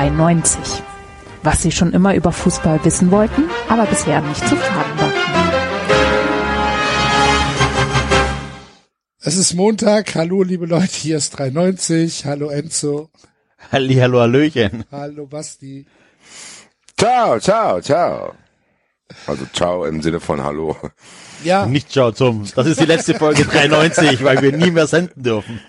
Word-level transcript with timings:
Sie 0.00 0.06
hören 0.06 0.16
93. 0.16 0.82
Was 1.42 1.62
Sie 1.62 1.72
schon 1.72 1.92
immer 1.92 2.14
über 2.14 2.32
Fußball 2.32 2.82
wissen 2.84 3.10
wollten, 3.10 3.44
aber 3.68 3.84
bisher 3.86 4.20
nicht 4.22 4.46
zu 4.48 4.56
fragen 4.56 4.98
war. 4.98 5.12
Es 9.22 9.36
ist 9.36 9.54
Montag. 9.54 10.14
Hallo, 10.14 10.42
liebe 10.42 10.64
Leute. 10.66 10.86
Hier 10.92 11.18
ist 11.18 11.30
93. 11.38 12.24
Hallo, 12.24 12.48
Enzo. 12.48 13.10
Halli, 13.70 13.96
hallo, 13.96 14.20
Hallöchen. 14.20 14.84
Hallo, 14.90 15.26
Basti. 15.26 15.86
Ciao, 16.96 17.38
ciao, 17.38 17.80
ciao. 17.82 18.34
Also 19.26 19.44
ciao 19.52 19.84
im 19.84 20.00
Sinne 20.00 20.20
von 20.20 20.42
Hallo. 20.42 20.76
Ja, 21.44 21.66
Nicht 21.66 21.90
ciao 21.90 22.12
zum. 22.12 22.46
Das 22.54 22.66
ist 22.66 22.80
die 22.80 22.86
letzte 22.86 23.14
Folge 23.14 23.44
93, 23.44 24.24
weil 24.24 24.40
wir 24.40 24.56
nie 24.56 24.70
mehr 24.70 24.86
senden 24.86 25.22
dürfen. 25.22 25.60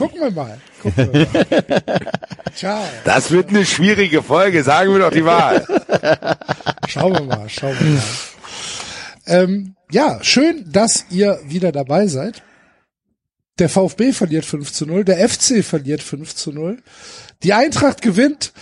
Gucken 0.00 0.20
wir 0.22 0.30
mal. 0.30 0.58
Gucken 0.80 1.12
wir 1.12 1.26
mal. 1.26 2.00
Ciao. 2.54 2.82
Das 3.04 3.30
wird 3.30 3.50
eine 3.50 3.66
schwierige 3.66 4.22
Folge, 4.22 4.64
sagen 4.64 4.92
wir 4.92 5.00
doch 5.00 5.10
die 5.10 5.24
Wahl. 5.24 5.66
Schauen 6.88 7.12
wir 7.12 7.24
mal, 7.24 7.48
schauen 7.50 7.76
wir 7.78 7.90
mal. 7.90 8.02
Ähm, 9.26 9.76
ja, 9.90 10.18
schön, 10.22 10.64
dass 10.72 11.04
ihr 11.10 11.38
wieder 11.44 11.70
dabei 11.70 12.06
seid. 12.06 12.42
Der 13.58 13.68
VfB 13.68 14.12
verliert 14.12 14.46
5 14.46 14.72
zu 14.72 14.86
0, 14.86 15.04
der 15.04 15.28
FC 15.28 15.62
verliert 15.62 16.02
5 16.02 16.34
zu 16.34 16.50
0, 16.50 16.82
die 17.42 17.52
Eintracht 17.52 18.00
gewinnt 18.00 18.54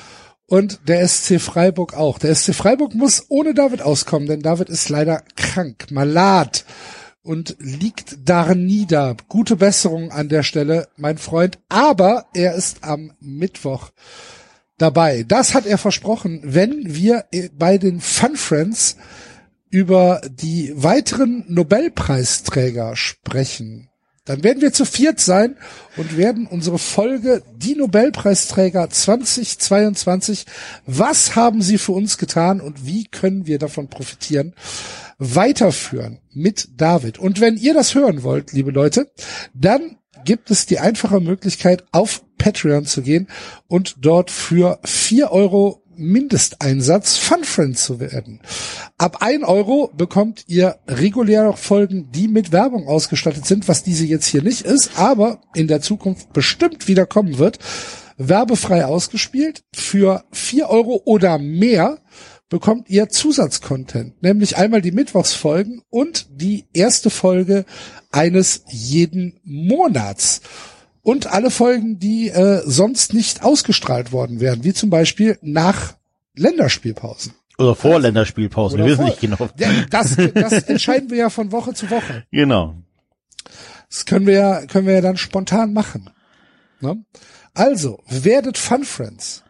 und 0.47 0.81
der 0.89 1.07
SC 1.07 1.41
Freiburg 1.41 1.95
auch. 1.95 2.19
Der 2.19 2.35
SC 2.35 2.53
Freiburg 2.53 2.97
muss 2.97 3.27
ohne 3.29 3.55
David 3.55 3.81
auskommen, 3.81 4.27
denn 4.27 4.43
David 4.43 4.69
ist 4.69 4.89
leider 4.89 5.23
krank, 5.37 5.87
malat 5.93 6.65
und 7.23 7.57
liegt 7.59 8.17
darin 8.29 8.67
nieder. 8.67 9.17
Gute 9.29 9.57
Besserung 9.57 10.11
an 10.11 10.29
der 10.29 10.43
Stelle, 10.43 10.89
mein 10.97 11.19
Freund, 11.19 11.59
aber 11.69 12.27
er 12.35 12.55
ist 12.55 12.85
am 12.85 13.13
Mittwoch 13.21 13.91
dabei. 14.79 15.25
Das 15.25 15.55
hat 15.55 15.67
er 15.67 15.79
versprochen, 15.79 16.41
wenn 16.45 16.95
wir 16.95 17.27
bei 17.53 17.79
den 17.79 18.01
Fun 18.01 18.37
Friends 18.37 18.97
über 19.71 20.21
die 20.31 20.73
weiteren 20.75 21.45
Nobelpreisträger 21.49 22.97
sprechen. 22.97 23.88
Dann 24.29 24.45
werden 24.45 24.61
wir 24.61 24.75
zu 24.75 24.85
viert 24.85 25.21
sein 25.21 25.57
und 25.97 26.19
werden 26.19 26.47
unsere 26.47 26.79
Folge 26.79 27.43
Die 27.57 27.75
Nobelpreisträger 27.75 28.91
2022, 28.91 30.45
was 30.85 31.35
haben 31.35 31.63
sie 31.63 31.79
für 31.79 31.93
uns 31.93 32.19
getan 32.19 32.61
und 32.61 32.85
wie 32.85 33.07
können 33.07 33.47
wir 33.47 33.59
davon 33.59 33.89
profitieren, 33.89 34.55
weiterführen 35.17 36.19
mit 36.35 36.69
David. 36.77 37.19
Und 37.19 37.41
wenn 37.41 37.57
ihr 37.57 37.73
das 37.73 37.95
hören 37.95 38.23
wollt, 38.23 38.53
liebe 38.53 38.71
Leute, 38.71 39.11
dann 39.55 39.97
gibt 40.27 40.51
es 40.51 40.67
die 40.67 40.79
einfache 40.79 41.21
Möglichkeit, 41.21 41.85
auf 41.93 42.23
Patreon 42.37 42.85
zu 42.85 43.01
gehen 43.01 43.29
und 43.67 43.97
dort 44.01 44.31
für 44.31 44.79
vier 44.85 45.33
Euro 45.33 45.83
Mindesteinsatz 45.99 47.17
Fun 47.17 47.45
Friend 47.45 47.77
zu 47.77 48.01
werden. 48.01 48.41
Ab 48.97 49.19
ein 49.21 49.45
Euro 49.45 49.91
bekommt 49.97 50.45
ihr 50.47 50.79
reguläre 50.87 51.57
Folgen, 51.57 52.11
die 52.13 52.29
mit 52.29 52.53
Werbung 52.53 52.89
ausgestattet 52.89 53.47
sind, 53.47 53.69
was 53.69 53.83
diese 53.83 54.07
jetzt 54.07 54.27
hier 54.27 54.43
nicht 54.43 54.63
ist, 54.63 54.99
aber 54.99 55.41
in 55.55 55.69
der 55.69 55.81
Zukunft 55.81 56.33
bestimmt 56.33 56.89
wieder 56.89 57.07
kommen 57.07 57.39
wird. 57.39 57.59
Werbefrei 58.17 58.85
ausgespielt. 58.85 59.63
Für 59.75 60.25
vier 60.33 60.69
Euro 60.69 61.03
oder 61.05 61.39
mehr 61.39 61.99
bekommt 62.49 62.89
ihr 62.89 63.09
Zusatzcontent, 63.09 64.23
nämlich 64.23 64.57
einmal 64.57 64.81
die 64.81 64.93
Mittwochsfolgen 64.93 65.83
und 65.91 66.27
die 66.31 66.67
erste 66.73 67.11
Folge 67.11 67.65
eines 68.11 68.65
jeden 68.69 69.39
Monats. 69.45 70.41
Und 71.03 71.27
alle 71.27 71.51
Folgen, 71.51 71.99
die 71.99 72.29
äh, 72.29 72.63
sonst 72.65 73.15
nicht 73.15 73.43
ausgestrahlt 73.43 74.13
worden 74.13 74.41
wären, 74.41 74.65
wie 74.65 74.75
zum 74.75 74.91
Beispiel 74.91 75.39
nach 75.43 75.95
Länderspielpausen. 76.37 77.33
Oder 77.59 77.75
vor 77.75 77.99
Länderspielpausen, 77.99 78.79
wir 78.79 78.85
Oder 78.85 78.93
wissen 78.93 79.01
vor- 79.03 79.11
nicht 79.11 79.21
genau. 79.21 79.49
Ja, 79.59 79.71
das, 79.91 80.17
das 80.35 80.63
entscheiden 80.65 81.11
wir 81.11 81.17
ja 81.19 81.31
von 81.31 81.51
Woche 81.51 81.75
zu 81.75 81.91
Woche. 81.91 82.25
Genau. 82.31 82.75
Das 83.89 84.05
können 84.07 84.27
wir 84.27 84.35
ja, 84.35 84.67
können 84.67 84.87
wir 84.87 84.95
ja 84.95 85.01
dann 85.01 85.17
spontan 85.17 85.73
machen. 85.73 86.11
Ne? 86.81 87.05
Also, 87.55 88.01
werdet 88.09 88.59
Fun 88.59 88.85
Friends. 88.85 89.43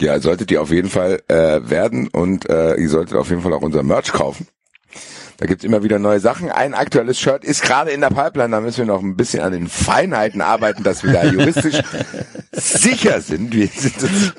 Ja, 0.00 0.18
solltet 0.20 0.50
ihr 0.50 0.62
auf 0.62 0.70
jeden 0.70 0.88
Fall 0.88 1.22
äh, 1.28 1.60
werden 1.68 2.08
und 2.08 2.48
äh, 2.48 2.74
ihr 2.76 2.88
solltet 2.88 3.16
auf 3.16 3.28
jeden 3.28 3.42
Fall 3.42 3.52
auch 3.52 3.62
unser 3.62 3.82
Merch 3.82 4.12
kaufen. 4.12 4.46
Da 5.42 5.46
gibt's 5.46 5.64
immer 5.64 5.82
wieder 5.82 5.98
neue 5.98 6.20
Sachen. 6.20 6.52
Ein 6.52 6.72
aktuelles 6.72 7.18
Shirt 7.18 7.42
ist 7.42 7.62
gerade 7.62 7.90
in 7.90 8.00
der 8.00 8.10
Pipeline. 8.10 8.50
Da 8.50 8.60
müssen 8.60 8.78
wir 8.78 8.84
noch 8.84 9.02
ein 9.02 9.16
bisschen 9.16 9.42
an 9.42 9.50
den 9.50 9.66
Feinheiten 9.66 10.40
arbeiten, 10.40 10.84
dass 10.84 11.02
wir 11.02 11.12
da 11.12 11.24
juristisch 11.24 11.82
sicher 12.52 13.20
sind. 13.20 13.52
Wir 13.52 13.66
sind 13.66 14.00
uns, 14.04 14.34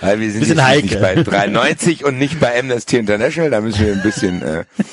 weil 0.00 0.20
wir 0.20 0.30
sind 0.30 0.46
nicht 0.46 0.62
heikel. 0.62 1.00
bei 1.00 1.16
93 1.16 2.04
und 2.04 2.18
nicht 2.18 2.38
bei 2.38 2.56
Amnesty 2.56 2.98
International. 2.98 3.50
Da 3.50 3.60
müssen 3.60 3.84
wir 3.84 3.94
ein 3.94 4.02
bisschen, 4.02 4.42
äh, 4.42 4.64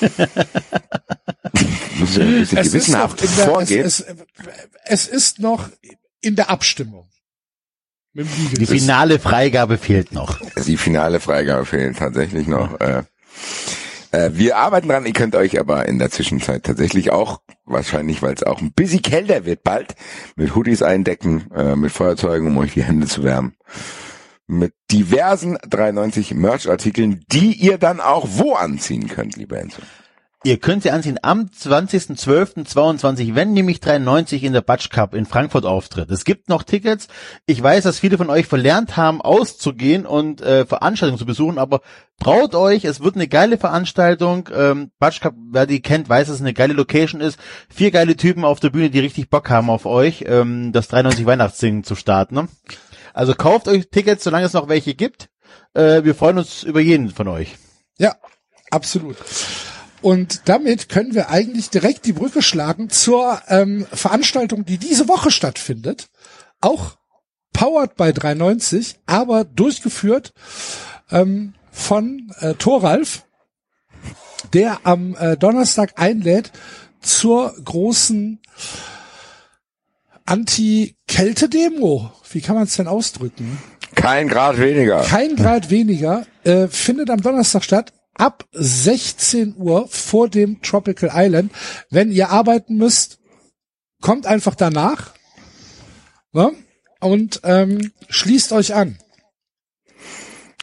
müssen 2.00 2.16
wir 2.16 2.26
ein 2.26 2.40
bisschen 2.40 2.62
gewissenhaft 2.64 3.22
in 3.22 3.36
der, 3.36 3.46
vorgehen. 3.46 3.86
es, 3.86 4.00
es, 4.00 5.06
es 5.06 5.06
ist 5.06 5.38
noch 5.38 5.68
in 6.22 6.34
der 6.34 6.50
Abstimmung. 6.50 7.08
Die 8.14 8.66
finale 8.66 9.20
Freigabe 9.20 9.78
fehlt 9.78 10.10
noch. 10.10 10.40
Die 10.66 10.76
finale 10.76 11.20
Freigabe 11.20 11.64
fehlt 11.64 11.98
tatsächlich 11.98 12.48
noch. 12.48 12.80
Äh, 12.80 13.04
äh, 14.16 14.30
wir 14.32 14.56
arbeiten 14.56 14.88
dran, 14.88 15.04
ihr 15.04 15.12
könnt 15.12 15.36
euch 15.36 15.60
aber 15.60 15.86
in 15.86 15.98
der 15.98 16.10
Zwischenzeit 16.10 16.64
tatsächlich 16.64 17.12
auch, 17.12 17.40
wahrscheinlich 17.66 18.22
weil 18.22 18.34
es 18.34 18.42
auch 18.42 18.62
ein 18.62 18.72
bisschen 18.72 19.02
kälter 19.02 19.44
wird 19.44 19.62
bald, 19.62 19.94
mit 20.36 20.54
Hoodies 20.54 20.82
eindecken, 20.82 21.50
äh, 21.54 21.76
mit 21.76 21.92
Feuerzeugen, 21.92 22.48
um 22.48 22.58
euch 22.58 22.72
die 22.72 22.82
Hände 22.82 23.06
zu 23.06 23.24
wärmen. 23.24 23.56
Mit 24.46 24.72
diversen 24.90 25.58
93 25.68 26.34
Merch-Artikeln, 26.34 27.24
die 27.30 27.52
ihr 27.52 27.78
dann 27.78 28.00
auch 28.00 28.26
wo 28.30 28.54
anziehen 28.54 29.08
könnt, 29.08 29.36
lieber 29.36 29.58
Enzo. 29.58 29.82
Ihr 30.46 30.58
könnt 30.60 30.84
sie 30.84 30.92
anziehen 30.92 31.18
am 31.22 31.46
20.12.22, 31.46 33.34
wenn 33.34 33.52
nämlich 33.52 33.80
93 33.80 34.44
in 34.44 34.52
der 34.52 34.60
Batsch 34.60 34.90
Cup 34.90 35.12
in 35.12 35.26
Frankfurt 35.26 35.66
auftritt. 35.66 36.08
Es 36.12 36.24
gibt 36.24 36.48
noch 36.48 36.62
Tickets. 36.62 37.08
Ich 37.46 37.60
weiß, 37.60 37.82
dass 37.82 37.98
viele 37.98 38.16
von 38.16 38.30
euch 38.30 38.46
verlernt 38.46 38.96
haben, 38.96 39.20
auszugehen 39.20 40.06
und 40.06 40.42
äh, 40.42 40.64
Veranstaltungen 40.64 41.18
zu 41.18 41.26
besuchen, 41.26 41.58
aber 41.58 41.80
traut 42.22 42.54
euch, 42.54 42.84
es 42.84 43.00
wird 43.00 43.16
eine 43.16 43.26
geile 43.26 43.58
Veranstaltung. 43.58 44.48
Ähm, 44.54 44.92
Batsch 45.00 45.20
Cup, 45.20 45.34
wer 45.50 45.66
die 45.66 45.82
kennt, 45.82 46.08
weiß, 46.08 46.28
dass 46.28 46.36
es 46.36 46.42
eine 46.42 46.54
geile 46.54 46.74
Location 46.74 47.20
ist. 47.20 47.40
Vier 47.68 47.90
geile 47.90 48.14
Typen 48.14 48.44
auf 48.44 48.60
der 48.60 48.70
Bühne, 48.70 48.90
die 48.90 49.00
richtig 49.00 49.28
Bock 49.28 49.50
haben 49.50 49.68
auf 49.68 49.84
euch, 49.84 50.26
ähm, 50.28 50.70
das 50.70 50.86
93 50.86 51.26
Weihnachtssingen 51.26 51.82
zu 51.82 51.96
starten. 51.96 52.36
Ne? 52.36 52.48
Also 53.14 53.34
kauft 53.34 53.66
euch 53.66 53.90
Tickets, 53.90 54.22
solange 54.22 54.46
es 54.46 54.52
noch 54.52 54.68
welche 54.68 54.94
gibt. 54.94 55.28
Äh, 55.74 56.04
wir 56.04 56.14
freuen 56.14 56.38
uns 56.38 56.62
über 56.62 56.78
jeden 56.78 57.10
von 57.10 57.26
euch. 57.26 57.56
Ja, 57.98 58.14
absolut. 58.70 59.16
Und 60.06 60.42
damit 60.48 60.88
können 60.88 61.16
wir 61.16 61.30
eigentlich 61.30 61.68
direkt 61.68 62.06
die 62.06 62.12
Brücke 62.12 62.40
schlagen 62.40 62.90
zur 62.90 63.42
ähm, 63.48 63.88
Veranstaltung, 63.92 64.64
die 64.64 64.78
diese 64.78 65.08
Woche 65.08 65.32
stattfindet. 65.32 66.06
Auch 66.60 66.96
powered 67.52 67.96
by 67.96 68.12
390, 68.12 69.00
aber 69.06 69.42
durchgeführt 69.42 70.32
ähm, 71.10 71.54
von 71.72 72.32
äh, 72.38 72.54
Thoralf, 72.54 73.24
der 74.52 74.78
am 74.86 75.16
äh, 75.16 75.36
Donnerstag 75.36 75.94
einlädt 75.96 76.52
zur 77.00 77.56
großen 77.64 78.38
Anti-Kälte-Demo. 80.24 82.12
Wie 82.30 82.40
kann 82.42 82.54
man 82.54 82.66
es 82.66 82.76
denn 82.76 82.86
ausdrücken? 82.86 83.58
Kein 83.96 84.28
Grad 84.28 84.60
weniger. 84.60 85.02
kein 85.02 85.34
Grad 85.34 85.70
weniger, 85.70 86.24
äh, 86.44 86.68
findet 86.68 87.10
am 87.10 87.22
Donnerstag 87.22 87.64
statt, 87.64 87.92
ab 88.18 88.44
16 88.52 89.56
Uhr 89.56 89.88
vor 89.88 90.28
dem 90.28 90.62
Tropical 90.62 91.10
Island. 91.14 91.52
Wenn 91.90 92.10
ihr 92.10 92.30
arbeiten 92.30 92.76
müsst, 92.76 93.18
kommt 94.00 94.26
einfach 94.26 94.54
danach 94.54 95.14
ne? 96.32 96.52
und 97.00 97.40
ähm, 97.44 97.92
schließt 98.08 98.52
euch 98.52 98.74
an. 98.74 98.98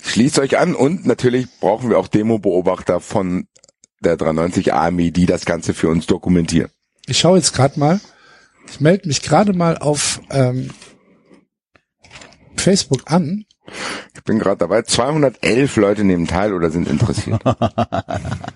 Schließt 0.02 0.40
euch 0.40 0.58
an 0.58 0.76
und 0.76 1.06
natürlich 1.06 1.48
brauchen 1.60 1.90
wir 1.90 1.98
auch 1.98 2.08
Demo-Beobachter 2.08 3.00
von 3.00 3.48
der 4.02 4.18
390 4.18 4.74
Army, 4.74 5.12
die 5.12 5.26
das 5.26 5.46
Ganze 5.46 5.74
für 5.74 5.88
uns 5.90 6.08
dokumentieren. 6.08 6.70
Ich 7.06 7.20
schaue 7.20 7.38
jetzt 7.38 7.54
gerade 7.54 7.80
mal. 7.80 8.02
Ich 8.70 8.80
melde 8.80 9.08
mich 9.08 9.22
gerade 9.22 9.54
mal 9.54 9.78
auf 9.78 10.22
ähm, 10.30 10.70
Facebook 12.56 13.12
an. 13.12 13.46
Ich 14.16 14.24
bin 14.24 14.40
gerade 14.40 14.58
dabei. 14.58 14.82
211 14.84 15.76
Leute 15.78 16.04
nehmen 16.04 16.28
teil 16.28 16.54
oder 16.54 16.70
sind 16.72 16.88
interessiert. 16.88 17.42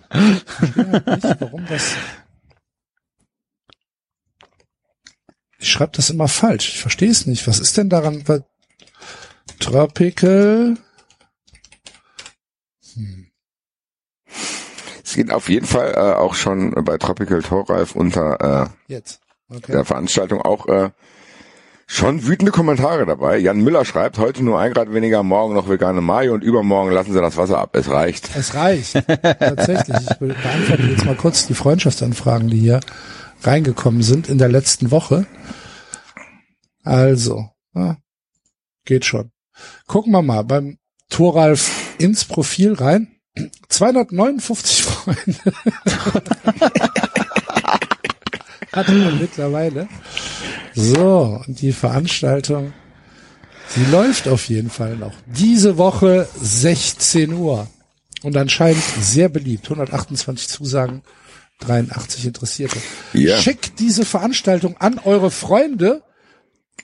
Ich 0.09 0.75
weiß 0.77 1.23
nicht, 1.23 1.41
warum 1.41 1.65
das. 1.67 1.95
Ich 5.59 5.69
schreibe 5.69 5.91
das 5.95 6.09
immer 6.09 6.27
falsch. 6.27 6.69
Ich 6.69 6.79
verstehe 6.81 7.09
es 7.09 7.25
nicht. 7.25 7.47
Was 7.47 7.59
ist 7.59 7.77
denn 7.77 7.89
daran? 7.89 8.23
Tropical. 9.59 10.77
Es 15.03 15.15
geht 15.15 15.31
auf 15.31 15.49
jeden 15.49 15.65
Fall 15.65 15.93
äh, 15.95 16.13
auch 16.15 16.35
schon 16.35 16.71
bei 16.85 16.97
Tropical 16.97 17.41
Torreif 17.41 17.95
unter 17.95 18.71
Jetzt. 18.87 19.21
äh, 19.49 19.55
Okay. 19.55 19.71
der 19.71 19.85
Veranstaltung 19.85 20.41
auch 20.41 20.67
äh, 20.67 20.89
Schon 21.89 22.27
wütende 22.27 22.51
Kommentare 22.51 23.05
dabei. 23.05 23.37
Jan 23.37 23.61
Müller 23.61 23.85
schreibt, 23.85 24.17
heute 24.17 24.43
nur 24.43 24.59
ein 24.59 24.73
Grad 24.73 24.93
weniger, 24.93 25.23
morgen 25.23 25.53
noch 25.55 25.69
vegane 25.69 26.01
Mayo 26.01 26.33
und 26.33 26.43
übermorgen 26.43 26.91
lassen 26.91 27.13
sie 27.13 27.21
das 27.21 27.37
Wasser 27.37 27.59
ab. 27.59 27.75
Es 27.77 27.89
reicht. 27.89 28.29
Es 28.35 28.53
reicht. 28.55 28.93
Tatsächlich. 28.93 29.97
Ich 30.01 30.17
be- 30.17 30.27
beantworte 30.35 30.83
jetzt 30.83 31.05
mal 31.05 31.15
kurz 31.15 31.47
die 31.47 31.53
Freundschaftsanfragen, 31.53 32.49
die 32.49 32.59
hier 32.59 32.81
reingekommen 33.41 34.03
sind 34.03 34.27
in 34.27 34.37
der 34.37 34.49
letzten 34.49 34.91
Woche. 34.91 35.25
Also, 36.83 37.49
ja, 37.73 37.95
geht 38.83 39.05
schon. 39.05 39.31
Gucken 39.87 40.11
wir 40.11 40.21
mal 40.21 40.43
beim 40.43 40.77
Thoralf 41.09 41.71
ins 41.99 42.25
Profil 42.25 42.73
rein. 42.73 43.07
259 43.69 44.83
Freunde. 44.83 45.35
Hat 48.73 48.87
man 48.89 49.19
mittlerweile. 49.19 49.87
So, 50.79 51.41
und 51.47 51.59
die 51.61 51.71
Veranstaltung, 51.71 52.71
sie 53.69 53.83
läuft 53.91 54.27
auf 54.27 54.47
jeden 54.47 54.69
Fall 54.69 54.95
noch. 54.95 55.13
Diese 55.25 55.77
Woche 55.79 56.27
16 56.39 57.33
Uhr. 57.33 57.67
Und 58.23 58.37
anscheinend 58.37 58.83
sehr 58.99 59.29
beliebt. 59.29 59.65
128 59.65 60.47
Zusagen, 60.47 61.01
83 61.61 62.25
Interessierte. 62.27 62.77
Ja. 63.13 63.37
Schickt 63.39 63.79
diese 63.79 64.05
Veranstaltung 64.05 64.75
an 64.77 64.99
eure 65.03 65.31
Freunde. 65.31 66.03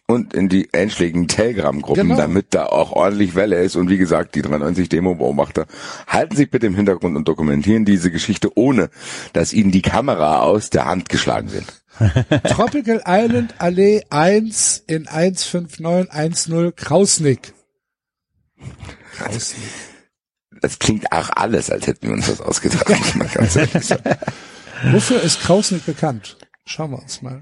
Und 0.07 0.33
in 0.33 0.49
die 0.49 0.69
einschlägigen 0.73 1.27
Telegram-Gruppen, 1.27 2.03
Genau. 2.09 2.17
damit 2.17 2.47
da 2.51 2.65
auch 2.65 2.91
ordentlich 2.91 3.35
Welle 3.35 3.57
ist. 3.61 3.75
Und 3.75 3.89
wie 3.89 3.97
gesagt, 3.97 4.35
die 4.35 4.41
93 4.41 4.89
Demo-Beobachter 4.89 5.65
halten 6.07 6.35
sich 6.35 6.49
bitte 6.51 6.67
im 6.67 6.75
Hintergrund 6.75 7.15
und 7.15 7.27
dokumentieren 7.27 7.85
diese 7.85 8.11
Geschichte, 8.11 8.49
ohne 8.55 8.89
dass 9.33 9.53
ihnen 9.53 9.71
die 9.71 9.81
Kamera 9.81 10.41
aus 10.41 10.69
der 10.71 10.85
Hand 10.85 11.09
geschlagen 11.09 11.51
wird. 11.53 11.82
Tropical 12.49 13.01
Island 13.05 13.55
Allee 13.59 14.03
1 14.09 14.83
in 14.87 15.05
15910 15.05 16.75
Krausnick. 16.75 17.53
Krausnick. 19.15 19.69
Das 20.61 20.79
klingt 20.79 21.11
auch 21.11 21.29
alles, 21.35 21.69
als 21.69 21.87
hätten 21.87 22.07
wir 22.07 22.13
uns 22.13 22.27
das 22.27 22.41
ausgedacht. 22.41 22.87
Wofür 24.91 25.21
ist 25.21 25.41
Krausnick 25.41 25.85
bekannt? 25.85 26.37
Schauen 26.65 26.91
wir 26.91 26.99
uns 26.99 27.21
mal. 27.21 27.41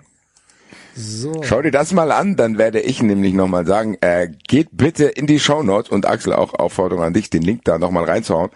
So. 0.96 1.42
Schau 1.44 1.62
dir 1.62 1.72
das 1.72 1.94
mal 1.94 2.12
an, 2.12 2.36
dann 2.36 2.58
werde 2.58 2.82
ich 2.82 3.02
nämlich 3.02 3.34
nochmal 3.34 3.66
sagen, 3.66 3.98
äh, 4.02 4.30
geht 4.48 4.70
bitte 4.72 5.06
in 5.06 5.26
die 5.26 5.40
Shownotes 5.40 5.90
und 5.90 6.06
Axel 6.06 6.34
auch 6.34 6.54
Aufforderung 6.54 7.04
an 7.04 7.14
dich, 7.14 7.30
den 7.30 7.44
Link 7.44 7.64
da 7.64 7.78
nochmal 7.78 8.06
reinzuhauen. 8.06 8.50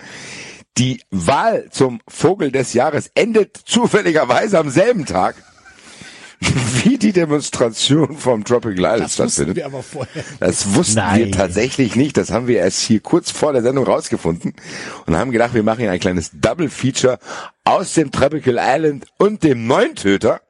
Die 0.77 1.01
Wahl 1.09 1.69
zum 1.71 2.01
Vogel 2.07 2.51
des 2.51 2.73
Jahres 2.73 3.09
endet 3.15 3.55
zufälligerweise 3.55 4.59
am 4.59 4.69
selben 4.69 5.05
Tag, 5.05 5.35
wie 6.83 6.97
die 6.97 7.11
Demonstration 7.13 8.17
vom 8.17 8.43
Tropical 8.43 8.77
Island 8.85 9.03
Das 9.03 9.19
wussten 9.19 9.31
stattfindet. 9.31 9.55
wir 9.57 9.65
aber 9.65 9.83
vorher. 9.83 10.23
Das 10.39 10.73
wussten 10.75 10.95
Nein. 10.95 11.19
wir 11.19 11.31
tatsächlich 11.31 11.95
nicht. 11.95 12.17
Das 12.17 12.31
haben 12.31 12.47
wir 12.47 12.59
erst 12.59 12.81
hier 12.81 12.99
kurz 12.99 13.31
vor 13.31 13.53
der 13.53 13.61
Sendung 13.61 13.85
rausgefunden 13.85 14.53
und 15.05 15.17
haben 15.17 15.31
gedacht, 15.31 15.53
wir 15.53 15.63
machen 15.63 15.79
hier 15.79 15.91
ein 15.91 15.99
kleines 15.99 16.31
Double 16.33 16.69
Feature 16.69 17.19
aus 17.63 17.93
dem 17.93 18.11
Tropical 18.11 18.57
Island 18.59 19.05
und 19.17 19.43
dem 19.43 19.65
Neuntöter, 19.67 20.41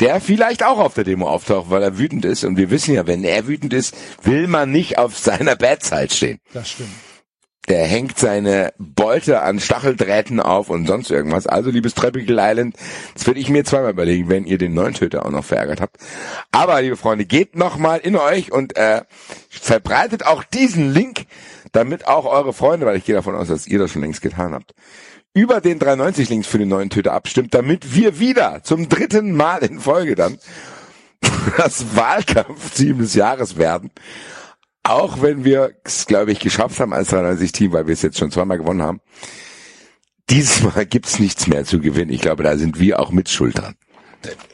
der 0.00 0.20
vielleicht 0.20 0.64
auch 0.64 0.78
auf 0.78 0.94
der 0.94 1.04
Demo 1.04 1.28
auftaucht, 1.28 1.70
weil 1.70 1.82
er 1.82 1.98
wütend 1.98 2.24
ist. 2.24 2.44
Und 2.44 2.56
wir 2.56 2.70
wissen 2.70 2.94
ja, 2.94 3.06
wenn 3.06 3.22
er 3.24 3.46
wütend 3.46 3.72
ist, 3.72 3.96
will 4.22 4.48
man 4.48 4.70
nicht 4.70 4.98
auf 4.98 5.16
seiner 5.16 5.56
Bad 5.56 5.84
Side 5.84 6.10
stehen. 6.10 6.40
Das 6.52 6.70
stimmt. 6.70 6.90
Der 7.68 7.86
hängt 7.86 8.18
seine 8.18 8.72
Beute 8.78 9.40
an 9.40 9.58
Stacheldrähten 9.58 10.38
auf 10.40 10.68
und 10.68 10.86
sonst 10.86 11.10
irgendwas. 11.10 11.46
Also, 11.46 11.70
liebes 11.70 11.94
Tropical 11.94 12.38
Island, 12.38 12.76
das 13.14 13.26
würde 13.26 13.40
ich 13.40 13.48
mir 13.48 13.64
zweimal 13.64 13.92
überlegen, 13.92 14.28
wenn 14.28 14.44
ihr 14.44 14.58
den 14.58 14.74
Neuntöter 14.74 15.24
auch 15.24 15.30
noch 15.30 15.44
verärgert 15.44 15.80
habt. 15.80 15.96
Aber, 16.50 16.80
liebe 16.82 16.96
Freunde, 16.96 17.24
geht 17.24 17.56
nochmal 17.56 18.00
in 18.00 18.16
euch 18.16 18.52
und 18.52 18.76
äh, 18.76 19.02
verbreitet 19.48 20.26
auch 20.26 20.44
diesen 20.44 20.92
Link, 20.92 21.24
damit 21.72 22.06
auch 22.06 22.26
eure 22.26 22.52
Freunde, 22.52 22.86
weil 22.86 22.96
ich 22.96 23.04
gehe 23.04 23.14
davon 23.14 23.34
aus, 23.34 23.48
dass 23.48 23.66
ihr 23.66 23.78
das 23.78 23.90
schon 23.90 24.02
längst 24.02 24.20
getan 24.20 24.52
habt, 24.52 24.74
über 25.32 25.60
den 25.60 25.78
93 25.78 26.28
Links 26.28 26.46
für 26.46 26.58
den 26.58 26.68
neuen 26.68 26.90
Töter 26.90 27.12
abstimmt, 27.12 27.54
damit 27.54 27.94
wir 27.94 28.20
wieder 28.20 28.62
zum 28.62 28.88
dritten 28.88 29.32
Mal 29.32 29.64
in 29.64 29.80
Folge 29.80 30.14
dann 30.14 30.38
das 31.56 31.96
Wahlkampfteam 31.96 32.98
des 32.98 33.14
Jahres 33.14 33.56
werden. 33.56 33.90
Auch 34.84 35.22
wenn 35.22 35.44
wir 35.44 35.72
es, 35.84 36.06
glaube 36.06 36.30
ich, 36.32 36.40
geschafft 36.40 36.78
haben 36.78 36.92
als 36.92 37.10
93-Team, 37.10 37.72
weil 37.72 37.86
wir 37.86 37.94
es 37.94 38.02
jetzt 38.02 38.18
schon 38.18 38.30
zweimal 38.30 38.58
gewonnen 38.58 38.82
haben. 38.82 39.00
Dieses 40.30 40.62
Mal 40.62 40.86
gibt's 40.90 41.18
nichts 41.18 41.46
mehr 41.46 41.64
zu 41.64 41.80
gewinnen. 41.80 42.12
Ich 42.12 42.20
glaube, 42.20 42.42
da 42.42 42.56
sind 42.56 42.78
wir 42.78 43.00
auch 43.00 43.10
mit 43.10 43.28
schuld 43.28 43.58
dran. 43.58 43.74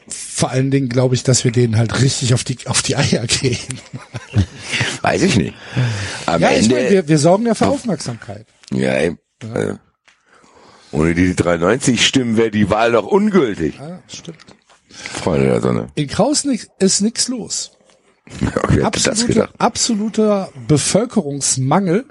Vor 0.07 0.49
allen 0.51 0.71
Dingen 0.71 0.89
glaube 0.89 1.15
ich, 1.15 1.23
dass 1.23 1.43
wir 1.45 1.51
denen 1.51 1.77
halt 1.77 2.01
richtig 2.01 2.33
auf 2.33 2.43
die, 2.43 2.57
auf 2.67 2.81
die 2.81 2.95
Eier 2.97 3.25
gehen. 3.27 3.79
Weiß 5.01 5.21
ich 5.21 5.37
nicht. 5.37 5.53
Am 6.25 6.41
Ja, 6.41 6.51
ich 6.51 6.63
Ende, 6.63 6.75
meine, 6.75 6.89
wir, 6.89 7.07
wir 7.07 7.17
sorgen 7.17 7.45
ja 7.45 7.53
für 7.55 7.67
Aufmerksamkeit. 7.67 8.45
ja, 8.73 8.89
ey, 8.91 9.15
äh, 9.53 9.75
ohne 10.91 11.13
die 11.15 11.35
93 11.35 12.05
Stimmen 12.05 12.35
wäre 12.35 12.51
die 12.51 12.69
Wahl 12.69 12.91
doch 12.91 13.05
ungültig. 13.07 13.75
Ja, 13.79 14.01
stimmt. 14.07 14.39
Freunde 14.89 15.45
der 15.47 15.61
Sonne. 15.61 15.87
In 15.95 16.07
Krausnick 16.07 16.67
ist 16.79 16.99
nichts 16.99 17.29
los. 17.29 17.71
Okay, 18.63 18.81
Absolute, 18.81 19.49
absoluter 19.57 20.49
Bevölkerungsmangel. 20.67 22.05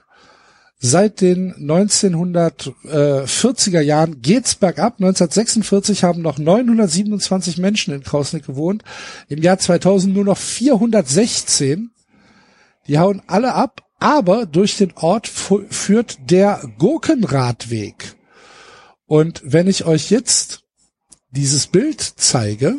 Seit 0.82 1.20
den 1.20 1.52
1940er 1.56 3.80
Jahren 3.80 4.22
geht's 4.22 4.54
bergab. 4.54 4.94
1946 4.94 6.04
haben 6.04 6.22
noch 6.22 6.38
927 6.38 7.58
Menschen 7.58 7.92
in 7.92 8.02
Krausnick 8.02 8.46
gewohnt. 8.46 8.82
Im 9.28 9.42
Jahr 9.42 9.58
2000 9.58 10.14
nur 10.14 10.24
noch 10.24 10.38
416. 10.38 11.90
Die 12.86 12.98
hauen 12.98 13.20
alle 13.26 13.52
ab, 13.54 13.82
aber 13.98 14.46
durch 14.46 14.78
den 14.78 14.94
Ort 14.96 15.28
führt 15.28 16.16
der 16.30 16.62
Gurkenradweg. 16.78 18.16
Und 19.04 19.42
wenn 19.44 19.66
ich 19.66 19.84
euch 19.84 20.10
jetzt 20.10 20.62
dieses 21.30 21.66
Bild 21.66 22.00
zeige 22.00 22.78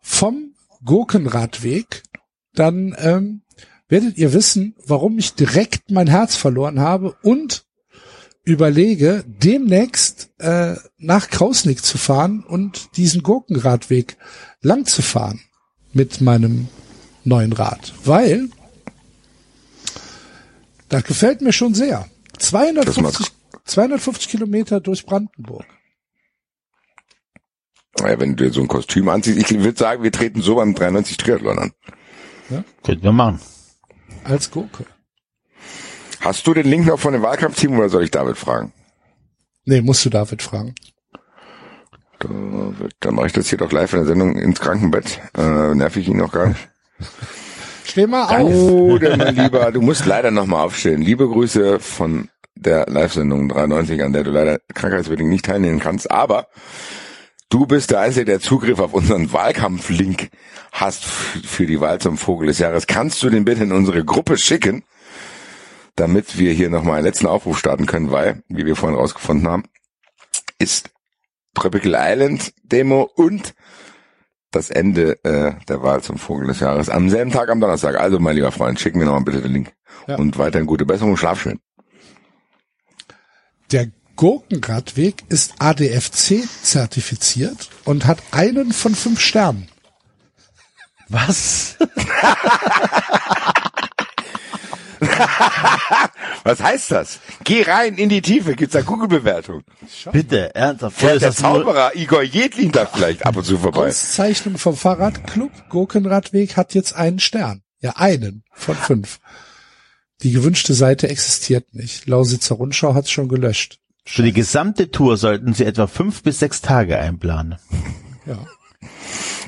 vom 0.00 0.49
Gurkenradweg, 0.84 2.02
dann 2.54 2.96
ähm, 2.98 3.42
werdet 3.88 4.16
ihr 4.16 4.32
wissen, 4.32 4.74
warum 4.84 5.18
ich 5.18 5.34
direkt 5.34 5.90
mein 5.90 6.08
Herz 6.08 6.36
verloren 6.36 6.80
habe 6.80 7.16
und 7.22 7.64
überlege, 8.44 9.24
demnächst 9.26 10.30
äh, 10.38 10.76
nach 10.98 11.28
Krausnick 11.28 11.84
zu 11.84 11.98
fahren 11.98 12.42
und 12.42 12.96
diesen 12.96 13.22
Gurkenradweg 13.22 14.16
lang 14.62 14.86
zu 14.86 15.02
fahren 15.02 15.40
mit 15.92 16.20
meinem 16.20 16.68
neuen 17.24 17.52
Rad. 17.52 17.92
Weil 18.04 18.48
das 20.88 21.04
gefällt 21.04 21.40
mir 21.40 21.52
schon 21.52 21.74
sehr. 21.74 22.08
250, 22.38 23.26
250 23.64 24.28
Kilometer 24.28 24.80
durch 24.80 25.04
Brandenburg. 25.06 25.66
Ja, 27.98 28.18
wenn 28.18 28.36
du 28.36 28.44
dir 28.44 28.52
so 28.52 28.60
ein 28.60 28.68
Kostüm 28.68 29.08
anziehst, 29.08 29.38
ich 29.38 29.62
würde 29.62 29.78
sagen, 29.78 30.02
wir 30.02 30.12
treten 30.12 30.42
so 30.42 30.56
beim 30.56 30.74
93 30.74 31.16
Triathlon 31.16 31.58
an. 31.58 31.72
Könnten 32.82 33.02
wir 33.02 33.12
machen. 33.12 33.40
Als 34.24 34.50
Gurke. 34.50 34.84
Hast 36.20 36.46
du 36.46 36.54
den 36.54 36.66
Link 36.66 36.86
noch 36.86 36.98
von 36.98 37.12
dem 37.12 37.22
Wahlkampfteam 37.22 37.78
oder 37.78 37.88
soll 37.88 38.04
ich 38.04 38.10
David 38.10 38.36
fragen? 38.36 38.72
Nee, 39.64 39.80
musst 39.80 40.04
du 40.04 40.10
David 40.10 40.42
fragen. 40.42 40.74
David, 42.18 42.92
dann 43.00 43.14
mache 43.14 43.28
ich 43.28 43.32
das 43.32 43.48
hier 43.48 43.58
doch 43.58 43.72
live 43.72 43.92
in 43.92 44.00
der 44.00 44.06
Sendung 44.06 44.36
ins 44.36 44.60
Krankenbett. 44.60 45.20
Äh, 45.36 45.74
nerv 45.74 45.96
ich 45.96 46.08
ihn 46.08 46.18
noch 46.18 46.32
gar 46.32 46.48
nicht. 46.48 46.68
Steh 47.84 48.06
mal 48.06 48.24
auf. 48.24 48.52
Oh, 48.52 48.98
mein 49.00 49.34
Lieber, 49.34 49.72
du 49.72 49.80
musst 49.80 50.04
leider 50.06 50.30
nochmal 50.30 50.66
aufstehen. 50.66 51.00
Liebe 51.00 51.26
Grüße 51.26 51.80
von 51.80 52.28
der 52.54 52.86
Live-Sendung 52.86 53.48
93, 53.48 54.02
an 54.02 54.12
der 54.12 54.22
du 54.22 54.30
leider 54.30 54.60
krankheitsbedingt 54.74 55.30
nicht 55.30 55.46
teilnehmen 55.46 55.80
kannst, 55.80 56.10
aber 56.10 56.48
du 57.50 57.66
bist 57.66 57.90
der 57.90 58.00
Einzige, 58.00 58.24
der 58.24 58.40
Zugriff 58.40 58.78
auf 58.78 58.94
unseren 58.94 59.32
Wahlkampf-Link 59.32 60.30
hast 60.72 61.04
für 61.04 61.66
die 61.66 61.80
Wahl 61.80 62.00
zum 62.00 62.16
Vogel 62.16 62.46
des 62.46 62.58
Jahres. 62.58 62.86
Kannst 62.86 63.22
du 63.22 63.28
den 63.28 63.44
bitte 63.44 63.64
in 63.64 63.72
unsere 63.72 64.04
Gruppe 64.04 64.38
schicken, 64.38 64.84
damit 65.96 66.38
wir 66.38 66.52
hier 66.52 66.70
nochmal 66.70 66.96
einen 66.96 67.06
letzten 67.06 67.26
Aufruf 67.26 67.58
starten 67.58 67.86
können, 67.86 68.10
weil, 68.10 68.42
wie 68.48 68.64
wir 68.64 68.76
vorhin 68.76 68.98
rausgefunden 68.98 69.46
haben, 69.46 69.64
ist 70.58 70.90
Tropical 71.54 71.94
Island 71.96 72.54
Demo 72.62 73.10
und 73.14 73.54
das 74.52 74.70
Ende 74.70 75.22
äh, 75.24 75.52
der 75.68 75.82
Wahl 75.82 76.02
zum 76.02 76.18
Vogel 76.18 76.48
des 76.48 76.60
Jahres 76.60 76.88
am 76.88 77.08
selben 77.10 77.30
Tag 77.30 77.50
am 77.50 77.60
Donnerstag. 77.60 77.96
Also, 77.96 78.18
mein 78.18 78.36
lieber 78.36 78.50
Freund, 78.50 78.80
schick 78.80 78.96
mir 78.96 79.04
nochmal 79.04 79.22
bitte 79.22 79.42
den 79.42 79.52
Link. 79.52 79.72
Ja. 80.06 80.16
Und 80.16 80.38
weiterhin 80.38 80.66
gute 80.66 80.86
Besserung, 80.86 81.16
schlaf 81.16 81.40
schön. 81.40 81.60
Der 83.70 83.92
Gurkenradweg 84.20 85.24
ist 85.30 85.54
ADFC 85.60 86.46
zertifiziert 86.62 87.70
und 87.86 88.04
hat 88.04 88.18
einen 88.32 88.70
von 88.74 88.94
fünf 88.94 89.18
Sternen. 89.18 89.66
Was? 91.08 91.76
Was 96.44 96.62
heißt 96.62 96.90
das? 96.90 97.20
Geh 97.44 97.62
rein 97.62 97.94
in 97.94 98.10
die 98.10 98.20
Tiefe, 98.20 98.56
gibt's 98.56 98.74
da 98.74 98.82
Google-Bewertung. 98.82 99.62
Bitte, 100.12 100.54
ernsthaft. 100.54 101.02
Ist 101.02 101.22
der 101.22 101.32
Zauberer 101.32 101.96
Igor 101.96 102.20
Jedlin 102.22 102.72
da 102.72 102.84
vielleicht 102.84 103.24
ab 103.24 103.38
und 103.38 103.44
zu 103.44 103.56
vorbei? 103.56 103.88
Auszeichnung 103.88 104.58
vom 104.58 104.76
Fahrradclub 104.76 105.70
Gurkenradweg 105.70 106.58
hat 106.58 106.74
jetzt 106.74 106.94
einen 106.94 107.20
Stern. 107.20 107.62
Ja, 107.80 107.92
einen 107.96 108.44
von 108.52 108.76
fünf. 108.76 109.18
Die 110.22 110.32
gewünschte 110.32 110.74
Seite 110.74 111.08
existiert 111.08 111.72
nicht. 111.72 112.06
Lausitzer 112.06 112.56
Rundschau 112.56 112.92
hat's 112.92 113.10
schon 113.10 113.30
gelöscht. 113.30 113.79
Für 114.04 114.22
die 114.22 114.32
gesamte 114.32 114.90
Tour 114.90 115.16
sollten 115.16 115.54
Sie 115.54 115.64
etwa 115.64 115.86
fünf 115.86 116.22
bis 116.22 116.38
sechs 116.40 116.60
Tage 116.60 116.98
einplanen. 116.98 117.56
Ja. 118.26 118.38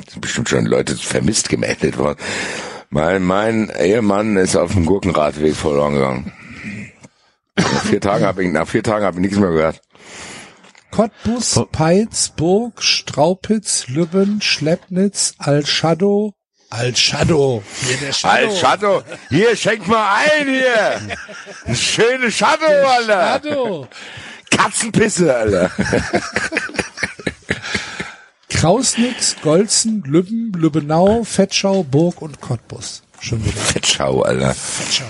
sind 0.08 0.20
bestimmt 0.20 0.48
schon 0.48 0.66
Leute 0.66 0.96
vermisst 0.96 1.48
gemeldet 1.48 1.98
worden. 1.98 2.18
Mein, 2.90 3.22
mein 3.22 3.70
Ehemann 3.70 4.36
ist 4.36 4.56
auf 4.56 4.72
dem 4.72 4.86
Gurkenradweg 4.86 5.56
verloren 5.56 5.94
gegangen. 5.94 6.32
Nach 7.56 7.84
vier 7.84 8.00
Tagen 8.00 8.24
habe 8.24 8.44
ich, 8.44 8.52
nach 8.52 8.68
vier 8.68 8.82
Tagen 8.82 9.04
habe 9.04 9.16
ich 9.16 9.22
nichts 9.22 9.38
mehr 9.38 9.50
gehört. 9.50 9.80
Cottbus, 10.90 11.58
Peitz, 11.72 12.30
Burg, 12.30 12.82
Straupitz, 12.82 13.88
Lübben, 13.88 14.42
Schleppnitz, 14.42 15.34
Alschadow, 15.38 16.34
Alschadow. 16.72 17.62
Hier 17.86 17.96
der 17.98 18.12
Shadow. 18.12 19.02
Hier 19.28 19.54
schenk 19.56 19.86
mal 19.88 20.22
ein 20.24 20.48
hier. 20.48 21.00
Ein 21.66 21.76
schönes 21.76 22.34
Shadow, 22.34 22.64
Alter. 22.64 23.42
Shadow. 23.42 23.88
Katzenpisse, 24.56 25.34
Alter. 25.34 25.70
Krausnitz, 28.48 29.36
Golzen, 29.42 30.02
Lübben, 30.04 30.52
Lübbenau, 30.52 31.24
Fettschau, 31.24 31.82
Burg 31.82 32.22
und 32.22 32.40
Cottbus. 32.40 33.02
Schon 33.20 33.44
wieder. 33.44 33.60
Fettschau, 33.60 34.22
Alter. 34.22 34.54
Fettschau. 34.54 35.04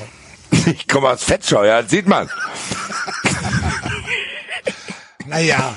Ich 0.67 0.87
komme 0.89 1.11
aus 1.11 1.25
Fettschau, 1.25 1.65
ja, 1.65 1.83
das 1.83 1.91
sieht 1.91 2.07
man. 2.07 2.31
Naja. 5.27 5.77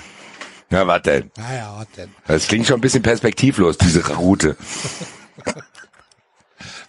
Ja, 0.72 0.88
was 0.88 1.02
denn? 1.04 1.32
Naja, 1.38 1.76
was 1.78 1.88
denn? 1.96 2.10
Das 2.28 2.48
klingt 2.48 2.68
schon 2.68 2.78
ein 2.78 2.82
bisschen 2.82 3.04
perspektivlos, 3.04 3.78
diese 3.78 4.06
Route. 4.16 4.58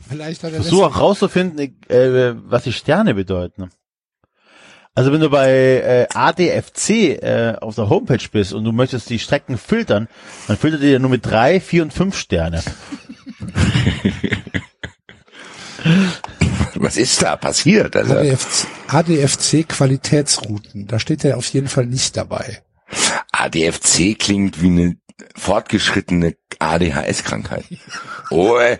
Vielleicht 0.09 0.42
hat 0.45 0.52
er 0.52 0.62
Versuch 0.62 0.85
auch 0.85 0.99
rauszufinden, 1.00 1.59
äh, 1.88 2.35
was 2.49 2.62
die 2.64 2.73
Sterne 2.73 3.14
bedeuten. 3.14 3.71
Also 4.97 5.12
wenn 5.12 5.21
du 5.21 5.29
bei 5.29 5.50
äh, 5.50 6.07
ADFC 6.15 6.91
äh, 7.23 7.55
auf 7.61 7.75
der 7.75 7.91
Homepage 7.91 8.26
bist 8.33 8.55
und 8.55 8.65
du 8.65 8.73
möchtest 8.73 9.11
die 9.11 9.19
Strecken 9.19 9.59
filtern, 9.59 10.09
dann 10.49 10.57
filtert 10.57 10.81
ihr 10.81 10.99
nur 10.99 11.11
mit 11.11 11.26
drei, 11.26 11.61
vier 11.61 11.83
und 11.83 11.93
fünf 11.93 12.17
Sterne. 12.17 12.62
Was 16.76 16.97
ist 16.97 17.21
da 17.23 17.37
passiert, 17.37 17.95
Alter? 17.95 18.21
ADFC, 18.21 18.67
ADFC 18.88 19.69
Qualitätsrouten. 19.69 20.87
Da 20.87 20.99
steht 20.99 21.26
er 21.26 21.37
auf 21.37 21.47
jeden 21.49 21.69
Fall 21.69 21.85
nicht 21.85 22.17
dabei. 22.17 22.62
ADFC 23.33 24.19
klingt 24.19 24.62
wie 24.62 24.69
eine 24.69 24.97
fortgeschrittene 25.35 26.37
ADHS-Krankheit. 26.59 27.65
Oh, 28.31 28.57
ey. 28.57 28.79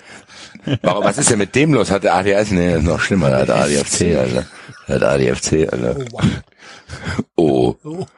Warum, 0.80 1.04
was 1.04 1.18
ist 1.18 1.28
denn 1.30 1.38
mit 1.38 1.54
dem 1.54 1.75
los? 1.75 1.90
Hat 1.90 2.04
der 2.04 2.14
ADHS? 2.14 2.52
Nee, 2.52 2.70
das 2.70 2.78
ist 2.78 2.88
noch 2.88 3.00
schlimmer. 3.00 3.28
Der 3.28 3.40
hat 3.40 3.50
ADFC, 3.50 4.16
Alter. 4.16 4.46
Hat 4.87 5.02
ADFC, 5.02 5.69
Alter. 5.73 6.05
Oh. 7.35 7.75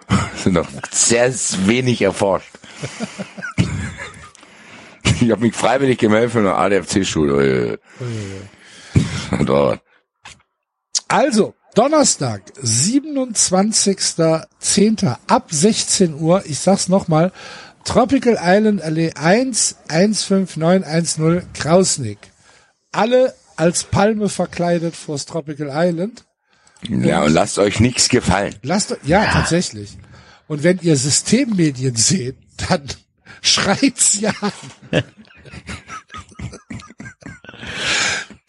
Das 0.08 0.18
sind 0.44 0.52
noch 0.52 0.68
sehr 0.90 1.32
wenig 1.66 2.02
erforscht. 2.02 2.50
Ich 5.20 5.32
habe 5.32 5.40
mich 5.40 5.54
freiwillig 5.54 5.98
gemeldet 5.98 6.30
für 6.30 6.38
eine 6.38 6.54
ADFC-Schule. 6.54 7.80
Also, 11.08 11.54
Donnerstag, 11.74 12.42
27.10. 12.62 15.16
ab 15.26 15.48
16 15.50 16.14
Uhr. 16.20 16.44
Ich 16.46 16.60
sag's 16.60 16.88
nochmal. 16.88 17.32
Tropical 17.84 18.38
Island 18.40 18.80
Allee 18.82 19.12
1, 19.14 19.78
15910 19.88 21.52
Krausnick. 21.52 22.18
Alle 22.92 23.34
als 23.56 23.82
Palme 23.84 24.28
verkleidet 24.28 24.94
vors 24.94 25.26
Tropical 25.26 25.70
Island. 25.72 26.27
Ja, 26.88 27.22
und 27.22 27.32
lasst 27.32 27.58
euch 27.58 27.80
nichts 27.80 28.08
gefallen. 28.08 28.54
Lasst, 28.62 28.96
ja, 29.04 29.24
tatsächlich. 29.26 29.98
Und 30.46 30.62
wenn 30.62 30.78
ihr 30.80 30.96
Systemmedien 30.96 31.96
seht, 31.96 32.36
dann 32.68 32.86
schreit's 33.42 34.20
ja 34.20 34.32
an. 34.40 35.02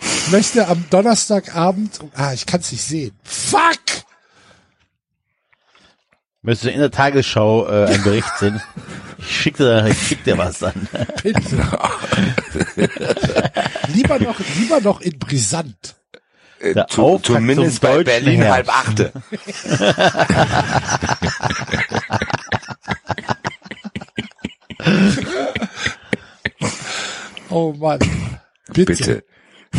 Ich 0.01 0.31
möchte 0.31 0.67
am 0.67 0.85
Donnerstagabend, 0.91 1.99
ah, 2.13 2.33
ich 2.33 2.45
kann's 2.45 2.71
nicht 2.71 2.83
sehen. 2.83 3.17
Fuck! 3.23 3.79
Möchtest 6.43 6.65
du 6.65 6.71
in 6.71 6.79
der 6.79 6.91
Tagesschau 6.91 7.67
äh, 7.67 7.87
einen 7.87 8.03
Bericht 8.03 8.37
sehen? 8.37 8.61
Ich 9.17 9.41
schick 9.41 9.57
dir, 9.57 9.87
ich 9.87 9.99
schick 9.99 10.23
dir 10.23 10.37
was 10.37 10.59
dann. 10.59 10.87
Bitte. 11.23 11.41
lieber 13.87 14.19
noch, 14.19 14.39
lieber 14.59 14.81
noch 14.81 15.01
in 15.01 15.17
brisant. 15.17 15.95
Äh, 16.59 16.73
Der 16.73 16.87
zu, 16.87 17.03
Auftakt 17.03 17.25
zumindest 17.37 17.81
zum 17.81 17.89
bei 17.89 18.03
Berlin 18.03 18.41
Herbst. 18.41 18.71
halb 18.71 18.87
achte. 18.87 19.11
Oh 27.49 27.73
Mann. 27.77 27.99
Bitte. 28.71 28.93
Bitte. 28.93 29.23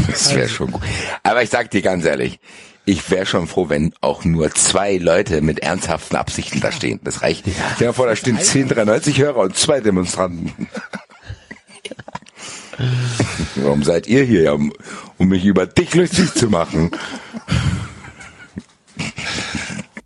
Das 0.09 0.35
wäre 0.35 0.49
schon 0.49 0.73
gut. 0.73 0.83
Aber 1.23 1.43
ich 1.43 1.51
sag 1.51 1.71
dir 1.71 1.83
ganz 1.83 2.05
ehrlich, 2.05 2.39
ich 2.85 3.09
wäre 3.11 3.27
schon 3.27 3.47
froh, 3.47 3.69
wenn 3.69 3.93
auch 4.01 4.25
nur 4.25 4.51
zwei 4.53 4.97
Leute 4.97 5.41
mit 5.43 5.61
ernsthaften 5.61 6.17
Absichten 6.17 6.61
da 6.61 6.73
stehen. 6.73 7.01
Das 7.05 7.23
reicht. 7.23 7.45
Stell 7.77 7.89
dir 7.89 7.93
vor, 7.95 8.07
da 8.07 8.17
stehen 8.17 8.37
1093 8.39 9.19
Hörer 9.21 9.39
und 9.41 9.57
zwei 9.57 9.81
Demonstranten. 9.81 10.69
Warum 13.57 13.83
seid 13.83 14.07
ihr 14.07 14.25
hier? 14.25 14.55
Um, 14.55 14.73
um 15.19 15.29
mich 15.29 15.45
über 15.45 15.67
dich 15.67 15.95
lustig 15.95 16.33
zu 16.35 16.49
machen. 16.49 16.91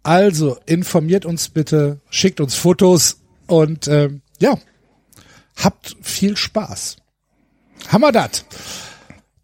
Also, 0.02 0.58
informiert 0.66 1.24
uns 1.24 1.48
bitte, 1.48 2.00
schickt 2.10 2.40
uns 2.40 2.54
Fotos 2.54 3.20
und 3.46 3.88
ähm, 3.88 4.20
ja, 4.38 4.58
habt 5.56 5.96
viel 6.02 6.36
Spaß. 6.36 6.96
Wir 8.02 8.12
das? 8.12 8.44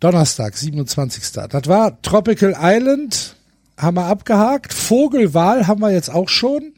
Donnerstag, 0.00 0.56
27. 0.56 1.32
Das 1.32 1.66
war 1.66 2.00
Tropical 2.02 2.54
Island, 2.58 3.36
haben 3.76 3.96
wir 3.96 4.04
abgehakt. 4.06 4.72
Vogelwahl 4.72 5.66
haben 5.66 5.80
wir 5.80 5.92
jetzt 5.92 6.10
auch 6.10 6.28
schon. 6.28 6.74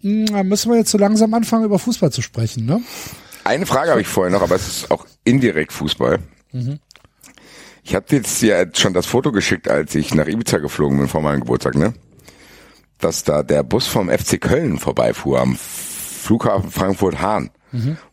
Hm, 0.00 0.26
Da 0.26 0.42
müssen 0.42 0.70
wir 0.70 0.78
jetzt 0.78 0.90
so 0.90 0.98
langsam 0.98 1.32
anfangen, 1.34 1.64
über 1.64 1.78
Fußball 1.78 2.12
zu 2.12 2.22
sprechen, 2.22 2.66
ne? 2.66 2.80
Eine 3.44 3.66
Frage 3.66 3.90
habe 3.90 4.00
ich 4.00 4.08
vorher 4.08 4.32
noch, 4.32 4.42
aber 4.42 4.54
es 4.54 4.68
ist 4.68 4.90
auch 4.90 5.06
indirekt 5.24 5.72
Fußball. 5.72 6.18
Ich 7.82 7.94
habe 7.94 8.06
jetzt 8.10 8.40
ja 8.42 8.64
schon 8.74 8.92
das 8.92 9.06
Foto 9.06 9.32
geschickt, 9.32 9.68
als 9.68 9.94
ich 9.94 10.14
nach 10.14 10.26
Ibiza 10.26 10.58
geflogen 10.58 10.98
bin 10.98 11.08
vor 11.08 11.20
meinem 11.20 11.40
Geburtstag, 11.40 11.74
ne? 11.74 11.94
Dass 12.98 13.24
da 13.24 13.42
der 13.42 13.62
Bus 13.64 13.88
vom 13.88 14.08
FC 14.08 14.40
Köln 14.40 14.78
vorbeifuhr 14.78 15.40
am 15.40 15.56
Flughafen 15.56 16.70
Frankfurt-Hahn. 16.70 17.50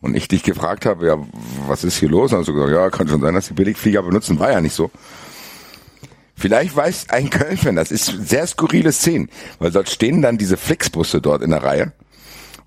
Und 0.00 0.16
ich 0.16 0.26
dich 0.26 0.42
gefragt 0.42 0.86
habe, 0.86 1.06
ja, 1.06 1.18
was 1.66 1.84
ist 1.84 1.98
hier 1.98 2.08
los? 2.08 2.32
Und 2.32 2.38
hast 2.38 2.48
du 2.48 2.54
gesagt, 2.54 2.72
ja, 2.72 2.88
kann 2.88 3.06
schon 3.06 3.20
sein, 3.20 3.34
dass 3.34 3.48
die 3.48 3.54
Billigflieger 3.54 4.02
benutzen. 4.02 4.38
War 4.38 4.50
ja 4.50 4.60
nicht 4.60 4.74
so. 4.74 4.90
Vielleicht 6.34 6.74
weiß 6.74 7.10
ein 7.10 7.28
Köln-Fan, 7.28 7.76
das 7.76 7.90
ist 7.90 8.06
sehr 8.06 8.46
skurrile 8.46 8.90
Szenen, 8.92 9.28
weil 9.58 9.70
dort 9.70 9.90
stehen 9.90 10.22
dann 10.22 10.38
diese 10.38 10.56
Flixbusse 10.56 11.20
dort 11.20 11.42
in 11.42 11.50
der 11.50 11.62
Reihe. 11.62 11.92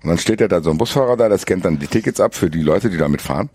Und 0.04 0.10
dann 0.10 0.18
steht 0.18 0.42
ja 0.42 0.48
da 0.48 0.60
so 0.60 0.70
ein 0.70 0.76
Busfahrer 0.76 1.16
da, 1.16 1.30
der 1.30 1.38
scannt 1.38 1.64
dann 1.64 1.78
die 1.78 1.86
Tickets 1.86 2.20
ab 2.20 2.34
für 2.34 2.50
die 2.50 2.60
Leute, 2.60 2.90
die 2.90 2.98
damit 2.98 3.22
fahren. 3.22 3.48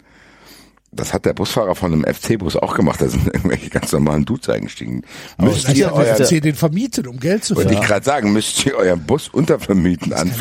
Das 0.92 1.14
hat 1.14 1.26
der 1.26 1.34
Busfahrer 1.34 1.76
von 1.76 1.94
einem 1.94 2.04
FC-Bus 2.04 2.56
auch 2.56 2.74
gemacht. 2.74 3.00
Da 3.00 3.08
sind 3.08 3.28
irgendwelche 3.34 3.70
ganz 3.70 3.92
normalen 3.92 4.26
Dudes 4.26 4.50
eingestiegen. 4.50 5.04
Müsst 5.38 5.70
ihr 5.76 5.92
hat 5.92 5.96
der 5.96 6.12
euren, 6.12 6.26
FC 6.26 6.42
den 6.42 6.56
vermietet, 6.56 7.06
um 7.06 7.20
Geld 7.20 7.44
zu 7.44 7.56
wollte 7.56 7.70
ich 7.70 7.76
verdienen. 7.76 7.88
gerade 7.88 8.04
sagen, 8.04 8.34
müsst 8.34 8.66
ihr 8.66 8.76
euren 8.76 9.00
Bus 9.06 9.30
untervermieten 9.30 10.12
an. 10.14 10.32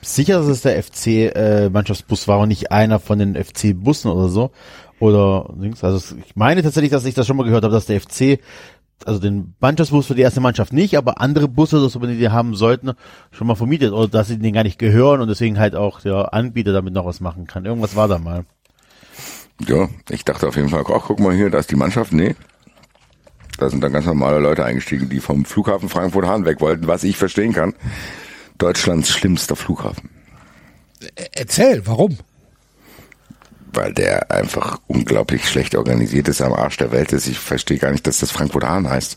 Sicher, 0.00 0.40
dass 0.40 0.48
es 0.48 0.62
der 0.62 0.82
FC-Mannschaftsbus 0.82 2.26
war 2.26 2.40
und 2.40 2.48
nicht 2.48 2.72
einer 2.72 2.98
von 2.98 3.20
den 3.20 3.36
FC-Bussen 3.36 4.10
oder 4.10 4.28
so. 4.28 4.50
Oder 4.98 5.54
links. 5.56 5.84
Also 5.84 6.16
ich 6.16 6.34
meine 6.34 6.64
tatsächlich, 6.64 6.90
dass 6.90 7.04
ich 7.04 7.14
das 7.14 7.28
schon 7.28 7.36
mal 7.36 7.44
gehört 7.44 7.62
habe, 7.62 7.72
dass 7.72 7.86
der 7.86 8.00
FC, 8.00 8.40
also 9.04 9.20
den 9.20 9.54
Mannschaftsbus 9.60 10.06
für 10.06 10.14
die 10.14 10.22
erste 10.22 10.40
Mannschaft 10.40 10.72
nicht, 10.72 10.96
aber 10.96 11.20
andere 11.20 11.48
Busse, 11.48 11.82
wenn 12.00 12.10
die 12.10 12.18
die 12.18 12.30
haben 12.30 12.54
sollten, 12.54 12.92
schon 13.30 13.46
mal 13.46 13.54
vermietet. 13.54 13.92
Oder 13.92 14.08
dass 14.08 14.28
sie 14.28 14.38
denen 14.38 14.54
gar 14.54 14.64
nicht 14.64 14.78
gehören 14.78 15.20
und 15.20 15.28
deswegen 15.28 15.58
halt 15.58 15.74
auch 15.74 16.00
der 16.00 16.34
Anbieter 16.34 16.72
damit 16.72 16.94
noch 16.94 17.06
was 17.06 17.20
machen 17.20 17.46
kann. 17.46 17.64
Irgendwas 17.64 17.96
war 17.96 18.08
da 18.08 18.18
mal. 18.18 18.44
Ja, 19.66 19.88
ich 20.10 20.24
dachte 20.24 20.46
auf 20.48 20.56
jeden 20.56 20.68
Fall, 20.68 20.84
ach, 20.86 21.04
guck 21.06 21.20
mal 21.20 21.34
hier, 21.34 21.50
da 21.50 21.58
ist 21.58 21.70
die 21.70 21.76
Mannschaft. 21.76 22.12
Nee. 22.12 22.36
Da 23.58 23.68
sind 23.68 23.82
dann 23.82 23.92
ganz 23.92 24.06
normale 24.06 24.38
Leute 24.38 24.64
eingestiegen, 24.64 25.08
die 25.08 25.18
vom 25.18 25.44
Flughafen 25.44 25.88
Frankfurt-Hahn 25.88 26.44
weg 26.44 26.60
wollten, 26.60 26.86
was 26.86 27.02
ich 27.02 27.16
verstehen 27.16 27.52
kann. 27.52 27.74
Deutschlands 28.56 29.10
schlimmster 29.10 29.56
Flughafen. 29.56 30.10
Erzähl, 31.32 31.86
warum? 31.86 32.18
Weil 33.72 33.92
der 33.92 34.30
einfach 34.30 34.78
unglaublich 34.86 35.48
schlecht 35.48 35.74
organisiert 35.74 36.28
ist, 36.28 36.40
am 36.40 36.52
Arsch 36.52 36.76
der 36.78 36.92
Welt 36.92 37.12
ist. 37.12 37.26
Ich 37.26 37.38
verstehe 37.38 37.78
gar 37.78 37.90
nicht, 37.90 38.06
dass 38.06 38.18
das 38.18 38.30
Frankfurt-Hahn 38.30 38.88
heißt. 38.88 39.16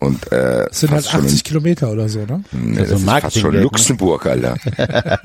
Und 0.00 0.32
äh, 0.32 0.64
Das 0.66 0.80
sind 0.80 0.90
halt 0.92 1.02
fast 1.04 1.10
schon 1.12 1.24
80 1.26 1.44
Kilometer 1.44 1.90
oder 1.92 2.08
so, 2.08 2.20
ne? 2.20 2.42
Nee, 2.52 2.78
Das 2.78 2.88
das 2.88 3.00
ist 3.02 3.10
fast 3.10 3.38
schon 3.38 3.54
ne? 3.54 3.60
Luxemburg, 3.60 4.26
Alter. 4.26 4.56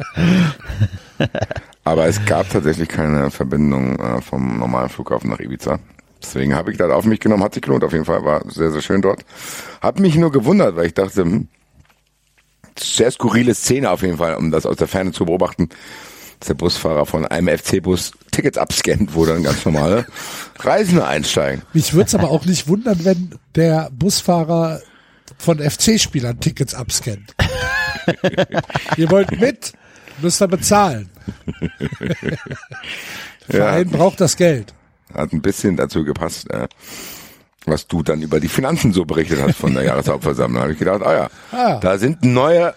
Aber 1.84 2.08
es 2.08 2.24
gab 2.26 2.50
tatsächlich 2.50 2.90
keine 2.90 3.32
Verbindung 3.32 3.98
äh, 4.00 4.22
vom 4.22 4.60
normalen 4.60 4.90
Flughafen 4.90 5.30
nach 5.30 5.40
Ibiza. 5.40 5.80
Deswegen 6.22 6.56
habe 6.56 6.72
ich 6.72 6.78
das 6.78 6.92
auf 6.92 7.06
mich 7.06 7.20
genommen, 7.20 7.44
hat 7.44 7.54
sich 7.54 7.64
gelohnt 7.64 7.84
auf 7.84 7.94
jeden 7.94 8.06
Fall, 8.06 8.26
war 8.26 8.44
sehr, 8.50 8.72
sehr 8.72 8.82
schön 8.82 9.02
dort. 9.02 9.24
Hab 9.82 10.00
mich 10.00 10.16
nur 10.16 10.32
gewundert, 10.32 10.76
weil 10.76 10.88
ich 10.88 10.94
dachte, 10.94 11.22
hm, 11.22 11.48
sehr 12.78 13.12
skurrile 13.12 13.54
Szene 13.56 13.92
auf 13.92 14.02
jeden 14.02 14.18
Fall, 14.18 14.36
um 14.36 14.52
das 14.52 14.66
aus 14.66 14.78
der 14.78 14.88
Ferne 14.88 15.12
zu 15.12 15.26
beobachten, 15.26 15.70
dass 16.40 16.48
der 16.48 16.54
Busfahrer 16.56 17.06
von 17.06 17.26
einem 17.26 17.58
FC-Bus 17.58 18.12
Tickets 18.32 18.58
abscannt, 18.58 19.16
wo 19.16 19.26
dann 19.26 19.44
ganz 19.44 19.64
normale 19.66 20.06
Reisende 20.60 21.06
einsteigen. 21.08 21.62
Mich 21.74 21.94
würde 21.94 22.08
es 22.08 22.16
aber 22.16 22.30
auch 22.32 22.46
nicht 22.46 22.68
wundern, 22.68 23.04
wenn 23.06 23.36
der 23.56 23.90
Busfahrer 23.92 24.82
von 25.38 25.60
FC-Spielern 25.60 26.40
Tickets 26.40 26.74
abscannt. 26.74 27.34
Ihr 28.98 29.10
wollt 29.10 29.40
mit, 29.40 29.74
müsst 30.22 30.42
ihr 30.42 30.48
bezahlen. 30.48 31.10
Der 32.28 32.38
Ja. 33.48 33.56
Verein 33.68 33.90
braucht 33.90 34.20
das 34.22 34.36
Geld. 34.38 34.74
Hat 35.14 35.32
ein 35.34 35.42
bisschen 35.42 35.78
dazu 35.78 36.04
gepasst, 36.04 36.50
äh, 36.52 36.68
was 37.66 37.88
du 37.88 38.02
dann 38.04 38.22
über 38.22 38.40
die 38.40 38.48
Finanzen 38.48 38.92
so 38.94 39.06
berichtet 39.06 39.40
hast 39.42 39.58
von 39.58 39.74
der 39.74 39.84
Jahreshauptversammlung. 39.86 40.56
Da 40.58 40.62
habe 40.64 40.74
ich 40.74 40.80
gedacht, 40.80 41.02
ah 41.04 41.14
ja, 41.14 41.30
Ah. 41.52 41.80
da 41.80 41.98
sind 41.98 42.24
neue 42.24 42.74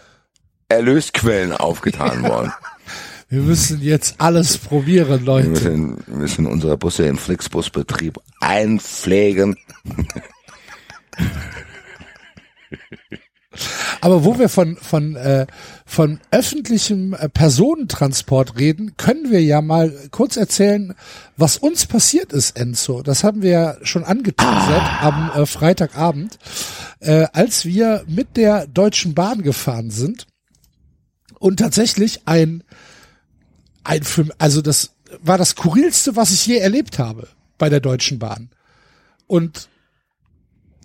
Erlösquellen 0.68 1.52
aufgetan 1.52 2.22
worden. 2.24 2.52
Wir 3.30 3.42
müssen 3.42 3.82
jetzt 3.82 4.14
alles 4.18 4.56
probieren, 4.56 5.20
Wir 5.20 5.26
Leute. 5.26 5.48
müssen, 5.48 5.98
wir 6.06 6.16
müssen 6.16 6.46
unsere 6.46 6.78
Busse 6.78 7.06
im 7.06 7.18
Flixbusbetrieb 7.18 8.18
einpflegen. 8.40 9.56
Aber 14.00 14.24
wo 14.24 14.38
wir 14.38 14.48
von 14.48 14.76
von 14.76 15.16
äh, 15.16 15.46
von 15.84 16.20
öffentlichem 16.30 17.12
äh, 17.14 17.28
Personentransport 17.28 18.56
reden, 18.58 18.96
können 18.96 19.30
wir 19.30 19.42
ja 19.42 19.60
mal 19.60 19.92
kurz 20.10 20.36
erzählen, 20.36 20.94
was 21.36 21.56
uns 21.56 21.86
passiert 21.86 22.32
ist, 22.32 22.56
Enzo. 22.56 23.02
Das 23.02 23.24
haben 23.24 23.42
wir 23.42 23.50
ja 23.50 23.76
schon 23.82 24.04
angeteasert 24.04 25.02
am 25.02 25.32
äh, 25.34 25.44
Freitagabend, 25.46 26.38
äh, 27.00 27.26
als 27.32 27.64
wir 27.64 28.04
mit 28.06 28.36
der 28.36 28.68
Deutschen 28.68 29.14
Bahn 29.14 29.42
gefahren 29.42 29.90
sind 29.90 30.26
und 31.40 31.58
tatsächlich 31.58 32.22
ein 32.26 32.62
ein 33.88 34.02
also 34.38 34.62
das 34.62 34.94
war 35.20 35.38
das 35.38 35.50
skurrilste, 35.50 36.16
was 36.16 36.30
ich 36.32 36.46
je 36.46 36.58
erlebt 36.58 36.98
habe 36.98 37.28
bei 37.56 37.68
der 37.68 37.80
Deutschen 37.80 38.18
Bahn. 38.18 38.50
Und 39.26 39.68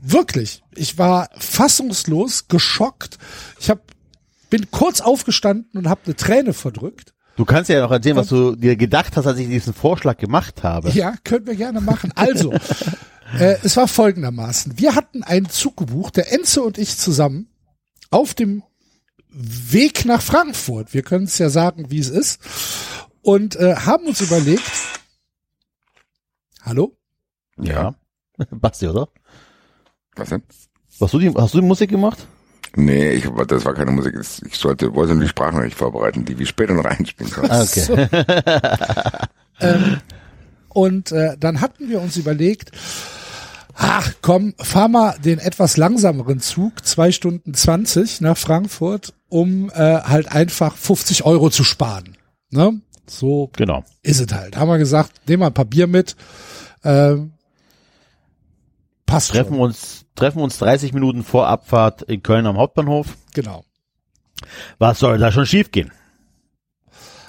Wirklich. 0.05 0.61
Ich 0.75 0.97
war 0.97 1.29
fassungslos, 1.37 2.49
geschockt. 2.49 3.17
Ich 3.57 3.69
hab, 3.69 3.79
bin 4.49 4.69
kurz 4.69 4.99
aufgestanden 4.99 5.69
und 5.75 5.87
habe 5.87 6.01
eine 6.05 6.15
Träne 6.17 6.53
verdrückt. 6.53 7.13
Du 7.37 7.45
kannst 7.45 7.69
ja 7.69 7.81
noch 7.81 7.89
erzählen, 7.89 8.17
was 8.17 8.27
du 8.27 8.55
dir 8.55 8.75
gedacht 8.75 9.15
hast, 9.15 9.25
als 9.25 9.39
ich 9.39 9.47
diesen 9.47 9.73
Vorschlag 9.73 10.17
gemacht 10.17 10.61
habe. 10.61 10.89
Ja, 10.89 11.13
können 11.23 11.47
wir 11.47 11.55
gerne 11.55 11.79
machen. 11.79 12.11
Also, 12.15 12.51
äh, 13.39 13.55
es 13.63 13.77
war 13.77 13.87
folgendermaßen. 13.87 14.77
Wir 14.77 14.93
hatten 14.93 15.23
einen 15.23 15.49
Zug 15.49 15.77
gebucht, 15.77 16.17
der 16.17 16.33
Enze 16.33 16.61
und 16.61 16.77
ich 16.77 16.97
zusammen, 16.97 17.47
auf 18.11 18.33
dem 18.33 18.61
Weg 19.33 20.05
nach 20.05 20.21
Frankfurt. 20.21 20.93
Wir 20.93 21.01
können 21.01 21.25
es 21.25 21.37
ja 21.37 21.49
sagen, 21.49 21.89
wie 21.89 21.99
es 21.99 22.09
ist. 22.09 22.39
Und 23.21 23.55
äh, 23.55 23.75
haben 23.75 24.05
uns 24.05 24.21
überlegt, 24.21 24.71
hallo? 26.61 26.95
Ja. 27.57 27.95
Basti, 28.51 28.87
oder? 28.87 29.09
Was 30.15 30.29
denn? 30.29 30.43
Hast 30.99 31.13
du 31.13 31.19
die, 31.19 31.33
hast 31.33 31.53
du 31.53 31.61
die 31.61 31.67
Musik 31.67 31.89
gemacht? 31.89 32.27
Nee, 32.75 33.11
ich, 33.11 33.29
das 33.47 33.65
war 33.65 33.73
keine 33.73 33.91
Musik. 33.91 34.15
Ich 34.19 34.57
sollte, 34.57 34.93
wollte 34.95 35.13
nur 35.13 35.23
die 35.23 35.29
Sprachnachricht 35.29 35.77
vorbereiten, 35.77 36.25
die 36.25 36.37
wir 36.37 36.45
später 36.45 36.73
noch 36.73 36.85
reinspielen 36.85 37.31
können. 37.31 37.51
Ah, 37.51 37.63
okay. 37.63 38.07
ähm, 39.59 39.97
und 40.69 41.11
äh, 41.11 41.37
dann 41.39 41.61
hatten 41.61 41.89
wir 41.89 42.01
uns 42.01 42.17
überlegt, 42.17 42.71
ach 43.75 44.13
komm, 44.21 44.55
fahr 44.57 44.87
mal 44.87 45.15
den 45.19 45.37
etwas 45.37 45.77
langsameren 45.77 46.39
Zug, 46.39 46.83
zwei 46.83 47.11
Stunden 47.11 47.53
zwanzig 47.53 48.21
nach 48.21 48.37
Frankfurt, 48.37 49.13
um 49.33 49.69
äh, 49.71 49.73
halt 50.01 50.31
einfach 50.31 50.75
50 50.77 51.25
Euro 51.25 51.49
zu 51.49 51.63
sparen. 51.63 52.15
Ne? 52.51 52.79
So 53.07 53.49
Genau. 53.57 53.83
ist 54.03 54.19
es 54.21 54.31
halt. 54.33 54.55
Haben 54.57 54.69
wir 54.69 54.77
gesagt, 54.77 55.27
nehmen 55.27 55.41
wir 55.41 55.47
ein 55.47 55.53
paar 55.53 55.65
Bier 55.65 55.87
mit. 55.87 56.15
Ähm, 56.83 57.33
passt 59.05 59.31
Treffen 59.31 59.53
schon. 59.55 59.59
uns, 59.61 60.05
treffen 60.15 60.41
uns 60.41 60.57
30 60.59 60.93
Minuten 60.93 61.23
vor 61.23 61.47
Abfahrt 61.47 62.03
in 62.03 62.21
Köln 62.21 62.45
am 62.45 62.57
Hauptbahnhof. 62.57 63.07
Genau. 63.33 63.65
Was 64.77 64.99
soll 64.99 65.17
da 65.17 65.31
schon 65.31 65.45
schiefgehen? 65.45 65.91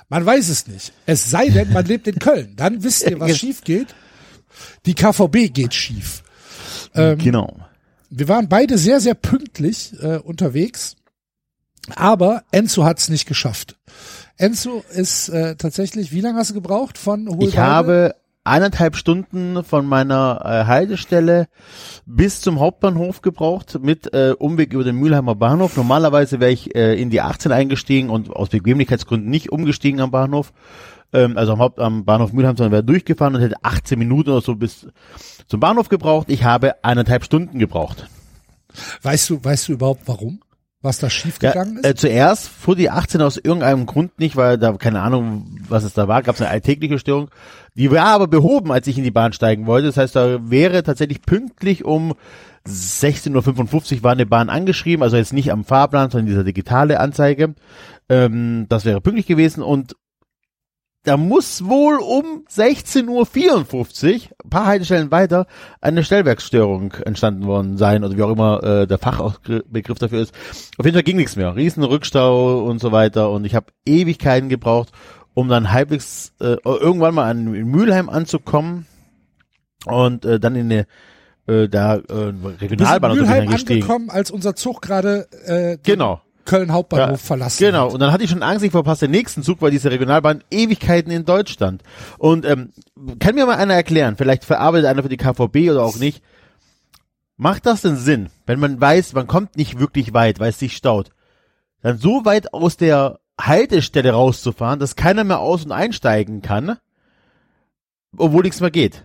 Man 0.09 0.27
weiß 0.27 0.49
es 0.51 0.67
nicht. 0.67 0.93
Es 1.07 1.31
sei 1.31 1.49
denn, 1.49 1.73
man 1.73 1.87
lebt 1.87 2.07
in 2.07 2.19
Köln. 2.19 2.55
Dann 2.57 2.83
wisst 2.83 3.03
ihr, 3.09 3.19
was 3.19 3.37
schief 3.38 3.62
geht. 3.62 3.95
Die 4.87 4.95
KVB 4.95 5.53
geht 5.53 5.73
schief. 5.75 6.23
Ähm, 6.95 7.19
genau. 7.19 7.57
Wir 8.11 8.29
waren 8.29 8.49
beide 8.49 8.77
sehr, 8.79 9.01
sehr 9.01 9.14
pünktlich 9.14 9.93
äh, 10.01 10.19
unterwegs, 10.19 10.97
aber 11.97 12.42
Enzo 12.51 12.85
hat 12.85 12.99
es 12.99 13.09
nicht 13.09 13.27
geschafft. 13.27 13.77
Enzo 14.37 14.83
ist 14.90 15.29
äh, 15.29 15.57
tatsächlich, 15.57 16.12
wie 16.12 16.20
lange 16.20 16.38
hast 16.38 16.51
du 16.51 16.55
gebraucht 16.55 16.99
von 16.99 17.29
Hohlweide? 17.29 17.49
Ich 17.49 17.59
habe 17.59 18.14
eineinhalb 18.44 18.97
Stunden 18.97 19.64
von 19.64 19.87
meiner 19.87 20.42
äh, 20.44 20.66
Haltestelle 20.66 21.49
bis 22.05 22.42
zum 22.42 22.61
Hauptbahnhof 22.61 23.23
gebraucht 23.23 23.79
mit 23.81 24.12
äh, 24.12 24.35
Umweg 24.38 24.73
über 24.73 24.85
den 24.85 24.97
Mülheimer 24.97 25.35
Bahnhof. 25.35 25.77
Normalerweise 25.77 26.40
wäre 26.40 26.53
ich 26.53 26.75
äh, 26.77 27.01
in 27.01 27.11
die 27.11 27.23
18 27.23 27.53
eingestiegen 27.53 28.11
und 28.11 28.31
aus 28.31 28.51
Bequemlichkeitsgründen 28.51 29.31
nicht 29.31 29.51
umgestiegen 29.51 30.01
am 30.01 30.11
Bahnhof, 30.11 30.53
ähm, 31.12 31.38
also 31.38 31.55
am, 31.55 31.59
Haupt 31.59 31.81
am 31.81 32.05
Bahnhof 32.05 32.33
Mülheim, 32.33 32.57
sondern 32.57 32.73
wäre 32.73 32.85
durchgefahren 32.85 33.35
und 33.35 33.40
hätte 33.40 33.57
18 33.62 33.99
Minuten 33.99 34.31
oder 34.31 34.42
so 34.42 34.55
bis 34.55 34.88
zum 35.49 35.61
Bahnhof 35.61 35.88
gebraucht. 35.88 36.29
Ich 36.29 36.44
habe 36.44 36.85
eineinhalb 36.85 37.25
Stunden 37.25 37.59
gebraucht. 37.59 38.09
Weißt 39.03 39.31
du, 39.31 39.42
weißt 39.42 39.68
du 39.68 39.73
überhaupt 39.73 40.03
warum? 40.07 40.40
Was 40.85 40.99
da 40.99 41.09
schiefgegangen 41.09 41.77
Ja, 41.83 41.88
äh, 41.88 41.92
ist? 41.92 42.01
zuerst 42.01 42.49
fuhr 42.49 42.77
die 42.77 42.90
18 42.90 43.23
aus 43.23 43.38
irgendeinem 43.38 43.87
Grund 43.87 44.18
nicht, 44.18 44.37
weil 44.37 44.59
da 44.59 44.73
keine 44.75 45.01
Ahnung, 45.01 45.47
was 45.66 45.83
es 45.83 45.94
da 45.94 46.09
war, 46.09 46.23
gab 46.23 46.35
es 46.35 46.42
eine 46.42 46.51
alltägliche 46.51 46.99
Störung. 46.99 47.31
Die 47.75 47.90
war 47.90 48.09
aber 48.09 48.27
behoben, 48.27 48.70
als 48.70 48.87
ich 48.87 48.99
in 48.99 49.05
die 49.05 49.11
Bahn 49.11 49.33
steigen 49.33 49.66
wollte. 49.66 49.87
Das 49.87 49.97
heißt, 49.97 50.14
da 50.14 50.51
wäre 50.51 50.83
tatsächlich 50.83 51.23
pünktlich 51.23 51.87
um 51.87 52.12
16.55 52.68 53.97
Uhr 53.97 54.03
war 54.03 54.12
eine 54.12 54.27
Bahn 54.27 54.51
angeschrieben, 54.51 55.03
also 55.03 55.16
jetzt 55.16 55.33
nicht 55.33 55.51
am 55.53 55.64
Fahrplan, 55.64 56.11
sondern 56.11 56.27
dieser 56.27 56.44
digitale 56.44 57.01
Anzeige. 57.01 57.55
Ähm, 58.11 58.66
das 58.68 58.85
wäre 58.85 59.01
pünktlich 59.01 59.27
gewesen 59.27 59.62
und 59.62 59.97
da 61.05 61.17
muss 61.19 61.64
wohl 61.64 61.99
um 61.99 62.45
16.54 62.51 63.07
Uhr, 63.09 63.87
ein 64.45 64.51
paar 64.51 64.67
Haltestellen 64.67 65.11
weiter, 65.11 65.47
eine 65.81 66.03
Stellwerksstörung 66.03 66.93
entstanden 67.05 67.47
worden 67.47 67.77
sein, 67.77 68.03
oder 68.05 68.17
wie 68.17 68.23
auch 68.23 68.33
immer 68.33 68.62
äh, 68.64 68.87
der 68.87 68.99
Fachbegriff 68.99 69.99
dafür 69.99 70.23
ist. 70.23 70.35
Auf 70.79 70.85
jeden 70.85 70.95
Fall 70.95 71.03
ging 71.03 71.17
nichts 71.17 71.37
mehr. 71.37 71.55
Riesen 71.55 71.85
Rückstau 71.85 72.64
und 72.64 72.81
so 72.81 72.90
weiter. 72.90 73.31
Und 73.31 73.45
ich 73.45 73.55
habe 73.55 73.67
Ewigkeiten 73.85 74.49
gebraucht, 74.49 74.93
um 75.35 75.49
dann 75.49 75.73
halbwegs 75.73 76.33
äh, 76.40 76.57
irgendwann 76.64 77.14
mal 77.14 77.31
an 77.31 77.55
in 77.55 77.69
Mülheim 77.69 78.09
anzukommen 78.09 78.87
und 79.85 80.25
äh, 80.25 80.40
dann 80.40 80.57
in 80.57 80.73
eine 80.73 80.87
äh, 81.47 81.69
da 81.69 81.97
äh, 81.97 82.33
Regionalbahn 82.61 83.17
Mülheim 83.17 83.45
dann 83.45 83.53
gestiegen. 83.53 83.83
angekommen, 83.83 84.11
als 84.11 84.31
unser 84.31 84.57
Zug 84.57 84.81
gerade 84.81 85.29
äh, 85.45 85.77
Genau. 85.83 86.23
Köln 86.45 86.73
Hauptbahnhof 86.73 87.21
Ja, 87.21 87.27
verlassen 87.27 87.59
Genau, 87.65 87.87
hat. 87.87 87.95
und 87.95 88.01
dann 88.01 88.13
hatte 88.13 88.25
ich 88.25 88.31
schon 88.31 88.43
Angst, 88.43 88.65
ich 88.65 88.71
verpasse 88.73 89.07
den 89.07 89.13
nächsten 89.13 89.43
Zug, 89.43 89.61
weil 89.63 89.71
diese 89.71 89.91
Regionalbahn 89.91 90.43
Ewigkeiten 90.51 91.11
in 91.13 91.25
Deutsch 91.25 91.53
stand. 91.53 91.83
Und 92.19 92.45
ähm, 92.45 92.73
kann 93.19 93.35
mir 93.35 93.47
mal 93.47 93.57
einer 93.57 93.75
erklären, 93.75 94.17
vielleicht 94.17 94.45
verarbeitet 94.45 94.87
einer 94.87 95.03
für 95.03 95.09
die 95.09 95.17
KVB 95.17 95.71
oder 95.71 95.83
auch 95.85 95.97
nicht, 95.97 96.23
macht 97.37 97.67
das 97.67 97.83
denn 97.83 97.97
Sinn, 97.97 98.31
wenn 98.47 98.61
man 98.61 98.81
weiß, 98.81 99.13
man 99.15 99.27
kommt 99.27 99.57
nicht 99.57 99.79
wirklich 99.79 100.13
weit, 100.15 100.39
weil 100.41 100.51
es 100.51 100.59
sich 100.59 100.77
staut, 100.77 101.11
dann 101.83 101.99
so 101.99 102.25
weit 102.25 102.53
aus 102.55 102.77
der 102.77 103.19
Haltestelle 103.41 104.13
rauszufahren, 104.13 104.79
dass 104.79 104.95
keiner 104.97 105.25
mehr 105.25 105.41
aus- 105.41 105.65
und 105.65 105.73
einsteigen 105.73 106.41
kann, 106.43 106.79
obwohl 108.17 108.43
nichts 108.45 108.61
mehr 108.61 108.71
geht. 108.71 109.05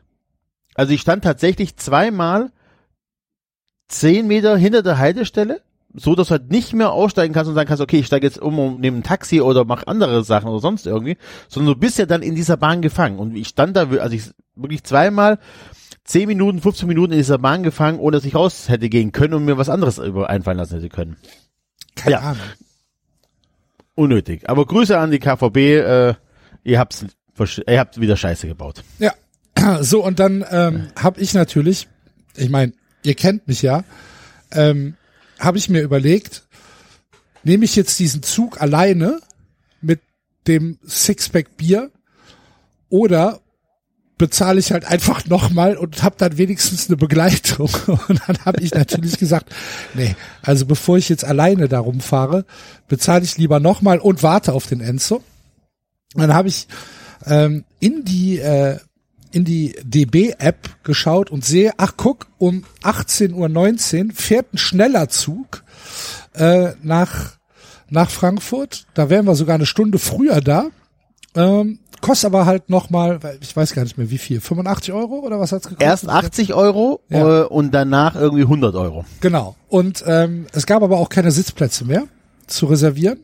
Also 0.75 0.93
ich 0.93 1.01
stand 1.01 1.23
tatsächlich 1.23 1.75
zweimal 1.77 2.51
zehn 3.87 4.27
Meter 4.27 4.55
hinter 4.55 4.83
der 4.83 4.99
Haltestelle, 4.99 5.61
so 5.93 6.15
dass 6.15 6.27
du 6.27 6.31
halt 6.31 6.51
nicht 6.51 6.73
mehr 6.73 6.91
aussteigen 6.91 7.33
kannst 7.33 7.49
und 7.49 7.55
sagen 7.55 7.67
kannst, 7.67 7.81
okay, 7.81 7.99
ich 7.99 8.05
steige 8.05 8.25
jetzt 8.25 8.39
um 8.39 8.59
und 8.59 8.79
nehme 8.79 8.97
ein 8.97 9.03
Taxi 9.03 9.41
oder 9.41 9.65
mach 9.65 9.87
andere 9.87 10.23
Sachen 10.23 10.49
oder 10.49 10.59
sonst 10.59 10.85
irgendwie, 10.85 11.17
sondern 11.47 11.73
du 11.73 11.79
bist 11.79 11.97
ja 11.97 12.05
dann 12.05 12.21
in 12.21 12.35
dieser 12.35 12.57
Bahn 12.57 12.81
gefangen. 12.81 13.17
Und 13.17 13.35
ich 13.35 13.47
stand 13.47 13.75
da, 13.75 13.89
also 13.89 14.15
ich 14.15 14.29
wirklich 14.55 14.83
zweimal 14.83 15.39
10 16.05 16.27
Minuten, 16.27 16.61
15 16.61 16.87
Minuten 16.87 17.13
in 17.13 17.19
dieser 17.19 17.39
Bahn 17.39 17.63
gefangen, 17.63 17.99
ohne 17.99 18.17
dass 18.17 18.25
ich 18.25 18.35
raus 18.35 18.69
hätte 18.69 18.89
gehen 18.89 19.11
können 19.11 19.33
und 19.33 19.45
mir 19.45 19.57
was 19.57 19.69
anderes 19.69 19.99
einfallen 19.99 20.57
lassen 20.57 20.75
hätte 20.75 20.89
können. 20.89 21.17
Keine 21.95 22.15
ja. 22.15 22.19
Ahnung. 22.21 22.43
Unnötig. 23.95 24.49
Aber 24.49 24.65
Grüße 24.65 24.97
an 24.97 25.11
die 25.11 25.19
KVB, 25.19 25.57
äh, 25.57 26.13
ihr 26.63 26.79
habt's, 26.79 27.05
ihr 27.67 27.79
habt 27.79 27.99
wieder 27.99 28.15
Scheiße 28.15 28.47
gebaut. 28.47 28.83
Ja, 28.99 29.13
so 29.81 30.03
und 30.03 30.19
dann 30.19 30.45
ähm, 30.49 30.87
habe 30.95 31.19
ich 31.19 31.33
natürlich, 31.33 31.87
ich 32.35 32.49
meine, 32.49 32.73
ihr 33.03 33.15
kennt 33.15 33.47
mich 33.47 33.61
ja, 33.61 33.83
ähm, 34.51 34.95
habe 35.39 35.57
ich 35.57 35.69
mir 35.69 35.81
überlegt, 35.81 36.47
nehme 37.43 37.65
ich 37.65 37.75
jetzt 37.75 37.97
diesen 37.99 38.21
Zug 38.23 38.61
alleine 38.61 39.19
mit 39.81 40.01
dem 40.47 40.77
Sixpack 40.85 41.57
Bier 41.57 41.91
oder 42.89 43.39
bezahle 44.17 44.59
ich 44.59 44.73
halt 44.73 44.83
einfach 44.83 45.25
nochmal 45.27 45.77
und 45.77 46.03
habe 46.03 46.15
dann 46.17 46.37
wenigstens 46.37 46.89
eine 46.89 46.97
Begleitung. 46.97 47.69
Und 47.87 48.19
dann 48.27 48.37
habe 48.43 48.61
ich 48.61 48.73
natürlich 48.73 49.17
gesagt, 49.17 49.55
nee, 49.93 50.13
also 50.41 50.65
bevor 50.65 50.97
ich 50.97 51.07
jetzt 51.07 51.23
alleine 51.23 51.69
darum 51.69 52.01
fahre, 52.01 52.45
bezahle 52.89 53.23
ich 53.23 53.37
lieber 53.37 53.61
nochmal 53.61 53.99
und 53.99 54.21
warte 54.21 54.51
auf 54.51 54.67
den 54.67 54.81
Enzo. 54.81 55.23
Dann 56.15 56.33
habe 56.33 56.49
ich 56.49 56.67
ähm, 57.25 57.63
in 57.79 58.03
die 58.03 58.39
äh, 58.39 58.79
in 59.31 59.45
die 59.45 59.75
DB-App 59.83 60.83
geschaut 60.83 61.29
und 61.31 61.45
sehe, 61.45 61.73
ach 61.77 61.93
guck, 61.97 62.27
um 62.37 62.63
18.19 62.83 64.07
Uhr 64.09 64.13
fährt 64.13 64.53
ein 64.53 64.57
schneller 64.57 65.09
Zug 65.09 65.63
äh, 66.33 66.71
nach, 66.81 67.33
nach 67.89 68.09
Frankfurt. 68.09 68.85
Da 68.93 69.09
wären 69.09 69.25
wir 69.25 69.35
sogar 69.35 69.55
eine 69.55 69.65
Stunde 69.65 69.99
früher 69.99 70.41
da. 70.41 70.67
Ähm, 71.35 71.79
kostet 72.01 72.27
aber 72.27 72.45
halt 72.45 72.69
nochmal, 72.69 73.19
ich 73.41 73.55
weiß 73.55 73.73
gar 73.73 73.83
nicht 73.83 73.97
mehr 73.97 74.09
wie 74.09 74.17
viel, 74.17 74.41
85 74.41 74.93
Euro 74.93 75.19
oder 75.19 75.39
was 75.39 75.51
hat's 75.51 75.67
gekostet? 75.67 75.87
Erst 75.87 76.09
80 76.09 76.53
Euro 76.53 77.01
Ja. 77.09 77.41
äh, 77.41 77.45
und 77.45 77.71
danach 77.71 78.15
irgendwie 78.15 78.43
100 78.43 78.73
Euro. 78.75 79.05
Genau. 79.21 79.55
Und 79.67 80.03
ähm, 80.07 80.47
es 80.53 80.65
gab 80.65 80.81
aber 80.81 80.97
auch 80.97 81.09
keine 81.09 81.31
Sitzplätze 81.31 81.85
mehr 81.85 82.03
zu 82.47 82.65
reservieren. 82.65 83.19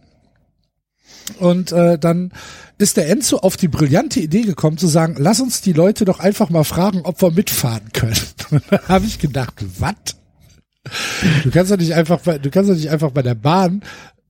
Und 1.39 1.71
äh, 1.71 1.97
dann 1.97 2.31
ist 2.77 2.97
der 2.97 3.09
Enzo 3.09 3.37
auf 3.37 3.57
die 3.57 3.67
brillante 3.67 4.19
Idee 4.19 4.41
gekommen 4.41 4.77
zu 4.77 4.87
sagen, 4.87 5.15
lass 5.17 5.39
uns 5.39 5.61
die 5.61 5.73
Leute 5.73 6.03
doch 6.05 6.19
einfach 6.19 6.49
mal 6.49 6.63
fragen, 6.63 7.01
ob 7.03 7.21
wir 7.21 7.31
mitfahren 7.31 7.91
können. 7.93 8.15
Und 8.51 8.63
da 8.69 8.81
habe 8.87 9.05
ich 9.05 9.19
gedacht, 9.19 9.53
was? 9.79 9.95
Du 11.43 11.51
kannst 11.51 11.71
doch 11.71 11.77
nicht 11.77 11.93
einfach, 11.95 12.19
bei- 12.19 12.37
du 12.37 12.49
kannst 12.49 12.69
doch 12.69 12.75
nicht 12.75 12.89
einfach 12.89 13.11
bei 13.11 13.21
der 13.21 13.35
Bahn 13.35 13.81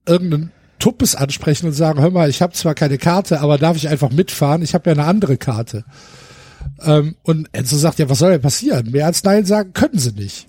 irgendeinen 0.08 0.52
Tuppes 0.80 1.16
ansprechen 1.16 1.68
und 1.68 1.74
sagen, 1.74 2.00
hör 2.02 2.12
mal, 2.12 2.30
ich 2.30 2.42
habe 2.42 2.54
zwar 2.54 2.76
keine 2.76 2.98
Karte, 2.98 3.40
aber 3.42 3.58
darf 3.58 3.78
ich 3.78 3.88
einfach 3.90 4.12
mitfahren? 4.12 4.62
Ich 4.62 4.74
habe 4.74 4.90
ja 4.90 4.94
eine 4.96 5.06
andere 5.06 5.38
Karte. 5.38 5.84
Ähm, 6.84 7.16
und 7.24 7.48
Enzo 7.54 7.78
sagt, 7.78 8.00
ja, 8.00 8.10
was 8.10 8.20
soll 8.20 8.32
denn 8.32 8.42
passieren? 8.42 8.92
Mehr 8.92 9.06
als 9.08 9.24
Nein 9.24 9.46
sagen 9.46 9.74
können 9.74 9.98
sie 9.98 10.12
nicht. 10.12 10.48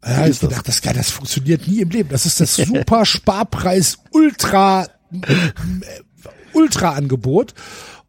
Da 0.00 0.16
habe 0.18 0.28
ich 0.30 0.38
gedacht, 0.40 0.68
das, 0.68 0.80
das 0.80 1.10
funktioniert 1.10 1.66
nie 1.66 1.80
im 1.80 1.90
Leben. 1.90 2.08
Das 2.10 2.24
ist 2.24 2.40
das 2.40 2.54
super 2.54 3.04
Sparpreis 3.04 3.98
Ultra 4.12 4.86
Ultra 6.58 6.90
Angebot 6.90 7.54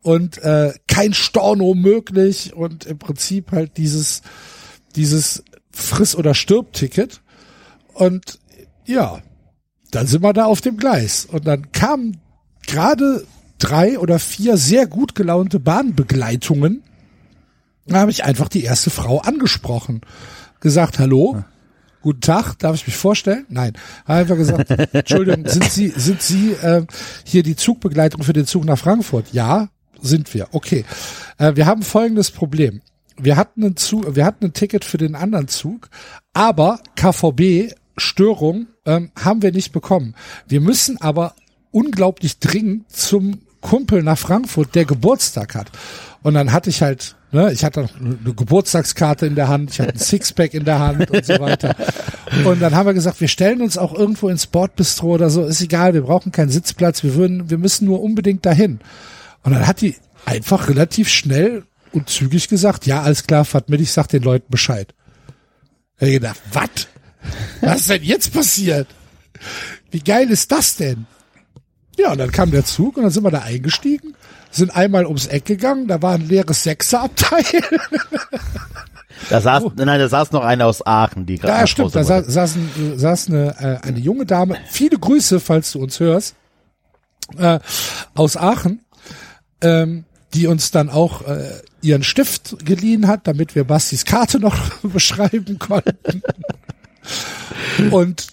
und 0.01 0.37
äh, 0.39 0.73
kein 0.87 1.13
Storno 1.13 1.75
möglich 1.75 2.53
und 2.53 2.85
im 2.85 2.97
Prinzip 2.97 3.51
halt 3.51 3.77
dieses 3.77 4.21
dieses 4.95 5.43
Friss 5.71 6.15
oder 6.15 6.33
stirb 6.33 6.73
Ticket 6.73 7.21
und 7.93 8.39
ja, 8.85 9.21
dann 9.91 10.07
sind 10.07 10.23
wir 10.23 10.33
da 10.33 10.45
auf 10.45 10.61
dem 10.61 10.77
Gleis. 10.77 11.25
Und 11.25 11.45
dann 11.47 11.71
kamen 11.71 12.17
gerade 12.65 13.25
drei 13.57 13.99
oder 13.99 14.19
vier 14.19 14.57
sehr 14.57 14.87
gut 14.87 15.15
gelaunte 15.15 15.59
Bahnbegleitungen. 15.59 16.83
Da 17.85 17.99
habe 17.99 18.11
ich 18.11 18.23
einfach 18.23 18.47
die 18.47 18.63
erste 18.63 18.89
Frau 18.89 19.19
angesprochen, 19.19 20.01
gesagt, 20.59 20.99
hallo, 20.99 21.43
guten 22.01 22.21
Tag, 22.21 22.55
darf 22.59 22.75
ich 22.75 22.87
mich 22.87 22.95
vorstellen? 22.95 23.45
Nein, 23.49 23.73
habe 24.05 24.19
einfach 24.19 24.37
gesagt, 24.37 24.69
Entschuldigung, 24.93 25.47
sind 25.47 25.65
Sie 25.65 25.89
sind 25.89 26.21
Sie 26.21 26.51
äh, 26.53 26.85
hier 27.23 27.43
die 27.43 27.55
Zugbegleitung 27.55 28.23
für 28.23 28.33
den 28.33 28.45
Zug 28.45 28.65
nach 28.65 28.77
Frankfurt? 28.77 29.31
Ja, 29.31 29.69
sind 30.01 30.33
wir. 30.33 30.47
Okay, 30.51 30.85
äh, 31.37 31.55
wir 31.55 31.65
haben 31.65 31.83
folgendes 31.83 32.31
Problem. 32.31 32.81
Wir 33.17 33.35
hatten 33.35 33.63
einen 33.63 33.75
Zug, 33.75 34.15
wir 34.15 34.25
hatten 34.25 34.45
ein 34.45 34.53
Ticket 34.53 34.85
für 34.85 34.97
den 34.97 35.15
anderen 35.15 35.47
Zug, 35.47 35.89
aber 36.33 36.79
KVB 36.95 37.73
Störung 37.97 38.67
ähm, 38.85 39.11
haben 39.17 39.41
wir 39.41 39.51
nicht 39.51 39.71
bekommen. 39.71 40.15
Wir 40.47 40.61
müssen 40.61 40.99
aber 41.01 41.35
unglaublich 41.71 42.39
dringend 42.39 42.91
zum 42.91 43.41
Kumpel 43.61 44.03
nach 44.03 44.17
Frankfurt, 44.17 44.73
der 44.75 44.85
Geburtstag 44.85 45.55
hat. 45.55 45.69
Und 46.21 46.33
dann 46.33 46.51
hatte 46.51 46.69
ich 46.69 46.81
halt, 46.81 47.15
ne, 47.31 47.51
ich 47.51 47.63
hatte 47.63 47.81
noch 47.81 47.95
eine 47.99 48.33
Geburtstagskarte 48.33 49.25
in 49.25 49.35
der 49.35 49.47
Hand, 49.47 49.71
ich 49.71 49.79
hatte 49.79 49.93
ein 49.93 49.99
Sixpack 49.99 50.53
in 50.53 50.65
der 50.65 50.79
Hand 50.79 51.09
und 51.09 51.25
so 51.25 51.39
weiter. 51.39 51.75
Und 52.43 52.61
dann 52.61 52.75
haben 52.75 52.87
wir 52.87 52.93
gesagt, 52.93 53.21
wir 53.21 53.29
stellen 53.29 53.61
uns 53.61 53.77
auch 53.77 53.93
irgendwo 53.93 54.27
ins 54.29 54.43
Sportbistro 54.43 55.13
oder 55.13 55.29
so, 55.29 55.45
ist 55.45 55.61
egal, 55.61 55.93
wir 55.93 56.01
brauchen 56.01 56.31
keinen 56.31 56.49
Sitzplatz, 56.49 57.03
wir 57.03 57.15
würden, 57.15 57.49
wir 57.49 57.57
müssen 57.57 57.85
nur 57.85 58.01
unbedingt 58.01 58.45
dahin. 58.45 58.79
Und 59.43 59.53
dann 59.53 59.65
hat 59.65 59.81
die 59.81 59.95
einfach 60.25 60.67
relativ 60.67 61.07
schnell 61.07 61.63
und 61.93 62.09
zügig 62.09 62.49
gesagt, 62.49 62.85
ja, 62.85 63.01
alles 63.01 63.25
klar, 63.25 63.45
fahrt 63.45 63.69
mit, 63.69 63.81
ich 63.81 63.91
sag 63.91 64.07
den 64.07 64.23
Leuten 64.23 64.51
Bescheid. 64.51 64.93
Da 65.97 66.05
hab 66.05 66.07
ich 66.07 66.13
gedacht, 66.15 66.41
was? 66.51 66.87
Was 67.61 67.81
ist 67.81 67.89
denn 67.89 68.03
jetzt 68.03 68.33
passiert? 68.33 68.87
Wie 69.91 69.99
geil 69.99 70.29
ist 70.29 70.51
das 70.51 70.75
denn? 70.75 71.05
Ja, 71.97 72.11
und 72.11 72.17
dann 72.17 72.31
kam 72.31 72.51
der 72.51 72.63
Zug 72.63 72.97
und 72.97 73.03
dann 73.03 73.11
sind 73.11 73.23
wir 73.23 73.31
da 73.31 73.39
eingestiegen, 73.39 74.15
sind 74.51 74.75
einmal 74.75 75.05
ums 75.05 75.27
Eck 75.27 75.45
gegangen, 75.45 75.87
da 75.87 76.01
war 76.01 76.15
ein 76.15 76.27
leeres 76.27 76.63
Sechserabteil. 76.63 77.43
Da 79.29 79.41
saß, 79.41 79.63
nein, 79.75 79.99
da 79.99 80.07
saß 80.07 80.31
noch 80.31 80.43
einer 80.43 80.65
aus 80.65 80.85
Aachen, 80.85 81.25
die 81.25 81.37
gerade 81.37 81.59
Ja, 81.59 81.67
stimmt, 81.67 81.93
da 81.93 82.03
saß, 82.03 82.55
ein, 82.55 82.69
äh, 82.93 82.97
saß 82.97 83.27
eine, 83.27 83.55
äh, 83.59 83.87
eine 83.87 83.99
junge 83.99 84.25
Dame, 84.25 84.57
viele 84.67 84.97
Grüße, 84.97 85.39
falls 85.39 85.71
du 85.71 85.81
uns 85.81 85.99
hörst, 85.99 86.35
äh, 87.37 87.59
aus 88.15 88.37
Aachen, 88.37 88.81
ähm, 89.61 90.05
die 90.33 90.47
uns 90.47 90.71
dann 90.71 90.89
auch 90.89 91.27
äh, 91.27 91.61
ihren 91.81 92.03
Stift 92.03 92.65
geliehen 92.65 93.07
hat, 93.07 93.27
damit 93.27 93.55
wir 93.55 93.65
Bastis 93.65 94.05
Karte 94.05 94.39
noch 94.39 94.57
beschreiben 94.83 95.59
konnten. 95.59 96.21
Und 97.91 98.27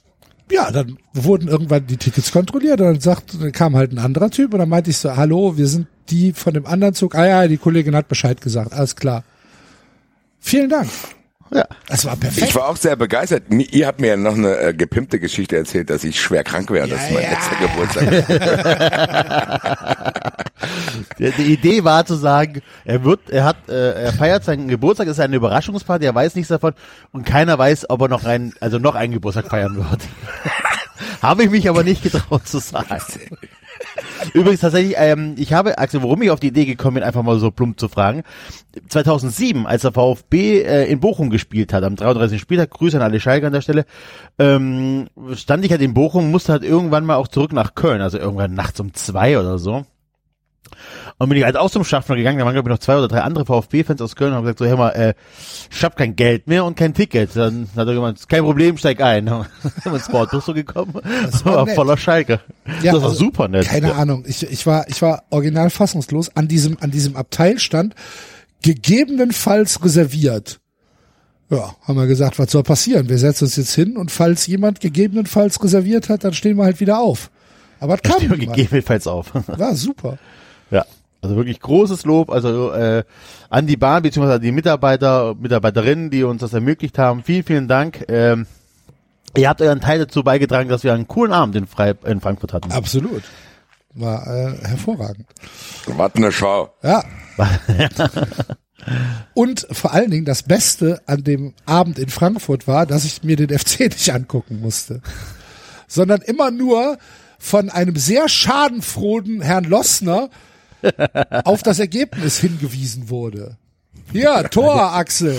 ja, 0.51 0.71
dann 0.71 0.99
wurden 1.13 1.49
irgendwann 1.49 1.87
die 1.87 1.97
Tickets 1.97 2.31
kontrolliert 2.31 2.81
und 2.81 2.87
dann 2.87 3.01
sagt, 3.01 3.41
dann 3.41 3.53
kam 3.53 3.75
halt 3.77 3.93
ein 3.93 3.99
anderer 3.99 4.31
Typ 4.31 4.53
und 4.53 4.61
dann 4.61 4.69
meinte 4.69 4.91
ich 4.91 4.99
so, 4.99 5.17
hallo, 5.17 5.57
wir 5.57 5.67
sind 5.67 5.89
die 6.11 6.33
von 6.33 6.55
dem 6.55 6.67
anderen 6.67 6.95
Zug. 6.95 7.15
Ah 7.15 7.27
ja, 7.27 7.49
die 7.49 7.59
Kollegin 7.59 7.97
hat 7.97 8.09
Bescheid 8.09 8.41
gesagt, 8.41 8.73
alles 8.73 8.97
klar. 8.97 9.25
Vielen 10.41 10.71
Dank. 10.71 10.89
Ja. 11.53 11.65
Das 11.89 12.05
war 12.05 12.17
perfekt. 12.17 12.49
Ich 12.49 12.55
war 12.55 12.69
auch 12.69 12.77
sehr 12.77 12.97
begeistert. 12.97 13.45
Ihr 13.51 13.87
habt 13.87 14.01
mir 14.01 14.09
ja 14.09 14.17
noch 14.17 14.35
eine 14.35 14.59
äh, 14.59 14.75
gepimpte 14.75 15.21
Geschichte 15.21 15.57
erzählt, 15.57 15.91
dass 15.91 16.03
ich 16.03 16.21
schwer 16.21 16.43
krank 16.43 16.71
wäre. 16.71 16.89
Das 16.89 17.05
ist 17.05 17.13
mein 17.13 17.23
ja. 17.23 17.31
letzter 17.31 17.57
Geburtstag. 17.67 18.27
Die, 21.19 21.31
die 21.31 21.53
Idee 21.53 21.85
war 21.85 22.05
zu 22.07 22.15
sagen, 22.15 22.63
er 22.85 23.05
wird, 23.05 23.31
er 23.31 23.45
hat, 23.45 23.69
äh, 23.69 24.05
er 24.05 24.13
feiert 24.13 24.45
seinen 24.45 24.69
Geburtstag, 24.69 25.07
ist 25.07 25.21
eine 25.21 25.37
Überraschungsparty, 25.37 26.05
er 26.05 26.15
weiß 26.15 26.35
nichts 26.35 26.49
davon 26.49 26.75
und 27.13 27.25
keiner 27.25 27.59
weiß, 27.59 27.91
ob 27.91 28.01
er 28.03 28.09
noch 28.09 28.25
einen, 28.25 28.53
also 28.61 28.79
noch 28.79 28.95
einen 28.95 29.13
Geburtstag 29.13 29.49
feiern 29.49 29.77
wird. 29.77 30.01
habe 31.23 31.45
ich 31.45 31.51
mich 31.51 31.69
aber 31.69 31.85
nicht 31.85 32.03
getraut 32.03 32.47
zu 32.49 32.59
sagen. 32.59 33.01
Übrigens 34.35 34.61
tatsächlich, 34.61 34.95
ähm, 34.99 35.35
ich 35.39 35.53
habe, 35.53 35.79
Axel, 35.79 36.03
warum 36.03 36.23
ich 36.23 36.31
auf 36.31 36.41
die 36.41 36.49
Idee 36.49 36.65
gekommen 36.65 36.95
bin, 36.95 37.03
einfach 37.03 37.23
mal 37.23 37.39
so 37.39 37.51
plump 37.51 37.79
zu 37.79 37.89
fragen. 37.89 38.23
2007, 38.89 39.67
als 39.67 39.83
der 39.83 39.93
VfB 39.93 40.63
äh, 40.63 40.85
in 40.85 41.01
Bochum 41.01 41.31
gespielt 41.31 41.73
hat, 41.73 41.85
am 41.85 41.97
33. 41.97 42.41
Spieltag, 42.41 42.71
Grüße 42.71 42.97
an 42.97 43.03
alle 43.03 43.21
Schalke 43.21 43.47
an 43.47 43.53
der 43.53 43.61
Stelle, 43.63 43.87
ähm, 44.39 45.09
stand 45.35 45.65
ich 45.65 45.71
halt 45.71 45.83
in 45.83 45.95
Bochum, 45.95 46.31
musste 46.31 46.53
halt 46.53 46.65
irgendwann 46.65 47.05
mal 47.05 47.17
auch 47.17 47.29
zurück 47.29 47.53
nach 47.53 47.75
Köln, 47.75 48.01
also 48.01 48.19
irgendwann 48.19 48.55
nachts 48.55 48.81
um 48.81 48.93
zwei 48.95 49.39
oder 49.39 49.59
so. 49.59 49.85
Und 51.19 51.29
bin 51.29 51.39
ich 51.39 51.45
halt 51.45 51.57
auch 51.57 51.71
zum 51.71 51.85
Schaffner 51.85 52.17
gegangen, 52.17 52.39
da 52.39 52.45
waren 52.45 52.55
glaube 52.55 52.69
ich 52.69 52.73
noch 52.73 52.79
zwei 52.79 52.97
oder 52.97 53.09
drei 53.09 53.21
andere 53.21 53.47
VfB-Fans 53.47 54.01
aus 54.01 54.17
Köln 54.17 54.33
und 54.33 54.37
haben 54.37 54.45
gesagt, 54.45 54.59
so, 54.59 54.67
hör 54.67 54.77
mal, 54.77 54.91
äh, 54.91 55.15
ich 55.71 55.85
hab 55.85 55.97
kein 55.97 56.17
Geld 56.17 56.47
mehr 56.47 56.65
und 56.65 56.77
kein 56.77 56.95
Ticket. 56.95 57.35
Dann 57.35 57.69
hat 57.77 57.89
er 57.89 57.95
gemeint, 57.95 58.29
kein 58.29 58.43
Problem, 58.43 58.77
steig 58.77 59.01
ein. 59.01 59.27
Dann 59.27 59.47
sind 59.63 59.85
wir 59.85 59.95
ins 59.95 60.07
Sportbus 60.07 60.47
so 60.47 60.55
gekommen, 60.55 60.95
das 61.25 61.45
war 61.45 61.57
war 61.67 61.75
voller 61.75 61.97
Schalke. 61.97 62.41
Ja, 62.83 62.93
das 62.93 63.03
war 63.03 63.11
also, 63.11 63.25
super 63.25 63.49
nett. 63.49 63.67
Keine 63.67 63.95
Ahnung. 63.95 64.25
Ich, 64.27 64.43
ich 64.43 64.67
war, 64.67 64.89
ich 64.89 65.01
war 65.03 65.25
original 65.31 65.71
fassungslos. 65.71 66.35
An 66.37 66.49
diesem, 66.49 66.77
an 66.81 66.91
diesem 66.91 67.17
Abteil 67.17 67.59
stand 67.59 67.95
gegebenenfalls 68.63 69.85
reserviert. 69.85 70.61
Ja, 71.49 71.77
haben 71.83 71.97
wir 71.97 72.07
gesagt, 72.07 72.39
was 72.39 72.51
soll 72.51 72.65
passieren? 72.65 73.09
Wir 73.09 73.19
setzen 73.19 73.45
uns 73.45 73.57
jetzt 73.57 73.75
hin 73.75 73.97
und 73.97 74.11
falls 74.11 74.47
jemand 74.49 74.81
gegebenenfalls 74.81 75.63
reserviert 75.63 76.09
hat, 76.09 76.25
dann 76.25 76.33
stehen 76.33 76.57
wir 76.57 76.65
halt 76.65 76.81
wieder 76.81 76.99
auf. 76.99 77.31
Aber 77.79 77.95
es 77.95 78.03
kam 78.03 78.21
gegebenenfalls 78.29 79.07
auf. 79.07 79.33
War 79.47 79.77
super. 79.77 80.19
Ja. 80.71 80.85
Also 81.23 81.37
wirklich 81.37 81.61
großes 81.61 82.05
Lob, 82.05 82.31
also 82.31 82.73
äh, 82.73 83.03
an 83.51 83.67
die 83.67 83.77
Bahn 83.77 84.03
beziehungsweise 84.03 84.37
an 84.37 84.43
die 84.43 84.53
Mitarbeiter, 84.53 85.35
Mitarbeiterinnen, 85.35 86.11
die 86.11 86.23
uns 86.23 86.41
das 86.41 86.53
ermöglicht 86.53 86.99
haben. 86.99 87.25
Vielen, 87.25 87.43
vielen 87.43 87.69
Dank. 87.69 88.05
Ähm, 88.09 88.47
ihr 89.37 89.49
habt 89.49 89.61
euren 89.61 89.81
Teil 89.81 89.99
dazu 89.99 90.23
beigetragen, 90.23 90.69
dass 90.69 90.85
wir 90.85 90.93
einen 90.93 91.09
coolen 91.09 91.33
Abend 91.33 91.57
in, 91.57 91.67
Frei 91.67 91.95
in 92.05 92.21
Frankfurt 92.21 92.53
hatten. 92.53 92.71
Absolut. 92.71 93.25
War 93.95 94.27
äh, 94.27 94.57
hervorragend. 94.67 95.27
Was 95.87 96.15
eine 96.15 96.31
Show. 96.31 96.69
Ja. 96.83 97.03
Und 99.35 99.67
vor 99.71 99.93
allen 99.93 100.11
Dingen 100.11 100.27
das 100.27 100.43
Beste 100.43 101.01
an 101.07 101.25
dem 101.25 101.55
Abend 101.65 101.99
in 101.99 102.09
Frankfurt 102.09 102.69
war, 102.69 102.87
dass 102.87 103.05
ich 103.05 103.25
mir 103.25 103.37
den 103.37 103.59
FC 103.59 103.81
nicht 103.81 104.11
angucken 104.11 104.61
musste, 104.61 105.01
sondern 105.89 106.21
immer 106.21 106.51
nur 106.51 106.99
von 107.39 107.71
einem 107.71 107.97
sehr 107.97 108.29
schadenfrohen 108.29 109.41
Herrn 109.41 109.65
Lossner 109.65 110.31
auf 111.45 111.63
das 111.63 111.79
Ergebnis 111.79 112.39
hingewiesen 112.39 113.09
wurde. 113.09 113.57
Hier, 114.13 114.49
Tor, 114.51 114.95
Axel. 114.95 115.37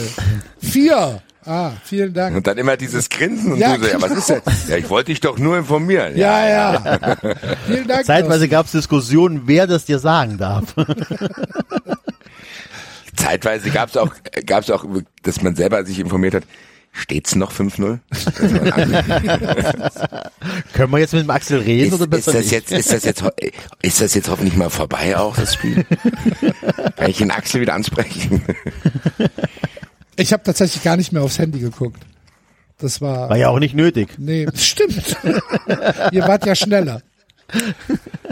Vier. 0.60 1.22
Ah, 1.46 1.72
vielen 1.86 2.14
Dank. 2.14 2.36
Und 2.36 2.46
dann 2.46 2.58
immer 2.58 2.76
dieses 2.76 3.08
Grinsen 3.10 3.54
und 3.54 3.60
Ja, 3.60 3.78
so, 3.80 3.88
ja, 3.88 4.02
was 4.02 4.10
genau. 4.10 4.20
ist 4.20 4.30
denn? 4.30 4.42
Ja, 4.68 4.76
ich 4.76 4.90
wollte 4.90 5.12
dich 5.12 5.22
doch 5.22 5.38
nur 5.38 5.58
informieren. 5.58 6.18
Ja, 6.18 6.46
ja. 6.48 7.16
vielen 7.66 7.88
Dank. 7.88 8.06
Zeitweise 8.06 8.50
gab 8.50 8.66
es 8.66 8.74
Diskussionen, 8.74 9.44
wer 9.46 9.66
das 9.66 9.86
dir 9.86 10.00
sagen 10.00 10.38
darf. 10.38 10.76
Zeitweise 13.16 13.70
gab 13.70 13.90
es 13.90 13.98
auch, 13.98 14.12
gab's 14.46 14.70
auch, 14.70 14.86
dass 15.24 15.42
man 15.42 15.56
selber 15.56 15.86
sich 15.86 16.00
informiert 16.00 16.36
hat, 16.36 16.44
steht's 16.98 17.36
noch 17.36 17.54
5-0? 17.54 18.00
Können 20.74 20.92
wir 20.92 21.00
jetzt 21.00 21.14
mit 21.14 21.24
dem 21.24 21.30
Axel 21.30 21.60
reden 21.60 21.88
Ist, 21.88 21.94
oder 21.94 22.04
ist 22.04 22.10
besser 22.10 22.34
das 22.34 22.42
nicht? 22.44 22.52
jetzt, 22.52 22.72
ist 22.72 22.94
das 22.94 23.04
jetzt, 23.04 23.24
ist 23.82 24.02
das 24.02 24.14
jetzt 24.14 24.30
hoffentlich 24.30 24.56
mal 24.56 24.70
vorbei 24.70 25.18
auch, 25.18 25.36
das 25.36 25.54
Spiel? 25.54 25.86
Kann 26.96 27.10
ich 27.10 27.18
den 27.18 27.32
Axel 27.32 27.62
wieder 27.62 27.74
ansprechen? 27.74 28.42
Ich 30.20 30.34
habe 30.34 30.42
tatsächlich 30.42 30.82
gar 30.82 30.98
nicht 30.98 31.12
mehr 31.14 31.22
aufs 31.22 31.38
Handy 31.38 31.60
geguckt. 31.60 32.02
Das 32.80 33.02
war, 33.02 33.30
War 33.30 33.38
ja 33.38 33.50
auch 33.50 33.60
nicht 33.60 33.76
nötig. 33.76 34.10
nee, 34.18 34.48
stimmt. 34.56 35.16
Ihr 36.12 36.24
wart 36.28 36.44
ja 36.48 36.56
schneller. 36.56 37.04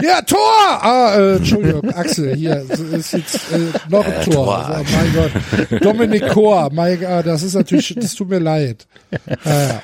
Ja, 0.00 0.20
Tor! 0.22 0.38
Ah, 0.82 1.14
äh, 1.16 1.36
Entschuldigung, 1.36 1.88
Axel, 1.90 2.36
hier 2.36 2.66
ist 2.92 3.12
jetzt 3.12 3.52
äh, 3.52 3.72
noch 3.88 4.04
ein 4.04 4.22
Tor. 4.24 4.34
Tor. 4.34 4.80
Oh, 4.80 4.84
mein 4.94 5.14
Gott. 5.14 5.82
Dominik 5.82 6.28
Kor, 6.28 6.70
mein 6.72 7.00
Gott, 7.00 7.26
das 7.26 7.42
ist 7.42 7.54
natürlich, 7.54 7.94
das 7.98 8.14
tut 8.14 8.28
mir 8.28 8.38
leid. 8.40 8.86
Ja. 9.44 9.82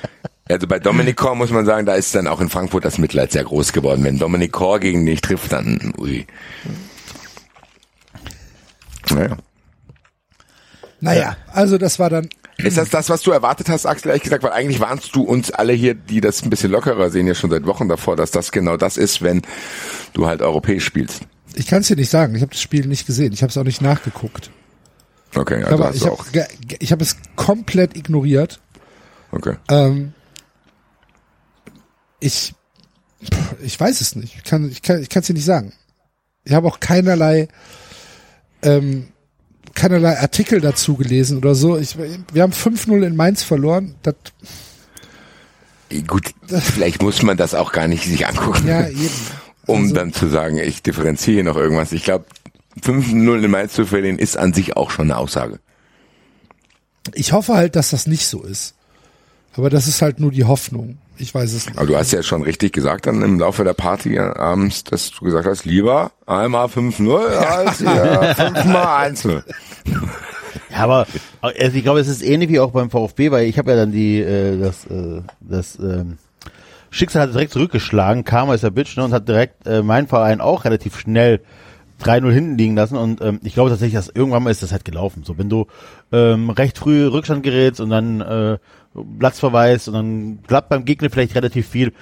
Also 0.48 0.66
bei 0.66 0.78
Dominik 0.78 1.16
Kor 1.16 1.34
muss 1.34 1.50
man 1.50 1.64
sagen, 1.64 1.86
da 1.86 1.94
ist 1.94 2.14
dann 2.14 2.26
auch 2.26 2.40
in 2.40 2.50
Frankfurt 2.50 2.84
das 2.84 2.98
Mitleid 2.98 3.32
sehr 3.32 3.44
groß 3.44 3.72
geworden. 3.72 4.04
Wenn 4.04 4.18
Dominik 4.18 4.52
Kor 4.52 4.80
gegen 4.80 5.06
dich 5.06 5.22
trifft, 5.22 5.52
dann 5.52 5.94
ui. 5.98 6.26
Naja. 9.10 9.36
Naja, 11.00 11.36
also 11.52 11.78
das 11.78 11.98
war 11.98 12.10
dann, 12.10 12.28
Ist 12.58 12.76
das 12.76 12.90
das, 12.90 13.08
was 13.08 13.22
du 13.22 13.30
erwartet 13.30 13.68
hast, 13.68 13.86
Axel, 13.86 14.08
ehrlich 14.08 14.22
gesagt? 14.22 14.44
Weil 14.44 14.52
eigentlich 14.52 14.80
warnst 14.80 15.14
du 15.16 15.22
uns 15.22 15.50
alle 15.50 15.72
hier, 15.72 15.94
die 15.94 16.20
das 16.20 16.42
ein 16.42 16.50
bisschen 16.50 16.70
lockerer 16.70 17.10
sehen, 17.10 17.26
ja 17.26 17.34
schon 17.34 17.50
seit 17.50 17.66
Wochen 17.66 17.88
davor, 17.88 18.16
dass 18.16 18.30
das 18.30 18.52
genau 18.52 18.76
das 18.76 18.96
ist, 18.96 19.22
wenn 19.22 19.42
du 20.12 20.26
halt 20.26 20.42
europäisch 20.42 20.84
spielst. 20.84 21.22
ich 21.54 21.66
kann 21.66 21.80
es 21.80 21.88
dir 21.88 21.96
nicht 21.96 22.10
sagen, 22.10 22.34
ich 22.34 22.42
habe 22.42 22.52
das 22.52 22.60
Spiel 22.60 22.86
nicht 22.86 23.06
gesehen, 23.06 23.32
ich 23.32 23.42
habe 23.42 23.50
es 23.50 23.56
auch 23.56 23.64
nicht 23.64 23.80
nachgeguckt. 23.82 24.50
Okay, 25.34 25.62
also 25.64 25.90
ich 25.90 26.06
habe 26.06 26.46
ich 26.78 26.92
hab 26.92 27.00
es 27.00 27.16
komplett 27.36 27.96
ignoriert. 27.96 28.60
Okay. 29.30 29.56
Ähm, 29.68 30.12
ich, 32.20 32.54
ich 33.62 33.80
weiß 33.80 34.00
es 34.00 34.14
nicht. 34.14 34.36
Ich 34.36 34.44
kann, 34.44 34.70
ich 34.70 34.82
kann, 34.82 35.00
ich 35.00 35.08
kann 35.08 35.20
es 35.20 35.26
dir 35.26 35.32
nicht 35.32 35.44
sagen. 35.44 35.72
Ich 36.44 36.52
habe 36.52 36.68
auch 36.68 36.80
keinerlei, 36.80 37.48
ähm, 38.62 39.08
keinerlei 39.74 40.18
Artikel 40.18 40.60
dazu 40.60 40.96
gelesen 40.96 41.38
oder 41.38 41.54
so. 41.54 41.76
Ich, 41.78 41.96
wir 41.96 42.42
haben 42.42 42.52
5-0 42.52 43.06
in 43.06 43.16
Mainz 43.16 43.42
verloren. 43.42 43.94
Das, 44.02 44.14
Gut, 46.06 46.32
vielleicht 46.46 47.02
muss 47.02 47.22
man 47.22 47.36
das 47.36 47.54
auch 47.54 47.72
gar 47.72 47.86
nicht 47.86 48.04
sich 48.04 48.26
angucken, 48.26 48.66
ja, 48.66 48.88
eben. 48.88 49.10
um 49.66 49.82
also- 49.82 49.94
dann 49.94 50.12
zu 50.12 50.28
sagen, 50.28 50.56
ich 50.58 50.82
differenziere 50.82 51.44
noch 51.44 51.56
irgendwas. 51.56 51.92
Ich 51.92 52.04
glaube, 52.04 52.24
5-0 52.80 53.44
in 53.44 53.50
Mainz 53.50 53.74
zu 53.74 53.84
verlieren, 53.84 54.18
ist 54.18 54.36
an 54.38 54.54
sich 54.54 54.76
auch 54.76 54.90
schon 54.90 55.10
eine 55.10 55.18
Aussage. 55.18 55.60
Ich 57.14 57.32
hoffe 57.32 57.54
halt, 57.54 57.76
dass 57.76 57.90
das 57.90 58.06
nicht 58.06 58.26
so 58.26 58.42
ist. 58.42 58.74
Aber 59.54 59.68
das 59.68 59.86
ist 59.86 60.00
halt 60.00 60.18
nur 60.18 60.30
die 60.30 60.44
Hoffnung. 60.44 60.96
Ich 61.22 61.32
weiß 61.32 61.52
es 61.52 61.66
nicht. 61.66 61.78
Aber 61.78 61.86
du 61.86 61.96
hast 61.96 62.10
ja 62.10 62.20
schon 62.24 62.42
richtig 62.42 62.72
gesagt 62.72 63.06
dann 63.06 63.22
im 63.22 63.38
Laufe 63.38 63.62
der 63.62 63.74
Party 63.74 64.18
abends, 64.18 64.82
dass 64.82 65.12
du 65.12 65.24
gesagt 65.24 65.46
hast, 65.46 65.64
lieber 65.64 66.10
einmal 66.26 66.66
5-0 66.66 67.16
als 67.16 67.78
ja, 67.78 68.34
fünfmal 68.34 69.12
1-0. 69.12 69.42
Ja, 70.70 70.78
aber 70.78 71.06
also 71.40 71.76
ich 71.76 71.82
glaube, 71.84 72.00
es 72.00 72.08
ist 72.08 72.22
ähnlich 72.22 72.48
wie 72.48 72.58
auch 72.58 72.72
beim 72.72 72.90
VfB, 72.90 73.30
weil 73.30 73.46
ich 73.46 73.56
habe 73.56 73.70
ja 73.70 73.76
dann 73.76 73.92
die 73.92 74.18
äh, 74.18 74.58
das 74.58 74.84
äh, 74.86 75.22
das 75.40 75.78
ähm, 75.78 76.18
Schicksal 76.90 77.22
hat 77.22 77.34
direkt 77.34 77.52
zurückgeschlagen, 77.52 78.24
kam 78.24 78.50
als 78.50 78.62
der 78.62 78.70
Bitch 78.70 78.96
ne, 78.96 79.04
und 79.04 79.12
hat 79.12 79.28
direkt 79.28 79.64
äh, 79.64 79.82
mein 79.82 80.08
Verein 80.08 80.40
auch 80.40 80.64
relativ 80.64 80.98
schnell 80.98 81.40
3-0 82.02 82.32
hinten 82.32 82.58
liegen 82.58 82.74
lassen 82.74 82.96
und 82.96 83.20
ähm, 83.20 83.38
ich 83.44 83.54
glaube 83.54 83.70
tatsächlich, 83.70 83.94
dass 83.94 84.08
irgendwann 84.08 84.42
mal 84.42 84.50
ist 84.50 84.64
das 84.64 84.72
halt 84.72 84.84
gelaufen. 84.84 85.22
So, 85.24 85.38
wenn 85.38 85.48
du 85.48 85.68
ähm, 86.10 86.50
recht 86.50 86.78
früh 86.78 87.06
Rückstand 87.06 87.44
gerätst 87.44 87.80
und 87.80 87.90
dann 87.90 88.20
äh, 88.20 88.58
Platzverweis 89.18 89.88
und 89.88 89.94
dann 89.94 90.38
klappt 90.46 90.68
beim 90.68 90.84
Gegner 90.84 91.10
vielleicht 91.10 91.34
relativ 91.34 91.66
viel, 91.68 91.92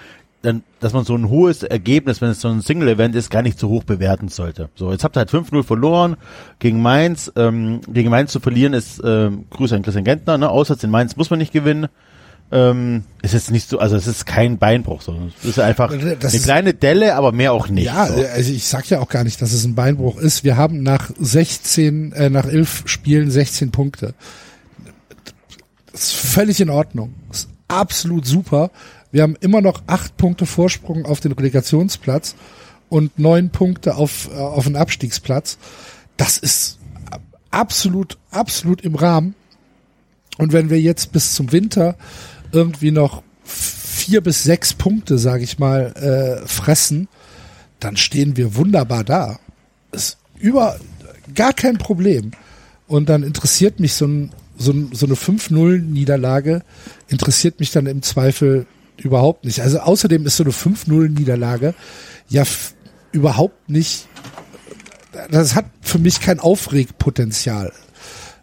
dann, 0.42 0.62
dass 0.81 0.94
man 0.94 1.05
so 1.05 1.14
ein 1.14 1.29
hohes 1.29 1.62
Ergebnis, 1.62 2.20
wenn 2.22 2.31
es 2.31 2.40
so 2.40 2.48
ein 2.48 2.62
Single-Event 2.62 3.14
ist, 3.14 3.31
gar 3.31 3.42
nicht 3.42 3.59
zu 3.59 3.68
hoch 3.68 3.85
bewerten 3.85 4.29
sollte. 4.29 4.70
So, 4.74 4.90
jetzt 4.90 5.05
habt 5.05 5.16
ihr 5.16 5.20
halt 5.20 5.31
5-0 5.31 5.62
verloren 5.64 6.16
gegen 6.59 6.81
Mainz. 6.81 7.31
Ähm, 7.37 7.81
gegen 7.92 8.09
Mainz 8.09 8.33
zu 8.33 8.40
verlieren 8.40 8.72
ist, 8.72 9.03
ähm, 9.05 9.44
Grüße 9.50 9.76
an 9.76 9.83
Christian 9.83 10.05
Gentner, 10.05 10.38
ne? 10.38 10.48
Auswärts 10.48 10.83
in 10.83 10.90
Mainz 10.90 11.16
muss 11.16 11.29
man 11.29 11.38
nicht 11.40 11.53
gewinnen. 11.53 11.88
Ähm, 12.53 13.05
ist 13.22 13.35
jetzt 13.35 13.50
nicht 13.53 13.68
so, 13.68 13.79
also 13.79 13.94
es 13.96 14.07
ist 14.09 14.26
kein 14.26 14.59
Beinbruch, 14.59 15.03
sondern 15.03 15.31
es 15.38 15.44
ist 15.50 15.61
einfach 15.61 15.90
Das 15.92 16.00
eine 16.03 16.14
ist- 16.37 16.42
kleine 16.44 16.74
Delle, 16.74 17.14
aber 17.14 17.31
mehr 17.33 17.53
auch 17.53 17.68
nicht. 17.68 17.85
Ja, 17.85 18.07
so. 18.09 18.14
also 18.35 18.50
ich 18.53 18.66
sag 18.66 18.88
ja 18.90 18.98
auch 19.00 19.09
gar 19.11 19.22
nicht, 19.24 19.40
dass 19.42 19.53
es 19.53 19.64
ein 19.64 19.74
Beinbruch 19.76 20.18
ist. 20.18 20.42
Wir 20.42 20.57
haben 20.57 20.83
nach 20.83 21.11
16, 21.20 22.12
äh, 22.12 22.29
nach 22.31 22.46
11 22.46 22.85
Spielen 22.87 23.31
16 23.31 23.70
Punkte. 23.70 24.14
Das 26.00 26.14
ist 26.14 26.32
völlig 26.32 26.62
in 26.62 26.70
Ordnung. 26.70 27.14
Das 27.28 27.40
ist 27.40 27.48
absolut 27.68 28.24
super. 28.24 28.70
Wir 29.12 29.22
haben 29.22 29.36
immer 29.40 29.60
noch 29.60 29.82
acht 29.86 30.16
Punkte 30.16 30.46
Vorsprung 30.46 31.04
auf 31.04 31.20
den 31.20 31.32
Relegationsplatz 31.32 32.36
und 32.88 33.18
neun 33.18 33.50
Punkte 33.50 33.96
auf, 33.96 34.30
äh, 34.32 34.38
auf 34.38 34.64
den 34.64 34.76
Abstiegsplatz. 34.76 35.58
Das 36.16 36.38
ist 36.38 36.78
absolut, 37.50 38.16
absolut 38.30 38.80
im 38.80 38.94
Rahmen. 38.94 39.34
Und 40.38 40.54
wenn 40.54 40.70
wir 40.70 40.80
jetzt 40.80 41.12
bis 41.12 41.34
zum 41.34 41.52
Winter 41.52 41.96
irgendwie 42.50 42.92
noch 42.92 43.22
vier 43.44 44.22
bis 44.22 44.42
sechs 44.42 44.72
Punkte, 44.72 45.18
sage 45.18 45.44
ich 45.44 45.58
mal, 45.58 45.92
äh, 45.96 46.46
fressen, 46.46 47.08
dann 47.78 47.98
stehen 47.98 48.38
wir 48.38 48.56
wunderbar 48.56 49.04
da. 49.04 49.38
Ist 49.92 50.16
über 50.38 50.80
gar 51.34 51.52
kein 51.52 51.76
Problem. 51.76 52.30
Und 52.88 53.10
dann 53.10 53.22
interessiert 53.22 53.80
mich 53.80 53.92
so, 53.92 54.06
ein, 54.06 54.32
so, 54.61 54.75
so 54.92 55.07
eine 55.07 55.14
5-0-Niederlage, 55.14 56.62
interessiert 57.09 57.61
mich 57.61 57.73
dann 57.73 57.87
im 57.87 58.03
Zweifel 58.03 58.66
überhaupt 58.99 59.44
nicht. 59.44 59.61
Also 59.61 59.81
außerdem 59.81 60.27
ist 60.27 60.37
so 60.37 60.44
eine 60.44 60.53
5-0-Niederlage 60.53 61.75
ja 62.29 62.44
überhaupt 63.12 63.70
nicht, 63.70 64.07
das 65.31 65.55
hat 65.55 65.64
für 65.81 65.99
mich 65.99 66.20
kein 66.20 66.38
Aufregpotenzial. 66.38 67.73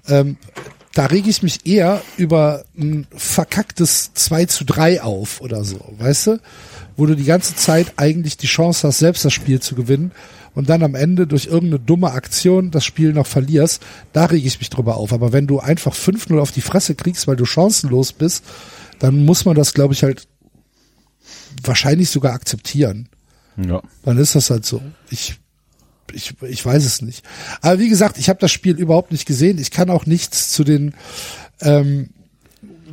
Ähm, 0.07 0.37
da 0.93 1.05
rege 1.05 1.29
ich 1.29 1.43
mich 1.43 1.67
eher 1.67 2.01
über 2.17 2.65
ein 2.75 3.05
verkacktes 3.15 4.13
2 4.15 4.45
zu 4.45 4.65
3 4.65 5.03
auf 5.03 5.41
oder 5.41 5.63
so, 5.63 5.79
weißt 5.99 6.27
du? 6.27 6.39
Wo 6.95 7.05
du 7.05 7.15
die 7.15 7.25
ganze 7.25 7.55
Zeit 7.55 7.93
eigentlich 7.97 8.37
die 8.37 8.47
Chance 8.47 8.87
hast, 8.87 8.97
selbst 8.97 9.23
das 9.23 9.33
Spiel 9.33 9.59
zu 9.59 9.75
gewinnen 9.75 10.11
und 10.57 10.69
dann 10.69 10.83
am 10.83 10.95
Ende 10.95 11.27
durch 11.27 11.45
irgendeine 11.45 11.79
dumme 11.79 12.11
Aktion 12.11 12.71
das 12.71 12.83
Spiel 12.83 13.13
noch 13.13 13.27
verlierst, 13.27 13.81
da 14.11 14.25
rege 14.25 14.47
ich 14.47 14.59
mich 14.59 14.69
drüber 14.69 14.97
auf. 14.97 15.13
Aber 15.13 15.31
wenn 15.31 15.47
du 15.47 15.59
einfach 15.59 15.93
5-0 15.95 16.39
auf 16.39 16.51
die 16.51 16.61
Fresse 16.61 16.95
kriegst, 16.95 17.27
weil 17.27 17.35
du 17.35 17.45
chancenlos 17.45 18.11
bist, 18.11 18.43
dann 18.99 19.23
muss 19.23 19.45
man 19.45 19.55
das, 19.55 19.73
glaube 19.73 19.93
ich, 19.93 20.03
halt 20.03 20.27
wahrscheinlich 21.63 22.09
sogar 22.09 22.33
akzeptieren 22.33 23.09
ja. 23.57 23.81
dann 24.03 24.17
ist 24.17 24.35
das 24.35 24.49
halt 24.49 24.65
so. 24.65 24.81
Ich, 25.09 25.39
ich, 26.13 26.35
ich 26.41 26.65
weiß 26.65 26.85
es 26.85 27.01
nicht. 27.01 27.25
Aber 27.61 27.79
wie 27.79 27.89
gesagt, 27.89 28.17
ich 28.17 28.29
habe 28.29 28.39
das 28.39 28.51
Spiel 28.51 28.77
überhaupt 28.77 29.11
nicht 29.11 29.25
gesehen. 29.25 29.57
Ich 29.57 29.71
kann 29.71 29.89
auch 29.89 30.05
nichts 30.05 30.51
zu 30.51 30.63
den 30.63 30.93
ähm, 31.61 32.09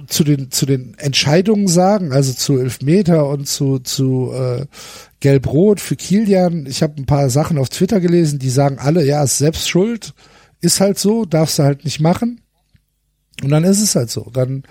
zu 0.07 0.25
den 0.25 0.51
zu 0.51 0.67
den 0.67 0.95
Entscheidungen 0.99 1.69
sagen, 1.69 2.13
also 2.13 2.33
zu 2.33 2.59
Elfmeter 2.59 3.29
und 3.29 3.49
zu 3.49 3.79
zu 3.79 4.33
äh, 4.33 4.67
Gelb-Rot 5.21 5.81
für 5.81 5.97
Kilian. 5.97 6.67
Ich 6.67 6.83
habe 6.83 6.95
ein 6.99 7.07
paar 7.07 7.31
Sachen 7.31 7.59
auf 7.59 7.69
Twitter 7.69 8.01
gelesen, 8.01 8.39
die 8.39 8.51
sagen 8.51 8.79
alle, 8.79 9.05
ja, 9.05 9.23
ist 9.23 9.39
selbst 9.39 9.69
schuld, 9.69 10.15
ist 10.61 10.81
halt 10.81 10.99
so, 10.99 11.25
darfst 11.25 11.59
du 11.59 11.63
halt 11.63 11.85
nicht 11.85 12.01
machen. 12.01 12.41
Und 13.43 13.51
dann 13.51 13.65
ist 13.65 13.81
es 13.81 13.95
halt 13.95 14.11
so. 14.11 14.31
Dann 14.33 14.65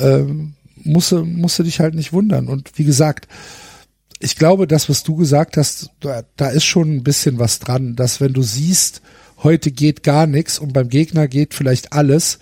ähm, 0.00 0.54
musst 0.76 1.12
du, 1.12 1.24
musst 1.24 1.58
du 1.58 1.62
dich 1.62 1.80
halt 1.80 1.94
nicht 1.94 2.12
wundern. 2.12 2.48
Und 2.48 2.78
wie 2.78 2.84
gesagt, 2.84 3.28
ich 4.18 4.36
glaube, 4.36 4.66
das, 4.66 4.88
was 4.88 5.02
du 5.02 5.16
gesagt 5.16 5.56
hast, 5.56 5.90
da, 6.00 6.22
da 6.36 6.48
ist 6.48 6.64
schon 6.64 6.96
ein 6.96 7.04
bisschen 7.04 7.38
was 7.38 7.58
dran, 7.58 7.96
dass 7.96 8.20
wenn 8.20 8.32
du 8.32 8.42
siehst, 8.42 9.02
heute 9.42 9.70
geht 9.70 10.02
gar 10.02 10.26
nichts 10.26 10.58
und 10.58 10.72
beim 10.72 10.88
Gegner 10.88 11.28
geht 11.28 11.54
vielleicht 11.54 11.92
alles, 11.92 12.38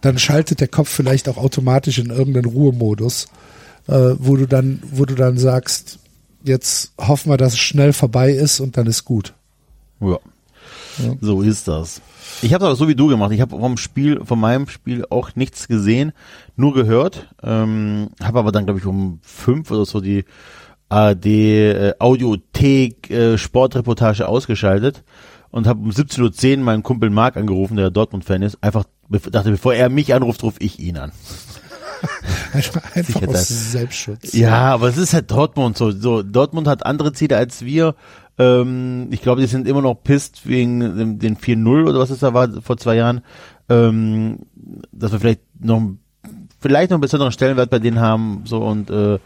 dann 0.00 0.18
schaltet 0.18 0.60
der 0.60 0.68
Kopf 0.68 0.88
vielleicht 0.88 1.28
auch 1.28 1.36
automatisch 1.36 1.98
in 1.98 2.10
irgendeinen 2.10 2.46
Ruhemodus, 2.46 3.28
äh, 3.86 4.14
wo 4.18 4.36
du 4.36 4.46
dann, 4.46 4.82
wo 4.90 5.04
du 5.04 5.14
dann 5.14 5.38
sagst, 5.38 5.98
jetzt 6.44 6.92
hoffen 6.98 7.30
wir, 7.30 7.36
dass 7.36 7.54
es 7.54 7.58
schnell 7.58 7.92
vorbei 7.92 8.32
ist 8.32 8.60
und 8.60 8.76
dann 8.76 8.86
ist 8.86 9.04
gut. 9.04 9.34
Ja. 10.00 10.18
So 11.20 11.42
ist 11.42 11.68
das. 11.68 12.00
Ich 12.42 12.54
habe 12.54 12.66
aber 12.66 12.76
so 12.76 12.88
wie 12.88 12.94
du 12.94 13.06
gemacht. 13.06 13.32
Ich 13.32 13.40
habe 13.40 13.58
vom 13.58 13.76
Spiel, 13.76 14.24
von 14.24 14.38
meinem 14.38 14.68
Spiel 14.68 15.04
auch 15.10 15.34
nichts 15.36 15.68
gesehen, 15.68 16.12
nur 16.56 16.74
gehört. 16.74 17.28
Ähm, 17.42 18.08
habe 18.22 18.38
aber 18.40 18.52
dann 18.52 18.64
glaube 18.64 18.80
ich 18.80 18.86
um 18.86 19.20
fünf 19.22 19.70
oder 19.70 19.84
so 19.84 20.00
die 20.00 20.24
ARD 20.88 21.26
äh, 21.26 21.94
Audiothek 21.98 23.10
äh, 23.10 23.38
Sportreportage 23.38 24.28
ausgeschaltet 24.28 25.04
und 25.50 25.66
habe 25.66 25.80
um 25.80 25.90
17.10 25.90 26.58
Uhr 26.58 26.64
meinen 26.64 26.82
Kumpel 26.82 27.10
Marc 27.10 27.36
angerufen, 27.36 27.76
der 27.76 27.90
Dortmund-Fan 27.90 28.42
ist. 28.42 28.62
Einfach 28.62 28.84
dachte, 29.08 29.50
bevor 29.50 29.74
er 29.74 29.88
mich 29.88 30.14
anruft, 30.14 30.42
rufe 30.42 30.60
ich 30.60 30.78
ihn 30.78 30.96
an. 30.96 31.12
Einfach, 32.52 32.94
einfach 32.94 33.26
aus. 33.26 33.48
Selbstschutz. 33.72 34.32
Ja, 34.32 34.72
aber 34.72 34.88
es 34.88 34.96
ist 34.96 35.14
halt 35.14 35.30
Dortmund 35.32 35.76
so. 35.76 35.90
so 35.90 36.22
Dortmund 36.22 36.68
hat 36.68 36.86
andere 36.86 37.12
Ziele 37.12 37.36
als 37.36 37.64
wir. 37.64 37.96
Ähm, 38.38 39.08
ich 39.10 39.20
glaube, 39.20 39.40
die 39.40 39.48
sind 39.48 39.66
immer 39.66 39.82
noch 39.82 39.96
pisst 39.96 40.46
wegen 40.46 41.18
den 41.18 41.36
4-0 41.36 41.88
oder 41.88 41.98
was 41.98 42.10
es 42.10 42.20
da 42.20 42.34
war 42.34 42.62
vor 42.62 42.76
zwei 42.76 42.94
Jahren. 42.94 43.22
Ähm, 43.68 44.46
dass 44.92 45.10
wir 45.10 45.18
vielleicht 45.18 45.40
noch 45.60 45.82
vielleicht 46.60 46.90
noch 46.90 46.96
einen 46.96 47.02
besonderen 47.02 47.32
Stellenwert 47.32 47.70
bei 47.70 47.80
denen 47.80 48.00
haben. 48.00 48.42
So 48.44 48.58
und 48.58 48.90
äh, 48.90 49.18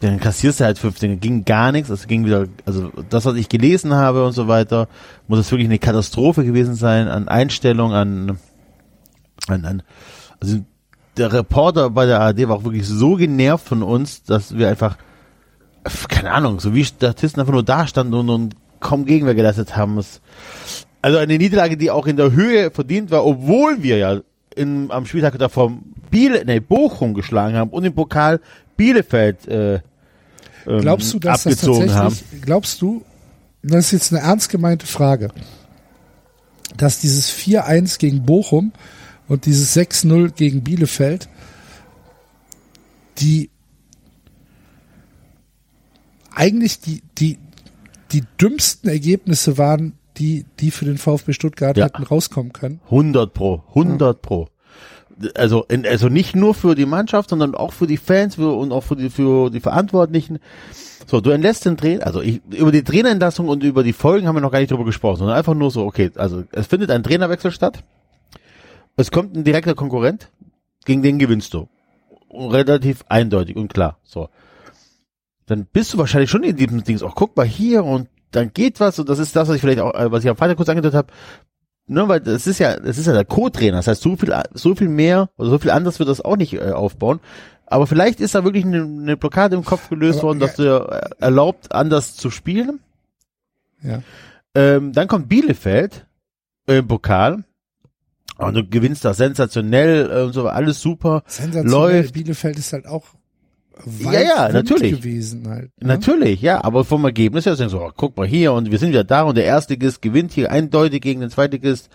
dann 0.00 0.20
kassierst 0.20 0.60
du 0.60 0.64
halt 0.64 0.78
15. 0.78 1.20
Ging 1.20 1.44
gar 1.44 1.72
nichts. 1.72 1.88
Es 1.88 2.06
ging 2.06 2.26
wieder, 2.26 2.46
also 2.64 2.90
das, 3.08 3.24
was 3.24 3.36
ich 3.36 3.48
gelesen 3.48 3.94
habe 3.94 4.26
und 4.26 4.32
so 4.32 4.46
weiter, 4.48 4.88
muss 5.26 5.38
es 5.38 5.50
wirklich 5.50 5.68
eine 5.68 5.78
Katastrophe 5.78 6.44
gewesen 6.44 6.74
sein 6.74 7.08
an 7.08 7.28
Einstellung, 7.28 7.92
an, 7.92 8.38
an, 9.48 9.64
an 9.64 9.82
also 10.40 10.58
der 11.16 11.32
Reporter 11.32 11.90
bei 11.90 12.06
der 12.06 12.20
ARD 12.20 12.48
war 12.48 12.56
auch 12.56 12.64
wirklich 12.64 12.86
so 12.86 13.14
genervt 13.14 13.66
von 13.66 13.82
uns, 13.82 14.22
dass 14.22 14.56
wir 14.56 14.68
einfach, 14.68 14.98
keine 16.08 16.32
Ahnung, 16.32 16.60
so 16.60 16.74
wie 16.74 16.84
Statisten 16.84 17.40
einfach 17.40 17.54
nur 17.54 17.62
da 17.62 17.86
standen 17.86 18.14
und, 18.14 18.28
und 18.28 18.56
kaum 18.80 19.06
Gegenwehr 19.06 19.34
geleistet 19.34 19.76
haben. 19.76 19.96
Es, 19.96 20.20
also 21.00 21.18
eine 21.18 21.38
Niederlage, 21.38 21.76
die 21.76 21.90
auch 21.90 22.06
in 22.06 22.16
der 22.16 22.32
Höhe 22.32 22.70
verdient 22.70 23.10
war, 23.10 23.24
obwohl 23.24 23.82
wir 23.82 23.96
ja 23.96 24.20
in, 24.54 24.90
am 24.90 25.06
Spieltag 25.06 25.38
davor 25.38 25.72
Biele, 26.10 26.44
nee, 26.44 26.60
Bochum 26.60 27.14
geschlagen 27.14 27.56
haben 27.56 27.70
und 27.70 27.84
im 27.84 27.94
Pokal 27.94 28.40
Bielefeld 28.76 29.46
äh, 29.48 29.74
ähm, 30.66 30.80
Glaubst 30.80 31.12
du, 31.14 31.18
dass 31.18 31.44
das 31.44 31.52
abgezogen 31.54 31.88
tatsächlich, 31.88 32.32
haben. 32.32 32.40
glaubst 32.42 32.82
du, 32.82 33.04
das 33.62 33.86
ist 33.86 33.92
jetzt 33.92 34.12
eine 34.12 34.22
ernst 34.22 34.48
gemeinte 34.50 34.86
Frage, 34.86 35.28
dass 36.76 36.98
dieses 36.98 37.30
4-1 37.30 37.98
gegen 37.98 38.24
Bochum 38.24 38.72
und 39.28 39.46
dieses 39.46 39.76
6-0 39.76 40.30
gegen 40.32 40.62
Bielefeld 40.62 41.28
die 43.18 43.50
eigentlich 46.34 46.80
die, 46.80 47.02
die, 47.16 47.38
die 48.12 48.22
dümmsten 48.40 48.90
Ergebnisse 48.90 49.56
waren, 49.56 49.94
die, 50.18 50.44
die 50.60 50.70
für 50.70 50.84
den 50.84 50.98
VfB 50.98 51.32
Stuttgart 51.32 51.76
Ja. 51.76 51.86
hätten 51.86 52.02
rauskommen 52.02 52.52
können. 52.52 52.80
100 52.86 53.32
pro, 53.32 53.62
100 53.68 54.20
pro. 54.20 54.48
Also, 55.34 55.64
in, 55.68 55.86
also 55.86 56.08
nicht 56.08 56.36
nur 56.36 56.54
für 56.54 56.74
die 56.74 56.86
Mannschaft, 56.86 57.30
sondern 57.30 57.54
auch 57.54 57.72
für 57.72 57.86
die 57.86 57.96
Fans 57.96 58.34
für, 58.34 58.54
und 58.54 58.72
auch 58.72 58.82
für 58.82 58.96
die, 58.96 59.08
für 59.08 59.50
die 59.50 59.60
Verantwortlichen. 59.60 60.38
So, 61.06 61.20
du 61.20 61.30
entlässt 61.30 61.64
den 61.64 61.76
Trainer, 61.76 62.06
also 62.06 62.20
ich, 62.20 62.40
über 62.50 62.72
die 62.72 62.82
Trainerentlassung 62.82 63.48
und 63.48 63.62
über 63.62 63.82
die 63.82 63.92
Folgen 63.92 64.26
haben 64.26 64.34
wir 64.34 64.40
noch 64.40 64.52
gar 64.52 64.58
nicht 64.58 64.70
drüber 64.70 64.84
gesprochen, 64.84 65.18
sondern 65.18 65.36
einfach 65.36 65.54
nur 65.54 65.70
so, 65.70 65.84
okay, 65.84 66.10
also 66.16 66.44
es 66.52 66.66
findet 66.66 66.90
ein 66.90 67.02
Trainerwechsel 67.02 67.50
statt. 67.50 67.82
Es 68.96 69.10
kommt 69.10 69.36
ein 69.36 69.44
direkter 69.44 69.74
Konkurrent, 69.74 70.30
gegen 70.84 71.02
den 71.02 71.18
gewinnst 71.18 71.54
du. 71.54 71.68
Und 72.28 72.50
relativ 72.52 73.04
eindeutig 73.08 73.56
und 73.56 73.72
klar, 73.72 73.98
so. 74.02 74.28
Dann 75.46 75.64
bist 75.64 75.94
du 75.94 75.98
wahrscheinlich 75.98 76.30
schon 76.30 76.42
in 76.42 76.56
diesem 76.56 76.82
Dings, 76.82 77.02
auch 77.02 77.14
guck 77.14 77.36
mal 77.36 77.46
hier 77.46 77.84
und 77.84 78.08
dann 78.32 78.52
geht 78.52 78.80
was 78.80 78.98
und 78.98 79.08
das 79.08 79.18
ist 79.18 79.34
das, 79.36 79.48
was 79.48 79.56
ich 79.56 79.60
vielleicht 79.60 79.80
auch, 79.80 79.94
äh, 79.94 80.10
was 80.10 80.24
ich 80.24 80.30
am 80.30 80.36
Freitag 80.36 80.56
kurz 80.56 80.68
angedeutet 80.68 80.96
habe, 80.96 81.12
Ne, 81.88 82.08
weil 82.08 82.26
es 82.26 82.48
ist 82.48 82.58
ja, 82.58 82.74
es 82.74 82.98
ist 82.98 83.06
ja 83.06 83.12
der 83.12 83.24
Co-Trainer. 83.24 83.76
Das 83.76 83.86
heißt, 83.86 84.02
so 84.02 84.16
viel, 84.16 84.34
so 84.54 84.74
viel 84.74 84.88
mehr 84.88 85.30
oder 85.36 85.50
so 85.50 85.58
viel 85.58 85.70
anders 85.70 85.98
wird 85.98 86.08
das 86.08 86.20
auch 86.20 86.36
nicht 86.36 86.54
äh, 86.54 86.72
aufbauen. 86.72 87.20
Aber 87.66 87.86
vielleicht 87.86 88.20
ist 88.20 88.34
da 88.34 88.44
wirklich 88.44 88.64
eine, 88.64 88.82
eine 88.82 89.16
Blockade 89.16 89.56
im 89.56 89.64
Kopf 89.64 89.88
gelöst 89.88 90.18
Aber, 90.18 90.28
worden, 90.28 90.40
dass 90.40 90.54
dir 90.54 90.88
äh, 90.90 91.22
erlaubt, 91.22 91.72
anders 91.72 92.14
zu 92.14 92.30
spielen. 92.30 92.80
Ja. 93.82 94.02
Ähm, 94.54 94.92
dann 94.92 95.06
kommt 95.06 95.28
Bielefeld 95.28 96.06
äh, 96.66 96.78
im 96.78 96.88
Pokal. 96.88 97.44
Und 98.38 98.54
du 98.54 98.66
gewinnst 98.68 99.04
das 99.04 99.16
sensationell 99.16 100.10
äh, 100.10 100.22
und 100.24 100.32
so, 100.32 100.46
alles 100.48 100.80
super. 100.80 101.22
Sensationell. 101.26 101.70
Läuft. 101.70 102.14
Bielefeld 102.14 102.58
ist 102.58 102.72
halt 102.72 102.86
auch 102.86 103.06
Ja, 103.84 104.20
ja, 104.20 104.44
wund 104.44 104.54
natürlich. 104.54 104.92
gewesen 104.92 105.48
halt. 105.48 105.70
ne? 105.80 105.88
Natürlich, 105.88 106.40
ja, 106.40 106.64
aber 106.64 106.84
vom 106.84 107.04
Ergebnis 107.04 107.46
her 107.46 107.56
denkst 107.56 107.72
du, 107.72 107.80
oh, 107.80 107.90
guck 107.94 108.16
mal 108.16 108.26
hier 108.26 108.52
und 108.52 108.70
wir 108.70 108.78
sind 108.78 108.88
wieder 108.88 109.04
da 109.04 109.22
und 109.22 109.36
der 109.36 109.44
Erstligist 109.44 110.00
gewinnt 110.00 110.32
hier 110.32 110.50
eindeutig 110.50 111.02
gegen 111.02 111.20
den 111.20 111.30
Zweitligist. 111.30 111.90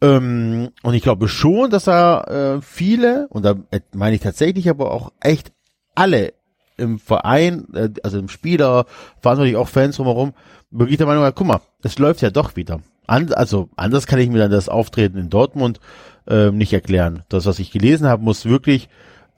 Ähm, 0.00 0.70
und 0.82 0.94
ich 0.94 1.02
glaube 1.02 1.28
schon, 1.28 1.70
dass 1.70 1.84
da 1.84 2.22
äh, 2.56 2.62
viele, 2.62 3.26
und 3.30 3.44
da 3.44 3.56
äh, 3.70 3.80
meine 3.92 4.16
ich 4.16 4.22
tatsächlich 4.22 4.70
aber 4.70 4.92
auch 4.92 5.12
echt 5.20 5.52
alle 5.94 6.32
im 6.76 6.98
Verein, 6.98 7.66
äh, 7.74 7.90
also 8.02 8.18
im 8.18 8.28
Spieler, 8.28 8.86
verantwortlich 9.20 9.56
auch 9.56 9.68
Fans 9.68 9.96
drumherum, 9.96 10.32
wirklich 10.70 10.98
der 10.98 11.06
Meinung, 11.06 11.24
ja, 11.24 11.32
guck 11.32 11.46
mal, 11.46 11.60
es 11.82 11.98
läuft 11.98 12.22
ja 12.22 12.30
doch 12.30 12.56
wieder. 12.56 12.80
An, 13.06 13.32
also 13.32 13.68
anders 13.76 14.06
kann 14.06 14.20
ich 14.20 14.28
mir 14.30 14.38
dann 14.38 14.50
das 14.50 14.68
Auftreten 14.68 15.18
in 15.18 15.30
Dortmund 15.30 15.80
ähm, 16.28 16.56
nicht 16.58 16.72
erklären. 16.72 17.24
Das, 17.28 17.46
was 17.46 17.58
ich 17.58 17.70
gelesen 17.70 18.06
habe, 18.06 18.22
muss 18.22 18.44
wirklich 18.44 18.88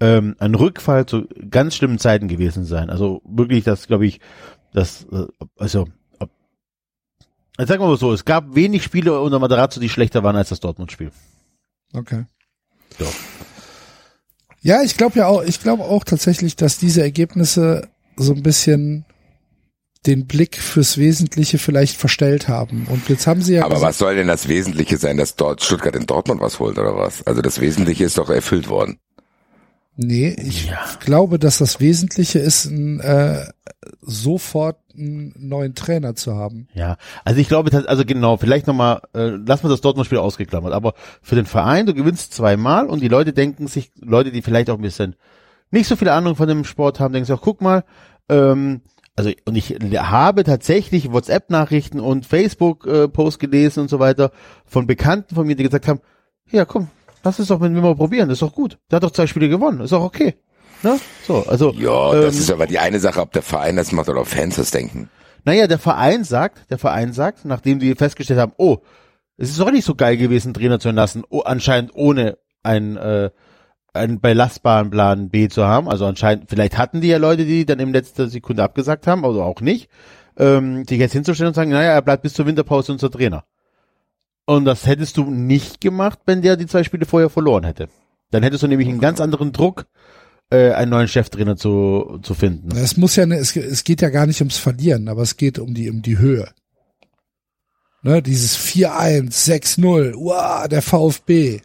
ähm, 0.01 0.35
ein 0.39 0.55
Rückfall 0.55 1.07
zu 1.07 1.27
ganz 1.51 1.75
schlimmen 1.77 1.99
Zeiten 1.99 2.29
gewesen 2.29 2.65
sein. 2.65 2.91
Also 2.91 3.21
wirklich, 3.25 3.65
das 3.65 3.87
glaube 3.87 4.07
ich, 4.07 4.21
das, 4.73 5.07
äh, 5.13 5.27
also, 5.59 5.89
ob- 6.19 6.31
also 7.57 7.69
sagen 7.73 7.83
wir 7.83 7.89
mal 7.89 7.97
so, 7.97 8.13
es 8.13 8.25
gab 8.25 8.55
wenig 8.55 8.83
Spiele 8.83 9.21
unter 9.21 9.39
Materazzo, 9.39 9.81
die 9.81 9.89
schlechter 9.89 10.23
waren 10.23 10.37
als 10.37 10.49
das 10.49 10.61
Dortmund-Spiel. 10.61 11.11
Okay. 11.93 12.25
Ja. 12.99 13.07
Ja, 14.63 14.83
ich 14.83 14.97
glaube 14.97 15.19
ja 15.19 15.27
auch, 15.27 15.43
ich 15.43 15.61
glaube 15.63 15.85
auch 15.85 16.05
tatsächlich, 16.05 16.55
dass 16.57 16.79
diese 16.79 17.01
Ergebnisse 17.03 17.89
so 18.17 18.35
ein 18.35 18.43
bisschen 18.43 19.07
den 20.07 20.27
Blick 20.27 20.57
fürs 20.57 20.97
Wesentliche 20.99 21.59
vielleicht 21.59 21.97
verstellt 21.97 22.49
haben. 22.49 22.87
Und 22.91 23.09
jetzt 23.09 23.27
haben 23.27 23.43
sie 23.43 23.55
ja 23.55 23.65
Aber 23.65 23.81
was 23.83 23.99
soll 23.99 24.15
denn 24.15 24.29
das 24.29 24.49
Wesentliche 24.49 24.97
sein, 24.97 25.17
dass 25.19 25.37
dort 25.37 25.63
Stuttgart 25.63 25.95
in 25.95 26.07
Dortmund 26.07 26.41
was 26.41 26.59
holt 26.59 26.79
oder 26.79 26.97
was? 26.97 27.27
Also 27.27 27.43
das 27.43 27.61
Wesentliche 27.61 28.05
ist 28.05 28.17
doch 28.17 28.31
erfüllt 28.31 28.69
worden. 28.69 28.99
Nee, 30.03 30.35
ich 30.43 30.67
Ja. 30.67 30.79
glaube, 31.01 31.39
dass 31.39 31.59
das 31.59 31.79
Wesentliche 31.79 32.39
ist, 32.39 32.65
ein, 32.65 33.01
äh, 33.01 33.45
sofort 34.01 34.79
einen 34.97 35.35
neuen 35.37 35.75
Trainer 35.75 36.15
zu 36.15 36.35
haben. 36.37 36.69
Ja, 36.73 36.97
also 37.25 37.39
ich 37.39 37.49
glaube, 37.49 37.71
also 37.87 38.05
genau, 38.07 38.39
vielleicht 38.39 38.67
nochmal, 38.67 39.03
äh, 39.15 39.29
lassen 39.29 39.65
wir 39.65 39.69
das 39.69 39.83
Dortmund-Spiel 39.83 40.17
ausgeklammert, 40.19 40.73
aber 40.73 40.95
für 41.21 41.35
den 41.35 41.45
Verein, 41.45 41.85
du 41.85 41.93
gewinnst 41.93 42.33
zweimal 42.33 42.87
und 42.87 43.03
die 43.03 43.09
Leute 43.09 43.35
denken 43.35 43.67
sich, 43.67 43.93
Leute, 44.01 44.33
die 44.33 44.41
vielleicht 44.41 44.71
auch 44.71 44.77
ein 44.77 44.83
bisschen 44.83 45.17
nicht 45.71 45.87
so 45.87 45.97
viel 45.97 46.09
Ahnung 46.09 46.35
von 46.35 46.49
dem 46.49 46.65
Sport 46.65 46.99
haben, 46.99 47.13
denken 47.13 47.27
sich 47.27 47.35
auch, 47.35 47.43
guck 47.43 47.61
mal, 47.61 47.85
ähm, 48.31 48.81
also 49.17 49.31
und 49.45 49.55
ich 49.55 49.69
habe 49.99 50.45
tatsächlich 50.45 51.13
WhatsApp-Nachrichten 51.13 52.01
und 52.01 52.25
Facebook-Posts 52.25 53.39
gelesen 53.39 53.81
und 53.81 53.91
so 53.91 53.99
weiter 53.99 54.33
von 54.65 54.87
Bekannten 54.87 55.35
von 55.35 55.47
mir, 55.47 55.57
die 55.57 55.65
gesagt 55.65 55.89
haben, 55.89 56.01
ja 56.51 56.65
komm, 56.65 56.89
lass 57.23 57.39
es 57.39 57.49
doch 57.49 57.61
mit 57.61 57.73
mir 57.73 57.81
mal 57.81 57.95
probieren, 57.95 58.29
das 58.29 58.37
ist 58.37 58.43
doch 58.43 58.55
gut. 58.55 58.79
Der 58.91 58.97
hat 58.97 59.03
doch 59.03 59.11
zwei 59.11 59.27
Spiele 59.27 59.49
gewonnen, 59.49 59.81
ist 59.81 59.93
doch 59.93 60.03
okay. 60.03 60.35
Ne? 60.83 60.99
So, 61.27 61.45
also 61.47 61.73
Ja, 61.73 62.13
das 62.13 62.35
ähm, 62.37 62.41
ist 62.41 62.51
aber 62.51 62.67
die 62.67 62.79
eine 62.79 63.01
Sache, 63.01 63.21
ob 63.21 63.33
der 63.33 63.43
Verein 63.43 63.77
das 63.77 63.93
macht 63.93 64.09
oder 64.09 64.21
ob 64.23 64.27
Fans 64.29 64.57
das 64.57 64.71
denken. 64.71 65.11
naja, 65.45 65.67
der 65.67 65.79
Verein 65.79 66.25
sagt, 66.25 66.71
der 66.71 66.79
Verein 66.79 67.13
sagt, 67.13 67.45
nachdem 67.45 67.79
die 67.79 67.95
festgestellt 67.95 68.41
haben, 68.41 68.53
oh, 68.57 68.79
es 69.37 69.51
ist 69.51 69.61
doch 69.61 69.71
nicht 69.71 69.85
so 69.85 69.95
geil 69.95 70.17
gewesen, 70.17 70.55
Trainer 70.55 70.81
zu 70.81 70.89
entlassen, 70.89 71.25
oh, 71.29 71.41
anscheinend 71.41 71.93
ohne 71.95 72.39
ein, 72.63 72.97
äh, 72.97 73.31
einen 73.93 74.21
belastbaren 74.21 74.91
Plan 74.91 75.31
B 75.31 75.49
zu 75.49 75.65
haben. 75.65 75.89
Also 75.89 76.07
anscheinend, 76.07 76.49
vielleicht 76.49 76.79
hatten 76.79 77.01
die 77.01 77.09
ja 77.09 77.17
Leute, 77.17 77.45
die 77.45 77.65
dann 77.65 77.81
in 77.81 77.93
letzter 77.93 78.29
Sekunde 78.29 78.63
abgesagt 78.63 79.07
haben, 79.07 79.25
oder 79.25 79.45
auch 79.45 79.61
nicht, 79.61 79.89
ähm, 80.37 80.85
sich 80.87 80.99
jetzt 80.99 81.13
hinzustellen 81.13 81.49
und 81.49 81.55
sagen, 81.55 81.71
naja, 81.71 81.93
er 81.93 82.03
bleibt 82.03 82.23
bis 82.23 82.35
zur 82.35 82.47
Winterpause 82.47 82.93
unser 82.93 83.11
Trainer. 83.11 83.45
Und 84.51 84.65
das 84.65 84.85
hättest 84.85 85.17
du 85.17 85.31
nicht 85.31 85.81
gemacht, 85.81 86.19
wenn 86.27 86.43
der 86.43 86.57
die 86.57 86.67
zwei 86.67 86.83
Spiele 86.83 87.07
vorher 87.07 87.31
verloren 87.31 87.63
hätte. 87.63 87.89
Dann 88.33 88.43
hättest 88.43 88.65
du 88.65 88.67
nämlich 88.67 88.89
einen 88.89 88.99
ganz 88.99 89.21
anderen 89.21 89.53
Druck, 89.53 89.87
äh, 90.51 90.73
einen 90.73 90.91
neuen 90.91 91.07
Cheftrainer 91.07 91.57
zu, 91.57 92.19
zu 92.23 92.35
finden. 92.35 92.77
Es 92.77 92.97
muss 92.97 93.15
ja, 93.15 93.27
ne, 93.27 93.37
es, 93.37 93.55
es 93.55 93.85
geht 93.85 94.03
ja 94.03 94.09
gar 94.09 94.27
nicht 94.27 94.41
ums 94.41 94.59
Verlieren, 94.59 95.09
aber 95.09 95.23
es 95.23 95.37
geht 95.37 95.61
um 95.61 95.73
die, 95.73 95.89
um 95.89 96.03
die 96.03 96.19
Höhe. 96.19 96.49
Ne, 98.03 98.23
dieses 98.23 98.59
4-1, 98.59 99.79
6-0, 99.79 100.15
wow, 100.17 100.67
der 100.67 100.83
VfB. 100.83 101.61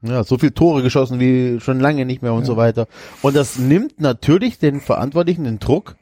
Ja, 0.00 0.24
so 0.24 0.38
viel 0.38 0.52
Tore 0.52 0.82
geschossen 0.82 1.20
wie 1.20 1.60
schon 1.60 1.80
lange 1.80 2.06
nicht 2.06 2.22
mehr 2.22 2.32
und 2.32 2.46
so 2.46 2.56
weiter. 2.56 2.88
Und 3.20 3.36
das 3.36 3.58
nimmt 3.58 4.00
natürlich 4.00 4.58
den 4.58 4.80
Verantwortlichen 4.80 5.44
den 5.44 5.58
Druck, 5.58 5.96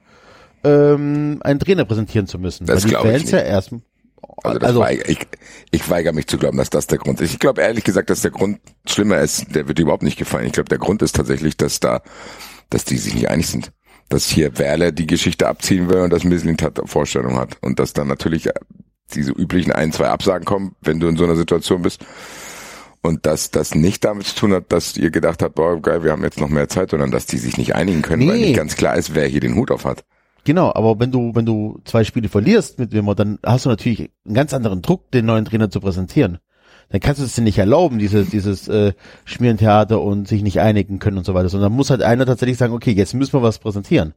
ähm, 0.63 1.41
einen 1.43 1.59
Trainer 1.59 1.85
präsentieren 1.85 2.29
zu 2.29 2.39
müssen. 2.39 2.67
Das 2.67 2.85
weil 2.85 2.91
die 2.91 2.97
Fans 2.97 3.23
nicht. 3.23 3.33
ja 3.33 3.41
erst, 3.41 3.73
Also, 4.43 4.59
das 4.59 4.69
also 4.69 4.81
weigere, 4.81 5.09
ich, 5.09 5.19
ich 5.71 5.89
weigere 5.91 6.13
mich 6.13 6.27
zu 6.27 6.39
glauben, 6.39 6.59
dass 6.59 6.71
das 6.71 6.87
der 6.87 6.99
Grund 6.99 7.21
ist. 7.21 7.33
Ich 7.33 7.39
glaube 7.39 7.63
ehrlich 7.63 7.85
gesagt, 7.85 8.11
dass 8.11 8.23
der 8.23 8.31
Grund 8.31 8.61
schlimmer 8.87 9.19
ist, 9.21 9.55
der 9.55 9.69
wird 9.69 9.79
überhaupt 9.79 10.03
nicht 10.03 10.19
gefallen. 10.19 10.47
Ich 10.47 10.53
glaube, 10.53 10.69
der 10.69 10.79
Grund 10.79 11.03
ist 11.03 11.17
tatsächlich, 11.17 11.57
dass 11.57 11.81
da, 11.81 12.03
dass 12.71 12.85
die 12.85 12.97
sich 12.97 13.15
nicht 13.15 13.29
einig 13.31 13.47
sind. 13.49 13.73
Dass 14.09 14.29
hier 14.29 14.59
Werle 14.59 14.93
die 14.93 15.07
Geschichte 15.07 15.49
abziehen 15.49 15.89
will 15.89 16.01
und 16.01 16.11
dass 16.13 16.25
Mislint 16.25 16.63
hat 16.63 16.81
Vorstellung 16.85 17.39
hat. 17.39 17.57
Und 17.63 17.79
dass 17.79 17.93
dann 17.95 18.09
natürlich 18.09 18.49
diese 19.15 19.33
üblichen 19.33 19.73
ein, 19.73 19.93
zwei 19.93 20.09
Absagen 20.09 20.45
kommen, 20.45 20.75
wenn 20.83 21.01
du 21.01 21.09
in 21.09 21.17
so 21.17 21.25
einer 21.25 21.37
Situation 21.37 21.83
bist. 21.83 22.05
Und 23.03 23.27
dass 23.27 23.51
das 23.51 23.75
nicht 23.75 24.05
damit 24.05 24.27
zu 24.27 24.35
tun 24.35 24.53
hat, 24.55 24.73
dass 24.73 24.97
ihr 24.97 25.11
gedacht 25.11 25.43
habt, 25.43 25.55
boah, 25.57 25.81
geil, 25.81 26.05
wir 26.05 26.13
haben 26.13 26.25
jetzt 26.25 26.41
noch 26.41 26.49
mehr 26.49 26.69
Zeit, 26.69 26.91
sondern 26.91 27.11
dass 27.11 27.27
die 27.27 27.37
sich 27.39 27.59
nicht 27.59 27.75
einigen 27.75 28.01
können, 28.03 28.27
weil 28.27 28.39
Nee. 28.39 28.47
nicht 28.47 28.57
ganz 28.57 28.77
klar 28.77 28.97
ist, 28.97 29.15
wer 29.15 29.27
hier 29.27 29.41
den 29.41 29.57
Hut 29.57 29.71
auf 29.71 29.85
hat. 29.85 30.05
Genau, 30.45 30.73
aber 30.75 30.99
wenn 31.01 31.11
du, 31.11 31.35
wenn 31.35 31.47
du 31.47 31.81
zwei 31.85 32.05
Spiele 32.05 32.29
verlierst 32.29 32.79
mit 32.79 32.93
Wimmer, 32.93 33.15
dann 33.15 33.39
hast 33.45 33.65
du 33.65 33.71
natürlich 33.71 34.11
einen 34.27 34.35
ganz 34.35 34.53
anderen 34.53 34.83
Druck, 34.83 35.11
den 35.11 35.25
neuen 35.27 35.45
Trainer 35.47 35.71
zu 35.71 35.81
präsentieren. 35.81 36.39
Dann 36.91 37.01
kannst 37.01 37.21
du 37.21 37.25
es 37.25 37.35
dir 37.35 37.41
nicht 37.43 37.57
erlauben, 37.59 37.99
dieses, 37.99 38.29
dieses 38.29 38.69
äh, 38.69 38.93
Schmierentheater 39.25 40.03
und 40.03 40.29
sich 40.29 40.43
nicht 40.43 40.61
einigen 40.61 40.99
können 40.99 41.17
und 41.17 41.25
so 41.25 41.33
weiter. 41.33 41.49
Sondern 41.49 41.73
muss 41.73 41.89
halt 41.91 42.03
einer 42.03 42.27
tatsächlich 42.27 42.59
sagen, 42.59 42.75
okay, 42.75 42.93
jetzt 42.93 43.15
müssen 43.15 43.33
wir 43.33 43.43
was 43.43 43.59
präsentieren. 43.59 44.13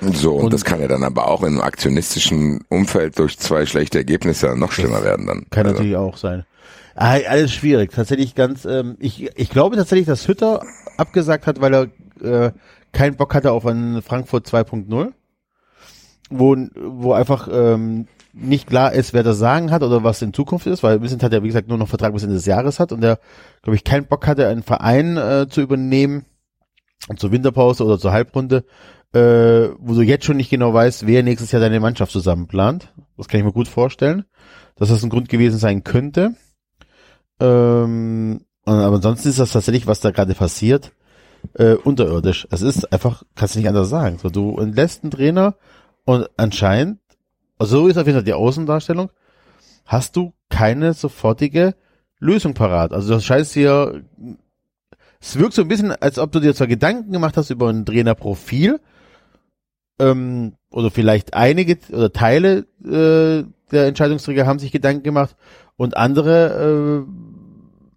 So, 0.00 0.34
und, 0.34 0.44
Und- 0.46 0.52
das 0.52 0.64
kann 0.64 0.80
ja 0.80 0.88
dann 0.88 1.04
aber 1.04 1.28
auch 1.28 1.42
im 1.44 1.60
aktionistischen 1.60 2.60
Umfeld 2.68 3.18
durch 3.18 3.38
zwei 3.38 3.66
schlechte 3.66 3.98
Ergebnisse 3.98 4.56
noch 4.56 4.72
schlimmer 4.72 5.02
werden 5.04 5.26
dann. 5.26 5.46
Kann 5.50 5.66
Also, 5.66 5.76
natürlich 5.78 5.96
auch 5.96 6.16
sein. 6.16 6.44
Ah, 6.96 7.18
Alles 7.28 7.52
schwierig. 7.52 7.92
Tatsächlich 7.92 8.34
ganz, 8.34 8.64
ähm, 8.64 8.96
ich, 8.98 9.30
ich 9.36 9.50
glaube 9.50 9.76
tatsächlich, 9.76 10.06
dass 10.06 10.26
Hütter 10.26 10.62
abgesagt 10.96 11.46
hat, 11.46 11.60
weil 11.60 11.72
er 11.74 12.46
äh, 12.46 12.50
keinen 12.92 13.16
Bock 13.16 13.34
hatte 13.34 13.52
auf 13.52 13.64
einen 13.66 14.02
Frankfurt 14.02 14.46
2.0, 14.48 15.12
wo, 16.30 16.56
wo 16.76 17.12
einfach 17.12 17.48
ähm, 17.50 18.06
nicht 18.32 18.68
klar 18.68 18.92
ist, 18.92 19.12
wer 19.14 19.22
das 19.22 19.38
Sagen 19.38 19.70
hat 19.70 19.82
oder 19.82 20.04
was 20.04 20.22
in 20.22 20.32
Zukunft 20.32 20.66
ist, 20.66 20.82
weil 20.82 21.00
Vincent 21.00 21.22
hat 21.22 21.32
ja, 21.32 21.42
wie 21.42 21.48
gesagt, 21.48 21.68
nur 21.68 21.78
noch 21.78 21.88
Vertrag 21.88 22.12
bis 22.12 22.22
Ende 22.22 22.36
des 22.36 22.46
Jahres 22.46 22.78
hat 22.78 22.92
und 22.92 23.00
der, 23.00 23.18
glaube 23.62 23.76
ich, 23.76 23.84
keinen 23.84 24.06
Bock 24.06 24.26
hatte, 24.26 24.46
einen 24.48 24.62
Verein 24.62 25.16
äh, 25.16 25.46
zu 25.48 25.60
übernehmen, 25.60 26.24
zur 27.16 27.32
Winterpause 27.32 27.84
oder 27.84 27.98
zur 27.98 28.12
Halbrunde, 28.12 28.64
äh, 29.12 29.70
wo 29.78 29.94
du 29.94 30.02
jetzt 30.02 30.24
schon 30.24 30.36
nicht 30.36 30.50
genau 30.50 30.72
weißt, 30.74 31.06
wer 31.06 31.22
nächstes 31.22 31.52
Jahr 31.52 31.60
deine 31.60 31.80
Mannschaft 31.80 32.12
zusammenplant. 32.12 32.92
Das 33.16 33.28
kann 33.28 33.40
ich 33.40 33.46
mir 33.46 33.52
gut 33.52 33.68
vorstellen, 33.68 34.24
dass 34.76 34.90
das 34.90 35.02
ein 35.02 35.10
Grund 35.10 35.28
gewesen 35.28 35.58
sein 35.58 35.84
könnte. 35.84 36.34
Ähm, 37.40 38.40
aber 38.64 38.96
ansonsten 38.96 39.28
ist 39.28 39.38
das 39.38 39.52
tatsächlich, 39.52 39.86
was 39.86 40.00
da 40.00 40.10
gerade 40.10 40.34
passiert, 40.34 40.92
äh, 41.54 41.74
unterirdisch. 41.74 42.46
Es 42.50 42.62
ist 42.62 42.92
einfach, 42.92 43.22
kannst 43.34 43.54
du 43.54 43.60
nicht 43.60 43.68
anders 43.68 43.88
sagen. 43.88 44.18
So, 44.18 44.28
du 44.28 44.58
entlässt 44.58 45.02
einen 45.02 45.10
Trainer 45.10 45.54
und 46.08 46.26
anscheinend, 46.38 47.00
also 47.58 47.80
so 47.80 47.86
ist 47.86 47.98
auf 47.98 48.06
jeden 48.06 48.16
Fall 48.16 48.24
die 48.24 48.32
Außendarstellung, 48.32 49.10
hast 49.84 50.16
du 50.16 50.32
keine 50.48 50.94
sofortige 50.94 51.74
Lösung 52.18 52.54
parat. 52.54 52.94
Also 52.94 53.12
das 53.12 53.26
scheißt 53.26 53.52
hier, 53.52 54.04
es 55.20 55.38
wirkt 55.38 55.52
so 55.52 55.60
ein 55.60 55.68
bisschen, 55.68 55.92
als 55.92 56.18
ob 56.18 56.32
du 56.32 56.40
dir 56.40 56.54
zwar 56.54 56.66
Gedanken 56.66 57.12
gemacht 57.12 57.36
hast 57.36 57.50
über 57.50 57.68
ein 57.68 57.84
Trainerprofil, 57.84 58.80
ähm, 59.98 60.54
oder 60.70 60.90
vielleicht 60.90 61.34
einige 61.34 61.76
oder 61.92 62.10
Teile 62.10 62.64
äh, 62.82 63.44
der 63.70 63.86
Entscheidungsträger 63.86 64.46
haben 64.46 64.60
sich 64.60 64.72
Gedanken 64.72 65.02
gemacht 65.02 65.36
und 65.76 65.94
andere 65.94 67.04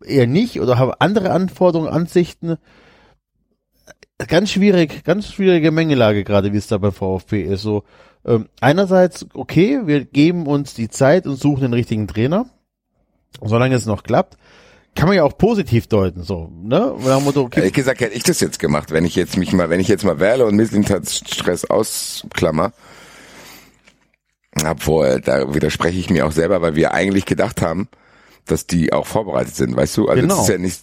äh, 0.03 0.13
eher 0.13 0.27
nicht 0.27 0.59
oder 0.59 0.77
haben 0.77 0.91
andere 0.99 1.31
Anforderungen, 1.31 1.89
Ansichten. 1.89 2.57
Ganz 4.27 4.51
schwierig, 4.51 5.03
ganz 5.03 5.31
schwierige 5.31 5.71
Mengelage 5.71 6.23
gerade, 6.23 6.53
wie 6.53 6.57
es 6.57 6.67
da 6.67 6.77
beim 6.77 6.91
VfB 6.91 7.41
ist. 7.43 7.61
So 7.61 7.83
ähm, 8.25 8.47
einerseits 8.59 9.25
okay, 9.33 9.81
wir 9.85 10.05
geben 10.05 10.47
uns 10.47 10.73
die 10.73 10.89
Zeit 10.89 11.25
und 11.25 11.35
suchen 11.37 11.61
den 11.61 11.73
richtigen 11.73 12.07
Trainer, 12.07 12.45
solange 13.41 13.75
es 13.75 13.85
noch 13.85 14.03
klappt. 14.03 14.37
Kann 14.93 15.07
man 15.07 15.15
ja 15.15 15.23
auch 15.23 15.37
positiv 15.37 15.87
deuten, 15.87 16.23
so, 16.23 16.51
ne? 16.53 16.93
Motto, 17.23 17.43
okay, 17.43 17.61
Ehrlich 17.61 17.73
gesagt 17.73 18.01
hätte 18.01 18.13
ich 18.13 18.23
das 18.23 18.41
jetzt 18.41 18.59
gemacht, 18.59 18.91
wenn 18.91 19.05
ich 19.05 19.15
jetzt 19.15 19.37
mich 19.37 19.53
mal, 19.53 19.69
wenn 19.69 19.79
ich 19.79 19.87
jetzt 19.87 20.03
mal 20.03 20.19
Werle 20.19 20.45
und 20.45 20.55
Misslintats 20.55 21.23
Stress 21.31 21.63
ausklammer. 21.63 22.73
Obwohl, 24.65 25.21
da 25.21 25.53
widerspreche 25.53 25.97
ich 25.97 26.09
mir 26.09 26.25
auch 26.25 26.33
selber, 26.33 26.61
weil 26.61 26.75
wir 26.75 26.93
eigentlich 26.93 27.25
gedacht 27.25 27.61
haben, 27.61 27.87
dass 28.45 28.67
die 28.67 28.91
auch 28.91 29.07
vorbereitet 29.07 29.55
sind, 29.55 29.77
weißt 29.77 29.95
du? 29.95 30.09
Also 30.09 30.21
Genau. 30.21 30.35
das 30.35 30.43
ist 30.43 30.49
ja 30.49 30.57
nicht, 30.57 30.81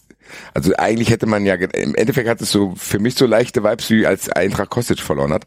also 0.55 0.72
eigentlich 0.76 1.11
hätte 1.11 1.26
man 1.26 1.45
ja, 1.45 1.55
im 1.55 1.95
Endeffekt 1.95 2.29
hat 2.29 2.41
es 2.41 2.51
so 2.51 2.74
für 2.76 2.99
mich 2.99 3.14
so 3.14 3.26
leichte 3.26 3.64
Vibes, 3.64 3.91
wie 3.91 4.07
als 4.07 4.29
Eintracht 4.31 4.70
Kostic 4.70 5.01
verloren 5.01 5.33
hat. 5.33 5.47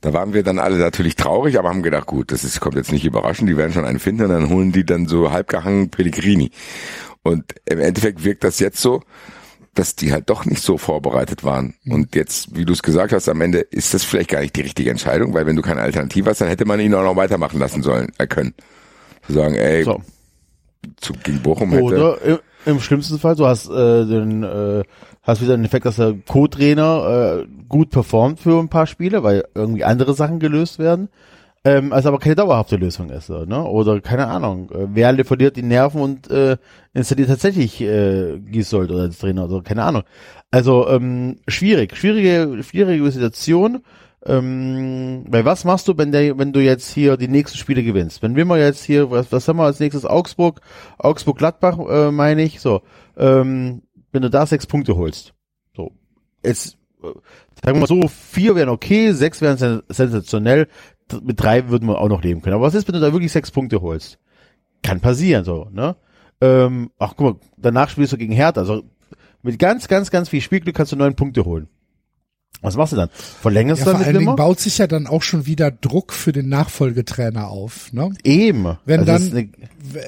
Da 0.00 0.12
waren 0.12 0.34
wir 0.34 0.42
dann 0.42 0.58
alle 0.58 0.76
natürlich 0.76 1.16
traurig, 1.16 1.58
aber 1.58 1.70
haben 1.70 1.82
gedacht, 1.82 2.06
gut, 2.06 2.30
das 2.30 2.44
ist, 2.44 2.60
kommt 2.60 2.76
jetzt 2.76 2.92
nicht 2.92 3.04
überraschend, 3.04 3.48
die 3.48 3.56
werden 3.56 3.72
schon 3.72 3.84
einen 3.84 3.98
finden 3.98 4.24
und 4.24 4.30
dann 4.30 4.50
holen 4.50 4.72
die 4.72 4.84
dann 4.84 5.06
so 5.06 5.30
halbgehangen 5.30 5.90
Pellegrini. 5.90 6.50
Und 7.22 7.54
im 7.64 7.80
Endeffekt 7.80 8.22
wirkt 8.22 8.44
das 8.44 8.60
jetzt 8.60 8.80
so, 8.80 9.02
dass 9.74 9.94
die 9.94 10.12
halt 10.12 10.30
doch 10.30 10.44
nicht 10.44 10.62
so 10.62 10.78
vorbereitet 10.78 11.44
waren. 11.44 11.74
Und 11.86 12.14
jetzt, 12.14 12.56
wie 12.56 12.64
du 12.64 12.72
es 12.72 12.82
gesagt 12.82 13.12
hast, 13.12 13.28
am 13.28 13.40
Ende 13.40 13.58
ist 13.58 13.94
das 13.94 14.04
vielleicht 14.04 14.30
gar 14.30 14.40
nicht 14.40 14.56
die 14.56 14.62
richtige 14.62 14.90
Entscheidung, 14.90 15.34
weil 15.34 15.46
wenn 15.46 15.56
du 15.56 15.62
keine 15.62 15.82
Alternative 15.82 16.30
hast, 16.30 16.40
dann 16.40 16.48
hätte 16.48 16.64
man 16.64 16.80
ihn 16.80 16.94
auch 16.94 17.02
noch 17.02 17.16
weitermachen 17.16 17.58
lassen 17.58 17.82
sollen, 17.82 18.12
äh, 18.18 18.26
können. 18.26 18.54
Zu 19.26 19.34
sagen, 19.34 19.54
ey, 19.54 19.84
so. 19.84 20.02
zu, 21.00 21.12
gegen 21.22 21.42
Bochum 21.42 21.72
hätte. 21.72 21.82
Oder 21.82 22.40
im, 22.66 22.74
im 22.74 22.80
schlimmsten 22.80 23.18
Fall, 23.18 23.36
du 23.36 23.46
hast 23.46 23.68
äh, 23.68 24.04
den, 24.04 24.42
äh, 24.42 24.82
hast 25.22 25.40
wieder 25.40 25.56
den 25.56 25.64
Effekt, 25.64 25.86
dass 25.86 25.96
der 25.96 26.14
Co-Trainer 26.26 27.44
äh, 27.44 27.46
gut 27.68 27.90
performt 27.90 28.40
für 28.40 28.58
ein 28.60 28.68
paar 28.68 28.86
Spiele, 28.86 29.22
weil 29.22 29.44
irgendwie 29.54 29.84
andere 29.84 30.14
Sachen 30.14 30.38
gelöst 30.38 30.78
werden, 30.78 31.08
ähm, 31.64 31.92
als 31.92 32.06
aber 32.06 32.18
keine 32.18 32.36
dauerhafte 32.36 32.76
Lösung 32.76 33.10
ist, 33.10 33.28
ne? 33.28 33.64
Oder 33.64 34.00
keine 34.00 34.28
Ahnung, 34.28 34.70
äh, 34.70 34.94
Werle 34.94 35.24
verliert 35.24 35.56
die 35.56 35.62
Nerven 35.62 36.00
und 36.00 36.30
äh, 36.30 36.56
installiert 36.94 37.28
tatsächlich 37.28 37.80
äh, 37.80 38.38
Giesold 38.38 38.90
oder 38.90 39.02
als 39.02 39.18
Trainer, 39.18 39.46
oder 39.46 39.62
keine 39.62 39.82
Ahnung. 39.82 40.02
Also 40.50 40.88
ähm, 40.88 41.38
schwierig, 41.48 41.96
schwierige, 41.96 42.62
schwierige 42.62 43.10
Situation. 43.10 43.82
Ähm, 44.28 45.24
weil 45.28 45.44
was 45.44 45.64
machst 45.64 45.86
du, 45.86 45.96
wenn 45.96 46.10
der, 46.10 46.36
wenn 46.36 46.52
du 46.52 46.60
jetzt 46.60 46.92
hier 46.92 47.16
die 47.16 47.28
nächsten 47.28 47.58
Spiele 47.58 47.84
gewinnst? 47.84 48.22
Wenn 48.22 48.34
wir 48.34 48.44
mal 48.44 48.58
jetzt 48.58 48.82
hier, 48.82 49.10
was, 49.10 49.30
was 49.30 49.46
haben 49.46 49.58
wir 49.58 49.64
als 49.64 49.78
nächstes? 49.78 50.04
Augsburg, 50.04 50.60
Augsburg 50.98 51.38
Gladbach, 51.38 51.78
äh, 51.78 52.10
meine 52.10 52.42
ich, 52.42 52.60
so. 52.60 52.82
Ähm, 53.16 53.82
wenn 54.10 54.22
du 54.22 54.30
da 54.30 54.44
sechs 54.46 54.66
Punkte 54.66 54.96
holst. 54.96 55.32
So. 55.76 55.92
Jetzt, 56.44 56.76
äh, 57.02 57.06
sagen 57.64 57.76
wir 57.76 57.80
mal 57.80 57.86
so, 57.86 58.08
vier 58.08 58.56
wären 58.56 58.68
okay, 58.68 59.12
sechs 59.12 59.40
wären 59.40 59.58
sen 59.58 59.82
sensationell, 59.88 60.66
mit 61.22 61.40
drei 61.40 61.68
würden 61.68 61.88
wir 61.88 62.00
auch 62.00 62.08
noch 62.08 62.22
leben 62.22 62.42
können. 62.42 62.56
Aber 62.56 62.66
was 62.66 62.74
ist, 62.74 62.88
wenn 62.88 62.94
du 62.94 63.00
da 63.00 63.12
wirklich 63.12 63.30
sechs 63.30 63.52
Punkte 63.52 63.80
holst? 63.80 64.18
Kann 64.82 65.00
passieren, 65.00 65.44
so, 65.44 65.68
ne? 65.70 65.96
Ähm, 66.40 66.90
ach, 66.98 67.14
guck 67.16 67.20
mal, 67.20 67.40
danach 67.56 67.90
spielst 67.90 68.12
du 68.12 68.18
gegen 68.18 68.32
Hertha, 68.32 68.60
also 68.60 68.82
mit 69.42 69.58
ganz, 69.60 69.86
ganz, 69.86 70.10
ganz 70.10 70.28
viel 70.28 70.40
Spielglück 70.40 70.74
kannst 70.74 70.90
du 70.90 70.96
neun 70.96 71.14
Punkte 71.14 71.44
holen. 71.44 71.68
Was 72.62 72.76
machst 72.76 72.92
du 72.92 72.96
dann? 72.96 73.10
Verlängerst 73.42 73.80
Ja, 73.80 73.84
du 73.84 73.90
vor 73.90 73.92
dann 73.92 74.00
mit 74.00 74.08
allen 74.08 74.24
Dingen 74.24 74.36
baut 74.36 74.60
sich 74.60 74.78
ja 74.78 74.86
dann 74.86 75.06
auch 75.06 75.22
schon 75.22 75.46
wieder 75.46 75.70
Druck 75.70 76.12
für 76.12 76.32
den 76.32 76.48
Nachfolgetrainer 76.48 77.48
auf. 77.48 77.92
Ne? 77.92 78.12
Eben. 78.24 78.76
Wenn 78.84 79.08
Also 79.08 79.30
dann, 79.30 79.52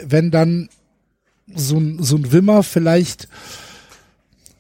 wenn 0.05 0.31
dann 0.31 0.69
so 1.55 1.77
ein, 1.77 2.03
so 2.03 2.17
ein 2.17 2.33
Wimmer 2.33 2.63
vielleicht, 2.63 3.29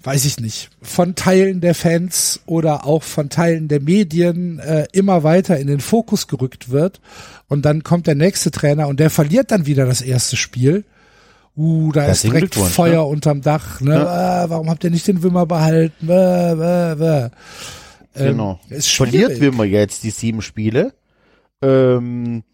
weiß 0.02 0.24
ich 0.26 0.38
nicht, 0.38 0.70
von 0.82 1.14
Teilen 1.14 1.60
der 1.60 1.74
Fans 1.74 2.40
oder 2.46 2.86
auch 2.86 3.02
von 3.02 3.30
Teilen 3.30 3.68
der 3.68 3.80
Medien 3.80 4.58
äh, 4.58 4.86
immer 4.92 5.22
weiter 5.22 5.58
in 5.58 5.66
den 5.66 5.80
Fokus 5.80 6.28
gerückt 6.28 6.70
wird 6.70 7.00
und 7.48 7.64
dann 7.64 7.82
kommt 7.82 8.06
der 8.06 8.14
nächste 8.14 8.50
Trainer 8.50 8.88
und 8.88 9.00
der 9.00 9.10
verliert 9.10 9.50
dann 9.50 9.66
wieder 9.66 9.86
das 9.86 10.02
erste 10.02 10.36
Spiel. 10.36 10.84
Uh, 11.58 11.90
da 11.90 12.02
ist 12.02 12.08
Herzlichen 12.08 12.34
direkt 12.34 12.52
Glückwunsch, 12.52 12.74
Feuer 12.74 13.02
ne? 13.02 13.04
unterm 13.04 13.42
Dach. 13.42 13.80
Ne? 13.80 13.94
Äh, 13.96 14.48
warum 14.48 14.70
habt 14.70 14.84
ihr 14.84 14.90
nicht 14.90 15.08
den 15.08 15.24
Wimmer 15.24 15.44
behalten? 15.44 16.08
Äh, 16.08 16.52
äh, 16.52 16.92
äh. 16.92 17.30
Ähm, 18.14 18.26
Genau. 18.26 18.60
Ist 18.68 18.88
Verliert. 18.88 19.40
Wimmer 19.40 19.64
jetzt 19.64 20.04
die 20.04 20.10
sieben 20.10 20.40
Spiele, 20.40 20.94
ähm, 21.60 22.44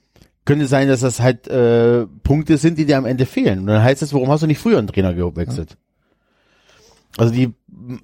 könnte 0.47 0.67
sein, 0.67 0.89
dass 0.89 1.01
das 1.01 1.21
halt 1.21 1.49
äh, 1.49 2.07
Punkte 2.23 2.57
sind, 2.57 2.79
die 2.79 2.87
dir 2.87 2.97
am 2.97 3.05
Ende 3.05 3.27
fehlen. 3.27 3.61
Und 3.61 3.67
dann 3.67 3.83
heißt 3.83 4.01
es, 4.01 4.15
warum 4.15 4.31
hast 4.31 4.43
du 4.43 4.47
nicht 4.47 4.59
früher 4.59 4.79
einen 4.79 4.87
Trainer 4.87 5.13
gewechselt? 5.13 5.77
Also 7.19 7.33
die 7.33 7.53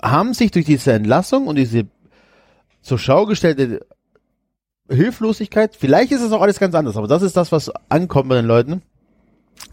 haben 0.03 0.35
sich 0.35 0.51
durch 0.51 0.67
diese 0.67 0.93
Entlassung 0.93 1.47
und 1.47 1.57
diese 1.57 1.87
zur 2.83 2.99
Schau 2.99 3.25
gestellte 3.25 3.81
Hilflosigkeit, 4.91 5.77
vielleicht 5.77 6.13
ist 6.13 6.23
es 6.23 6.33
auch 6.33 6.43
alles 6.43 6.59
ganz 6.59 6.75
anders, 6.75 6.97
aber 6.97 7.07
das 7.07 7.23
ist 7.23 7.37
das, 7.37 7.53
was 7.53 7.71
ankommt 7.89 8.29
bei 8.29 8.37
den 8.37 8.47
Leuten, 8.47 8.83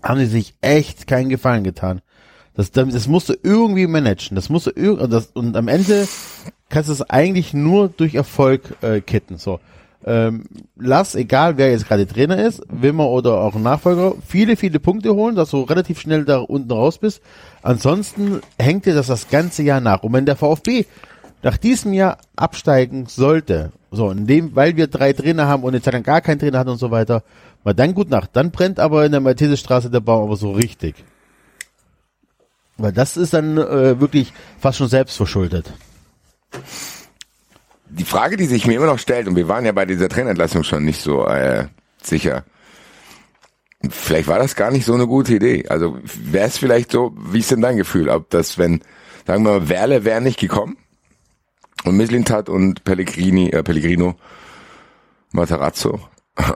haben 0.04 0.20
sie 0.20 0.26
sich 0.26 0.54
echt 0.62 1.08
keinen 1.08 1.30
Gefallen 1.30 1.64
getan. 1.64 2.02
Das, 2.56 2.72
das 2.72 3.08
musst 3.08 3.30
du 3.30 3.36
irgendwie 3.44 3.88
managen. 3.88 4.36
Das 4.36 4.50
musst 4.50 4.68
du 4.68 4.72
irg- 4.72 5.00
und, 5.00 5.12
das, 5.12 5.28
und 5.28 5.56
am 5.56 5.68
Ende 5.68 6.08
kannst 6.70 6.90
du 6.90 6.94
es 6.94 7.08
eigentlich 7.08 7.54
nur 7.54 7.90
durch 7.90 8.16
Erfolg 8.16 8.76
äh, 8.82 9.00
kitten. 9.02 9.38
So, 9.38 9.60
ähm, 10.06 10.46
lass, 10.76 11.16
egal 11.16 11.58
wer 11.58 11.72
jetzt 11.72 11.88
gerade 11.88 12.08
Trainer 12.08 12.44
ist, 12.44 12.62
Wimmer 12.70 13.10
oder 13.10 13.42
auch 13.42 13.56
Nachfolger, 13.56 14.14
viele, 14.26 14.56
viele 14.56 14.80
Punkte 14.80 15.14
holen, 15.14 15.36
dass 15.36 15.52
du 15.52 15.62
relativ 15.64 16.00
schnell 16.00 16.26
da 16.26 16.38
unten 16.38 16.72
raus 16.72 16.98
bist. 16.98 17.22
Ansonsten 17.62 18.42
hängt 18.58 18.86
dir 18.86 18.96
das 18.96 19.08
das 19.08 19.30
ganze 19.30 19.64
Jahr 19.64 19.82
nach. 19.82 20.04
Und 20.04 20.14
wenn 20.14 20.26
der 20.26 20.36
VfB 20.36 20.86
nach 21.44 21.58
diesem 21.58 21.94
Jahr 21.94 22.18
absteigen 22.36 23.06
sollte, 23.08 23.72
so, 23.92 24.12
in 24.12 24.28
dem, 24.28 24.56
weil 24.56 24.76
wir 24.76 24.88
drei 24.88 25.14
Trainer 25.14 25.48
haben 25.48 25.64
und 25.64 25.86
lang 25.86 26.04
gar 26.04 26.22
keinen 26.22 26.40
Trainer 26.40 26.60
hatten 26.60 26.72
und 26.72 26.80
so 26.80 26.92
weiter, 26.92 27.24
mal 27.64 27.74
dann 27.74 27.94
gut 27.94 28.10
Nacht. 28.10 28.32
Dann 28.34 28.52
brennt 28.52 28.80
aber 28.80 29.06
in 29.06 29.12
der 29.12 29.22
Maltesestraße 29.22 29.90
der 29.90 30.02
Baum 30.02 30.26
aber 30.26 30.36
so 30.36 30.52
richtig. 30.52 30.96
Weil 32.78 32.92
das 32.92 33.18
ist 33.18 33.34
dann 33.34 33.58
äh, 33.58 34.00
wirklich 34.00 34.34
fast 34.60 34.78
schon 34.78 34.90
selbst 34.90 35.16
verschuldet. 35.16 35.72
Die 37.90 38.04
Frage, 38.04 38.36
die 38.36 38.46
sich 38.46 38.68
mir 38.68 38.76
immer 38.76 38.86
noch 38.86 39.00
stellt, 39.00 39.28
und 39.28 39.36
wir 39.36 39.48
waren 39.48 39.66
ja 39.66 39.72
bei 39.72 39.86
dieser 39.86 40.10
Trainerentlassung 40.10 40.64
schon 40.64 40.84
nicht 40.84 41.02
so 41.02 41.26
äh, 41.26 41.68
sicher. 42.04 42.44
Vielleicht 43.90 44.28
war 44.28 44.40
das 44.40 44.56
gar 44.56 44.72
nicht 44.72 44.86
so 44.86 44.94
eine 44.94 45.08
gute 45.08 45.36
Idee. 45.36 45.68
Also 45.70 45.98
wäre 46.04 46.48
es 46.48 46.58
vielleicht 46.58 46.92
so, 46.92 47.16
wie 47.16 47.40
ist 47.40 47.52
denn 47.52 47.62
dein 47.62 47.78
Gefühl, 47.78 48.10
ob 48.10 48.30
das, 48.32 48.58
wenn, 48.58 48.82
sagen 49.26 49.44
wir 49.46 49.60
mal, 49.60 49.70
Werle 49.70 50.04
wäre 50.04 50.20
nicht 50.20 50.40
gekommen 50.40 50.78
und 51.84 51.98
Mislintat 51.98 52.50
und 52.50 52.84
Pellegrini, 52.84 53.50
äh, 53.50 53.64
Pellegrino 53.64 54.16
Matarazzo 55.32 56.00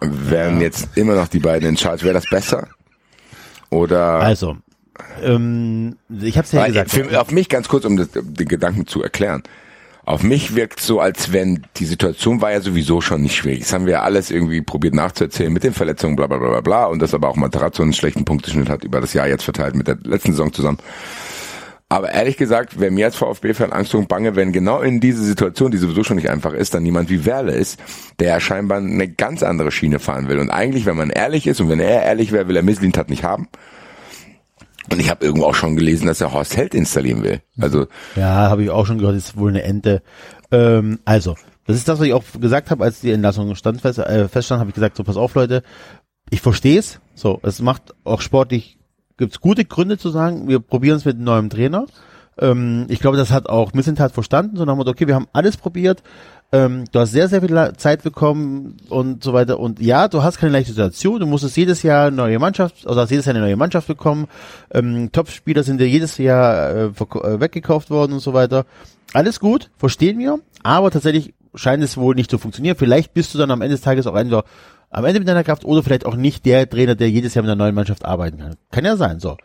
wären 0.01 0.61
jetzt 0.61 0.89
immer 0.95 1.15
noch 1.15 1.27
die 1.27 1.39
beiden 1.39 1.69
in 1.69 1.77
Charge. 1.77 2.03
Wäre 2.03 2.13
das 2.13 2.29
besser? 2.29 2.67
Oder? 3.69 4.19
Also, 4.19 4.57
ähm, 5.23 5.97
ich 6.21 6.37
habe 6.37 6.45
es 6.45 6.51
ja 6.51 6.67
gesagt. 6.67 6.91
Für, 6.91 7.21
auf 7.21 7.31
mich 7.31 7.49
ganz 7.49 7.67
kurz, 7.67 7.85
um 7.85 7.97
das, 7.97 8.09
den 8.11 8.47
Gedanken 8.47 8.87
zu 8.87 9.01
erklären. 9.01 9.43
Auf 10.03 10.23
mich 10.23 10.55
wirkt 10.55 10.81
so, 10.81 10.99
als 10.99 11.31
wenn 11.31 11.63
die 11.77 11.85
Situation 11.85 12.41
war 12.41 12.51
ja 12.51 12.59
sowieso 12.59 13.01
schon 13.01 13.21
nicht 13.21 13.35
schwierig. 13.35 13.59
Das 13.59 13.73
haben 13.73 13.85
wir 13.85 13.93
ja 13.93 14.01
alles 14.01 14.31
irgendwie 14.31 14.61
probiert 14.61 14.95
nachzuerzählen 14.95 15.53
mit 15.53 15.63
den 15.63 15.73
Verletzungen, 15.73 16.15
bla 16.15 16.25
bla 16.25 16.37
bla 16.37 16.49
bla 16.49 16.61
bla. 16.61 16.85
Und 16.85 16.99
dass 17.01 17.13
aber 17.13 17.29
auch 17.29 17.35
Matarazzo 17.35 17.83
einen 17.83 17.93
schlechten 17.93 18.25
Punkteschnitt 18.25 18.69
hat 18.69 18.83
über 18.83 18.99
das 18.99 19.13
Jahr 19.13 19.27
jetzt 19.27 19.43
verteilt 19.43 19.75
mit 19.75 19.87
der 19.87 19.97
letzten 20.03 20.31
Saison 20.31 20.51
zusammen. 20.51 20.79
Aber 21.91 22.13
ehrlich 22.13 22.37
gesagt, 22.37 22.79
wäre 22.79 22.89
mir 22.89 23.07
als 23.07 23.17
VfB-Fan 23.17 23.73
Angst 23.73 23.93
und 23.95 24.07
Bange, 24.07 24.37
wenn 24.37 24.53
genau 24.53 24.79
in 24.79 25.01
diese 25.01 25.21
Situation, 25.25 25.71
die 25.71 25.77
sowieso 25.77 26.05
schon 26.05 26.15
nicht 26.15 26.29
einfach 26.29 26.53
ist, 26.53 26.73
dann 26.73 26.83
niemand 26.83 27.09
wie 27.09 27.25
Werle 27.25 27.51
ist, 27.51 27.81
der 28.17 28.29
ja 28.29 28.39
scheinbar 28.39 28.77
eine 28.77 29.09
ganz 29.09 29.43
andere 29.43 29.73
Schiene 29.73 29.99
fahren 29.99 30.29
will. 30.29 30.39
Und 30.39 30.49
eigentlich, 30.49 30.85
wenn 30.85 30.95
man 30.95 31.09
ehrlich 31.09 31.47
ist 31.47 31.59
und 31.59 31.67
wenn 31.67 31.81
er 31.81 32.03
ehrlich 32.03 32.31
wäre, 32.31 32.47
will 32.47 32.55
er 32.55 32.63
Mislintat 32.63 33.09
nicht 33.09 33.25
haben. 33.25 33.49
Und 34.89 35.01
ich 35.01 35.09
habe 35.09 35.25
irgendwo 35.25 35.47
auch 35.47 35.53
schon 35.53 35.75
gelesen, 35.75 36.07
dass 36.07 36.21
er 36.21 36.31
Horst 36.31 36.55
Held 36.55 36.75
installieren 36.75 37.23
will. 37.23 37.41
Also 37.59 37.87
Ja, 38.15 38.49
habe 38.49 38.63
ich 38.63 38.69
auch 38.69 38.85
schon 38.85 38.97
gehört, 38.97 39.17
ist 39.17 39.35
wohl 39.35 39.49
eine 39.49 39.63
Ente. 39.63 40.01
Ähm, 40.49 40.99
also, 41.03 41.35
das 41.65 41.75
ist 41.75 41.89
das, 41.89 41.99
was 41.99 42.07
ich 42.07 42.13
auch 42.13 42.23
gesagt 42.39 42.71
habe, 42.71 42.85
als 42.85 43.01
die 43.01 43.11
Entlassung 43.11 43.53
stand, 43.55 43.83
äh, 43.83 44.29
feststand, 44.29 44.61
habe 44.61 44.69
ich 44.69 44.75
gesagt, 44.75 44.95
so 44.95 45.03
pass 45.03 45.17
auf, 45.17 45.35
Leute, 45.35 45.61
ich 46.29 46.39
verstehe 46.39 46.79
es. 46.79 47.01
So, 47.15 47.41
es 47.43 47.61
macht 47.61 47.93
auch 48.05 48.21
sportlich, 48.21 48.77
gibt's 49.21 49.39
gute 49.39 49.65
Gründe 49.65 49.97
zu 49.97 50.09
sagen, 50.09 50.47
wir 50.47 50.59
probieren 50.59 50.97
es 50.97 51.05
mit 51.05 51.15
einem 51.15 51.25
neuen 51.25 51.49
Trainer. 51.49 51.85
Ähm, 52.39 52.85
ich 52.89 52.99
glaube, 52.99 53.17
das 53.17 53.31
hat 53.31 53.47
auch 53.47 53.73
Missentat 53.73 54.11
verstanden, 54.11 54.57
so 54.57 54.65
nach 54.65 54.73
dem 54.73 54.77
Motto, 54.77 54.91
okay, 54.91 55.07
wir 55.07 55.15
haben 55.15 55.27
alles 55.31 55.57
probiert, 55.57 56.01
ähm, 56.51 56.85
du 56.91 56.99
hast 56.99 57.11
sehr, 57.11 57.29
sehr 57.29 57.41
viel 57.41 57.73
Zeit 57.77 58.03
bekommen 58.03 58.77
und 58.89 59.23
so 59.23 59.31
weiter. 59.31 59.59
Und 59.59 59.79
ja, 59.79 60.07
du 60.07 60.21
hast 60.21 60.37
keine 60.37 60.51
leichte 60.51 60.71
Situation. 60.71 61.19
Du 61.19 61.25
musstest 61.25 61.55
jedes 61.55 61.81
Jahr 61.83 62.07
eine 62.07 62.15
neue 62.15 62.39
Mannschaft, 62.39 62.85
oder 62.85 63.01
hast 63.01 63.11
jedes 63.11 63.25
Jahr 63.25 63.35
eine 63.35 63.45
neue 63.45 63.55
Mannschaft 63.55 63.87
bekommen. 63.87 64.27
Ähm, 64.71 65.11
Top-Spieler 65.11 65.63
sind 65.63 65.79
dir 65.79 65.87
jedes 65.87 66.17
Jahr 66.17 66.71
äh, 66.71 66.85
äh, 66.87 67.39
weggekauft 67.39 67.89
worden 67.89 68.13
und 68.13 68.19
so 68.19 68.33
weiter. 68.33 68.65
Alles 69.13 69.39
gut, 69.39 69.69
verstehen 69.77 70.19
wir. 70.19 70.39
Aber 70.63 70.91
tatsächlich 70.91 71.33
scheint 71.55 71.83
es 71.83 71.97
wohl 71.97 72.15
nicht 72.15 72.31
zu 72.31 72.37
funktionieren. 72.37 72.77
Vielleicht 72.77 73.13
bist 73.13 73.33
du 73.33 73.37
dann 73.37 73.51
am 73.51 73.61
Ende 73.61 73.75
des 73.75 73.81
Tages 73.81 74.07
auch 74.07 74.15
entweder 74.15 74.43
am 74.89 75.05
Ende 75.05 75.19
mit 75.19 75.27
deiner 75.27 75.43
Kraft 75.43 75.65
oder 75.65 75.83
vielleicht 75.83 76.05
auch 76.05 76.15
nicht 76.15 76.45
der 76.45 76.69
Trainer, 76.69 76.95
der 76.95 77.09
jedes 77.09 77.33
Jahr 77.33 77.43
mit 77.43 77.51
einer 77.51 77.63
neuen 77.63 77.75
Mannschaft 77.75 78.05
arbeiten 78.05 78.37
kann. 78.39 78.55
Kann 78.71 78.85
ja 78.85 78.97
sein, 78.97 79.19
so. 79.19 79.37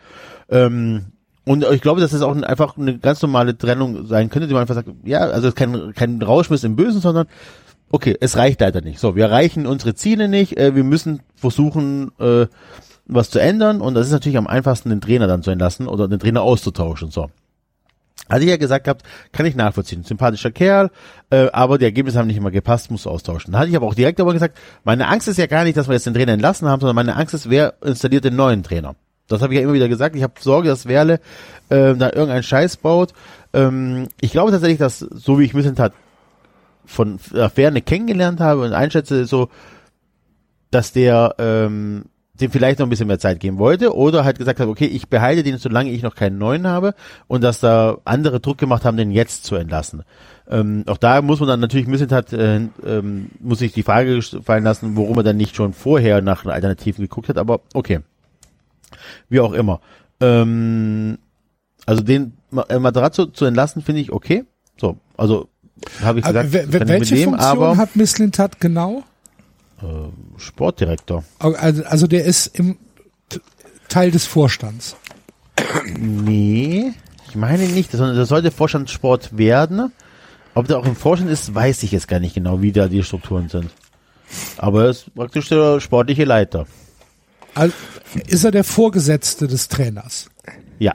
Ähm, 0.49 1.07
und 1.45 1.65
ich 1.71 1.81
glaube, 1.81 2.01
dass 2.01 2.13
es 2.13 2.23
auch 2.23 2.35
einfach 2.35 2.77
eine 2.77 2.99
ganz 2.99 3.23
normale 3.23 3.57
Trennung 3.57 4.07
sein 4.07 4.31
könnte, 4.31 4.49
die 4.49 4.55
man 4.55 4.63
einfach 4.63 4.75
sagt, 4.75 4.89
ja, 5.05 5.21
also 5.21 5.53
kein, 5.53 5.93
kein 5.95 6.21
Rauschmiss 6.21 6.65
im 6.65 6.75
Bösen, 6.75 7.01
sondern 7.01 7.29
okay, 7.91 8.17
es 8.21 8.37
reicht 8.37 8.61
leider 8.61 8.81
nicht. 8.81 8.99
So, 8.99 9.15
wir 9.15 9.27
erreichen 9.27 9.67
unsere 9.67 9.95
Ziele 9.95 10.29
nicht, 10.29 10.57
äh, 10.59 10.75
wir 10.75 10.83
müssen 10.83 11.21
versuchen, 11.37 12.11
äh, 12.19 12.47
was 13.07 13.31
zu 13.31 13.39
ändern 13.39 13.81
und 13.81 13.95
das 13.95 14.09
ist 14.09 14.13
natürlich 14.13 14.39
am 14.39 14.49
einfachsten, 14.49 14.91
den 14.91 15.01
Trainer 15.01 15.29
dann 15.29 15.45
zu 15.45 15.53
entlassen 15.53 15.87
oder 15.87 16.09
den 16.09 16.19
Trainer 16.19 16.43
auszutauschen. 16.43 17.13
So. 17.13 17.31
Hatte 18.29 18.43
ich 18.43 18.51
ja 18.51 18.57
gesagt 18.57 18.85
gehabt, 18.85 19.03
kann 19.33 19.47
ich 19.47 19.55
nachvollziehen. 19.55 20.03
Sympathischer 20.03 20.51
Kerl, 20.51 20.91
äh, 21.31 21.49
aber 21.53 21.79
die 21.79 21.85
Ergebnisse 21.85 22.19
haben 22.19 22.27
nicht 22.27 22.37
immer 22.37 22.51
gepasst, 22.51 22.91
muss 22.91 23.07
austauschen. 23.07 23.53
Da 23.53 23.61
hatte 23.61 23.71
ich 23.71 23.77
aber 23.77 23.87
auch 23.87 23.95
direkt 23.95 24.21
aber 24.21 24.33
gesagt, 24.33 24.59
meine 24.85 25.09
Angst 25.09 25.29
ist 25.29 25.39
ja 25.39 25.47
gar 25.47 25.65
nicht, 25.65 25.77
dass 25.77 25.89
wir 25.89 25.95
jetzt 25.95 26.07
den 26.07 26.15
Trainer 26.15 26.33
entlassen 26.33 26.69
haben, 26.69 26.81
sondern 26.81 26.97
meine 26.97 27.17
Angst 27.17 27.35
ist, 27.35 27.49
wer 27.49 27.75
installiert 27.83 28.25
den 28.25 28.37
neuen 28.37 28.63
Trainer. 28.63 28.97
Das 29.29 29.43
habe 29.43 29.53
ich 29.53 29.59
ja 29.59 29.65
immer 29.65 29.75
wieder 29.75 29.89
gesagt. 29.89 30.15
Ich 30.17 30.23
habe 30.23 30.35
Sorge, 30.39 30.69
dass 30.69 30.87
Werle 30.87 31.15
äh, 31.69 31.95
da 31.95 32.07
irgendeinen 32.07 32.43
Scheiß 32.43 32.77
baut. 32.79 33.13
Ähm, 33.53 34.09
ich 34.21 34.33
glaube 34.33 34.51
tatsächlich, 34.51 34.79
dass, 34.79 34.99
so 34.99 35.39
wie 35.39 35.45
ich 35.45 35.55
Missentat 35.55 35.93
von 36.85 37.19
der 37.33 37.51
Ferne 37.51 37.83
kennengelernt 37.83 38.41
habe 38.41 38.63
und 38.63 38.73
einschätze, 38.73 39.27
so, 39.27 39.49
dass 40.71 40.93
der 40.93 41.35
ähm, 41.39 42.05
dem 42.41 42.51
vielleicht 42.51 42.79
noch 42.79 42.87
ein 42.87 42.91
bisschen 42.91 43.07
mehr 43.07 43.19
Zeit 43.19 43.41
geben 43.41 43.59
wollte 43.59 43.95
oder 43.95 44.25
halt 44.25 44.39
gesagt 44.39 44.61
hat, 44.61 44.69
okay, 44.69 44.87
ich 44.87 45.09
behalte 45.09 45.43
den, 45.43 45.59
solange 45.59 45.91
ich 45.91 46.03
noch 46.03 46.15
keinen 46.15 46.39
neuen 46.39 46.67
habe 46.67 46.95
und 47.27 47.43
dass 47.43 47.61
da 47.61 47.99
andere 48.05 48.41
Druck 48.41 48.59
gemacht 48.59 48.85
haben, 48.85 48.97
den 48.97 49.11
jetzt 49.11 49.45
zu 49.45 49.57
entlassen. 49.57 50.03
Ähm, 50.49 50.85
auch 50.87 50.99
da 50.99 51.23
muss 51.23 51.41
man 51.41 51.49
dann 51.49 51.61
natürlich 51.61 51.89
ein 51.89 51.93
bisschen 51.93 52.11
hat, 52.11 52.33
äh, 52.33 52.61
ähm, 52.87 53.31
muss 53.41 53.59
sich 53.59 53.73
die 53.73 53.83
Frage 53.83 54.21
fallen 54.23 54.65
lassen, 54.65 54.97
warum 54.97 55.17
er 55.17 55.25
dann 55.25 55.37
nicht 55.37 55.57
schon 55.57 55.73
vorher 55.73 56.23
nach 56.23 56.45
Alternativen 56.47 57.03
geguckt 57.03 57.29
hat, 57.29 57.39
aber 57.39 57.61
okay. 57.75 58.01
Wie 59.29 59.41
auch 59.41 59.53
immer. 59.53 59.81
Ähm, 60.21 61.19
also 61.85 62.03
den 62.03 62.35
äh, 62.69 62.79
Materazzo 62.79 63.27
zu 63.27 63.45
entlassen, 63.45 63.83
finde 63.83 64.01
ich 64.01 64.13
okay. 64.13 64.45
So, 64.77 64.99
also 65.17 65.49
habe 66.03 66.21
ich 66.21 66.25
gesagt, 66.25 66.53
welche 66.53 67.17
Funktion 67.17 67.35
aber 67.35 67.77
hat 67.77 67.97
Misslintat 67.97 68.61
genau? 68.61 69.05
Sportdirektor. 70.37 71.25
Also, 71.39 71.85
also 71.85 72.07
der 72.07 72.25
ist 72.25 72.47
im 72.59 72.79
Teil 73.89 74.11
des 74.11 74.27
Vorstands. 74.27 74.97
Nee, 75.99 76.93
ich 77.29 77.35
meine 77.35 77.67
nicht. 77.69 77.93
Das, 77.93 78.01
das 78.01 78.29
sollte 78.29 78.51
Vorstandssport 78.51 79.37
werden. 79.37 79.93
Ob 80.55 80.67
der 80.67 80.79
auch 80.79 80.87
im 80.87 80.97
Vorstand 80.97 81.31
ist, 81.31 81.55
weiß 81.55 81.83
ich 81.83 81.93
jetzt 81.93 82.09
gar 82.09 82.21
nicht 82.21 82.35
genau, 82.35 82.63
wie 82.63 82.73
da 82.73 82.89
die 82.89 83.03
Strukturen 83.03 83.49
sind. 83.49 83.71
Aber 84.57 84.85
er 84.85 84.91
ist 84.91 85.15
praktisch 85.15 85.49
der 85.49 85.81
sportliche 85.81 86.25
Leiter. 86.25 86.67
Also, 87.55 87.75
ist 88.27 88.45
er 88.45 88.51
der 88.51 88.65
Vorgesetzte 88.65 89.47
des 89.47 89.69
Trainers? 89.69 90.31
Ja. 90.79 90.95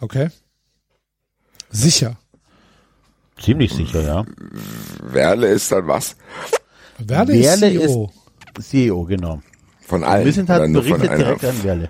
Okay. 0.00 0.30
Sicher. 1.70 2.16
Ziemlich 3.38 3.72
sicher, 3.72 4.02
ja. 4.02 4.24
Werle 5.02 5.48
ist 5.48 5.70
dann 5.72 5.86
was? 5.86 6.16
Werle, 6.98 7.32
Werle 7.34 7.70
ist 7.70 7.82
CEO. 7.90 8.12
CEO, 8.60 9.04
genau. 9.04 9.40
Von 9.80 10.04
allen. 10.04 10.24
Wir 10.24 10.32
sind 10.32 10.48
oder 10.48 10.60
halt 10.60 10.70
nur 10.70 10.82
von 10.82 10.92
berichtet 10.92 11.10
einer, 11.10 11.24
direkt 11.24 11.44
an 11.44 11.64
Werle. 11.64 11.88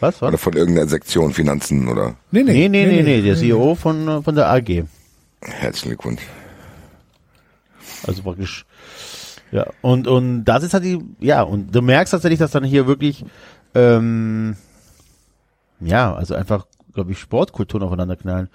Was, 0.00 0.22
oder 0.22 0.32
was? 0.32 0.40
von 0.40 0.52
irgendeiner 0.54 0.88
Sektion, 0.88 1.32
Finanzen 1.32 1.88
oder 1.88 2.16
nee, 2.30 2.42
Nee, 2.42 2.68
nee, 2.68 2.86
nee, 2.86 3.02
nee, 3.02 3.22
der 3.22 3.36
CEO 3.36 3.74
von, 3.74 4.22
von 4.24 4.34
der 4.34 4.50
AG. 4.50 4.84
herzlichen 5.42 5.88
Glückwunsch. 5.90 6.22
Also 8.06 8.22
praktisch, 8.22 8.66
ja, 9.50 9.66
und, 9.82 10.06
und 10.08 10.44
das 10.44 10.62
ist 10.64 10.74
halt 10.74 10.84
die, 10.84 10.98
ja, 11.20 11.42
und 11.42 11.74
du 11.74 11.80
merkst 11.80 12.10
tatsächlich, 12.10 12.40
dass 12.40 12.50
dann 12.50 12.64
hier 12.64 12.86
wirklich, 12.86 13.24
ähm, 13.74 14.56
ja, 15.80 16.14
also 16.14 16.34
einfach, 16.34 16.66
glaube 16.92 17.12
ich, 17.12 17.18
Sportkulturen 17.18 17.82
aufeinander 17.84 18.16
knallen. 18.16 18.48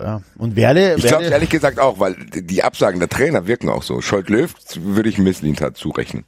Ja. 0.00 0.22
Und 0.36 0.56
Werle, 0.56 0.96
Ich 0.96 1.06
glaube 1.06 1.24
ehrlich 1.24 1.50
gesagt 1.50 1.78
auch, 1.78 2.00
weil 2.00 2.14
die 2.14 2.62
Absagen 2.62 2.98
der 2.98 3.08
Trainer 3.08 3.46
wirken 3.46 3.68
auch 3.68 3.82
so. 3.82 4.00
Scholt 4.00 4.28
Löw 4.28 4.52
würde 4.76 5.08
ich 5.08 5.18
Misslintat 5.18 5.76
zurechnen. 5.76 6.24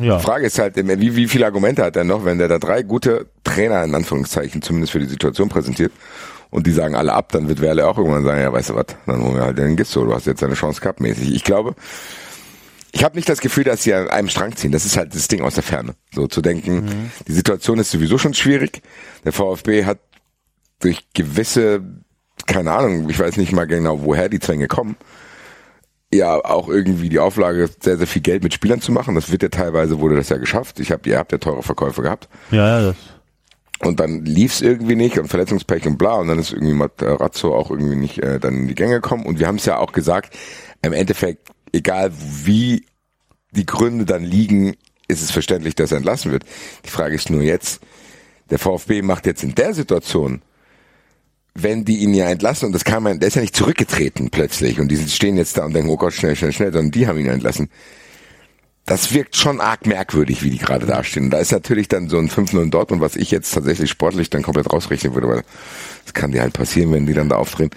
ja, 0.00 0.18
Frage 0.18 0.46
ist 0.46 0.58
halt, 0.58 0.76
wie, 0.76 1.16
wie 1.16 1.28
viele 1.28 1.46
Argumente 1.46 1.84
hat 1.84 1.96
er 1.96 2.04
noch, 2.04 2.24
wenn 2.24 2.38
der 2.38 2.48
da 2.48 2.58
drei 2.58 2.82
gute 2.82 3.26
Trainer 3.44 3.84
in 3.84 3.94
Anführungszeichen 3.94 4.62
zumindest 4.62 4.92
für 4.92 4.98
die 4.98 5.06
Situation 5.06 5.48
präsentiert 5.48 5.92
und 6.50 6.66
die 6.66 6.72
sagen 6.72 6.94
alle 6.94 7.12
ab, 7.12 7.32
dann 7.32 7.48
wird 7.48 7.60
Werle 7.60 7.86
auch 7.86 7.98
irgendwann 7.98 8.24
sagen, 8.24 8.40
ja 8.40 8.52
weißt 8.52 8.70
du 8.70 8.74
was, 8.74 8.86
dann 9.06 9.22
holen 9.22 9.34
wir 9.34 9.42
halt 9.42 9.58
den 9.58 9.76
Gisto, 9.76 10.04
du 10.04 10.14
hast 10.14 10.26
jetzt 10.26 10.42
deine 10.42 10.54
Chance 10.54 10.80
gehabt 10.80 11.00
mäßig. 11.00 11.34
Ich 11.34 11.44
glaube, 11.44 11.74
ich 12.92 13.04
habe 13.04 13.16
nicht 13.16 13.28
das 13.28 13.40
Gefühl, 13.40 13.64
dass 13.64 13.82
sie 13.82 13.92
an 13.92 14.08
einem 14.08 14.28
Strang 14.28 14.56
ziehen. 14.56 14.72
Das 14.72 14.86
ist 14.86 14.96
halt 14.96 15.14
das 15.14 15.28
Ding 15.28 15.42
aus 15.42 15.54
der 15.54 15.62
Ferne. 15.62 15.94
So 16.14 16.26
zu 16.26 16.40
denken, 16.40 17.10
die 17.26 17.32
Situation 17.32 17.78
ist 17.78 17.90
sowieso 17.90 18.16
schon 18.16 18.34
schwierig. 18.34 18.82
Der 19.24 19.32
VfB 19.32 19.84
hat 19.84 19.98
durch 20.80 21.06
gewisse, 21.12 21.82
keine 22.48 22.72
Ahnung, 22.72 23.08
ich 23.08 23.18
weiß 23.18 23.36
nicht 23.36 23.52
mal 23.52 23.66
genau, 23.66 24.02
woher 24.02 24.28
die 24.28 24.40
Zwänge 24.40 24.66
kommen, 24.66 24.96
ja 26.12 26.42
auch 26.44 26.68
irgendwie 26.68 27.10
die 27.10 27.18
Auflage, 27.18 27.68
sehr, 27.80 27.98
sehr 27.98 28.06
viel 28.06 28.22
Geld 28.22 28.42
mit 28.42 28.54
Spielern 28.54 28.80
zu 28.80 28.90
machen. 28.90 29.14
Das 29.14 29.30
wird 29.30 29.42
ja 29.42 29.50
teilweise, 29.50 30.00
wurde 30.00 30.16
das 30.16 30.30
ja 30.30 30.38
geschafft. 30.38 30.80
Ich 30.80 30.90
hab, 30.90 31.06
ihr 31.06 31.18
habt 31.18 31.30
ja 31.30 31.38
teure 31.38 31.62
Verkäufe 31.62 32.02
gehabt. 32.02 32.28
ja, 32.50 32.80
ja, 32.80 32.86
das, 32.88 32.96
Und 33.80 34.00
dann 34.00 34.24
lief's 34.24 34.62
irgendwie 34.62 34.96
nicht 34.96 35.18
und 35.18 35.28
Verletzungspech 35.28 35.86
und 35.86 35.98
bla. 35.98 36.14
Und 36.14 36.28
dann 36.28 36.38
ist 36.38 36.52
irgendwie 36.52 36.74
Materazzo 36.74 37.54
auch 37.54 37.70
irgendwie 37.70 37.96
nicht 37.96 38.18
äh, 38.22 38.40
dann 38.40 38.54
in 38.56 38.68
die 38.68 38.74
Gänge 38.74 38.94
gekommen. 38.94 39.26
Und 39.26 39.38
wir 39.38 39.46
haben 39.46 39.56
es 39.56 39.66
ja 39.66 39.76
auch 39.76 39.92
gesagt, 39.92 40.34
im 40.82 40.94
Endeffekt, 40.94 41.48
egal 41.72 42.10
wie 42.44 42.86
die 43.50 43.66
Gründe 43.66 44.06
dann 44.06 44.24
liegen, 44.24 44.74
ist 45.06 45.22
es 45.22 45.30
verständlich, 45.30 45.74
dass 45.74 45.92
er 45.92 45.98
entlassen 45.98 46.32
wird. 46.32 46.44
Die 46.86 46.90
Frage 46.90 47.14
ist 47.14 47.28
nur 47.28 47.42
jetzt, 47.42 47.82
der 48.48 48.58
VfB 48.58 49.02
macht 49.02 49.26
jetzt 49.26 49.42
in 49.42 49.54
der 49.54 49.74
Situation, 49.74 50.40
wenn 51.62 51.84
die 51.84 51.98
ihn 51.98 52.14
ja 52.14 52.28
entlassen, 52.28 52.66
und 52.66 52.72
das 52.72 52.84
kann 52.84 53.02
man, 53.02 53.20
der 53.20 53.28
ist 53.28 53.34
ja 53.34 53.40
nicht 53.40 53.56
zurückgetreten 53.56 54.30
plötzlich, 54.30 54.80
und 54.80 54.88
die 54.88 54.96
stehen 54.96 55.36
jetzt 55.36 55.56
da 55.58 55.64
und 55.64 55.74
denken, 55.74 55.90
oh 55.90 55.96
Gott, 55.96 56.12
schnell, 56.12 56.36
schnell, 56.36 56.52
schnell, 56.52 56.72
sondern 56.72 56.90
die 56.90 57.06
haben 57.06 57.18
ihn 57.18 57.26
entlassen. 57.26 57.68
Das 58.86 59.12
wirkt 59.12 59.36
schon 59.36 59.60
arg 59.60 59.86
merkwürdig, 59.86 60.42
wie 60.42 60.50
die 60.50 60.58
gerade 60.58 60.86
dastehen. 60.86 61.26
Und 61.26 61.30
da 61.30 61.38
ist 61.38 61.52
natürlich 61.52 61.88
dann 61.88 62.08
so 62.08 62.16
ein 62.18 62.30
5-0 62.30 62.62
in 62.62 62.70
Dortmund, 62.70 63.02
was 63.02 63.16
ich 63.16 63.30
jetzt 63.30 63.52
tatsächlich 63.52 63.90
sportlich 63.90 64.30
dann 64.30 64.42
komplett 64.42 64.72
rausrechnen 64.72 65.14
würde, 65.14 65.28
weil 65.28 65.42
das 66.04 66.14
kann 66.14 66.32
dir 66.32 66.40
halt 66.40 66.54
passieren, 66.54 66.92
wenn 66.92 67.04
die 67.04 67.12
dann 67.12 67.28
da 67.28 67.36
aufdrehen. 67.36 67.70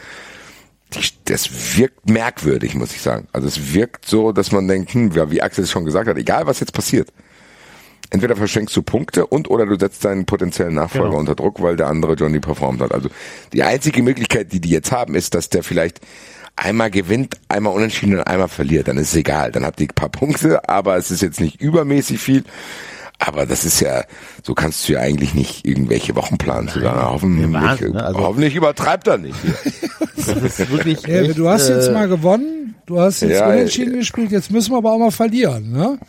Die, 0.94 1.02
das 1.26 1.78
wirkt 1.78 2.10
merkwürdig, 2.10 2.76
muss 2.76 2.94
ich 2.94 3.02
sagen. 3.02 3.28
Also 3.34 3.48
es 3.48 3.74
wirkt 3.74 4.06
so, 4.06 4.32
dass 4.32 4.54
man 4.54 4.70
denkt, 4.70 4.94
hm, 4.94 5.14
wie 5.14 5.42
Axel 5.42 5.66
es 5.66 5.72
schon 5.72 5.84
gesagt 5.84 6.08
hat, 6.08 6.18
egal 6.18 6.48
was 6.48 6.62
jetzt 6.62 6.74
passiert, 6.74 7.12
entweder 8.12 8.36
verschenkst 8.36 8.76
du 8.78 8.84
Punkte 8.84 9.26
und 9.26 9.49
oder 9.49 9.66
du 9.66 9.78
setzt 9.80 10.05
deinen 10.05 10.26
potenziellen 10.26 10.76
Nachfolger 10.76 11.07
Genau. 11.07 11.20
unter 11.20 11.36
Druck, 11.36 11.62
weil 11.62 11.76
der 11.76 11.88
andere 11.88 12.14
Johnny 12.14 12.39
performt 12.39 12.82
hat. 12.82 12.93
Also 12.93 13.09
die 13.53 13.64
einzige 13.64 14.03
Möglichkeit, 14.03 14.53
die 14.53 14.62
die 14.62 14.70
jetzt 14.70 14.91
haben, 14.91 15.16
ist, 15.16 15.34
dass 15.34 15.49
der 15.49 15.64
vielleicht 15.64 15.99
einmal 16.55 16.91
gewinnt, 16.91 17.36
einmal 17.47 17.74
unentschieden 17.74 18.16
und 18.20 18.28
einmal 18.28 18.49
verliert, 18.49 18.88
dann 18.88 18.97
ist 18.97 19.09
es 19.09 19.16
egal. 19.16 19.51
Dann 19.51 19.66
habt 19.66 19.80
ihr 19.82 19.88
ein 19.88 19.95
paar 19.95 20.09
Punkte, 20.09 20.70
aber 20.70 20.97
es 20.97 21.09
ist 21.09 21.22
jetzt 21.22 21.39
nicht 21.41 21.59
übermäßig 21.59 22.20
viel. 22.20 22.43
Aber 23.18 23.45
das 23.45 23.66
ist 23.66 23.80
ja, 23.80 24.03
so 24.43 24.55
kannst 24.55 24.88
du 24.89 24.93
ja 24.93 24.99
eigentlich 24.99 25.36
nicht 25.36 25.66
irgendwelche 25.66 26.16
Wochen 26.16 26.38
planen. 26.39 26.70
Nein, 26.74 26.84
sagen, 26.84 27.01
hoffentlich, 27.03 27.53
Wahnsinn, 27.53 27.91
ne? 27.93 28.03
also, 28.03 28.20
hoffentlich 28.20 28.55
übertreibt 28.55 29.07
er 29.07 29.18
nicht. 29.20 29.36
das 30.18 30.28
ist 30.59 30.72
wirklich 30.72 31.05
Ja, 31.05 31.22
echt, 31.22 31.38
du 31.38 31.47
hast 31.47 31.70
jetzt 31.70 31.88
äh, 31.88 31.91
mal 31.91 32.07
gewonnen, 32.07 32.74
du 32.88 32.99
hast 32.99 33.22
jetzt 33.22 33.39
ja, 33.39 33.47
unentschieden 33.47 33.93
gespielt, 33.93 34.32
jetzt 34.32 34.49
müssen 34.51 34.72
wir 34.74 34.78
aber 34.78 34.91
auch 34.91 34.97
mal 34.97 35.12
verlieren, 35.12 35.72
ne? 35.72 35.99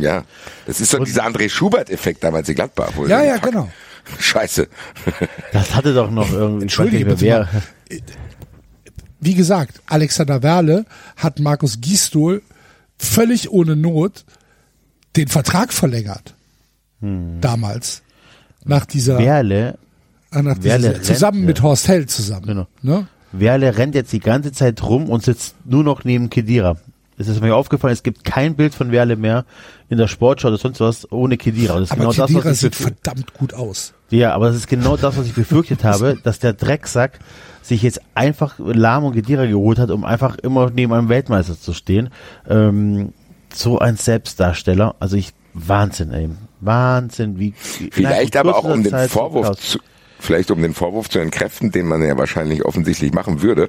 Ja. 0.00 0.24
das 0.66 0.80
ist 0.80 0.90
so 0.90 0.98
dieser 1.02 1.24
André 1.24 1.48
Schubert-Effekt 1.48 2.22
damals 2.22 2.48
in 2.48 2.54
Gladbach. 2.54 2.92
wo 2.94 3.06
Ja, 3.06 3.22
ja, 3.22 3.34
fuck, 3.34 3.44
genau. 3.44 3.72
Scheiße. 4.18 4.68
Das 5.52 5.74
hatte 5.74 5.94
doch 5.94 6.10
noch 6.10 6.30
irgendwie, 6.32 6.62
Entschuldige 6.62 7.04
bitte 7.04 7.20
wer. 7.20 7.48
Wie 9.20 9.34
gesagt, 9.34 9.80
Alexander 9.86 10.42
Werle 10.42 10.84
hat 11.16 11.40
Markus 11.40 11.80
Gisdol 11.80 12.42
völlig 12.98 13.50
ohne 13.50 13.74
Not 13.74 14.24
den 15.16 15.28
Vertrag 15.28 15.72
verlängert. 15.72 16.34
Damals. 17.40 18.02
Nach 18.64 18.86
dieser, 18.86 19.18
Werle, 19.18 19.78
äh, 20.32 20.40
nach 20.40 20.56
Werle 20.62 20.90
dieser 20.90 21.02
zusammen 21.02 21.38
rennt, 21.38 21.46
mit 21.46 21.58
ja. 21.58 21.64
Horst 21.64 21.88
Held 21.88 22.10
zusammen. 22.10 22.46
Genau. 22.46 22.66
Ne? 22.80 23.06
Werle 23.32 23.76
rennt 23.76 23.94
jetzt 23.94 24.12
die 24.12 24.20
ganze 24.20 24.52
Zeit 24.52 24.82
rum 24.82 25.10
und 25.10 25.22
sitzt 25.22 25.54
nur 25.66 25.84
noch 25.84 26.04
neben 26.04 26.30
Kedira. 26.30 26.78
Es 27.16 27.28
ist 27.28 27.40
mir 27.40 27.54
aufgefallen, 27.54 27.92
es 27.92 28.02
gibt 28.02 28.24
kein 28.24 28.56
Bild 28.56 28.74
von 28.74 28.90
Werle 28.90 29.16
mehr 29.16 29.44
in 29.88 29.98
der 29.98 30.08
Sportschau 30.08 30.48
oder 30.48 30.56
sonst 30.56 30.80
was 30.80 31.10
ohne 31.12 31.36
Kedira. 31.36 31.74
Das 31.74 31.84
ist 31.84 31.92
Aber 31.92 32.00
genau 32.00 32.12
das, 32.12 32.26
Kedira 32.26 32.44
was 32.44 32.52
ich 32.52 32.60
sieht 32.60 32.74
verdammt 32.74 33.34
gut 33.34 33.54
aus. 33.54 33.94
Ja, 34.10 34.34
aber 34.34 34.48
das 34.48 34.56
ist 34.56 34.68
genau 34.68 34.96
das, 34.96 35.16
was 35.16 35.26
ich 35.26 35.34
befürchtet 35.34 35.84
habe, 35.84 36.18
dass 36.22 36.38
der 36.38 36.52
Drecksack 36.52 37.20
sich 37.62 37.82
jetzt 37.82 38.00
einfach 38.14 38.56
Lahm 38.58 39.04
und 39.04 39.14
Gedira 39.14 39.46
geholt 39.46 39.78
hat, 39.78 39.90
um 39.90 40.04
einfach 40.04 40.36
immer 40.38 40.70
neben 40.70 40.92
einem 40.92 41.08
Weltmeister 41.08 41.58
zu 41.58 41.72
stehen. 41.72 42.10
Ähm, 42.48 43.12
so 43.52 43.78
ein 43.78 43.96
Selbstdarsteller, 43.96 44.96
also 44.98 45.16
ich 45.16 45.32
Wahnsinn, 45.54 46.12
ey. 46.12 46.30
Wahnsinn, 46.60 47.38
wie 47.38 47.54
Vielleicht 47.56 48.36
aber 48.36 48.56
auch 48.56 48.64
um 48.64 48.82
den 48.82 48.90
Zeit 48.90 49.10
Vorwurf 49.10 49.56
zu, 49.56 49.78
vielleicht 50.18 50.50
um 50.50 50.60
den 50.60 50.74
Vorwurf 50.74 51.08
zu 51.08 51.20
entkräften, 51.20 51.70
den 51.70 51.86
man 51.86 52.02
ja 52.02 52.18
wahrscheinlich 52.18 52.64
offensichtlich 52.64 53.12
machen 53.12 53.40
würde, 53.40 53.68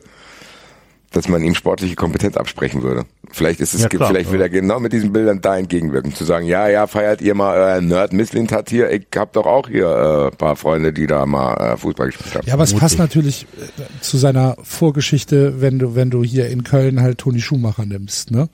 dass 1.15 1.29
man 1.29 1.41
ihm 1.43 1.55
sportliche 1.55 1.95
Kompetenz 1.95 2.35
absprechen 2.35 2.83
würde. 2.83 3.05
Vielleicht 3.31 3.61
ist 3.61 3.73
es, 3.73 3.83
Ja, 3.83 3.89
klar, 3.89 4.09
vielleicht 4.09 4.31
will 4.31 4.39
ja. 4.39 4.45
er 4.45 4.49
genau 4.49 4.79
mit 4.79 4.91
diesen 4.91 5.13
Bildern 5.13 5.39
da 5.39 5.57
entgegenwirken, 5.57 6.13
zu 6.13 6.25
sagen, 6.25 6.45
ja, 6.45 6.67
ja, 6.67 6.87
feiert 6.87 7.21
ihr 7.21 7.35
mal 7.35 7.57
euer 7.57 7.81
Nerd 7.81 8.11
Misslint 8.11 8.51
hat 8.51 8.69
hier, 8.69 8.91
ich 8.91 9.07
hab 9.15 9.31
doch 9.33 9.45
auch 9.45 9.69
hier 9.69 10.31
äh, 10.33 10.35
paar 10.35 10.57
Freunde, 10.57 10.91
die 10.91 11.07
da 11.07 11.25
mal 11.25 11.53
äh, 11.53 11.77
Fußball 11.77 12.07
gespielt 12.07 12.35
haben. 12.35 12.47
Ja, 12.47 12.53
aber 12.53 12.63
es 12.63 12.71
Mutig. 12.71 12.81
passt 12.81 12.99
natürlich 12.99 13.47
äh, 13.77 14.01
zu 14.01 14.17
seiner 14.17 14.57
Vorgeschichte, 14.61 15.61
wenn 15.61 15.79
du, 15.79 15.95
wenn 15.95 16.09
du 16.09 16.23
hier 16.23 16.49
in 16.49 16.63
Köln 16.63 17.01
halt 17.01 17.19
Toni 17.19 17.39
Schumacher 17.39 17.85
nimmst, 17.85 18.31
ne? 18.31 18.49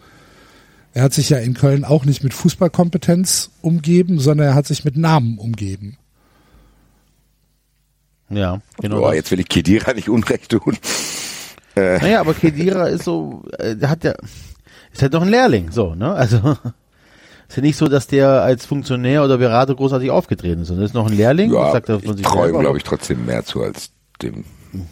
Er 0.93 1.03
hat 1.03 1.13
sich 1.13 1.29
ja 1.29 1.37
in 1.37 1.53
Köln 1.53 1.85
auch 1.85 2.03
nicht 2.03 2.21
mit 2.21 2.33
Fußballkompetenz 2.33 3.51
umgeben, 3.61 4.19
sondern 4.19 4.47
er 4.47 4.55
hat 4.55 4.67
sich 4.67 4.83
mit 4.83 4.97
Namen 4.97 5.37
umgeben. 5.37 5.97
Ja, 8.29 8.61
genau. 8.81 8.97
Boah, 8.99 9.13
jetzt 9.13 9.31
will 9.31 9.39
ich 9.39 9.47
Kedira 9.47 9.93
nicht 9.93 10.09
Unrecht 10.09 10.51
tun. 10.51 10.77
Naja, 11.75 12.19
aber 12.19 12.33
Kedira 12.33 12.87
ist 12.87 13.03
so, 13.05 13.43
äh, 13.57 13.75
der 13.75 13.89
hat 13.89 14.03
ja, 14.03 14.13
ist 14.91 15.01
halt 15.01 15.13
doch 15.13 15.21
ein 15.21 15.29
Lehrling, 15.29 15.71
so, 15.71 15.95
ne? 15.95 16.11
Also, 16.13 16.37
ist 17.47 17.55
ja 17.57 17.61
nicht 17.61 17.77
so, 17.77 17.87
dass 17.87 18.07
der 18.07 18.29
als 18.41 18.65
Funktionär 18.65 19.23
oder 19.23 19.37
Berater 19.37 19.75
großartig 19.75 20.09
aufgetreten 20.11 20.61
ist, 20.61 20.67
sondern 20.69 20.85
ist 20.85 20.93
noch 20.93 21.07
ein 21.07 21.15
Lehrling, 21.15 21.53
Ja, 21.53 21.71
sagt 21.71 21.89
er 21.89 21.99
von 21.99 22.11
ich 22.11 22.17
sich 22.17 22.25
traue 22.25 22.39
ihm, 22.41 22.43
selber. 22.45 22.59
glaube 22.59 22.77
ich, 22.77 22.83
trotzdem 22.83 23.25
mehr 23.25 23.43
zu 23.45 23.61
als 23.63 23.91
dem 24.21 24.43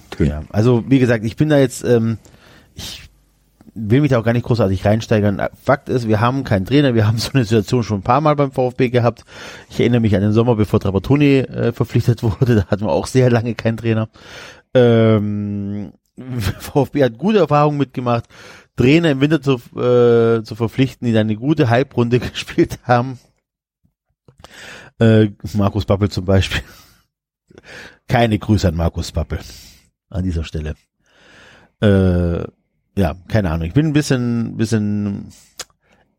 Tön. 0.10 0.28
Ja, 0.28 0.44
also 0.50 0.84
wie 0.90 1.00
gesagt, 1.00 1.24
ich 1.24 1.36
bin 1.38 1.48
da 1.50 1.58
jetzt, 1.58 1.84
ähm, 1.86 2.18
ich 2.76 3.04
will 3.76 4.02
mich 4.02 4.10
da 4.10 4.20
auch 4.20 4.26
gar 4.26 4.34
nicht 4.34 4.46
großartig 4.46 4.84
reinsteigern. 4.84 5.42
Fakt 5.64 5.88
ist, 5.88 6.08
wir 6.08 6.20
haben 6.20 6.44
keinen 6.44 6.66
Trainer, 6.66 6.96
wir 6.96 7.08
haben 7.08 7.18
so 7.18 7.30
eine 7.34 7.46
Situation 7.46 7.84
schon 7.84 8.00
ein 8.00 8.04
paar 8.04 8.20
Mal 8.20 8.36
beim 8.36 8.52
VfB 8.52 8.90
gehabt. 8.90 9.24
Ich 9.70 9.80
erinnere 9.80 10.02
mich 10.02 10.16
an 10.16 10.22
den 10.22 10.34
Sommer, 10.34 10.56
bevor 10.56 10.80
Trapattoni 10.82 11.38
äh, 11.40 11.72
verpflichtet 11.72 12.24
wurde, 12.24 12.56
da 12.56 12.66
hatten 12.66 12.84
wir 12.86 12.92
auch 12.92 13.08
sehr 13.08 13.30
lange 13.30 13.56
keinen 13.56 13.78
Trainer. 13.78 14.10
Ähm, 14.74 15.94
VfB 16.60 17.04
hat 17.04 17.18
gute 17.18 17.40
Erfahrungen 17.40 17.78
mitgemacht, 17.78 18.26
Trainer 18.76 19.12
im 19.12 19.22
Winter 19.22 19.42
zu, 19.42 19.56
äh, 19.78 20.44
zu 20.44 20.56
verpflichten, 20.56 21.06
die 21.06 21.14
dann 21.14 21.28
eine 21.28 21.36
gute 21.36 21.70
Halbrunde 21.70 22.20
gespielt 22.32 22.80
haben. 22.84 23.20
Äh, 25.00 25.30
Markus 25.54 25.86
Babbel 25.86 26.10
zum 26.10 26.26
Beispiel. 26.26 26.62
Keine 28.08 28.40
Grüße 28.40 28.68
an 28.68 28.76
Markus 28.76 29.12
Babbel 29.12 29.40
an 30.10 30.24
dieser 30.24 30.44
Stelle. 30.44 30.76
Äh, 31.82 32.44
ja, 32.98 33.16
keine 33.28 33.52
Ahnung. 33.52 33.68
Ich 33.68 33.74
bin 33.74 33.88
ein 33.88 33.94
bisschen, 33.94 34.58
bisschen 34.58 35.32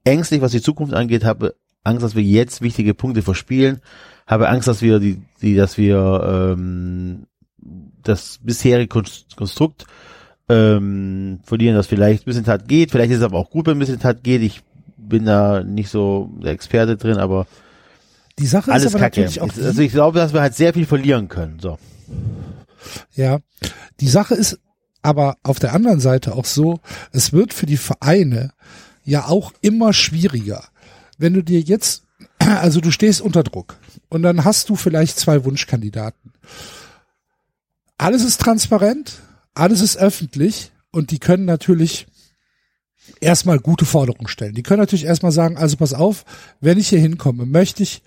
ängstlich, 0.05 0.41
was 0.41 0.53
die 0.53 0.63
Zukunft 0.63 0.95
angeht. 0.95 1.25
Habe 1.25 1.57
Angst, 1.85 2.03
dass 2.03 2.15
wir 2.15 2.23
jetzt 2.23 2.63
wichtige 2.63 2.95
Punkte 2.95 3.23
verspielen. 3.23 3.81
Habe 4.27 4.49
Angst, 4.49 4.69
dass 4.69 4.83
wir 4.83 4.99
die, 4.99 5.23
die, 5.43 5.57
dass 5.57 5.77
wir 5.77 6.55
ähm, 6.57 7.27
das 8.03 8.39
bisherige 8.43 8.89
Konst- 8.89 9.37
Konstrukt 9.37 9.87
ähm, 10.49 11.41
verlieren, 11.45 11.77
das 11.77 11.87
vielleicht 11.87 12.23
ein 12.23 12.25
bisschen 12.27 12.45
Tat 12.45 12.67
geht. 12.69 12.91
Vielleicht 12.91 13.13
ist 13.13 13.19
es 13.19 13.25
aber 13.25 13.39
auch 13.39 13.51
gut, 13.51 13.67
wenn 13.67 13.77
ein 13.77 13.79
bisschen 13.81 14.01
Tat 14.01 14.23
geht. 14.25 14.43
Ich 14.43 14.63
bin 14.97 15.25
da 15.25 15.63
nicht 15.63 15.91
so 15.91 16.31
der 16.43 16.53
Experte 16.53 16.97
drin, 16.97 17.19
aber 17.19 17.47
Die 18.39 18.47
Sache 18.47 18.73
alles 18.73 18.85
ist 18.87 18.95
aber 18.95 19.05
kacke. 19.05 19.21
natürlich 19.21 19.41
auch, 19.41 19.53
die, 19.53 19.63
Also 19.63 19.83
ich 19.83 19.93
glaube, 19.93 20.19
dass 20.19 20.33
wir 20.33 20.41
halt 20.41 20.55
sehr 20.55 20.75
viel 20.75 20.87
verlieren 20.87 21.29
können. 21.29 21.59
So. 21.61 21.79
ja, 23.15 23.39
die 24.01 24.09
Sache 24.09 24.35
ist 24.35 24.59
aber 25.03 25.37
auf 25.43 25.59
der 25.59 25.73
anderen 25.73 26.01
Seite 26.01 26.35
auch 26.35 26.45
so, 26.45 26.81
es 27.13 27.33
wird 27.33 27.55
für 27.55 27.67
die 27.67 27.77
Vereine 27.79 28.53
ja 29.05 29.27
auch 29.27 29.53
immer 29.63 29.93
schwieriger. 29.93 30.65
Wenn 31.17 31.35
du 31.35 31.43
dir 31.43 31.61
jetzt, 31.61 32.05
also 32.39 32.81
du 32.81 32.91
stehst 32.91 33.21
unter 33.21 33.43
Druck 33.43 33.77
und 34.09 34.23
dann 34.23 34.45
hast 34.45 34.69
du 34.69 34.77
vielleicht 34.77 35.19
zwei 35.19 35.45
Wunschkandidaten. 35.45 36.33
Alles 38.01 38.25
ist 38.25 38.41
transparent, 38.41 39.21
alles 39.53 39.83
ist 39.83 39.99
öffentlich 39.99 40.73
und 40.91 41.11
die 41.11 41.19
können 41.19 41.45
natürlich 41.45 42.07
erstmal 43.21 43.59
gute 43.59 43.85
Forderungen 43.85 44.27
stellen. 44.27 44.55
Die 44.55 44.63
können 44.63 44.81
natürlich 44.81 45.05
erstmal 45.05 45.33
sagen, 45.33 45.59
also 45.59 45.77
pass 45.77 45.93
auf, 45.93 46.25
wenn 46.61 46.79
ich 46.79 46.89
hier 46.89 46.99
hinkomme, 46.99 47.45
möchte 47.45 47.83
ich 47.83 48.03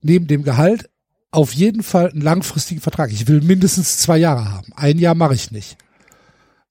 neben 0.00 0.28
dem 0.28 0.44
Gehalt 0.44 0.88
auf 1.30 1.52
jeden 1.52 1.82
Fall 1.82 2.08
einen 2.10 2.22
langfristigen 2.22 2.80
Vertrag. 2.80 3.12
Ich 3.12 3.28
will 3.28 3.42
mindestens 3.42 3.98
zwei 3.98 4.16
Jahre 4.16 4.50
haben. 4.50 4.72
Ein 4.76 4.98
Jahr 4.98 5.14
mache 5.14 5.34
ich 5.34 5.50
nicht. 5.50 5.76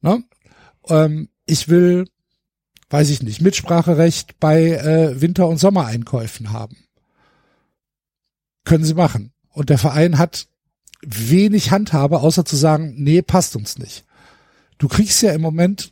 Ne? 0.02 0.24
Ähm, 0.88 1.30
ich 1.46 1.70
will, 1.70 2.08
weiß 2.90 3.12
ich 3.12 3.22
nicht, 3.22 3.40
Mitspracherecht 3.40 4.40
bei 4.40 4.72
äh, 4.72 5.22
Winter- 5.22 5.48
und 5.48 5.60
Sommereinkäufen 5.60 6.52
haben. 6.52 6.78
Können 8.66 8.84
sie 8.84 8.96
machen. 8.96 9.32
Und 9.50 9.70
der 9.70 9.78
Verein 9.78 10.18
hat 10.18 10.48
wenig 11.06 11.72
Handhabe, 11.72 12.22
außer 12.22 12.46
zu 12.46 12.56
sagen, 12.56 12.96
nee, 12.98 13.22
passt 13.22 13.56
uns 13.56 13.78
nicht. 13.78 14.06
Du 14.78 14.88
kriegst 14.88 15.22
ja 15.22 15.32
im 15.32 15.42
Moment, 15.42 15.92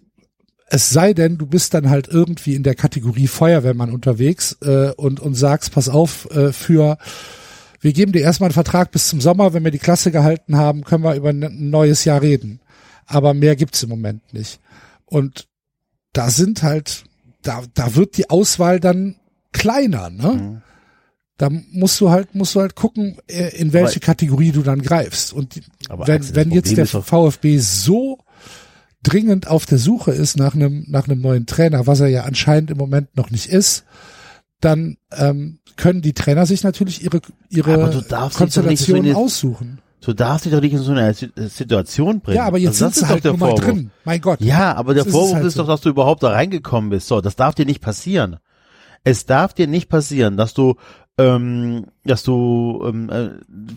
es 0.68 0.90
sei 0.90 1.14
denn, 1.14 1.38
du 1.38 1.46
bist 1.46 1.74
dann 1.74 1.90
halt 1.90 2.08
irgendwie 2.08 2.56
in 2.56 2.64
der 2.64 2.76
Kategorie 2.76 3.28
Feuerwehrmann 3.28 3.92
unterwegs 3.92 4.58
äh, 4.62 4.92
und, 4.92 5.20
und 5.20 5.36
sagst, 5.36 5.74
pass 5.74 5.90
auf, 5.90 6.30
äh, 6.32 6.54
für 6.54 6.98
wir 7.82 7.94
geben 7.94 8.12
dir 8.12 8.22
erstmal 8.22 8.50
einen 8.50 8.54
Vertrag 8.54 8.92
bis 8.92 9.08
zum 9.08 9.20
Sommer, 9.20 9.54
wenn 9.54 9.64
wir 9.64 9.72
die 9.72 9.80
Klasse 9.80 10.12
gehalten 10.12 10.56
haben, 10.56 10.84
können 10.84 11.04
wir 11.04 11.16
über 11.16 11.30
ein 11.30 11.70
neues 11.70 12.06
Jahr 12.06 12.22
reden. 12.22 12.62
Aber 13.08 13.34
mehr 13.34 13.56
gibt's 13.56 13.82
im 13.84 13.90
Moment 13.90 14.34
nicht. 14.34 14.60
Und 15.06 15.48
da 16.14 16.30
sind 16.30 16.62
halt, 16.62 17.06
da, 17.42 17.64
da 17.74 17.96
wird 17.96 18.18
die 18.18 18.30
Auswahl 18.30 18.80
dann 18.80 19.16
kleiner, 19.52 20.10
ne? 20.10 20.32
Mhm. 20.32 20.62
Da 21.42 21.50
musst 21.72 22.00
du 22.00 22.10
halt, 22.12 22.36
musst 22.36 22.54
du 22.54 22.60
halt 22.62 22.76
gucken, 22.76 23.18
äh, 23.28 23.56
in 23.58 23.74
welche 23.74 23.96
Aber- 23.98 24.06
Kategorie 24.06 24.52
du 24.52 24.62
dann 24.62 24.82
greifst. 24.82 25.34
Und 25.34 25.60
wenn, 25.90 26.18
Axel, 26.18 26.36
wenn 26.36 26.52
jetzt 26.52 26.78
der 26.78 26.86
VfB 26.86 27.58
so 27.58 28.20
dringend 29.04 29.48
auf 29.48 29.66
der 29.66 29.80
Suche 29.80 30.12
ist 30.12 30.38
nach 30.38 30.54
einem, 30.54 30.86
nach 30.88 31.08
einem 31.08 31.22
neuen 31.22 31.48
Trainer, 31.48 31.88
was 31.88 32.00
er 32.00 32.08
ja 32.10 32.24
anscheinend 32.26 32.70
im 32.70 32.78
Moment 32.78 33.18
noch 33.18 33.32
nicht 33.32 33.48
ist, 33.48 33.86
dann 34.60 34.98
ähm, 35.18 35.58
können 35.78 36.04
die 36.04 36.14
Trainer 36.14 36.46
sich 36.46 36.62
natürlich 36.64 37.04
ihre, 37.04 37.22
ihre 37.50 38.04
Konstellationen 38.34 39.04
die- 39.04 39.14
aussuchen. 39.16 39.80
Du 40.04 40.14
darfst 40.14 40.46
dich 40.46 40.52
doch 40.52 40.62
nicht 40.62 40.74
in 40.74 40.80
so 40.80 40.92
eine 40.92 41.14
Si- 41.14 41.30
Situation 41.36 42.22
bringen. 42.22 42.38
Ja, 42.38 42.46
aber 42.46 42.58
jetzt 42.58 42.82
Also 42.82 42.86
sind 42.86 42.96
sie 42.96 43.08
halt 43.08 43.24
der 43.24 43.34
mal 43.34 43.50
Vorwurf. 43.52 43.66
drin. 43.66 43.92
Mein 44.04 44.20
Gott. 44.22 44.42
Ja, 44.42 44.74
aber 44.76 44.94
der 44.96 45.04
Das 45.04 45.08
ist 45.14 45.18
Vorwurf 45.18 45.36
halt 45.36 45.46
ist 45.46 45.58
doch, 45.60 45.68
dass 45.68 45.82
du 45.82 45.90
überhaupt 45.90 46.24
da 46.24 46.30
reingekommen 46.32 46.90
bist. 46.90 47.08
So, 47.08 47.22
das 47.22 47.36
darf 47.36 47.54
dir 47.56 47.66
nicht 47.66 47.82
passieren. 47.82 48.38
Es 49.04 49.26
darf 49.26 49.54
dir 49.56 49.66
nicht 49.68 49.90
passieren, 49.90 50.38
dass 50.38 50.54
du, 50.56 50.76
ähm, 51.22 51.86
dass 52.04 52.24
du 52.24 52.84
ähm, 52.88 53.10
äh, 53.10 53.30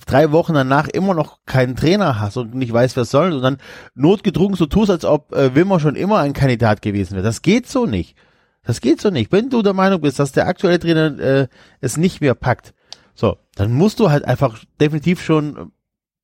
drei 0.06 0.32
Wochen 0.32 0.54
danach 0.54 0.88
immer 0.88 1.14
noch 1.14 1.38
keinen 1.46 1.76
Trainer 1.76 2.20
hast 2.20 2.36
und 2.36 2.54
nicht 2.54 2.72
weißt, 2.72 2.96
was 2.96 3.10
soll 3.10 3.32
und 3.32 3.42
dann 3.42 3.58
notgedrungen 3.94 4.56
so 4.56 4.66
tust, 4.66 4.90
als 4.90 5.04
ob 5.04 5.32
äh, 5.34 5.54
Wilmer 5.54 5.80
schon 5.80 5.96
immer 5.96 6.18
ein 6.20 6.32
Kandidat 6.32 6.82
gewesen 6.82 7.14
wäre. 7.14 7.22
Das 7.24 7.42
geht 7.42 7.68
so 7.68 7.86
nicht. 7.86 8.16
Das 8.64 8.80
geht 8.80 9.00
so 9.00 9.10
nicht. 9.10 9.30
Wenn 9.32 9.50
du 9.50 9.62
der 9.62 9.74
Meinung 9.74 10.00
bist, 10.00 10.18
dass 10.18 10.32
der 10.32 10.46
aktuelle 10.46 10.78
Trainer 10.78 11.18
äh, 11.18 11.48
es 11.80 11.96
nicht 11.96 12.20
mehr 12.20 12.34
packt, 12.34 12.72
so, 13.14 13.36
dann 13.54 13.72
musst 13.72 14.00
du 14.00 14.10
halt 14.10 14.24
einfach 14.24 14.58
definitiv 14.80 15.22
schon 15.22 15.70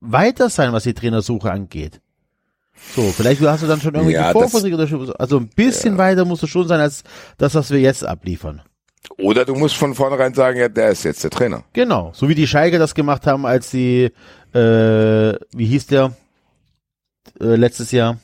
weiter 0.00 0.48
sein, 0.48 0.72
was 0.72 0.84
die 0.84 0.94
Trainersuche 0.94 1.50
angeht. 1.52 2.00
So, 2.96 3.02
vielleicht 3.02 3.42
hast 3.42 3.62
du 3.62 3.66
dann 3.66 3.80
schon 3.80 3.94
irgendwelche 3.94 4.20
Ja, 4.22 4.32
das- 4.32 4.50
Vorversicht 4.50 4.74
oder 4.74 4.86
schon- 4.88 5.12
also 5.16 5.36
ein 5.36 5.48
bisschen 5.48 5.98
weiter 5.98 6.24
musst 6.24 6.42
du 6.42 6.46
schon 6.46 6.66
sein 6.66 6.80
als 6.80 7.04
das, 7.36 7.54
was 7.54 7.70
wir 7.70 7.78
jetzt 7.78 8.04
abliefern. 8.06 8.62
Oder 9.18 9.44
du 9.44 9.54
musst 9.54 9.76
von 9.76 9.94
vornherein 9.94 10.34
sagen, 10.34 10.58
ja, 10.58 10.68
der 10.68 10.90
ist 10.90 11.04
jetzt 11.04 11.24
der 11.24 11.30
Trainer. 11.30 11.64
Genau, 11.72 12.12
so 12.14 12.28
wie 12.28 12.34
die 12.34 12.46
Schalke 12.46 12.78
das 12.78 12.94
gemacht 12.94 13.26
haben, 13.26 13.46
als 13.46 13.70
die, 13.70 14.04
äh, 14.52 15.34
wie 15.54 15.66
hieß 15.66 15.86
der, 15.88 16.12
äh, 17.40 17.56
letztes 17.56 17.92
Jahr, 17.92 18.18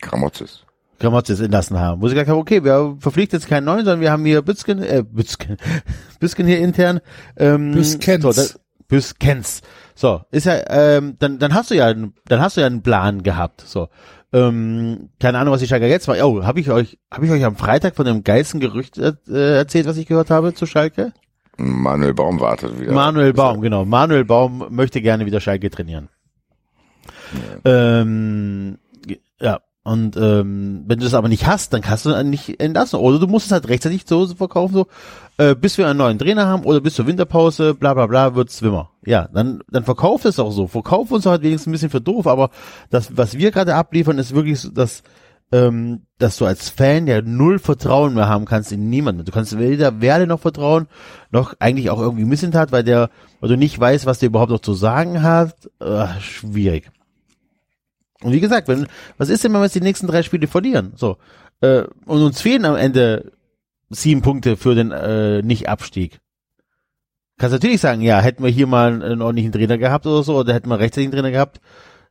Kramotzes. 0.00 0.64
Gramotzes 1.00 1.40
entlassen 1.40 1.78
haben. 1.78 2.00
Wo 2.00 2.06
sie 2.08 2.14
gesagt 2.14 2.30
haben, 2.30 2.38
okay, 2.38 2.62
wir 2.64 2.96
verpflichten 3.00 3.38
jetzt 3.40 3.48
keinen 3.48 3.64
neuen, 3.64 3.84
sondern 3.84 4.00
wir 4.00 4.12
haben 4.12 4.24
hier 4.24 4.40
Bützken, 4.42 4.82
äh, 4.82 5.02
Bützken, 5.06 5.56
Bützken 6.20 6.46
hier 6.46 6.60
intern. 6.60 7.00
Ähm, 7.36 7.72
Büskens. 7.72 8.22
So, 8.22 8.28
das, 8.32 8.60
Büskens. 8.88 9.62
So, 9.94 10.22
ist 10.30 10.46
ja, 10.46 10.60
ähm, 10.70 11.16
dann, 11.18 11.38
dann 11.38 11.54
hast 11.54 11.70
du 11.70 11.74
ja, 11.74 11.86
einen- 11.86 12.14
dann 12.26 12.40
hast 12.40 12.56
du 12.56 12.60
ja 12.60 12.66
einen 12.68 12.82
Plan 12.82 13.22
gehabt. 13.22 13.62
So, 13.66 13.88
ähm, 14.32 15.10
keine 15.20 15.38
Ahnung, 15.38 15.52
was 15.52 15.60
die 15.60 15.66
Schalke 15.66 15.86
jetzt 15.86 16.08
war. 16.08 16.16
Oh, 16.26 16.42
habe 16.44 16.60
ich 16.60 16.70
euch, 16.70 16.98
habe 17.12 17.26
ich 17.26 17.32
euch 17.32 17.44
am 17.44 17.56
Freitag 17.56 17.96
von 17.96 18.06
dem 18.06 18.24
geilsten 18.24 18.60
Gerücht 18.60 18.98
äh, 18.98 19.12
erzählt, 19.28 19.86
was 19.86 19.96
ich 19.96 20.06
gehört 20.06 20.30
habe 20.30 20.54
zu 20.54 20.66
Schalke? 20.66 21.12
Manuel 21.58 22.14
Baum 22.14 22.40
wartet 22.40 22.80
wieder. 22.80 22.92
Manuel 22.92 23.34
Baum, 23.34 23.60
genau. 23.60 23.84
Manuel 23.84 24.24
Baum 24.24 24.66
möchte 24.70 25.02
gerne 25.02 25.26
wieder 25.26 25.40
Schalke 25.40 25.70
trainieren. 25.70 26.08
Ähm, 27.64 28.78
ja. 29.40 29.60
Und 29.84 30.16
ähm, 30.16 30.84
wenn 30.86 30.98
du 31.00 31.04
das 31.04 31.14
aber 31.14 31.28
nicht 31.28 31.46
hast, 31.46 31.72
dann 31.72 31.80
kannst 31.80 32.06
du 32.06 32.10
ihn 32.10 32.30
nicht 32.30 32.60
entlassen. 32.60 33.00
Oder 33.00 33.18
du 33.18 33.26
musst 33.26 33.46
es 33.46 33.52
halt 33.52 33.68
rechtzeitig 33.68 34.04
so 34.06 34.26
verkaufen, 34.28 34.74
so 34.74 34.86
äh, 35.38 35.56
bis 35.56 35.76
wir 35.76 35.88
einen 35.88 35.98
neuen 35.98 36.20
Trainer 36.20 36.46
haben 36.46 36.64
oder 36.64 36.80
bis 36.80 36.94
zur 36.94 37.08
Winterpause, 37.08 37.74
bla 37.74 37.92
bla 37.94 38.06
bla, 38.06 38.36
wird's 38.36 38.62
Wimmer. 38.62 38.90
Ja, 39.04 39.28
dann 39.32 39.60
dann 39.70 39.84
verkauf 39.84 40.24
es 40.24 40.38
auch 40.38 40.52
so. 40.52 40.68
Verkauf 40.68 41.10
uns 41.10 41.26
halt 41.26 41.42
wenigstens 41.42 41.68
ein 41.68 41.72
bisschen 41.72 41.90
für 41.90 42.00
doof, 42.00 42.28
aber 42.28 42.50
das, 42.90 43.16
was 43.16 43.36
wir 43.36 43.50
gerade 43.50 43.74
abliefern, 43.74 44.18
ist 44.18 44.34
wirklich 44.34 44.60
so, 44.60 44.70
dass 44.70 45.02
ähm, 45.50 46.06
dass 46.18 46.38
du 46.38 46.46
als 46.46 46.70
Fan 46.70 47.06
ja 47.06 47.20
null 47.20 47.58
Vertrauen 47.58 48.14
mehr 48.14 48.28
haben 48.28 48.44
kannst 48.44 48.72
in 48.72 48.88
niemanden. 48.88 49.24
Du 49.24 49.32
kannst 49.32 49.58
weder 49.58 50.00
Werde 50.00 50.28
noch 50.28 50.40
vertrauen, 50.40 50.86
noch 51.30 51.54
eigentlich 51.58 51.90
auch 51.90 52.00
irgendwie 52.00 52.24
Missentat, 52.24 52.72
weil 52.72 52.84
der, 52.84 53.10
weil 53.40 53.50
du 53.50 53.56
nicht 53.56 53.78
weißt, 53.78 54.06
was 54.06 54.20
der 54.20 54.28
überhaupt 54.28 54.50
noch 54.50 54.60
zu 54.60 54.74
sagen 54.74 55.22
hat. 55.22 55.68
Äh, 55.80 56.06
schwierig. 56.20 56.90
Und 58.22 58.32
wie 58.32 58.40
gesagt, 58.40 58.68
wenn, 58.68 58.86
was 59.18 59.28
ist 59.28 59.44
denn, 59.44 59.52
wenn 59.52 59.60
wir 59.60 59.64
jetzt 59.64 59.74
die 59.74 59.80
nächsten 59.80 60.06
drei 60.06 60.22
Spiele 60.22 60.46
verlieren? 60.46 60.92
So. 60.96 61.16
Äh, 61.60 61.84
und 62.06 62.22
uns 62.22 62.40
fehlen 62.40 62.64
am 62.64 62.76
Ende 62.76 63.32
sieben 63.90 64.22
Punkte 64.22 64.56
für 64.56 64.74
den 64.74 64.90
äh, 64.90 65.42
Nicht-Abstieg. 65.42 66.20
Kannst 67.38 67.54
natürlich 67.54 67.80
sagen, 67.80 68.02
ja, 68.02 68.20
hätten 68.20 68.44
wir 68.44 68.50
hier 68.50 68.66
mal 68.66 69.02
einen 69.02 69.22
ordentlichen 69.22 69.52
Trainer 69.52 69.78
gehabt 69.78 70.06
oder 70.06 70.22
so, 70.22 70.38
oder 70.38 70.54
hätten 70.54 70.68
wir 70.68 70.78
rechtzeitig 70.78 71.06
einen 71.06 71.12
Trainer 71.12 71.30
gehabt, 71.30 71.60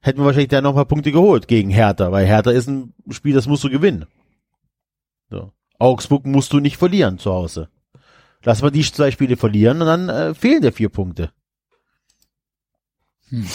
hätten 0.02 0.20
wir 0.20 0.26
wahrscheinlich 0.26 0.50
da 0.50 0.62
noch 0.62 0.72
ein 0.72 0.76
paar 0.76 0.86
Punkte 0.86 1.12
geholt 1.12 1.48
gegen 1.48 1.70
Hertha, 1.70 2.12
weil 2.12 2.26
Hertha 2.26 2.52
ist 2.52 2.68
ein 2.68 2.94
Spiel, 3.10 3.34
das 3.34 3.48
musst 3.48 3.64
du 3.64 3.70
gewinnen. 3.70 4.06
So. 5.30 5.52
Augsburg 5.80 6.26
musst 6.26 6.54
du 6.54 6.60
nicht 6.60 6.78
verlieren 6.78 7.18
zu 7.18 7.32
Hause. 7.32 7.70
Lass 8.44 8.62
mal 8.62 8.72
die 8.72 8.82
zwei 8.84 9.12
Spiele 9.12 9.38
verlieren 9.38 9.82
und 9.82 9.88
dann 9.88 10.10
äh, 10.10 10.34
fehlen 10.34 10.62
dir 10.62 10.72
vier 10.72 10.90
Punkte. 10.90 11.32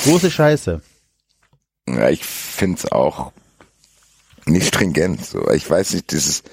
Große 0.05 0.31
Scheiße. 0.31 0.81
Ja, 1.89 2.09
ich 2.11 2.25
find's 2.25 2.91
auch 2.91 3.33
nicht 4.45 4.69
stringent. 4.69 5.25
So, 5.25 5.51
ich 5.51 5.69
weiß 5.69 5.95
nicht, 5.95 6.13
das 6.13 6.27
ist 6.27 6.51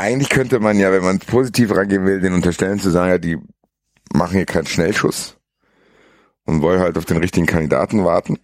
eigentlich 0.00 0.30
könnte 0.30 0.60
man 0.60 0.78
ja, 0.78 0.92
wenn 0.92 1.04
man 1.04 1.18
positiv 1.18 1.74
rangehen 1.74 2.06
will, 2.06 2.20
den 2.20 2.32
unterstellen 2.32 2.80
zu 2.80 2.90
sagen, 2.90 3.10
ja, 3.10 3.18
die 3.18 3.38
machen 4.14 4.36
hier 4.36 4.46
keinen 4.46 4.66
Schnellschuss 4.66 5.36
und 6.46 6.62
wollen 6.62 6.80
halt 6.80 6.96
auf 6.96 7.04
den 7.04 7.18
richtigen 7.18 7.46
Kandidaten 7.46 8.04
warten. 8.04 8.38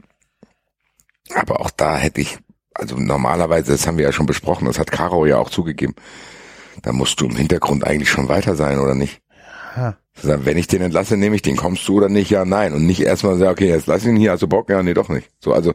Aber 1.34 1.60
auch 1.60 1.70
da 1.70 1.96
hätte 1.96 2.20
ich, 2.20 2.38
also 2.74 2.96
normalerweise, 2.96 3.72
das 3.72 3.86
haben 3.86 3.96
wir 3.96 4.04
ja 4.04 4.12
schon 4.12 4.26
besprochen, 4.26 4.66
das 4.66 4.78
hat 4.78 4.92
Caro 4.92 5.24
ja 5.24 5.38
auch 5.38 5.50
zugegeben, 5.50 5.94
da 6.82 6.92
musst 6.92 7.20
du 7.20 7.26
im 7.26 7.36
Hintergrund 7.36 7.84
eigentlich 7.84 8.10
schon 8.10 8.28
weiter 8.28 8.54
sein, 8.54 8.78
oder 8.78 8.94
nicht? 8.94 9.22
Ja. 9.76 9.96
Wenn 10.22 10.56
ich 10.56 10.66
den 10.66 10.82
entlasse, 10.82 11.16
nehme 11.16 11.36
ich 11.36 11.42
den. 11.42 11.56
Kommst 11.56 11.86
du 11.88 11.96
oder 11.96 12.08
nicht? 12.08 12.30
Ja, 12.30 12.44
nein. 12.44 12.72
Und 12.72 12.86
nicht 12.86 13.00
erstmal 13.00 13.36
sagen, 13.36 13.52
okay, 13.52 13.68
jetzt 13.68 13.86
lass 13.86 14.04
ihn 14.04 14.16
hier, 14.16 14.30
also 14.30 14.46
Bock, 14.46 14.70
ja, 14.70 14.82
nee, 14.82 14.94
doch 14.94 15.08
nicht. 15.08 15.28
So, 15.40 15.52
also 15.52 15.74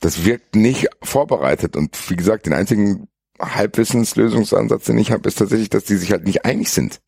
das 0.00 0.24
wirkt 0.24 0.56
nicht 0.56 0.88
vorbereitet. 1.02 1.76
Und 1.76 1.96
wie 2.10 2.16
gesagt, 2.16 2.46
den 2.46 2.52
einzigen 2.52 3.08
Halbwissenslösungsansatz, 3.40 4.84
den 4.84 4.98
ich 4.98 5.12
habe, 5.12 5.28
ist 5.28 5.38
tatsächlich, 5.38 5.70
dass 5.70 5.84
die 5.84 5.96
sich 5.96 6.12
halt 6.12 6.24
nicht 6.26 6.44
einig 6.44 6.70
sind. 6.70 7.00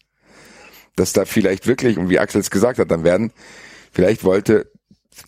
Dass 0.97 1.13
da 1.13 1.25
vielleicht 1.25 1.67
wirklich, 1.67 1.99
und 1.99 2.11
wie 2.11 2.19
Axel 2.19 2.41
es 2.41 2.51
gesagt 2.51 2.79
hat, 2.79 2.91
dann 2.91 3.05
werden, 3.05 3.33
vielleicht 3.93 4.25
wollte, 4.25 4.71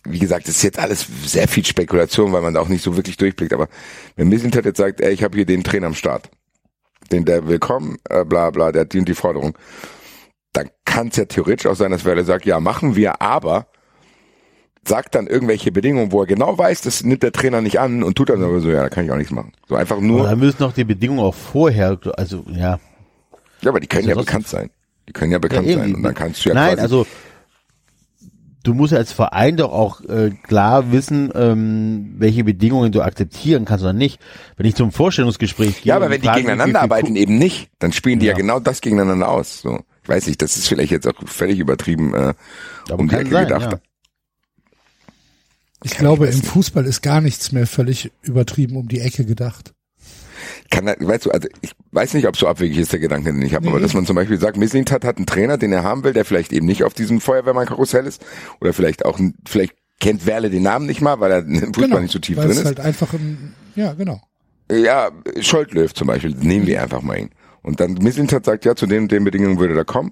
wie 0.03 0.19
gesagt, 0.19 0.47
das 0.47 0.57
ist 0.57 0.63
jetzt 0.63 0.79
alles 0.79 1.07
sehr 1.25 1.47
viel 1.47 1.65
Spekulation, 1.65 2.31
weil 2.33 2.41
man 2.41 2.53
da 2.53 2.61
auch 2.61 2.67
nicht 2.67 2.83
so 2.83 2.95
wirklich 2.95 3.17
durchblickt, 3.17 3.53
aber 3.53 3.67
wenn 4.15 4.29
Mislintat 4.29 4.65
jetzt 4.65 4.77
sagt, 4.77 5.01
ey, 5.01 5.13
ich 5.13 5.23
habe 5.23 5.37
hier 5.37 5.45
den 5.45 5.63
Trainer 5.63 5.87
am 5.87 5.95
Start, 5.95 6.29
den 7.11 7.25
der 7.25 7.47
willkommen, 7.47 7.97
äh, 8.09 8.25
bla 8.25 8.49
bla, 8.49 8.71
der 8.71 8.81
hat 8.81 8.93
die 8.93 8.99
und 8.99 9.07
die 9.07 9.15
Forderung, 9.15 9.57
dann 10.57 10.69
kann 10.85 11.07
es 11.09 11.17
ja 11.17 11.25
theoretisch 11.25 11.67
auch 11.67 11.75
sein, 11.75 11.91
dass 11.91 12.05
Werder 12.05 12.23
sagt, 12.23 12.45
ja, 12.45 12.59
machen 12.59 12.95
wir, 12.95 13.21
aber 13.21 13.67
sagt 14.87 15.15
dann 15.15 15.27
irgendwelche 15.27 15.71
Bedingungen, 15.71 16.11
wo 16.11 16.21
er 16.21 16.27
genau 16.27 16.57
weiß, 16.57 16.81
das 16.81 17.03
nimmt 17.03 17.23
der 17.23 17.31
Trainer 17.31 17.61
nicht 17.61 17.79
an 17.79 18.03
und 18.03 18.15
tut 18.15 18.29
dann 18.29 18.43
aber 18.43 18.59
so, 18.59 18.69
ja, 18.69 18.83
da 18.83 18.89
kann 18.89 19.05
ich 19.05 19.11
auch 19.11 19.17
nichts 19.17 19.33
machen. 19.33 19.51
So 19.67 19.75
einfach 19.75 19.97
Aber 19.97 20.05
nur, 20.05 20.27
da 20.27 20.35
müssen 20.35 20.57
noch 20.61 20.73
die 20.73 20.83
Bedingungen 20.83 21.21
auch 21.21 21.33
vorher, 21.33 21.97
also 22.17 22.45
ja. 22.51 22.79
ja, 23.61 23.69
aber 23.69 23.79
die 23.79 23.87
können 23.87 24.03
ist 24.03 24.09
ja 24.09 24.15
bekannt 24.15 24.47
sein. 24.47 24.69
Die 25.07 25.13
können 25.13 25.31
ja 25.31 25.39
bekannt 25.39 25.67
ja, 25.67 25.77
sein 25.77 25.95
und 25.95 26.03
dann 26.03 26.13
kannst 26.13 26.45
du 26.45 26.49
ja 26.49 26.55
Nein, 26.55 26.79
also 26.79 27.05
du 28.63 28.73
musst 28.73 28.93
ja 28.93 28.99
als 28.99 29.11
Verein 29.11 29.57
doch 29.57 29.71
auch 29.71 30.01
äh, 30.01 30.31
klar 30.43 30.91
wissen, 30.91 31.31
ähm, 31.35 32.15
welche 32.17 32.43
Bedingungen 32.43 32.91
du 32.91 33.01
akzeptieren 33.01 33.65
kannst 33.65 33.83
oder 33.83 33.93
nicht. 33.93 34.19
Wenn 34.57 34.65
ich 34.65 34.75
zum 34.75 34.91
Vorstellungsgespräch 34.91 35.81
gehe. 35.81 35.89
ja, 35.89 35.95
aber 35.95 36.09
wenn 36.09 36.21
die 36.21 36.27
gegeneinander 36.27 36.81
arbeiten, 36.81 37.15
eben 37.15 37.37
nicht, 37.37 37.69
dann 37.79 37.91
spielen 37.91 38.19
die 38.19 38.25
ja, 38.27 38.33
Ja. 38.33 38.37
genau 38.37 38.59
das 38.59 38.81
gegeneinander 38.81 39.29
aus. 39.29 39.61
So, 39.61 39.79
weiß 40.07 40.27
nicht, 40.27 40.41
das 40.41 40.57
ist 40.57 40.67
vielleicht 40.67 40.91
jetzt 40.91 41.07
auch 41.07 41.15
völlig 41.27 41.59
übertrieben 41.59 42.13
äh, 42.13 42.33
Aber 42.89 42.99
um 42.99 43.07
die 43.07 43.15
kann 43.15 43.21
Ecke 43.25 43.31
sein, 43.31 43.47
gedacht. 43.47 43.71
ja. 43.73 43.79
Ich 45.83 45.97
glaube, 45.97 46.25
weiß 46.27 46.35
im 46.35 46.41
nicht. 46.41 46.49
Fußball 46.51 46.85
ist 46.85 47.01
gar 47.01 47.21
nichts 47.21 47.51
mehr 47.51 47.67
völlig 47.67 48.11
übertrieben 48.23 48.75
um 48.77 48.87
die 48.87 49.01
Ecke 49.01 49.25
gedacht. 49.25 49.73
kann, 50.71 50.85
weißt 50.87 51.25
du, 51.27 51.31
also 51.31 51.47
ich 51.61 51.71
weiß 51.91 52.13
nicht, 52.15 52.27
ob 52.27 52.37
so 52.37 52.47
abwegig 52.47 52.77
ist 52.79 52.91
der 52.91 52.99
Gedanke, 52.99 53.31
den 53.31 53.41
ich 53.41 53.53
habe, 53.53 53.67
aber 53.67 53.77
Nee. 53.77 53.83
dass 53.83 53.93
man 53.93 54.05
zum 54.05 54.15
Beispiel 54.15 54.39
sagt, 54.39 54.57
Mislintat 54.57 55.03
hat 55.05 55.17
einen 55.17 55.27
Trainer, 55.27 55.57
den 55.57 55.71
er 55.71 55.83
haben 55.83 56.03
will, 56.03 56.13
der 56.13 56.25
vielleicht 56.25 56.53
eben 56.53 56.65
nicht 56.65 56.83
auf 56.83 56.93
diesem 56.93 57.21
Feuerwehrmann-Karussell 57.21 58.05
ist 58.07 58.25
oder 58.61 58.73
vielleicht 58.73 59.05
auch, 59.05 59.19
vielleicht 59.47 59.73
kennt 59.99 60.25
Werle 60.25 60.49
den 60.49 60.63
Namen 60.63 60.87
nicht 60.87 61.01
mal, 61.01 61.19
weil 61.19 61.31
er 61.31 61.39
im 61.45 61.73
Fußball 61.73 62.01
nicht 62.01 62.11
so 62.11 62.19
tief 62.19 62.37
weil 62.37 62.43
drin 62.45 62.51
es 62.53 62.59
ist. 62.59 62.65
halt 62.65 62.79
einfach 62.79 63.13
ein, 63.13 63.53
ja, 63.75 63.93
genau. 63.93 64.21
Ja, 64.71 65.11
Scholtlöw 65.39 65.93
zum 65.93 66.07
Beispiel, 66.07 66.35
nehmen 66.35 66.65
wir 66.65 66.81
einfach 66.81 67.01
mal 67.03 67.19
ihn. 67.19 67.29
Und 67.65 67.79
dann 67.79 67.93
Mislintat 67.93 68.45
sagt, 68.45 68.63
ja, 68.63 68.75
zu 68.75 68.85
den, 68.85 69.07
den 69.07 69.23
Bedingungen 69.23 69.57
würde 69.57 69.75
er 69.75 69.85
kommen. 69.85 70.11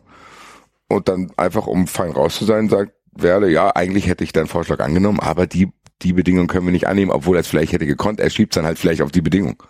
Und 0.90 1.08
dann 1.08 1.32
einfach, 1.38 1.68
um 1.68 1.86
fein 1.88 2.12
raus 2.12 2.36
zu 2.36 2.46
sein, 2.46 2.68
sagt 2.68 2.94
Werle, 3.12 3.50
ja, 3.50 3.70
eigentlich 3.70 4.08
hätte 4.08 4.24
ich 4.24 4.34
deinen 4.34 4.48
Vorschlag 4.48 4.80
angenommen, 4.80 5.20
aber 5.20 5.46
die, 5.46 5.70
die 6.02 6.14
Bedingungen 6.14 6.48
können 6.48 6.66
wir 6.66 6.72
nicht 6.72 6.88
annehmen, 6.88 7.12
obwohl 7.12 7.38
er 7.38 7.42
es 7.42 7.48
vielleicht 7.48 7.72
hätte 7.72 7.86
gekonnt. 7.86 8.20
Er 8.20 8.32
schiebt 8.32 8.56
dann 8.56 8.66
halt 8.66 8.80
vielleicht 8.80 9.04
auf 9.04 9.12
die 9.12 9.22
Bedingung. 9.22 9.62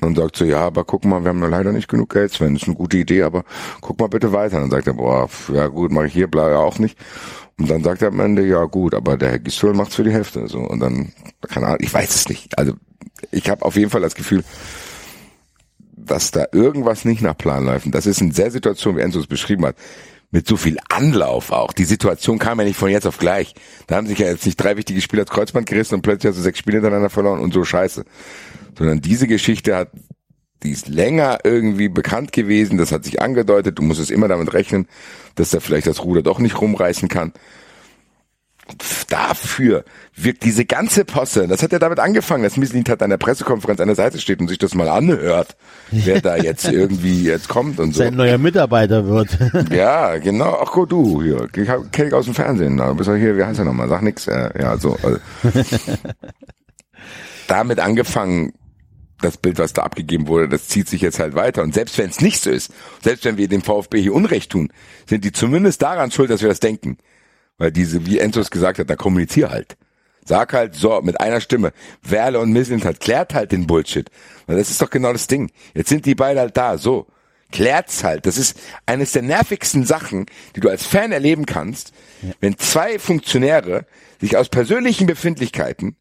Und 0.00 0.16
sagt 0.16 0.36
so, 0.36 0.44
ja, 0.44 0.58
aber 0.58 0.82
guck 0.82 1.04
mal, 1.04 1.22
wir 1.22 1.28
haben 1.28 1.38
nur 1.38 1.48
leider 1.48 1.70
nicht 1.70 1.86
genug 1.86 2.12
Geld, 2.12 2.32
Sven, 2.32 2.56
ist 2.56 2.66
eine 2.66 2.74
gute 2.74 2.96
Idee, 2.96 3.22
aber 3.22 3.44
guck 3.80 4.00
mal 4.00 4.08
bitte 4.08 4.32
weiter. 4.32 4.58
dann 4.58 4.70
sagt 4.70 4.88
er, 4.88 4.94
boah, 4.94 5.28
ja 5.52 5.68
gut, 5.68 5.92
mache 5.92 6.08
ich 6.08 6.12
hier, 6.12 6.26
bla, 6.26 6.50
ja 6.50 6.58
auch 6.58 6.80
nicht. 6.80 6.98
Und 7.60 7.70
dann 7.70 7.84
sagt 7.84 8.02
er 8.02 8.08
am 8.08 8.18
Ende, 8.18 8.44
ja 8.44 8.64
gut, 8.64 8.94
aber 8.94 9.16
der 9.16 9.30
Herr 9.30 9.38
Gisdol 9.38 9.74
macht's 9.74 9.94
für 9.94 10.02
die 10.02 10.10
Hälfte. 10.10 10.48
So 10.48 10.58
Und 10.58 10.80
dann, 10.80 11.12
keine 11.48 11.66
Ahnung, 11.66 11.78
ich 11.80 11.94
weiß 11.94 12.12
es 12.12 12.28
nicht. 12.28 12.58
Also 12.58 12.72
ich 13.30 13.48
habe 13.48 13.64
auf 13.64 13.76
jeden 13.76 13.90
Fall 13.90 14.00
das 14.00 14.16
Gefühl, 14.16 14.42
dass 16.04 16.30
da 16.30 16.46
irgendwas 16.52 17.04
nicht 17.04 17.22
nach 17.22 17.36
Plan 17.36 17.64
läuft. 17.64 17.86
Und 17.86 17.94
das 17.94 18.06
ist 18.06 18.20
in 18.20 18.32
der 18.32 18.50
Situation, 18.50 18.96
wie 18.96 19.00
Enzo 19.00 19.20
es 19.20 19.26
beschrieben 19.26 19.66
hat, 19.66 19.76
mit 20.30 20.46
so 20.48 20.56
viel 20.56 20.78
Anlauf 20.88 21.52
auch. 21.52 21.72
Die 21.72 21.84
Situation 21.84 22.38
kam 22.38 22.58
ja 22.58 22.64
nicht 22.64 22.78
von 22.78 22.90
jetzt 22.90 23.06
auf 23.06 23.18
gleich. 23.18 23.54
Da 23.86 23.96
haben 23.96 24.06
sich 24.06 24.18
ja 24.18 24.26
jetzt 24.26 24.46
nicht 24.46 24.56
drei 24.56 24.76
wichtige 24.76 25.00
Spieler 25.00 25.24
das 25.24 25.34
Kreuzband 25.34 25.68
gerissen 25.68 25.94
und 25.94 26.02
plötzlich 26.02 26.30
hast 26.30 26.38
du 26.38 26.42
sechs 26.42 26.58
Spiele 26.58 26.78
hintereinander 26.78 27.10
verloren 27.10 27.40
und 27.40 27.52
so 27.52 27.64
scheiße. 27.64 28.04
Sondern 28.76 29.00
diese 29.02 29.26
Geschichte 29.26 29.76
hat, 29.76 29.90
die 30.62 30.70
ist 30.70 30.88
länger 30.88 31.40
irgendwie 31.44 31.88
bekannt 31.88 32.32
gewesen, 32.32 32.78
das 32.78 32.92
hat 32.92 33.04
sich 33.04 33.20
angedeutet, 33.20 33.78
du 33.78 33.82
musstest 33.82 34.10
immer 34.10 34.28
damit 34.28 34.54
rechnen, 34.54 34.86
dass 35.34 35.52
er 35.52 35.60
vielleicht 35.60 35.86
das 35.86 36.04
Ruder 36.04 36.22
doch 36.22 36.38
nicht 36.38 36.60
rumreißen 36.60 37.08
kann. 37.08 37.32
Dafür 39.08 39.84
wirkt 40.16 40.44
diese 40.44 40.64
ganze 40.64 41.04
Posse, 41.04 41.46
das 41.48 41.62
hat 41.62 41.72
ja 41.72 41.78
damit 41.78 41.98
angefangen, 41.98 42.42
dass 42.42 42.56
Mislint 42.56 42.88
hat 42.88 43.02
an 43.02 43.10
der 43.10 43.16
Pressekonferenz 43.16 43.80
an 43.80 43.88
der 43.88 43.96
Seite 43.96 44.18
steht 44.18 44.40
und 44.40 44.48
sich 44.48 44.58
das 44.58 44.74
mal 44.74 44.88
anhört, 44.88 45.56
wer 45.90 46.20
da 46.20 46.36
jetzt 46.36 46.64
irgendwie 46.70 47.24
jetzt 47.24 47.48
kommt 47.48 47.78
und 47.78 47.92
so. 47.92 47.98
sein 48.02 48.14
neuer 48.14 48.38
Mitarbeiter 48.38 49.06
wird. 49.06 49.38
Ja, 49.72 50.18
genau. 50.18 50.58
Ach 50.62 50.70
gut, 50.72 50.92
du 50.92 51.22
hier. 51.22 51.48
Kenn 51.48 52.08
ich 52.08 52.12
aus 52.14 52.26
dem 52.26 52.34
Fernsehen. 52.34 52.76
Da 52.76 52.92
bist 52.92 53.08
du 53.08 53.14
hier, 53.14 53.36
wie 53.36 53.44
heißt 53.44 53.58
er 53.58 53.64
nochmal? 53.64 53.88
Sag 53.88 54.02
nix. 54.02 54.26
Äh, 54.26 54.50
ja, 54.58 54.76
so. 54.76 54.96
Also. 55.02 55.18
Damit 57.48 57.80
angefangen, 57.80 58.52
das 59.22 59.36
Bild, 59.36 59.58
was 59.58 59.72
da 59.72 59.82
abgegeben 59.82 60.26
wurde, 60.28 60.48
das 60.48 60.68
zieht 60.68 60.88
sich 60.88 61.00
jetzt 61.00 61.18
halt 61.18 61.34
weiter. 61.34 61.62
Und 61.62 61.74
selbst 61.74 61.96
wenn 61.98 62.10
es 62.10 62.20
nicht 62.20 62.42
so 62.42 62.50
ist, 62.50 62.72
selbst 63.02 63.24
wenn 63.24 63.36
wir 63.38 63.48
dem 63.48 63.62
VfB 63.62 64.00
hier 64.02 64.14
Unrecht 64.14 64.50
tun, 64.52 64.70
sind 65.08 65.24
die 65.24 65.32
zumindest 65.32 65.82
daran 65.82 66.10
schuld, 66.10 66.30
dass 66.30 66.42
wir 66.42 66.48
das 66.48 66.60
denken. 66.60 66.98
Weil 67.62 67.70
diese, 67.70 68.06
wie 68.06 68.18
Enzo 68.18 68.40
es 68.40 68.50
gesagt 68.50 68.80
hat, 68.80 68.90
da 68.90 68.96
kommunizier 68.96 69.48
halt. 69.48 69.76
Sag 70.24 70.52
halt 70.52 70.74
so, 70.74 71.00
mit 71.00 71.20
einer 71.20 71.40
Stimme, 71.40 71.72
Werle 72.02 72.40
und 72.40 72.50
Mislint 72.50 72.84
halt, 72.84 72.98
klärt 72.98 73.34
halt 73.34 73.52
den 73.52 73.68
Bullshit. 73.68 74.10
Weil 74.48 74.56
das 74.56 74.68
ist 74.68 74.82
doch 74.82 74.90
genau 74.90 75.12
das 75.12 75.28
Ding. 75.28 75.52
Jetzt 75.72 75.88
sind 75.88 76.04
die 76.04 76.16
beide 76.16 76.40
halt 76.40 76.56
da, 76.56 76.76
so. 76.76 77.06
Klärt's 77.52 78.02
halt. 78.02 78.26
Das 78.26 78.36
ist 78.36 78.58
eines 78.84 79.12
der 79.12 79.22
nervigsten 79.22 79.86
Sachen, 79.86 80.26
die 80.56 80.60
du 80.60 80.70
als 80.70 80.84
Fan 80.84 81.12
erleben 81.12 81.46
kannst, 81.46 81.92
wenn 82.40 82.58
zwei 82.58 82.98
Funktionäre 82.98 83.86
sich 84.20 84.36
aus 84.36 84.48
persönlichen 84.48 85.06
Befindlichkeiten 85.06 85.94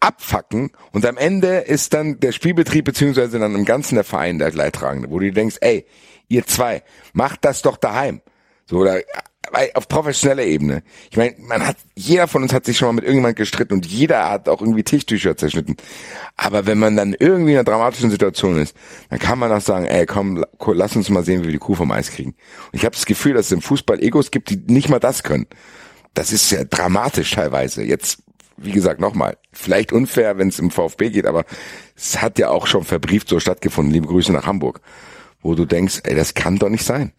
abfacken 0.00 0.72
und 0.90 1.06
am 1.06 1.18
Ende 1.18 1.58
ist 1.58 1.94
dann 1.94 2.18
der 2.18 2.32
Spielbetrieb 2.32 2.84
beziehungsweise 2.84 3.38
dann 3.38 3.54
im 3.54 3.64
Ganzen 3.64 3.94
der 3.94 4.02
Verein 4.02 4.40
der 4.40 4.50
Leidtragende, 4.50 5.08
wo 5.08 5.20
du 5.20 5.26
dir 5.26 5.34
denkst, 5.34 5.58
ey, 5.60 5.86
ihr 6.26 6.44
zwei, 6.46 6.82
macht 7.12 7.44
das 7.44 7.62
doch 7.62 7.76
daheim. 7.76 8.22
So, 8.66 8.78
oder 8.78 9.00
auf 9.74 9.88
professioneller 9.88 10.44
Ebene. 10.44 10.82
Ich 11.10 11.16
meine, 11.16 11.34
man 11.38 11.66
hat, 11.66 11.76
jeder 11.94 12.28
von 12.28 12.42
uns 12.42 12.52
hat 12.52 12.66
sich 12.66 12.76
schon 12.76 12.88
mal 12.88 12.92
mit 12.92 13.04
irgendjemand 13.04 13.36
gestritten 13.36 13.74
und 13.74 13.86
jeder 13.86 14.30
hat 14.30 14.48
auch 14.48 14.60
irgendwie 14.60 14.84
Tischtücher 14.84 15.36
zerschnitten. 15.36 15.76
Aber 16.36 16.66
wenn 16.66 16.78
man 16.78 16.96
dann 16.96 17.16
irgendwie 17.18 17.52
in 17.52 17.58
einer 17.58 17.64
dramatischen 17.64 18.10
Situation 18.10 18.58
ist, 18.58 18.76
dann 19.08 19.18
kann 19.18 19.38
man 19.38 19.50
auch 19.50 19.60
sagen, 19.60 19.86
ey, 19.86 20.06
komm, 20.06 20.44
lass 20.66 20.94
uns 20.94 21.08
mal 21.08 21.24
sehen, 21.24 21.40
wie 21.40 21.46
wir 21.46 21.52
die 21.52 21.58
Kuh 21.58 21.74
vom 21.74 21.90
Eis 21.90 22.10
kriegen. 22.10 22.34
Und 22.66 22.74
ich 22.74 22.84
habe 22.84 22.94
das 22.94 23.06
Gefühl, 23.06 23.34
dass 23.34 23.46
es 23.46 23.52
im 23.52 23.62
Fußball 23.62 24.02
Egos 24.02 24.30
gibt, 24.30 24.50
die 24.50 24.56
nicht 24.56 24.88
mal 24.88 25.00
das 25.00 25.22
können. 25.22 25.46
Das 26.14 26.32
ist 26.32 26.50
ja 26.50 26.64
dramatisch 26.64 27.30
teilweise. 27.30 27.82
Jetzt, 27.82 28.22
wie 28.56 28.72
gesagt, 28.72 29.00
nochmal, 29.00 29.38
vielleicht 29.52 29.92
unfair, 29.92 30.36
wenn 30.38 30.48
es 30.48 30.58
im 30.58 30.70
VfB 30.70 31.10
geht, 31.10 31.26
aber 31.26 31.44
es 31.96 32.20
hat 32.20 32.38
ja 32.38 32.50
auch 32.50 32.66
schon 32.66 32.84
verbrieft 32.84 33.28
so 33.28 33.40
stattgefunden. 33.40 33.92
Liebe 33.92 34.06
Grüße 34.06 34.32
nach 34.32 34.46
Hamburg. 34.46 34.80
Wo 35.40 35.54
du 35.54 35.64
denkst, 35.64 36.00
ey, 36.04 36.14
das 36.14 36.34
kann 36.34 36.58
doch 36.58 36.68
nicht 36.68 36.84
sein. 36.84 37.12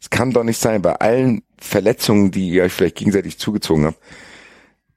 Es 0.00 0.10
kann 0.10 0.30
doch 0.30 0.44
nicht 0.44 0.60
sein, 0.60 0.80
bei 0.80 0.94
allen 0.94 1.42
Verletzungen, 1.60 2.30
die 2.30 2.50
ihr 2.50 2.64
euch 2.64 2.72
vielleicht 2.72 2.96
gegenseitig 2.96 3.38
zugezogen 3.38 3.86
habt, 3.86 3.98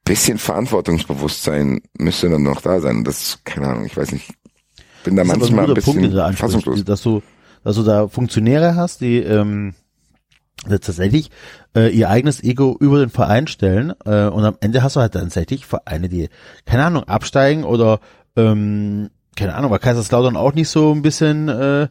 bisschen 0.03 0.37
Verantwortungsbewusstsein 0.37 1.81
müsste 1.97 2.29
dann 2.29 2.43
noch 2.43 2.61
da 2.61 2.79
sein. 2.79 3.03
Das, 3.03 3.39
keine 3.43 3.67
Ahnung, 3.67 3.85
ich 3.85 3.95
weiß 3.95 4.11
nicht, 4.11 4.33
bin 5.03 5.15
da 5.15 5.23
Das 5.23 5.37
manchmal 5.37 5.69
ein 5.69 5.73
Punkt, 5.75 6.01
bisschen 6.01 6.19
ansprichst, 6.19 6.39
fassungslos. 6.39 6.83
dass 6.85 7.01
du, 7.01 7.21
dass 7.63 7.75
du 7.75 7.83
da 7.83 8.07
Funktionäre 8.07 8.75
hast, 8.75 9.01
die 9.01 9.17
ähm, 9.17 9.73
tatsächlich 10.67 11.31
äh, 11.75 11.89
ihr 11.95 12.09
eigenes 12.09 12.43
Ego 12.43 12.75
über 12.79 12.99
den 12.99 13.09
Verein 13.09 13.47
stellen 13.47 13.93
äh, 14.05 14.27
und 14.27 14.43
am 14.43 14.57
Ende 14.59 14.83
hast 14.83 14.95
du 14.95 14.99
halt 14.99 15.15
dann 15.15 15.23
tatsächlich 15.23 15.65
Vereine, 15.65 16.09
die, 16.09 16.29
keine 16.65 16.85
Ahnung, 16.85 17.03
absteigen 17.03 17.63
oder 17.63 17.99
ähm, 18.35 19.09
keine 19.35 19.55
Ahnung, 19.55 19.71
war 19.71 19.79
Kaiserslautern 19.79 20.35
auch 20.35 20.53
nicht 20.53 20.69
so 20.69 20.91
ein 20.93 21.01
bisschen 21.01 21.47
äh, 21.47 21.87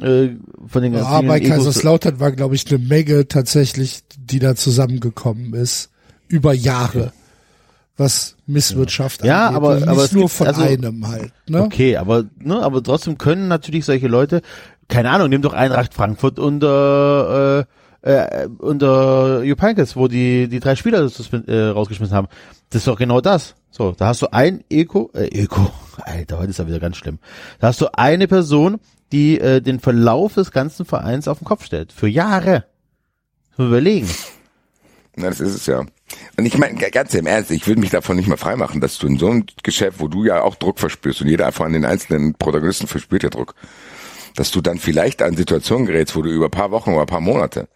äh, 0.00 0.30
von 0.66 0.82
den 0.82 0.92
ganzen 0.92 1.10
Ja, 1.12 1.20
bei 1.22 1.40
Kaiserslautern 1.40 2.18
war, 2.20 2.32
glaube 2.32 2.54
ich, 2.54 2.66
eine 2.68 2.78
Menge 2.78 3.28
tatsächlich, 3.28 4.02
die 4.18 4.38
da 4.38 4.54
zusammengekommen 4.56 5.54
ist. 5.54 5.90
Über 6.28 6.52
Jahre. 6.54 7.12
Was 7.96 8.34
Misswirtschaft 8.46 9.24
Ja, 9.24 9.46
angeht. 9.48 9.56
aber- 9.56 9.68
Also 9.70 9.84
aber 9.86 9.94
nicht 9.94 10.04
es 10.06 10.12
nur 10.12 10.22
gibt- 10.24 10.32
von 10.34 10.46
also- 10.48 10.62
einem 10.62 11.06
halt. 11.06 11.32
Ne? 11.48 11.62
Okay, 11.62 11.96
aber 11.96 12.24
ne, 12.40 12.60
aber 12.60 12.82
trotzdem 12.82 13.18
können 13.18 13.46
natürlich 13.46 13.84
solche 13.84 14.08
Leute, 14.08 14.42
keine 14.88 15.10
Ahnung, 15.10 15.28
nimm 15.28 15.42
doch 15.42 15.52
Eintracht 15.52 15.94
Frankfurt 15.94 16.38
unter 16.40 17.66
äh, 18.02 18.10
äh, 18.10 18.48
unter 18.58 19.42
Jupp 19.44 19.62
Heynckes, 19.62 19.94
wo 19.96 20.08
die 20.08 20.48
die 20.48 20.60
drei 20.60 20.74
Spieler 20.76 21.08
äh, 21.46 21.60
rausgeschmissen 21.68 22.14
haben. 22.16 22.26
Das 22.70 22.80
ist 22.82 22.88
doch 22.88 22.98
genau 22.98 23.20
das. 23.20 23.54
So, 23.70 23.92
da 23.92 24.06
hast 24.08 24.22
du 24.22 24.32
ein 24.32 24.62
Eko, 24.68 25.10
äh, 25.14 25.26
Eko, 25.28 25.70
Alter, 26.04 26.38
heute 26.38 26.50
ist 26.50 26.58
ja 26.58 26.66
wieder 26.66 26.80
ganz 26.80 26.96
schlimm. 26.96 27.18
Da 27.60 27.68
hast 27.68 27.80
du 27.80 27.86
eine 27.96 28.26
Person, 28.28 28.78
die 29.14 29.40
äh, 29.40 29.60
den 29.60 29.78
Verlauf 29.78 30.34
des 30.34 30.50
ganzen 30.50 30.84
Vereins 30.84 31.28
auf 31.28 31.38
den 31.38 31.44
Kopf 31.44 31.64
stellt. 31.64 31.92
Für 31.92 32.08
Jahre. 32.08 32.64
Überlegen. 33.56 34.08
Na, 35.14 35.28
das 35.28 35.38
ist 35.38 35.54
es 35.54 35.66
ja. 35.66 35.84
Und 36.36 36.44
ich 36.44 36.58
meine, 36.58 36.74
ganz 36.90 37.14
im 37.14 37.26
Ernst, 37.26 37.52
ich 37.52 37.68
würde 37.68 37.80
mich 37.80 37.90
davon 37.90 38.16
nicht 38.16 38.26
mal 38.26 38.36
freimachen, 38.36 38.80
dass 38.80 38.98
du 38.98 39.06
in 39.06 39.16
so 39.16 39.30
einem 39.30 39.46
Geschäft, 39.62 40.00
wo 40.00 40.08
du 40.08 40.24
ja 40.24 40.42
auch 40.42 40.56
Druck 40.56 40.80
verspürst 40.80 41.20
und 41.20 41.28
jeder 41.28 41.52
von 41.52 41.72
den 41.72 41.84
einzelnen 41.84 42.34
Protagonisten 42.34 42.88
verspürt 42.88 43.22
ja 43.22 43.30
Druck, 43.30 43.54
dass 44.34 44.50
du 44.50 44.60
dann 44.60 44.78
vielleicht 44.78 45.22
an 45.22 45.36
Situationen 45.36 45.86
gerätst, 45.86 46.16
wo 46.16 46.22
du 46.22 46.30
über 46.30 46.46
ein 46.46 46.50
paar 46.50 46.72
Wochen 46.72 46.90
oder 46.90 47.02
ein 47.02 47.06
paar 47.06 47.20
Monate 47.20 47.68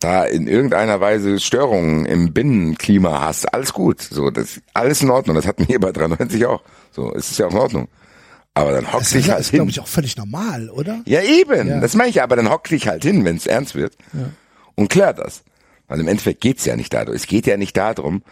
da 0.00 0.24
in 0.24 0.48
irgendeiner 0.48 1.00
Weise 1.00 1.38
Störungen 1.38 2.06
im 2.06 2.32
Binnenklima 2.32 3.20
hast, 3.20 3.54
alles 3.54 3.72
gut. 3.72 4.00
So, 4.00 4.30
das 4.30 4.60
alles 4.74 5.00
in 5.00 5.10
Ordnung. 5.10 5.36
Das 5.36 5.46
hatten 5.46 5.68
wir 5.68 5.78
bei 5.78 5.92
93 5.92 6.44
auch. 6.46 6.62
So, 6.90 7.14
es 7.14 7.30
ist 7.30 7.38
ja 7.38 7.46
auch 7.46 7.52
in 7.52 7.58
Ordnung. 7.58 7.88
Aber 8.54 8.72
dann 8.72 8.92
hock 8.92 9.00
Das 9.00 9.10
dich 9.10 9.26
ist, 9.26 9.30
halt 9.30 9.40
ist 9.40 9.50
glaube 9.50 9.64
hin. 9.64 9.70
ich, 9.70 9.80
auch 9.80 9.86
völlig 9.88 10.16
normal, 10.16 10.68
oder? 10.70 11.00
Ja, 11.06 11.22
eben. 11.22 11.68
Ja. 11.68 11.80
Das 11.80 11.94
meine 11.94 12.10
ich 12.10 12.16
ja, 12.16 12.24
aber 12.24 12.36
dann 12.36 12.50
hock 12.50 12.64
dich 12.64 12.86
halt 12.86 13.02
hin, 13.02 13.24
wenn 13.24 13.36
es 13.36 13.46
ernst 13.46 13.74
wird. 13.74 13.96
Und 14.74 14.88
klär 14.88 15.14
das. 15.14 15.42
Weil 15.88 16.00
im 16.00 16.08
Endeffekt 16.08 16.40
geht's 16.40 16.64
ja 16.64 16.76
nicht 16.76 16.92
darum. 16.92 17.14
Es 17.14 17.26
geht 17.26 17.46
ja 17.46 17.56
nicht 17.56 17.76
darum. 17.76 18.22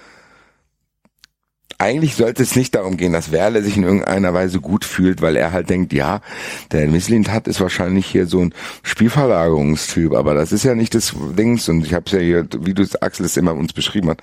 Eigentlich 1.79 2.15
sollte 2.15 2.43
es 2.43 2.57
nicht 2.57 2.75
darum 2.75 2.99
gehen, 2.99 3.15
dass 3.15 3.33
Werle 3.33 3.63
sich 3.63 3.79
in 3.79 3.85
irgendeiner 3.85 4.35
Weise 4.35 4.61
gut 4.61 4.85
fühlt, 4.85 5.23
weil 5.23 5.35
er 5.37 5.53
halt 5.53 5.71
denkt, 5.71 5.95
ja, 5.95 6.21
der 6.73 6.87
Misslint 6.89 7.31
hat 7.31 7.49
ist 7.49 7.59
wahrscheinlich 7.59 8.05
hier 8.05 8.27
so 8.27 8.41
ein 8.41 8.53
Spielverlagerungstyp, 8.83 10.13
aber 10.13 10.35
das 10.35 10.53
ist 10.53 10.65
ja 10.65 10.75
nicht 10.75 10.95
das 10.95 11.15
Dings 11.39 11.71
und 11.71 11.87
ich 11.87 11.95
habe 11.95 12.05
es 12.05 12.13
ja 12.13 12.19
hier, 12.19 12.47
wie 12.59 12.75
du 12.75 12.83
es 12.83 13.01
Axel 13.01 13.25
es 13.25 13.39
immer 13.39 13.55
uns 13.55 13.73
beschrieben 13.73 14.11
hat. 14.11 14.21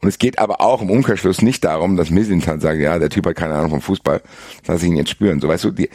Und 0.00 0.08
es 0.08 0.18
geht 0.18 0.38
aber 0.38 0.60
auch 0.60 0.80
im 0.80 0.90
Umkehrschluss 0.90 1.42
nicht 1.42 1.64
darum, 1.64 1.96
dass 1.96 2.10
Misslint 2.10 2.46
halt 2.46 2.62
sagt, 2.62 2.80
ja, 2.80 2.98
der 2.98 3.10
Typ 3.10 3.26
hat 3.26 3.36
keine 3.36 3.54
Ahnung 3.54 3.70
vom 3.70 3.80
Fußball, 3.80 4.22
lass 4.66 4.82
ich 4.82 4.88
ihn 4.88 4.96
jetzt 4.96 5.10
spüren. 5.10 5.40
So 5.40 5.48
weißt 5.48 5.64
du, 5.64 5.70
die 5.72 5.90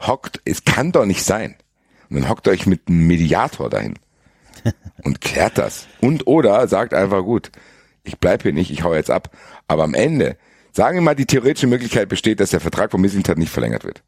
hockt, 0.00 0.40
es 0.44 0.64
kann 0.64 0.92
doch 0.92 1.04
nicht 1.04 1.22
sein. 1.22 1.56
Und 2.08 2.16
dann 2.16 2.28
hockt 2.28 2.48
euch 2.48 2.66
mit 2.66 2.88
einem 2.88 3.06
Mediator 3.06 3.68
dahin 3.68 3.94
und 5.02 5.20
klärt 5.20 5.58
das. 5.58 5.86
Und 6.00 6.26
oder 6.26 6.66
sagt 6.68 6.94
einfach 6.94 7.22
gut, 7.22 7.50
ich 8.04 8.18
bleib 8.18 8.42
hier 8.42 8.52
nicht, 8.52 8.70
ich 8.70 8.84
hau 8.84 8.94
jetzt 8.94 9.10
ab. 9.10 9.30
Aber 9.68 9.84
am 9.84 9.94
Ende, 9.94 10.36
sagen 10.72 10.96
wir 10.96 11.02
mal, 11.02 11.14
die 11.14 11.26
theoretische 11.26 11.66
Möglichkeit 11.66 12.08
besteht, 12.08 12.40
dass 12.40 12.50
der 12.50 12.60
Vertrag 12.60 12.90
von 12.90 13.00
Mislintat 13.00 13.38
nicht 13.38 13.52
verlängert 13.52 13.84
wird. 13.84 14.02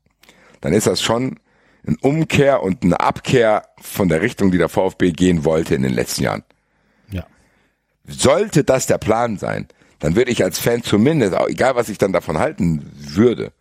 Dann 0.61 0.73
ist 0.73 0.87
das 0.87 1.03
schon 1.03 1.39
ein 1.87 1.97
Umkehr 2.01 2.63
und 2.63 2.83
eine 2.83 3.01
Abkehr 3.01 3.69
von 3.81 4.09
der 4.09 4.23
Richtung, 4.23 4.51
die 4.51 4.59
der 4.59 4.71
VfB 4.71 5.13
gehen 5.13 5.45
wollte 5.45 5.75
in 5.75 5.83
den 5.83 5.93
letzten 5.93 6.23
Jahren. 6.23 6.43
Sollte 8.07 8.65
das 8.65 8.87
der 8.87 8.99
Plan 8.99 9.39
sein, 9.39 9.69
dann 9.99 10.17
würde 10.17 10.31
ich 10.31 10.45
als 10.45 10.59
Fan 10.59 10.83
zumindest, 10.83 11.35
egal 11.49 11.77
was 11.77 11.89
ich 11.89 11.99
dann 11.99 12.13
davon 12.13 12.39
halten 12.39 12.91
würde, 12.95 13.53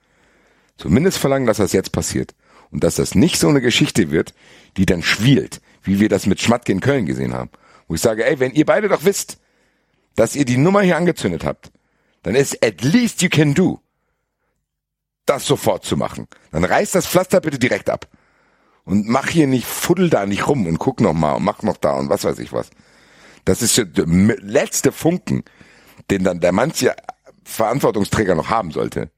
zumindest 0.78 1.18
verlangen, 1.18 1.48
dass 1.48 1.58
das 1.58 1.74
jetzt 1.74 1.92
passiert. 1.92 2.36
Und 2.72 2.84
dass 2.84 2.96
das 2.96 3.14
nicht 3.14 3.40
so 3.40 3.48
eine 3.48 3.62
Geschichte 3.62 4.10
wird, 4.12 4.34
die 4.78 4.86
dann 4.86 5.04
schwielt, 5.04 5.62
wie 5.84 6.00
wir 6.00 6.10
das 6.10 6.26
mit 6.26 6.42
Schmatke 6.42 6.72
in 6.72 6.82
Köln 6.82 7.06
gesehen 7.06 7.34
haben. 7.34 7.52
Wo 7.88 7.96
ich 7.96 8.02
sage, 8.02 8.26
ey, 8.26 8.40
wenn 8.40 8.54
ihr 8.54 8.66
beide 8.66 8.90
doch 8.90 9.06
wisst, 9.06 9.38
dass 10.16 10.36
ihr 10.36 10.46
die 10.46 10.58
Nummer 10.58 10.82
hier 10.82 10.98
angezündet 10.98 11.46
habt, 11.46 11.72
dann 12.24 12.36
ist 12.36 12.64
at 12.66 12.82
least 12.82 13.22
you 13.22 13.30
can 13.30 13.54
do, 13.54 13.80
das 15.26 15.46
sofort 15.46 15.86
zu 15.86 15.98
machen. 15.98 16.28
Dann 16.52 16.64
reiß 16.64 16.92
das 16.92 17.08
Pflaster 17.08 17.42
bitte 17.42 17.60
direkt 17.60 17.90
ab. 17.90 18.08
Und 18.86 19.08
mach 19.08 19.30
hier 19.30 19.48
nicht, 19.48 19.66
fuddel 19.66 20.10
da 20.10 20.26
nicht 20.26 20.48
rum 20.48 20.66
und 20.66 20.78
guck 20.78 21.00
noch 21.00 21.14
mal 21.14 21.34
und 21.34 21.44
mach 21.44 21.62
noch 21.62 21.78
da 21.78 21.94
und 21.94 22.10
was 22.10 22.24
weiß 22.24 22.40
ich 22.40 22.52
was. 22.52 22.70
Das 23.46 23.62
ist 23.62 23.76
ja 23.78 23.84
der 23.84 24.06
letzte 24.06 24.92
Funken, 24.92 25.44
den 26.10 26.24
dann 26.24 26.40
der 26.40 26.52
manche 26.52 26.96
Verantwortungsträger 27.44 28.36
noch 28.36 28.50
haben 28.50 28.72
sollte. 28.72 29.10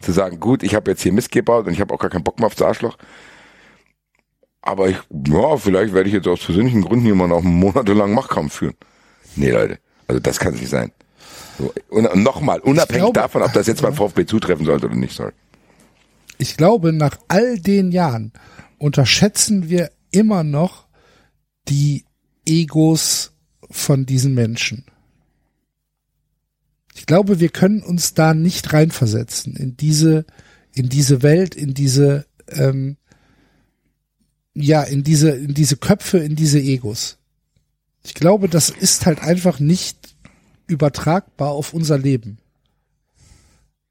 Zu 0.00 0.12
sagen, 0.12 0.38
gut, 0.38 0.62
ich 0.62 0.74
habe 0.74 0.90
jetzt 0.92 1.02
hier 1.02 1.12
Mist 1.12 1.32
gebaut 1.32 1.66
und 1.66 1.72
ich 1.72 1.80
habe 1.80 1.92
auch 1.92 1.98
gar 1.98 2.10
keinen 2.10 2.22
Bock 2.22 2.38
mehr 2.38 2.46
aufs 2.46 2.62
Arschloch. 2.62 2.96
Aber 4.62 4.88
ich, 4.88 4.96
ja, 5.26 5.56
vielleicht 5.56 5.92
werde 5.92 6.08
ich 6.08 6.14
jetzt 6.14 6.28
aus 6.28 6.44
persönlichen 6.44 6.82
Gründen 6.82 7.04
hier 7.04 7.14
mal 7.14 7.26
noch 7.28 7.42
monatelang 7.42 8.12
Machtkampf 8.12 8.54
führen. 8.54 8.74
Nee, 9.34 9.50
Leute, 9.50 9.78
also 10.06 10.20
das 10.20 10.38
kann 10.38 10.54
es 10.54 10.60
nicht 10.60 10.70
sein. 10.70 10.92
So, 11.58 11.72
und, 11.88 12.06
und 12.06 12.22
nochmal, 12.22 12.60
unabhängig 12.60 13.00
glaube- 13.02 13.20
davon, 13.20 13.42
ob 13.42 13.52
das 13.52 13.66
jetzt 13.66 13.82
beim 13.82 13.94
VfB 13.94 14.26
zutreffen 14.26 14.64
sollte 14.66 14.86
oder 14.86 14.94
nicht, 14.96 15.14
sorry. 15.14 15.32
Ich 16.38 16.56
glaube, 16.56 16.92
nach 16.92 17.18
all 17.26 17.58
den 17.58 17.90
Jahren 17.90 18.32
unterschätzen 18.78 19.68
wir 19.68 19.90
immer 20.12 20.44
noch 20.44 20.86
die 21.68 22.04
Egos 22.46 23.32
von 23.70 24.06
diesen 24.06 24.34
Menschen. 24.34 24.84
Ich 26.94 27.06
glaube, 27.06 27.40
wir 27.40 27.48
können 27.48 27.82
uns 27.82 28.14
da 28.14 28.34
nicht 28.34 28.72
reinversetzen 28.72 29.54
in 29.56 29.76
diese, 29.76 30.26
in 30.72 30.88
diese 30.88 31.22
Welt, 31.22 31.54
in 31.54 31.74
diese, 31.74 32.26
ähm, 32.48 32.96
ja, 34.54 34.82
in 34.82 35.04
diese, 35.04 35.30
in 35.30 35.54
diese 35.54 35.76
Köpfe, 35.76 36.18
in 36.18 36.34
diese 36.34 36.58
Egos. 36.58 37.18
Ich 38.04 38.14
glaube, 38.14 38.48
das 38.48 38.70
ist 38.70 39.06
halt 39.06 39.20
einfach 39.20 39.60
nicht 39.60 40.16
übertragbar 40.66 41.50
auf 41.50 41.72
unser 41.72 41.98
Leben. 41.98 42.38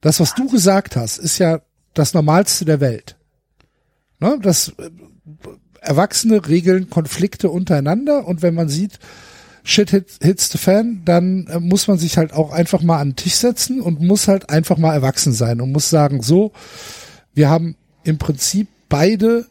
Das, 0.01 0.19
was 0.19 0.35
du 0.35 0.49
gesagt 0.49 0.95
hast, 0.95 1.17
ist 1.17 1.37
ja 1.37 1.61
das 1.93 2.13
Normalste 2.13 2.65
der 2.65 2.79
Welt. 2.79 3.17
Ne? 4.19 4.39
Das 4.41 4.69
äh, 4.77 4.89
Erwachsene 5.79 6.47
regeln 6.47 6.89
Konflikte 6.89 7.49
untereinander 7.49 8.27
und 8.27 8.41
wenn 8.41 8.53
man 8.53 8.69
sieht, 8.69 8.99
shit 9.67 9.89
hit, 9.89 10.17
hits 10.21 10.49
the 10.49 10.57
fan, 10.57 11.01
dann 11.03 11.47
äh, 11.47 11.59
muss 11.59 11.87
man 11.87 11.97
sich 11.97 12.17
halt 12.17 12.33
auch 12.33 12.51
einfach 12.51 12.81
mal 12.81 12.99
an 12.99 13.09
den 13.09 13.15
Tisch 13.17 13.35
setzen 13.35 13.81
und 13.81 14.01
muss 14.01 14.27
halt 14.27 14.49
einfach 14.49 14.77
mal 14.77 14.93
erwachsen 14.93 15.33
sein 15.33 15.59
und 15.61 15.71
muss 15.71 15.89
sagen, 15.89 16.21
so, 16.21 16.53
wir 17.33 17.49
haben 17.49 17.75
im 18.03 18.17
Prinzip 18.17 18.69
beide 18.87 19.45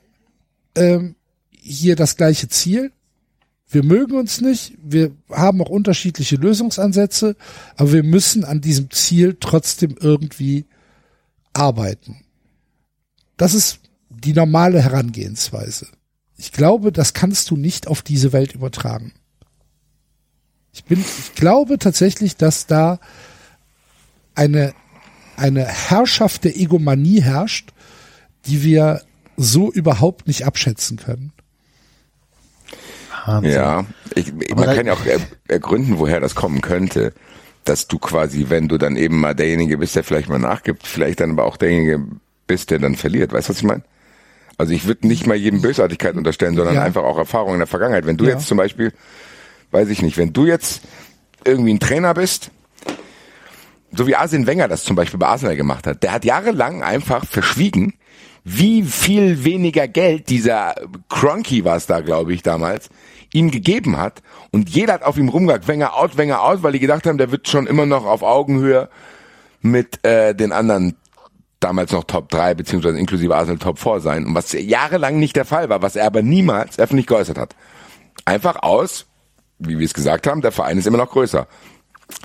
ähm, 0.75 1.17
hier 1.51 1.97
das 1.97 2.17
gleiche 2.17 2.49
Ziel 2.49 2.93
Wir 3.69 3.83
mögen 3.83 4.17
uns 4.17 4.41
nicht, 4.41 4.75
wir 4.83 5.11
haben 5.31 5.61
auch 5.61 5.69
unterschiedliche 5.69 6.37
Lösungsansätze, 6.37 7.37
aber 7.77 7.93
wir 7.93 8.05
müssen 8.05 8.45
an 8.45 8.61
diesem 8.61 8.91
Ziel 8.91 9.37
trotzdem 9.41 9.97
irgendwie 10.01 10.67
arbeiten. 11.53 12.23
Das 13.37 13.55
ist 13.55 13.81
die 14.09 14.33
normale 14.33 14.81
Herangehensweise. 14.81 15.89
Ich 16.39 16.53
glaube, 16.53 16.93
das 16.93 17.13
kannst 17.13 17.51
du 17.51 17.57
nicht 17.57 17.89
auf 17.89 18.03
diese 18.03 18.33
Welt 18.33 18.55
übertragen. 18.55 19.13
Ich 20.77 20.85
bin, 20.85 21.01
ich 21.01 21.35
glaube 21.35 21.79
tatsächlich, 21.79 22.37
dass 22.37 22.67
da 22.67 23.01
eine, 24.35 24.75
eine 25.39 25.65
Herrschaft 25.65 26.45
der 26.45 26.55
Egomanie 26.55 27.23
herrscht, 27.23 27.71
die 28.45 28.63
wir 28.63 29.01
so 29.39 29.73
überhaupt 29.73 30.29
nicht 30.29 30.45
abschätzen 30.45 30.99
können. 30.99 31.33
Wahnsinn. 33.25 33.53
Ja, 33.53 33.87
ich, 34.15 34.35
man 34.55 34.67
kann 34.67 34.87
ja 34.87 34.93
auch 34.93 35.01
ergründen, 35.49 35.99
woher 35.99 36.21
das 36.21 36.35
kommen 36.35 36.61
könnte, 36.61 37.15
dass 37.65 37.89
du 37.89 37.99
quasi, 37.99 38.47
wenn 38.51 38.69
du 38.69 38.77
dann 38.77 38.97
eben 38.97 39.19
mal 39.19 39.35
derjenige 39.35 39.79
bist, 39.79 39.97
der 39.97 40.05
vielleicht 40.05 40.29
mal 40.29 40.39
nachgibt, 40.39 40.87
vielleicht 40.87 41.21
dann 41.21 41.31
aber 41.31 41.47
auch 41.47 41.57
derjenige 41.57 42.05
bist, 42.47 42.71
der 42.71 42.81
dann 42.81 42.97
verliert. 42.97 43.33
Weißt 43.33 43.49
du, 43.49 43.53
was 43.53 43.59
ich 43.59 43.65
meine? 43.65 43.83
Also 44.59 44.75
ich 44.75 44.87
würde 44.87 45.07
nicht 45.07 45.27
mal 45.27 45.37
jedem 45.37 45.63
Bösartigkeit 45.63 46.17
unterstellen, 46.17 46.55
sondern 46.55 46.75
ja. 46.75 46.83
einfach 46.83 47.03
auch 47.03 47.17
Erfahrungen 47.17 47.55
in 47.55 47.61
der 47.61 47.67
Vergangenheit. 47.67 48.07
Wenn 48.07 48.19
du 48.19 48.27
ja. 48.27 48.33
jetzt 48.33 48.47
zum 48.47 48.59
Beispiel, 48.59 48.93
weiß 49.77 49.91
ich 49.91 50.01
nicht, 50.01 50.17
wenn 50.17 50.33
du 50.33 50.47
jetzt 50.47 50.81
irgendwie 51.45 51.75
ein 51.75 51.81
Trainer 51.81 52.15
bist, 52.15 52.51
so 53.93 54.07
wie 54.07 54.17
Arsene 54.17 54.47
Wenger 54.47 54.69
das 54.69 54.85
zum 54.85 54.97
Beispiel 54.97 55.19
bei 55.21 55.27
Arsenal 55.27 55.55
gemacht 55.55 55.87
hat, 55.87 56.03
der 56.03 56.13
hat 56.13 56.25
jahrelang 56.25 56.83
einfach 56.83 57.27
verschwiegen, 57.27 57.93
wie 58.43 58.83
viel 58.83 59.45
weniger 59.45 59.87
Geld 59.87 60.31
dieser 60.31 60.75
Cronky 61.11 61.65
war 61.65 61.77
es 61.77 61.87
da, 61.87 62.01
glaube 62.01 62.33
ich, 62.33 62.43
damals, 62.43 62.89
ihm 63.35 63.51
gegeben 63.51 63.99
hat. 63.99 64.23
Und 64.51 64.71
jeder 64.71 64.95
hat 64.95 65.03
auf 65.03 65.19
ihm 65.19 65.29
rumgehakt, 65.29 65.69
Wenger 65.69 65.95
out, 65.95 66.17
Wenger 66.17 66.43
out, 66.43 66.63
weil 66.63 66.73
die 66.73 66.79
gedacht 66.79 67.07
haben, 67.07 67.19
der 67.19 67.31
wird 67.31 67.47
schon 67.47 67.67
immer 67.67 67.85
noch 67.85 68.07
auf 68.07 68.23
Augenhöhe 68.23 68.89
mit 69.61 70.03
äh, 70.07 70.35
den 70.35 70.53
anderen 70.53 70.97
damals 71.61 71.93
noch 71.93 72.05
Top 72.05 72.31
3 72.31 72.55
beziehungsweise 72.55 72.99
inklusive 72.99 73.37
Arsenal 73.37 73.59
Top 73.59 73.79
4 73.79 74.01
sein. 74.01 74.25
Und 74.25 74.35
was 74.35 74.53
jahrelang 74.53 75.19
nicht 75.19 75.37
der 75.37 75.45
Fall 75.45 75.69
war, 75.69 75.83
was 75.83 75.97
er 75.97 76.07
aber 76.07 76.23
niemals 76.23 76.79
öffentlich 76.79 77.07
geäußert 77.07 77.37
hat. 77.37 77.57
Einfach 78.25 78.63
aus, 78.63 79.07
wie 79.59 79.79
wir 79.79 79.87
es 79.87 79.95
gesagt 79.95 80.27
haben, 80.27 80.43
der 80.43 80.53
Verein 80.53 80.79
ist 80.79 80.87
immer 80.87 80.99
noch 80.99 81.11
größer. 81.11 81.47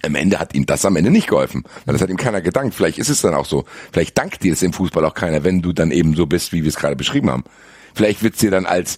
Am 0.04 0.16
Ende 0.16 0.40
hat 0.40 0.54
ihm 0.54 0.66
das 0.66 0.86
am 0.86 0.96
Ende 0.96 1.10
nicht 1.10 1.28
geholfen, 1.28 1.64
weil 1.86 1.94
das 1.94 2.02
hat 2.02 2.10
ihm 2.10 2.18
keiner 2.18 2.42
gedankt. 2.42 2.76
Vielleicht 2.76 3.00
ist 3.00 3.10
es 3.10 3.22
dann 3.22 3.34
auch 3.34 3.46
so. 3.46 3.66
Vielleicht 3.92 4.18
dankt 4.18 4.44
dir 4.44 4.52
das 4.52 4.62
im 4.62 4.74
Fußball 4.74 5.04
auch 5.06 5.16
keiner, 5.16 5.44
wenn 5.44 5.62
du 5.62 5.74
dann 5.74 5.92
eben 5.92 6.16
so 6.16 6.28
bist, 6.28 6.54
wie 6.54 6.62
wir 6.62 6.70
es 6.70 6.76
gerade 6.76 6.96
beschrieben 6.96 7.32
haben. 7.32 7.44
Vielleicht 7.96 8.22
wird's 8.22 8.40
dir 8.40 8.52
dann 8.52 8.68
als, 8.68 8.98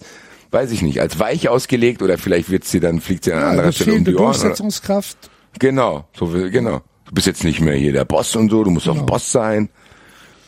weiß 0.50 0.70
ich 0.72 0.82
nicht, 0.82 1.00
als 1.00 1.18
weich 1.18 1.48
ausgelegt 1.48 2.02
oder 2.02 2.18
vielleicht 2.18 2.50
wird's 2.50 2.70
dir 2.70 2.80
dann, 2.80 3.00
fliegt 3.00 3.24
dir 3.24 3.34
an 3.34 3.40
ja, 3.40 3.50
anderer 3.50 3.72
Stelle 3.72 3.94
um 3.94 4.04
die 4.04 4.14
Ohren. 4.14 4.24
Durchsetzungskraft. 4.24 5.30
Genau, 5.58 6.06
so 6.14 6.26
genau. 6.26 6.82
Du 7.06 7.14
bist 7.14 7.26
jetzt 7.26 7.44
nicht 7.44 7.60
mehr 7.60 7.74
hier 7.74 7.92
der 7.92 8.04
Boss 8.04 8.34
und 8.36 8.50
so, 8.50 8.64
du 8.64 8.70
musst 8.70 8.86
genau. 8.86 9.02
auch 9.02 9.06
Boss 9.06 9.32
sein. 9.32 9.70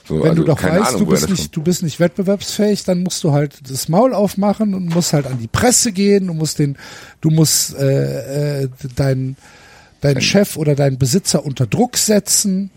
So, 0.06 0.22
Wenn 0.22 0.30
also 0.30 0.42
du 0.42 0.44
doch 0.44 0.62
weißt, 0.62 0.88
Ahnung, 0.88 1.00
du 1.00 1.06
bist 1.06 1.28
nicht, 1.28 1.56
du 1.56 1.62
bist 1.62 1.82
nicht 1.82 1.98
wettbewerbsfähig, 1.98 2.84
dann 2.84 3.02
musst 3.02 3.24
du 3.24 3.32
halt 3.32 3.58
das 3.68 3.88
Maul 3.88 4.14
aufmachen 4.14 4.74
und 4.74 4.94
musst 4.94 5.12
halt 5.12 5.26
an 5.26 5.38
die 5.38 5.48
Presse 5.48 5.90
gehen, 5.92 6.28
du 6.28 6.34
musst 6.34 6.60
den, 6.60 6.76
du 7.20 7.30
musst 7.30 7.74
äh, 7.76 8.62
äh, 8.62 8.68
dein 8.94 9.36
deinen 10.00 10.20
Chef 10.20 10.56
oder 10.56 10.74
deinen 10.74 10.98
Besitzer 10.98 11.44
unter 11.44 11.66
Druck 11.66 11.96
setzen 11.96 12.70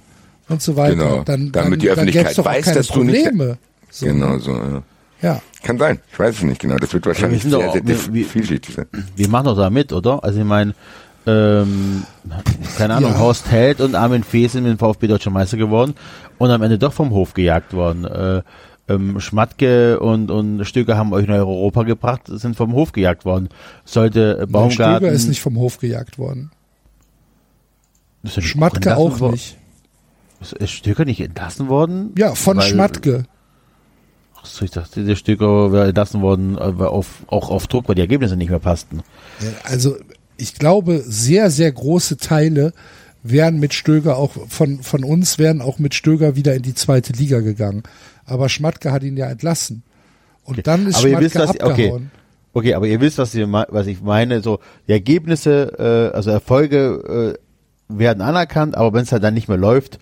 und 0.47 0.61
so 0.61 0.75
weiter. 0.75 0.95
Genau. 0.95 1.23
Dann, 1.23 1.51
damit 1.51 1.73
dann, 1.73 1.79
die 1.79 1.89
Öffentlichkeit 1.89 2.37
dann 2.37 2.45
weiß, 2.45 2.73
dass 2.73 2.87
Probleme. 2.87 3.43
du 3.45 3.49
nicht. 3.51 3.59
So. 3.91 4.05
Genau 4.05 4.37
so. 4.39 4.51
Ja. 4.55 4.83
ja. 5.21 5.41
Kann 5.63 5.77
sein. 5.77 5.99
Ich 6.11 6.19
weiß 6.19 6.35
es 6.37 6.43
nicht 6.43 6.61
genau. 6.61 6.77
Das 6.77 6.93
wird 6.93 7.05
wahrscheinlich 7.05 7.43
ja, 7.43 7.49
sehr, 7.49 7.71
sehr, 7.71 7.81
sehr 7.85 8.25
vielschichtig 8.25 8.75
sein. 8.75 8.85
Wir 9.15 9.27
machen 9.27 9.45
doch 9.45 9.57
da 9.57 9.69
mit, 9.69 9.91
oder? 9.93 10.23
Also 10.23 10.39
ich 10.39 10.45
meine, 10.45 10.73
ähm, 11.29 12.03
keine 12.77 12.95
Ahnung, 12.95 13.11
ja. 13.11 13.19
Horst 13.19 13.51
Held 13.51 13.81
und 13.81 13.95
Armin 13.95 14.23
Fee 14.23 14.47
sind 14.47 14.63
mit 14.63 14.71
dem 14.71 14.79
VfB 14.79 15.07
Deutscher 15.07 15.31
Meister 15.31 15.57
geworden 15.57 15.95
und 16.37 16.49
am 16.49 16.61
Ende 16.61 16.77
doch 16.77 16.93
vom 16.93 17.11
Hof 17.11 17.33
gejagt 17.33 17.73
worden. 17.73 18.05
Äh, 18.05 18.41
ähm, 18.87 19.19
Schmatke 19.19 19.99
und, 19.99 20.31
und 20.31 20.65
Stöger 20.65 20.97
haben 20.97 21.13
euch 21.13 21.27
nach 21.27 21.35
Europa 21.35 21.83
gebracht, 21.83 22.23
sind 22.25 22.55
vom 22.55 22.73
Hof 22.73 22.91
gejagt 22.91 23.23
worden. 23.23 23.49
Sollte 23.85 24.47
Baumgarten... 24.49 24.97
Stöger 24.97 25.11
ist 25.11 25.27
nicht 25.27 25.41
vom 25.41 25.57
Hof 25.57 25.77
gejagt 25.77 26.17
worden. 26.17 26.51
Schmatke 28.25 28.97
auch, 28.97 29.21
auch 29.21 29.31
nicht. 29.31 29.57
Ist 30.41 30.71
Stöger 30.71 31.05
nicht 31.05 31.21
entlassen 31.21 31.67
worden? 31.67 32.13
Ja, 32.17 32.33
von 32.33 32.57
Weil, 32.57 32.69
Schmatke. 32.69 33.25
Achso, 34.41 34.65
ich 34.65 34.71
dachte, 34.71 35.03
der 35.03 35.15
Stöger 35.15 35.71
wäre 35.71 35.87
entlassen 35.87 36.21
worden, 36.21 36.57
äh, 36.57 36.83
auf, 36.83 37.23
auch 37.27 37.49
auf 37.49 37.67
Druck, 37.67 37.87
weil 37.87 37.95
die 37.95 38.01
Ergebnisse 38.01 38.37
nicht 38.37 38.49
mehr 38.49 38.59
passten. 38.59 39.01
Ja, 39.41 39.49
also, 39.63 39.97
ich 40.39 40.55
glaube, 40.55 41.03
sehr, 41.05 41.51
sehr 41.51 41.71
große 41.71 42.17
Teile 42.17 42.73
wären 43.21 43.59
mit 43.59 43.73
Stöger 43.73 44.17
auch 44.17 44.31
von, 44.47 44.81
von 44.81 45.03
uns 45.03 45.37
wären 45.37 45.61
auch 45.61 45.77
mit 45.79 45.93
Stöger 45.93 46.35
wieder 46.35 46.55
in 46.55 46.61
die 46.61 46.73
zweite 46.73 47.13
Liga 47.13 47.41
gegangen. 47.41 47.83
Aber 48.25 48.49
Schmatke 48.49 48.91
hat 48.91 49.03
ihn 49.03 49.17
ja 49.17 49.29
entlassen. 49.29 49.83
Und 50.43 50.55
okay. 50.55 50.61
dann 50.63 50.87
ist 50.87 50.97
aber 50.97 51.09
Schmatke 51.09 51.25
wisst, 51.25 51.37
abgehauen. 51.37 51.71
Okay. 51.73 52.09
okay, 52.53 52.73
aber 52.75 52.87
ihr 52.87 53.01
wisst, 53.01 53.17
was, 53.17 53.35
ihr, 53.35 53.51
was 53.51 53.87
ich 53.87 54.01
meine. 54.01 54.41
So, 54.41 54.59
die 54.87 54.93
Ergebnisse, 54.93 56.09
äh, 56.11 56.15
also 56.15 56.31
Erfolge 56.31 57.37
äh, 57.89 57.93
werden 57.93 58.21
anerkannt, 58.21 58.75
aber 58.75 58.93
wenn 58.93 59.03
es 59.03 59.11
halt 59.11 59.23
dann 59.23 59.33
nicht 59.33 59.49
mehr 59.49 59.57
läuft, 59.57 59.99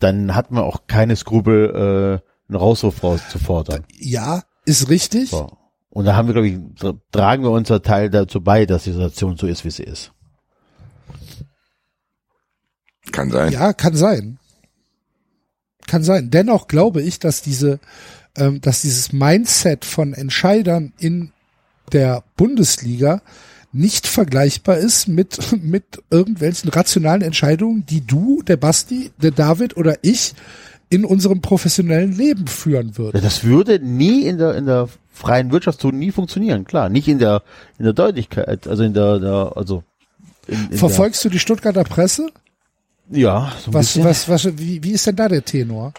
dann 0.00 0.34
hat 0.34 0.50
man 0.50 0.64
auch 0.64 0.82
keine 0.86 1.16
Skrupel, 1.16 1.70
äh, 1.70 2.48
einen 2.48 2.56
Rauswurf 2.56 3.02
rauszufordern. 3.02 3.84
Ja, 3.98 4.42
ist 4.66 4.90
richtig. 4.90 5.30
So. 5.30 5.56
Und 5.92 6.06
da 6.06 6.16
haben 6.16 6.26
wir, 6.26 6.32
glaube 6.32 6.48
ich, 6.48 6.58
tragen 7.12 7.42
wir 7.42 7.50
unser 7.50 7.82
Teil 7.82 8.08
dazu 8.08 8.40
bei, 8.40 8.64
dass 8.64 8.84
die 8.84 8.92
Situation 8.92 9.36
so 9.36 9.46
ist, 9.46 9.66
wie 9.66 9.70
sie 9.70 9.82
ist. 9.82 10.10
Kann 13.12 13.30
sein. 13.30 13.52
Ja, 13.52 13.74
kann 13.74 13.94
sein. 13.94 14.38
Kann 15.86 16.02
sein. 16.02 16.30
Dennoch 16.30 16.66
glaube 16.66 17.02
ich, 17.02 17.18
dass 17.18 17.42
diese, 17.42 17.78
ähm, 18.36 18.62
dass 18.62 18.80
dieses 18.80 19.12
Mindset 19.12 19.84
von 19.84 20.14
Entscheidern 20.14 20.94
in 20.98 21.32
der 21.92 22.24
Bundesliga 22.38 23.20
nicht 23.70 24.06
vergleichbar 24.06 24.78
ist 24.78 25.08
mit, 25.08 25.38
mit 25.62 26.02
irgendwelchen 26.08 26.70
rationalen 26.70 27.20
Entscheidungen, 27.20 27.84
die 27.84 28.00
du, 28.00 28.42
der 28.42 28.56
Basti, 28.56 29.10
der 29.20 29.32
David 29.32 29.76
oder 29.76 29.96
ich 30.00 30.32
in 30.88 31.04
unserem 31.04 31.42
professionellen 31.42 32.16
Leben 32.16 32.46
führen 32.46 32.96
würden. 32.96 33.20
Das 33.20 33.44
würde 33.44 33.78
nie 33.78 34.22
in 34.22 34.38
der, 34.38 34.54
in 34.54 34.64
der 34.64 34.88
freien 35.12 35.52
Wirtschaft 35.52 35.80
so 35.80 35.90
nie 35.90 36.10
funktionieren, 36.10 36.64
klar. 36.64 36.88
Nicht 36.88 37.08
in 37.08 37.18
der, 37.18 37.42
in 37.78 37.84
der 37.84 37.92
Deutlichkeit, 37.92 38.66
also 38.66 38.82
in 38.82 38.94
der, 38.94 39.18
der 39.18 39.52
also. 39.54 39.84
In, 40.48 40.70
in 40.70 40.78
Verfolgst 40.78 41.22
der, 41.22 41.30
du 41.30 41.34
die 41.34 41.38
Stuttgarter 41.38 41.84
Presse? 41.84 42.30
Ja, 43.10 43.52
so 43.60 43.70
ein 43.70 43.74
was, 43.74 43.86
bisschen. 43.86 44.04
was, 44.04 44.28
was, 44.28 44.58
wie, 44.58 44.82
wie 44.82 44.92
ist 44.92 45.06
denn 45.06 45.16
da 45.16 45.28
der 45.28 45.44
Tenor? 45.44 45.92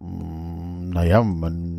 Naja, 0.00 1.22
man 1.22 1.74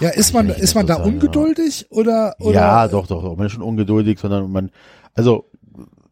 ja, 0.00 0.08
ist 0.08 0.32
man, 0.32 0.48
ist 0.48 0.74
man 0.74 0.86
da 0.86 0.96
sagen, 0.96 1.14
ungeduldig 1.14 1.86
oder, 1.90 2.34
oder? 2.38 2.54
Ja, 2.54 2.88
doch, 2.88 3.06
doch, 3.06 3.22
doch. 3.22 3.36
Man 3.36 3.46
ist 3.46 3.52
schon 3.52 3.62
ungeduldig, 3.62 4.18
sondern 4.18 4.50
man, 4.50 4.70
also, 5.14 5.44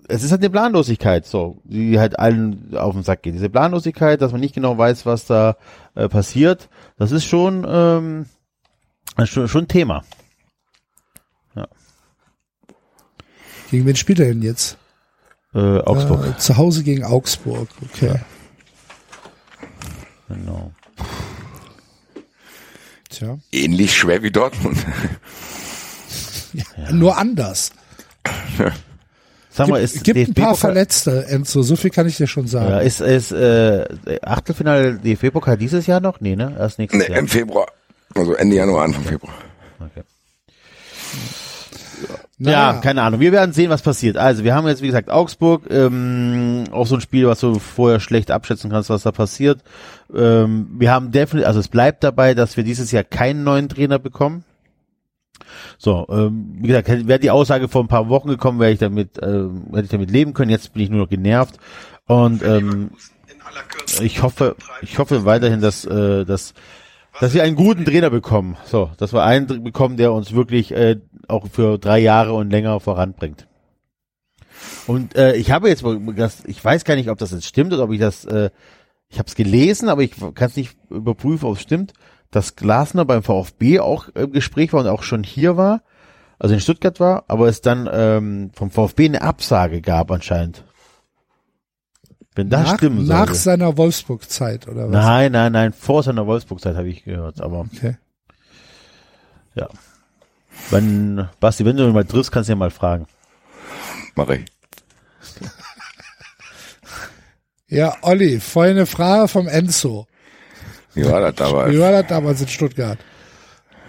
es 0.09 0.23
ist 0.23 0.33
halt 0.33 0.43
eine 0.43 0.51
Planlosigkeit, 0.51 1.27
so, 1.27 1.57
die 1.65 1.99
halt 1.99 2.19
allen 2.19 2.75
auf 2.77 2.95
den 2.95 3.03
Sack 3.03 3.23
geht. 3.23 3.35
Diese 3.35 3.49
Planlosigkeit, 3.49 4.21
dass 4.21 4.33
man 4.33 4.41
nicht 4.41 4.55
genau 4.55 4.77
weiß, 4.77 5.07
was 5.07 5.25
da 5.27 5.57
äh, 5.95 6.09
passiert, 6.09 6.69
das 6.97 7.13
ist 7.13 7.25
schon, 7.25 7.67
ähm, 7.69 8.27
schon, 9.25 9.49
schon 9.49 9.69
Thema. 9.69 10.05
Ja. 11.55 11.69
Gegen 13.71 13.87
wen 13.87 13.97
spielt 13.97 14.21
er 14.21 14.27
denn 14.27 14.43
jetzt? 14.43 14.77
Äh, 15.55 15.79
Augsburg. 15.81 16.27
Äh, 16.27 16.39
zu 16.39 16.57
Hause 16.57 16.83
gegen 16.83 17.05
Augsburg, 17.05 17.69
okay. 17.83 18.07
Ja. 18.15 18.21
Genau. 20.29 20.73
Tja. 23.11 23.39
Ähnlich 23.53 23.95
schwer 23.95 24.23
wie 24.23 24.31
Dortmund. 24.31 24.79
ja, 26.55 26.65
ja. 26.79 26.93
Nur 26.93 27.19
anders. 27.19 27.73
Sag 29.53 29.69
mal, 29.69 29.81
es 29.83 30.03
gibt 30.03 30.17
ein 30.17 30.35
paar 30.35 30.55
Verletzte, 30.55 31.27
Enzo, 31.27 31.63
so 31.63 31.77
viel 31.77 31.91
kann 31.91 32.07
ich 32.07 32.17
dir 32.17 32.27
schon 32.27 32.47
sagen. 32.47 32.71
Ja, 32.71 32.79
ist, 32.79 33.01
ist 33.01 33.33
äh, 33.33 33.85
Achtelfinale 34.23 34.95
DFB-Pokal 34.95 35.59
dieses 35.59 35.87
Jahr 35.87 36.01
noch? 36.01 36.21
Nee, 36.21 36.37
ne? 36.37 36.57
Erst 36.59 36.79
nächstes 36.79 37.03
nee, 37.03 37.11
Jahr. 37.11 37.19
im 37.19 37.29
Februar. 37.29 37.67
Also 38.15 38.35
Ende 38.35 38.57
Januar, 38.57 38.85
Anfang 38.85 39.05
Februar. 39.05 39.35
Okay. 39.79 40.03
Ja, 42.39 42.75
keine 42.75 43.03
Ahnung. 43.03 43.21
Wir 43.21 43.31
werden 43.31 43.53
sehen, 43.53 43.71
was 43.71 43.83
passiert. 43.83 44.17
Also, 44.17 44.43
wir 44.43 44.55
haben 44.55 44.67
jetzt, 44.67 44.83
wie 44.83 44.87
gesagt, 44.87 45.11
Augsburg, 45.11 45.65
ähm, 45.71 46.65
auch 46.73 46.87
so 46.87 46.97
ein 46.97 47.01
Spiel, 47.01 47.29
was 47.29 47.41
du 47.41 47.59
vorher 47.59 48.01
schlecht 48.01 48.31
abschätzen 48.31 48.71
kannst, 48.71 48.91
was 48.91 49.03
da 49.03 49.13
passiert. 49.13 49.61
Ähm, 50.15 50.67
wir 50.79 50.91
haben 50.91 51.13
definitiv, 51.13 51.47
also 51.47 51.61
es 51.61 51.69
bleibt 51.69 52.03
dabei, 52.03 52.35
dass 52.35 52.57
wir 52.57 52.65
dieses 52.65 52.91
Jahr 52.91 53.05
keinen 53.05 53.45
neuen 53.45 53.69
Trainer 53.69 53.99
bekommen. 53.99 54.45
So, 55.79 56.07
ähm, 56.11 56.57
wie 56.61 56.69
gesagt, 56.69 56.89
wäre 56.89 57.19
die 57.19 57.31
Aussage 57.31 57.69
vor 57.69 57.83
ein 57.83 57.89
paar 57.89 58.09
Wochen 58.09 58.29
gekommen, 58.29 58.61
wäre 58.61 58.73
ich 58.73 58.79
damit, 58.79 59.19
äh, 59.19 59.49
hätte 59.73 59.85
ich 59.85 59.91
damit 59.91 60.11
leben 60.11 60.35
können. 60.35 60.51
Jetzt 60.51 60.73
bin 60.73 60.83
ich 60.83 60.91
nur 60.91 61.01
noch 61.01 61.09
genervt 61.09 61.59
und 62.07 62.43
ähm, 62.43 62.91
ich 64.01 64.23
hoffe, 64.23 64.57
ich 64.81 64.99
hoffe 64.99 65.25
weiterhin, 65.25 65.61
dass, 65.61 65.85
äh, 65.85 66.25
dass 66.25 66.55
dass 67.21 67.35
wir 67.35 67.43
einen 67.43 67.57
guten 67.57 67.85
Trainer 67.85 68.11
bekommen. 68.11 68.57
So, 68.65 68.91
dass 68.97 69.13
wir 69.13 69.23
einen 69.23 69.63
bekommen, 69.63 69.97
der 69.97 70.13
uns 70.13 70.33
wirklich 70.33 70.73
äh, 70.73 70.97
auch 71.29 71.47
für 71.49 71.79
drei 71.79 71.99
Jahre 71.99 72.33
und 72.33 72.51
länger 72.51 72.81
voranbringt. 72.81 73.47
Und 74.87 75.17
äh, 75.17 75.35
ich 75.37 75.51
habe 75.51 75.69
jetzt, 75.69 75.85
das, 76.17 76.45
ich 76.47 76.65
weiß 76.65 76.85
gar 76.85 76.95
nicht, 76.95 77.11
ob 77.11 77.19
das 77.19 77.33
jetzt 77.33 77.47
stimmt 77.47 77.73
oder 77.73 77.85
ob 77.85 77.93
ich 77.93 78.01
das, 78.01 78.25
äh, 78.25 78.51
ich 79.09 79.19
habe 79.19 79.29
es 79.29 79.35
gelesen, 79.35 79.89
aber 79.89 80.03
ich 80.03 80.13
kann 80.35 80.49
es 80.49 80.57
nicht 80.57 80.77
überprüfen, 80.91 81.47
ob 81.47 81.57
es 81.57 81.63
stimmt, 81.63 81.93
dass 82.33 82.57
Glasner 82.57 83.05
beim 83.05 83.23
VfB 83.23 83.79
auch 83.79 84.09
im 84.09 84.33
Gespräch 84.33 84.73
war 84.73 84.81
und 84.81 84.89
auch 84.89 85.05
schon 85.05 85.23
hier 85.23 85.57
war, 85.57 85.83
also 86.41 86.55
in 86.55 86.61
Stuttgart 86.61 86.99
war, 86.99 87.25
aber 87.29 87.47
es 87.47 87.61
dann 87.61 87.89
ähm, 87.93 88.51
vom 88.55 88.71
VfB 88.73 89.05
eine 89.05 89.23
Absage 89.23 89.81
gab 89.81 90.11
anscheinend. 90.11 90.65
Wenn 92.35 92.49
das 92.51 92.67
nach, 92.67 92.77
stimmen 92.79 93.07
nach 93.07 93.27
sollte. 93.27 93.35
seiner 93.35 93.77
Wolfsburg-Zeit, 93.77 94.67
oder 94.67 94.87
was? 94.87 94.93
Nein, 94.93 95.33
nein, 95.33 95.53
nein, 95.53 95.73
vor 95.73 96.03
seiner 96.03 96.27
Wolfsburg-Zeit 96.27 96.75
habe 96.77 96.89
ich 96.89 97.05
gehört, 97.05 97.41
aber 97.41 97.61
Okay. 97.73 97.97
ja. 99.55 99.69
Wenn, 100.71 101.29
Basti, 101.41 101.65
wenn 101.65 101.77
du 101.77 101.85
ihn 101.87 101.93
mal 101.93 102.05
triffst, 102.05 102.33
kannst 102.33 102.49
du 102.49 102.55
ihn 102.55 102.59
mal 102.59 102.71
fragen. 102.71 103.07
Mach 104.15 104.29
ich. 104.31 104.45
Ja, 107.69 107.97
Olli, 108.03 108.39
vorhin 108.41 108.77
eine 108.77 108.87
Frage 108.87 109.29
vom 109.29 109.49
Enzo. 109.49 110.07
Wie 110.95 111.05
war 111.05 111.21
das 111.21 111.35
Wie 111.35 111.51
damals? 111.51 111.79
war 111.79 111.93
das 111.93 112.07
damals 112.07 112.41
in 112.41 112.49
Stuttgart? 112.49 112.99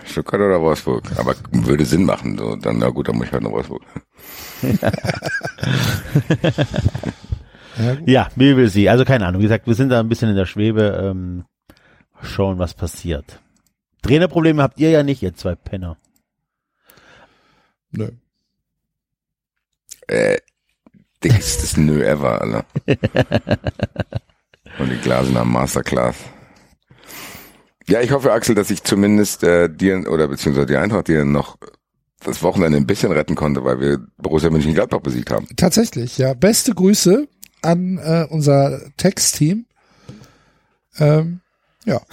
Stuttgart 0.06 0.42
oder 0.42 0.62
Wolfsburg? 0.62 1.04
Aber 1.18 1.36
würde 1.52 1.86
Sinn 1.86 2.06
machen. 2.06 2.38
So, 2.38 2.56
dann, 2.56 2.80
na 2.80 2.90
gut, 2.90 3.08
dann 3.08 3.18
muss 3.18 3.28
ich 3.28 3.34
halt 3.34 3.44
nach 3.44 3.52
Wolfsburg. 3.52 3.82
Ja, 8.06 8.30
wie 8.36 8.56
will 8.56 8.70
sie? 8.70 8.90
Also 8.90 9.04
keine 9.04 9.26
Ahnung. 9.26 9.42
Wie 9.42 9.46
gesagt, 9.46 9.68
wir 9.68 9.74
sind 9.74 9.90
da 9.90 10.00
ein 10.00 10.10
bisschen 10.10 10.30
in 10.30 10.36
der 10.36 10.46
Schwebe. 10.46 11.00
Ähm, 11.04 11.46
schauen, 12.22 12.60
was 12.60 12.74
passiert. 12.74 13.40
Trainerprobleme 14.04 14.62
habt 14.62 14.80
ihr 14.80 14.92
ja 14.92 15.04
nicht, 15.04 15.24
ihr 15.24 15.36
zwei 15.36 15.56
Penner. 15.56 15.98
Nö. 17.92 18.10
Äh, 20.08 20.38
dickstes 21.24 21.78
Nö 21.78 22.04
ever, 22.04 22.42
Alter. 22.42 22.66
Und 24.80 24.92
die 24.92 24.98
Glasener 24.98 25.46
Masterclass. 25.46 26.18
Ja, 27.88 28.02
ich 28.02 28.12
hoffe, 28.12 28.32
Axel, 28.32 28.56
dass 28.56 28.70
ich 28.72 28.84
zumindest 28.84 29.44
äh, 29.44 29.70
dir 29.70 30.10
oder 30.10 30.28
beziehungsweise 30.28 30.68
die 30.68 30.78
Eintracht 30.78 31.08
dir 31.10 31.26
noch 31.26 31.58
das 32.24 32.42
Wochenende 32.42 32.78
ein 32.78 32.88
bisschen 32.88 33.12
retten 33.12 33.36
konnte, 33.36 33.64
weil 33.66 33.80
wir 33.82 34.00
Borussia 34.18 34.50
Mönchengladbach 34.50 35.02
besiegt 35.02 35.30
haben. 35.32 35.48
Tatsächlich, 35.58 36.18
ja. 36.18 36.34
Beste 36.34 36.74
Grüße 36.74 37.28
an 37.62 37.98
äh, 37.98 38.26
unser 38.30 38.80
Textteam. 38.98 39.66
Ähm, 41.00 41.42
ja, 41.86 42.00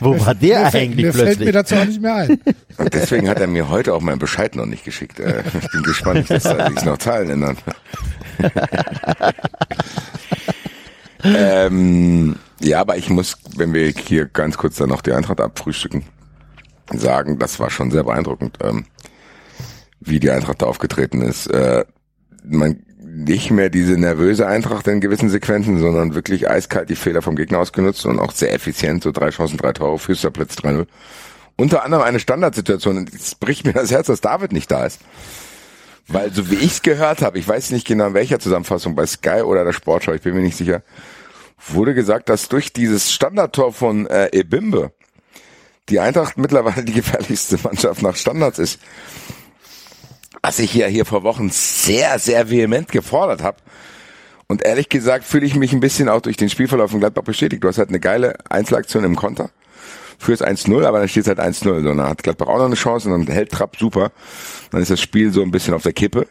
Wo 0.00 0.18
war 0.24 0.34
der 0.34 0.60
mir, 0.64 0.70
fällt- 0.70 0.74
eigentlich 0.74 1.06
mir 1.06 1.12
fällt 1.12 1.40
mir 1.40 1.52
plötzlich? 1.52 1.52
dazu 1.52 1.74
auch 1.76 1.84
nicht 1.86 2.02
mehr 2.02 2.14
ein. 2.16 2.40
Und 2.76 2.92
deswegen 2.94 3.28
hat 3.28 3.40
er 3.40 3.46
mir 3.46 3.68
heute 3.70 3.94
auch 3.94 4.00
meinen 4.02 4.18
Bescheid 4.18 4.54
noch 4.56 4.66
nicht 4.66 4.84
geschickt. 4.84 5.18
Äh, 5.20 5.42
ich 5.62 5.70
bin 5.70 5.82
gespannt, 5.82 6.28
dass 6.28 6.42
da 6.42 6.68
sich 6.70 6.84
noch 6.84 6.98
Zahlen 6.98 7.30
ändern. 7.30 7.56
ähm, 11.24 12.36
ja, 12.64 12.80
aber 12.80 12.96
ich 12.96 13.10
muss, 13.10 13.36
wenn 13.56 13.74
wir 13.74 13.88
hier 13.88 14.26
ganz 14.26 14.56
kurz 14.56 14.76
dann 14.76 14.88
noch 14.88 15.02
die 15.02 15.12
Eintracht 15.12 15.40
abfrühstücken, 15.40 16.04
sagen, 16.92 17.38
das 17.38 17.60
war 17.60 17.70
schon 17.70 17.90
sehr 17.90 18.04
beeindruckend, 18.04 18.58
ähm, 18.62 18.86
wie 20.00 20.20
die 20.20 20.30
Eintracht 20.30 20.62
da 20.62 20.66
aufgetreten 20.66 21.22
ist. 21.22 21.46
Äh, 21.46 21.84
man 22.44 22.82
nicht 22.98 23.50
mehr 23.50 23.70
diese 23.70 23.96
nervöse 23.96 24.46
Eintracht 24.46 24.86
in 24.88 25.00
gewissen 25.00 25.30
Sequenzen, 25.30 25.78
sondern 25.78 26.14
wirklich 26.14 26.48
eiskalt 26.50 26.90
die 26.90 26.96
Fehler 26.96 27.22
vom 27.22 27.36
Gegner 27.36 27.58
ausgenutzt 27.58 28.06
und 28.06 28.18
auch 28.18 28.32
sehr 28.32 28.52
effizient, 28.52 29.02
so 29.02 29.12
drei 29.12 29.30
Chancen, 29.30 29.56
drei 29.56 29.72
Tore, 29.72 29.98
Füßerplatz 29.98 30.54
3-0. 30.56 30.86
Unter 31.56 31.84
anderem 31.84 32.02
eine 32.02 32.18
Standardsituation, 32.18 32.96
und 32.96 33.14
es 33.14 33.36
bricht 33.36 33.64
mir 33.66 33.72
das 33.72 33.92
Herz, 33.92 34.08
dass 34.08 34.20
David 34.20 34.52
nicht 34.52 34.70
da 34.70 34.86
ist. 34.86 35.00
Weil 36.08 36.32
so 36.32 36.50
wie 36.50 36.56
ich 36.56 36.72
es 36.72 36.82
gehört 36.82 37.22
habe, 37.22 37.38
ich 37.38 37.46
weiß 37.46 37.70
nicht 37.70 37.86
genau 37.86 38.08
in 38.08 38.14
welcher 38.14 38.40
Zusammenfassung, 38.40 38.94
bei 38.94 39.06
Sky 39.06 39.42
oder 39.42 39.64
der 39.64 39.72
Sportschau, 39.72 40.12
ich 40.12 40.22
bin 40.22 40.34
mir 40.34 40.42
nicht 40.42 40.56
sicher, 40.56 40.82
wurde 41.58 41.94
gesagt, 41.94 42.28
dass 42.28 42.48
durch 42.48 42.72
dieses 42.72 43.12
Standardtor 43.12 43.72
von 43.72 44.06
äh, 44.06 44.28
Ebimbe 44.32 44.92
die 45.88 46.00
Eintracht 46.00 46.38
mittlerweile 46.38 46.84
die 46.84 46.92
gefährlichste 46.92 47.58
Mannschaft 47.62 48.02
nach 48.02 48.16
Standards 48.16 48.58
ist. 48.58 48.80
Was 50.42 50.58
ich 50.58 50.74
ja 50.74 50.86
hier 50.86 51.04
vor 51.04 51.22
Wochen 51.22 51.50
sehr, 51.50 52.18
sehr 52.18 52.50
vehement 52.50 52.90
gefordert 52.90 53.42
habe. 53.42 53.58
Und 54.46 54.62
ehrlich 54.62 54.90
gesagt 54.90 55.24
fühle 55.24 55.46
ich 55.46 55.54
mich 55.54 55.72
ein 55.72 55.80
bisschen 55.80 56.08
auch 56.08 56.20
durch 56.20 56.36
den 56.36 56.50
Spielverlauf 56.50 56.90
von 56.90 57.00
Gladbach 57.00 57.22
bestätigt. 57.22 57.64
Du 57.64 57.68
hast 57.68 57.78
halt 57.78 57.88
eine 57.88 58.00
geile 58.00 58.36
Einzelaktion 58.50 59.04
im 59.04 59.16
Konter 59.16 59.50
fürs 60.18 60.42
1-0, 60.42 60.84
aber 60.84 60.98
dann 60.98 61.08
steht 61.08 61.22
es 61.22 61.28
halt 61.28 61.40
1-0. 61.40 61.62
So, 61.62 61.80
dann 61.82 62.02
hat 62.02 62.22
Gladbach 62.22 62.48
auch 62.48 62.58
noch 62.58 62.66
eine 62.66 62.74
Chance 62.74 63.10
und 63.10 63.26
dann 63.26 63.34
hält 63.34 63.52
Trapp 63.52 63.76
super. 63.78 64.12
Dann 64.70 64.82
ist 64.82 64.90
das 64.90 65.00
Spiel 65.00 65.32
so 65.32 65.42
ein 65.42 65.50
bisschen 65.50 65.74
auf 65.74 65.82
der 65.82 65.92
Kippe. 65.92 66.28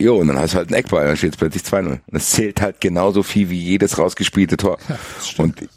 Jo, 0.00 0.16
und 0.16 0.28
dann 0.28 0.38
hast 0.38 0.54
du 0.54 0.58
halt 0.58 0.68
einen 0.68 0.78
Eckball, 0.78 1.06
dann 1.06 1.16
steht 1.16 1.32
es 1.32 1.36
plötzlich 1.36 1.62
2-0. 1.62 1.86
Und 1.86 2.02
das 2.10 2.30
zählt 2.30 2.62
halt 2.62 2.80
genauso 2.80 3.22
viel 3.22 3.50
wie 3.50 3.58
jedes 3.58 3.98
rausgespielte 3.98 4.56
Tor. 4.56 4.78
und 5.36 5.68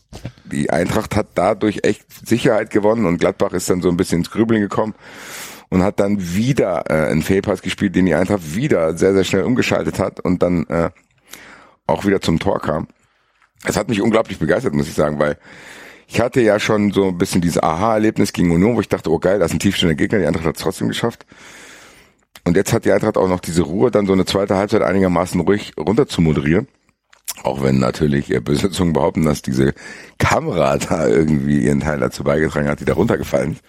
die 0.45 0.69
Eintracht 0.69 1.17
hat 1.17 1.27
dadurch 1.35 1.81
echt 1.83 2.05
Sicherheit 2.25 2.69
gewonnen 2.69 3.05
und 3.05 3.17
Gladbach 3.17 3.51
ist 3.51 3.69
dann 3.69 3.81
so 3.81 3.89
ein 3.89 3.97
bisschen 3.97 4.19
ins 4.19 4.31
Grübeln 4.31 4.61
gekommen 4.61 4.95
und 5.67 5.83
hat 5.83 5.99
dann 5.99 6.35
wieder 6.35 6.85
äh, 6.89 7.11
einen 7.11 7.21
Fehlpass 7.21 7.61
gespielt, 7.61 7.97
den 7.97 8.05
die 8.05 8.15
Eintracht 8.15 8.55
wieder 8.55 8.97
sehr, 8.97 9.13
sehr 9.13 9.25
schnell 9.25 9.43
umgeschaltet 9.43 9.99
hat 9.99 10.21
und 10.21 10.41
dann 10.41 10.67
äh, 10.67 10.89
auch 11.85 12.05
wieder 12.05 12.21
zum 12.21 12.39
Tor 12.39 12.61
kam. 12.61 12.87
Es 13.65 13.75
hat 13.75 13.89
mich 13.89 14.01
unglaublich 14.01 14.39
begeistert, 14.39 14.73
muss 14.73 14.87
ich 14.87 14.93
sagen, 14.93 15.19
weil 15.19 15.37
ich 16.07 16.21
hatte 16.21 16.39
ja 16.39 16.61
schon 16.61 16.91
so 16.91 17.09
ein 17.09 17.17
bisschen 17.17 17.41
dieses 17.41 17.61
Aha-Erlebnis 17.61 18.31
gegen 18.31 18.51
Union, 18.51 18.77
wo 18.77 18.81
ich 18.81 18.87
dachte, 18.87 19.11
oh 19.11 19.19
geil, 19.19 19.39
das 19.39 19.51
ist 19.51 19.55
ein 19.55 19.59
tiefstehender 19.59 19.95
Gegner, 19.95 20.19
die 20.19 20.27
Eintracht 20.27 20.45
hat 20.45 20.55
es 20.55 20.61
trotzdem 20.61 20.87
geschafft. 20.87 21.25
Und 22.45 22.57
jetzt 22.57 22.73
hat 22.73 22.85
die 22.85 22.91
Eintracht 22.91 23.17
auch 23.17 23.29
noch 23.29 23.39
diese 23.39 23.61
Ruhe, 23.61 23.89
dann 23.89 24.05
so 24.05 24.13
eine 24.13 24.25
zweite 24.25 24.55
Halbzeit 24.55 24.81
einigermaßen 24.81 25.39
ruhig 25.41 25.73
runter 25.79 26.07
zu 26.07 26.21
moderieren. 26.21 26.67
Auch 27.41 27.63
wenn 27.63 27.79
natürlich 27.79 28.27
Besitzungen 28.43 28.93
behaupten, 28.93 29.23
dass 29.23 29.41
diese 29.41 29.73
Kamera 30.17 30.77
da 30.89 31.07
irgendwie 31.07 31.63
ihren 31.63 31.79
Teil 31.79 31.99
dazu 31.99 32.23
beigetragen 32.23 32.67
hat, 32.67 32.79
die 32.79 32.85
da 32.85 32.93
runtergefallen 32.93 33.53
ist. 33.53 33.63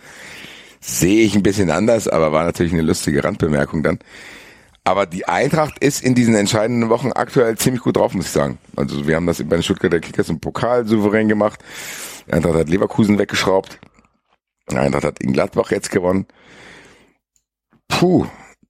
Sehe 0.81 1.25
ich 1.25 1.35
ein 1.35 1.43
bisschen 1.43 1.71
anders, 1.71 2.09
aber 2.09 2.33
war 2.33 2.45
natürlich 2.45 2.73
eine 2.73 2.83
lustige 2.83 3.25
Randbemerkung 3.25 3.83
dann. 3.83 4.01
Aber 4.87 5.07
die 5.07 5.27
Eintracht 5.27 5.79
ist 5.79 6.05
in 6.05 6.15
diesen 6.15 6.35
entscheidenden 6.35 6.91
Wochen 6.91 7.11
aktuell 7.13 7.57
ziemlich 7.57 7.83
gut 7.83 7.97
drauf, 7.97 8.13
muss 8.13 8.27
ich 8.27 8.33
sagen. 8.33 8.59
Also 8.77 9.07
wir 9.07 9.17
haben 9.17 9.27
das 9.27 9.39
bei 9.39 9.57
den 9.57 9.63
Stuttgarter 9.63 10.01
Kickers 10.01 10.29
im 10.29 10.41
Pokal 10.41 10.87
souverän 10.87 11.27
gemacht. 11.27 11.61
Die 12.27 12.35
Eintracht 12.35 12.55
hat 12.55 12.69
Leverkusen 12.69 13.19
weggeschraubt. 13.19 13.79
Die 14.71 14.77
Eintracht 14.77 15.05
hat 15.05 15.21
in 15.21 15.33
Gladbach 15.33 15.71
jetzt 15.71 15.91
gewonnen. 15.91 16.27
Puh, 17.89 18.27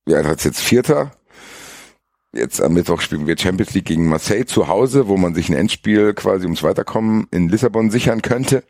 die 0.09 0.15
Eintracht 0.15 0.39
ist 0.39 0.45
jetzt 0.45 0.61
Vierter. 0.61 1.13
Jetzt 2.33 2.61
am 2.61 2.75
Mittwoch 2.75 3.01
spielen 3.01 3.27
wir 3.27 3.39
Champions 3.39 3.75
League 3.75 3.85
gegen 3.85 4.09
Marseille 4.09 4.45
zu 4.45 4.67
Hause, 4.67 5.07
wo 5.07 5.17
man 5.17 5.35
sich 5.35 5.49
ein 5.49 5.55
Endspiel 5.55 6.15
quasi 6.15 6.45
ums 6.45 6.63
Weiterkommen 6.63 7.29
in 7.31 7.49
Lissabon 7.49 7.91
sichern 7.91 8.23
könnte. 8.23 8.65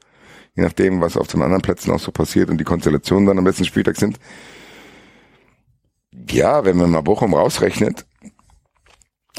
Je 0.54 0.62
nachdem, 0.62 1.00
was 1.00 1.16
auf 1.16 1.26
den 1.26 1.42
anderen 1.42 1.62
Plätzen 1.62 1.90
auch 1.90 1.98
so 1.98 2.12
passiert 2.12 2.50
und 2.50 2.58
die 2.58 2.64
Konstellationen 2.64 3.26
dann 3.26 3.38
am 3.38 3.46
letzten 3.46 3.64
Spieltag 3.64 3.96
sind. 3.96 4.18
Ja, 6.30 6.64
wenn 6.64 6.76
man 6.76 6.90
mal 6.90 7.00
Bochum 7.00 7.34
rausrechnet, 7.34 8.06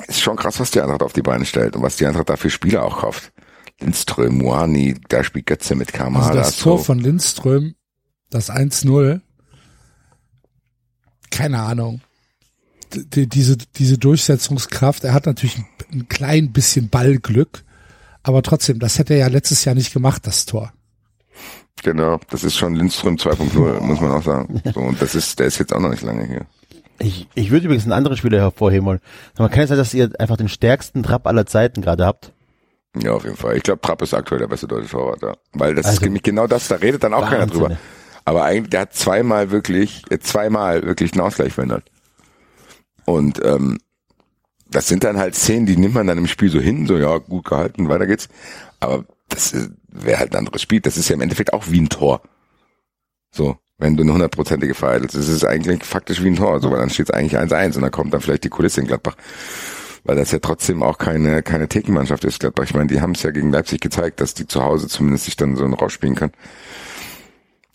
ist 0.07 0.21
schon 0.21 0.35
krass, 0.35 0.59
was 0.59 0.71
die 0.71 0.81
Eintracht 0.81 1.03
auf 1.03 1.13
die 1.13 1.21
Beine 1.21 1.45
stellt 1.45 1.75
und 1.75 1.83
was 1.83 1.95
die 1.95 2.05
Eintracht 2.05 2.29
da 2.29 2.35
für 2.35 2.49
Spieler 2.49 2.83
auch 2.83 2.99
kauft. 2.99 3.31
Lindström, 3.79 4.37
Moani, 4.37 4.95
da 5.07 5.23
spielt 5.23 5.45
Götze 5.45 5.75
mit 5.75 5.93
Kamada. 5.93 6.27
Also 6.27 6.39
das 6.39 6.57
Tor 6.57 6.79
von 6.79 6.99
Lindström, 6.99 7.75
das 8.29 8.49
1-0, 8.49 9.21
keine 11.35 11.59
Ahnung. 11.61 12.01
Die, 12.93 13.27
diese, 13.27 13.57
diese 13.57 13.97
Durchsetzungskraft, 13.97 15.03
er 15.03 15.13
hat 15.13 15.25
natürlich 15.25 15.57
ein, 15.57 15.65
ein 15.91 16.07
klein 16.09 16.51
bisschen 16.51 16.89
Ballglück, 16.89 17.63
aber 18.23 18.41
trotzdem, 18.41 18.79
das 18.79 18.99
hätte 18.99 19.13
er 19.13 19.19
ja 19.19 19.27
letztes 19.27 19.65
Jahr 19.65 19.75
nicht 19.75 19.91
gemacht, 19.93 20.25
das 20.27 20.45
Tor. 20.45 20.71
Genau, 21.83 22.19
das 22.29 22.43
ist 22.43 22.55
schon 22.55 22.75
Lindström 22.75 23.15
2.0, 23.15 23.79
muss 23.81 23.99
man 24.01 24.11
auch 24.11 24.23
sagen. 24.23 24.61
So, 24.73 24.79
und 24.79 25.01
das 25.01 25.13
ist, 25.15 25.37
der 25.39 25.47
ist 25.47 25.59
jetzt 25.59 25.73
auch 25.73 25.79
noch 25.79 25.89
nicht 25.89 26.03
lange 26.03 26.25
hier. 26.25 26.45
Ich, 26.99 27.27
ich 27.35 27.51
würde 27.51 27.65
übrigens 27.65 27.83
einen 27.83 27.91
anderen 27.93 28.15
Spieler 28.15 28.39
hervorheben 28.39 28.85
wollen. 28.85 29.01
Man 29.37 29.51
kann 29.51 29.63
es 29.63 29.69
sein, 29.69 29.77
dass 29.77 29.93
ihr 29.93 30.09
einfach 30.17 30.37
den 30.37 30.47
stärksten 30.47 31.03
Trap 31.03 31.27
aller 31.27 31.45
Zeiten 31.45 31.81
gerade 31.81 32.05
habt. 32.05 32.31
Ja, 32.97 33.11
auf 33.11 33.25
jeden 33.25 33.35
Fall. 33.35 33.57
Ich 33.57 33.63
glaube, 33.63 33.81
Trapp 33.81 34.01
ist 34.01 34.13
aktuell 34.13 34.39
der 34.39 34.47
beste 34.47 34.67
deutsche 34.67 34.89
Torwart, 34.89 35.21
ja. 35.21 35.33
Weil 35.51 35.75
das 35.75 35.85
Also, 35.87 35.97
ist 35.97 36.03
nämlich 36.03 36.23
genau 36.23 36.47
das, 36.47 36.69
da 36.69 36.75
redet 36.75 37.03
dann 37.03 37.13
auch 37.13 37.25
keiner 37.25 37.41
Wahnsinn, 37.41 37.59
drüber. 37.59 37.77
Aber 38.25 38.43
eigentlich, 38.43 38.71
der 38.71 38.81
hat 38.81 38.93
zweimal 38.93 39.51
wirklich, 39.51 40.03
äh, 40.09 40.19
zweimal 40.19 40.83
wirklich 40.83 41.13
einen 41.13 41.21
Ausgleich 41.21 41.53
verhindert. 41.53 41.85
Und 43.05 43.43
ähm, 43.45 43.77
das 44.69 44.87
sind 44.87 45.03
dann 45.03 45.17
halt 45.17 45.35
Szenen, 45.35 45.67
die 45.67 45.77
nimmt 45.77 45.93
man 45.93 46.07
dann 46.07 46.17
im 46.17 46.27
Spiel 46.27 46.49
so 46.49 46.59
hin, 46.59 46.87
so 46.87 46.97
ja, 46.97 47.17
gut 47.19 47.45
gehalten, 47.45 47.87
weiter 47.87 48.07
geht's. 48.07 48.27
Aber 48.79 49.05
das 49.29 49.53
wäre 49.87 50.19
halt 50.19 50.33
ein 50.33 50.39
anderes 50.39 50.61
Spiel. 50.61 50.81
Das 50.81 50.97
ist 50.97 51.07
ja 51.07 51.15
im 51.15 51.21
Endeffekt 51.21 51.53
auch 51.53 51.65
wie 51.69 51.81
ein 51.81 51.89
Tor. 51.89 52.21
So, 53.31 53.57
wenn 53.77 53.95
du 53.95 54.03
eine 54.03 54.13
hundertprozentige. 54.13 54.73
Das 54.73 55.13
ist 55.15 55.45
eigentlich 55.45 55.83
faktisch 55.83 56.23
wie 56.23 56.29
ein 56.29 56.35
Tor, 56.35 56.59
so, 56.59 56.71
weil 56.71 56.79
dann 56.79 56.89
steht 56.89 57.09
es 57.09 57.15
eigentlich 57.15 57.37
1-1 57.39 57.75
und 57.75 57.83
dann 57.83 57.91
kommt 57.91 58.13
dann 58.13 58.21
vielleicht 58.21 58.43
die 58.43 58.49
Kulisse 58.49 58.81
in 58.81 58.87
Gladbach. 58.87 59.15
weil 60.03 60.15
das 60.15 60.31
ja 60.31 60.39
trotzdem 60.39 60.83
auch 60.83 60.97
keine 60.97 61.43
keine 61.43 61.67
Thekenmannschaft 61.67 62.23
ist. 62.25 62.39
Gladbach. 62.39 62.63
Ich 62.65 62.73
meine, 62.73 62.87
die 62.87 63.01
haben 63.01 63.11
es 63.13 63.23
ja 63.23 63.31
gegen 63.31 63.51
Leipzig 63.51 63.81
gezeigt, 63.81 64.21
dass 64.21 64.33
die 64.33 64.47
zu 64.47 64.63
Hause 64.63 64.87
zumindest 64.87 65.25
sich 65.25 65.35
dann 65.35 65.55
so 65.55 65.65
rausspielen 65.65 66.15
können. 66.15 66.33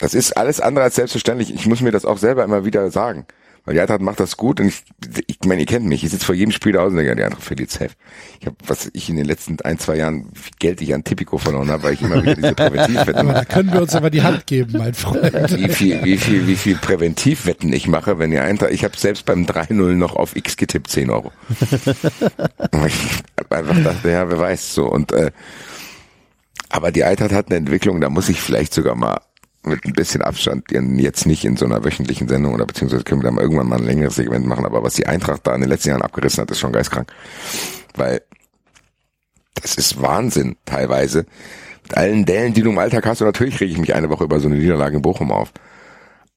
Das 0.00 0.14
ist 0.14 0.36
alles 0.36 0.60
andere 0.60 0.84
als 0.84 0.96
selbstverständlich. 0.96 1.54
Ich 1.54 1.66
muss 1.66 1.80
mir 1.80 1.92
das 1.92 2.04
auch 2.04 2.18
selber 2.18 2.42
immer 2.42 2.64
wieder 2.64 2.90
sagen. 2.90 3.26
Weil 3.64 3.74
die 3.74 3.80
Eintracht 3.80 4.00
macht 4.00 4.18
das 4.20 4.38
gut 4.38 4.58
und 4.58 4.68
ich, 4.68 4.82
ich 5.26 5.38
meine, 5.44 5.60
ihr 5.60 5.66
kennt 5.66 5.84
mich, 5.84 6.02
ich 6.02 6.10
sitze 6.10 6.24
vor 6.24 6.34
jedem 6.34 6.50
Spiel 6.50 6.72
da 6.72 6.84
und 6.84 6.96
denke, 6.96 7.14
die 7.14 7.22
Eintracht 7.22 7.42
verliert 7.42 7.70
safe. 7.70 7.90
Ich 8.40 8.46
habe, 8.46 8.56
was 8.66 8.90
ich 8.94 9.10
in 9.10 9.16
den 9.16 9.26
letzten 9.26 9.60
ein, 9.60 9.78
zwei 9.78 9.96
Jahren, 9.96 10.30
wie 10.32 10.50
Geld 10.58 10.80
ich 10.80 10.94
an 10.94 11.04
Tipico 11.04 11.36
verloren 11.36 11.70
habe, 11.70 11.82
weil 11.82 11.94
ich 11.94 12.00
immer 12.00 12.22
wieder 12.22 12.36
diese 12.36 12.54
Präventivwetten 12.54 13.28
Da 13.28 13.44
können 13.44 13.72
wir 13.72 13.82
uns 13.82 13.94
aber 13.94 14.08
die 14.08 14.22
Hand 14.22 14.46
geben, 14.46 14.78
mein 14.78 14.94
Freund. 14.94 15.52
wie 15.56 15.68
viel, 15.68 16.02
wie 16.04 16.16
viel, 16.16 16.46
wie 16.46 16.56
viel 16.56 16.76
Präventivwetten 16.76 17.70
ich 17.74 17.86
mache, 17.86 18.18
wenn 18.18 18.32
ihr 18.32 18.42
Eintracht, 18.42 18.72
ich 18.72 18.82
habe 18.82 18.96
selbst 18.96 19.26
beim 19.26 19.44
3-0 19.44 19.74
noch 19.74 20.16
auf 20.16 20.36
X 20.36 20.56
getippt, 20.56 20.90
10 20.90 21.10
Euro. 21.10 21.30
ich 22.86 22.94
hab 23.38 23.52
einfach 23.52 23.82
dachte, 23.84 24.10
ja, 24.10 24.30
wer 24.30 24.38
weiß 24.38 24.74
so. 24.74 24.86
Und 24.86 25.12
äh, 25.12 25.32
aber 26.70 26.92
die 26.92 27.04
Eintracht 27.04 27.32
hat 27.32 27.48
eine 27.48 27.56
Entwicklung, 27.56 28.00
da 28.00 28.08
muss 28.08 28.30
ich 28.30 28.40
vielleicht 28.40 28.72
sogar 28.72 28.94
mal 28.94 29.20
mit 29.62 29.84
ein 29.84 29.92
bisschen 29.92 30.22
Abstand, 30.22 30.70
jetzt 30.70 31.26
nicht 31.26 31.44
in 31.44 31.56
so 31.56 31.66
einer 31.66 31.84
wöchentlichen 31.84 32.28
Sendung 32.28 32.54
oder 32.54 32.66
beziehungsweise 32.66 33.04
können 33.04 33.22
wir 33.22 33.26
da 33.26 33.32
mal 33.32 33.42
irgendwann 33.42 33.68
mal 33.68 33.78
ein 33.78 33.84
längeres 33.84 34.16
Segment 34.16 34.46
machen, 34.46 34.64
aber 34.64 34.82
was 34.82 34.94
die 34.94 35.06
Eintracht 35.06 35.46
da 35.46 35.54
in 35.54 35.60
den 35.60 35.68
letzten 35.68 35.90
Jahren 35.90 36.02
abgerissen 36.02 36.40
hat, 36.40 36.50
ist 36.50 36.60
schon 36.60 36.72
geistkrank. 36.72 37.12
Weil 37.94 38.22
das 39.54 39.74
ist 39.74 40.00
Wahnsinn 40.00 40.56
teilweise. 40.64 41.26
Mit 41.82 41.96
allen 41.96 42.24
Dellen, 42.24 42.54
die 42.54 42.62
du 42.62 42.70
im 42.70 42.78
Alltag 42.78 43.04
hast, 43.06 43.20
und 43.20 43.26
natürlich 43.26 43.60
rege 43.60 43.72
ich 43.72 43.78
mich 43.78 43.94
eine 43.94 44.08
Woche 44.08 44.24
über 44.24 44.40
so 44.40 44.48
eine 44.48 44.56
Niederlage 44.56 44.96
in 44.96 45.02
Bochum 45.02 45.30
auf. 45.30 45.52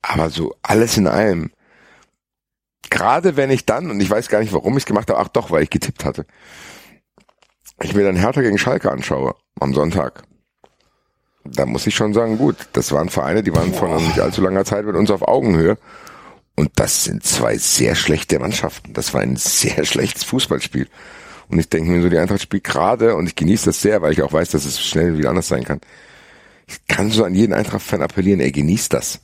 Aber 0.01 0.29
so 0.29 0.55
alles 0.61 0.97
in 0.97 1.07
allem, 1.07 1.51
gerade 2.89 3.37
wenn 3.37 3.51
ich 3.51 3.65
dann, 3.65 3.89
und 3.89 4.01
ich 4.01 4.09
weiß 4.09 4.27
gar 4.27 4.39
nicht, 4.39 4.51
warum 4.51 4.73
ich 4.73 4.83
es 4.83 4.85
gemacht 4.85 5.09
habe, 5.09 5.19
ach 5.19 5.29
doch, 5.29 5.49
weil 5.49 5.63
ich 5.63 5.69
getippt 5.69 6.03
hatte, 6.03 6.25
ich 7.81 7.95
mir 7.95 8.03
dann 8.03 8.17
Hertha 8.17 8.41
gegen 8.41 8.57
Schalke 8.57 8.91
anschaue 8.91 9.35
am 9.59 9.73
Sonntag, 9.73 10.23
da 11.45 11.65
muss 11.65 11.88
ich 11.88 11.95
schon 11.95 12.14
sagen, 12.14 12.38
gut, 12.38 12.56
das 12.74 12.91
waren 12.91 13.10
Vereine, 13.10 13.44
die 13.44 13.53
waren 13.53 13.74
vor 13.74 13.99
nicht 13.99 14.20
allzu 14.20 14.41
langer 14.41 14.65
Zeit 14.65 14.86
mit 14.86 14.95
uns 14.95 15.11
auf 15.11 15.28
Augenhöhe. 15.28 15.78
Und 16.56 16.72
das 16.76 17.06
sind 17.06 17.24
zwei 17.24 17.57
sehr 17.57 17.95
schlechte 17.95 18.40
Mannschaften. 18.40 18.94
Das 18.94 19.14
war 19.14 19.22
ein 19.22 19.36
sehr 19.36 19.86
schlechtes 19.86 20.24
Fußballspiel. 20.24 20.88
Und 21.49 21.60
ich 21.60 21.70
denke 21.70 21.91
mir 21.91 22.02
so, 22.02 22.10
die 22.10 22.18
Eintracht 22.18 22.41
spielt 22.41 22.64
gerade 22.64 23.15
und 23.15 23.28
ich 23.28 23.36
genieße 23.36 23.65
das 23.65 23.82
sehr, 23.82 24.02
weil 24.02 24.14
ich 24.14 24.22
auch 24.22 24.32
weiß, 24.32 24.52
dass 24.52 24.65
es 24.65 24.80
schnell 24.82 25.18
wieder 25.18 25.30
anders 25.30 25.48
sein 25.48 25.64
kann. 25.64 25.82
Ich 26.68 26.88
kann 26.88 27.11
so 27.11 27.26
an 27.26 27.36
jeden 27.36 27.53
Eintracht-Fan 27.53 28.02
appellieren, 28.02 28.40
er 28.40 28.52
genießt 28.52 28.94
das. 28.94 29.20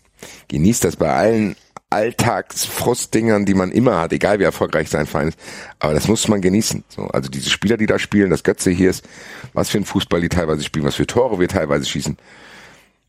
Genießt 0.49 0.83
das 0.83 0.97
bei 0.97 1.13
allen 1.13 1.55
Alltagsfrustdingern, 1.89 3.45
die 3.45 3.55
man 3.55 3.71
immer 3.71 3.99
hat, 3.99 4.13
egal 4.13 4.39
wie 4.39 4.43
erfolgreich 4.43 4.89
sein 4.89 5.07
Verein 5.07 5.29
ist. 5.29 5.39
Aber 5.79 5.93
das 5.93 6.07
muss 6.07 6.27
man 6.27 6.41
genießen. 6.41 6.83
So, 6.87 7.07
also 7.07 7.29
diese 7.29 7.49
Spieler, 7.49 7.77
die 7.77 7.87
da 7.87 7.97
spielen, 7.97 8.29
das 8.29 8.43
Götze 8.43 8.69
hier 8.69 8.91
ist, 8.91 9.07
was 9.53 9.69
für 9.69 9.79
ein 9.79 9.85
Fußball 9.85 10.21
die 10.21 10.29
teilweise 10.29 10.63
spielen, 10.63 10.85
was 10.85 10.95
für 10.95 11.07
Tore 11.07 11.39
wir 11.39 11.47
teilweise 11.47 11.85
schießen. 11.85 12.17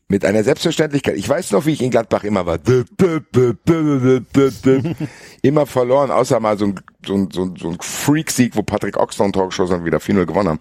Mit 0.07 0.25
einer 0.25 0.43
Selbstverständlichkeit. 0.43 1.15
Ich 1.15 1.29
weiß 1.29 1.51
noch, 1.51 1.65
wie 1.65 1.71
ich 1.71 1.81
in 1.81 1.91
Gladbach 1.91 2.23
immer 2.23 2.45
war. 2.45 2.59
immer 5.41 5.65
verloren, 5.65 6.11
außer 6.11 6.39
mal 6.39 6.57
so 6.57 6.65
ein, 6.65 6.79
so 7.05 7.13
ein, 7.13 7.29
so 7.31 7.43
ein, 7.43 7.55
so 7.55 7.69
ein 7.69 7.77
Freak-Sieg, 7.79 8.55
wo 8.55 8.63
Patrick 8.63 8.97
Ox 8.97 9.19
noch 9.19 9.27
ein 9.27 9.33
Tor 9.33 9.49
geschossen 9.49 9.73
hat 9.73 9.79
und 9.81 9.85
wieder 9.85 9.99
4-0 9.99 10.25
gewonnen 10.25 10.49
haben. 10.49 10.59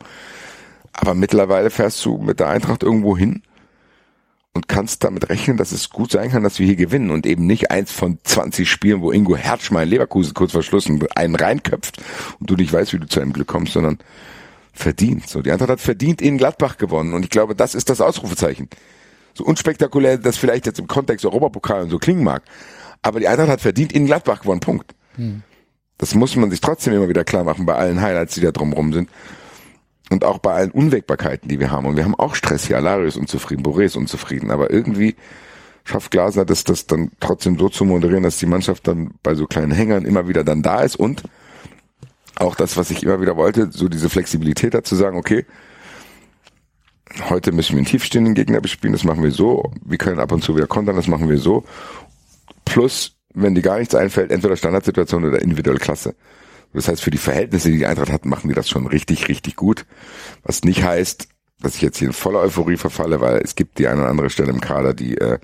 Aber 0.93 1.15
mittlerweile 1.15 1.71
fährst 1.71 2.05
du 2.05 2.19
mit 2.19 2.39
der 2.39 2.49
Eintracht 2.49 2.83
irgendwo 2.83 3.17
hin 3.17 3.43
und 4.53 4.69
kannst 4.69 5.05
damit 5.05 5.29
rechnen, 5.29 5.57
dass 5.57 5.73
es 5.73 5.91
gut 5.91 6.11
sein 6.11 6.31
kann, 6.31 6.43
dass 6.43 6.59
wir 6.59 6.67
hier 6.67 6.77
gewinnen 6.77 7.11
und 7.11 7.27
eben 7.27 7.47
nicht 7.47 7.71
eins 7.71 7.93
von 7.93 8.19
20 8.23 8.69
Spielen, 8.69 9.01
wo 9.01 9.13
Ingo 9.13 9.37
Herzschmein 9.37 9.89
Leverkusen 9.89 10.35
kurz 10.35 10.53
vor 10.53 10.63
Schluss 10.63 10.89
einen 11.15 11.35
reinköpft 11.37 12.03
und 12.41 12.51
du 12.51 12.57
nicht 12.57 12.73
weißt, 12.73 12.93
wie 12.93 12.99
du 12.99 13.07
zu 13.07 13.21
einem 13.21 13.33
Glück 13.33 13.47
kommst, 13.47 13.75
sondern 13.75 13.99
verdient. 14.73 15.29
So, 15.29 15.43
die 15.43 15.53
Eintracht 15.53 15.71
hat 15.71 15.81
verdient 15.81 16.21
in 16.21 16.37
Gladbach 16.37 16.79
gewonnen 16.79 17.15
und 17.15 17.25
ich 17.25 17.31
glaube, 17.31 17.55
das 17.55 17.75
ist 17.75 17.91
das 17.91 18.01
Ausrufezeichen. 18.01 18.69
So 19.35 19.45
unspektakulär 19.45 20.19
das 20.19 20.37
vielleicht 20.37 20.67
jetzt 20.67 20.81
im 20.81 20.89
Kontext 20.89 21.25
Europapokal 21.25 21.83
und 21.83 21.91
so 21.91 21.99
klingen 21.99 22.25
mag, 22.25 22.43
aber 23.03 23.21
die 23.21 23.29
Eintracht 23.29 23.49
hat 23.49 23.61
verdient 23.61 23.93
in 23.93 24.07
Gladbach 24.07 24.41
gewonnen, 24.41 24.61
Punkt. 24.61 24.95
Hm. 25.15 25.43
Das 25.97 26.15
muss 26.15 26.35
man 26.35 26.51
sich 26.51 26.61
trotzdem 26.61 26.95
immer 26.95 27.09
wieder 27.09 27.25
klar 27.25 27.45
machen 27.45 27.67
bei 27.67 27.75
allen 27.75 28.01
Highlights, 28.01 28.35
die 28.35 28.41
da 28.41 28.51
drumherum 28.51 28.93
sind. 28.93 29.11
Und 30.11 30.25
auch 30.25 30.39
bei 30.39 30.53
allen 30.53 30.73
Unwägbarkeiten, 30.73 31.49
die 31.49 31.61
wir 31.61 31.71
haben. 31.71 31.87
Und 31.87 31.97
wir 31.97 32.05
haben 32.05 32.17
auch 32.17 32.35
Stress 32.35 32.67
hier. 32.67 32.77
Alario 32.77 33.07
ist 33.07 33.17
unzufrieden, 33.17 33.63
Boré 33.63 33.85
ist 33.85 33.97
unzufrieden. 33.97 34.51
Aber 34.51 34.71
irgendwie 34.71 35.15
schafft 35.85 36.11
Glasner 36.11 36.45
das, 36.45 36.65
das 36.65 36.87
dann 36.87 37.13
trotzdem 37.21 37.59
so 37.59 37.69
zu 37.69 37.85
moderieren, 37.85 38.25
dass 38.25 38.39
die 38.39 38.47
Mannschaft 38.47 38.87
dann 38.89 39.13
bei 39.23 39.35
so 39.35 39.47
kleinen 39.47 39.73
Hängern 39.73 40.05
immer 40.05 40.29
wieder 40.29 40.45
dann 40.45 40.63
da 40.63 40.83
ist. 40.83 40.97
Und 40.97 41.23
auch 42.37 42.55
das, 42.57 42.77
was 42.77 42.91
ich 42.91 43.03
immer 43.03 43.21
wieder 43.21 43.37
wollte, 43.37 43.71
so 43.71 43.89
diese 43.89 44.11
Flexibilität 44.11 44.75
dazu 44.75 44.97
sagen, 44.97 45.17
okay, 45.17 45.47
heute 47.29 47.53
müssen 47.53 47.73
wir 47.73 47.79
einen 47.79 47.87
tiefstehenden 47.87 48.35
Gegner 48.35 48.61
bespielen, 48.61 48.93
das 48.93 49.05
machen 49.05 49.23
wir 49.23 49.33
so. 49.33 49.73
Wir 49.85 49.99
können 49.99 50.21
ab 50.21 50.33
und 50.33 50.43
zu 50.43 50.57
wieder 50.57 50.67
kontern, 50.67 50.97
das 50.97 51.09
machen 51.09 51.29
wir 51.29 51.39
so. 51.39 51.65
Plus, 52.65 53.17
wenn 53.35 53.55
dir 53.55 53.63
gar 53.63 53.79
nichts 53.79 53.95
einfällt, 53.95 54.31
entweder 54.31 54.57
Standardsituation 54.57 55.25
oder 55.25 55.43
individuelle 55.43 55.79
Klasse. 55.79 56.15
Das 56.73 56.89
heißt, 56.89 57.03
für 57.03 57.11
die 57.11 57.19
Verhältnisse, 57.19 57.71
die 57.71 57.79
die 57.79 57.87
Eintracht 57.87 58.13
hat, 58.13 58.25
machen 58.25 58.49
die 58.49 58.55
das 58.55 58.69
schon 58.69 58.87
richtig, 58.87 59.29
richtig 59.29 59.57
gut. 59.57 59.87
Was 60.43 60.63
nicht 60.63 60.83
heißt, 60.83 61.29
dass 61.61 61.75
ich 61.75 61.83
jetzt 61.83 61.99
hier 61.99 62.09
in 62.09 62.15
voller 62.15 62.41
Euphorie 62.41 62.77
verfalle, 62.77 63.21
weil 63.21 63.39
es 63.39 63.55
gibt 63.55 63.79
die 63.79 63.89
eine 63.89 64.03
oder 64.03 64.11
andere 64.11 64.31
Stelle 64.31 64.51
im 64.51 64.61
Kader, 64.61 64.95
die 64.95 65.17
äh, 65.19 65.39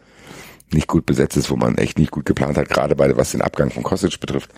nicht 0.73 0.87
gut 0.87 1.07
besetzt 1.07 1.37
ist, 1.37 1.51
wo 1.51 1.57
man 1.57 1.79
echt 1.79 1.99
nicht 1.99 2.11
gut 2.11 2.27
geplant 2.27 2.57
hat, 2.57 2.69
gerade 2.69 2.97
bei 2.97 3.17
was 3.17 3.33
den 3.33 3.43
Abgang 3.43 3.71
von 3.71 3.83
Kostic 3.83 4.19
betrifft. 4.21 4.51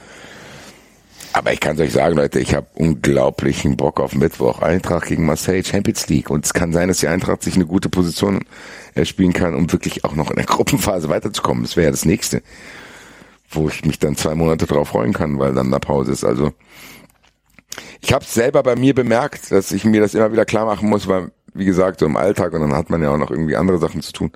Aber 1.32 1.52
ich 1.52 1.60
kann 1.60 1.76
es 1.76 1.82
euch 1.82 1.92
sagen, 1.92 2.16
Leute, 2.16 2.40
ich 2.40 2.54
habe 2.54 2.66
unglaublichen 2.74 3.76
Bock 3.76 4.00
auf 4.00 4.14
Mittwoch. 4.14 4.62
Eintracht 4.62 5.08
gegen 5.08 5.26
Marseille, 5.26 5.62
Champions 5.62 6.08
League. 6.08 6.30
Und 6.30 6.46
es 6.46 6.54
kann 6.54 6.72
sein, 6.72 6.88
dass 6.88 6.98
die 6.98 7.08
Eintracht 7.08 7.42
sich 7.42 7.54
eine 7.54 7.66
gute 7.66 7.90
Position 7.90 8.40
erspielen 8.94 9.34
kann, 9.34 9.54
um 9.54 9.70
wirklich 9.70 10.04
auch 10.04 10.14
noch 10.14 10.30
in 10.30 10.36
der 10.36 10.46
Gruppenphase 10.46 11.08
weiterzukommen. 11.08 11.64
Das 11.64 11.76
wäre 11.76 11.86
ja 11.86 11.90
das 11.90 12.06
Nächste 12.06 12.42
wo 13.50 13.68
ich 13.68 13.84
mich 13.84 13.98
dann 13.98 14.16
zwei 14.16 14.34
Monate 14.34 14.66
drauf 14.66 14.88
freuen 14.88 15.12
kann, 15.12 15.38
weil 15.38 15.54
dann 15.54 15.68
eine 15.68 15.80
Pause 15.80 16.12
ist. 16.12 16.24
Also 16.24 16.52
ich 18.00 18.12
habe 18.12 18.24
selber 18.24 18.62
bei 18.62 18.76
mir 18.76 18.94
bemerkt, 18.94 19.50
dass 19.50 19.72
ich 19.72 19.84
mir 19.84 20.00
das 20.00 20.14
immer 20.14 20.32
wieder 20.32 20.44
klar 20.44 20.66
machen 20.66 20.88
muss, 20.88 21.08
weil 21.08 21.30
wie 21.54 21.64
gesagt 21.64 22.00
so 22.00 22.06
im 22.06 22.16
Alltag 22.16 22.52
und 22.52 22.60
dann 22.60 22.74
hat 22.74 22.90
man 22.90 23.02
ja 23.02 23.10
auch 23.10 23.18
noch 23.18 23.30
irgendwie 23.30 23.56
andere 23.56 23.78
Sachen 23.78 24.02
zu 24.02 24.12
tun. 24.12 24.32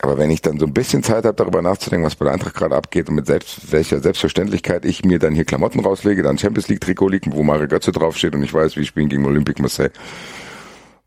Aber 0.00 0.18
wenn 0.18 0.30
ich 0.30 0.42
dann 0.42 0.58
so 0.58 0.66
ein 0.66 0.74
bisschen 0.74 1.02
Zeit 1.02 1.24
habe, 1.24 1.34
darüber 1.34 1.62
nachzudenken, 1.62 2.04
was 2.04 2.16
bei 2.16 2.24
der 2.24 2.34
Eintracht 2.34 2.54
gerade 2.54 2.76
abgeht 2.76 3.08
und 3.08 3.14
mit 3.14 3.26
selbst, 3.26 3.72
welcher 3.72 4.00
Selbstverständlichkeit 4.00 4.84
ich 4.84 5.04
mir 5.04 5.18
dann 5.18 5.34
hier 5.34 5.44
Klamotten 5.44 5.80
rauslege, 5.80 6.22
dann 6.22 6.36
Champions 6.36 6.68
League 6.68 6.80
Trikot 6.80 7.08
liegt, 7.08 7.30
wo 7.30 7.42
Mario 7.42 7.68
Götze 7.68 7.92
draufsteht 7.92 8.34
und 8.34 8.42
ich 8.42 8.52
weiß, 8.52 8.76
wir 8.76 8.84
spielen 8.84 9.08
gegen 9.08 9.24
Olympique 9.24 9.62
Marseille. 9.62 9.90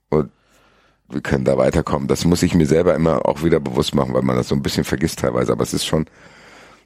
Und 0.10 0.32
wir 1.10 1.22
können 1.22 1.44
da 1.44 1.58
weiterkommen. 1.58 2.08
Das 2.08 2.26
muss 2.26 2.44
ich 2.44 2.56
mir 2.56 2.66
selber 2.66 2.95
immer 2.95 3.26
auch 3.26 3.44
wieder 3.44 3.60
bewusst 3.60 3.94
machen, 3.94 4.14
weil 4.14 4.24
man 4.24 4.36
das 4.36 4.48
so 4.48 4.56
ein 4.56 4.64
bisschen 4.64 4.84
vergisst 4.84 5.20
teilweise. 5.20 5.52
Aber 5.52 5.64
es 5.64 5.74
ist 5.74 5.86
schon, 5.86 6.06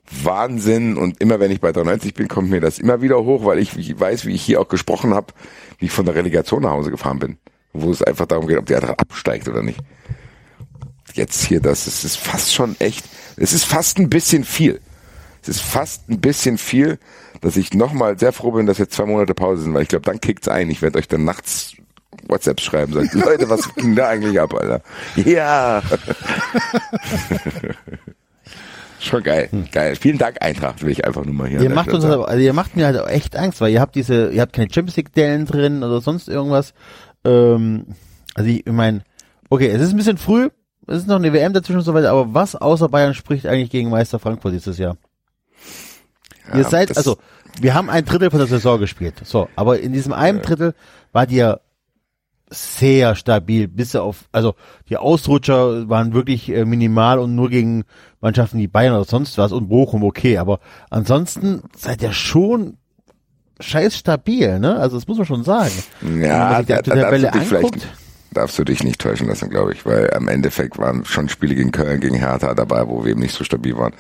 Wahnsinn 0.10 0.98
und 0.98 1.22
immer 1.22 1.40
wenn 1.40 1.52
ich 1.52 1.62
bei 1.62 1.72
93 1.72 2.14
bin, 2.14 2.28
kommt 2.28 2.50
mir 2.50 2.60
das 2.60 2.80
immer 2.80 3.02
wieder 3.02 3.24
hoch, 3.24 3.46
weil 3.46 3.60
ich, 3.60 4.00
weiß, 4.00 4.26
wie 4.26 4.34
ich 4.34 4.44
hier 4.44 4.60
auch 4.60 4.68
gesprochen 4.68 5.14
habe, 5.14 5.28
wie 5.80 5.86
ich 5.86 5.92
von 5.92 6.06
der 6.06 6.16
Relegation 6.16 6.64
nach 6.64 6.72
Hause 6.72 6.92
gefahren 6.92 7.20
bin, 7.20 7.38
wo 7.74 7.92
es 7.92 8.04
einfach 8.04 8.26
darum 8.26 8.48
geht, 8.48 8.58
ob 8.58 8.66
die 8.66 8.76
Eintracht 8.76 9.00
absteigt 9.00 9.48
oder 9.48 9.64
nicht. 9.64 9.80
Jetzt 11.14 11.44
hier, 11.44 11.62
das, 11.62 11.88
es 11.88 12.04
ist 12.04 12.18
fast 12.18 12.54
schon 12.54 12.76
echt, 12.80 13.06
es 13.38 13.54
ist 13.54 13.66
fast 13.66 13.98
ein 14.00 14.10
bisschen 14.10 14.44
viel. 14.44 14.80
Es 15.42 15.50
ist 15.50 15.62
fast 15.62 16.08
ein 16.10 16.22
bisschen 16.22 16.58
viel, 16.58 17.00
dass 17.42 17.58
ich 17.58 17.74
nochmal 17.74 18.20
sehr 18.20 18.32
froh 18.32 18.52
bin, 18.52 18.68
dass 18.68 18.78
jetzt 18.78 18.94
zwei 18.94 19.06
Monate 19.06 19.34
Pause 19.34 19.64
sind, 19.64 19.74
weil 19.74 19.82
ich 19.84 19.90
glaube, 19.90 20.06
dann 20.06 20.22
kickt's 20.22 20.48
ein. 20.48 20.70
Ich 20.70 20.82
werde 20.82 21.00
euch 21.00 21.08
dann 21.08 21.26
nachts 21.26 21.74
WhatsApp 22.28 22.62
schreiben, 22.62 22.94
sagt, 22.94 23.14
Leute, 23.16 23.50
was 23.50 23.74
ging 23.76 23.96
da 23.96 24.10
eigentlich 24.10 24.40
ab, 24.40 24.54
Alter? 24.54 24.82
Ja. 25.16 25.82
Schon 29.02 29.24
geil, 29.24 29.48
hm. 29.50 29.68
geil. 29.72 29.96
Vielen 29.96 30.20
Dank, 30.20 30.38
Eintracht, 30.42 30.84
will 30.84 30.92
ich 30.92 31.06
einfach 31.06 31.26
nur 31.26 31.34
mal 31.34 31.48
hier. 31.48 31.60
Ihr 31.60 31.72
macht 31.72 31.92
uns, 31.92 32.06
also 32.06 32.38
ihr 32.38 32.54
macht 32.54 32.76
mir 32.76 32.86
halt 32.86 33.08
echt 33.08 33.36
Angst, 33.36 33.60
weil 33.60 33.72
ihr 33.72 33.82
habt 33.82 33.96
diese, 33.96 34.30
ihr 34.30 34.42
habt 34.42 34.54
keine 34.54 34.72
Champions 34.72 34.96
League 34.96 35.12
Dellen 35.14 35.48
drin 35.48 35.84
oder 35.84 36.02
sonst 36.02 36.30
irgendwas. 36.30 36.76
Ähm, 37.26 37.88
also 38.36 38.48
ich, 38.48 38.66
ich 38.66 38.72
meine, 38.72 39.02
okay, 39.50 39.68
es 39.70 39.82
ist 39.82 39.90
ein 39.90 39.98
bisschen 39.98 40.18
früh, 40.18 40.50
es 40.86 40.98
ist 41.00 41.08
noch 41.08 41.16
eine 41.16 41.34
WM 41.34 41.52
dazwischen 41.52 41.80
und 41.80 41.84
so 41.84 41.96
weiter, 41.96 42.12
aber 42.12 42.36
was 42.36 42.56
außer 42.56 42.90
Bayern 42.90 43.16
spricht 43.16 43.48
eigentlich 43.48 43.72
gegen 43.72 43.90
Meister 43.90 44.20
Frankfurt 44.20 44.54
dieses 44.54 44.78
Jahr? 44.78 44.98
Ja, 46.50 46.60
ihr 46.60 46.64
seid, 46.66 46.96
also, 46.96 47.18
wir 47.60 47.74
haben 47.74 47.90
ein 47.90 48.06
Drittel 48.06 48.30
von 48.30 48.40
der 48.40 48.48
Saison 48.48 48.80
gespielt, 48.80 49.16
so, 49.24 49.50
aber 49.56 49.80
in 49.80 49.94
diesem 49.94 50.14
einen 50.14 50.44
Drittel 50.44 50.76
war 51.12 51.28
ihr 51.28 51.60
sehr 52.52 53.16
stabil, 53.16 53.68
bis 53.68 53.96
auf, 53.96 54.26
also 54.32 54.56
die 54.90 54.98
Ausrutscher 54.98 55.90
waren 55.90 56.14
wirklich 56.14 56.50
äh, 56.50 56.66
minimal 56.66 57.18
und 57.20 57.34
nur 57.34 57.50
gegen 57.50 57.84
Mannschaften 58.20 58.60
wie 58.60 58.68
Bayern 58.68 58.94
oder 58.94 59.06
sonst 59.06 59.38
was 59.38 59.52
und 59.54 59.70
Bochum 59.70 60.04
okay, 60.04 60.38
aber 60.38 60.60
ansonsten 60.90 61.64
seid 61.76 62.04
ihr 62.04 62.12
schon 62.14 62.78
scheiß 63.62 63.98
stabil, 63.98 64.60
ne? 64.60 64.78
Also 64.78 64.98
das 64.98 65.08
muss 65.08 65.18
man 65.18 65.26
schon 65.26 65.44
sagen. 65.44 65.72
Ja, 66.02 66.10
Wenn 66.10 66.20
man 66.20 66.56
sich 66.66 66.66
die 66.66 66.90
da, 66.90 66.96
Tabelle 66.96 67.34
anguckt. 67.34 67.88
darfst 68.34 68.60
du 68.60 68.64
dich 68.66 68.84
nicht 68.84 69.00
täuschen 69.00 69.28
lassen, 69.28 69.50
glaube 69.50 69.72
ich, 69.74 69.86
weil 69.86 70.14
am 70.14 70.28
Endeffekt 70.28 70.78
waren 70.78 71.06
schon 71.06 71.30
Spiele 71.30 71.56
gegen 71.56 71.72
Köln, 71.72 72.02
gegen 72.02 72.16
Hertha 72.16 72.54
dabei, 72.54 72.88
wo 72.88 73.06
wir 73.06 73.12
eben 73.12 73.22
nicht 73.22 73.36
so 73.36 73.44
stabil 73.44 73.78
waren. 73.78 73.94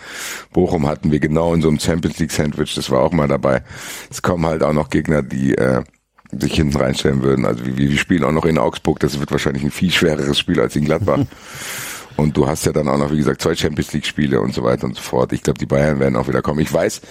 Bochum 0.52 0.88
hatten 0.88 1.12
wir 1.12 1.20
genau 1.20 1.54
in 1.54 1.62
so 1.62 1.70
einem 1.70 1.80
Champions 1.80 2.20
League 2.20 2.32
Sandwich, 2.32 2.76
das 2.76 2.90
war 2.90 3.00
auch 3.02 3.12
mal 3.12 3.28
dabei. 3.28 3.64
Es 4.10 4.22
kommen 4.22 4.46
halt 4.46 4.64
auch 4.64 4.74
noch 4.74 4.90
Gegner, 4.90 5.22
die 5.22 5.56
äh, 5.56 5.84
sich 6.40 6.54
hinten 6.54 6.78
reinstellen 6.78 7.24
würden. 7.24 7.46
Also 7.46 7.66
wir, 7.66 7.78
wir 7.78 7.98
spielen 7.98 8.24
auch 8.24 8.32
noch 8.32 8.46
in 8.46 8.58
Augsburg, 8.58 9.00
das 9.00 9.20
wird 9.20 9.32
wahrscheinlich 9.32 9.64
ein 9.64 9.72
viel 9.72 9.92
schwereres 9.92 10.40
Spiel 10.40 10.60
als 10.60 10.76
in 10.76 10.86
Gladbach. 10.86 11.20
Und 12.18 12.38
du 12.38 12.48
hast 12.48 12.66
ja 12.66 12.72
dann 12.72 12.88
auch 12.88 12.98
noch, 12.98 13.12
wie 13.12 13.18
gesagt, 13.18 13.42
zwei 13.42 13.56
Champions 13.56 13.94
League 13.94 14.06
Spiele 14.06 14.42
und 14.42 14.54
so 14.54 14.64
weiter 14.64 14.84
und 14.84 14.96
so 14.96 15.02
fort. 15.02 15.32
Ich 15.32 15.44
glaube, 15.44 15.58
die 15.58 15.66
Bayern 15.66 16.00
werden 16.00 16.18
auch 16.18 16.28
wieder 16.28 16.42
kommen. 16.42 16.60
Ich 16.60 16.72
weiß 16.72 17.02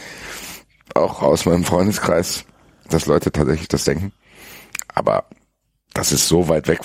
auch 0.95 1.23
aus 1.23 1.47
meinem 1.47 1.65
Freundeskreis, 1.65 2.45
dass 2.89 3.07
Leute 3.07 3.33
tatsächlich 3.33 3.67
das 3.67 3.85
denken. 3.85 4.13
Aber 4.89 5.25
das 5.95 6.13
ist 6.13 6.29
so 6.29 6.49
weit 6.49 6.69
weg, 6.69 6.81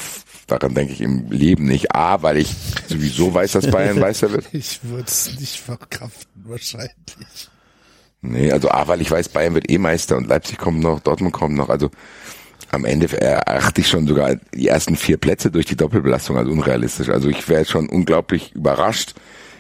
daran 0.48 0.74
denke 0.74 0.94
ich 0.94 1.02
im 1.02 1.30
Leben 1.30 1.66
nicht. 1.66 1.94
A, 1.94 2.22
weil 2.22 2.38
ich 2.38 2.56
sowieso 2.88 3.34
weiß, 3.34 3.52
dass 3.54 3.70
Bayern 3.70 4.00
Meister 4.00 4.32
wird. 4.32 4.46
Ich 4.54 4.84
würde 4.84 5.06
es 5.08 5.38
nicht 5.40 5.60
verkraften, 5.60 6.46
wahrscheinlich. 6.46 7.50
Nee, 8.32 8.52
also 8.52 8.70
A, 8.70 8.88
weil 8.88 9.02
ich 9.02 9.12
weiß, 9.12 9.30
Bayern 9.30 9.54
wird 9.54 9.70
eh 9.70 9.78
Meister 9.78 10.18
und 10.18 10.28
Leipzig 10.28 10.58
kommt 10.58 10.80
noch, 10.80 11.00
Dortmund 11.00 11.34
kommt 11.34 11.56
noch. 11.56 11.70
Also 11.70 11.90
am 12.72 12.86
Ende 12.86 13.10
erachte 13.22 13.82
ich 13.82 13.88
schon 13.88 14.08
sogar 14.08 14.36
die 14.54 14.68
ersten 14.68 14.96
vier 14.96 15.18
Plätze 15.18 15.52
durch 15.52 15.66
die 15.66 15.76
Doppelbelastung 15.76 16.38
als 16.38 16.50
unrealistisch. 16.50 17.10
Also 17.10 17.30
ich 17.30 17.48
wäre 17.48 17.66
schon 17.66 17.88
unglaublich 17.88 18.54
überrascht, 18.54 19.14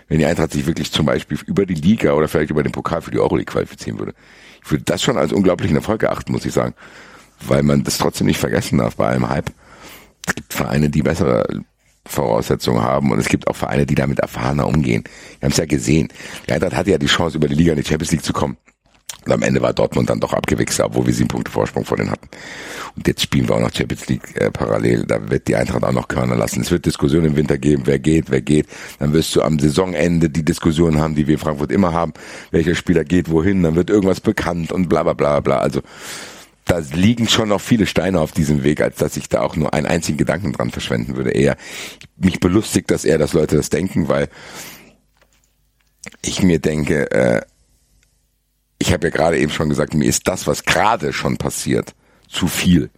wenn 0.07 0.19
die 0.19 0.25
Eintracht 0.25 0.51
sich 0.51 0.65
wirklich 0.65 0.91
zum 0.91 1.05
Beispiel 1.05 1.37
über 1.45 1.65
die 1.65 1.75
Liga 1.75 2.13
oder 2.13 2.27
vielleicht 2.27 2.51
über 2.51 2.63
den 2.63 2.71
Pokal 2.71 3.01
für 3.01 3.11
die 3.11 3.19
Euroleague 3.19 3.51
qualifizieren 3.51 3.99
würde. 3.99 4.13
Ich 4.63 4.71
würde 4.71 4.83
das 4.83 5.01
schon 5.01 5.17
als 5.17 5.31
unglaublichen 5.31 5.75
Erfolg 5.75 6.03
erachten, 6.03 6.31
muss 6.31 6.45
ich 6.45 6.53
sagen. 6.53 6.73
Weil 7.45 7.63
man 7.63 7.83
das 7.83 7.97
trotzdem 7.97 8.27
nicht 8.27 8.39
vergessen 8.39 8.77
darf 8.79 8.95
bei 8.95 9.07
allem 9.07 9.29
Hype. 9.29 9.51
Es 10.25 10.35
gibt 10.35 10.53
Vereine, 10.53 10.89
die 10.89 11.03
bessere 11.03 11.45
Voraussetzungen 12.06 12.82
haben 12.82 13.11
und 13.11 13.19
es 13.19 13.27
gibt 13.27 13.48
auch 13.48 13.56
Vereine, 13.56 13.86
die 13.86 13.95
damit 13.95 14.19
erfahrener 14.19 14.68
umgehen. 14.68 15.03
Wir 15.40 15.48
haben 15.48 15.52
es 15.52 15.57
ja 15.57 15.65
gesehen. 15.65 16.10
Die 16.48 16.53
Eintracht 16.53 16.76
hatte 16.76 16.91
ja 16.91 16.98
die 16.98 17.07
Chance, 17.07 17.38
über 17.38 17.48
die 17.48 17.56
Liga 17.56 17.72
in 17.73 17.77
die 17.82 17.86
Champions 17.86 18.11
League 18.11 18.23
zu 18.23 18.34
kommen. 18.34 18.57
Und 19.26 19.32
am 19.32 19.41
Ende 19.41 19.60
war 19.61 19.73
Dortmund 19.73 20.10
dann 20.10 20.19
doch 20.19 20.34
abgewichst, 20.34 20.80
obwohl 20.80 21.07
wir 21.07 21.14
sieben 21.14 21.30
Punkte 21.30 21.52
Vorsprung 21.52 21.84
vor 21.84 21.98
denen 21.98 22.11
hatten. 22.11 22.27
Und 22.95 23.07
jetzt 23.07 23.23
spielen 23.23 23.48
wir 23.48 23.56
auch 23.56 23.60
noch 23.60 23.73
Champions 23.73 24.07
League 24.07 24.40
äh, 24.40 24.52
parallel. 24.52 25.06
Da 25.07 25.30
wird 25.30 25.48
die 25.48 25.56
Eintracht 25.56 25.84
auch 25.84 25.91
noch 25.91 26.07
Körner 26.07 26.36
lassen. 26.36 26.61
Es 26.61 26.69
wird 26.69 26.86
Diskussionen 26.86 27.26
im 27.26 27.36
Winter 27.36 27.57
geben, 27.57 27.84
wer 27.86 27.98
geht, 27.98 28.30
wer 28.30 28.41
geht. 28.41 28.68
Dann 28.99 29.14
wirst 29.14 29.36
du 29.36 29.41
am 29.41 29.57
Saisonende 29.57 30.30
die 30.30 30.45
Diskussion 30.45 30.99
haben, 30.99 31.15
die 31.15 31.26
wir 31.26 31.34
in 31.36 31.40
Frankfurt 31.40 31.72
immer 31.72 31.91
haben. 31.91 32.14
Welcher 32.52 32.76
Spieler 32.76 33.03
geht 33.03 33.32
wohin, 33.32 33.64
dann 33.64 33.76
wird 33.76 33.90
irgendwas 33.90 34.22
bekannt 34.22 34.72
und 34.72 34.90
bla 34.90 35.02
bla 35.02 35.14
bla 35.14 35.40
bla. 35.40 35.57
Also 35.57 35.82
da 36.65 36.79
liegen 36.79 37.27
schon 37.27 37.49
noch 37.49 37.61
viele 37.61 37.85
Steine 37.85 38.19
auf 38.19 38.31
diesem 38.31 38.63
Weg, 38.63 38.81
als 38.81 38.97
dass 38.97 39.17
ich 39.17 39.29
da 39.29 39.41
auch 39.41 39.55
nur 39.55 39.73
einen 39.73 39.85
einzigen 39.85 40.17
Gedanken 40.17 40.51
dran 40.51 40.71
verschwenden 40.71 41.15
würde. 41.15 41.31
Eher 41.31 41.57
mich 42.17 42.39
belustigt, 42.39 42.89
dass 42.89 43.05
eher, 43.05 43.19
dass 43.19 43.33
Leute 43.33 43.55
das 43.55 43.69
denken, 43.69 44.07
weil 44.07 44.29
ich 46.23 46.41
mir 46.41 46.59
denke, 46.59 47.11
äh, 47.11 47.41
ich 48.79 48.91
habe 48.93 49.07
ja 49.07 49.11
gerade 49.11 49.37
eben 49.39 49.51
schon 49.51 49.69
gesagt, 49.69 49.93
mir 49.93 50.05
ist 50.05 50.27
das, 50.27 50.47
was 50.47 50.63
gerade 50.63 51.13
schon 51.13 51.37
passiert, 51.37 51.93
zu 52.27 52.47
viel. 52.47 52.89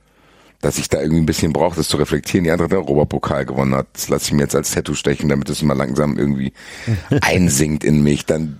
Dass 0.62 0.80
ich 0.80 0.90
da 0.90 1.00
irgendwie 1.00 1.22
ein 1.22 1.28
bisschen 1.28 1.54
brauche, 1.54 1.76
das 1.76 1.88
zu 1.88 1.98
reflektieren. 1.98 2.46
Die 2.46 2.52
andere 2.52 2.66
hat 2.66 2.72
den 2.72 2.80
Europapokal 2.80 3.46
gewonnen 3.46 3.76
hat. 3.76 3.88
Das 3.94 4.10
lasse 4.10 4.26
ich 4.26 4.32
mir 4.32 4.42
jetzt 4.42 4.56
als 4.56 4.72
Tattoo 4.72 4.96
stechen, 4.96 5.30
damit 5.30 5.50
es 5.50 5.62
mal 5.62 5.78
langsam 5.78 6.18
irgendwie 6.18 6.54
einsinkt 7.22 7.84
in 7.84 8.02
mich. 8.02 8.26
Dann 8.26 8.58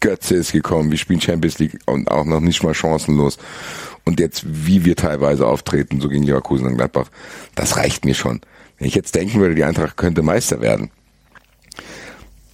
Götze 0.00 0.36
ist 0.36 0.52
gekommen, 0.52 0.90
wir 0.90 0.98
spielen 0.98 1.20
Champions 1.20 1.58
League 1.58 1.78
und 1.86 2.10
auch 2.10 2.24
noch 2.24 2.40
nicht 2.40 2.62
mal 2.62 2.74
chancenlos. 2.74 3.38
Und 4.04 4.20
jetzt, 4.20 4.42
wie 4.44 4.84
wir 4.84 4.96
teilweise 4.96 5.46
auftreten, 5.46 6.00
so 6.00 6.08
gegen 6.08 6.24
Leverkusen 6.24 6.66
und 6.66 6.76
Gladbach, 6.76 7.08
das 7.54 7.76
reicht 7.76 8.04
mir 8.04 8.14
schon. 8.14 8.40
Wenn 8.78 8.88
ich 8.88 8.94
jetzt 8.94 9.14
denken 9.14 9.40
würde, 9.40 9.54
die 9.54 9.64
Eintracht 9.64 9.96
könnte 9.96 10.22
Meister 10.22 10.60
werden, 10.60 10.90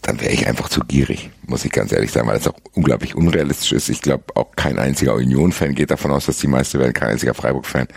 dann 0.03 0.21
wäre 0.21 0.33
ich 0.33 0.47
einfach 0.47 0.69
zu 0.69 0.81
gierig, 0.81 1.31
muss 1.47 1.65
ich 1.65 1.73
ganz 1.73 1.93
ehrlich 1.93 2.13
sagen, 2.13 2.29
weil 2.29 2.39
es 2.39 2.47
auch 2.47 2.55
unglaublich 2.73 3.15
unrealistisch 3.15 3.73
ist. 3.73 3.89
Ich 3.89 4.01
glaube, 4.01 4.25
auch 4.37 4.55
kein 4.57 4.79
einziger 4.79 5.15
Union-Fan 5.15 5.75
geht 5.75 5.91
davon 5.91 6.11
aus, 6.11 6.27
dass 6.27 6.39
die 6.39 6.47
Meister 6.47 6.79
werden, 6.79 6.93
kein 6.93 7.11
einziger 7.11 7.35
Freiburg-Fan. 7.35 7.89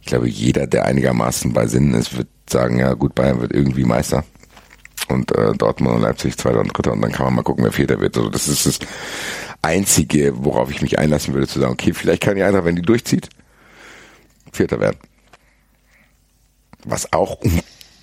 Ich 0.00 0.06
glaube, 0.06 0.28
jeder, 0.28 0.66
der 0.66 0.86
einigermaßen 0.86 1.52
bei 1.52 1.66
Sinnen 1.66 1.94
ist, 1.94 2.16
wird 2.16 2.28
sagen, 2.48 2.78
ja 2.78 2.94
gut, 2.94 3.14
Bayern 3.14 3.40
wird 3.40 3.52
irgendwie 3.52 3.84
Meister. 3.84 4.24
Und 5.08 5.36
äh, 5.36 5.52
Dortmund 5.54 5.96
und 5.96 6.02
Leipzig 6.02 6.36
zweiter 6.36 6.60
und 6.60 6.76
dritter 6.76 6.92
und 6.92 7.00
dann 7.00 7.12
kann 7.12 7.26
man 7.26 7.34
mal 7.36 7.42
gucken, 7.42 7.64
wer 7.64 7.72
Vierter 7.72 8.00
wird. 8.00 8.16
Also 8.16 8.28
das 8.28 8.46
ist 8.46 8.66
das 8.66 8.78
Einzige, 9.62 10.32
worauf 10.44 10.70
ich 10.70 10.82
mich 10.82 10.98
einlassen 10.98 11.34
würde, 11.34 11.46
zu 11.46 11.60
sagen, 11.60 11.72
okay, 11.72 11.92
vielleicht 11.92 12.22
kann 12.22 12.36
die 12.36 12.42
Eintracht, 12.42 12.64
wenn 12.64 12.76
die 12.76 12.82
durchzieht, 12.82 13.28
Vierter 14.52 14.80
werden. 14.80 14.98
Was 16.84 17.12
auch 17.12 17.38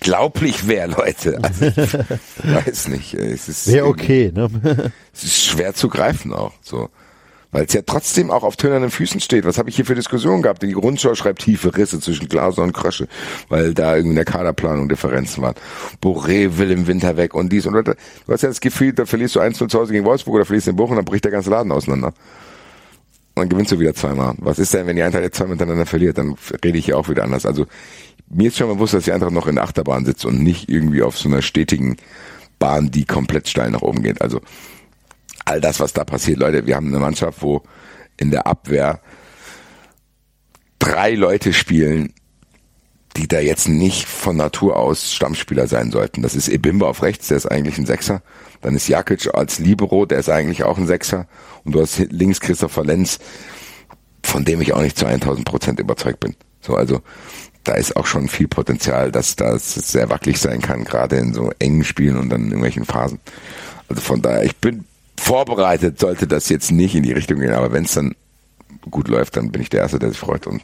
unglaublich 0.00 0.68
wäre, 0.68 0.92
Leute. 0.92 1.38
Also 1.42 1.66
ich 1.66 1.94
weiß 2.44 2.88
nicht. 2.88 3.14
Es 3.14 3.48
ist 3.48 3.66
Wäre 3.66 3.86
okay, 3.86 4.32
ne? 4.32 4.48
Es 5.12 5.24
ist 5.24 5.44
schwer 5.44 5.74
zu 5.74 5.88
greifen 5.88 6.32
auch. 6.32 6.52
So. 6.62 6.90
Weil 7.50 7.64
es 7.64 7.72
ja 7.72 7.80
trotzdem 7.84 8.30
auch 8.30 8.42
auf 8.42 8.56
tönernen 8.56 8.90
Füßen 8.90 9.20
steht. 9.20 9.46
Was 9.46 9.56
habe 9.56 9.70
ich 9.70 9.76
hier 9.76 9.86
für 9.86 9.94
Diskussionen 9.94 10.42
gehabt? 10.42 10.62
Die 10.62 10.72
Grundschau 10.72 11.14
schreibt 11.14 11.42
tiefe 11.42 11.74
Risse 11.74 11.98
zwischen 11.98 12.28
Glaser 12.28 12.62
und 12.62 12.74
Krösche, 12.74 13.08
weil 13.48 13.72
da 13.72 13.96
irgendwie 13.96 14.10
in 14.10 14.16
der 14.16 14.26
Kaderplanung 14.26 14.88
Differenzen 14.88 15.42
waren. 15.42 15.54
Boré 16.02 16.58
will 16.58 16.70
im 16.70 16.86
Winter 16.86 17.16
weg 17.16 17.34
und 17.34 17.50
dies 17.50 17.66
und 17.66 17.72
das. 17.72 17.96
Du 18.26 18.32
hast 18.32 18.42
ja 18.42 18.48
das 18.48 18.60
Gefühl, 18.60 18.92
da 18.92 19.06
verlierst 19.06 19.34
du 19.34 19.40
1 19.40 19.56
zu 19.56 19.66
Hause 19.66 19.92
gegen 19.92 20.04
Wolfsburg 20.04 20.36
oder 20.36 20.44
verlierst 20.44 20.66
den 20.66 20.76
Buch 20.76 20.90
und 20.90 20.96
dann 20.96 21.06
bricht 21.06 21.24
der 21.24 21.32
ganze 21.32 21.48
Laden 21.48 21.72
auseinander. 21.72 22.08
Und 22.08 22.14
dann 23.36 23.48
gewinnst 23.48 23.72
du 23.72 23.78
wieder 23.78 23.94
zweimal. 23.94 24.34
Was 24.38 24.58
ist 24.58 24.74
denn, 24.74 24.86
wenn 24.86 24.96
die 24.96 25.02
Eintracht 25.02 25.22
jetzt 25.22 25.38
zwei 25.38 25.46
miteinander 25.46 25.86
verliert? 25.86 26.18
Dann 26.18 26.34
rede 26.62 26.76
ich 26.76 26.88
ja 26.88 26.96
auch 26.96 27.08
wieder 27.08 27.24
anders. 27.24 27.46
Also 27.46 27.66
mir 28.28 28.48
ist 28.48 28.58
schon 28.58 28.68
bewusst, 28.68 28.92
dass 28.92 29.04
die 29.04 29.12
Eintracht 29.12 29.32
noch 29.32 29.46
in 29.46 29.54
der 29.54 29.64
Achterbahn 29.64 30.04
sitzt 30.04 30.26
und 30.26 30.42
nicht 30.42 30.68
irgendwie 30.68 31.02
auf 31.02 31.16
so 31.16 31.28
einer 31.28 31.40
stetigen 31.40 31.96
Bahn, 32.58 32.90
die 32.90 33.04
komplett 33.04 33.48
steil 33.48 33.70
nach 33.70 33.82
oben 33.82 34.02
geht. 34.02 34.20
Also 34.20 34.40
all 35.48 35.60
das, 35.60 35.80
was 35.80 35.92
da 35.92 36.04
passiert, 36.04 36.38
Leute, 36.38 36.66
wir 36.66 36.76
haben 36.76 36.88
eine 36.88 36.98
Mannschaft, 36.98 37.42
wo 37.42 37.62
in 38.18 38.30
der 38.30 38.46
Abwehr 38.46 39.00
drei 40.78 41.14
Leute 41.14 41.52
spielen, 41.52 42.12
die 43.16 43.26
da 43.26 43.40
jetzt 43.40 43.68
nicht 43.68 44.06
von 44.06 44.36
Natur 44.36 44.76
aus 44.76 45.12
Stammspieler 45.12 45.66
sein 45.66 45.90
sollten. 45.90 46.22
Das 46.22 46.36
ist 46.36 46.48
Ebimba 46.48 46.86
auf 46.86 47.02
rechts, 47.02 47.28
der 47.28 47.38
ist 47.38 47.46
eigentlich 47.46 47.78
ein 47.78 47.86
Sechser. 47.86 48.22
Dann 48.60 48.76
ist 48.76 48.88
Jakic 48.88 49.34
als 49.34 49.58
Libero, 49.58 50.06
der 50.06 50.18
ist 50.18 50.28
eigentlich 50.28 50.64
auch 50.64 50.78
ein 50.78 50.86
Sechser. 50.86 51.26
Und 51.64 51.74
du 51.74 51.80
hast 51.80 51.98
links 51.98 52.40
Christopher 52.40 52.84
Lenz, 52.84 53.18
von 54.22 54.44
dem 54.44 54.60
ich 54.60 54.72
auch 54.72 54.82
nicht 54.82 54.98
zu 54.98 55.06
1000 55.06 55.46
Prozent 55.46 55.80
überzeugt 55.80 56.20
bin. 56.20 56.36
So, 56.60 56.76
also 56.76 57.00
da 57.64 57.74
ist 57.74 57.96
auch 57.96 58.06
schon 58.06 58.28
viel 58.28 58.48
Potenzial, 58.48 59.10
dass 59.10 59.36
das 59.36 59.74
sehr 59.74 60.10
wackelig 60.10 60.38
sein 60.38 60.60
kann, 60.60 60.84
gerade 60.84 61.16
in 61.16 61.34
so 61.34 61.50
engen 61.58 61.84
Spielen 61.84 62.18
und 62.18 62.28
dann 62.28 62.42
in 62.42 62.48
irgendwelchen 62.48 62.84
Phasen. 62.84 63.20
Also 63.88 64.02
von 64.02 64.22
daher, 64.22 64.44
ich 64.44 64.56
bin 64.56 64.84
vorbereitet, 65.18 65.98
sollte 65.98 66.26
das 66.26 66.48
jetzt 66.48 66.70
nicht 66.70 66.94
in 66.94 67.02
die 67.02 67.12
Richtung 67.12 67.40
gehen, 67.40 67.52
aber 67.52 67.72
wenn 67.72 67.84
es 67.84 67.94
dann 67.94 68.14
gut 68.90 69.08
läuft, 69.08 69.36
dann 69.36 69.50
bin 69.50 69.62
ich 69.62 69.70
der 69.70 69.80
Erste, 69.80 69.98
der 69.98 70.10
sich 70.10 70.18
freut. 70.18 70.46
Und 70.46 70.62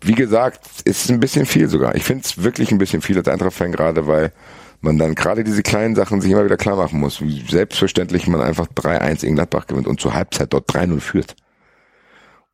wie 0.00 0.14
gesagt, 0.14 0.66
ist 0.84 1.10
ein 1.10 1.20
bisschen 1.20 1.46
viel 1.46 1.68
sogar. 1.68 1.94
Ich 1.94 2.04
finde 2.04 2.24
es 2.24 2.42
wirklich 2.42 2.72
ein 2.72 2.78
bisschen 2.78 3.02
viel 3.02 3.18
als 3.18 3.28
Eintracht-Fan, 3.28 3.72
gerade 3.72 4.06
weil 4.06 4.32
man 4.80 4.98
dann 4.98 5.14
gerade 5.14 5.44
diese 5.44 5.62
kleinen 5.62 5.94
Sachen 5.94 6.20
sich 6.20 6.30
immer 6.30 6.44
wieder 6.44 6.56
klar 6.56 6.76
machen 6.76 6.98
muss, 6.98 7.20
wie 7.20 7.44
selbstverständlich 7.48 8.26
man 8.26 8.40
einfach 8.40 8.66
3-1 8.66 9.24
in 9.24 9.36
Gladbach 9.36 9.66
gewinnt 9.66 9.86
und 9.86 10.00
zur 10.00 10.14
Halbzeit 10.14 10.52
dort 10.52 10.68
3-0 10.70 11.00
führt. 11.00 11.36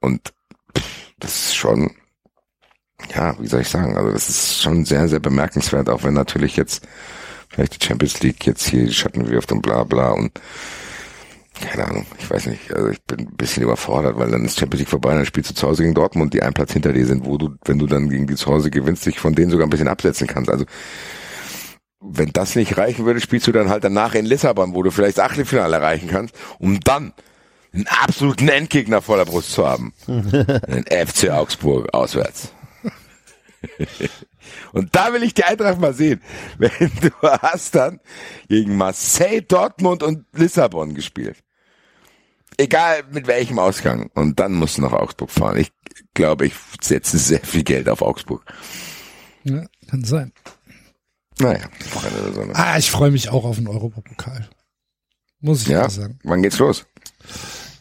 Und 0.01 0.33
das 1.19 1.47
ist 1.47 1.57
schon, 1.57 1.91
ja, 3.15 3.35
wie 3.41 3.47
soll 3.47 3.63
ich 3.63 3.69
sagen, 3.69 3.97
also 3.97 4.13
das 4.13 4.29
ist 4.29 4.63
schon 4.63 4.85
sehr, 4.85 5.09
sehr 5.09 5.21
bemerkenswert, 5.21 5.89
auch 5.89 6.05
wenn 6.05 6.15
natürlich 6.15 6.57
jetzt 6.57 6.87
vielleicht 7.59 7.83
die 7.83 7.85
Champions 7.85 8.21
League 8.21 8.47
jetzt 8.47 8.69
hier 8.69 8.87
die 8.87 8.95
Schatten 8.95 9.29
wirft 9.29 9.51
und 9.51 9.63
bla 9.63 9.83
bla 9.83 10.11
und 10.11 10.41
keine 11.61 11.89
Ahnung, 11.89 12.07
ich 12.21 12.31
weiß 12.31 12.47
nicht, 12.47 12.73
also 12.73 12.89
ich 12.89 13.03
bin 13.03 13.19
ein 13.19 13.37
bisschen 13.37 13.65
überfordert, 13.65 14.17
weil 14.17 14.31
dann 14.31 14.45
ist 14.45 14.61
Champions 14.61 14.79
League 14.79 14.91
vorbei, 14.91 15.13
dann 15.13 15.27
spielst 15.27 15.51
du 15.51 15.55
zu 15.55 15.67
Hause 15.67 15.83
gegen 15.83 15.95
Dortmund, 15.95 16.33
die 16.33 16.41
einen 16.41 16.55
Platz 16.55 16.73
hinter 16.73 16.93
dir 16.93 17.05
sind, 17.05 17.25
wo 17.25 17.37
du, 17.37 17.57
wenn 17.65 17.81
du 17.81 17.87
dann 17.87 18.11
gegen 18.11 18.29
die 18.29 18.37
zu 18.37 18.47
Hause 18.47 18.71
gewinnst, 18.71 19.05
dich 19.07 19.19
von 19.19 19.35
denen 19.35 19.51
sogar 19.51 19.67
ein 19.67 19.71
bisschen 19.71 19.89
absetzen 19.89 20.29
kannst. 20.29 20.49
Also 20.51 20.67
wenn 22.01 22.33
das 22.33 22.55
nicht 22.55 22.79
reichen 22.79 23.07
würde, 23.07 23.21
spielst 23.21 23.49
du 23.49 23.53
dann 23.53 23.71
halt 23.71 23.83
danach 23.83 24.15
in 24.15 24.25
Lissabon, 24.25 24.73
wo 24.73 24.85
du 24.85 24.93
vielleicht 24.93 25.19
das 25.19 25.25
Achtelfinale 25.25 25.75
erreichen 25.75 26.09
kannst, 26.09 26.33
um 26.61 26.79
dann 26.79 27.13
einen 27.75 27.89
absoluten 27.89 28.49
Endgegner 28.49 29.03
vor 29.03 29.17
der 29.17 29.25
Brust 29.25 29.51
zu 29.51 29.67
haben. 29.67 29.93
Den 30.07 30.85
FC 30.85 31.31
Augsburg 31.31 31.93
auswärts. 31.93 32.53
Und 34.73 34.95
da 34.95 35.13
will 35.13 35.23
ich 35.23 35.35
die 35.35 35.45
Eintracht 35.45 35.81
mal 35.81 35.95
sehen. 35.95 36.21
Wenn 36.59 36.91
du 37.01 37.11
hast 37.23 37.75
dann 37.75 38.01
gegen 38.49 38.77
Marseille, 38.77 39.41
Dortmund 39.43 40.03
und 40.03 40.25
Lissabon 40.33 40.95
gespielt. 40.95 41.37
Egal 42.57 43.05
mit 43.13 43.27
welchem 43.27 43.59
Ausgang. 43.59 44.11
Und 44.15 44.41
dann 44.41 44.53
musst 44.55 44.79
du 44.79 44.83
nach 44.83 44.93
Augsburg 44.93 45.31
fahren. 45.31 45.59
Ich 45.59 45.73
glaube, 46.15 46.47
ich 46.47 46.55
setze 46.81 47.19
sehr 47.19 47.41
viel 47.41 47.63
Geld 47.63 47.89
auf 47.89 48.03
Augsburg. 48.03 48.45
Ja, 49.45 49.65
kann 49.89 50.05
sein. 50.05 50.33
Naja, 51.39 51.61
Freunde 51.89 52.23
der 52.23 52.33
Sonne. 52.33 52.57
Ah, 52.57 52.77
ich 52.79 52.91
freue 52.91 53.13
mich 53.13 53.29
auch 53.29 53.45
auf 53.45 53.57
den 53.57 53.69
Europapokal. 53.69 54.49
Muss 55.41 55.63
ich 55.63 55.69
Ja, 55.69 55.89
sagen. 55.89 56.19
wann 56.25 56.43
geht's 56.43 56.59
los? 56.59 56.87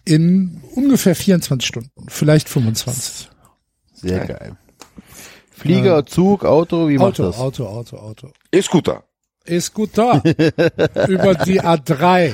In 0.06 0.62
ungefähr 0.76 1.16
24 1.16 1.68
Stunden, 1.68 2.06
vielleicht 2.08 2.48
25. 2.48 3.30
Sehr 3.94 4.26
geil. 4.28 4.56
Flieger, 5.58 6.06
Zug, 6.06 6.46
Auto, 6.46 6.88
wie 6.88 6.98
macht 6.98 7.20
Auto, 7.20 7.24
das? 7.24 7.38
Auto, 7.38 7.66
Auto, 7.66 7.98
Auto. 7.98 8.32
Ist 8.52 8.70
gut 8.70 8.88
da. 8.88 9.04
Ist 9.44 9.74
gut 9.74 9.92
da. 9.98 10.22
Über 11.08 11.34
die 11.36 11.62
A3. 11.62 12.34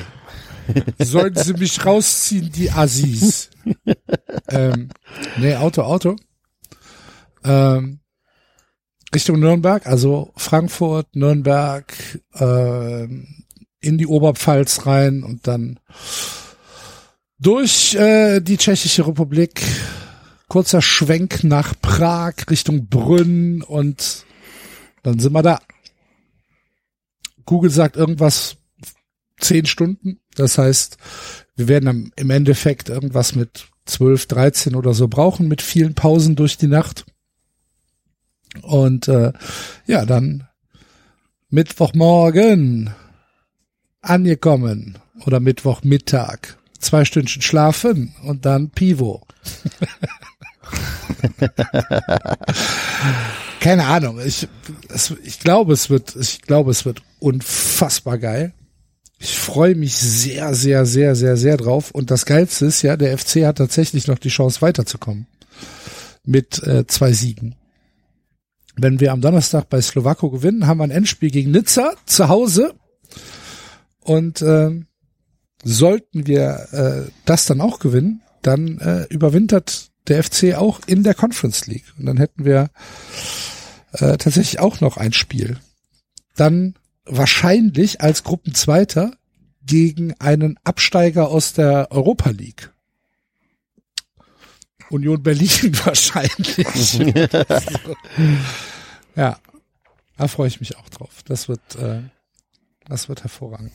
Sollten 1.00 1.40
Sie 1.42 1.54
mich 1.54 1.86
rausziehen, 1.86 2.52
die 2.52 2.72
Assis. 2.72 3.50
ähm, 4.50 4.90
nee, 5.38 5.56
Auto, 5.56 5.84
Auto. 5.84 6.16
Ähm, 7.46 8.00
Richtung 9.14 9.40
Nürnberg, 9.40 9.86
also 9.86 10.32
Frankfurt, 10.36 11.16
Nürnberg, 11.16 11.94
ähm, 12.36 13.46
in 13.80 13.98
die 13.98 14.08
Oberpfalz 14.08 14.86
rein 14.86 15.24
und 15.24 15.48
dann 15.48 15.80
durch 17.40 17.96
äh, 17.96 18.40
die 18.40 18.58
Tschechische 18.58 19.06
Republik. 19.06 19.62
Kurzer 20.48 20.82
Schwenk 20.82 21.44
nach 21.44 21.74
Prag 21.82 22.34
Richtung 22.50 22.88
Brünn 22.88 23.62
und 23.62 24.26
dann 25.04 25.20
sind 25.20 25.34
wir 25.34 25.42
da. 25.42 25.60
Google 27.46 27.72
sagt 27.72 27.98
irgendwas 27.98 28.58
zehn 29.40 29.66
Stunden. 29.66 30.20
Das 30.36 30.58
heißt, 30.58 30.98
wir 31.56 31.68
werden 31.68 32.12
im 32.16 32.30
Endeffekt 32.30 32.90
irgendwas 32.90 33.36
mit 33.36 33.68
12, 33.86 34.28
13 34.28 34.76
oder 34.76 34.94
so 34.94 35.08
brauchen, 35.08 35.48
mit 35.48 35.62
vielen 35.62 35.94
Pausen 35.94 36.36
durch 36.36 36.58
die 36.58 36.68
Nacht. 36.68 37.06
Und 38.62 39.08
äh, 39.08 39.34
ja, 39.86 40.06
dann 40.06 40.48
Mittwochmorgen 41.50 42.94
angekommen 44.02 44.98
oder 45.26 45.40
Mittwochmittag. 45.40 46.58
Zwei 46.80 47.06
Stündchen 47.06 47.42
schlafen 47.42 48.16
und 48.24 48.46
dann 48.46 48.70
Pivo. 48.70 49.26
Keine 53.60 53.86
Ahnung. 53.86 54.20
Ich, 54.24 54.48
es, 54.90 55.14
ich 55.24 55.40
glaube, 55.40 55.74
es 55.74 55.90
wird, 55.90 56.16
ich 56.16 56.42
glaube, 56.42 56.72
es 56.72 56.86
wird 56.86 57.02
unfassbar 57.20 58.18
geil. 58.18 58.54
Ich 59.20 59.38
freue 59.38 59.76
mich 59.76 59.96
sehr, 59.96 60.54
sehr, 60.54 60.86
sehr, 60.86 61.16
sehr, 61.16 61.38
sehr 61.38 61.56
drauf. 61.56 61.92
Und 61.92 62.12
das 62.12 62.26
Geilste 62.26 62.66
ist 62.66 62.82
ja, 62.82 62.98
der 62.98 63.18
FC 63.18 63.46
hat 63.46 63.58
tatsächlich 63.58 64.08
noch 64.08 64.20
die 64.20 64.30
Chance 64.30 64.62
weiterzukommen. 64.62 65.28
Mit 66.26 66.62
äh, 66.64 66.86
zwei 66.88 67.14
Siegen. 67.14 67.56
Wenn 68.76 69.00
wir 69.00 69.14
am 69.14 69.22
Donnerstag 69.22 69.70
bei 69.70 69.82
Slowako 69.82 70.30
gewinnen, 70.30 70.68
haben 70.68 70.80
wir 70.80 70.84
ein 70.84 70.92
Endspiel 70.92 71.32
gegen 71.32 71.52
Nizza 71.52 71.94
zu 72.06 72.28
Hause. 72.28 72.74
Und 74.02 74.42
äh, 74.42 74.72
sollten 75.64 76.28
wir 76.28 76.68
äh, 76.72 77.12
das 77.24 77.46
dann 77.46 77.62
auch 77.62 77.80
gewinnen, 77.80 78.22
dann 78.42 78.80
äh, 78.80 79.06
überwintert 79.10 79.93
der 80.08 80.24
FC 80.24 80.56
auch 80.56 80.82
in 80.86 81.04
der 81.04 81.14
Conference 81.14 81.68
League. 81.68 81.86
Und 81.98 82.06
dann 82.06 82.18
hätten 82.18 82.46
wir 82.46 82.70
äh, 83.94 84.18
tatsächlich 84.18 84.60
auch 84.60 84.82
noch 84.82 84.98
ein 84.98 85.14
Spiel. 85.14 85.60
Dann 86.36 86.76
wahrscheinlich 87.06 88.02
als 88.02 88.24
Gruppenzweiter 88.24 89.16
gegen 89.66 90.14
einen 90.20 90.58
Absteiger 90.64 91.30
aus 91.30 91.54
der 91.54 91.92
Europa 91.92 92.30
League. 92.30 92.72
Union 94.90 95.24
Berlin 95.24 95.78
wahrscheinlich. 95.86 96.58
ja, 99.16 99.40
da 100.18 100.28
freue 100.28 100.48
ich 100.48 100.60
mich 100.60 100.78
auch 100.78 100.90
drauf. 100.90 101.24
Das 101.26 101.48
wird, 101.48 101.76
äh, 101.76 102.02
das 102.86 103.10
wird 103.10 103.24
hervorragend. 103.24 103.72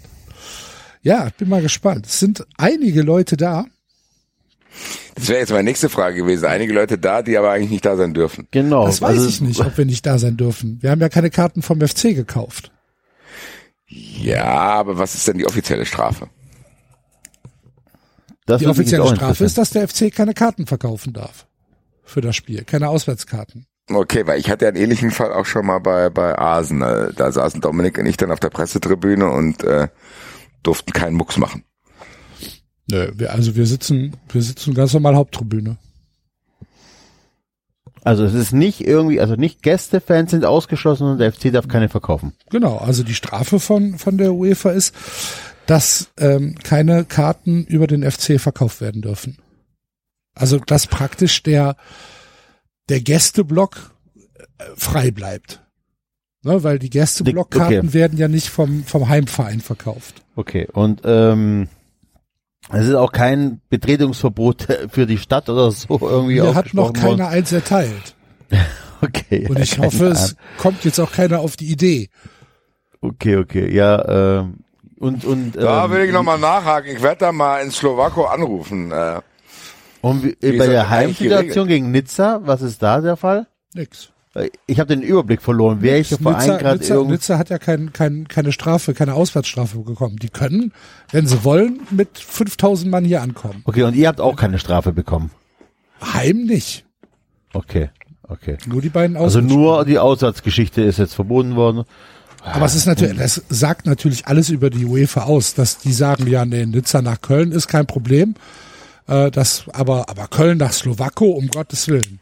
Ja, 1.02 1.30
bin 1.38 1.48
mal 1.48 1.62
gespannt. 1.62 2.06
Es 2.06 2.20
sind 2.20 2.46
einige 2.56 3.02
Leute 3.02 3.36
da. 3.36 3.66
Das 5.14 5.28
wäre 5.28 5.40
jetzt 5.40 5.50
meine 5.50 5.64
nächste 5.64 5.88
Frage 5.88 6.16
gewesen. 6.16 6.46
Einige 6.46 6.72
Leute 6.72 6.98
da, 6.98 7.22
die 7.22 7.36
aber 7.36 7.50
eigentlich 7.50 7.70
nicht 7.70 7.84
da 7.84 7.96
sein 7.96 8.14
dürfen. 8.14 8.46
Genau. 8.50 8.86
Das 8.86 9.02
weiß 9.02 9.10
also- 9.10 9.28
ich 9.28 9.40
nicht, 9.40 9.60
ob 9.60 9.76
wir 9.76 9.84
nicht 9.84 10.06
da 10.06 10.18
sein 10.18 10.36
dürfen. 10.36 10.78
Wir 10.80 10.90
haben 10.90 11.00
ja 11.00 11.08
keine 11.08 11.30
Karten 11.30 11.62
vom 11.62 11.80
FC 11.80 12.14
gekauft. 12.14 12.70
Ja, 13.88 14.44
aber 14.44 14.98
was 14.98 15.14
ist 15.14 15.26
denn 15.26 15.38
die 15.38 15.46
offizielle 15.46 15.86
Strafe? 15.86 16.28
Das 18.46 18.60
Die 18.60 18.66
offizielle 18.66 19.06
Strafe 19.14 19.44
ist, 19.44 19.58
dass 19.58 19.70
der 19.70 19.86
FC 19.88 20.10
keine 20.10 20.34
Karten 20.34 20.66
verkaufen 20.66 21.12
darf. 21.12 21.46
Für 22.04 22.20
das 22.22 22.36
Spiel. 22.36 22.64
Keine 22.64 22.88
Auswärtskarten. 22.88 23.66
Okay, 23.90 24.26
weil 24.26 24.38
ich 24.38 24.50
hatte 24.50 24.66
ja 24.66 24.68
einen 24.70 24.78
ähnlichen 24.82 25.10
Fall 25.10 25.32
auch 25.32 25.46
schon 25.46 25.66
mal 25.66 25.78
bei, 25.78 26.10
bei 26.10 26.36
Arsenal. 26.38 27.12
Da 27.16 27.32
saßen 27.32 27.60
Dominik 27.60 27.98
und 27.98 28.06
ich 28.06 28.16
dann 28.16 28.30
auf 28.30 28.40
der 28.40 28.50
Pressetribüne 28.50 29.30
und 29.30 29.64
äh, 29.64 29.88
durften 30.62 30.92
keinen 30.92 31.14
Mucks 31.16 31.36
machen. 31.38 31.64
Nö, 32.90 33.12
wir, 33.14 33.32
also 33.32 33.54
wir 33.54 33.66
sitzen, 33.66 34.16
wir 34.30 34.42
sitzen 34.42 34.74
ganz 34.74 34.94
normal 34.94 35.14
Haupttribüne. 35.16 35.76
Also 38.02 38.24
es 38.24 38.32
ist 38.32 38.52
nicht 38.52 38.80
irgendwie, 38.80 39.20
also 39.20 39.34
nicht 39.34 39.62
Gästefans 39.62 40.30
sind 40.30 40.44
ausgeschlossen 40.44 41.08
und 41.08 41.18
der 41.18 41.32
FC 41.32 41.52
darf 41.52 41.68
keine 41.68 41.88
verkaufen. 41.88 42.32
Genau, 42.50 42.78
also 42.78 43.02
die 43.02 43.14
Strafe 43.14 43.60
von, 43.60 43.98
von 43.98 44.16
der 44.16 44.32
UEFA 44.32 44.70
ist, 44.70 44.94
dass 45.66 46.08
ähm, 46.16 46.54
keine 46.62 47.04
Karten 47.04 47.64
über 47.64 47.86
den 47.86 48.08
FC 48.08 48.40
verkauft 48.40 48.80
werden 48.80 49.02
dürfen. 49.02 49.36
Also 50.34 50.58
dass 50.58 50.86
praktisch 50.86 51.42
der, 51.42 51.76
der 52.88 53.00
Gästeblock 53.00 53.90
äh, 54.16 54.64
frei 54.76 55.10
bleibt. 55.10 55.60
Ne, 56.44 56.62
weil 56.62 56.78
die 56.78 56.88
Gästeblockkarten 56.88 57.88
Okay. 57.88 57.92
werden 57.92 58.16
ja 58.16 58.28
nicht 58.28 58.48
vom, 58.48 58.84
vom 58.84 59.08
Heimverein 59.08 59.60
verkauft. 59.60 60.22
Okay. 60.36 60.68
Und 60.72 61.02
ähm, 61.04 61.68
es 62.72 62.86
ist 62.86 62.94
auch 62.94 63.12
kein 63.12 63.60
Betretungsverbot 63.70 64.66
für 64.90 65.06
die 65.06 65.18
Stadt 65.18 65.48
oder 65.48 65.70
so 65.70 65.98
irgendwie 66.02 66.34
Hier 66.34 66.54
hat 66.54 66.74
noch 66.74 66.90
ausgesprochen 66.90 67.02
worden. 67.02 67.18
keiner 67.18 67.28
eins 67.30 67.52
erteilt. 67.52 68.14
Okay. 69.00 69.46
Und 69.48 69.60
ich 69.60 69.78
hoffe, 69.78 70.06
es 70.06 70.34
Ahnung. 70.34 70.36
kommt 70.58 70.84
jetzt 70.84 70.98
auch 70.98 71.12
keiner 71.12 71.38
auf 71.38 71.54
die 71.56 71.70
Idee. 71.70 72.10
Okay, 73.00 73.36
okay. 73.36 73.72
Ja, 73.72 74.40
ähm, 74.40 74.56
und 74.98 75.24
und 75.24 75.52
Da 75.52 75.84
ähm, 75.84 75.92
will 75.92 76.00
ich 76.00 76.12
nochmal 76.12 76.40
nachhaken. 76.40 76.96
Ich 76.96 77.00
werde 77.00 77.18
da 77.20 77.30
mal 77.30 77.62
in 77.62 77.70
Slowako 77.70 78.24
anrufen. 78.24 78.90
Äh, 78.90 79.20
Und 80.00 80.24
wie, 80.24 80.36
Wie 80.40 80.58
bei 80.58 80.66
der 80.66 80.90
Heimsituation 80.90 81.68
gegen 81.68 81.92
Nizza, 81.92 82.40
was 82.42 82.60
ist 82.60 82.82
da 82.82 83.00
der 83.00 83.16
Fall? 83.16 83.46
Nix. 83.72 84.10
Ich 84.66 84.78
habe 84.80 84.94
den 84.94 85.02
Überblick 85.02 85.42
verloren, 85.42 85.82
welcher 85.82 86.18
Verein 86.18 86.58
gerade 86.58 86.78
Nizza. 86.78 87.02
Nizza 87.02 87.38
hat 87.38 87.50
ja 87.50 87.58
kein, 87.58 87.92
kein, 87.92 88.28
keine 88.28 88.52
Strafe, 88.52 88.94
keine 88.94 89.14
Auswärtsstrafe 89.14 89.78
bekommen. 89.78 90.16
Die 90.16 90.28
können, 90.28 90.72
wenn 91.10 91.26
sie 91.26 91.44
wollen, 91.44 91.80
mit 91.90 92.18
5000 92.18 92.90
Mann 92.90 93.04
hier 93.04 93.22
ankommen. 93.22 93.62
Okay, 93.64 93.82
und 93.82 93.94
ihr 93.96 94.08
habt 94.08 94.20
auch 94.20 94.36
keine 94.36 94.58
Strafe 94.58 94.92
bekommen. 94.92 95.30
Heim 96.00 96.44
nicht. 96.44 96.84
Okay, 97.52 97.90
okay. 98.22 98.58
Nur 98.66 98.82
die 98.82 98.88
beiden 98.90 99.16
Also 99.16 99.38
Auswärtsspiele. 99.38 99.60
nur 99.60 99.84
die 99.84 99.98
Auswärtsgeschichte 99.98 100.82
ist 100.82 100.98
jetzt 100.98 101.14
verboten 101.14 101.56
worden. 101.56 101.84
Aber 102.44 102.66
es 102.66 102.74
ist 102.74 102.86
natürlich, 102.86 103.18
das 103.18 103.42
sagt 103.48 103.86
natürlich 103.86 104.26
alles 104.26 104.48
über 104.48 104.70
die 104.70 104.84
UEFA 104.86 105.24
aus, 105.24 105.54
dass 105.54 105.78
die 105.78 105.92
sagen, 105.92 106.26
ja, 106.28 106.44
nee, 106.44 106.66
Nizza 106.66 107.02
nach 107.02 107.20
Köln 107.20 107.52
ist 107.52 107.66
kein 107.66 107.86
Problem. 107.86 108.34
Äh, 109.08 109.30
das, 109.30 109.64
aber, 109.72 110.08
aber 110.08 110.28
Köln 110.28 110.58
nach 110.58 110.72
Slowako, 110.72 111.26
um 111.26 111.48
Gottes 111.48 111.88
Willen. 111.88 112.20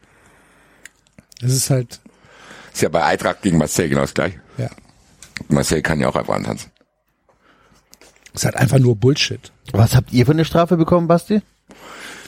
Es 1.42 1.52
ist 1.52 1.70
halt, 1.70 2.00
ist 2.76 2.82
ja 2.82 2.88
bei 2.88 3.02
Eintracht 3.04 3.42
gegen 3.42 3.58
Marseille 3.58 3.88
genau 3.88 4.02
das 4.02 4.14
gleiche. 4.14 4.40
ja, 4.58 4.68
Marseille 5.48 5.82
kann 5.82 5.98
ja 6.00 6.08
auch 6.08 6.16
einfach 6.16 6.34
antanzen. 6.34 6.70
es 8.34 8.42
ist 8.42 8.44
halt 8.44 8.56
einfach 8.56 8.78
nur 8.78 8.96
Bullshit. 8.96 9.50
Was 9.72 9.94
habt 9.96 10.12
ihr 10.12 10.24
für 10.26 10.32
eine 10.32 10.44
Strafe 10.44 10.76
bekommen, 10.76 11.08
Basti? 11.08 11.42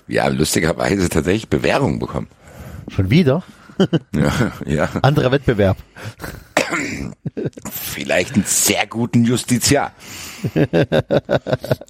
Ja, 0.07 0.27
lustigerweise 0.29 1.09
tatsächlich 1.09 1.49
Bewährung 1.49 1.99
bekommen. 1.99 2.29
Schon 2.89 3.11
wieder? 3.11 3.43
Ja, 4.13 4.51
ja. 4.67 4.89
Anderer 5.03 5.31
Wettbewerb. 5.31 5.77
Vielleicht 7.71 8.35
einen 8.35 8.45
sehr 8.45 8.89
guten 8.89 9.25
Justiziar. 9.25 9.93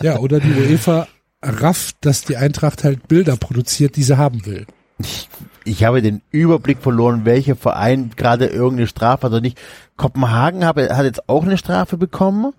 Ja, 0.03 0.19
oder 0.19 0.39
die 0.41 0.53
UEFA 0.53 1.09
rafft, 1.43 1.97
dass 2.03 2.23
die 2.23 2.37
Eintracht 2.37 2.85
halt 2.85 3.09
Bilder 3.09 3.39
produziert, 3.39 3.97
die 3.97 4.03
sie 4.03 4.19
haben 4.19 4.45
will. 4.45 4.67
Ich 4.99 5.31
habe 5.77 6.03
den 6.03 6.23
Überblick 6.31 6.79
verloren, 6.79 7.25
welcher 7.25 7.57
Verein 7.57 8.11
gerade 8.17 8.47
irgendeine 8.47 8.87
Strafe 8.87 9.25
hat 9.25 9.33
oder 9.33 9.41
nicht. 9.41 9.59
Kopenhagen 9.97 10.65
habe, 10.65 10.97
hat 10.97 11.05
jetzt 11.05 11.29
auch 11.29 11.45
eine 11.45 11.59
Strafe 11.59 11.97
bekommen 11.97 12.53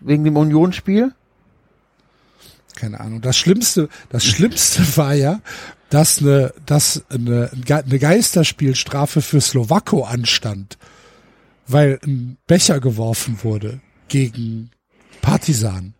wegen 0.00 0.24
dem 0.24 0.36
Unionsspiel. 0.36 1.12
keine 2.74 3.00
Ahnung. 3.00 3.20
Das 3.20 3.36
Schlimmste, 3.36 3.88
das 4.10 4.24
Schlimmste 4.24 4.96
war 4.96 5.14
ja, 5.14 5.40
dass 5.90 6.20
eine, 6.20 6.52
dass 6.66 7.02
eine, 7.10 7.50
eine 7.68 7.98
Geisterspielstrafe 7.98 9.22
für 9.22 9.40
Slowako 9.40 10.04
anstand, 10.04 10.78
weil 11.66 11.98
ein 12.04 12.36
Becher 12.46 12.80
geworfen 12.80 13.38
wurde 13.42 13.80
gegen 14.08 14.70
Partisan. 15.22 15.94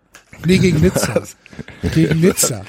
Nee, 0.44 0.58
gegen 0.58 0.80
Nizza. 0.80 1.22
gegen 1.94 2.20
Nizza. 2.20 2.64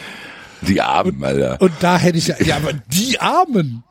Die 0.62 0.82
Armen, 0.82 1.24
Alter. 1.24 1.62
Und 1.62 1.72
da 1.80 1.98
hätte 1.98 2.18
ich 2.18 2.28
ja, 2.28 2.36
ja, 2.42 2.58
aber 2.58 2.74
die 2.74 3.20
Armen. 3.20 3.84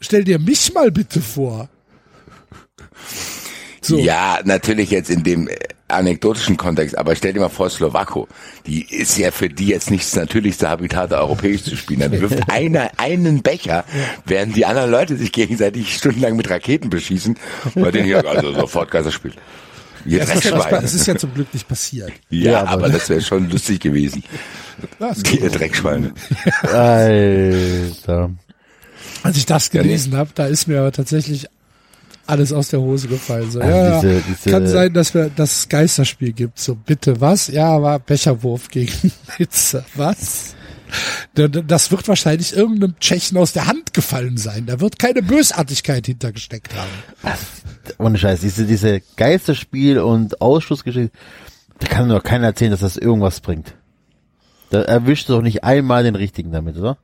Stell 0.00 0.24
dir 0.24 0.38
mich 0.38 0.72
mal 0.72 0.90
bitte 0.90 1.20
vor. 1.20 1.68
So. 3.82 3.98
Ja, 3.98 4.40
natürlich 4.44 4.90
jetzt 4.90 5.10
in 5.10 5.22
dem, 5.22 5.48
anekdotischen 5.90 6.56
Kontext, 6.56 6.96
aber 6.96 7.14
stell 7.16 7.32
dir 7.32 7.40
mal 7.40 7.48
vor, 7.48 7.68
Slowako, 7.68 8.28
die 8.66 8.82
ist 8.82 9.18
ja 9.18 9.30
für 9.30 9.48
die 9.48 9.66
jetzt 9.66 9.90
nicht 9.90 10.04
das 10.04 10.16
natürlichste 10.16 10.68
Habitat, 10.68 11.12
europäisch 11.12 11.62
zu 11.62 11.76
spielen. 11.76 12.00
Dann 12.00 12.20
wirft 12.20 12.48
einer 12.50 12.90
einen 12.96 13.42
Becher, 13.42 13.84
während 14.24 14.56
die 14.56 14.66
anderen 14.66 14.90
Leute 14.90 15.16
sich 15.16 15.32
gegenseitig 15.32 15.94
stundenlang 15.94 16.36
mit 16.36 16.48
Raketen 16.48 16.90
beschießen, 16.90 17.36
bei 17.74 17.90
denen 17.90 18.06
hier 18.06 18.26
also 18.26 18.52
sofort 18.52 18.90
Geisterspiel. 18.90 19.32
Ihr 19.32 19.38
Ja, 20.04 20.18
es, 20.24 20.34
ist 20.34 20.44
ja 20.44 20.78
es 20.82 20.94
ist 20.94 21.06
ja 21.06 21.16
zum 21.16 21.34
Glück 21.34 21.52
nicht 21.52 21.68
passiert. 21.68 22.12
Ja, 22.30 22.50
Ja, 22.52 22.60
aber, 22.62 22.70
aber- 22.84 22.88
das 22.90 23.08
wäre 23.08 23.20
schon 23.20 23.48
lustig 23.50 23.80
gewesen. 23.80 24.22
Ja, 24.98 25.08
ist 25.10 25.30
Die 25.30 25.38
gut. 25.38 25.58
Dreckschweine. 25.58 26.12
Alter. 26.62 28.30
Als 29.22 29.36
ich 29.36 29.46
das 29.46 29.70
gelesen 29.70 30.16
habe, 30.16 30.30
da 30.34 30.46
ist 30.46 30.66
mir 30.66 30.80
aber 30.80 30.92
tatsächlich 30.92 31.46
alles 32.26 32.52
aus 32.52 32.68
der 32.68 32.80
Hose 32.80 33.08
gefallen. 33.08 33.50
So, 33.50 33.60
Also 33.60 33.70
ja, 33.76 34.00
diese- 34.00 34.12
ja, 34.14 34.20
diese- 34.28 34.50
kann 34.50 34.66
sein, 34.66 34.92
dass 34.94 35.12
wir 35.14 35.30
das 35.34 35.68
Geisterspiel 35.68 36.32
gibt. 36.32 36.58
So, 36.58 36.74
bitte, 36.76 37.20
was? 37.20 37.48
Ja, 37.48 37.68
aber 37.68 37.98
Becherwurf 37.98 38.68
gegen 38.68 38.92
Nizza. 39.38 39.84
Was? 39.96 40.54
Da- 41.34 41.48
da- 41.48 41.60
Das 41.62 41.90
wird 41.90 42.06
wahrscheinlich 42.08 42.54
irgendeinem 42.56 42.98
Tschechen 43.00 43.36
aus 43.38 43.52
der 43.52 43.66
Hand 43.66 43.94
gefallen 43.94 44.36
sein. 44.36 44.66
Da 44.66 44.80
wird 44.80 44.98
keine 44.98 45.22
Bösartigkeit 45.22 46.06
hintergesteckt 46.06 46.72
haben. 46.74 47.36
Ohne 47.98 48.18
Scheiß, 48.18 48.40
diese, 48.40 48.64
diese 48.66 49.00
Geisterspiel 49.16 49.98
und 49.98 50.40
Ausschussgeschichte, 50.40 51.16
da 51.78 51.86
kann 51.86 52.08
doch 52.08 52.22
keiner 52.22 52.46
erzählen, 52.46 52.70
dass 52.70 52.80
das 52.80 52.96
irgendwas 52.96 53.40
bringt. 53.40 53.74
Da 54.70 54.82
erwischt 54.82 55.28
doch 55.28 55.42
nicht 55.42 55.64
einmal 55.64 56.02
den 56.04 56.14
richtigen 56.14 56.52
damit, 56.52 56.76
oder? 56.76 56.98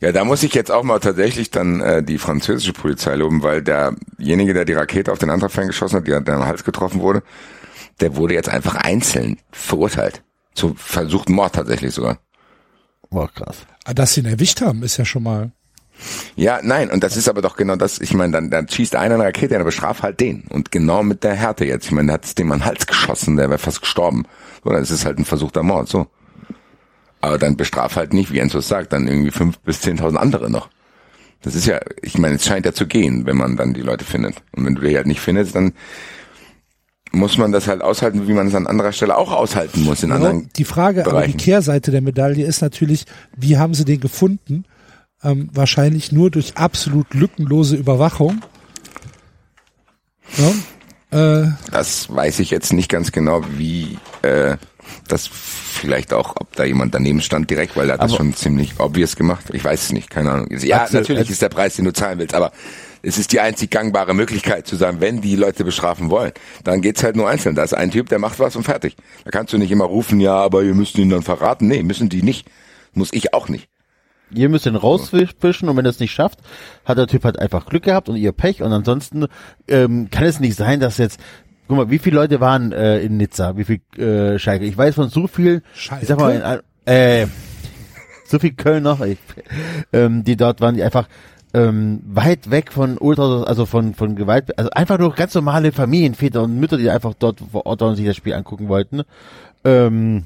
Ja, 0.00 0.12
da 0.12 0.24
muss 0.24 0.42
ich 0.42 0.54
jetzt 0.54 0.70
auch 0.70 0.82
mal 0.82 0.98
tatsächlich 0.98 1.50
dann 1.50 1.80
äh, 1.82 2.02
die 2.02 2.16
französische 2.16 2.72
Polizei 2.72 3.14
loben, 3.16 3.42
weil 3.42 3.62
derjenige, 3.62 4.54
der 4.54 4.64
die 4.64 4.72
Rakete 4.72 5.12
auf 5.12 5.18
den 5.18 5.28
Antrag 5.28 5.52
geschossen 5.52 5.96
hat, 5.96 6.06
der, 6.08 6.20
der 6.22 6.36
am 6.36 6.46
Hals 6.46 6.64
getroffen 6.64 7.00
wurde, 7.00 7.22
der 8.00 8.16
wurde 8.16 8.32
jetzt 8.32 8.48
einfach 8.48 8.76
einzeln 8.76 9.38
verurteilt. 9.52 10.22
Zu 10.60 10.74
versuchten 10.76 11.32
Mord 11.32 11.54
tatsächlich 11.54 11.94
sogar. 11.94 12.18
Boah, 13.08 13.32
krass. 13.32 13.56
Aber 13.84 13.94
Dass 13.94 14.12
sie 14.12 14.20
ihn 14.20 14.26
erwischt 14.26 14.60
haben, 14.60 14.82
ist 14.82 14.98
ja 14.98 15.06
schon 15.06 15.22
mal. 15.22 15.52
Ja, 16.36 16.60
nein, 16.62 16.90
und 16.90 17.02
das 17.02 17.16
ist 17.16 17.30
aber 17.30 17.40
doch 17.40 17.56
genau 17.56 17.76
das, 17.76 17.98
ich 17.98 18.12
meine, 18.12 18.34
dann, 18.34 18.50
dann 18.50 18.68
schießt 18.68 18.94
einer 18.94 19.14
eine 19.14 19.24
Rakete, 19.24 19.54
dann 19.54 19.64
bestraf 19.64 20.02
halt 20.02 20.20
den. 20.20 20.42
Und 20.50 20.70
genau 20.70 21.02
mit 21.02 21.24
der 21.24 21.34
Härte 21.34 21.64
jetzt. 21.64 21.86
Ich 21.86 21.92
meine, 21.92 22.08
der 22.08 22.14
hat 22.14 22.26
es 22.26 22.34
dem 22.34 22.52
an 22.52 22.58
den 22.58 22.66
Hals 22.66 22.86
geschossen, 22.86 23.38
der 23.38 23.48
wäre 23.48 23.58
fast 23.58 23.80
gestorben. 23.80 24.26
So, 24.62 24.68
dann 24.68 24.82
ist 24.82 24.90
es 24.90 25.06
halt 25.06 25.18
ein 25.18 25.24
versuchter 25.24 25.62
Mord, 25.62 25.88
so. 25.88 26.08
Aber 27.22 27.38
dann 27.38 27.56
bestraf 27.56 27.96
halt 27.96 28.12
nicht, 28.12 28.30
wie 28.32 28.38
Enzo 28.38 28.60
sagt, 28.60 28.92
dann 28.92 29.08
irgendwie 29.08 29.30
fünf 29.30 29.58
bis 29.60 29.80
zehntausend 29.80 30.20
andere 30.20 30.50
noch. 30.50 30.68
Das 31.40 31.54
ist 31.54 31.66
ja, 31.66 31.80
ich 32.02 32.18
meine, 32.18 32.34
es 32.34 32.44
scheint 32.44 32.66
ja 32.66 32.74
zu 32.74 32.86
gehen, 32.86 33.24
wenn 33.24 33.38
man 33.38 33.56
dann 33.56 33.72
die 33.72 33.80
Leute 33.80 34.04
findet. 34.04 34.42
Und 34.52 34.66
wenn 34.66 34.74
du 34.74 34.82
die 34.82 34.94
halt 34.94 35.06
nicht 35.06 35.20
findest, 35.20 35.54
dann 35.54 35.72
muss 37.12 37.38
man 37.38 37.52
das 37.52 37.66
halt 37.66 37.82
aushalten, 37.82 38.28
wie 38.28 38.32
man 38.32 38.46
es 38.46 38.54
an 38.54 38.66
anderer 38.66 38.92
Stelle 38.92 39.16
auch 39.16 39.32
aushalten 39.32 39.82
muss 39.82 40.02
in 40.02 40.12
anderen 40.12 40.48
die 40.56 40.64
Frage, 40.64 41.00
aber 41.02 41.10
die 41.10 41.16
Bereichen. 41.32 41.36
Kehrseite 41.38 41.90
der 41.90 42.02
Medaille 42.02 42.44
ist 42.44 42.62
natürlich, 42.62 43.04
wie 43.36 43.58
haben 43.58 43.74
sie 43.74 43.84
den 43.84 44.00
gefunden? 44.00 44.64
Ähm, 45.22 45.50
wahrscheinlich 45.52 46.12
nur 46.12 46.30
durch 46.30 46.56
absolut 46.56 47.12
lückenlose 47.12 47.76
Überwachung. 47.76 48.40
Ja, 51.10 51.42
äh, 51.42 51.48
Das 51.72 52.14
weiß 52.14 52.38
ich 52.38 52.50
jetzt 52.50 52.72
nicht 52.72 52.88
ganz 52.88 53.12
genau, 53.12 53.42
wie 53.56 53.98
äh, 54.22 54.56
das 55.08 55.26
vielleicht 55.26 56.12
auch, 56.12 56.36
ob 56.36 56.54
da 56.56 56.64
jemand 56.64 56.94
daneben 56.94 57.20
stand 57.20 57.50
direkt, 57.50 57.76
weil 57.76 57.90
er 57.90 57.94
hat 57.94 58.02
das 58.02 58.14
schon 58.14 58.34
ziemlich 58.34 58.78
obvious 58.78 59.16
gemacht. 59.16 59.46
Ich 59.52 59.64
weiß 59.64 59.84
es 59.84 59.92
nicht, 59.92 60.10
keine 60.10 60.30
Ahnung. 60.30 60.48
Ja, 60.58 60.82
Axel, 60.82 61.00
natürlich 61.00 61.30
ist 61.30 61.42
der 61.42 61.48
Preis, 61.48 61.76
den 61.76 61.84
du 61.84 61.92
zahlen 61.92 62.18
willst, 62.18 62.34
aber 62.34 62.52
es 63.02 63.18
ist 63.18 63.32
die 63.32 63.40
einzig 63.40 63.70
gangbare 63.70 64.14
Möglichkeit 64.14 64.66
zu 64.66 64.76
sagen, 64.76 65.00
wenn 65.00 65.20
die 65.20 65.36
Leute 65.36 65.64
bestrafen 65.64 66.10
wollen, 66.10 66.32
dann 66.64 66.80
geht's 66.82 67.02
halt 67.02 67.16
nur 67.16 67.28
einzeln. 67.28 67.54
Da 67.54 67.62
ist 67.62 67.74
ein 67.74 67.90
Typ, 67.90 68.08
der 68.08 68.18
macht 68.18 68.38
was 68.38 68.56
und 68.56 68.64
fertig. 68.64 68.96
Da 69.24 69.30
kannst 69.30 69.52
du 69.52 69.58
nicht 69.58 69.70
immer 69.70 69.84
rufen, 69.84 70.20
ja, 70.20 70.34
aber 70.34 70.62
ihr 70.62 70.74
müsst 70.74 70.98
ihn 70.98 71.10
dann 71.10 71.22
verraten. 71.22 71.68
Nee, 71.68 71.82
müssen 71.82 72.08
die 72.08 72.22
nicht. 72.22 72.48
Muss 72.92 73.12
ich 73.12 73.34
auch 73.34 73.48
nicht. 73.48 73.68
Ihr 74.32 74.48
müsst 74.48 74.66
den 74.66 74.76
rausfischen 74.76 75.68
und 75.68 75.76
wenn 75.76 75.84
er 75.84 75.90
es 75.90 75.98
nicht 75.98 76.12
schafft, 76.12 76.38
hat 76.84 76.98
der 76.98 77.08
Typ 77.08 77.24
halt 77.24 77.38
einfach 77.38 77.66
Glück 77.66 77.82
gehabt 77.82 78.08
und 78.08 78.16
ihr 78.16 78.32
Pech 78.32 78.62
und 78.62 78.72
ansonsten 78.72 79.26
ähm, 79.66 80.08
kann 80.10 80.24
es 80.24 80.38
nicht 80.38 80.56
sein, 80.56 80.78
dass 80.80 80.98
jetzt 80.98 81.20
Guck 81.70 81.76
mal, 81.76 81.90
wie 81.90 82.00
viele 82.00 82.16
Leute 82.16 82.40
waren 82.40 82.72
äh, 82.72 82.98
in 82.98 83.16
Nizza? 83.16 83.56
Wie 83.56 83.62
viel 83.62 83.80
äh, 83.96 84.40
Schalke? 84.40 84.64
Ich 84.64 84.76
weiß 84.76 84.96
von 84.96 85.08
so 85.08 85.28
viel, 85.28 85.62
Schalke? 85.72 86.02
ich 86.02 86.08
sag 86.08 86.18
mal, 86.18 86.64
äh, 86.84 87.28
so 88.24 88.40
viel 88.40 88.54
Kölner, 88.54 88.98
ich, 89.06 89.18
ähm, 89.92 90.24
die 90.24 90.36
dort 90.36 90.60
waren, 90.60 90.74
die 90.74 90.82
einfach 90.82 91.06
ähm, 91.52 92.02
weit 92.06 92.50
weg 92.50 92.72
von 92.72 92.98
Ultras, 92.98 93.46
also 93.46 93.66
von 93.66 93.94
von 93.94 94.16
Gewalt, 94.16 94.56
also 94.58 94.70
einfach 94.70 94.98
nur 94.98 95.14
ganz 95.14 95.34
normale 95.34 95.72
Familienväter 95.72 96.42
und 96.42 96.58
Mütter, 96.58 96.76
die 96.76 96.90
einfach 96.90 97.14
dort 97.14 97.40
vor 97.52 97.66
Ort 97.66 97.80
waren 97.80 97.90
und 97.90 97.96
sich 97.96 98.06
das 98.06 98.16
Spiel 98.16 98.34
angucken 98.34 98.68
wollten. 98.68 99.02
Ähm, 99.64 100.24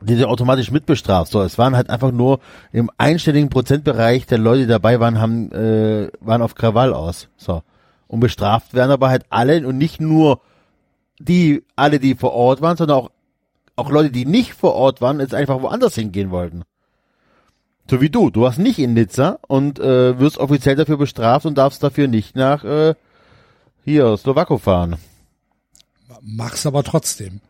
die 0.00 0.16
sind 0.16 0.26
automatisch 0.26 0.70
mitbestraft. 0.70 1.32
So, 1.32 1.40
es 1.42 1.56
waren 1.56 1.74
halt 1.74 1.88
einfach 1.88 2.12
nur 2.12 2.40
im 2.72 2.90
einstelligen 2.98 3.48
Prozentbereich 3.48 4.26
der 4.26 4.38
Leute, 4.38 4.62
die 4.62 4.66
dabei 4.66 5.00
waren, 5.00 5.20
haben 5.20 5.50
äh, 5.52 6.08
waren 6.20 6.42
auf 6.42 6.54
Krawall 6.54 6.92
aus. 6.92 7.28
So 7.36 7.62
und 8.14 8.20
bestraft 8.20 8.74
werden 8.74 8.92
aber 8.92 9.08
halt 9.08 9.24
alle 9.30 9.66
und 9.66 9.78
nicht 9.78 10.00
nur 10.00 10.40
die 11.18 11.64
alle, 11.76 11.98
die 11.98 12.14
vor 12.14 12.32
Ort 12.32 12.60
waren, 12.60 12.76
sondern 12.76 12.98
auch 12.98 13.10
auch 13.76 13.90
Leute, 13.90 14.10
die 14.10 14.24
nicht 14.24 14.54
vor 14.54 14.74
Ort 14.74 15.00
waren, 15.00 15.18
jetzt 15.18 15.34
einfach 15.34 15.60
woanders 15.60 15.96
hingehen 15.96 16.30
wollten. 16.30 16.62
So 17.90 18.00
wie 18.00 18.08
du. 18.10 18.30
Du 18.30 18.42
warst 18.42 18.58
nicht 18.58 18.78
in 18.78 18.94
Nizza 18.94 19.38
und 19.46 19.78
äh, 19.78 20.18
wirst 20.18 20.38
offiziell 20.38 20.76
dafür 20.76 20.96
bestraft 20.96 21.44
und 21.46 21.58
darfst 21.58 21.82
dafür 21.82 22.08
nicht 22.08 22.34
nach 22.36 22.64
äh, 22.64 22.94
hier 23.84 24.16
Slowako 24.16 24.58
fahren. 24.58 24.96
mach's 26.22 26.64
aber 26.66 26.82
trotzdem. 26.82 27.40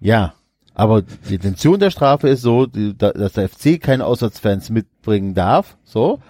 Ja, 0.00 0.34
aber 0.74 1.02
die 1.02 1.36
Intention 1.36 1.78
der 1.80 1.90
Strafe 1.90 2.28
ist 2.28 2.42
so, 2.42 2.66
die, 2.66 2.96
dass 2.96 3.32
der 3.34 3.48
FC 3.48 3.80
keine 3.80 4.04
Auswärtsfans 4.04 4.70
mitbringen 4.70 5.34
darf, 5.34 5.76
so. 5.84 6.20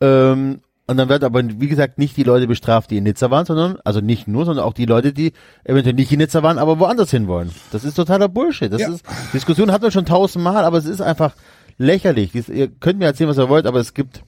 Ähm, 0.00 0.60
und 0.86 0.98
dann 0.98 1.08
werden 1.08 1.24
aber, 1.24 1.42
wie 1.42 1.68
gesagt, 1.68 1.96
nicht 1.96 2.14
die 2.18 2.24
Leute 2.24 2.46
bestraft, 2.46 2.90
die 2.90 2.98
in 2.98 3.04
Nizza 3.04 3.30
waren, 3.30 3.46
sondern, 3.46 3.78
also 3.84 4.00
nicht 4.02 4.28
nur, 4.28 4.44
sondern 4.44 4.66
auch 4.66 4.74
die 4.74 4.84
Leute, 4.84 5.14
die 5.14 5.32
eventuell 5.64 5.94
nicht 5.94 6.12
in 6.12 6.18
Nizza 6.18 6.42
waren, 6.42 6.58
aber 6.58 6.78
woanders 6.78 7.10
hin 7.10 7.26
wollen. 7.26 7.50
Das 7.72 7.84
ist 7.84 7.94
totaler 7.94 8.28
Bullshit. 8.28 8.70
Das 8.70 8.82
Ja. 8.82 8.88
ist, 8.90 9.02
Diskussion 9.32 9.72
hatten 9.72 9.84
wir 9.84 9.90
schon 9.90 10.04
tausendmal, 10.04 10.62
aber 10.66 10.76
es 10.76 10.84
ist 10.84 11.00
einfach 11.00 11.34
lächerlich. 11.78 12.34
Ihr 12.48 12.68
könnt 12.68 12.98
mir 12.98 13.06
erzählen, 13.06 13.30
was 13.30 13.38
ihr 13.38 13.48
wollt, 13.48 13.66
aber 13.66 13.80
es 13.80 13.94
gibt, 13.94 14.22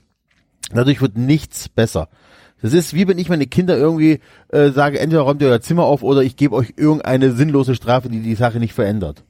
dadurch 0.72 1.00
wird 1.00 1.16
nichts 1.16 1.68
besser. 1.68 2.08
Das 2.62 2.72
ist 2.72 2.94
wie 2.94 3.06
wenn 3.06 3.18
ich 3.18 3.28
meine 3.28 3.46
Kinder 3.46 3.76
irgendwie 3.76 4.20
äh, 4.48 4.70
sage, 4.70 4.98
entweder 4.98 5.22
räumt 5.22 5.42
ihr 5.42 5.48
euer 5.48 5.60
Zimmer 5.60 5.84
auf 5.84 6.02
oder 6.02 6.22
ich 6.22 6.36
gebe 6.36 6.54
euch 6.56 6.72
irgendeine 6.76 7.32
sinnlose 7.32 7.74
Strafe, 7.74 8.08
die 8.08 8.20
die 8.20 8.34
Sache 8.34 8.58
nicht 8.58 8.72
verändert. 8.72 9.22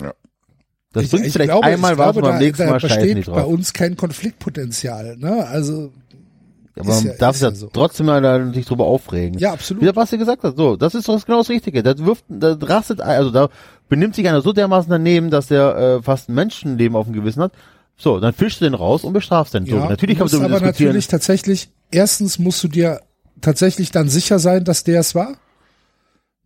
Ja. 0.00 0.12
Das 0.92 1.04
Ich- 1.04 1.10
bringt 1.10 1.26
ich 1.26 1.32
vielleicht 1.32 1.50
glaube- 1.50 1.66
einmal 1.66 1.92
ich 1.92 1.98
was 1.98 2.14
beim 2.14 2.24
da- 2.24 2.38
nächsten 2.38 2.64
da 2.64 2.70
Mal 2.70 2.80
scheißen 2.80 2.96
besteht 2.98 3.26
die 3.26 3.30
bei 3.30 3.40
drauf. 3.40 3.52
uns 3.52 3.72
kein 3.72 3.96
Konfliktpotenzial. 3.96 5.16
Ne? 5.18 5.46
Also 5.46 5.92
Aber 6.80 6.90
ist 6.90 7.04
man 7.04 7.12
ja- 7.12 7.18
darf 7.18 7.36
sich 7.36 7.42
ja 7.42 7.48
ja 7.50 7.54
so. 7.54 7.68
trotzdem 7.72 8.06
mal 8.06 8.20
da 8.22 8.52
sich 8.52 8.66
drüber 8.66 8.84
aufregen. 8.84 9.38
Ja, 9.38 9.52
absolut. 9.52 9.80
Wie 9.82 9.86
der 9.86 9.92
Basti 9.92 10.18
gesagt 10.18 10.42
hat, 10.42 10.56
so, 10.56 10.76
das 10.76 10.94
ist 10.94 11.08
doch 11.08 11.24
genau 11.24 11.38
das 11.38 11.48
Richtige. 11.48 11.82
Da 11.82 11.96
wirft, 11.98 12.24
da 12.28 12.56
rastet, 12.60 13.00
also 13.00 13.30
da 13.30 13.48
benimmt 13.88 14.14
sich 14.14 14.28
einer 14.28 14.40
so 14.42 14.52
dermaßen 14.52 14.90
daneben, 14.90 15.30
dass 15.30 15.46
der 15.48 15.76
äh, 15.76 16.02
fast 16.02 16.28
ein 16.28 16.34
Menschenleben 16.34 16.96
auf 16.96 17.06
dem 17.06 17.14
Gewissen 17.14 17.42
hat. 17.42 17.52
So, 17.96 18.18
dann 18.20 18.32
fischst 18.32 18.60
du 18.60 18.64
den 18.64 18.74
raus 18.74 19.04
und 19.04 19.12
bestrafst 19.12 19.54
den. 19.54 19.66
so, 19.66 19.76
ja, 19.76 19.88
natürlich 19.88 20.16
du 20.16 20.20
kannst 20.20 20.34
du 20.34 20.38
aber 20.38 20.48
diskutieren. 20.48 20.88
natürlich 20.88 21.08
tatsächlich. 21.08 21.70
Erstens 21.90 22.38
musst 22.38 22.62
du 22.64 22.68
dir 22.68 23.00
tatsächlich 23.40 23.90
dann 23.90 24.08
sicher 24.08 24.38
sein, 24.38 24.64
dass 24.64 24.84
der 24.84 25.00
es 25.00 25.14
war. 25.14 25.34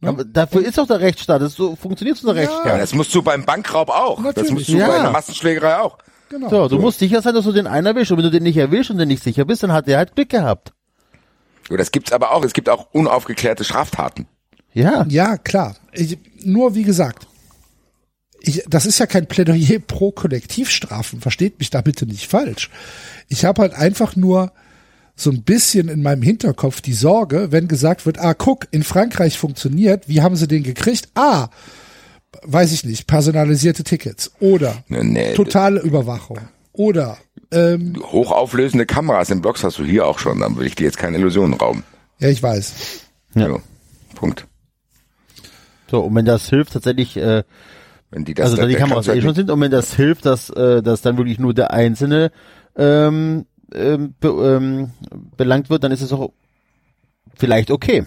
aber 0.02 0.24
dafür 0.24 0.65
ist 0.65 0.77
doch 0.78 0.86
der 0.86 1.01
Rechtsstaat. 1.01 1.40
Das 1.43 1.55
so 1.55 1.77
funktioniert 1.77 2.16
so 2.16 2.32
der 2.32 2.43
Ja, 2.43 2.48
Rechtsstaat. 2.51 2.81
das 2.81 2.94
musst 2.94 3.15
du 3.15 3.23
beim 3.23 3.44
Bankraub 3.44 3.89
auch. 3.90 4.16
Das 4.16 4.24
Natürlich. 4.36 4.52
musst 4.52 4.69
du 4.69 4.73
Ja. 4.77 4.89
bei 4.89 4.98
einer 4.98 5.11
Massenschlägerei 5.12 5.78
auch. 5.81 5.98
Genau. 6.35 6.51
So, 6.51 6.66
du 6.66 6.81
musst 6.81 6.98
sicher 6.98 7.23
sein, 7.23 7.32
dass 7.32 7.44
du 7.44 7.52
den 7.52 7.69
einen 7.69 7.86
erwischst. 7.86 8.11
Und 8.11 8.19
wenn 8.19 8.24
du 8.24 8.31
den 8.32 8.43
nicht 8.43 8.56
erwischst 8.56 8.90
und 8.90 8.98
den 8.98 9.06
nicht 9.06 9.23
sicher 9.23 9.44
bist, 9.44 9.62
dann 9.62 9.70
hat 9.70 9.86
der 9.86 9.98
halt 9.98 10.16
Glück 10.16 10.31
gehabt. 10.31 10.73
So, 11.69 11.77
das 11.77 11.93
gibt's 11.93 12.11
aber 12.11 12.32
auch. 12.32 12.44
Es 12.44 12.52
gibt 12.52 12.69
auch 12.69 12.89
unaufgeklärte 12.90 13.62
Straftaten. 13.62 14.27
Ja. 14.73 15.06
Ja, 15.09 15.36
klar. 15.36 15.77
Ich, 15.93 16.19
nur 16.43 16.74
wie 16.74 16.82
gesagt, 16.82 17.28
ich, 18.40 18.65
das 18.69 18.85
ist 18.85 18.98
ja 18.98 19.06
kein 19.06 19.28
Plädoyer 19.28 19.78
pro 19.78 20.11
Kollektivstrafen. 20.11 21.20
Versteht 21.20 21.61
mich 21.61 21.70
da 21.70 21.82
bitte 21.82 22.05
nicht 22.05 22.28
falsch. 22.28 22.69
Ich 23.28 23.44
habe 23.44 23.62
halt 23.62 23.74
einfach 23.74 24.16
nur 24.16 24.51
so 25.15 25.31
ein 25.31 25.44
bisschen 25.44 25.89
in 25.89 26.02
meinem 26.02 26.23
Hinterkopf 26.23 26.81
die 26.81 26.94
Sorge, 26.94 27.52
wenn 27.52 27.69
gesagt 27.69 28.06
wird, 28.06 28.19
ah, 28.19 28.35
guck, 28.35 28.66
in 28.73 28.82
Frankreich 28.82 29.39
funktioniert, 29.39 30.09
wie 30.09 30.20
haben 30.20 30.35
sie 30.35 30.48
den 30.48 30.65
gekriegt? 30.65 31.11
Ah, 31.15 31.51
weiß 32.43 32.73
ich 32.73 32.85
nicht, 32.85 33.06
personalisierte 33.06 33.85
Tickets 33.85 34.32
oder 34.40 34.82
Nee, 34.89 35.35
totale 35.35 35.81
Überwachung 35.81 36.39
oder 36.73 37.19
ähm, 37.51 37.94
Hochauflösende 38.12 38.86
Kameras 38.86 39.31
im 39.31 39.40
Blogs 39.40 39.62
hast 39.62 39.78
du 39.78 39.85
hier 39.85 40.06
auch 40.06 40.19
schon. 40.19 40.40
Dann 40.40 40.56
will 40.56 40.66
ich 40.66 40.74
dir 40.74 40.85
jetzt 40.85 40.98
keine 40.98 41.19
Illusionen 41.19 41.55
rauben. 41.55 41.85
ja, 42.19 42.28
ich 42.28 42.43
weiß. 42.43 43.01
Ja. 43.35 43.48
So, 43.48 43.61
Punkt. 44.15 44.47
So, 45.90 46.01
und 46.01 46.15
wenn 46.15 46.24
das 46.24 46.48
hilft, 46.48 46.73
tatsächlich, 46.73 47.16
äh, 47.16 47.44
Wenn 48.11 48.24
die 48.24 48.35
das 48.35 48.47
also 48.47 48.56
da 48.56 48.66
die 48.66 48.74
Kameras 48.74 49.06
kann's 49.06 49.09
halt 49.09 49.19
eh 49.19 49.23
schon 49.23 49.35
sind, 49.35 49.51
und 49.51 49.61
wenn 49.61 49.70
das 49.70 49.94
hilft, 49.94 50.27
dass, 50.27 50.51
äh, 50.51 50.82
dass 50.82 51.02
dann 51.02 51.16
wirklich 51.16 51.39
nur 51.39 51.55
der 51.55 51.73
Einzelne 51.73 52.32
ähm, 52.77 53.47
ähm, 53.73 54.15
be, 54.19 54.28
ähm, 54.28 54.90
belangt 55.36 55.70
wird, 55.70 55.85
dann 55.85 55.93
ist 55.93 56.01
es 56.01 56.12
auch 56.12 56.32
vielleicht 57.36 57.70
okay. 57.70 58.05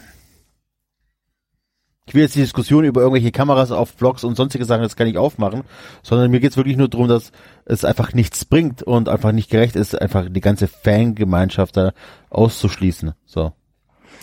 Ich 2.08 2.14
will 2.14 2.22
jetzt 2.22 2.36
die 2.36 2.42
Diskussion 2.42 2.86
über 2.86 3.02
irgendwelche 3.02 3.32
Kameras 3.32 3.72
auf 3.72 3.94
Blogs 3.96 4.24
und 4.24 4.36
sonstige 4.36 4.64
Sachen 4.64 4.84
jetzt 4.84 4.96
gar 4.96 5.04
nicht 5.04 5.18
aufmachen, 5.18 5.64
sondern 6.04 6.32
mir 6.32 6.40
geht's 6.40 6.56
wirklich 6.56 6.78
nur 6.78 6.88
darum, 6.88 7.10
dass 7.10 7.34
es 7.66 7.84
einfach 7.84 8.14
nichts 8.14 8.46
bringt 8.46 8.82
und 8.82 9.10
einfach 9.10 9.34
nicht 9.34 9.50
gerecht 9.50 9.76
ist, 9.76 10.02
einfach 10.02 10.28
die 10.30 10.40
ganze 10.40 10.70
Fangemeinschaft 10.70 11.76
da 11.76 11.92
auszuschließen. 12.30 13.12
So. 13.26 13.52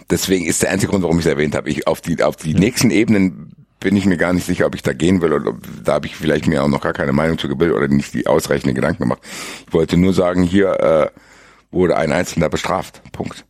Deswegen 0.08 0.46
ist 0.46 0.62
der 0.62 0.70
einzige 0.70 0.90
Grund, 0.90 1.02
warum 1.02 1.18
ich 1.18 1.26
es 1.26 1.30
erwähnt 1.30 1.54
habe. 1.54 1.68
Ich 1.68 1.86
auf 1.86 2.00
die 2.00 2.22
auf 2.22 2.36
die 2.36 2.54
nächsten 2.54 2.90
Ebenen 2.90 3.52
bin 3.80 3.96
ich 3.96 4.06
mir 4.06 4.16
gar 4.16 4.32
nicht 4.32 4.46
sicher, 4.46 4.66
ob 4.66 4.74
ich 4.74 4.82
da 4.82 4.94
gehen 4.94 5.20
will 5.20 5.34
oder 5.34 5.50
ob, 5.50 5.58
da 5.84 5.92
habe 5.92 6.06
ich 6.06 6.16
vielleicht 6.16 6.46
mir 6.46 6.64
auch 6.64 6.68
noch 6.68 6.80
gar 6.80 6.94
keine 6.94 7.12
Meinung 7.12 7.36
zu 7.36 7.48
gebildet 7.48 7.76
oder 7.76 7.88
nicht 7.88 8.14
die 8.14 8.26
ausreichende 8.26 8.72
Gedanken 8.72 9.02
gemacht. 9.02 9.20
Ich 9.66 9.74
wollte 9.74 9.98
nur 9.98 10.14
sagen, 10.14 10.42
hier 10.42 10.80
äh, 10.80 11.10
wurde 11.70 11.96
ein 11.98 12.12
Einzelner 12.12 12.48
bestraft. 12.48 13.02
Punkt. 13.12 13.44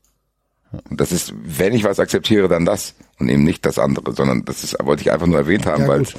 Und 0.91 1.01
das 1.01 1.13
ist, 1.13 1.33
wenn 1.43 1.75
ich 1.75 1.85
was 1.85 2.01
akzeptiere, 2.01 2.49
dann 2.49 2.65
das 2.65 2.95
und 3.19 3.29
eben 3.29 3.45
nicht 3.45 3.65
das 3.65 3.79
andere, 3.79 4.13
sondern 4.13 4.45
das 4.45 4.65
ist, 4.65 4.77
wollte 4.83 5.03
ich 5.03 5.13
einfach 5.13 5.27
nur 5.27 5.39
erwähnt 5.39 5.67
haben, 5.67 5.83
Ja, 5.83 5.89
weil 5.89 6.03
es 6.03 6.15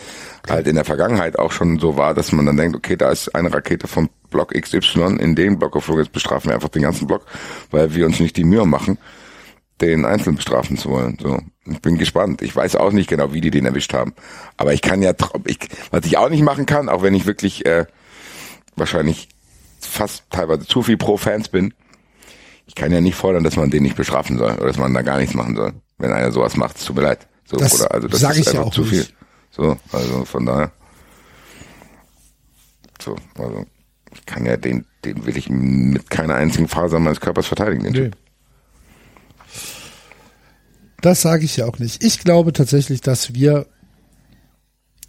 halt 0.49 0.68
in 0.68 0.76
der 0.76 0.86
Vergangenheit 0.86 1.38
auch 1.38 1.52
schon 1.52 1.80
so 1.80 1.98
war, 1.98 2.14
dass 2.14 2.32
man 2.32 2.45
dann 2.45 2.57
denkt, 2.57 2.76
okay, 2.76 2.95
da 2.95 3.11
ist 3.11 3.36
eine 3.36 3.53
Rakete 3.53 3.88
vom 3.88 4.10
Block 4.30 4.53
XY 4.53 5.18
in 5.19 5.36
den 5.36 5.60
Block 5.60 5.73
geflogen, 5.73 6.03
jetzt 6.03 6.14
bestrafen 6.14 6.49
wir 6.49 6.56
einfach 6.56 6.69
den 6.69 6.84
ganzen 6.84 7.07
Block, 7.07 7.26
weil 7.72 7.94
wir 7.94 8.06
uns 8.06 8.19
nicht 8.19 8.38
die 8.38 8.44
Mühe 8.44 8.65
machen, 8.65 8.98
den 9.82 10.06
einzeln 10.06 10.36
bestrafen 10.36 10.77
zu 10.77 10.90
wollen. 10.90 11.18
So, 11.22 11.40
ich 11.65 11.82
bin 11.82 11.98
gespannt. 11.98 12.41
Ich 12.41 12.56
weiß 12.56 12.77
auch 12.77 12.91
nicht 12.91 13.10
genau, 13.10 13.34
wie 13.34 13.41
die 13.41 13.52
den 13.52 13.65
erwischt 13.65 13.94
haben, 13.94 14.14
aber 14.57 14.73
ich 14.73 14.82
kann 14.82 15.02
ja, 15.02 15.14
ich, 15.45 15.60
was 15.91 16.06
ich 16.06 16.18
auch 16.18 16.30
nicht 16.30 16.44
machen 16.44 16.65
kann, 16.65 16.90
auch 16.90 17.03
wenn 17.03 17.14
ich 17.14 17.26
wirklich 17.26 17.65
äh, 17.65 17.86
wahrscheinlich 18.76 19.30
fast 19.80 20.23
teilweise 20.30 20.65
zu 20.65 20.82
viel 20.82 20.98
pro 20.98 21.18
Fans 21.18 21.49
bin, 21.49 21.73
ich 22.67 22.75
kann 22.75 22.91
ja 22.91 23.01
nicht 23.01 23.15
fordern, 23.15 23.43
dass 23.43 23.55
man 23.55 23.69
den 23.69 23.83
nicht 23.83 23.95
bestrafen 23.95 24.37
soll 24.37 24.53
oder 24.53 24.67
dass 24.67 24.77
man 24.77 24.93
da 24.93 25.01
gar 25.01 25.17
nichts 25.19 25.35
machen 25.35 25.55
soll, 25.55 25.73
wenn 25.97 26.11
einer 26.11 26.31
sowas 26.31 26.55
macht. 26.57 26.77
Es 26.77 26.85
tut 26.85 26.95
mir 26.95 27.03
leid. 27.03 27.27
So, 27.45 27.57
Das 27.57 27.75
oder, 27.79 27.91
also 27.93 28.07
das 28.07 28.19
sag 28.19 28.31
ist 28.37 28.47
ich 28.47 28.53
ja 28.53 28.61
auch 28.61 28.71
zu 28.73 28.81
nicht. 28.81 28.89
viel. 28.89 29.07
So, 29.51 29.77
also 29.91 30.25
von 30.25 30.45
daher. 30.45 30.71
So, 33.01 33.15
also 33.37 33.65
ich 34.13 34.25
kann 34.25 34.45
ja 34.45 34.57
den, 34.57 34.85
den 35.03 35.25
will 35.25 35.37
ich 35.37 35.49
mit 35.49 36.09
keiner 36.09 36.35
einzigen 36.35 36.67
Faser 36.67 36.99
meines 36.99 37.21
Körpers 37.21 37.45
verteidigen, 37.47 37.83
den. 37.83 37.93
Typ. 37.93 38.17
Das 41.01 41.21
sage 41.21 41.45
ich 41.45 41.57
ja 41.57 41.65
auch 41.67 41.77
nicht. 41.77 42.03
Ich 42.03 42.19
glaube 42.19 42.51
tatsächlich, 42.51 43.01
dass 43.01 43.33
wir 43.35 43.67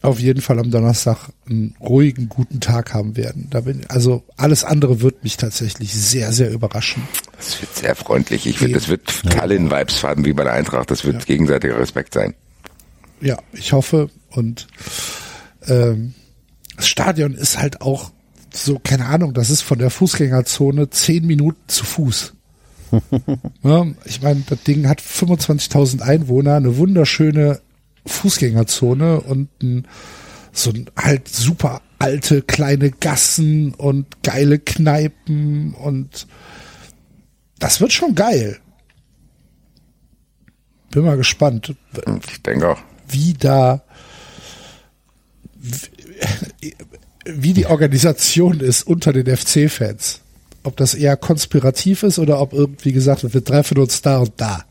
auf 0.02 0.20
jeden 0.20 0.40
Fall 0.40 0.59
am 0.59 0.70
Donnerstag 0.70 1.31
einen 1.48 1.74
ruhigen, 1.81 2.28
guten 2.28 2.60
Tag 2.60 2.94
haben 2.94 3.16
werden. 3.16 3.48
Da 3.51 3.60
bin, 3.62 3.86
also 3.89 4.23
alles 4.36 4.62
andere 4.64 5.01
wird 5.01 5.24
mich 5.24 5.36
tatsächlich 5.36 5.94
sehr, 5.94 6.32
sehr 6.32 6.51
überraschen. 6.51 7.02
Das 7.36 7.60
wird 7.60 7.74
sehr 7.74 7.97
freundlich. 7.97 8.47
Ich 8.47 8.59
finde, 8.59 8.74
das 8.74 8.89
wird 8.89 9.23
Tallinn-Vibes 9.28 10.05
haben 10.05 10.24
wie 10.24 10.32
bei 10.32 10.44
der 10.44 10.52
Eintracht. 10.52 10.90
Das 10.90 11.05
wird 11.05 11.27
gegenseitiger 11.27 11.78
Respekt 11.78 12.14
sein. 12.14 12.35
Ja, 13.20 13.39
ich 13.52 13.73
hoffe. 13.73 14.10
Und 14.31 14.66
ähm, 15.66 16.14
das 16.77 16.89
Stadion 16.89 17.35
ist 17.35 17.59
halt 17.59 17.81
auch 17.81 18.12
so, 18.52 18.78
keine 18.78 19.06
Ahnung, 19.06 19.35
das 19.35 19.51
ist 19.51 19.62
von 19.62 19.78
der 19.78 19.90
Fußgängerzone 19.90 20.90
zehn 20.90 21.27
Minuten 21.27 21.60
zu 21.66 21.85
Fuß. 21.85 22.35
ja, 23.62 23.86
ich 24.05 24.23
meine, 24.23 24.43
das 24.48 24.62
Ding 24.62 24.89
hat 24.89 25.01
25.000 25.01 26.01
Einwohner, 26.01 26.55
eine 26.55 26.77
wunderschöne 26.77 27.60
Fußgängerzone 28.06 29.20
und 29.20 29.48
ein, 29.62 29.86
so 30.52 30.70
ein 30.70 30.90
halt 30.96 31.28
super 31.28 31.82
alte 31.98 32.42
kleine 32.42 32.90
Gassen 32.90 33.74
und 33.74 34.22
geile 34.22 34.58
Kneipen 34.58 35.74
und 35.74 36.26
das 37.58 37.80
wird 37.80 37.92
schon 37.92 38.14
geil. 38.14 38.58
Bin 40.90 41.04
mal 41.04 41.16
gespannt 41.16 41.74
Und 42.06 42.24
Ich 42.30 42.42
denke 42.42 42.68
auch. 42.70 42.78
wie 43.08 43.34
da 43.34 43.82
wie- 46.60 46.74
wie 47.24 47.52
die 47.52 47.66
Organisation 47.66 48.60
ist 48.60 48.84
unter 48.86 49.12
den 49.12 49.26
FC-Fans. 49.26 50.20
Ob 50.62 50.76
das 50.76 50.94
eher 50.94 51.16
konspirativ 51.16 52.02
ist 52.04 52.18
oder 52.18 52.40
ob 52.40 52.52
irgendwie 52.52 52.92
gesagt 52.92 53.22
wird, 53.24 53.34
wir 53.34 53.44
treffen 53.44 53.78
uns 53.78 54.00
da 54.02 54.18
und 54.18 54.32
da. 54.36 54.64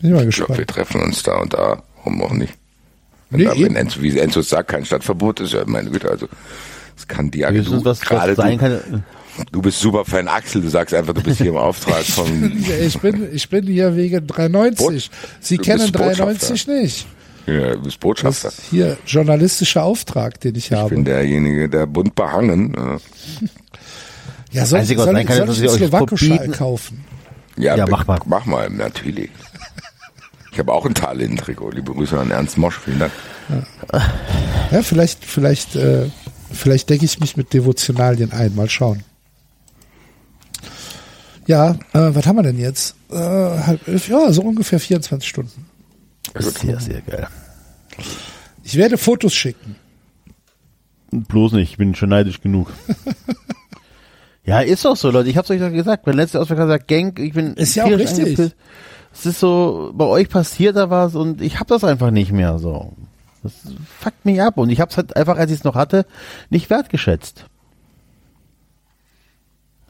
Bin 0.00 0.10
ich 0.10 0.16
mal 0.16 0.28
Ich 0.28 0.36
glaube, 0.36 0.58
wir 0.58 0.66
treffen 0.66 1.00
uns 1.02 1.22
da 1.22 1.36
und 1.38 1.52
da. 1.54 1.82
Warum 1.98 2.22
auch 2.22 2.32
nicht? 2.32 2.54
Wenn, 3.30 3.40
Nee, 3.40 3.44
da, 3.46 3.54
wenn 3.56 3.76
Enzo, 3.76 4.00
wie 4.02 4.18
Enzo 4.18 4.40
sagt, 4.42 4.68
kein 4.70 4.84
Stadtverbot 4.84 5.40
ist, 5.40 5.52
ja 5.52 5.62
meine 5.66 5.90
Güte, 5.90 6.10
also 6.10 6.26
es 6.96 7.06
kann 7.06 7.30
die 7.30 7.44
was, 7.84 8.00
gerade 8.00 8.32
was 8.36 8.36
sein 8.44 8.58
du, 8.58 8.58
kann. 8.58 9.04
du 9.52 9.62
bist 9.62 9.78
super 9.78 10.04
Fan 10.04 10.26
Axel, 10.26 10.62
du 10.62 10.68
sagst 10.68 10.92
einfach, 10.94 11.14
du 11.14 11.22
bist 11.22 11.38
hier 11.38 11.50
im 11.50 11.56
Auftrag 11.68 12.02
von, 12.02 12.52
Ich 12.80 12.98
bin, 12.98 13.28
ich 13.32 13.48
bin 13.48 13.66
hier 13.66 13.94
wegen 13.94 14.26
93. 14.26 15.10
Sie 15.40 15.56
Du 15.58 15.62
kennen 15.62 15.78
bist 15.80 15.92
Botschafter. 15.92 16.24
93 16.24 16.66
nicht. 16.66 17.06
ja, 17.46 17.70
du 17.74 17.82
bist 17.82 17.86
Das 17.96 17.98
Botschafter. 17.98 18.48
ist 18.48 18.62
hier 18.70 18.96
journalistischer 19.06 19.84
Auftrag, 19.84 20.40
den 20.40 20.56
ich 20.56 20.66
Ich 20.66 20.72
habe. 20.72 20.90
bin 20.90 21.04
derjenige, 21.04 21.68
der 21.68 21.86
bunt 21.86 22.14
behangen. 22.16 22.74
ja, 24.50 24.66
soll, 24.66 24.80
Einzige, 24.80 25.02
soll, 25.02 25.14
soll 25.26 25.48
ist, 25.48 25.58
ich 25.60 25.68
einen 25.68 25.88
Slowakischen 25.90 26.52
kaufen? 26.52 27.04
Ja, 27.56 27.76
Ja, 27.76 27.86
mach 27.88 28.06
mal. 28.06 28.18
Mach 28.26 28.44
mal, 28.46 28.68
natürlich. 28.70 29.30
Ich 30.52 30.58
habe 30.58 30.72
auch 30.72 30.84
ein 30.84 30.94
Tallinn-Trikot. 30.94 31.70
Liebe 31.70 31.92
Grüße 31.92 32.18
an 32.18 32.30
Ernst 32.30 32.58
Mosch, 32.58 32.78
vielen 32.78 32.98
Dank. 32.98 33.12
Ja, 34.70 34.82
vielleicht, 34.82 35.24
vielleicht, 35.24 35.76
äh, 35.76 36.10
vielleicht 36.52 36.90
decke 36.90 37.04
ich 37.04 37.20
mich 37.20 37.36
mit 37.36 37.52
Devotionalien 37.52 38.32
ein. 38.32 38.54
Mal 38.54 38.68
schauen. 38.68 39.02
Ja, 41.46 41.72
äh, 41.92 42.14
was 42.14 42.26
haben 42.26 42.36
wir 42.36 42.42
denn 42.42 42.58
jetzt? 42.58 42.94
Äh, 43.10 43.16
halb 43.16 43.86
elf, 43.88 44.08
ja, 44.08 44.32
so 44.32 44.42
ungefähr 44.42 44.78
24 44.78 45.28
Stunden. 45.28 45.66
Sehr, 46.38 46.78
sehr 46.78 47.00
geil. 47.00 47.26
Ich 48.62 48.76
werde 48.76 48.98
Fotos 48.98 49.34
schicken. 49.34 49.76
Bloß 51.10 51.52
nicht, 51.52 51.72
ich 51.72 51.76
bin 51.76 51.94
schon 51.96 52.10
neidisch 52.10 52.40
genug. 52.40 52.72
ja, 54.44 54.60
ist 54.60 54.84
doch 54.84 54.96
so, 54.96 55.10
Leute. 55.10 55.28
Ich 55.28 55.36
hab's 55.36 55.50
euch 55.50 55.60
doch 55.60 55.72
gesagt. 55.72 56.06
Mein 56.06 56.14
letzter 56.16 56.40
Ausflug 56.40 56.60
hat 56.60 56.66
gesagt, 56.66 56.88
Gang, 56.88 57.18
ich 57.18 57.32
bin 57.32 57.54
Ist 57.54 57.74
ja 57.74 57.84
auch 57.84 57.90
richtig. 57.90 58.26
angepisst. 58.26 58.56
Es 59.12 59.26
ist 59.26 59.40
so, 59.40 59.92
bei 59.94 60.04
euch 60.04 60.28
passiert 60.28 60.76
da 60.76 60.90
was 60.90 61.14
und 61.14 61.40
ich 61.40 61.58
hab 61.60 61.66
das 61.68 61.84
einfach 61.84 62.10
nicht 62.10 62.32
mehr 62.32 62.58
so. 62.58 62.92
Das 63.42 63.52
fuckt 63.98 64.24
mich 64.24 64.40
ab 64.40 64.58
und 64.58 64.70
ich 64.70 64.80
hab's 64.80 64.96
halt 64.96 65.16
einfach, 65.16 65.36
als 65.36 65.50
ich 65.50 65.58
es 65.58 65.64
noch 65.64 65.74
hatte, 65.74 66.06
nicht 66.50 66.70
wertgeschätzt. 66.70 67.46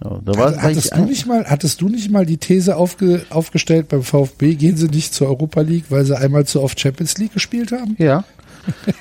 Ja, 0.03 0.19
da 0.25 0.35
war, 0.39 0.57
war 0.57 0.63
hattest, 0.63 0.97
du 0.97 1.05
nicht 1.05 1.27
mal, 1.27 1.45
hattest 1.45 1.81
du 1.81 1.89
nicht 1.89 2.11
mal 2.11 2.25
die 2.25 2.39
These 2.39 2.77
aufge, 2.77 3.27
aufgestellt 3.29 3.89
beim 3.89 4.03
VfB, 4.03 4.55
gehen 4.55 4.77
sie 4.77 4.89
nicht 4.89 5.13
zur 5.13 5.29
Europa 5.29 5.61
League, 5.61 5.87
weil 5.91 6.05
sie 6.05 6.17
einmal 6.17 6.47
zu 6.47 6.63
oft 6.63 6.81
Champions 6.81 7.19
League 7.19 7.35
gespielt 7.35 7.73
haben? 7.73 7.97
Ja, 7.99 8.25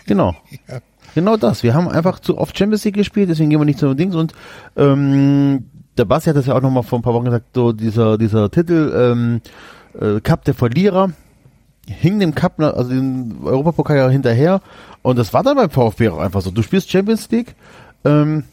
genau. 0.05 0.35
Genau 1.15 1.37
das. 1.37 1.63
Wir 1.63 1.73
haben 1.73 1.87
einfach 1.87 2.19
zu 2.19 2.37
oft 2.37 2.57
Champions 2.57 2.85
League 2.85 2.95
gespielt, 2.95 3.29
deswegen 3.29 3.49
gehen 3.49 3.59
wir 3.59 3.65
nicht 3.65 3.79
zu 3.79 3.93
Dings. 3.93 4.15
Und 4.15 4.33
ähm, 4.77 5.65
der 5.97 6.05
Basti 6.05 6.29
hat 6.29 6.37
das 6.37 6.45
ja 6.45 6.55
auch 6.55 6.61
nochmal 6.61 6.83
vor 6.83 6.99
ein 6.99 7.01
paar 7.01 7.13
Wochen 7.13 7.25
gesagt, 7.25 7.47
so 7.55 7.71
dieser, 7.71 8.17
dieser 8.17 8.49
Titel 8.51 8.93
ähm, 8.95 9.41
äh, 9.99 10.19
Cup 10.21 10.43
der 10.45 10.53
Verlierer 10.53 11.11
hing 11.89 12.19
dem 12.19 12.35
Cup, 12.35 12.59
also 12.59 12.89
dem 12.89 13.45
Europapokal 13.45 13.97
ja 13.97 14.09
hinterher. 14.09 14.61
Und 15.01 15.17
das 15.17 15.33
war 15.33 15.43
dann 15.43 15.55
beim 15.55 15.69
VfB 15.69 16.09
auch 16.09 16.19
einfach 16.19 16.41
so. 16.41 16.51
Du 16.51 16.61
spielst 16.61 16.89
Champions 16.89 17.29
League 17.31 17.55
ähm, 18.05 18.43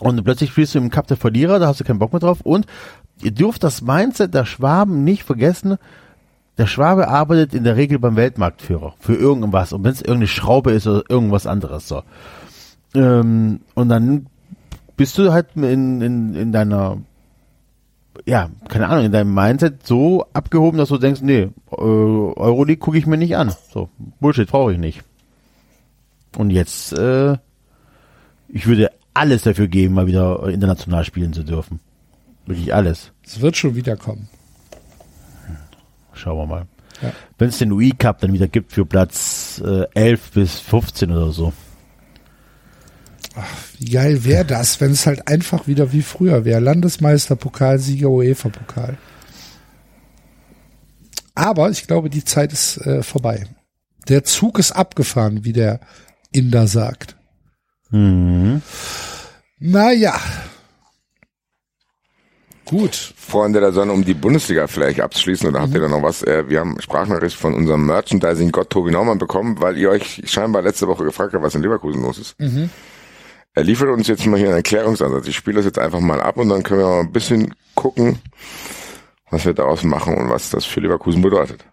und 0.00 0.22
plötzlich 0.24 0.50
spielst 0.50 0.74
du 0.74 0.78
im 0.78 0.90
Cup 0.90 1.06
der 1.06 1.16
Verlierer, 1.16 1.58
da 1.58 1.68
hast 1.68 1.80
du 1.80 1.84
keinen 1.84 1.98
Bock 1.98 2.12
mehr 2.12 2.20
drauf. 2.20 2.40
Und 2.42 2.66
ihr 3.22 3.30
dürft 3.30 3.62
das 3.64 3.82
Mindset 3.82 4.34
der 4.34 4.44
Schwaben 4.44 5.04
nicht 5.04 5.22
vergessen, 5.22 5.78
der 6.58 6.66
Schwabe 6.66 7.08
arbeitet 7.08 7.54
in 7.54 7.64
der 7.64 7.76
Regel 7.76 7.98
beim 7.98 8.16
Weltmarktführer 8.16 8.94
für 8.98 9.14
irgendwas. 9.14 9.72
Und 9.72 9.84
wenn 9.84 9.92
es 9.92 10.00
irgendeine 10.00 10.26
Schraube 10.26 10.72
ist 10.72 10.86
oder 10.86 11.02
irgendwas 11.08 11.46
anderes 11.46 11.88
so. 11.88 12.02
Ähm, 12.94 13.60
und 13.74 13.88
dann 13.88 14.26
bist 14.96 15.16
du 15.16 15.32
halt 15.32 15.48
in, 15.56 16.02
in, 16.02 16.34
in 16.34 16.52
deiner, 16.52 16.98
ja, 18.24 18.50
keine 18.68 18.88
Ahnung, 18.88 19.06
in 19.06 19.12
deinem 19.12 19.34
Mindset 19.34 19.86
so 19.86 20.26
abgehoben, 20.32 20.78
dass 20.78 20.88
du 20.88 20.98
denkst, 20.98 21.22
nee, 21.22 21.50
äh, 21.70 21.74
Euroleague 21.76 22.78
gucke 22.78 22.98
ich 22.98 23.06
mir 23.06 23.18
nicht 23.18 23.36
an. 23.36 23.54
So, 23.72 23.88
Bullshit 24.20 24.48
brauche 24.48 24.72
ich 24.72 24.78
nicht. 24.78 25.02
Und 26.36 26.50
jetzt, 26.50 26.92
äh, 26.92 27.36
ich 28.48 28.66
würde 28.66 28.90
alles 29.14 29.42
dafür 29.42 29.68
geben, 29.68 29.94
mal 29.94 30.06
wieder 30.06 30.48
international 30.48 31.04
spielen 31.04 31.32
zu 31.32 31.42
dürfen. 31.42 31.80
Wirklich 32.46 32.74
alles. 32.74 33.12
Es 33.24 33.40
wird 33.40 33.56
schon 33.56 33.74
wiederkommen. 33.74 34.28
Schauen 36.14 36.38
wir 36.38 36.46
mal. 36.46 36.66
Ja. 37.00 37.12
Wenn 37.38 37.48
es 37.48 37.58
den 37.58 37.72
UI 37.72 37.92
Cup 37.92 38.20
dann 38.20 38.32
wieder 38.32 38.48
gibt 38.48 38.72
für 38.72 38.84
Platz 38.84 39.62
äh, 39.64 39.86
11 39.94 40.30
bis 40.32 40.60
15 40.60 41.10
oder 41.10 41.30
so. 41.32 41.52
Wie 43.78 43.90
geil 43.90 44.24
wäre 44.24 44.44
das, 44.44 44.80
wenn 44.80 44.92
es 44.92 45.06
halt 45.06 45.28
einfach 45.28 45.66
wieder 45.66 45.92
wie 45.92 46.02
früher 46.02 46.44
wäre. 46.44 46.60
Landesmeister, 46.60 47.36
Pokalsieger, 47.36 48.10
UEFA-Pokal. 48.10 48.98
Aber 51.34 51.70
ich 51.70 51.86
glaube, 51.86 52.10
die 52.10 52.24
Zeit 52.24 52.52
ist 52.52 52.76
äh, 52.78 53.02
vorbei. 53.02 53.46
Der 54.08 54.24
Zug 54.24 54.58
ist 54.58 54.72
abgefahren, 54.72 55.44
wie 55.44 55.52
der 55.52 55.80
Inder 56.32 56.66
sagt. 56.66 57.16
Mhm. 57.90 58.62
Naja, 59.58 60.18
Gut. 62.72 63.12
Freunde 63.16 63.60
der 63.60 63.72
Sonne, 63.72 63.92
um 63.92 64.02
die 64.02 64.14
Bundesliga 64.14 64.66
vielleicht 64.66 65.00
abzuschließen, 65.00 65.46
oder 65.46 65.60
habt 65.60 65.74
ihr 65.74 65.80
da 65.80 65.88
noch 65.88 66.02
was? 66.02 66.22
Äh, 66.22 66.48
wir 66.48 66.60
haben 66.60 66.80
Sprachnachricht 66.80 67.36
von 67.36 67.52
unserem 67.52 67.84
Merchandising-Gott 67.84 68.70
Tobi 68.70 68.90
Naumann 68.92 69.18
bekommen, 69.18 69.60
weil 69.60 69.76
ihr 69.76 69.90
euch 69.90 70.22
scheinbar 70.24 70.62
letzte 70.62 70.86
Woche 70.86 71.04
gefragt 71.04 71.34
habt, 71.34 71.44
was 71.44 71.54
in 71.54 71.62
Leverkusen 71.62 72.00
los 72.00 72.18
ist. 72.18 72.34
Er 73.54 73.64
liefert 73.64 73.90
uns 73.90 74.08
jetzt 74.08 74.26
mal 74.26 74.38
hier 74.38 74.48
einen 74.48 74.56
Erklärungsansatz. 74.56 75.28
Ich 75.28 75.36
spiele 75.36 75.56
das 75.56 75.66
jetzt 75.66 75.78
einfach 75.78 76.00
mal 76.00 76.22
ab 76.22 76.38
und 76.38 76.48
dann 76.48 76.62
können 76.62 76.80
wir 76.80 76.88
mal 76.88 77.00
ein 77.00 77.12
bisschen 77.12 77.54
gucken, 77.74 78.18
was 79.30 79.44
wir 79.44 79.52
daraus 79.52 79.82
machen 79.82 80.14
und 80.14 80.30
was 80.30 80.50
das 80.50 80.64
für 80.64 80.80
Leverkusen 80.80 81.20
bedeutet. 81.20 81.64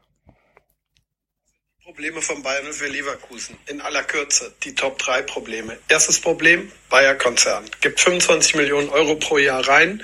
Probleme 2.00 2.22
von 2.22 2.42
Bayern 2.42 2.72
für 2.72 2.88
Leverkusen. 2.88 3.58
In 3.66 3.82
aller 3.82 4.04
Kürze 4.04 4.54
die 4.64 4.74
Top 4.74 5.00
3 5.00 5.22
Probleme. 5.24 5.78
Erstes 5.90 6.22
Problem, 6.22 6.72
Bayer-Konzern. 6.88 7.70
Gibt 7.82 8.00
25 8.00 8.56
Millionen 8.56 8.88
Euro 8.88 9.16
pro 9.16 9.38
Jahr 9.38 9.68
rein, 9.68 10.02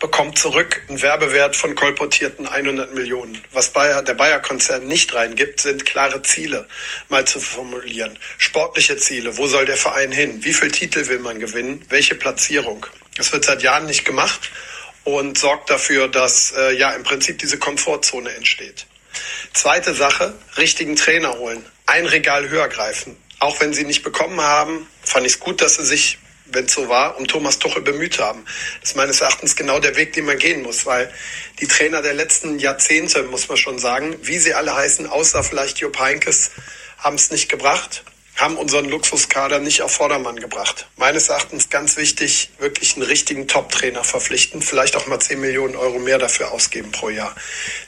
bekommt 0.00 0.36
zurück 0.36 0.82
einen 0.88 1.00
Werbewert 1.00 1.56
von 1.56 1.74
kolportierten 1.74 2.46
100 2.46 2.92
Millionen. 2.92 3.42
Was 3.52 3.70
Bayer, 3.70 4.02
der 4.02 4.12
Bayer-Konzern 4.12 4.86
nicht 4.86 5.14
reingibt, 5.14 5.62
sind 5.62 5.86
klare 5.86 6.20
Ziele 6.20 6.68
mal 7.08 7.26
zu 7.26 7.40
formulieren. 7.40 8.18
Sportliche 8.36 8.98
Ziele. 8.98 9.38
Wo 9.38 9.46
soll 9.46 9.64
der 9.64 9.78
Verein 9.78 10.12
hin? 10.12 10.44
Wie 10.44 10.52
viel 10.52 10.70
Titel 10.70 11.08
will 11.08 11.20
man 11.20 11.40
gewinnen? 11.40 11.82
Welche 11.88 12.16
Platzierung? 12.16 12.84
Das 13.16 13.32
wird 13.32 13.46
seit 13.46 13.62
Jahren 13.62 13.86
nicht 13.86 14.04
gemacht 14.04 14.50
und 15.04 15.38
sorgt 15.38 15.70
dafür, 15.70 16.06
dass 16.08 16.52
äh, 16.52 16.72
ja 16.76 16.90
im 16.90 17.02
Prinzip 17.02 17.38
diese 17.38 17.58
Komfortzone 17.58 18.30
entsteht. 18.34 18.84
Zweite 19.52 19.94
Sache, 19.94 20.34
richtigen 20.56 20.96
Trainer 20.96 21.38
holen. 21.38 21.64
Ein 21.86 22.06
Regal 22.06 22.48
höher 22.48 22.68
greifen. 22.68 23.16
Auch 23.38 23.60
wenn 23.60 23.72
sie 23.72 23.84
nicht 23.84 24.02
bekommen 24.02 24.40
haben, 24.40 24.86
fand 25.02 25.26
ich 25.26 25.34
es 25.34 25.40
gut, 25.40 25.60
dass 25.60 25.76
sie 25.76 25.84
sich, 25.84 26.18
wenn 26.46 26.66
es 26.66 26.72
so 26.72 26.88
war, 26.88 27.18
um 27.18 27.26
Thomas 27.26 27.58
Tuchel 27.58 27.82
bemüht 27.82 28.18
haben. 28.18 28.44
Das 28.80 28.90
ist 28.90 28.96
meines 28.96 29.20
Erachtens 29.20 29.56
genau 29.56 29.78
der 29.80 29.96
Weg, 29.96 30.12
den 30.12 30.26
man 30.26 30.38
gehen 30.38 30.62
muss, 30.62 30.86
weil 30.86 31.12
die 31.60 31.66
Trainer 31.66 32.02
der 32.02 32.14
letzten 32.14 32.58
Jahrzehnte, 32.58 33.22
muss 33.24 33.48
man 33.48 33.56
schon 33.56 33.78
sagen, 33.78 34.16
wie 34.22 34.38
sie 34.38 34.54
alle 34.54 34.74
heißen, 34.74 35.06
außer 35.06 35.42
vielleicht 35.42 35.78
Jupp 35.78 35.98
Heynckes, 35.98 36.50
haben 36.98 37.16
es 37.16 37.30
nicht 37.30 37.48
gebracht, 37.48 38.04
haben 38.40 38.56
unseren 38.56 38.86
Luxuskader 38.86 39.58
nicht 39.58 39.82
auf 39.82 39.92
Vordermann 39.92 40.36
gebracht. 40.36 40.88
Meines 40.96 41.28
Erachtens 41.28 41.68
ganz 41.68 41.98
wichtig, 41.98 42.50
wirklich 42.58 42.96
einen 42.96 43.04
richtigen 43.04 43.46
Top-Trainer 43.46 44.02
verpflichten, 44.02 44.62
vielleicht 44.62 44.96
auch 44.96 45.06
mal 45.06 45.20
10 45.20 45.40
Millionen 45.40 45.76
Euro 45.76 45.98
mehr 45.98 46.18
dafür 46.18 46.50
ausgeben 46.50 46.90
pro 46.90 47.10
Jahr. 47.10 47.34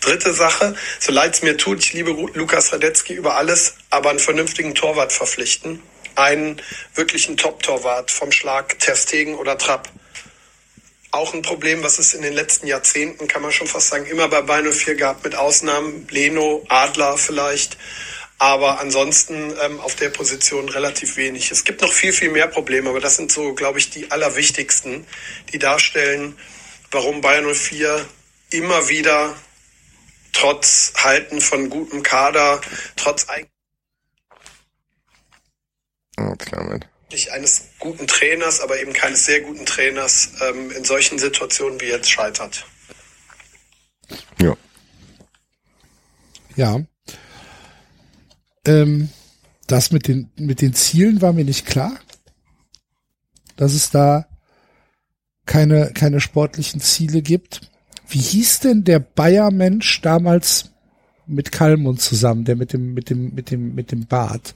Dritte 0.03 0.35
Sache, 0.35 0.75
so 1.01 1.11
leid 1.11 1.35
es 1.35 1.43
mir 1.43 1.57
tut, 1.57 1.79
ich 1.79 1.95
liebe 1.95 2.11
Lukas 2.11 2.73
Radetzky 2.73 3.15
über 3.15 3.37
alles, 3.37 3.75
aber 3.89 4.11
einen 4.11 4.19
vernünftigen 4.19 4.75
Torwart 4.75 5.13
verpflichten. 5.13 5.83
Einen 6.17 6.61
wirklichen 6.95 7.39
Top-Torwart 7.39 8.11
vom 8.11 8.31
Schlag 8.31 8.79
Terstegen 8.79 9.37
oder 9.37 9.57
Trapp. 9.57 9.89
Auch 11.13 11.33
ein 11.33 11.41
Problem, 11.41 11.83
was 11.83 11.99
es 11.99 12.13
in 12.13 12.21
den 12.21 12.35
letzten 12.35 12.67
Jahrzehnten, 12.67 13.27
kann 13.27 13.41
man 13.41 13.53
schon 13.53 13.67
fast 13.67 13.89
sagen, 13.89 14.05
immer 14.05 14.29
bei 14.29 14.43
Bayern 14.43 14.71
04 14.71 14.97
gab, 14.97 15.25
mit 15.25 15.35
Ausnahmen 15.35 16.07
Leno, 16.11 16.65
Adler 16.69 17.17
vielleicht. 17.17 17.79
Aber 18.43 18.81
ansonsten 18.81 19.55
ähm, 19.63 19.79
auf 19.79 19.95
der 19.95 20.09
Position 20.09 20.69
relativ 20.69 21.17
wenig. 21.17 21.53
Es 21.53 21.63
gibt 21.63 21.81
noch 21.81 21.93
viel, 21.93 22.13
viel 22.13 22.29
mehr 22.29 22.49
Probleme, 22.49 22.91
aber 22.91 22.99
das 22.99 23.15
sind 23.15 23.31
so, 23.31 23.55
glaube 23.55 23.79
ich, 23.79 23.91
die 23.91 24.11
allerwichtigsten, 24.11 25.07
die 25.53 25.61
darstellen, 25.61 26.37
warum 26.91 27.21
Bayern 27.21 27.55
04 27.55 28.05
immer 28.51 28.89
wieder 28.89 29.37
trotz 30.33 30.93
Halten 30.97 31.41
von 31.41 31.71
gutem 31.71 32.03
Kader, 32.03 32.61
trotz 32.97 33.29
Oh, 36.19 36.35
eigentlich 37.11 37.31
eines 37.31 37.69
guten 37.79 38.09
Trainers, 38.09 38.61
aber 38.61 38.81
eben 38.81 38.93
keines 38.93 39.25
sehr 39.25 39.41
guten 39.43 39.67
Trainers 39.67 40.31
ähm, 40.41 40.73
in 40.73 40.83
solchen 40.83 41.21
Situationen 41.21 41.81
wie 41.81 41.87
jetzt 41.87 42.11
scheitert. 42.11 42.67
Ja. 44.41 44.57
Ja. 46.57 46.81
Ähm, 48.67 49.09
das 49.67 49.91
mit 49.91 50.09
den, 50.09 50.31
mit 50.37 50.61
den 50.61 50.75
Zielen 50.75 51.21
war 51.21 51.33
mir 51.33 51.45
nicht 51.45 51.67
klar. 51.67 51.93
Dass 53.57 53.75
es 53.75 53.91
da 53.91 54.27
keine, 55.47 55.93
keine 55.93 56.21
sportlichen 56.21 56.81
Ziele 56.81 57.23
gibt. 57.23 57.61
Wie 58.09 58.21
hieß 58.21 58.61
denn 58.61 58.85
der 58.85 58.99
Bayer-Mensch 58.99 60.01
damals 60.03 60.71
mit 61.27 61.53
Kalmund 61.53 62.01
zusammen, 62.01 62.45
der 62.45 62.57
mit 62.57 62.73
dem, 62.73 62.95
mit 62.95 63.11
dem, 63.11 63.35
mit 63.35 63.51
dem, 63.51 63.75
mit 63.75 63.93
dem 63.93 64.07
Bart? 64.07 64.55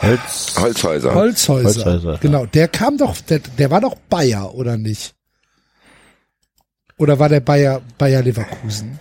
Holz. 0.00 0.54
Holzhäuser. 0.58 1.14
Holzhäuser. 1.14 1.84
Holzhäuser, 1.84 2.12
ja. 2.12 2.18
Genau, 2.18 2.46
der 2.46 2.68
kam 2.68 2.96
doch, 2.98 3.20
der, 3.20 3.38
der 3.38 3.70
war 3.70 3.80
doch 3.80 3.94
Bayer, 4.08 4.54
oder 4.54 4.76
nicht? 4.76 5.14
Oder 6.96 7.18
war 7.18 7.28
der 7.28 7.40
Bayer, 7.40 7.82
Bayer 7.98 8.22
Leverkusen? 8.22 8.98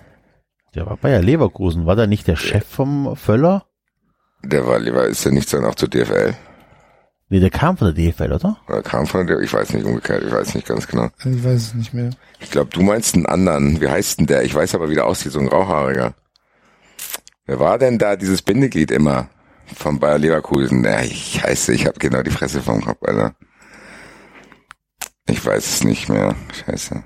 Der 0.75 0.87
war 0.87 0.97
Bayer 0.97 1.21
Leverkusen. 1.21 1.85
War 1.85 1.95
der 1.95 2.07
nicht 2.07 2.27
der 2.27 2.35
Chef 2.35 2.65
vom 2.65 3.15
Völler? 3.15 3.65
Der 4.43 4.65
war 4.65 4.79
lieber, 4.79 5.05
ist 5.05 5.23
der 5.23 5.31
nicht 5.31 5.53
dann 5.53 5.65
auch 5.65 5.75
zur 5.75 5.89
DFL? 5.89 6.33
Nee, 7.29 7.39
der 7.39 7.49
kam 7.49 7.77
von 7.77 7.93
der 7.93 8.11
DFL, 8.11 8.33
oder? 8.33 8.57
Oder 8.67 8.81
kam 8.81 9.07
von 9.07 9.25
der, 9.25 9.39
ich 9.39 9.53
weiß 9.53 9.73
nicht 9.73 9.85
umgekehrt, 9.85 10.23
ich 10.23 10.31
weiß 10.31 10.55
nicht 10.55 10.67
ganz 10.67 10.87
genau. 10.87 11.09
Ich 11.19 11.43
weiß 11.43 11.61
es 11.61 11.73
nicht 11.73 11.93
mehr. 11.93 12.09
Ich 12.39 12.51
glaube, 12.51 12.69
du 12.71 12.81
meinst 12.81 13.15
einen 13.15 13.25
anderen. 13.25 13.79
Wie 13.81 13.87
heißt 13.87 14.19
denn 14.19 14.27
der? 14.27 14.43
Ich 14.43 14.53
weiß 14.53 14.75
aber, 14.75 14.89
wie 14.89 14.95
der 14.95 15.05
aussieht, 15.05 15.31
so 15.31 15.39
ein 15.39 15.47
grauhaariger. 15.47 16.13
Wer 17.45 17.59
war 17.59 17.77
denn 17.77 17.97
da 17.97 18.15
dieses 18.15 18.41
Bindeglied 18.41 18.91
immer 18.91 19.29
von 19.75 19.99
Bayer 19.99 20.17
Leverkusen? 20.17 20.83
Ja, 20.83 21.01
ich 21.01 21.41
heiße, 21.43 21.73
ich 21.73 21.85
habe 21.85 21.99
genau 21.99 22.21
die 22.21 22.31
Fresse 22.31 22.61
vom 22.61 22.83
Kopf, 22.83 23.01
Alter. 23.03 23.35
Ich 25.27 25.45
weiß 25.45 25.65
es 25.65 25.83
nicht 25.83 26.09
mehr. 26.09 26.35
Scheiße. 26.65 27.03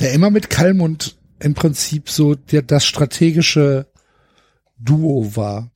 Der 0.00 0.12
immer 0.12 0.30
mit 0.30 0.50
Kalmund 0.50 1.16
im 1.44 1.54
Prinzip 1.54 2.08
so 2.08 2.34
der, 2.34 2.62
das 2.62 2.84
strategische 2.86 3.86
Duo 4.78 5.36
war. 5.36 5.70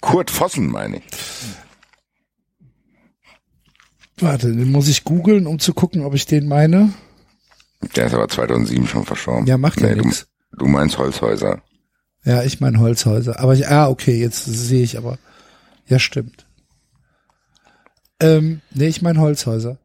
Kurt 0.00 0.30
Vossen, 0.30 0.66
meine 0.66 0.98
ich. 0.98 1.04
Warte, 4.18 4.52
den 4.52 4.70
muss 4.70 4.88
ich 4.88 5.04
googeln, 5.04 5.46
um 5.46 5.58
zu 5.58 5.74
gucken, 5.74 6.02
ob 6.02 6.14
ich 6.14 6.26
den 6.26 6.46
meine. 6.46 6.92
Der 7.96 8.06
ist 8.06 8.14
aber 8.14 8.28
2007 8.28 8.86
schon 8.86 9.04
verstorben. 9.04 9.46
Ja, 9.46 9.58
macht 9.58 9.80
ja 9.80 9.88
Nee, 9.88 9.96
du, 9.96 10.04
nix. 10.04 10.26
du 10.52 10.66
meinst 10.66 10.98
Holzhäuser. 10.98 11.62
Ja, 12.24 12.42
ich 12.42 12.60
meine 12.60 12.78
Holzhäuser. 12.78 13.40
Aber 13.40 13.54
ich, 13.54 13.68
ah, 13.68 13.88
okay, 13.88 14.18
jetzt 14.18 14.44
sehe 14.44 14.82
ich 14.82 14.96
aber. 14.96 15.18
Ja, 15.86 15.98
stimmt. 15.98 16.46
Ähm, 18.20 18.60
nee, 18.72 18.86
ich 18.86 19.02
meine 19.02 19.20
Holzhäuser. 19.20 19.78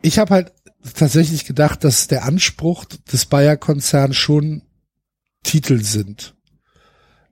Ich 0.00 0.18
habe 0.18 0.34
halt 0.34 0.52
tatsächlich 0.94 1.44
gedacht, 1.44 1.84
dass 1.84 2.08
der 2.08 2.24
Anspruch 2.24 2.84
des 2.84 3.26
Bayer-Konzerns 3.26 4.16
schon 4.16 4.62
Titel 5.42 5.82
sind. 5.82 6.34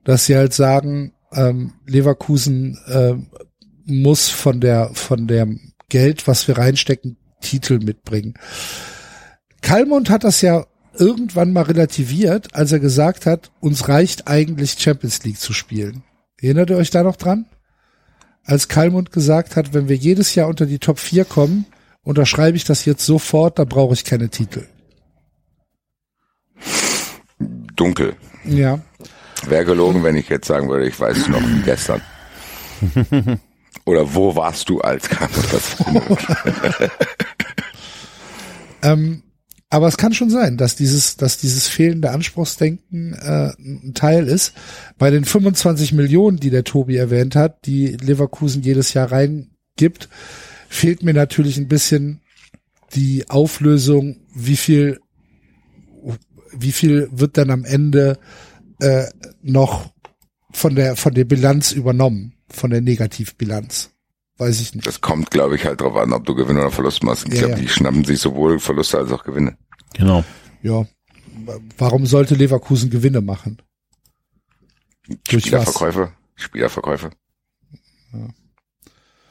Dass 0.03 0.25
sie 0.25 0.35
halt 0.35 0.53
sagen, 0.53 1.13
ähm, 1.33 1.73
Leverkusen 1.85 2.77
ähm, 2.87 3.27
muss 3.85 4.29
von 4.29 4.61
der 4.61 4.91
von 4.93 5.27
dem 5.27 5.73
Geld, 5.89 6.27
was 6.27 6.47
wir 6.47 6.57
reinstecken, 6.57 7.17
Titel 7.41 7.79
mitbringen. 7.79 8.35
Kalmund 9.61 10.09
hat 10.09 10.23
das 10.23 10.41
ja 10.41 10.65
irgendwann 10.93 11.53
mal 11.53 11.63
relativiert, 11.63 12.53
als 12.55 12.71
er 12.71 12.79
gesagt 12.79 13.25
hat, 13.25 13.51
uns 13.59 13.87
reicht 13.87 14.27
eigentlich 14.27 14.79
Champions 14.79 15.23
League 15.23 15.39
zu 15.39 15.53
spielen. 15.53 16.03
Erinnert 16.39 16.69
ihr 16.69 16.77
euch 16.77 16.89
da 16.89 17.03
noch 17.03 17.15
dran? 17.15 17.45
Als 18.43 18.67
Kalmund 18.67 19.11
gesagt 19.11 19.55
hat, 19.55 19.73
wenn 19.73 19.87
wir 19.87 19.95
jedes 19.95 20.35
Jahr 20.35 20.47
unter 20.47 20.65
die 20.65 20.79
Top 20.79 20.99
4 20.99 21.25
kommen, 21.25 21.65
unterschreibe 22.03 22.57
ich 22.57 22.63
das 22.63 22.85
jetzt 22.85 23.05
sofort, 23.05 23.59
da 23.59 23.63
brauche 23.63 23.93
ich 23.93 24.03
keine 24.03 24.29
Titel. 24.29 24.67
Dunkel. 27.75 28.15
Ja. 28.45 28.79
Wäre 29.47 29.65
gelogen, 29.65 30.03
wenn 30.03 30.15
ich 30.15 30.29
jetzt 30.29 30.47
sagen 30.47 30.69
würde, 30.69 30.87
ich 30.87 30.99
weiß 30.99 31.17
es 31.17 31.27
noch 31.27 31.41
gestern. 31.65 32.01
Oder 33.85 34.13
wo 34.13 34.35
warst 34.35 34.69
du 34.69 34.81
als? 34.81 35.09
Ähm, 38.81 39.23
aber 39.69 39.87
es 39.87 39.97
kann 39.97 40.13
schon 40.13 40.29
sein, 40.29 40.57
dass 40.57 40.75
dieses, 40.75 41.15
dass 41.15 41.37
dieses 41.37 41.67
fehlende 41.67 42.11
Anspruchsdenken 42.11 43.13
äh, 43.13 43.51
ein 43.57 43.93
Teil 43.93 44.27
ist. 44.27 44.53
Bei 44.97 45.09
den 45.09 45.23
25 45.23 45.93
Millionen, 45.93 46.37
die 46.37 46.49
der 46.49 46.65
Tobi 46.65 46.97
erwähnt 46.97 47.35
hat, 47.35 47.65
die 47.65 47.87
Leverkusen 47.87 48.63
jedes 48.63 48.93
Jahr 48.93 49.11
reingibt, 49.11 50.09
fehlt 50.71 51.03
mir 51.03 51.13
natürlich 51.13 51.57
ein 51.57 51.67
bisschen 51.67 52.21
die 52.95 53.29
Auflösung, 53.29 54.21
wie 54.33 54.55
viel, 54.55 54.99
wie 56.53 56.71
viel 56.71 57.09
wird 57.11 57.37
dann 57.37 57.49
am 57.51 57.65
Ende 57.65 58.17
äh, 58.79 59.05
noch 59.41 59.91
von 60.53 60.73
der 60.75 60.95
von 60.95 61.13
der 61.13 61.25
Bilanz 61.25 61.73
übernommen, 61.73 62.33
von 62.49 62.71
der 62.71 62.81
Negativbilanz. 62.81 63.91
Weiß 64.37 64.61
ich 64.61 64.73
nicht. 64.73 64.87
Das 64.87 65.01
kommt, 65.01 65.29
glaube 65.29 65.55
ich, 65.55 65.65
halt 65.65 65.81
drauf 65.81 65.95
an, 65.95 66.13
ob 66.13 66.25
du 66.25 66.33
Gewinn 66.35 66.57
oder 66.57 66.71
Verlust 66.71 67.03
machst. 67.03 67.27
Ich 67.27 67.33
Ja, 67.33 67.39
glaube, 67.41 67.53
ja. 67.55 67.59
die 67.59 67.67
schnappen 67.67 68.05
sich 68.05 68.19
sowohl 68.19 68.57
Verluste 68.59 68.97
als 68.97 69.11
auch 69.11 69.23
Gewinne. 69.23 69.57
Genau. 69.93 70.23
Ja. 70.63 70.85
Warum 71.77 72.05
sollte 72.05 72.35
Leverkusen 72.35 72.89
Gewinne 72.89 73.21
machen? 73.21 73.61
Durch 75.07 75.43
was? 75.43 75.43
Spielerverkäufe. 75.43 76.13
Spielerverkäufe. 76.35 77.11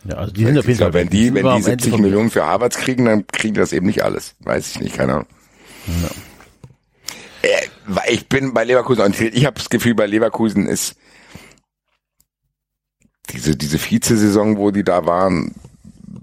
Ja, 0.05 0.16
also 0.16 0.32
die 0.32 0.44
sind 0.44 0.59
auf 0.59 0.66
jeden 0.66 0.78
Fall 0.78 0.94
wenn 0.94 1.09
die, 1.09 1.35
wenn 1.35 1.43
die 1.43 1.48
am 1.48 1.56
Ende 1.56 1.70
70 1.70 1.90
vom- 1.93 2.01
Millionen 2.01 2.31
für 2.31 2.44
Harvards 2.44 2.78
kriegen, 2.78 3.05
dann 3.05 3.27
kriegen 3.27 3.55
das 3.55 3.72
eben 3.72 3.86
nicht 3.86 4.02
alles. 4.02 4.35
Weiß 4.40 4.70
ich 4.70 4.81
nicht, 4.81 4.97
keine 4.97 5.14
Ahnung. 5.14 5.27
Äh, 7.43 7.48
weil 7.86 8.12
ich 8.12 8.28
bin 8.28 8.55
bei 8.55 8.64
Leverkusen 8.64 9.01
orientiert. 9.01 9.35
Ich 9.35 9.44
habe 9.47 9.56
das 9.56 9.70
Gefühl, 9.70 9.94
bei 9.94 10.06
Leverkusen 10.06 10.66
ist 10.66 10.97
diese, 13.31 13.56
diese 13.56 13.78
Vize-Saison, 13.78 14.56
wo 14.56 14.70
die 14.70 14.85
da 14.85 15.06
waren, 15.06 15.55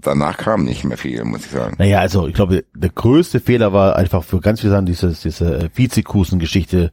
danach 0.00 0.36
kam 0.36 0.64
nicht 0.64 0.84
mehr 0.84 0.98
viel, 0.98 1.24
muss 1.24 1.46
ich 1.46 1.50
sagen. 1.50 1.76
Naja, 1.78 2.00
also 2.00 2.26
ich 2.26 2.34
glaube, 2.34 2.64
der 2.74 2.90
größte 2.90 3.40
Fehler 3.40 3.72
war 3.72 3.96
einfach 3.96 4.24
für 4.24 4.40
ganz 4.40 4.60
viele 4.60 4.72
Sachen 4.72 4.86
dieses, 4.86 5.20
diese 5.20 5.58
äh, 5.58 5.68
Vizekusen-Geschichte 5.74 6.92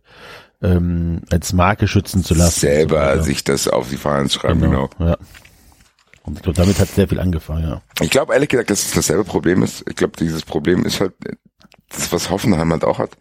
ähm, 0.61 1.21
als 1.29 1.53
Marke 1.53 1.87
schützen 1.87 2.23
zu 2.23 2.33
lassen. 2.33 2.59
Selber 2.59 3.15
ja. 3.15 3.21
sich 3.21 3.43
das 3.43 3.67
auf 3.67 3.89
die 3.89 3.97
Fahnen 3.97 4.29
schreiben, 4.29 4.61
genau. 4.61 4.89
genau. 4.97 5.11
Ja. 5.11 5.17
Und 6.25 6.37
ich 6.37 6.43
glaube, 6.43 6.57
damit 6.57 6.79
hat 6.79 6.89
sehr 6.89 7.07
viel 7.07 7.19
angefangen, 7.19 7.63
ja. 7.63 7.81
Ich 8.01 8.09
glaube 8.09 8.33
ehrlich 8.33 8.49
gesagt, 8.49 8.69
dass 8.69 8.85
es 8.85 8.91
dasselbe 8.91 9.23
Problem 9.23 9.63
ist. 9.63 9.83
Ich 9.87 9.95
glaube, 9.95 10.13
dieses 10.19 10.43
Problem 10.43 10.85
ist 10.85 10.99
halt 10.99 11.13
das, 11.89 12.11
was 12.11 12.29
Hoffenheim 12.29 12.71
halt 12.71 12.83
auch 12.83 12.99
hat. 12.99 13.11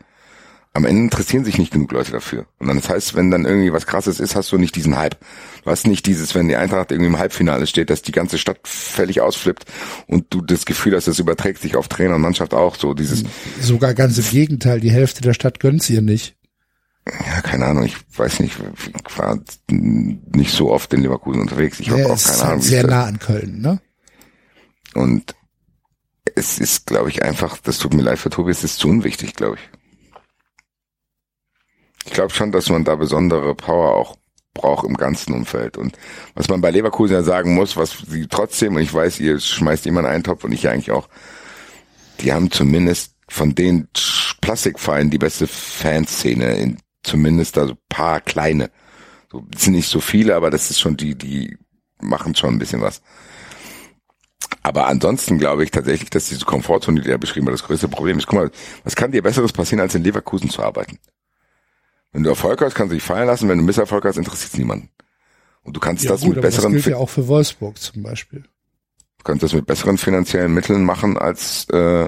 Am 0.77 0.85
Ende 0.85 1.03
interessieren 1.03 1.45
sich 1.45 1.57
nicht 1.57 1.73
genug 1.73 1.93
Leute 1.93 2.11
dafür. 2.11 2.47
Und 2.59 2.67
dann 2.67 2.81
das 2.81 2.89
heißt, 2.89 3.15
wenn 3.15 3.31
dann 3.31 3.45
irgendwie 3.45 3.73
was 3.73 3.87
krasses 3.87 4.19
ist, 4.19 4.35
hast 4.35 4.51
du 4.51 4.59
nicht 4.59 4.75
diesen 4.75 4.97
Hype. 4.97 5.17
Du 5.63 5.71
hast 5.71 5.87
nicht 5.87 6.05
dieses, 6.07 6.35
wenn 6.35 6.49
die 6.49 6.57
Eintracht 6.57 6.91
irgendwie 6.91 7.11
im 7.11 7.19
Halbfinale 7.19 7.69
steht, 7.69 7.91
dass 7.91 8.03
die 8.03 8.11
ganze 8.11 8.39
Stadt 8.39 8.59
völlig 8.65 9.21
ausflippt 9.21 9.67
und 10.09 10.27
du 10.31 10.41
das 10.41 10.65
Gefühl 10.65 10.97
hast, 10.97 11.07
das 11.07 11.21
überträgt 11.21 11.61
sich 11.61 11.77
auf 11.77 11.87
Trainer 11.87 12.17
und 12.17 12.23
Mannschaft 12.23 12.55
auch 12.55 12.75
so. 12.75 12.93
Dieses, 12.93 13.23
Sogar 13.61 13.95
ganz 13.95 14.19
im 14.19 14.29
Gegenteil, 14.29 14.81
die 14.81 14.91
Hälfte 14.91 15.23
der 15.23 15.35
Stadt 15.35 15.61
gönnt's 15.61 15.89
ihr 15.91 16.03
nicht. 16.03 16.35
Ja, 17.07 17.41
keine 17.43 17.67
Ahnung, 17.67 17.85
ich 17.85 17.97
weiß 18.17 18.41
nicht, 18.41 18.57
ich 18.57 19.19
war 19.19 19.39
nicht 19.69 20.55
so 20.55 20.71
oft 20.73 20.93
in 20.95 21.03
Leverkusen 21.03 21.43
unterwegs. 21.43 21.81
Ich 21.81 21.91
habe 21.91 22.07
auch 22.07 22.23
keine 22.23 22.39
halt 22.39 22.43
Ahnung. 22.43 22.63
wie 22.63 22.67
sehr 22.67 22.87
nah 22.87 23.05
an 23.05 23.19
Köln, 23.19 23.61
ne? 23.61 23.81
Und 24.95 25.35
es 26.35 26.59
ist, 26.59 26.87
glaube 26.87 27.11
ich, 27.11 27.23
einfach, 27.23 27.59
das 27.59 27.79
tut 27.79 27.95
mir 27.95 28.03
leid 28.03 28.19
für 28.19 28.31
Tobi, 28.31 28.51
es 28.51 28.65
ist 28.65 28.79
zu 28.79 28.89
unwichtig, 28.89 29.35
glaube 29.35 29.57
ich. 29.57 29.71
Ich 32.07 32.13
glaube 32.13 32.33
schon, 32.33 32.53
dass 32.53 32.69
man 32.71 32.85
da 32.85 32.97
besondere 32.97 33.55
Power 33.55 33.95
auch 33.95 34.17
braucht 34.55 34.87
im 34.87 34.97
ganzen 34.97 35.35
Umfeld. 35.35 35.77
Und 35.77 35.99
was 36.35 36.49
man 36.49 36.61
bei 36.61 36.71
Leverkusen 36.71 37.15
ja 37.15 37.23
sagen 37.23 37.55
muss, 37.55 37.77
was 37.77 37.99
sie 38.09 38.29
trotzdem, 38.29 38.77
und 38.77 38.83
ich 38.83 38.95
weiß, 38.95 39.21
ihr 39.21 39.41
schmeißt 39.41 39.87
immer 39.87 40.01
einen 40.01 40.09
Eintopf 40.15 40.45
und 40.45 40.53
ich 40.53 40.63
ja 40.63 40.71
eigentlich 40.71 40.93
auch, 40.93 41.09
die 42.21 42.33
haben 42.33 42.51
zumindest 42.51 43.15
von 43.29 43.55
den 43.55 43.89
Plastikvereinen 44.41 45.11
die 45.11 45.19
beste 45.19 45.47
Fanszene, 45.47 46.55
in, 46.57 46.79
zumindest 47.05 47.57
also 47.59 47.75
paar 47.89 48.21
kleine. 48.21 48.71
So, 49.31 49.45
es 49.55 49.63
sind 49.63 49.75
nicht 49.75 49.89
so 49.89 50.01
viele, 50.01 50.35
aber 50.35 50.51
das 50.51 50.71
ist 50.71 50.81
schon 50.81 50.97
die, 50.97 51.15
die 51.15 51.57
machen 52.01 52.35
schon 52.35 52.55
ein 52.55 52.59
bisschen 52.59 52.81
was. 52.81 53.03
Aber 54.63 54.87
ansonsten 54.87 55.39
glaube 55.39 55.65
ich 55.65 55.71
tatsächlich, 55.71 56.11
dass 56.11 56.29
diese 56.29 56.45
Komfortzone, 56.45 57.01
die 57.01 57.11
er 57.11 57.19
beschrieben 57.19 57.47
hat, 57.47 57.55
das 57.55 57.65
größte 57.65 57.89
Problem 57.89 58.19
ist. 58.19 58.27
Guck 58.27 58.39
mal, 58.39 58.51
was 58.83 58.97
kann 58.97 59.13
dir 59.13 59.23
Besseres 59.23 59.53
passieren, 59.53 59.81
als 59.81 59.95
in 59.95 60.03
Leverkusen 60.03 60.51
zu 60.51 60.63
arbeiten? 60.63 60.99
Wenn 62.13 62.23
du 62.23 62.31
Erfolg 62.31 62.63
hast, 62.63 62.75
kannst 62.75 62.93
du 62.93 62.95
dich 62.95 63.03
fallen 63.03 63.27
lassen. 63.27 63.49
Wenn 63.49 63.59
du 63.59 63.65
Misserfolg 63.65 64.05
hast, 64.05 64.17
interessiert 64.17 64.53
es 64.53 64.59
niemanden. 64.59 64.89
Und 65.63 65.77
du 65.77 65.81
kannst 65.81 66.09
das 66.09 66.23
mit 66.23 66.33
aber 66.33 66.43
das 66.43 66.55
besseren, 66.55 66.73
gilt 66.73 66.87
ja 66.87 66.97
auch 66.97 67.11
für 67.11 67.27
Wolfsburg 67.27 67.79
zum 67.79 68.03
Beispiel. 68.03 68.43
du 69.19 69.25
kannst 69.25 69.43
das 69.43 69.53
mit 69.53 69.67
besseren 69.67 69.99
finanziellen 69.99 70.55
Mitteln 70.55 70.85
machen 70.85 71.19
als 71.19 71.69
äh, 71.71 72.07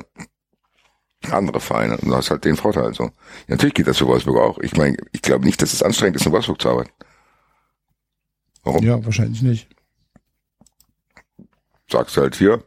andere 1.31 1.61
Vereine. 1.61 1.97
Und 1.97 2.09
du 2.09 2.15
hast 2.17 2.31
halt 2.31 2.45
den 2.45 2.57
Vorteil. 2.57 2.95
So. 2.95 3.05
Ja, 3.05 3.11
natürlich 3.49 3.75
geht 3.75 3.87
das 3.87 3.99
für 3.99 4.07
Wolfsburg 4.07 4.39
auch. 4.39 4.59
Ich 4.59 4.77
meine, 4.77 4.97
ich 5.13 5.23
glaube 5.23 5.45
nicht, 5.45 5.61
dass 5.63 5.73
es 5.73 5.83
anstrengend 5.83 6.17
ist, 6.17 6.27
in 6.27 6.33
Wolfsburg 6.33 6.61
zu 6.61 6.69
arbeiten. 6.69 6.91
Warum? 8.63 8.85
Ja, 8.85 9.05
wahrscheinlich 9.05 9.43
nicht. 9.43 9.69
Sagst 11.91 12.17
du 12.17 12.23
halt 12.23 12.35
hier, 12.35 12.65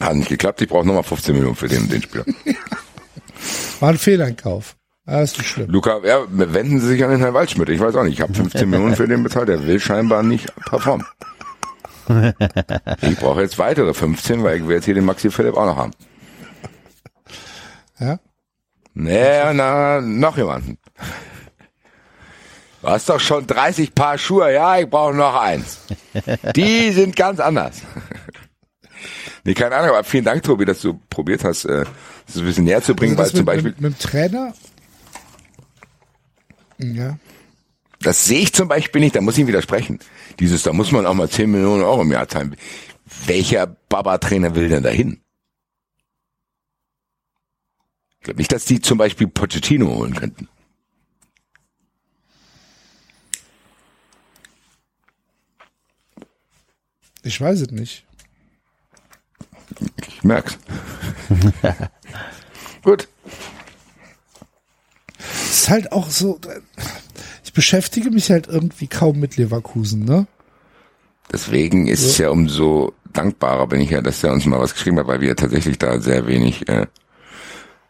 hat 0.00 0.16
nicht 0.16 0.28
geklappt, 0.28 0.60
ich 0.60 0.68
brauche 0.68 0.86
nochmal 0.86 1.02
15 1.02 1.34
Millionen 1.34 1.56
für 1.56 1.68
den, 1.68 1.84
und 1.84 1.92
den 1.92 2.02
Spieler. 2.02 2.26
War 3.80 3.88
ein 3.90 3.98
Fehleinkauf. 3.98 4.76
Ah, 5.06 5.20
ist 5.20 5.38
nicht 5.38 5.48
schlimm. 5.48 5.70
Luca, 5.70 6.00
ja, 6.04 6.24
wenden 6.30 6.80
Sie 6.80 6.88
sich 6.88 7.04
an 7.04 7.10
den 7.10 7.20
Herrn 7.20 7.34
Waldschmidt. 7.34 7.68
Ich 7.68 7.80
weiß 7.80 7.94
auch 7.94 8.04
nicht, 8.04 8.14
ich 8.14 8.20
habe 8.20 8.32
15 8.32 8.68
Millionen 8.68 8.96
für 8.96 9.06
den 9.06 9.22
bezahlt, 9.22 9.48
der 9.48 9.66
will 9.66 9.80
scheinbar 9.80 10.22
nicht 10.22 10.54
performen. 10.66 11.06
Ich 13.00 13.16
brauche 13.16 13.40
jetzt 13.40 13.58
weitere 13.58 13.94
15, 13.94 14.42
weil 14.42 14.58
ich 14.58 14.66
will 14.66 14.76
jetzt 14.76 14.84
hier 14.84 14.92
den 14.92 15.06
Maxi 15.06 15.30
Philipp 15.30 15.56
auch 15.56 15.64
noch 15.64 15.76
haben. 15.78 15.92
Ja? 17.98 18.18
Nee, 18.94 19.52
na, 19.54 20.00
noch 20.00 20.36
jemanden. 20.36 20.78
Du 22.82 22.88
hast 22.88 23.08
doch 23.08 23.18
schon 23.18 23.46
30 23.46 23.94
Paar 23.94 24.18
Schuhe, 24.18 24.52
ja, 24.52 24.78
ich 24.78 24.88
brauche 24.88 25.14
noch 25.14 25.34
eins. 25.34 25.78
Die 26.54 26.92
sind 26.92 27.16
ganz 27.16 27.40
anders. 27.40 27.80
Nee, 29.42 29.54
keine 29.54 29.76
Ahnung, 29.76 29.90
aber 29.90 30.04
vielen 30.04 30.24
Dank, 30.24 30.42
Tobi, 30.42 30.64
dass 30.64 30.80
du 30.80 31.00
probiert 31.10 31.44
hast, 31.44 31.64
äh, 31.64 31.84
das 32.26 32.36
ein 32.36 32.44
bisschen 32.44 32.64
näher 32.64 32.82
zu 32.82 32.94
bringen, 32.94 33.18
Also 33.18 33.22
weil 33.22 33.30
zum 33.30 33.38
mit, 33.38 33.46
Beispiel, 33.46 33.70
mit, 33.70 33.80
mit 33.80 33.92
dem 33.94 33.98
Trainer. 33.98 34.54
Ja. 36.78 37.18
Das 38.00 38.26
sehe 38.26 38.40
ich 38.40 38.52
zum 38.52 38.68
Beispiel 38.68 39.00
nicht, 39.00 39.16
da 39.16 39.20
muss 39.20 39.38
ich 39.38 39.46
widersprechen. 39.46 39.98
Dieses, 40.38 40.62
da 40.62 40.72
muss 40.72 40.92
man 40.92 41.06
auch 41.06 41.14
mal 41.14 41.28
10 41.28 41.50
Millionen 41.50 41.82
Euro 41.82 42.02
im 42.02 42.12
Jahr 42.12 42.28
zahlen. 42.28 42.54
Welcher 43.26 43.66
Baba-Trainer 43.88 44.54
will 44.54 44.68
denn 44.68 44.82
dahin? 44.82 45.20
Ich 48.24 48.26
glaube 48.26 48.38
nicht, 48.38 48.52
dass 48.52 48.64
die 48.64 48.80
zum 48.80 48.96
Beispiel 48.96 49.26
Pochettino 49.26 49.86
holen 49.96 50.14
könnten. 50.14 50.48
Ich 57.22 57.38
weiß 57.38 57.60
es 57.60 57.70
nicht. 57.70 58.06
Ich 60.08 60.24
merk's. 60.24 60.56
Gut. 62.82 63.08
Es 65.18 65.50
ist 65.50 65.68
halt 65.68 65.92
auch 65.92 66.08
so, 66.08 66.40
ich 67.44 67.52
beschäftige 67.52 68.10
mich 68.10 68.30
halt 68.30 68.46
irgendwie 68.46 68.86
kaum 68.86 69.20
mit 69.20 69.36
Leverkusen, 69.36 70.06
ne? 70.06 70.26
Deswegen 71.30 71.88
ist 71.88 72.04
es 72.04 72.16
ja 72.16 72.30
umso 72.30 72.94
dankbarer, 73.12 73.66
bin 73.66 73.82
ich 73.82 73.90
ja, 73.90 74.00
dass 74.00 74.24
er 74.24 74.32
uns 74.32 74.46
mal 74.46 74.60
was 74.60 74.72
geschrieben 74.72 74.98
hat, 74.98 75.08
weil 75.08 75.20
wir 75.20 75.36
tatsächlich 75.36 75.76
da 75.76 76.00
sehr 76.00 76.26
wenig 76.26 76.66
äh, 76.70 76.86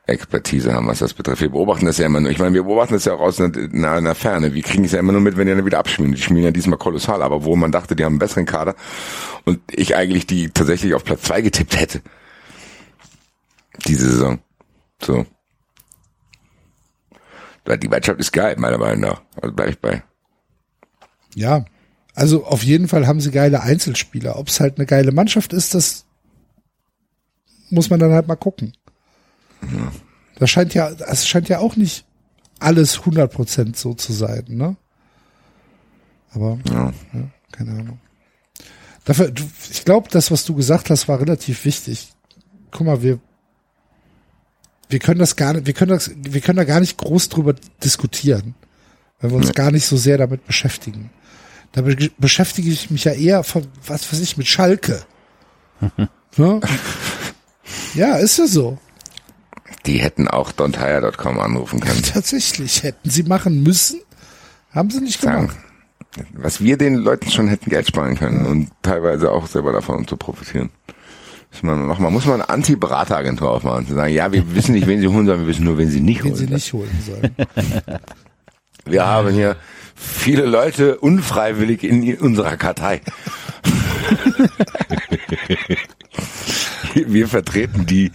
Expertise 0.07 0.75
haben, 0.75 0.87
was 0.87 0.99
das 0.99 1.15
betrifft. 1.15 1.41
Wir 1.41 1.51
beobachten 1.51 1.87
das 1.87 1.97
ja 1.97 2.07
immer 2.07 2.21
nur. 2.21 2.31
Ich 2.31 2.39
meine, 2.39 2.55
wir 2.55 2.65
beobachten 2.65 2.93
das 2.93 3.07
ja 3.07 3.15
auch 3.15 3.21
aus 3.21 3.41
einer, 3.41 3.57
einer, 3.57 3.93
einer 3.93 4.15
Ferne. 4.15 4.53
Wir 4.53 4.63
kriegen 4.63 4.85
es 4.85 4.93
ja 4.93 4.99
immer 4.99 5.13
nur 5.13 5.23
mit, 5.23 5.37
wenn 5.39 5.47
die 5.47 5.55
dann 5.55 5.65
wieder 5.65 5.79
abschmieren. 5.79 6.15
Die 6.15 6.21
schmieren 6.21 6.45
ja 6.45 6.51
diesmal 6.51 6.79
kolossal, 6.79 7.23
aber 7.23 7.45
wo 7.45 7.57
man 7.57 7.73
dachte, 7.73 7.97
die 7.97 8.05
haben 8.05 8.15
einen 8.15 8.19
besseren 8.19 8.45
Kader 8.45 8.75
und 9.45 9.61
ich 9.71 9.97
eigentlich 9.97 10.27
die 10.27 10.51
tatsächlich 10.51 10.93
auf 10.95 11.05
Platz 11.05 11.23
zwei 11.23 11.41
getippt 11.41 11.81
hätte. 11.81 12.03
Diese 13.87 14.11
Saison. 14.11 14.41
So. 15.01 15.25
Die 17.67 17.89
Mannschaft 17.89 18.21
ist 18.21 18.33
geil, 18.33 18.57
meiner 18.59 18.79
Meinung 18.79 19.01
nach. 19.01 19.23
Also 19.41 19.55
bleib 19.55 19.71
ich 19.71 19.79
bei. 19.79 20.03
Ja. 21.35 21.65
Also 22.15 22.45
auf 22.45 22.63
jeden 22.63 22.89
Fall 22.89 23.07
haben 23.07 23.21
sie 23.21 23.31
geile 23.31 23.63
Einzelspieler. 23.63 24.39
Ob 24.39 24.49
es 24.49 24.61
halt 24.61 24.77
eine 24.77 24.87
geile 24.87 25.13
Mannschaft 25.13 25.55
ist, 25.55 25.75
das 25.75 26.05
muss 27.71 27.89
man 27.89 27.99
dann 27.99 28.13
halt 28.13 28.29
mal 28.29 28.37
gucken. 28.37 28.75
Das 30.39 30.51
scheint 30.51 30.75
ja, 30.75 30.91
das 30.95 31.27
scheint 31.27 31.49
ja 31.49 31.59
auch 31.59 31.77
nicht 31.77 32.05
alles 32.59 33.01
100% 33.01 33.77
so 33.77 33.95
zu 33.95 34.13
sein, 34.13 34.45
ne? 34.49 34.77
Aber, 36.33 36.59
Ja. 36.69 36.93
ja, 37.13 37.29
keine 37.53 37.71
Ahnung. 37.73 37.99
Dafür, 39.05 39.31
du, 39.31 39.45
ich 39.71 39.85
glaube, 39.85 40.09
das, 40.11 40.31
was 40.31 40.45
du 40.45 40.55
gesagt 40.55 40.91
hast, 40.91 41.09
war 41.09 41.21
relativ 41.21 41.65
wichtig. 41.65 42.13
Guck 42.71 42.87
mal, 42.87 43.03
wir, 43.03 43.19
wir 44.89 44.99
können 44.99 45.21
das 45.21 45.37
gar 45.37 45.53
nicht, 45.53 45.67
wir 45.67 45.75
können 45.75 45.91
das, 45.91 46.11
wir 46.17 46.41
können 46.41 46.57
da 46.57 46.65
gar 46.65 46.81
nicht 46.81 46.97
groß 46.97 47.29
drüber 47.29 47.55
diskutieren, 47.83 48.55
weil 49.21 49.31
wir 49.31 49.37
uns 49.37 49.53
gar 49.53 49.71
nicht 49.71 49.87
so 49.87 49.97
sehr 49.97 50.19
damit 50.19 50.47
beschäftigen. 50.47 51.11
Da 51.73 51.83
be 51.83 52.11
beschäftige 52.19 52.71
ich 52.71 52.91
mich 52.91 53.05
ja 53.05 53.13
eher 53.13 53.45
von, 53.45 53.67
was 53.87 54.11
weiß 54.13 54.21
ich, 54.21 54.37
mit 54.37 54.47
Schalke. 54.47 55.03
ne? 56.37 56.61
Ja, 57.95 58.17
ist 58.17 58.39
ja 58.39 58.47
so. 58.47 58.79
Die 59.87 59.99
hätten 59.99 60.29
auch 60.29 60.53
dontire.com 60.53 61.39
anrufen 61.39 61.81
können. 61.81 62.03
Tatsächlich. 62.13 62.83
Hätten 62.83 63.11
sie 63.11 63.23
machen 63.25 63.63
müssen, 63.63 64.01
haben 64.73 64.91
sie 64.91 65.01
nicht 65.01 65.21
Sagen, 65.21 65.49
gemacht. 65.49 65.59
was 66.33 66.61
wir 66.61 66.77
den 66.79 66.95
Leuten 66.97 67.31
schon 67.31 67.49
hätten 67.49 67.69
Geld 67.71 67.87
sparen 67.89 68.17
können 68.17 68.47
und 68.47 68.71
teilweise 68.83 69.31
auch 69.31 69.47
selber 69.47 69.73
davon 69.73 70.07
zu 70.09 70.17
profitieren. 70.17 70.71
Muss 71.53 71.63
man, 71.63 71.87
noch 71.87 71.99
mal, 72.01 72.11
muss 72.11 72.25
man 72.25 72.41
eine 72.41 72.49
Anti-Berateragentur 72.49 73.49
aufmachen 73.51 73.79
und 73.81 73.89
zu 73.89 73.95
sagen, 73.95 74.13
ja, 74.13 74.33
wir 74.33 74.55
wissen 74.55 74.73
nicht, 74.75 74.87
wen 74.87 75.01
sie 75.01 75.07
holen 75.09 75.27
sollen, 75.27 75.41
wir 75.41 75.47
wissen 75.47 75.65
nur, 75.65 75.79
wen 75.79 75.91
sie 75.91 76.01
nicht 76.01 76.21
Den 76.25 76.31
holen. 76.33 76.37
sie 76.37 76.47
nicht 76.47 76.73
holen 76.73 76.99
sollen. 77.07 77.37
Wir 78.87 79.07
haben 79.07 79.31
hier 79.31 79.57
viele 79.95 80.45
Leute 80.45 80.99
unfreiwillig 80.99 81.85
in 81.85 82.19
unserer 82.19 82.59
Kartei. 82.59 83.01
wir 86.95 87.29
vertreten 87.29 87.87
die, 87.87 88.13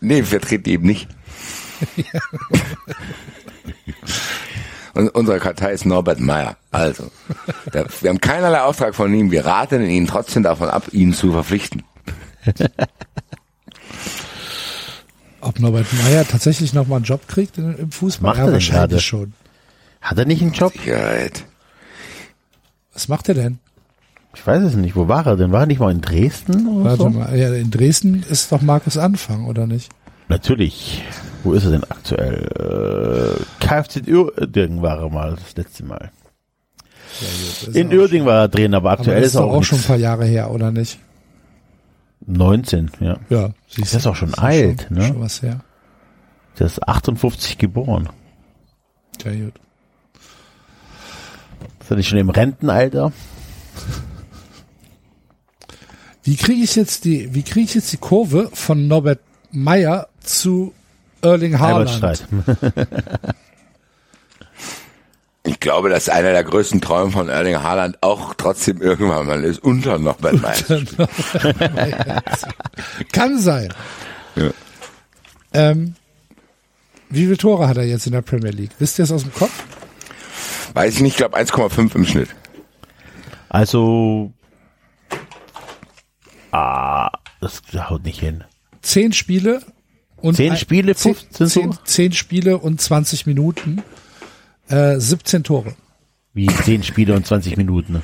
nee, 0.00 0.16
wir 0.16 0.26
vertreten 0.26 0.64
die 0.64 0.72
eben 0.72 0.86
nicht. 0.86 1.08
Und 4.94 5.10
unsere 5.10 5.38
Kartei 5.40 5.72
ist 5.72 5.84
Norbert 5.84 6.20
Meyer. 6.20 6.56
Also, 6.70 7.10
da, 7.70 7.84
wir 8.00 8.08
haben 8.08 8.20
keinerlei 8.20 8.62
Auftrag 8.62 8.94
von 8.94 9.12
ihm. 9.12 9.30
Wir 9.30 9.44
raten 9.44 9.84
ihn 9.84 10.06
trotzdem 10.06 10.42
davon 10.42 10.70
ab, 10.70 10.84
ihn 10.92 11.12
zu 11.12 11.32
verpflichten. 11.32 11.82
Ob 15.42 15.60
Norbert 15.60 15.92
Meyer 15.92 16.26
tatsächlich 16.26 16.72
noch 16.72 16.86
mal 16.86 16.96
einen 16.96 17.04
Job 17.04 17.28
kriegt 17.28 17.58
im 17.58 17.92
Fußball? 17.92 18.30
Macht 18.30 18.38
ja, 18.38 18.46
er 18.46 18.52
wahrscheinlich 18.54 18.88
gerade? 18.88 19.00
schon. 19.00 19.34
Hat 20.00 20.18
er 20.18 20.24
nicht 20.24 20.40
einen 20.40 20.52
Job? 20.52 20.72
Sicherheit. 20.72 21.44
Was 22.94 23.08
macht 23.08 23.28
er 23.28 23.34
denn? 23.34 23.58
Ich 24.36 24.46
weiß 24.46 24.62
es 24.62 24.76
nicht. 24.76 24.94
Wo 24.94 25.08
war 25.08 25.26
er 25.26 25.36
denn? 25.36 25.50
War 25.50 25.60
er 25.60 25.66
nicht 25.66 25.80
mal 25.80 25.90
in 25.90 26.02
Dresden 26.02 26.68
oder 26.68 26.84
Warte 26.90 27.02
so? 27.02 27.10
mal, 27.10 27.36
ja, 27.36 27.52
in 27.54 27.70
Dresden 27.70 28.22
ist 28.28 28.52
doch 28.52 28.60
Markus 28.60 28.96
Anfang, 28.98 29.46
oder 29.46 29.66
nicht? 29.66 29.90
Natürlich. 30.28 31.02
Wo 31.42 31.54
ist 31.54 31.64
er 31.64 31.70
denn 31.70 31.84
aktuell? 31.84 33.38
Äh, 33.40 33.64
Kfz 33.64 34.02
Uerdingen 34.06 34.82
war 34.82 35.00
er 35.00 35.08
mal 35.08 35.36
das 35.36 35.56
letzte 35.56 35.84
Mal. 35.84 36.10
Ist 37.66 37.74
In 37.74 37.92
Uerdingen 37.96 38.26
war 38.26 38.42
er 38.42 38.48
drin, 38.48 38.74
aber 38.74 38.90
aktuell 38.90 39.16
aber 39.16 39.26
ist 39.26 39.34
er 39.36 39.44
auch, 39.44 39.54
auch 39.54 39.64
schon 39.64 39.78
ein 39.78 39.84
paar 39.84 39.96
Jahre 39.96 40.26
her, 40.26 40.50
oder 40.50 40.70
nicht? 40.70 40.98
19, 42.26 42.90
ja. 43.00 43.16
Ja, 43.30 43.50
siehst 43.68 43.94
Das 43.94 43.94
ist 43.94 44.06
du, 44.06 44.10
auch 44.10 44.16
schon 44.16 44.28
ist 44.30 44.38
alt, 44.38 44.86
schon, 44.88 44.96
ne? 44.98 45.06
Schon 45.08 45.20
was 45.20 45.42
her. 45.42 45.60
Der 46.58 46.66
ist 46.66 46.86
58 46.86 47.56
geboren. 47.56 48.08
Ja, 49.24 49.30
gut. 49.32 49.54
Ist 51.80 51.90
er 51.90 51.96
nicht 51.96 52.08
schon 52.08 52.18
im 52.18 52.30
Rentenalter? 52.30 53.12
Wie 56.26 56.36
kriege 56.36 56.64
ich 56.64 56.74
jetzt 56.74 57.04
die, 57.04 57.32
wie 57.34 57.44
kriege 57.44 57.66
ich 57.66 57.74
jetzt 57.74 57.92
die 57.92 57.98
Kurve 57.98 58.50
von 58.52 58.88
Norbert 58.88 59.20
Meyer 59.52 60.08
zu 60.20 60.74
Erling 61.22 61.58
Haaland? 61.58 62.26
Ich 65.48 65.60
glaube, 65.60 65.90
dass 65.90 66.08
einer 66.08 66.32
der 66.32 66.42
größten 66.42 66.80
Träume 66.80 67.12
von 67.12 67.28
Erling 67.28 67.62
Haaland 67.62 68.02
auch 68.02 68.34
trotzdem 68.34 68.82
irgendwann 68.82 69.28
mal 69.28 69.44
ist, 69.44 69.62
unter 69.62 69.96
Norbert 69.96 70.42
Meyer. 70.42 70.82
Kann 73.12 73.38
sein. 73.38 73.72
Ja. 74.34 74.50
Ähm, 75.52 75.94
wie 77.10 77.20
viele 77.20 77.36
Tore 77.36 77.68
hat 77.68 77.76
er 77.76 77.84
jetzt 77.84 78.06
in 78.06 78.12
der 78.12 78.22
Premier 78.22 78.50
League? 78.50 78.72
Wisst 78.80 78.98
ihr 78.98 79.04
es 79.04 79.12
aus 79.12 79.22
dem 79.22 79.32
Kopf? 79.34 79.52
Weiß 80.74 80.94
ich 80.94 81.00
nicht, 81.00 81.12
ich 81.12 81.18
glaube 81.18 81.38
1,5 81.38 81.94
im 81.94 82.04
Schnitt. 82.04 82.30
Also, 83.48 84.32
ah, 86.56 87.10
das 87.40 87.62
haut 87.90 88.04
nicht 88.04 88.20
hin. 88.20 88.44
Zehn 88.82 89.12
Spiele 89.12 89.62
und 90.16 90.36
Zehn 90.36 90.52
ein- 90.52 90.58
Spiele, 90.58 90.94
zehn, 90.94 91.14
15 91.14 91.48
zehn, 91.48 91.70
Tore? 91.70 91.84
zehn 91.84 92.12
Spiele 92.12 92.58
und 92.58 92.80
20 92.80 93.26
Minuten, 93.26 93.82
äh, 94.68 94.98
17 94.98 95.44
Tore. 95.44 95.74
Wie 96.32 96.46
10 96.46 96.82
Spiele 96.82 97.14
und 97.14 97.26
20 97.26 97.56
Minuten. 97.56 97.94
ne? 97.94 98.02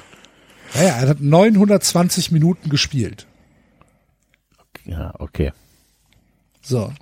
Ja, 0.74 0.82
ja, 0.84 0.88
er 1.02 1.08
hat 1.10 1.20
920 1.20 2.30
Minuten 2.32 2.68
gespielt. 2.70 3.26
Ja, 4.84 5.12
okay. 5.18 5.52
So. 6.62 6.92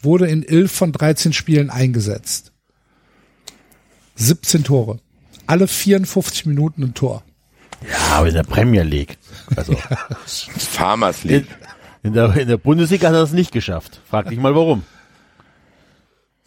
Wurde 0.00 0.28
in 0.28 0.44
11 0.46 0.70
von 0.70 0.92
13 0.92 1.32
Spielen 1.32 1.70
eingesetzt. 1.70 2.52
17 4.16 4.64
Tore. 4.64 5.00
Alle 5.46 5.66
54 5.68 6.46
Minuten 6.46 6.82
ein 6.82 6.94
Tor. 6.94 7.22
Ja, 7.82 8.16
aber 8.16 8.28
in 8.28 8.34
der 8.34 8.42
Premier 8.42 8.82
League. 8.82 9.18
Also, 9.56 9.74
Farmers 10.26 11.24
in, 11.24 11.30
League. 11.30 11.46
in, 12.02 12.12
der, 12.12 12.36
in 12.36 12.48
der 12.48 12.56
Bundesliga 12.56 13.08
hat 13.08 13.14
er 13.14 13.22
es 13.22 13.32
nicht 13.32 13.52
geschafft. 13.52 14.00
Frag 14.08 14.28
dich 14.28 14.38
mal 14.38 14.54
warum. 14.54 14.82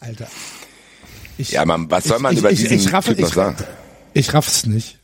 Alter. 0.00 0.26
Ich, 1.38 1.52
Ja, 1.52 1.64
man, 1.64 1.90
was 1.90 2.04
soll 2.04 2.18
man 2.18 2.32
ich, 2.32 2.40
über 2.40 2.50
ich, 2.50 2.60
diesen 2.60 2.76
ich 2.78 2.92
raff, 2.92 3.06
Typ 3.06 3.18
noch 3.20 3.28
ich, 3.28 3.34
sagen? 3.34 3.56
Ich 4.12 4.34
raff's 4.34 4.66
nicht. 4.66 4.98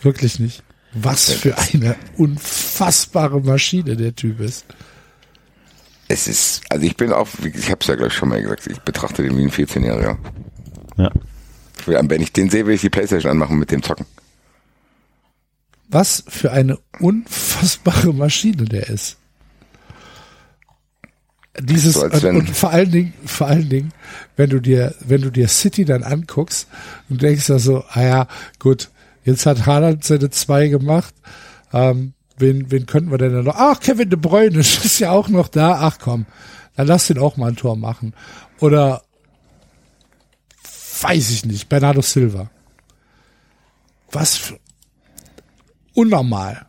Wirklich 0.00 0.38
nicht. 0.38 0.62
Was 0.94 1.30
für 1.32 1.56
eine 1.58 1.96
unfassbare 2.16 3.40
Maschine 3.40 3.96
der 3.96 4.14
Typ 4.16 4.40
ist. 4.40 4.64
Es 6.08 6.26
ist, 6.26 6.62
also 6.70 6.86
ich 6.86 6.96
bin 6.96 7.12
auch, 7.12 7.28
ich 7.42 7.70
habe 7.70 7.80
es 7.82 7.86
ja 7.86 7.94
gleich 7.96 8.14
schon 8.14 8.30
mal 8.30 8.40
gesagt, 8.40 8.66
ich 8.66 8.78
betrachte 8.80 9.22
den 9.22 9.36
wie 9.36 9.42
ein 9.42 9.50
14-Jähriger. 9.50 10.16
Ja. 10.96 11.10
Wenn 11.84 12.22
ich 12.22 12.32
den 12.32 12.48
sehe, 12.48 12.66
will 12.66 12.74
ich 12.74 12.80
die 12.80 12.90
Playstation 12.90 13.30
anmachen 13.30 13.58
mit 13.58 13.70
dem 13.70 13.82
Zocken. 13.82 14.06
Was 15.88 16.24
für 16.28 16.52
eine 16.52 16.78
unfassbare 17.00 18.12
Maschine 18.12 18.64
der 18.64 18.88
ist. 18.88 19.16
Dieses 21.60 21.94
So, 21.94 22.04
und, 22.04 22.24
und 22.24 22.50
vor 22.50 22.70
allen 22.70 22.90
Dingen, 22.90 23.14
vor 23.24 23.48
allen 23.48 23.68
Dingen, 23.68 23.92
wenn 24.36 24.50
du 24.50 24.60
dir, 24.60 24.94
wenn 25.00 25.22
du 25.22 25.30
dir 25.30 25.48
City 25.48 25.84
dann 25.84 26.04
anguckst 26.04 26.68
und 27.08 27.22
denkst 27.22 27.46
da 27.46 27.58
so, 27.58 27.84
ah 27.90 28.02
ja, 28.02 28.28
gut, 28.58 28.90
jetzt 29.24 29.46
hat 29.46 29.66
Haaland 29.66 30.04
seine 30.04 30.30
zwei 30.30 30.68
gemacht. 30.68 31.14
Ähm, 31.72 32.12
wen, 32.36 32.70
wen 32.70 32.86
könnten 32.86 33.10
wir 33.10 33.18
denn 33.18 33.32
da 33.32 33.42
noch? 33.42 33.56
Ach, 33.56 33.80
Kevin 33.80 34.10
De 34.10 34.18
Bruyne 34.18 34.58
ist 34.58 35.00
ja 35.00 35.10
auch 35.10 35.28
noch 35.28 35.48
da. 35.48 35.80
Ach 35.80 35.98
komm, 35.98 36.26
dann 36.76 36.86
lass 36.86 37.08
den 37.08 37.18
auch 37.18 37.36
mal 37.36 37.48
ein 37.48 37.56
Tor 37.56 37.76
machen. 37.76 38.14
Oder 38.60 39.02
weiß 41.00 41.30
ich 41.30 41.44
nicht, 41.44 41.68
Bernardo 41.68 42.02
Silva. 42.02 42.50
Was 44.10 44.36
für 44.36 44.58
unnormal. 45.98 46.66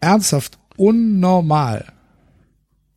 Ernsthaft 0.00 0.58
unnormal. 0.76 1.92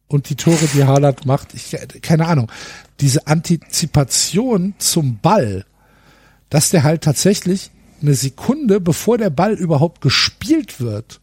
Und 0.07 0.29
die 0.29 0.35
Tore, 0.35 0.67
die 0.73 0.83
Haaland 0.83 1.25
macht, 1.25 1.53
ich, 1.53 1.77
keine 2.01 2.25
Ahnung, 2.25 2.51
diese 2.99 3.27
Antizipation 3.27 4.73
zum 4.79 5.19
Ball, 5.19 5.65
dass 6.49 6.71
der 6.71 6.83
halt 6.83 7.03
tatsächlich 7.03 7.69
eine 8.01 8.15
Sekunde, 8.15 8.79
bevor 8.79 9.19
der 9.19 9.29
Ball 9.29 9.53
überhaupt 9.53 10.01
gespielt 10.01 10.81
wird, 10.81 11.21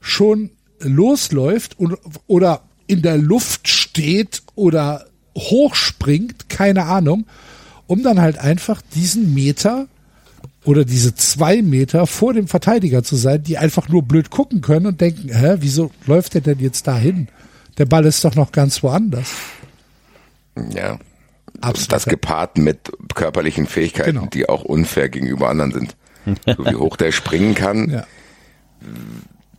schon 0.00 0.50
losläuft 0.80 1.78
und, 1.78 1.96
oder 2.26 2.62
in 2.86 3.00
der 3.00 3.16
Luft 3.16 3.68
steht 3.68 4.42
oder 4.54 5.06
hochspringt, 5.34 6.50
keine 6.50 6.84
Ahnung, 6.84 7.26
um 7.86 8.02
dann 8.02 8.20
halt 8.20 8.38
einfach 8.38 8.82
diesen 8.94 9.32
Meter 9.32 9.88
oder 10.64 10.84
diese 10.84 11.14
zwei 11.14 11.62
Meter 11.62 12.06
vor 12.06 12.34
dem 12.34 12.48
Verteidiger 12.48 13.02
zu 13.02 13.16
sein, 13.16 13.42
die 13.42 13.58
einfach 13.58 13.88
nur 13.88 14.02
blöd 14.02 14.30
gucken 14.30 14.60
können 14.60 14.86
und 14.86 15.00
denken, 15.00 15.30
hä, 15.32 15.56
wieso 15.60 15.90
läuft 16.06 16.34
der 16.34 16.40
denn 16.40 16.58
jetzt 16.58 16.86
dahin? 16.86 17.28
Der 17.78 17.86
Ball 17.86 18.04
ist 18.04 18.24
doch 18.24 18.34
noch 18.34 18.52
ganz 18.52 18.82
woanders. 18.82 19.30
Ja. 20.72 20.98
Absolut. 21.60 21.92
Das 21.92 22.04
gepaart 22.04 22.58
mit 22.58 22.90
körperlichen 23.14 23.66
Fähigkeiten, 23.66 24.12
Genau. 24.14 24.26
die 24.26 24.48
auch 24.48 24.62
unfair 24.62 25.08
gegenüber 25.08 25.48
anderen 25.48 25.72
sind. 25.72 25.96
So 26.56 26.64
wie 26.66 26.74
hoch 26.74 26.96
der 26.96 27.10
springen 27.12 27.54
kann, 27.54 27.88
Ja. 27.90 28.06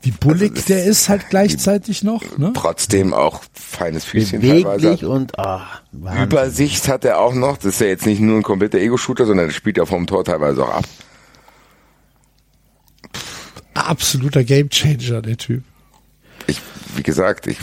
Wie 0.01 0.11
bullig 0.11 0.51
Also 0.51 0.67
der 0.67 0.85
ist 0.85 1.09
halt 1.09 1.29
gleichzeitig 1.29 2.03
noch, 2.03 2.37
ne? 2.37 2.53
trotzdem 2.53 3.13
auch 3.13 3.43
feines 3.53 4.05
Füßchen 4.05 4.41
teilweise. 4.41 4.81
Beweglich 4.81 5.05
und 5.09 5.37
ah, 5.37 5.67
Wahnsinn. 5.91 6.23
Übersicht 6.23 6.87
hat 6.87 7.03
er 7.03 7.19
auch 7.19 7.33
noch. 7.33 7.57
Das 7.57 7.65
ist 7.65 7.81
ja 7.81 7.87
jetzt 7.87 8.05
nicht 8.05 8.21
nur 8.21 8.37
ein 8.37 8.43
kompletter 8.43 8.77
Ego-Shooter, 8.77 9.25
sondern 9.25 9.47
das 9.47 9.55
spielt 9.55 9.77
er 9.77 9.85
vom 9.85 10.07
Tor 10.07 10.23
teilweise 10.23 10.63
auch 10.63 10.73
ab. 10.73 10.85
Absoluter 13.73 14.43
Gamechanger, 14.43 15.21
der 15.21 15.37
Typ. 15.37 15.63
Ich, 16.47 16.61
wie 16.95 17.03
gesagt, 17.03 17.47
ich, 17.47 17.57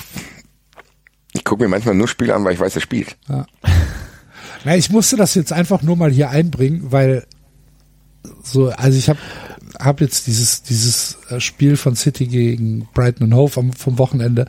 ich 1.32 1.42
gucke 1.42 1.62
mir 1.62 1.68
manchmal 1.68 1.94
nur 1.94 2.08
Spiele 2.08 2.34
an, 2.34 2.44
weil 2.44 2.52
ich 2.52 2.60
weiß, 2.60 2.74
er 2.74 2.82
spielt. 2.82 3.16
Na, 3.28 4.76
ich 4.76 4.90
musste 4.90 5.16
das 5.16 5.34
jetzt 5.34 5.52
einfach 5.52 5.82
nur 5.82 5.96
mal 5.96 6.10
hier 6.10 6.30
einbringen, 6.30 6.92
weil 6.92 7.26
so, 8.42 8.70
also 8.70 8.98
ich 8.98 9.08
habe 9.08 9.18
hab 9.78 10.00
jetzt 10.00 10.26
dieses 10.26 10.62
dieses 10.62 11.18
äh, 11.28 11.40
Spiel 11.40 11.76
von 11.76 11.96
City 11.96 12.26
gegen 12.26 12.88
Brighton 12.94 13.26
und 13.28 13.34
Hove 13.34 13.60
am, 13.60 13.72
vom 13.72 13.98
Wochenende 13.98 14.48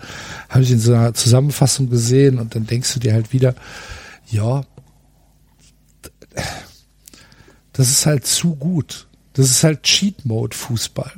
habe 0.49 0.63
ich 0.63 0.71
in 0.71 0.79
so 0.79 0.93
einer 0.93 1.13
Zusammenfassung 1.13 1.89
gesehen 1.89 2.39
und 2.39 2.55
dann 2.55 2.65
denkst 2.65 2.93
du 2.93 2.99
dir 2.99 3.13
halt 3.13 3.33
wieder, 3.33 3.55
ja, 4.29 4.63
das 7.73 7.89
ist 7.89 8.05
halt 8.05 8.25
zu 8.25 8.55
gut. 8.55 9.07
Das 9.33 9.51
ist 9.51 9.63
halt 9.63 9.83
Cheat 9.83 10.25
Mode 10.25 10.55
Fußball 10.55 11.11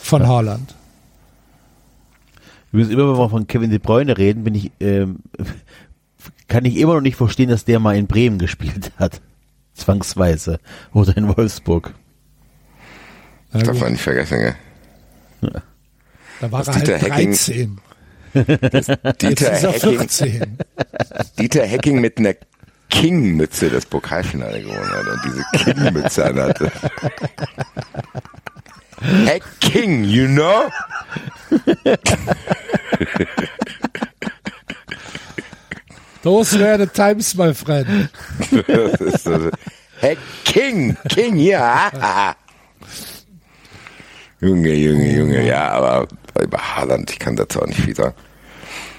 von 0.00 0.26
Haaland. 0.26 0.74
Übrigens, 2.70 2.92
immer 2.92 3.10
wenn 3.10 3.18
wir 3.18 3.30
von 3.30 3.46
Kevin 3.46 3.70
De 3.70 3.78
Bruyne 3.78 4.16
reden, 4.16 4.44
bin 4.44 4.54
ich, 4.54 4.70
ähm, 4.80 5.18
kann 6.48 6.64
ich 6.64 6.76
immer 6.76 6.94
noch 6.94 7.00
nicht 7.00 7.16
verstehen, 7.16 7.48
dass 7.48 7.64
der 7.64 7.80
mal 7.80 7.96
in 7.96 8.06
Bremen 8.06 8.38
gespielt 8.38 8.92
hat. 8.98 9.20
Zwangsweise. 9.74 10.60
Oder 10.92 11.16
in 11.16 11.28
Wolfsburg. 11.36 11.94
Na 13.56 13.62
Darf 13.62 13.80
man 13.80 13.92
nicht 13.92 14.02
vergessen, 14.02 14.38
gell? 14.38 14.54
da 16.40 16.52
war 16.52 16.64
das 16.64 16.68
er 16.68 16.74
halt 16.74 16.86
Dieter 16.86 16.98
Hecking- 16.98 17.32
13. 17.32 17.80
Jetzt 18.72 18.88
Dieter 19.22 19.52
ist 19.52 19.62
er 19.64 19.72
Hecking, 19.72 19.98
14. 19.98 20.58
Dieter 21.38 21.64
Hecking 21.64 22.00
mit 22.00 22.18
einer 22.18 22.34
King-Mütze 22.90 23.70
das 23.70 23.86
Pokalfinale 23.86 24.60
gewonnen 24.62 24.90
hat 24.90 25.06
und 25.06 25.20
diese 25.24 25.44
King-Mütze 25.64 26.24
anhatte. 26.26 26.70
Hecking, 29.24 30.04
you 30.04 30.26
know? 30.26 30.70
Those 36.22 36.58
were 36.58 36.76
the 36.78 36.86
times, 36.86 37.34
my 37.36 37.52
friend. 37.54 38.08
Das 38.66 39.00
ist 39.00 39.24
so, 39.24 39.50
Hey, 40.00 40.16
King, 40.44 40.96
King, 41.08 41.36
ja. 41.36 42.34
Junge, 44.40 44.74
Junge, 44.74 45.16
Junge, 45.16 45.46
ja, 45.46 45.68
aber 45.70 46.06
über 46.42 46.58
Haaland, 46.58 47.10
ich 47.10 47.18
kann 47.18 47.36
dazu 47.36 47.62
auch 47.62 47.66
nicht 47.66 47.80
viel 47.80 47.96
sagen. 47.96 48.14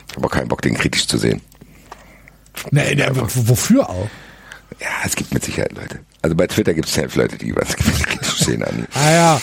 Ich 0.09 0.15
habe 0.15 0.25
auch 0.27 0.31
keinen 0.31 0.47
Bock, 0.47 0.61
den 0.61 0.75
kritisch 0.75 1.07
zu 1.07 1.17
sehen. 1.17 1.41
Nee, 2.71 2.95
nee, 2.95 3.05
wofür 3.13 3.87
auch? 3.89 4.09
Ja, 4.79 4.87
es 5.05 5.15
gibt 5.15 5.33
mit 5.33 5.43
Sicherheit 5.43 5.73
Leute. 5.73 5.99
Also 6.21 6.35
bei 6.35 6.47
Twitter 6.47 6.73
gibt 6.73 6.87
es 6.87 6.93
selbst 6.95 7.15
Leute, 7.15 7.37
die 7.37 7.55
was 7.55 7.75
kritisch 7.75 8.39
sehen 8.39 8.63
an. 8.63 8.87
Ah 8.95 9.11
ja. 9.11 9.41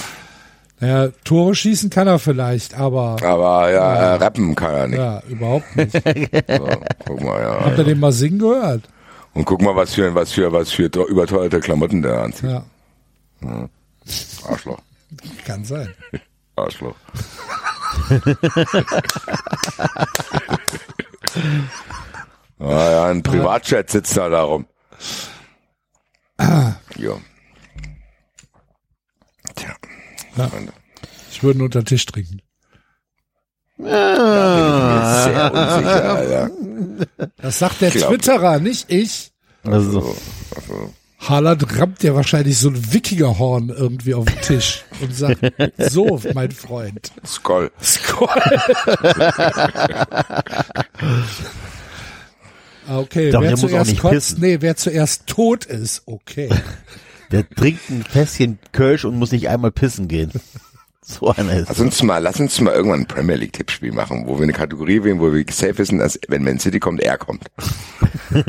Naja, 0.81 1.09
Tore 1.23 1.55
schießen 1.55 1.89
kann 1.91 2.09
er 2.09 2.19
vielleicht, 2.19 2.75
aber 2.75 3.17
Aber 3.23 3.71
ja, 3.71 3.95
äh, 3.95 4.15
rappen 4.17 4.55
kann 4.57 4.75
er 4.75 4.87
nicht. 4.89 4.99
ja, 4.99 5.23
überhaupt 5.29 5.77
nicht. 5.77 5.95
So, 6.49 6.69
guck 7.07 7.23
mal, 7.23 7.45
Habt 7.61 7.79
ihr 7.79 7.85
ja. 7.85 7.85
den 7.85 8.01
mal 8.01 8.13
singen 8.13 8.41
gehört? 8.41 8.83
Und 9.33 9.45
guck 9.45 9.63
mal, 9.63 9.75
was 9.77 9.95
für, 9.95 10.15
was 10.15 10.33
für, 10.33 10.53
was 10.53 10.71
für 10.73 10.85
überteuerte 10.85 11.61
Klamotten 11.61 12.03
der 12.03 12.19
anzieht. 12.23 12.51
Ja, 12.51 12.65
Arschloch. 14.49 14.79
Kann 15.45 15.65
sein. 15.65 15.95
Arschloch. 16.57 16.97
ah 22.59 22.91
ja, 22.91 23.05
ein 23.07 23.23
Privatchat 23.23 23.91
sitzt 23.91 24.17
da 24.17 24.29
darum. 24.29 24.67
Ja. 26.39 27.19
Tja. 29.55 29.75
Ja. 30.37 30.49
Freunde. 30.49 30.73
Ich 31.31 31.43
würde 31.43 31.59
ihn 31.59 31.63
unter 31.65 31.81
den 31.83 31.87
Tisch 31.87 32.07
trinken. 32.07 32.41
Mir 33.77 33.89
ist 33.89 35.25
sehr 35.25 35.53
unsicher, 35.53 36.15
Alter. 36.15 36.51
Das 37.39 37.59
sagt 37.59 37.81
der 37.81 37.91
Twitterer, 37.91 38.61
nicht 38.61 38.91
ich. 38.91 39.33
Also, 39.65 39.91
So, 40.01 40.17
also, 40.57 40.95
Haaland 41.29 41.79
rammt 41.79 42.03
ja 42.03 42.15
wahrscheinlich 42.15 42.59
so 42.59 42.69
ein 42.69 42.93
Wikingerhorn 42.93 43.71
irgendwie 43.71 44.15
auf 44.15 44.25
den 44.27 44.41
Tisch 44.43 44.85
und 45.01 45.15
sagt, 45.15 45.41
so, 45.79 46.21
mein 46.35 46.51
Freund. 46.51 47.13
Skoll. 47.25 47.71
Ah, 52.87 52.99
Okay, 52.99 53.31
Doch, 53.31 53.41
wer 53.41 53.49
der 53.49 53.57
muss 53.59 53.65
auch 53.65 53.69
zuerst 53.71 53.91
nicht 53.91 54.01
kotzt, 54.03 54.13
pissen. 54.15 54.41
nee, 54.43 54.59
wer 54.61 54.77
zuerst 54.77 55.27
tot 55.27 55.65
ist, 55.65 56.03
okay. 56.05 56.51
der 57.33 57.49
trinkt 57.49 57.89
ein 57.89 58.03
Fässchen 58.03 58.59
Kölsch 58.73 59.07
und 59.07 59.19
muss 59.19 59.33
nicht 59.33 59.49
einmal 59.49 59.71
pissen 59.73 60.07
gehen. 60.07 60.31
So 61.07 61.31
einer 61.31 61.53
ist. 61.55 61.69
Lass 61.69 61.81
uns 61.81 62.03
mal, 62.03 62.19
lass 62.19 62.41
uns 62.41 62.61
mal 62.61 62.75
irgendwann 62.75 63.01
ein 63.01 63.07
Premier 63.07 63.37
League 63.37 63.53
Tippspiel 63.55 63.93
machen, 63.93 64.25
wo 64.27 64.37
wir 64.37 64.43
eine 64.43 64.53
Kategorie 64.53 65.03
wählen, 65.03 65.19
wo 65.21 65.33
wir 65.33 65.45
safe 65.51 65.79
wissen, 65.79 65.99
dass 65.99 66.19
wenn 66.29 66.45
Man 66.45 66.59
City 66.59 66.79
kommt, 66.81 67.01
er 67.01 67.17
kommt. 67.19 67.45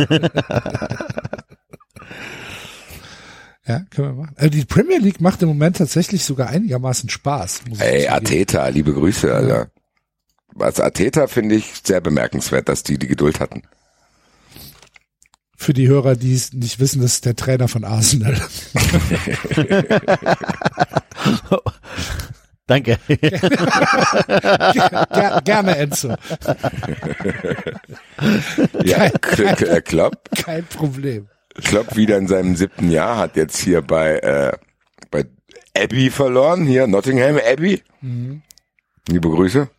Ja, 3.67 3.79
können 3.89 4.09
wir 4.09 4.13
machen. 4.23 4.35
Also 4.37 4.49
die 4.49 4.65
Premier 4.65 4.99
League 4.99 5.21
macht 5.21 5.41
im 5.41 5.47
Moment 5.47 5.77
tatsächlich 5.77 6.23
sogar 6.23 6.49
einigermaßen 6.49 7.09
Spaß. 7.09 7.61
Muss 7.67 7.79
ich 7.79 7.83
Ey. 7.83 8.07
Ateta, 8.07 8.67
liebe 8.67 8.93
Grüße, 8.93 9.33
Alter. 9.33 9.71
Was 10.53 10.79
Ateta 10.79 11.25
finde 11.27 11.55
ich 11.55 11.73
sehr 11.83 11.99
bemerkenswert, 11.99 12.69
dass 12.69 12.83
die 12.83 12.99
die 12.99 13.07
Geduld 13.07 13.39
hatten. 13.39 13.63
Für 15.57 15.73
die 15.73 15.87
Hörer, 15.87 16.15
die 16.15 16.35
es 16.35 16.53
nicht 16.53 16.79
wissen, 16.79 17.01
das 17.01 17.15
ist 17.15 17.25
der 17.25 17.35
Trainer 17.35 17.67
von 17.67 17.83
Arsenal. 17.85 18.35
Danke. 22.67 22.99
Ger 23.07 23.39
gerne, 25.43 25.77
Enzo. 25.77 26.15
Ja, 28.83 29.09
K 29.09 29.55
K 29.55 29.65
äh, 29.65 29.81
Klopp, 29.81 30.29
Kein 30.35 30.65
Problem. 30.65 31.27
Klopp 31.63 31.95
wieder 31.95 32.17
in 32.17 32.27
seinem 32.27 32.55
siebten 32.55 32.89
Jahr 32.91 33.17
hat 33.17 33.35
jetzt 33.35 33.57
hier 33.57 33.81
bei 33.81 34.17
äh, 34.19 34.57
bei 35.11 35.25
Abbey 35.77 36.09
verloren, 36.09 36.65
hier 36.65 36.87
Nottingham 36.87 37.37
Abbey. 37.37 37.81
Liebe 39.07 39.29
Grüße. 39.29 39.69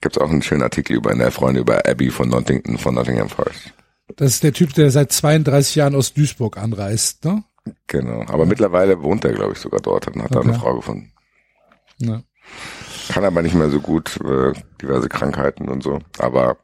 Gibt's 0.00 0.18
auch 0.18 0.30
einen 0.30 0.42
schönen 0.42 0.62
Artikel 0.62 0.96
über 0.96 1.10
eine 1.10 1.30
Freunde 1.30 1.60
über 1.60 1.84
Abbey 1.86 2.10
von 2.10 2.28
Nottingham 2.28 2.78
von 2.78 2.94
Nottingham 2.94 3.28
Forest. 3.28 3.72
Das 4.16 4.32
ist 4.34 4.42
der 4.44 4.52
Typ, 4.52 4.72
der 4.74 4.90
seit 4.90 5.12
32 5.12 5.74
Jahren 5.76 5.94
aus 5.94 6.14
Duisburg 6.14 6.56
anreist, 6.56 7.24
ne? 7.24 7.42
Genau. 7.88 8.22
Aber 8.28 8.46
mittlerweile 8.46 9.02
wohnt 9.02 9.24
er, 9.24 9.32
glaube 9.32 9.52
ich, 9.52 9.58
sogar 9.58 9.80
dort 9.80 10.06
und 10.08 10.22
hat 10.22 10.34
da 10.34 10.38
Okay. 10.38 10.48
eine 10.48 10.58
Frau 10.58 10.74
gefunden. 10.76 11.12
Ja. 11.98 12.22
Kann 13.10 13.24
aber 13.24 13.42
nicht 13.42 13.54
mehr 13.54 13.68
so 13.68 13.80
gut, 13.80 14.18
äh, 14.24 14.52
diverse 14.80 15.08
Krankheiten 15.08 15.68
und 15.68 15.82
so. 15.82 15.98
Aber 16.18 16.44
er 16.44 16.56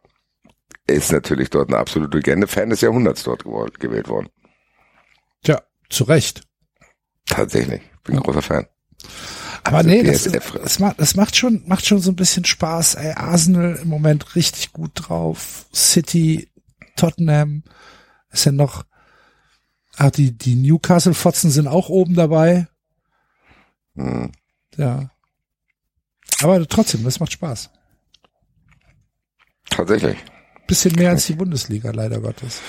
ist 0.87 1.13
natürlich 1.13 1.51
dort 1.51 1.69
eine 1.69 1.79
absolute 1.79 2.17
Legende. 2.17 2.47
Fan 2.47 2.71
des 2.71 2.81
Jahrhunderts 2.81 3.23
dort 3.23 3.45
gewählt 3.81 4.09
worden. 4.09 4.29
Tja, 5.43 5.63
zu 5.89 6.05
Recht. 6.05 6.43
Tatsächlich. 7.27 7.83
Bin 8.05 8.17
ein 8.17 8.23
großer 8.23 8.43
Fan. 8.43 8.67
Aber 9.65 9.79
Also 9.79 9.89
nee, 9.89 10.03
das, 10.03 10.25
das, 10.25 10.79
macht, 10.79 11.01
das 11.01 11.17
macht 11.17 11.37
schon, 11.37 11.63
macht 11.67 11.87
schon 11.87 11.99
so 11.99 12.11
ein 12.13 12.17
bisschen 12.17 12.45
Spaß. 12.45 12.97
Ey, 12.97 13.13
Arsenal 13.13 13.79
im 13.81 13.89
Moment 13.89 14.37
richtig 14.37 14.73
gut 14.73 14.91
drauf. 14.95 15.67
City, 15.75 16.51
Tottenham. 16.97 17.63
Ist 18.31 18.45
ja 18.45 18.53
noch, 18.53 18.85
ach, 19.97 20.11
die, 20.11 20.37
die 20.37 20.55
Newcastle-Fotzen 20.57 21.51
sind 21.51 21.67
auch 21.67 21.89
oben 21.89 22.15
dabei. 22.15 22.69
Hm. 23.95 24.33
Ja. 24.77 25.11
Aber 26.43 26.67
trotzdem, 26.69 27.05
das 27.05 27.21
macht 27.21 27.33
Spaß. 27.33 27.71
Tatsächlich. 29.71 30.19
Bisschen 30.67 30.95
mehr 30.97 31.11
als 31.11 31.27
die 31.27 31.35
Bundesliga, 31.35 31.91
leider 31.91 32.21
Gottes. 32.21 32.61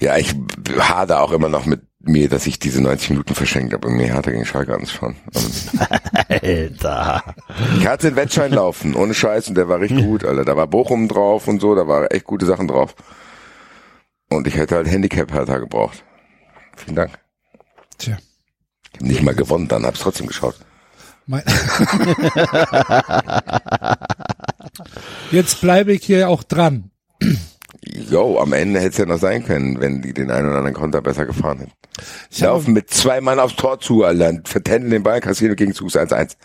Ja, 0.00 0.16
ich 0.16 0.34
hade 0.78 1.18
auch 1.18 1.32
immer 1.32 1.48
noch 1.48 1.64
mit 1.66 1.82
mir, 2.00 2.28
dass 2.28 2.46
ich 2.46 2.58
diese 2.58 2.82
90 2.82 3.10
Minuten 3.10 3.34
verschenkt 3.34 3.72
habe, 3.72 3.88
um 3.88 3.96
mir 3.96 4.06
Hertha 4.12 4.30
gegen 4.30 4.44
Schalke 4.44 4.74
anzuschauen. 4.74 5.16
Und 5.32 5.80
Alter. 6.28 7.34
Ich 7.78 7.86
hatte 7.86 8.08
den 8.10 8.16
Wettschein 8.16 8.52
laufen, 8.52 8.94
ohne 8.94 9.14
Scheiß, 9.14 9.48
und 9.48 9.54
der 9.56 9.68
war 9.68 9.80
richtig 9.80 10.04
gut, 10.04 10.24
Alter. 10.24 10.44
Da 10.44 10.56
war 10.56 10.66
Bochum 10.66 11.08
drauf 11.08 11.48
und 11.48 11.60
so, 11.60 11.74
da 11.74 11.88
waren 11.88 12.06
echt 12.08 12.24
gute 12.24 12.46
Sachen 12.46 12.68
drauf. 12.68 12.94
Und 14.30 14.46
ich 14.46 14.56
hätte 14.56 14.76
halt 14.76 14.86
Handicap 14.88 15.32
Hertha 15.32 15.58
gebraucht. 15.58 16.02
Vielen 16.76 16.96
Dank. 16.96 17.18
Tja. 17.98 18.18
Ich 18.92 19.00
hab 19.00 19.06
nicht 19.06 19.22
mal 19.22 19.34
gewonnen, 19.34 19.68
dann 19.68 19.86
hab's 19.86 20.00
trotzdem 20.00 20.26
geschaut. 20.26 20.56
Mein 21.26 21.42
Jetzt 25.30 25.60
bleibe 25.60 25.92
ich 25.92 26.04
hier 26.04 26.28
auch 26.28 26.42
dran. 26.42 26.90
Jo, 28.10 28.38
am 28.38 28.52
Ende 28.52 28.80
hätte 28.80 28.90
es 28.90 28.96
ja 28.98 29.06
noch 29.06 29.18
sein 29.18 29.44
können, 29.44 29.80
wenn 29.80 30.00
die 30.02 30.14
den 30.14 30.30
einen 30.30 30.48
oder 30.48 30.58
anderen 30.58 30.74
Konter 30.74 31.02
besser 31.02 31.26
gefahren 31.26 31.58
hätten. 31.58 31.72
Ich 32.30 32.40
Laufen 32.40 32.72
mit 32.72 32.90
zwei 32.90 33.20
Mann 33.20 33.38
aufs 33.38 33.56
Tor 33.56 33.78
zu, 33.80 34.04
Alter. 34.04 34.40
Vertändeln 34.44 34.90
den 34.90 35.02
Ball, 35.02 35.20
kassieren 35.20 35.56
gegen 35.56 35.74
Zugs 35.74 35.96
1-1. 35.96 36.36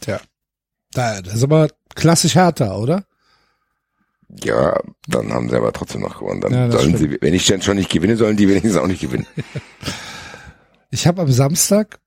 Tja. 0.00 0.20
Da, 0.92 1.20
das 1.22 1.34
ist 1.34 1.42
aber 1.42 1.68
klassisch 1.94 2.34
härter, 2.34 2.78
oder? 2.78 3.04
Ja, 4.28 4.78
dann 5.08 5.32
haben 5.32 5.48
sie 5.48 5.56
aber 5.56 5.72
trotzdem 5.72 6.02
noch 6.02 6.18
gewonnen. 6.18 6.40
Dann 6.40 6.52
Ja, 6.52 6.70
sollen 6.70 6.96
stimmt. 6.96 7.12
sie, 7.12 7.18
wenn 7.20 7.34
ich 7.34 7.46
dann 7.46 7.62
schon 7.62 7.76
nicht 7.76 7.90
gewinne, 7.90 8.16
sollen 8.16 8.36
die 8.36 8.48
wenigstens 8.48 8.76
auch 8.76 8.86
nicht 8.86 9.00
gewinnen. 9.00 9.26
Ich 10.90 11.06
habe 11.08 11.20
am 11.20 11.30
Samstag, 11.30 11.98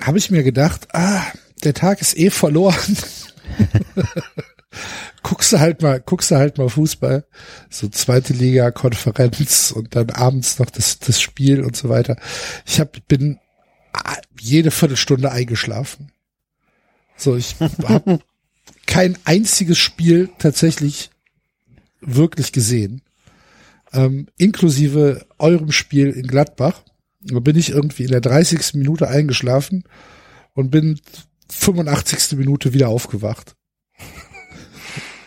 habe 0.00 0.16
ich 0.16 0.30
mir 0.30 0.44
gedacht, 0.44 0.86
ah, 0.94 1.22
der 1.64 1.74
Tag 1.74 2.00
ist 2.00 2.16
eh 2.16 2.30
verloren. 2.30 2.96
guckst 5.22 5.52
du 5.52 5.60
halt 5.60 5.82
mal, 5.82 6.00
guckst 6.00 6.30
du 6.30 6.36
halt 6.36 6.58
mal 6.58 6.68
Fußball, 6.68 7.26
so 7.70 7.88
zweite 7.88 8.32
Liga, 8.32 8.70
Konferenz 8.70 9.70
und 9.70 9.94
dann 9.94 10.10
abends 10.10 10.58
noch 10.58 10.70
das, 10.70 10.98
das 10.98 11.20
Spiel 11.20 11.62
und 11.62 11.76
so 11.76 11.88
weiter. 11.88 12.16
Ich 12.66 12.80
hab, 12.80 12.96
bin 13.08 13.38
ah, 13.92 14.16
jede 14.40 14.70
Viertelstunde 14.70 15.30
eingeschlafen. 15.30 16.12
So, 17.16 17.36
ich 17.36 17.56
habe 17.84 18.20
kein 18.86 19.18
einziges 19.24 19.78
Spiel 19.78 20.30
tatsächlich 20.38 21.10
wirklich 22.00 22.52
gesehen, 22.52 23.02
ähm, 23.92 24.28
inklusive 24.36 25.26
eurem 25.38 25.72
Spiel 25.72 26.10
in 26.10 26.26
Gladbach. 26.26 26.82
Da 27.20 27.40
bin 27.40 27.56
ich 27.56 27.70
irgendwie 27.70 28.04
in 28.04 28.10
der 28.10 28.20
30. 28.20 28.74
Minute 28.74 29.08
eingeschlafen 29.08 29.84
und 30.54 30.70
bin 30.70 31.00
85. 31.50 32.38
Minute 32.38 32.72
wieder 32.72 32.88
aufgewacht. 32.88 33.56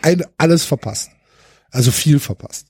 Ein, 0.02 0.24
alles 0.38 0.64
verpasst. 0.64 1.10
Also 1.70 1.90
viel 1.90 2.18
verpasst. 2.18 2.66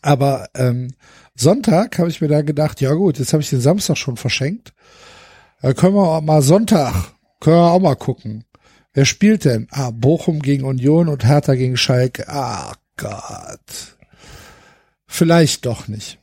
Aber 0.00 0.48
ähm, 0.54 0.94
Sonntag 1.34 1.98
habe 1.98 2.08
ich 2.08 2.20
mir 2.20 2.28
da 2.28 2.42
gedacht, 2.42 2.80
ja 2.80 2.92
gut, 2.94 3.18
jetzt 3.18 3.32
habe 3.32 3.42
ich 3.42 3.50
den 3.50 3.60
Samstag 3.60 3.96
schon 3.96 4.16
verschenkt. 4.16 4.72
Da 5.60 5.72
können 5.74 5.94
wir 5.94 6.02
auch 6.02 6.20
mal 6.20 6.42
Sonntag, 6.42 6.94
können 7.40 7.56
wir 7.56 7.72
auch 7.72 7.80
mal 7.80 7.96
gucken. 7.96 8.44
Wer 8.92 9.04
spielt 9.04 9.44
denn? 9.44 9.68
Ah, 9.70 9.90
Bochum 9.90 10.40
gegen 10.40 10.64
Union 10.64 11.08
und 11.08 11.24
Hertha 11.24 11.54
gegen 11.54 11.76
Schalke. 11.76 12.28
Ah 12.28 12.74
Gott. 12.96 13.96
Vielleicht 15.06 15.66
doch 15.66 15.88
nicht. 15.88 16.18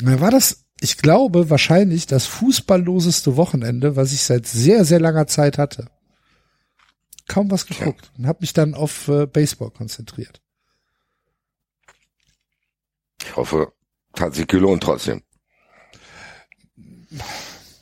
Na, 0.00 0.20
war 0.20 0.30
das, 0.30 0.64
ich 0.80 0.98
glaube, 0.98 1.50
wahrscheinlich 1.50 2.06
das 2.06 2.26
fußballloseste 2.26 3.36
Wochenende, 3.36 3.96
was 3.96 4.12
ich 4.12 4.22
seit 4.22 4.46
sehr, 4.46 4.84
sehr 4.84 5.00
langer 5.00 5.26
Zeit 5.26 5.58
hatte. 5.58 5.86
Kaum 7.28 7.50
was 7.50 7.66
geguckt 7.66 8.10
und 8.16 8.26
habe 8.26 8.38
mich 8.40 8.52
dann 8.52 8.74
auf 8.74 9.08
äh, 9.08 9.26
Baseball 9.26 9.70
konzentriert. 9.70 10.40
Ich 13.22 13.34
hoffe, 13.36 13.72
Hat 14.18 14.34
sich 14.34 14.46
gelohnt 14.46 14.82
trotzdem. 14.82 15.22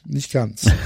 Nicht 0.04 0.32
ganz. 0.32 0.70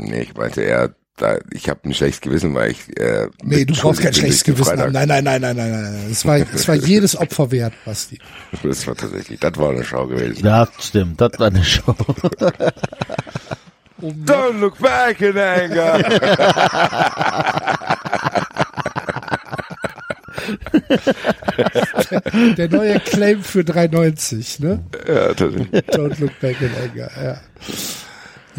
Nee, 0.00 0.20
ich 0.20 0.34
meinte 0.34 0.62
eher, 0.62 0.94
da, 1.16 1.38
ich 1.50 1.68
habe 1.68 1.80
ein 1.88 1.92
schlechtes 1.92 2.20
Gewissen, 2.20 2.54
weil 2.54 2.70
ich 2.70 2.96
äh, 2.96 3.28
Nee, 3.42 3.64
du 3.64 3.74
brauchst 3.74 4.00
kein 4.00 4.14
schlechtes 4.14 4.44
Gewissen. 4.44 4.76
Nein, 4.76 4.92
nein, 4.92 5.08
nein, 5.08 5.24
nein, 5.24 5.40
nein, 5.40 5.56
nein. 5.56 5.82
nein. 5.82 6.08
Es 6.08 6.24
war, 6.24 6.36
es 6.36 6.68
war 6.68 6.76
jedes 6.76 7.16
Opfer 7.16 7.50
wert, 7.50 7.74
Basti. 7.84 8.20
Das 8.62 8.86
war 8.86 8.94
tatsächlich, 8.94 9.40
das 9.40 9.56
war 9.56 9.70
eine 9.70 9.82
Schau 9.84 10.06
gewesen. 10.06 10.42
Das 10.44 10.68
stimmt, 10.78 11.20
das 11.20 11.32
war 11.38 11.48
eine 11.48 11.64
Show. 11.64 11.96
Um 14.00 14.24
Don't 14.24 14.60
look 14.60 14.78
back 14.78 15.20
in 15.20 15.36
anger. 15.36 15.98
der 22.56 22.68
neue 22.68 23.00
Claim 23.00 23.42
für 23.42 23.60
3,90, 23.60 24.62
ne? 24.64 24.80
ja, 25.06 25.34
tatsächlich. 25.34 25.68
Don't 25.90 26.20
look 26.20 26.38
back 26.40 26.56
in 26.60 26.70
anger, 26.74 27.10
ja. 27.22 27.36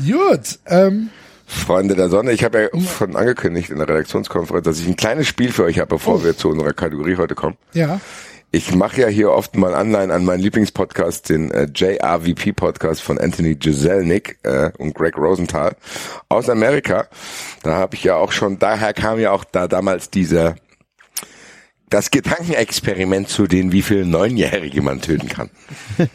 Gut, 0.06 0.60
ähm, 0.68 1.10
Freunde 1.46 1.96
der 1.96 2.10
Sonne, 2.10 2.32
ich 2.32 2.44
habe 2.44 2.70
ja 2.74 2.82
schon 2.82 3.16
angekündigt 3.16 3.72
in 3.72 3.80
der 3.80 3.90
Redaktionskonferenz, 3.90 4.66
dass 4.66 4.80
ich 4.80 4.88
ein 4.88 4.96
kleines 4.96 5.28
Spiel 5.28 5.52
für 5.52 5.64
euch 5.64 5.80
habe, 5.80 5.88
bevor 5.96 6.18
Oh. 6.18 6.24
wir 6.24 6.38
zu 6.38 6.50
unserer 6.50 6.74
Kategorie 6.74 7.16
heute 7.18 7.36
kommen. 7.36 7.58
ja. 7.74 8.00
Ich 8.52 8.74
mache 8.74 9.02
ja 9.02 9.08
hier 9.08 9.32
oft 9.32 9.56
mal 9.56 9.76
Anleihen 9.76 10.10
an 10.10 10.26
meinen 10.26 10.40
Lieblingspodcast, 10.40 11.30
den 11.30 11.52
äh, 11.52 11.68
JRVP-Podcast 11.74 13.00
von 13.00 13.20
Anthony 13.20 13.56
Jeselnik 13.62 14.40
äh, 14.42 14.72
und 14.80 14.96
Greg 14.96 15.18
Rosenthal 15.18 15.76
aus 16.30 16.50
Amerika. 16.50 17.08
Da 17.62 17.76
habe 17.76 17.96
ich 17.96 18.04
ja 18.04 18.16
auch 18.16 18.32
schon, 18.32 18.58
daher 18.58 18.94
kam 18.94 19.20
ja 19.20 19.32
auch 19.32 19.44
da 19.44 19.68
damals 19.68 20.10
dieser 20.10 20.56
das 21.92 22.10
Gedankenexperiment 22.10 23.30
zu 23.30 23.46
den, 23.46 23.72
wie 23.72 23.84
viele 23.84 24.06
Neunjährige 24.06 24.82
man 24.82 25.02
töten 25.02 25.30
kann. 25.30 25.52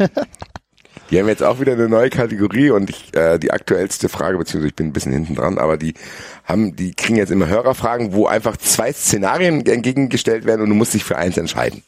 Die 1.10 1.20
haben 1.20 1.28
jetzt 1.28 1.42
auch 1.42 1.60
wieder 1.60 1.74
eine 1.74 1.88
neue 1.88 2.10
Kategorie 2.10 2.70
und 2.70 2.90
ich, 2.90 3.14
äh, 3.14 3.38
die 3.38 3.52
aktuellste 3.52 4.08
Frage, 4.08 4.38
beziehungsweise 4.38 4.68
ich 4.68 4.74
bin 4.74 4.88
ein 4.88 4.92
bisschen 4.92 5.12
hinten 5.12 5.34
dran, 5.34 5.58
aber 5.58 5.76
die 5.76 5.94
haben, 6.44 6.74
die 6.74 6.94
kriegen 6.94 7.18
jetzt 7.18 7.30
immer 7.30 7.46
Hörerfragen, 7.46 8.14
wo 8.14 8.26
einfach 8.26 8.56
zwei 8.56 8.90
Szenarien 8.90 9.64
entgegengestellt 9.66 10.46
werden 10.46 10.62
und 10.62 10.70
du 10.70 10.74
musst 10.74 10.94
dich 10.94 11.04
für 11.04 11.16
eins 11.16 11.36
entscheiden. 11.36 11.82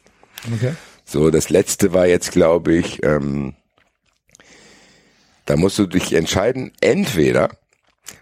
Okay. 0.54 0.74
So, 1.04 1.30
das 1.30 1.50
letzte 1.50 1.92
war 1.92 2.06
jetzt, 2.06 2.32
glaube 2.32 2.74
ich, 2.74 3.02
ähm, 3.04 3.54
da 5.44 5.56
musst 5.56 5.78
du 5.78 5.86
dich 5.86 6.12
entscheiden, 6.12 6.72
entweder 6.80 7.50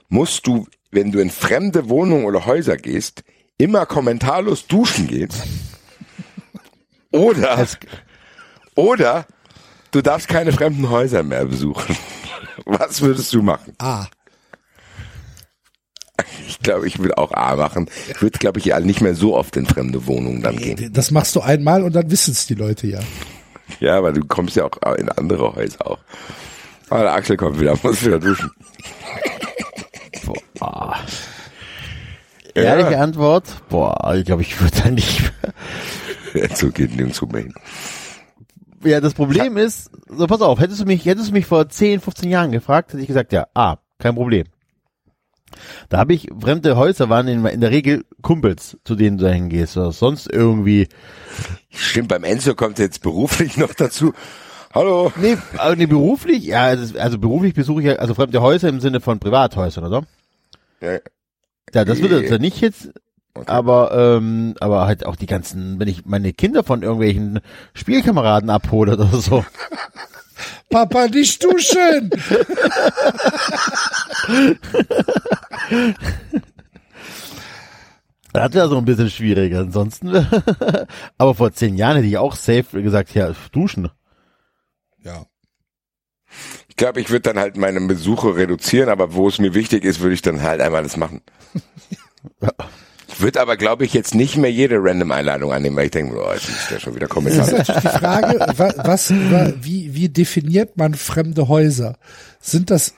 musst 0.08 0.46
du, 0.46 0.66
wenn 0.90 1.10
du 1.10 1.18
in 1.18 1.30
fremde 1.30 1.88
Wohnungen 1.88 2.26
oder 2.26 2.44
Häuser 2.44 2.76
gehst, 2.76 3.24
immer 3.56 3.86
kommentarlos 3.86 4.66
duschen 4.66 5.08
gehen. 5.08 5.30
Oder, 7.10 7.66
oder 8.74 9.26
du 9.92 10.02
darfst 10.02 10.28
keine 10.28 10.52
fremden 10.52 10.90
Häuser 10.90 11.22
mehr 11.22 11.44
besuchen. 11.46 11.96
Was 12.64 13.00
würdest 13.00 13.32
du 13.32 13.42
machen? 13.42 13.74
Ah, 13.78 14.06
Ich 16.48 16.58
glaube, 16.60 16.86
ich 16.86 16.98
würde 16.98 17.18
auch 17.18 17.32
A 17.32 17.56
machen. 17.56 17.88
Ich 18.08 18.22
würde, 18.22 18.38
glaube 18.38 18.58
ich, 18.58 18.66
ja 18.66 18.80
nicht 18.80 19.00
mehr 19.00 19.14
so 19.14 19.36
oft 19.36 19.56
in 19.56 19.66
fremde 19.66 20.06
Wohnungen 20.06 20.42
dann 20.42 20.56
gehen. 20.56 20.92
das 20.92 21.10
machst 21.10 21.34
du 21.36 21.40
einmal 21.40 21.82
und 21.82 21.94
dann 21.94 22.10
wissen 22.10 22.32
es 22.32 22.46
die 22.46 22.54
Leute 22.54 22.86
ja. 22.86 23.00
Ja, 23.80 23.98
aber 23.98 24.12
du 24.12 24.24
kommst 24.26 24.56
ja 24.56 24.64
auch 24.64 24.94
in 24.96 25.08
andere 25.08 25.54
Häuser 25.54 25.86
auch. 25.86 25.98
Aber 26.90 27.02
der 27.02 27.12
Axel 27.14 27.36
kommt 27.36 27.60
wieder, 27.60 27.76
muss 27.82 28.04
wieder 28.04 28.18
duschen. 28.18 28.50
Boah. 30.58 30.96
Ehrliche 32.54 32.98
Antwort, 32.98 33.44
boah, 33.68 34.14
ich 34.14 34.24
glaube, 34.24 34.42
ich 34.42 34.60
würde 34.60 34.80
da 34.84 34.90
nicht. 34.90 35.32
so 36.54 36.70
geht 36.70 36.94
nirgendwo 36.94 37.26
mehr 37.26 37.42
hin. 37.42 37.54
Ja, 38.84 39.00
das 39.00 39.14
Problem 39.14 39.56
ist, 39.56 39.90
so 40.08 40.26
pass 40.26 40.40
auf, 40.40 40.60
hättest 40.60 40.80
du 40.80 40.84
mich, 40.84 41.04
hättest 41.04 41.30
du 41.30 41.32
mich 41.32 41.46
vor 41.46 41.68
10, 41.68 42.00
15 42.00 42.30
Jahren 42.30 42.52
gefragt, 42.52 42.92
hätte 42.92 43.00
ich 43.00 43.08
gesagt, 43.08 43.32
ja, 43.32 43.46
ah, 43.54 43.78
kein 43.98 44.14
Problem. 44.14 44.44
Da 45.88 45.98
habe 45.98 46.14
ich, 46.14 46.28
fremde 46.40 46.76
Häuser 46.76 47.08
waren 47.08 47.28
in, 47.28 47.44
in 47.46 47.60
der 47.60 47.70
Regel 47.70 48.04
Kumpels, 48.22 48.76
zu 48.84 48.94
denen 48.94 49.18
du 49.18 49.30
hingehst, 49.32 49.76
oder 49.76 49.92
sonst 49.92 50.30
irgendwie. 50.30 50.88
Stimmt, 51.70 52.08
beim 52.08 52.24
Enzo 52.24 52.54
kommt 52.54 52.78
jetzt 52.78 53.02
beruflich 53.02 53.56
noch 53.56 53.74
dazu. 53.74 54.12
Hallo. 54.74 55.12
Nee, 55.16 55.36
aber 55.56 55.76
nee, 55.76 55.86
beruflich, 55.86 56.44
ja, 56.44 56.62
also, 56.64 56.98
also 56.98 57.18
beruflich 57.18 57.54
besuche 57.54 57.80
ich 57.82 57.86
ja, 57.86 57.94
also 57.96 58.14
fremde 58.14 58.40
Häuser 58.42 58.68
im 58.68 58.80
Sinne 58.80 59.00
von 59.00 59.20
Privathäusern, 59.20 59.84
oder? 59.84 60.02
Ja, 60.80 60.98
Ja, 61.72 61.84
das 61.84 62.00
würde 62.00 62.16
Nee. 62.20 62.26
jetzt 62.28 62.40
nicht 62.40 62.60
jetzt, 62.60 62.90
Okay. 63.36 63.50
aber 63.50 64.16
ähm, 64.18 64.54
aber 64.60 64.86
halt 64.86 65.04
auch 65.06 65.16
die 65.16 65.26
ganzen, 65.26 65.80
wenn 65.80 65.88
ich 65.88 66.06
meine 66.06 66.32
Kinder 66.32 66.62
von 66.62 66.82
irgendwelchen 66.82 67.40
Spielkameraden 67.74 68.48
abhole 68.48 68.92
oder 68.92 69.06
so. 69.08 69.44
Papa, 70.70 71.06
nicht 71.08 71.42
duschen! 71.42 72.10
Das 78.32 78.52
wäre 78.52 78.68
so 78.68 78.78
ein 78.78 78.84
bisschen 78.84 79.10
schwieriger. 79.10 79.60
Ansonsten, 79.60 80.08
aber 81.18 81.34
vor 81.36 81.52
zehn 81.52 81.76
Jahren 81.76 81.96
hätte 81.96 82.08
ich 82.08 82.18
auch 82.18 82.34
safe 82.34 82.82
gesagt, 82.82 83.14
ja, 83.14 83.32
duschen. 83.52 83.90
Ja. 85.04 85.26
Ich 86.68 86.74
glaube, 86.74 87.00
ich 87.00 87.10
würde 87.10 87.32
dann 87.32 87.38
halt 87.38 87.56
meine 87.56 87.80
Besuche 87.82 88.34
reduzieren, 88.34 88.88
aber 88.88 89.14
wo 89.14 89.28
es 89.28 89.38
mir 89.38 89.54
wichtig 89.54 89.84
ist, 89.84 90.00
würde 90.00 90.14
ich 90.14 90.22
dann 90.22 90.42
halt 90.42 90.60
einmal 90.60 90.82
das 90.82 90.96
machen. 90.96 91.22
Ich 91.90 91.98
würde 93.20 93.40
aber, 93.40 93.56
glaube 93.56 93.84
ich, 93.84 93.92
jetzt 93.94 94.14
nicht 94.14 94.36
mehr 94.36 94.50
jede 94.50 94.76
Random-Einladung 94.82 95.52
annehmen, 95.52 95.76
weil 95.76 95.86
ich 95.86 95.90
denke, 95.90 96.16
oh, 96.16 96.32
jetzt 96.32 96.48
ist 96.48 96.70
der 96.70 96.80
schon 96.80 96.94
wieder 96.94 97.06
Das 97.08 97.10
ist 97.10 97.14
Kommentar. 97.14 97.50
natürlich 97.58 97.82
die 97.82 97.98
Frage, 97.98 98.58
wa- 98.58 98.74
was, 98.84 99.10
wa- 99.12 99.52
wie, 99.60 99.94
wie 99.94 100.08
definiert 100.08 100.76
man 100.76 100.94
fremde 100.94 101.48
Häuser? 101.48 101.96
Sind 102.40 102.70
das 102.70 102.94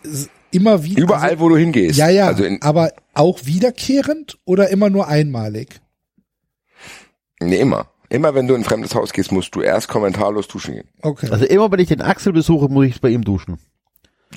immer 0.51 0.85
wieder? 0.85 1.03
Überall, 1.03 1.31
also, 1.31 1.41
wo 1.41 1.49
du 1.49 1.57
hingehst. 1.57 1.99
ja, 1.99 2.09
ja, 2.09 2.27
Also 2.29 2.45
in, 2.45 2.61
aber 2.63 2.93
auch 3.15 3.41
wiederkehrend 3.45 4.39
oder 4.45 4.69
immer 4.71 4.91
nur 4.91 5.09
einmalig? 5.09 5.81
nee, 7.41 7.57
immer. 7.59 7.87
Immer 8.09 8.35
wenn 8.37 8.47
du 8.47 8.55
in 8.55 8.61
ein 8.61 8.65
fremdes 8.65 8.95
Haus 8.95 9.13
gehst, 9.13 9.33
musst 9.33 9.55
du 9.57 9.63
erst 9.63 9.89
kommentarlos 9.89 10.47
duschen 10.47 10.75
gehen. 10.75 10.89
Okay. 11.03 11.29
Also 11.31 11.45
immer 11.45 11.71
wenn 11.73 11.81
ich 11.81 11.89
den 11.89 12.03
Axel 12.03 12.33
besuche, 12.33 12.69
muss 12.69 12.87
ich 12.87 13.01
bei 13.01 13.09
ihm 13.09 13.25
duschen. 13.25 13.59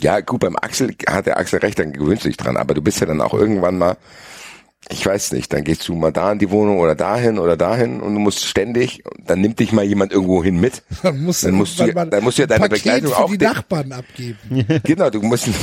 Ja, 0.02 0.22
gut, 0.22 0.40
beim 0.40 0.56
Axel 0.56 0.96
hat 1.08 1.28
der 1.28 1.38
Axel 1.38 1.60
recht, 1.60 1.78
dann 1.78 1.94
gewöhnst 1.94 2.24
du 2.26 2.30
dich 2.30 2.38
dran, 2.38 2.58
aber 2.58 2.74
du 2.74 2.82
bist 2.82 3.00
ja 3.00 3.06
dann 3.06 3.22
auch 3.22 3.34
irgendwann 3.34 3.78
mal, 3.78 3.98
ich 4.88 5.06
weiß 5.06 5.34
nicht, 5.34 5.52
dann 5.52 5.64
gehst 5.66 5.88
du 5.88 5.94
mal 5.96 6.12
da 6.12 6.32
in 6.32 6.40
die 6.40 6.50
Wohnung 6.52 6.80
oder 6.80 6.96
dahin 6.96 7.38
oder 7.38 7.58
dahin 7.58 8.00
und 8.02 8.14
du 8.14 8.20
musst 8.20 8.46
ständig, 8.46 9.04
dann 9.20 9.42
nimmt 9.42 9.60
dich 9.60 9.72
mal 9.74 9.84
jemand 9.84 10.14
irgendwo 10.14 10.42
hin 10.44 10.60
mit. 10.60 10.84
Dann 11.04 11.22
musst, 11.26 11.44
Dann 11.44 11.54
musst 11.56 11.78
du- 11.80 11.92
dann 11.92 12.24
musst 12.24 12.38
du 12.38 12.44
ja 12.44 12.48
deine 12.48 12.64
ein 12.64 12.70
Paket 12.70 12.84
Begleitung 12.86 13.12
für 13.12 13.18
auch 13.18 13.30
die 13.30 13.38
Nachbarn 13.38 13.92
abgeben. 13.92 14.38
Genau, 14.84 15.10
du 15.10 15.22
musst, 15.22 15.48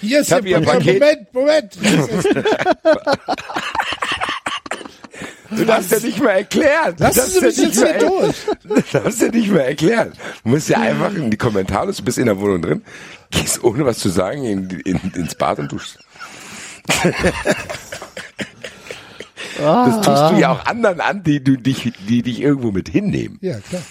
Hier 0.00 0.20
ist 0.20 0.32
hab 0.32 0.44
hier, 0.44 0.58
hier 0.58 0.68
ein 0.72 0.78
Paket. 0.78 1.00
Moment, 1.00 1.34
Moment. 1.34 1.76
Du 5.50 5.64
darfst 5.64 5.90
ja 5.92 5.98
nicht 6.00 6.20
mehr 6.20 6.32
erklären. 6.34 6.94
Darfst 6.98 7.32
Sie 7.34 7.40
mich 7.40 7.56
ja 7.56 7.64
nicht 7.64 7.76
jetzt 7.76 7.76
hier 7.76 7.84
mehr- 7.84 7.98
durch. 8.10 8.36
Du 8.64 8.98
darfst 8.98 9.22
ja 9.22 9.28
nicht 9.28 9.50
mehr 9.50 9.66
erklären. 9.66 10.12
Du 10.42 10.50
musst 10.50 10.68
ja 10.68 10.78
einfach 10.80 11.14
in 11.14 11.30
die 11.30 11.36
Kommentare, 11.36 11.92
du 11.92 12.02
bist 12.02 12.18
in 12.18 12.26
der 12.26 12.38
Wohnung 12.40 12.62
drin, 12.62 12.82
gehst 13.30 13.62
ohne 13.62 13.84
was 13.86 13.98
zu 13.98 14.08
sagen 14.08 14.44
in, 14.44 14.68
in, 14.80 14.98
ins 15.14 15.34
Bad 15.36 15.58
und 15.60 15.70
duschst. 15.72 15.98
Das 19.58 20.00
tust 20.02 20.32
du 20.32 20.38
ja 20.38 20.52
auch 20.52 20.66
anderen 20.66 21.00
an, 21.00 21.22
die, 21.22 21.42
du 21.42 21.56
dich, 21.56 21.92
die 22.08 22.22
dich 22.22 22.40
irgendwo 22.40 22.72
mit 22.72 22.88
hinnehmen. 22.88 23.38
Ja, 23.40 23.58
klar. 23.58 23.82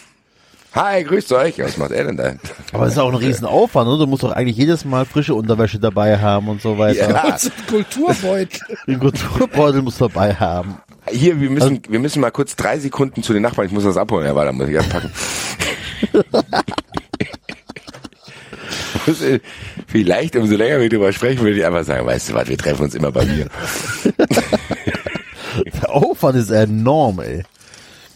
Hi, 0.76 1.04
grüßt 1.06 1.32
euch. 1.32 1.58
Was 1.60 1.78
macht 1.78 1.92
er 1.92 2.04
denn 2.04 2.18
da? 2.18 2.34
Aber 2.74 2.86
es 2.86 2.94
ist 2.94 3.00
auch 3.00 3.08
ein 3.08 3.16
Riesenaufwand, 3.16 3.88
oder? 3.88 4.00
Du 4.00 4.08
musst 4.08 4.24
doch 4.24 4.34
eigentlich 4.34 4.58
jedes 4.58 4.84
Mal 4.84 5.06
frische 5.06 5.34
Unterwäsche 5.34 5.80
dabei 5.80 6.20
haben 6.20 6.50
und 6.50 6.62
so 6.62 6.78
weiter. 6.78 7.10
Ja. 7.10 7.24
Und 7.24 7.40
so 7.40 7.50
ein 7.50 7.68
Kulturbeutel. 7.68 8.60
Den 8.86 9.00
Kulturbeutel 9.00 9.82
musst 9.82 10.02
du 10.02 10.10
dabei 10.10 10.34
haben. 10.34 10.78
Hier, 11.10 11.40
wir 11.40 11.50
müssen, 11.50 11.82
wir 11.88 12.00
müssen 12.00 12.20
mal 12.20 12.32
kurz 12.32 12.58
drei 12.58 12.78
Sekunden 12.78 13.24
zu 13.24 13.32
den 13.32 13.44
Nachbarn. 13.44 13.68
Ich 13.68 13.74
muss 13.74 13.86
das 13.86 13.96
abholen. 13.96 14.26
Ja, 14.26 14.36
warte, 14.36 14.52
muss 14.52 14.68
ich 14.68 14.76
erst 14.76 14.90
packen. 14.90 15.12
Muss, 19.06 19.22
äh, 19.22 19.40
Vielleicht, 19.88 20.36
umso 20.36 20.56
länger 20.56 20.80
wir 20.80 20.90
drüber 20.90 21.14
sprechen, 21.14 21.42
würde 21.42 21.58
ich 21.58 21.66
einfach 21.66 21.84
sagen, 21.84 22.06
weißt 22.06 22.30
du 22.30 22.34
was, 22.34 22.48
wir 22.48 22.58
treffen 22.58 22.84
uns 22.84 22.96
immer 22.96 23.12
bei 23.12 23.26
mir. 23.26 23.48
Der 25.82 25.90
Aufwand 25.90 26.38
ist 26.38 26.50
enorm, 26.50 27.20
ey. 27.22 27.44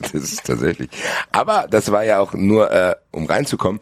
Das 0.02 0.14
ist 0.14 0.45
tatsächlich. 0.45 0.90
Aber 1.32 1.68
das 1.70 1.91
war 1.91 2.03
ja 2.03 2.20
auch 2.20 2.34
nur, 2.34 2.72
äh, 2.72 2.95
um 3.11 3.26
reinzukommen, 3.26 3.82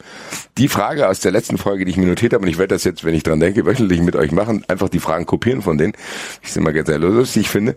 die 0.58 0.68
Frage 0.68 1.08
aus 1.08 1.20
der 1.20 1.32
letzten 1.32 1.58
Folge, 1.58 1.86
die 1.86 1.92
ich 1.92 1.98
mir 1.98 2.08
notiert 2.08 2.34
habe, 2.34 2.44
und 2.44 2.50
ich 2.50 2.58
werde 2.58 2.74
das 2.76 2.84
jetzt, 2.84 3.04
wenn 3.04 3.14
ich 3.14 3.24
dran 3.24 3.40
denke, 3.40 3.66
wöchentlich 3.66 4.02
mit 4.02 4.16
euch 4.16 4.32
machen, 4.32 4.64
einfach 4.68 4.90
die 4.90 5.00
Fragen 5.00 5.26
kopieren 5.26 5.62
von 5.62 5.78
denen, 5.78 5.94
ich 6.42 6.56
immer 6.56 6.74
sehr 6.86 7.00
lustig 7.00 7.50
finde. 7.50 7.76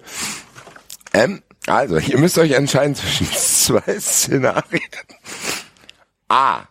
Ähm, 1.12 1.42
also, 1.66 1.98
ihr 1.98 2.18
müsst 2.18 2.38
euch 2.38 2.52
entscheiden 2.52 2.94
zwischen 2.94 3.26
zwei 3.32 4.00
Szenarien. 4.00 4.80
A 6.28 6.69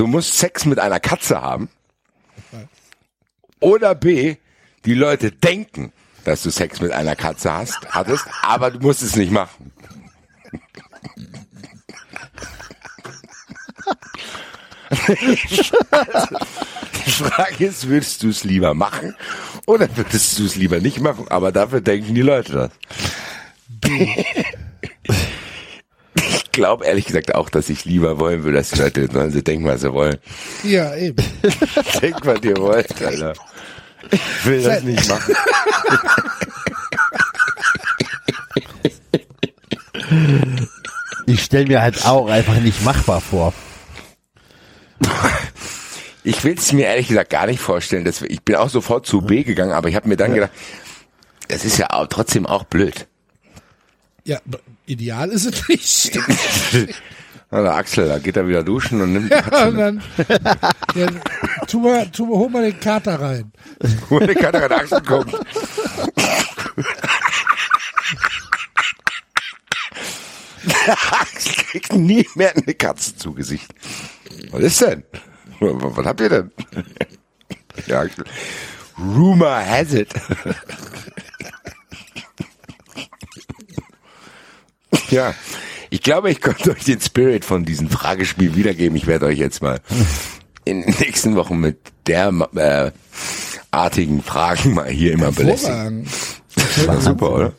du 0.00 0.06
musst 0.06 0.38
Sex 0.38 0.64
mit 0.64 0.78
einer 0.78 0.98
Katze 0.98 1.42
haben. 1.42 1.68
Oder 3.60 3.94
B, 3.94 4.36
die 4.86 4.94
Leute 4.94 5.30
denken, 5.30 5.92
dass 6.24 6.42
du 6.42 6.48
Sex 6.48 6.80
mit 6.80 6.90
einer 6.92 7.14
Katze 7.16 7.52
hast, 7.52 7.76
hattest, 7.90 8.24
aber 8.40 8.70
du 8.70 8.78
musst 8.78 9.02
es 9.02 9.14
nicht 9.14 9.30
machen. 9.30 9.72
Die 17.06 17.10
Frage 17.10 17.66
ist, 17.66 17.86
würdest 17.86 18.22
du 18.22 18.28
es 18.30 18.44
lieber 18.44 18.74
machen 18.74 19.14
oder 19.66 19.88
würdest 19.96 20.38
du 20.38 20.46
es 20.46 20.56
lieber 20.56 20.80
nicht 20.80 21.00
machen? 21.00 21.28
Aber 21.28 21.52
dafür 21.52 21.80
denken 21.80 22.14
die 22.14 22.22
Leute 22.22 22.70
das. 23.82 23.90
Ich 26.60 26.62
glaube 26.62 26.84
ehrlich 26.84 27.06
gesagt 27.06 27.34
auch, 27.34 27.48
dass 27.48 27.70
ich 27.70 27.86
lieber 27.86 28.18
wollen 28.18 28.44
würde, 28.44 28.58
dass 28.58 28.68
die 28.68 28.78
Leute 28.78 29.08
sollen 29.10 29.30
sie 29.30 29.42
denken, 29.42 29.64
was 29.64 29.80
sie 29.80 29.94
wollen. 29.94 30.18
Ja, 30.62 30.94
eben. 30.94 31.16
Denk, 32.02 32.16
was 32.26 32.42
ihr 32.42 32.58
wollt, 32.58 33.02
Alter. 33.02 33.32
Ich 34.10 34.44
will 34.44 34.62
das 34.62 34.82
nicht 34.82 35.08
machen. 35.08 35.34
Ich 41.24 41.42
stelle 41.44 41.66
mir 41.66 41.80
halt 41.80 42.04
auch 42.04 42.28
einfach 42.28 42.56
nicht 42.56 42.84
machbar 42.84 43.22
vor. 43.22 43.54
Ich 46.24 46.44
will 46.44 46.58
es 46.58 46.72
mir 46.74 46.88
ehrlich 46.88 47.08
gesagt 47.08 47.30
gar 47.30 47.46
nicht 47.46 47.60
vorstellen. 47.60 48.04
Dass 48.04 48.20
ich 48.20 48.42
bin 48.42 48.56
auch 48.56 48.68
sofort 48.68 49.06
zu 49.06 49.22
B 49.22 49.44
gegangen, 49.44 49.72
aber 49.72 49.88
ich 49.88 49.96
habe 49.96 50.06
mir 50.10 50.18
dann 50.18 50.34
gedacht, 50.34 50.52
das 51.48 51.64
ist 51.64 51.78
ja 51.78 51.86
auch, 51.88 52.06
trotzdem 52.08 52.44
auch 52.44 52.64
blöd. 52.64 53.06
Ja, 54.24 54.40
ideal 54.90 55.30
ist 55.30 55.44
es 55.46 55.68
nicht. 55.68 56.18
Na, 57.52 57.62
der 57.62 57.74
Axel, 57.74 58.06
da 58.08 58.18
geht 58.18 58.36
er 58.36 58.46
wieder 58.46 58.62
duschen 58.62 59.00
und 59.00 59.12
nimmt 59.12 59.30
Ja, 59.30 59.66
und 59.66 59.76
dann, 59.76 60.02
ja, 60.94 61.08
tu 61.66 61.80
mal, 61.80 62.06
tu 62.10 62.24
mal, 62.26 62.36
hol 62.38 62.48
mal 62.48 62.62
den 62.62 62.78
Kater 62.78 63.20
rein. 63.20 63.50
mit. 64.10 64.28
Der 64.28 64.34
kann 64.36 64.52
doch 64.52 64.62
an 64.62 64.68
den 64.68 64.78
Axel 64.78 65.00
kommen. 65.02 65.32
Der 70.64 70.98
Axel 71.20 71.54
kriegt 71.64 71.92
nie 71.94 72.26
mehr 72.34 72.54
eine 72.54 72.74
Katze 72.74 73.16
zu 73.16 73.32
Gesicht. 73.32 73.72
Was 74.50 74.60
ist 74.62 74.80
denn? 74.82 75.02
Was, 75.60 75.96
was 75.96 76.06
habt 76.06 76.20
ihr 76.20 76.28
denn? 76.28 76.50
Ja, 77.86 78.00
Axel. 78.00 78.24
Rumor 78.98 79.48
has 79.64 79.94
it. 79.94 80.08
Ja, 85.16 85.34
ich 85.90 86.02
glaube, 86.02 86.30
ich 86.30 86.40
konnte 86.40 86.70
euch 86.70 86.84
den 86.84 87.00
Spirit 87.00 87.44
von 87.44 87.64
diesem 87.64 87.90
Fragespiel 87.90 88.54
wiedergeben. 88.54 88.96
Ich 88.96 89.06
werde 89.06 89.26
euch 89.26 89.38
jetzt 89.38 89.60
mal 89.60 89.80
in 90.64 90.82
den 90.82 90.94
nächsten 91.00 91.34
Wochen 91.34 91.58
mit 91.58 91.78
der 92.06 92.32
äh, 92.54 92.92
artigen 93.72 94.22
Fragen 94.22 94.74
mal 94.74 94.88
hier 94.88 95.12
immer 95.12 95.32
belästigen. 95.32 96.06
Hervorragend. 96.54 96.88
War 96.88 97.00
super, 97.00 97.32
oder? 97.32 97.52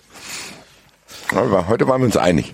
Aber 1.33 1.67
heute 1.67 1.87
waren 1.87 2.01
wir 2.01 2.05
uns 2.05 2.17
einig. 2.17 2.53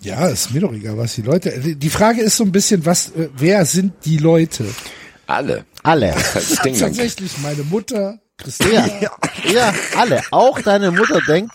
Ja, 0.00 0.26
ist 0.28 0.52
mir 0.52 0.60
doch 0.60 0.72
egal, 0.72 0.98
was 0.98 1.14
die 1.14 1.22
Leute. 1.22 1.50
Die 1.74 1.90
Frage 1.90 2.20
ist 2.20 2.36
so 2.36 2.44
ein 2.44 2.52
bisschen, 2.52 2.84
was, 2.84 3.08
äh, 3.10 3.30
wer 3.36 3.64
sind 3.64 3.94
die 4.04 4.18
Leute? 4.18 4.66
Alle. 5.26 5.64
Alle. 5.82 6.14
Das. 6.34 6.54
Tatsächlich 6.78 7.38
meine 7.38 7.62
Mutter, 7.64 8.18
Christina. 8.36 8.86
Ja, 9.00 9.10
ja, 9.50 9.74
alle. 9.96 10.22
Auch 10.30 10.60
deine 10.60 10.90
Mutter 10.90 11.20
denkt, 11.26 11.52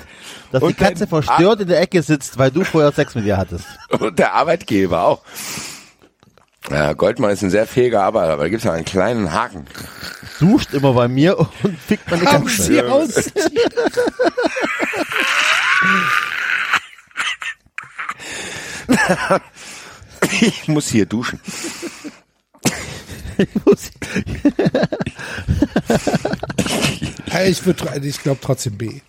dass 0.52 0.62
die 0.62 0.66
Und 0.68 0.82
dein 0.82 0.90
Katze 0.90 1.08
verstört 1.08 1.62
in 1.62 1.68
der 1.68 1.82
Ecke 1.82 2.02
sitzt, 2.02 2.38
weil 2.38 2.52
du 2.52 2.64
vorher 2.64 2.92
Sex 2.92 3.16
mit 3.16 3.26
ihr 3.26 3.38
hattest. 3.38 3.66
Und 4.00 4.18
der 4.20 4.34
Arbeitgeber 4.34 5.04
auch. 5.04 5.22
Ja, 6.70 6.94
Goldmann 6.94 7.32
ist 7.32 7.42
ein 7.42 7.50
sehr 7.50 7.66
fähiger 7.66 8.04
Arbeiter, 8.04 8.34
aber 8.34 8.44
da 8.44 8.50
gibt's 8.50 8.66
ja 8.66 8.74
einen 8.74 8.86
kleinen 8.86 9.34
Haken. 9.34 9.66
Duscht 10.40 10.74
immer 10.74 10.94
bei 10.94 11.08
mir 11.08 11.40
und 11.40 11.50
fickt 11.80 12.10
meine 12.12 12.26
Haben 12.26 12.46
Katze. 12.46 12.64
sie 12.64 12.82
aus. 12.84 13.32
Ich 20.42 20.68
muss 20.68 20.90
hier 20.90 21.06
duschen. 21.06 21.40
Ich 27.48 27.66
würde, 27.66 28.08
ich 28.08 28.22
glaube 28.22 28.40
trotzdem 28.42 28.78
B. 28.78 29.02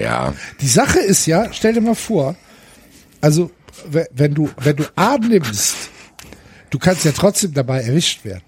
Ja, 0.00 0.34
Die 0.60 0.68
Sache 0.68 0.98
ist 1.00 1.26
ja, 1.26 1.52
stell 1.52 1.72
dir 1.74 1.80
mal 1.80 1.94
vor, 1.94 2.36
also 3.20 3.50
we- 3.90 4.08
wenn 4.12 4.34
du, 4.34 4.50
wenn 4.60 4.76
du 4.76 4.84
A 4.96 5.16
nimmst, 5.18 5.76
du 6.70 6.78
kannst 6.78 7.04
ja 7.04 7.12
trotzdem 7.12 7.52
dabei 7.54 7.80
erwischt 7.82 8.24
werden. 8.24 8.42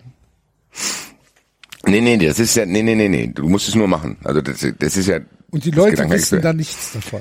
nee, 1.87 2.01
nee, 2.01 2.17
das 2.19 2.39
ist 2.39 2.57
ja, 2.57 2.67
nee, 2.67 2.83
nee, 2.83 2.95
nee, 2.95 3.09
nee, 3.09 3.27
du 3.29 3.49
musst 3.49 3.69
es 3.69 3.75
nur 3.75 3.89
machen. 3.89 4.17
Also 4.25 4.41
das, 4.41 4.67
das 4.79 4.97
ist 4.97 5.07
ja. 5.09 5.21
Und 5.51 5.65
die 5.65 5.71
das 5.71 5.79
Leute 5.79 6.11
wissen 6.11 6.41
da 6.43 6.53
nichts 6.53 6.93
davon. 6.93 7.21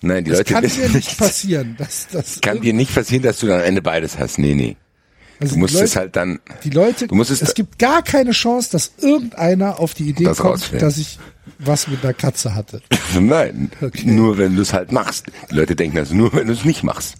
Nein, 0.00 0.22
die 0.24 0.30
Das 0.30 0.40
Leute 0.40 0.52
kann 0.54 0.62
wissen 0.64 0.82
dir 0.82 0.88
nicht 0.96 1.18
passieren. 1.18 1.74
Dass, 1.78 2.06
dass 2.08 2.40
Kann 2.40 2.60
dir 2.60 2.74
nicht 2.74 2.94
passieren, 2.94 3.22
dass 3.22 3.38
du 3.38 3.46
dann 3.46 3.60
am 3.60 3.66
Ende 3.66 3.82
beides 3.82 4.18
hast. 4.18 4.38
Nee, 4.38 4.54
nee. 4.54 4.76
Also 5.40 5.54
Du 5.54 5.60
musst 5.60 5.74
Leute, 5.74 5.84
es 5.86 5.96
halt 5.96 6.16
dann. 6.16 6.40
Die 6.64 6.70
Leute, 6.70 7.06
Du 7.08 7.14
musst 7.14 7.30
es, 7.30 7.42
es 7.42 7.54
gibt 7.54 7.78
gar 7.78 8.02
keine 8.02 8.30
Chance, 8.32 8.70
dass 8.72 8.92
irgendeiner 9.00 9.78
auf 9.80 9.94
die 9.94 10.08
Idee 10.08 10.24
Das 10.24 10.38
kommt, 10.38 10.54
rausfindet. 10.54 10.82
dass 10.82 10.96
ich 10.98 11.18
was 11.58 11.88
mit 11.88 12.02
einer 12.04 12.14
Katze 12.14 12.54
hatte. 12.54 12.80
Nein, 13.20 13.70
Okay. 13.82 14.06
nur 14.06 14.38
wenn 14.38 14.56
du 14.56 14.62
es 14.62 14.72
halt 14.72 14.92
machst. 14.92 15.26
Die 15.50 15.54
Leute 15.54 15.76
denken 15.76 15.96
das 15.96 16.10
nur, 16.10 16.32
wenn 16.32 16.46
du 16.46 16.52
es 16.52 16.64
nicht 16.64 16.82
machst. 16.82 17.14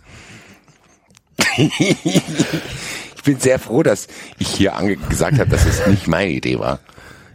ich 1.56 3.22
bin 3.24 3.38
sehr 3.40 3.58
froh, 3.58 3.82
dass 3.82 4.06
ich 4.38 4.48
hier 4.48 4.76
ange 4.76 4.96
gesagt 4.96 5.38
habe, 5.38 5.50
dass 5.50 5.66
es 5.66 5.86
nicht 5.86 6.06
meine 6.06 6.30
Idee 6.30 6.58
war. 6.58 6.80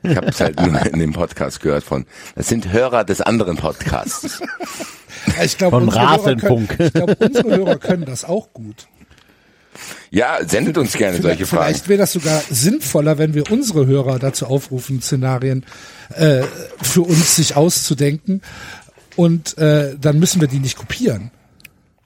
Ich 0.03 0.15
habe 0.15 0.27
es 0.27 0.39
halt 0.39 0.60
nur 0.61 0.80
in 0.85 0.99
dem 0.99 1.11
Podcast 1.11 1.60
gehört 1.60 1.84
von. 1.84 2.06
Das 2.35 2.47
sind 2.47 2.72
Hörer 2.72 3.03
des 3.03 3.19
anderen 3.22 3.57
Podcasts. 3.57 4.41
Ich 5.43 5.57
glaube, 5.57 5.76
Von 5.77 5.84
unsere, 5.89 6.01
Hörer 6.01 6.18
können- 6.23 6.39
Rasenfunk. 6.39 6.76
ich 6.80 6.93
glaub, 6.93 7.22
unsere 7.22 7.49
Hörer 7.57 7.76
können 7.77 8.06
das 8.06 8.23
auch 8.23 8.53
gut. 8.53 8.88
Ja, 10.11 10.39
sendet 10.47 10.77
uns 10.77 10.93
gerne 10.93 11.22
solche 11.22 11.45
Vielleicht, 11.45 11.49
Fragen. 11.49 11.64
vielleicht 11.65 11.89
wäre 11.89 11.99
das 11.99 12.14
sogar 12.14 12.41
sinnvoller, 12.49 13.18
wenn 13.18 13.34
wir 13.34 13.51
unsere 13.51 13.85
Hörer 13.85 14.19
dazu 14.19 14.45
aufrufen, 14.47 15.01
Szenarien 15.01 15.65
äh, 16.15 16.43
für 16.81 17.01
uns 17.01 17.35
sich 17.35 17.56
auszudenken. 17.56 18.41
Und 19.15 19.57
äh, 19.57 19.95
dann 19.99 20.19
müssen 20.19 20.41
wir 20.41 20.47
die 20.47 20.60
nicht 20.60 20.77
kopieren. 20.77 21.31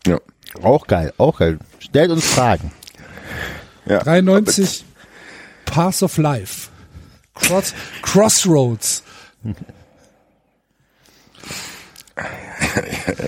Ja. 0.06 0.20
Auch 0.62 0.88
geil, 0.88 1.14
auch 1.18 1.40
geil. 1.40 1.58
Stellt 1.80 2.12
uns 2.12 2.26
Fragen. 2.26 2.72
Ja. 3.86 4.00
93 4.00 4.84
Paths 5.66 6.04
of 6.04 6.18
Life. 6.18 6.70
Cross, 7.36 7.74
Crossroads. 8.02 9.04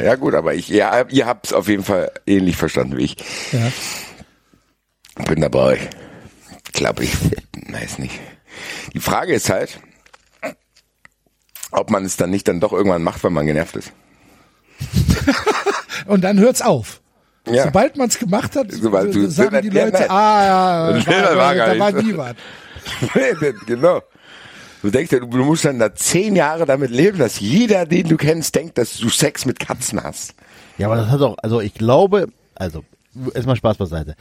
Ja 0.04 0.16
gut, 0.16 0.34
aber 0.36 0.54
ich, 0.54 0.68
ja, 0.70 1.06
ihr 1.10 1.26
habt 1.26 1.48
es 1.48 1.54
auf 1.54 1.68
jeden 1.68 1.84
Fall 1.84 2.12
ähnlich 2.26 2.56
verstanden 2.56 2.98
wie 2.98 3.04
ich. 3.06 3.18
Ja. 3.52 3.72
Bin 5.28 5.42
da 5.42 5.48
bei 5.50 5.60
euch. 5.60 5.80
Glaube 6.74 7.04
ich, 7.06 7.14
weiß 7.72 8.00
nicht. 8.00 8.20
Die 8.94 9.00
Frage 9.00 9.34
ist 9.34 9.50
halt, 9.50 9.80
ob 11.72 11.90
man 11.90 12.06
es 12.06 12.18
dann 12.18 12.30
nicht 12.30 12.48
dann 12.48 12.60
doch 12.60 12.74
irgendwann 12.74 13.04
macht, 13.04 13.24
weil 13.24 13.32
man 13.32 13.46
genervt 13.46 13.76
ist. 13.76 13.92
Und 16.06 16.24
dann 16.24 16.40
hört's 16.40 16.62
auf. 16.62 17.02
Ja. 17.48 17.64
Sobald 17.66 17.96
man's 17.98 18.18
gemacht 18.18 18.56
hat, 18.56 18.72
Sobald 18.72 19.14
du- 19.14 19.30
sagen 19.30 19.62
die 19.62 19.76
Ja, 19.76 19.86
Leute, 19.86 20.00
nein. 20.00 20.10
ah 20.10 20.44
ja, 20.46 20.98
Ja, 20.98 21.24
war, 21.30 21.38
war 21.38 21.56
gar 21.56 21.68
da 21.76 21.80
war 21.80 21.92
nicht. 21.92 22.06
nie 22.08 22.18
was. 22.18 22.36
genau. 23.68 24.02
Du 24.82 24.90
denkst, 24.92 25.12
ja, 25.12 25.20
du 25.20 25.28
du 25.28 25.44
musst 25.44 25.66
dann 25.66 25.80
da 25.80 25.94
zehn 25.94 26.36
Jahre 26.36 26.66
damit 26.66 26.92
leben, 26.92 27.18
dass 27.18 27.40
jeder, 27.40 27.86
den 27.86 28.08
du 28.08 28.18
kennst, 28.18 28.54
denkt, 28.56 28.78
dass 28.78 28.98
du 28.98 29.10
Sex 29.10 29.46
mit 29.46 29.60
Katzen 29.60 30.04
hast. 30.04 30.36
Ja, 30.78 30.88
aber 30.88 30.98
das 30.98 31.10
hat 31.10 31.22
auch, 31.22 31.38
also 31.42 31.62
ich 31.62 31.74
glaube, 31.74 32.28
also 32.56 32.84
erstmal 33.34 33.56
Spaß 33.56 33.78
beiseite. 33.78 34.16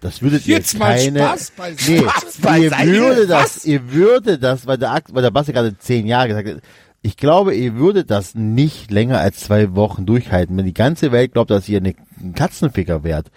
Das 0.00 0.22
würdet 0.22 0.46
ihr 0.46 0.56
Jetzt 0.56 0.78
mal 0.78 0.96
keine, 0.96 1.18
Spaß 1.18 1.50
beiseite. 1.52 1.92
nee, 1.92 1.98
Spaß 2.38 2.62
ihr 2.62 2.70
würdet 2.86 3.30
das, 3.30 3.56
Was? 3.56 3.64
ihr 3.66 3.92
würdet 3.92 4.42
das, 4.42 4.66
weil 4.66 4.78
der, 4.78 5.02
weil 5.10 5.22
der 5.22 5.30
Basti 5.30 5.52
gerade 5.52 5.76
zehn 5.78 6.06
Jahre 6.06 6.28
gesagt 6.28 6.48
hat, 6.48 6.62
ich 7.02 7.16
glaube, 7.16 7.54
ihr 7.54 7.76
würdet 7.76 8.10
das 8.10 8.34
nicht 8.34 8.90
länger 8.90 9.20
als 9.20 9.40
zwei 9.40 9.74
Wochen 9.74 10.06
durchhalten, 10.06 10.56
wenn 10.56 10.66
die 10.66 10.74
ganze 10.74 11.12
Welt 11.12 11.32
glaubt, 11.32 11.50
dass 11.50 11.68
ihr 11.68 11.78
eine, 11.78 11.94
ein 12.20 12.34
Katzenficker 12.34 13.04
wärt. 13.04 13.30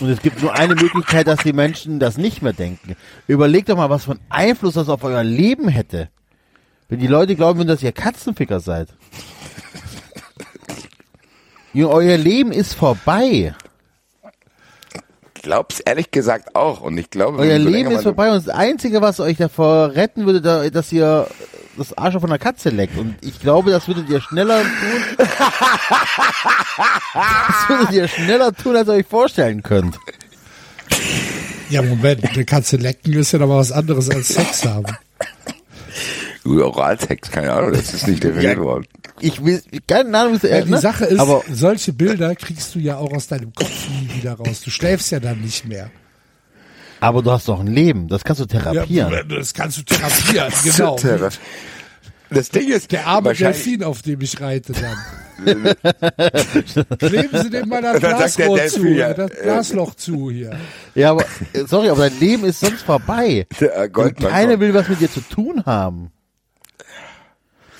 Und 0.00 0.10
es 0.10 0.20
gibt 0.20 0.42
nur 0.42 0.52
eine 0.52 0.74
Möglichkeit, 0.74 1.28
dass 1.28 1.40
die 1.40 1.52
Menschen 1.52 2.00
das 2.00 2.16
nicht 2.16 2.42
mehr 2.42 2.52
denken. 2.52 2.96
Überlegt 3.28 3.68
doch 3.68 3.76
mal, 3.76 3.90
was 3.90 4.06
für 4.06 4.12
einen 4.12 4.20
Einfluss 4.28 4.74
das 4.74 4.88
auf 4.88 5.04
euer 5.04 5.22
Leben 5.22 5.68
hätte. 5.68 6.08
Wenn 6.88 6.98
die 6.98 7.06
Leute 7.06 7.36
glauben 7.36 7.60
würden, 7.60 7.68
dass 7.68 7.82
ihr 7.82 7.92
Katzenficker 7.92 8.60
seid. 8.60 8.88
Euer 11.74 12.16
Leben 12.16 12.52
ist 12.52 12.74
vorbei. 12.74 13.54
Ich 15.44 15.46
glaub's 15.46 15.80
ehrlich 15.80 16.10
gesagt 16.10 16.56
auch. 16.56 16.80
Und 16.80 16.96
ich 16.96 17.10
glaube, 17.10 17.36
wenn 17.36 17.50
Euer 17.50 17.60
so 17.60 17.68
Leben 17.68 17.90
ist 17.90 18.04
vorbei 18.04 18.30
und 18.30 18.46
das 18.46 18.48
Einzige, 18.48 19.02
was 19.02 19.20
euch 19.20 19.36
davor 19.36 19.94
retten 19.94 20.24
würde, 20.24 20.40
da, 20.40 20.70
dass 20.70 20.90
ihr 20.90 21.26
das 21.76 21.92
Arsch 21.98 22.14
von 22.14 22.24
einer 22.24 22.38
Katze 22.38 22.70
leckt. 22.70 22.96
Und 22.96 23.16
ich 23.20 23.40
glaube, 23.40 23.70
das 23.70 23.86
würdet 23.86 24.08
ihr 24.08 24.22
schneller 24.22 24.62
tun. 24.62 25.18
das 25.26 25.28
würdet 27.68 27.90
ihr 27.92 28.08
schneller 28.08 28.54
tun, 28.54 28.74
als 28.74 28.88
ihr 28.88 28.94
euch 28.94 29.06
vorstellen 29.06 29.62
könnt. 29.62 29.98
Ja, 31.68 31.82
Moment, 31.82 32.24
eine 32.24 32.46
Katze 32.46 32.78
lecken 32.78 33.12
ist 33.12 33.32
ja 33.32 33.38
noch 33.38 33.48
mal 33.48 33.58
was 33.58 33.70
anderes 33.70 34.08
als 34.08 34.28
Sex 34.28 34.64
haben. 34.64 34.96
Oralsex, 36.46 37.30
keine 37.30 37.52
Ahnung, 37.52 37.72
das 37.72 37.94
ist 37.94 38.06
nicht 38.06 38.22
definiert 38.24 38.58
Ja. 38.58 38.62
worden. 38.62 38.86
Ich 39.20 39.44
will, 39.44 39.62
keine 39.86 40.16
Ahnung, 40.18 40.38
wie 40.42 40.46
Ja, 40.48 40.60
die 40.62 40.70
ne? 40.70 40.78
Sache 40.78 41.04
ist, 41.06 41.20
aber 41.20 41.42
solche 41.52 41.92
Bilder 41.92 42.34
kriegst 42.34 42.74
du 42.74 42.78
ja 42.80 42.96
auch 42.98 43.12
aus 43.12 43.28
deinem 43.28 43.52
Kopf 43.54 43.88
nie 43.88 44.10
wieder 44.16 44.34
raus. 44.34 44.60
Du 44.62 44.70
schläfst 44.70 45.10
ja 45.12 45.20
dann 45.20 45.40
nicht 45.40 45.66
mehr. 45.66 45.90
aber 47.00 47.22
du 47.22 47.30
hast 47.30 47.48
doch 47.48 47.60
ein 47.60 47.66
Leben, 47.68 48.08
das 48.08 48.24
kannst 48.24 48.40
du 48.42 48.46
therapieren. 48.46 49.12
Ja, 49.12 49.22
das 49.22 49.54
kannst 49.54 49.78
du 49.78 49.82
therapieren, 49.82 50.52
genau. 50.64 50.96
Das 52.30 52.48
Ding 52.48 52.68
ist, 52.72 52.90
Der 52.90 53.06
arme 53.06 53.32
Delfin, 53.34 53.84
auf 53.84 54.02
dem 54.02 54.20
ich 54.20 54.40
reite 54.40 54.72
dann. 54.72 54.96
Kleben 56.98 57.42
Sie 57.42 57.50
dem 57.50 57.68
mal 57.68 57.82
das 57.82 58.00
Glasrohr 58.00 58.56
Delfin, 58.56 58.82
zu, 58.82 58.88
ja, 58.88 59.14
das 59.14 59.30
äh, 59.30 59.42
Glasloch 59.42 59.94
zu 59.94 60.30
hier. 60.30 60.56
Ja, 60.94 61.10
aber 61.12 61.24
äh, 61.52 61.64
sorry, 61.66 61.90
aber 61.90 62.08
dein 62.08 62.18
Leben 62.20 62.44
ist 62.44 62.60
sonst 62.60 62.82
vorbei. 62.82 63.46
Und 63.94 64.16
keiner 64.16 64.58
will 64.58 64.74
was 64.74 64.88
mit 64.88 65.00
dir 65.00 65.10
zu 65.10 65.20
tun 65.20 65.62
haben. 65.66 66.10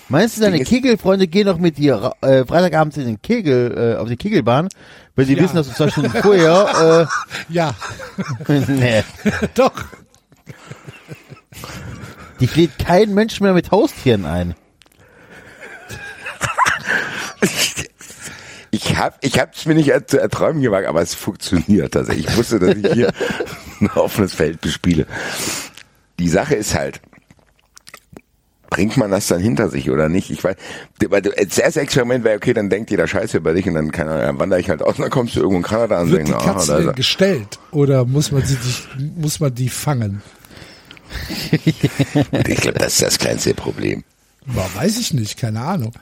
Meinst 0.09 0.37
du, 0.37 0.43
deine 0.43 0.63
Kegelfreunde 0.63 1.27
gehen 1.27 1.47
doch 1.47 1.59
mit 1.59 1.79
dir 1.79 2.13
äh, 2.21 2.45
Freitagabends 2.45 2.97
in 2.99 3.07
den 3.07 3.23
Kegel, 3.23 3.95
äh, 3.97 4.01
auf 4.01 4.09
die 4.09 4.17
Kegelbahn, 4.17 4.69
weil 5.17 5.25
sie 5.25 5.35
Ja. 5.35 5.43
wissen, 5.43 5.57
dass 5.57 5.69
du 5.69 5.75
zwei 5.75 5.89
Stunden 5.89 6.11
vorher, 6.11 7.09
Ja, 7.49 7.75
äh, 8.49 8.61
nee, 8.69 9.03
doch. 9.55 9.73
die 12.41 12.47
lädt 12.55 12.79
kein 12.79 13.15
Mensch 13.15 13.41
mehr 13.41 13.55
mit 13.55 13.71
Haustieren 13.71 14.27
ein. 14.27 14.55
Ich 18.71 18.97
hab, 18.97 19.25
ich 19.25 19.39
hab's 19.39 19.67
mir 19.67 19.75
nicht 19.75 19.91
zu 20.11 20.21
erträumen 20.21 20.61
gewagt, 20.61 20.89
aber 20.89 21.01
es 21.01 21.15
funktioniert. 21.15 21.97
Also 21.97 22.13
ich 22.13 22.37
wusste, 22.37 22.59
dass 22.59 22.75
ich 22.77 22.93
hier 22.93 23.13
ein 23.81 23.89
offenes 23.91 24.35
Feld 24.35 24.61
bespiele. 24.61 25.07
Die 26.19 26.29
Sache 26.29 26.57
ist 26.57 26.75
halt, 26.75 27.01
bringt 28.71 28.97
man 28.97 29.11
das 29.11 29.27
dann 29.29 29.41
hinter 29.41 29.69
sich 29.71 29.91
oder 29.91 30.09
nicht? 30.09 30.31
Ich 30.31 30.43
weiß, 30.43 30.57
weil 31.09 31.23
du- 31.23 31.31
das 31.31 31.59
erste 31.59 31.81
Experiment 31.81 32.25
wäre, 32.25 32.37
okay, 32.37 32.53
dann 32.55 32.71
denkt 32.71 32.91
jeder 32.91 33.07
Scheiße 33.07 33.37
über 33.39 33.55
dich 33.55 33.67
und 33.67 33.75
dann, 33.75 33.91
keine 33.93 34.11
Ahnung, 34.13 34.25
dann 34.27 34.39
wandere 34.41 34.61
ich 34.61 34.69
halt 34.71 34.83
aus 34.83 34.97
und 34.97 35.03
dann 35.03 35.11
kommst 35.11 35.37
du 35.37 35.41
irgendwo 35.41 35.59
in 35.59 35.63
Kanada 35.65 36.01
und 36.01 36.11
Wird 36.11 36.29
die 36.29 36.33
aha, 36.35 36.45
Katze 36.55 36.73
ist 36.73 36.79
denn 36.79 36.89
er. 36.89 36.93
gestellt 36.95 37.59
oder 37.71 38.05
muss 38.05 38.33
man 38.33 38.43
sie 38.43 38.57
dich, 38.57 38.89
muss 39.17 39.41
man 39.41 39.55
die 39.55 39.69
fangen? 39.69 40.23
Ich 41.53 42.61
glaube, 42.61 42.79
das 42.79 42.95
ist 42.95 43.03
das 43.03 43.19
kleinste 43.19 43.55
Problem. 43.55 44.05
Boah, 44.47 44.69
weiß 44.75 44.99
ich 44.99 45.15
nicht, 45.15 45.39
keine 45.39 45.61
Ahnung. 45.61 45.93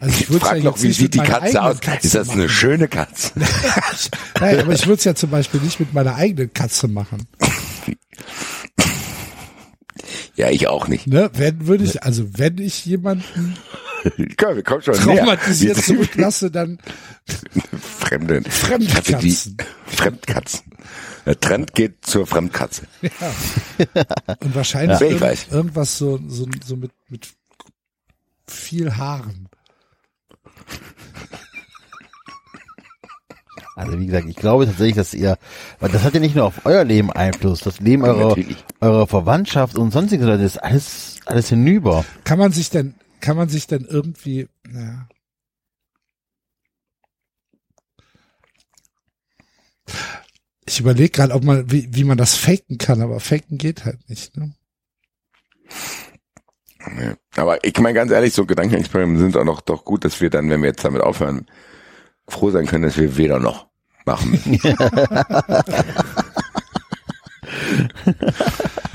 Also 0.00 0.14
ich 0.18 0.30
würde 0.30 0.44
Frag 0.44 0.58
ja 0.58 0.70
jetzt 0.70 0.82
wie 0.82 0.92
sieht 0.92 1.14
die 1.14 1.18
Katze 1.20 1.62
aus? 1.62 1.80
Katze 1.80 2.06
ist 2.06 2.14
das 2.16 2.26
machen. 2.28 2.40
eine 2.40 2.48
schöne 2.48 2.88
Katze? 2.88 3.32
Nein, 4.40 4.58
aber 4.60 4.72
ich 4.72 4.86
würde 4.86 4.98
es 4.98 5.04
ja 5.04 5.14
zum 5.14 5.30
Beispiel 5.30 5.60
nicht 5.60 5.78
mit 5.78 5.92
meiner 5.94 6.16
eigenen 6.16 6.52
Katze 6.52 6.88
machen. 6.88 7.26
Ja, 10.36 10.50
ich 10.50 10.68
auch 10.68 10.88
nicht. 10.88 11.06
Ne? 11.06 11.30
Wenn 11.34 11.66
würde 11.66 11.84
ich, 11.84 12.02
also 12.02 12.38
wenn 12.38 12.58
ich 12.58 12.84
jemanden 12.86 13.56
Komm, 14.36 14.56
wir 14.56 14.62
kommen 14.62 14.82
schon 14.82 14.94
näher. 15.04 15.18
traumatisiert 15.18 15.76
Die- 15.78 15.82
zurücklasse, 15.82 16.50
dann 16.50 16.78
Fremde. 17.80 18.42
Fremdkatzen. 18.50 19.56
Fremdkatzen. 19.86 20.72
Der 21.24 21.38
Trend 21.38 21.72
geht 21.74 22.04
zur 22.04 22.26
Fremdkatze. 22.26 22.82
und 24.40 24.54
wahrscheinlich 24.56 24.98
Ja, 24.98 25.06
irgend- 25.06 25.52
irgendwas 25.52 25.96
so, 25.98 26.18
so, 26.26 26.48
so 26.66 26.76
mit, 26.76 26.90
mit 27.08 27.28
viel 28.48 28.96
Haaren. 28.96 29.48
Also 33.74 33.98
wie 33.98 34.06
gesagt, 34.06 34.28
ich 34.28 34.36
glaube 34.36 34.66
tatsächlich, 34.66 34.96
dass 34.96 35.14
ihr, 35.14 35.38
weil 35.80 35.90
das 35.90 36.02
hat 36.02 36.14
ja 36.14 36.20
nicht 36.20 36.34
nur 36.34 36.44
auf 36.44 36.66
euer 36.66 36.84
Leben 36.84 37.10
Einfluss, 37.10 37.60
das 37.60 37.80
Leben 37.80 38.02
eurer, 38.04 38.36
eurer 38.80 39.06
Verwandtschaft 39.06 39.76
und 39.78 39.92
sonstiges 39.92 40.26
Leute 40.26 40.42
ist 40.42 40.62
alles, 40.62 41.16
alles 41.24 41.48
hinüber. 41.48 42.04
Kann 42.24 42.38
man 42.38 42.52
sich 42.52 42.68
denn, 42.68 42.94
kann 43.20 43.36
man 43.36 43.48
sich 43.48 43.66
denn 43.66 43.86
irgendwie, 43.86 44.48
naja. 44.68 45.08
Ich 50.66 50.80
überlege 50.80 51.10
gerade, 51.10 51.34
ob 51.34 51.44
man, 51.44 51.70
wie, 51.70 51.88
wie 51.92 52.04
man 52.04 52.18
das 52.18 52.36
faken 52.36 52.78
kann, 52.78 53.00
aber 53.00 53.20
faken 53.20 53.58
geht 53.58 53.84
halt 53.84 54.08
nicht. 54.08 54.36
Ne? 54.36 54.54
Aber 57.36 57.64
ich 57.64 57.78
meine 57.78 57.94
ganz 57.94 58.10
ehrlich, 58.10 58.34
so 58.34 58.44
Gedankenexperimente 58.44 59.20
sind 59.20 59.36
auch 59.36 59.44
noch 59.44 59.60
doch 59.60 59.84
gut, 59.84 60.04
dass 60.04 60.20
wir 60.20 60.30
dann, 60.30 60.50
wenn 60.50 60.62
wir 60.62 60.68
jetzt 60.68 60.84
damit 60.84 61.02
aufhören, 61.02 61.46
froh 62.28 62.50
sein 62.50 62.66
können, 62.66 62.84
dass 62.84 62.96
wir 62.96 63.16
weder 63.16 63.38
noch 63.38 63.66
machen. 64.04 64.40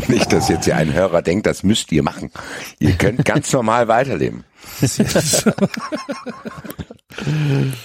Nicht, 0.07 0.31
dass 0.31 0.47
jetzt 0.49 0.65
hier 0.65 0.75
ein 0.77 0.93
Hörer 0.93 1.21
denkt, 1.21 1.45
das 1.47 1.63
müsst 1.63 1.91
ihr 1.91 2.01
machen. 2.03 2.31
Ihr 2.79 2.93
könnt 2.93 3.25
ganz 3.25 3.51
normal 3.51 3.87
weiterleben. 3.87 4.43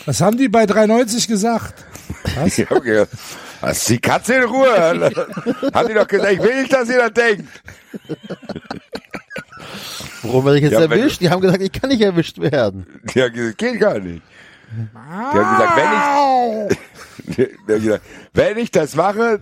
Was 0.06 0.20
haben 0.20 0.36
die 0.36 0.48
bei 0.48 0.64
3,90 0.64 1.28
gesagt? 1.28 1.85
Was? 2.36 2.56
Ja, 2.56 2.66
okay. 2.70 3.06
Lass 3.60 3.85
die 3.86 3.98
Katze 3.98 4.35
in 4.35 4.44
Ruhe. 4.44 5.10
Haben 5.73 5.89
die 5.89 5.94
doch 5.94 6.06
gesagt, 6.06 6.32
ich 6.32 6.43
will 6.43 6.62
nicht, 6.62 6.73
dass 6.73 6.89
ihr 6.89 6.98
das 6.98 7.12
denkt. 7.12 7.48
Warum 10.23 10.44
werde 10.44 10.59
ich 10.59 10.64
jetzt 10.64 10.73
Ja, 10.73 10.81
erwischt? 10.81 11.20
Die 11.20 11.31
haben 11.31 11.40
gesagt, 11.40 11.62
ich 11.62 11.73
kann 11.73 11.90
nicht 11.90 12.02
erwischt 12.02 12.39
werden. 12.39 12.86
Die 13.14 13.23
haben 13.23 13.32
gesagt, 13.32 13.59
geht 13.59 13.81
gar 13.81 13.98
nicht. 13.98 14.23
Die 14.74 15.39
haben 15.39 15.57
gesagt, 15.57 15.77
wenn 15.77 16.69
ich, 17.28 17.36
die 17.36 17.43
haben 17.74 17.82
gesagt, 17.82 18.05
wenn 18.32 18.57
ich 18.59 18.70
das 18.70 18.94
mache, 18.94 19.40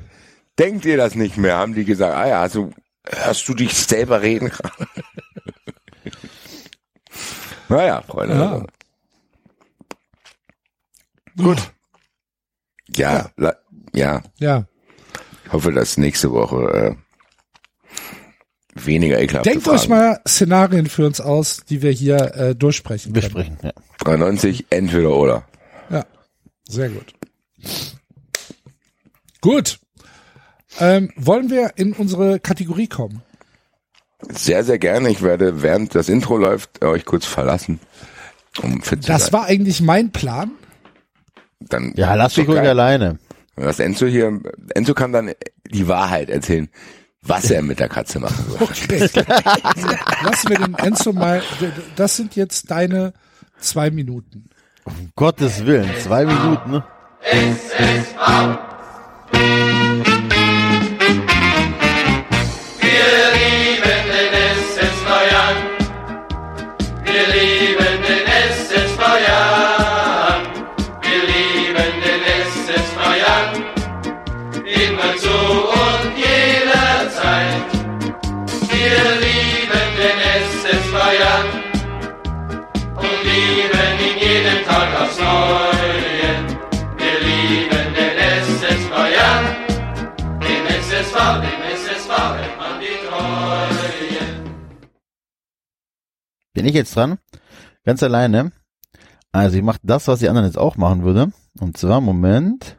denkt 0.58 0.84
ihr 0.84 0.96
das 0.96 1.14
nicht 1.14 1.36
mehr, 1.36 1.56
haben 1.56 1.74
die 1.74 1.84
gesagt. 1.84 2.16
Ah 2.16 2.26
ja, 2.28 2.40
also 2.40 2.70
hörst 3.08 3.48
du 3.48 3.54
dich 3.54 3.74
selber 3.74 4.22
reden? 4.22 4.50
naja, 7.68 8.02
Freunde. 8.02 8.34
Ja. 8.34 8.64
Gut. 11.42 11.72
Ja, 12.88 13.30
ja, 13.94 14.22
Ja. 14.38 14.64
ich 15.44 15.52
hoffe, 15.52 15.72
dass 15.72 15.96
nächste 15.96 16.32
Woche 16.32 16.56
äh, 16.72 16.94
weniger 18.86 19.20
ekelhaft 19.20 19.46
Denkt 19.46 19.66
euch 19.68 19.88
mal 19.88 20.20
Szenarien 20.26 20.86
für 20.86 21.06
uns 21.06 21.20
aus, 21.20 21.64
die 21.68 21.82
wir 21.82 21.90
hier 21.92 22.34
äh, 22.34 22.54
durchsprechen. 22.54 23.12
Besprechen, 23.12 23.58
ja. 23.62 23.72
93, 24.04 24.66
entweder 24.70 25.14
oder. 25.14 25.44
Ja, 25.90 26.04
sehr 26.68 26.88
gut. 26.90 27.14
Gut. 29.40 29.78
Ähm, 30.78 31.10
wollen 31.16 31.50
wir 31.50 31.72
in 31.76 31.92
unsere 31.92 32.40
Kategorie 32.40 32.86
kommen? 32.86 33.22
Sehr, 34.28 34.64
sehr 34.64 34.78
gerne. 34.78 35.10
Ich 35.10 35.22
werde, 35.22 35.62
während 35.62 35.94
das 35.94 36.08
Intro 36.08 36.36
läuft, 36.36 36.84
euch 36.84 37.04
kurz 37.04 37.26
verlassen. 37.26 37.80
Um 38.62 38.82
fit 38.82 39.02
zu 39.02 39.08
Das 39.08 39.24
sein. 39.26 39.32
war 39.32 39.44
eigentlich 39.46 39.80
mein 39.80 40.10
Plan. 40.12 40.52
Dann 41.60 41.92
Ja, 41.96 42.14
lass 42.14 42.36
mich 42.36 42.48
ruhig 42.48 42.60
alleine. 42.60 43.18
Was 43.56 43.78
Enzo 43.80 44.06
hier, 44.06 44.40
Enzo 44.74 44.94
kann 44.94 45.12
dann 45.12 45.32
die 45.70 45.88
Wahrheit 45.88 46.30
erzählen, 46.30 46.68
was 47.22 47.50
er 47.50 47.62
mit 47.62 47.80
der 47.80 47.88
Katze 47.88 48.18
machen 48.18 48.44
soll. 48.48 48.62
Okay. 48.62 49.00
Lassen 50.22 50.48
wir 50.48 50.58
den 50.58 50.74
Enzo 50.74 51.12
mal. 51.12 51.42
Das 51.96 52.16
sind 52.16 52.36
jetzt 52.36 52.70
deine 52.70 53.12
zwei 53.58 53.90
Minuten. 53.90 54.48
Um 54.84 55.12
Gottes 55.14 55.66
Willen, 55.66 55.90
zwei 56.02 56.24
Minuten, 56.24 56.70
ne? 56.70 56.84
Bin 96.60 96.66
ich 96.66 96.74
jetzt 96.74 96.94
dran? 96.94 97.18
Ganz 97.84 98.02
alleine. 98.02 98.52
Also 99.32 99.56
ich 99.56 99.62
mache 99.62 99.78
das, 99.82 100.08
was 100.08 100.18
die 100.18 100.28
anderen 100.28 100.46
jetzt 100.46 100.58
auch 100.58 100.76
machen 100.76 101.04
würde. 101.04 101.32
Und 101.58 101.78
zwar, 101.78 102.02
Moment. 102.02 102.76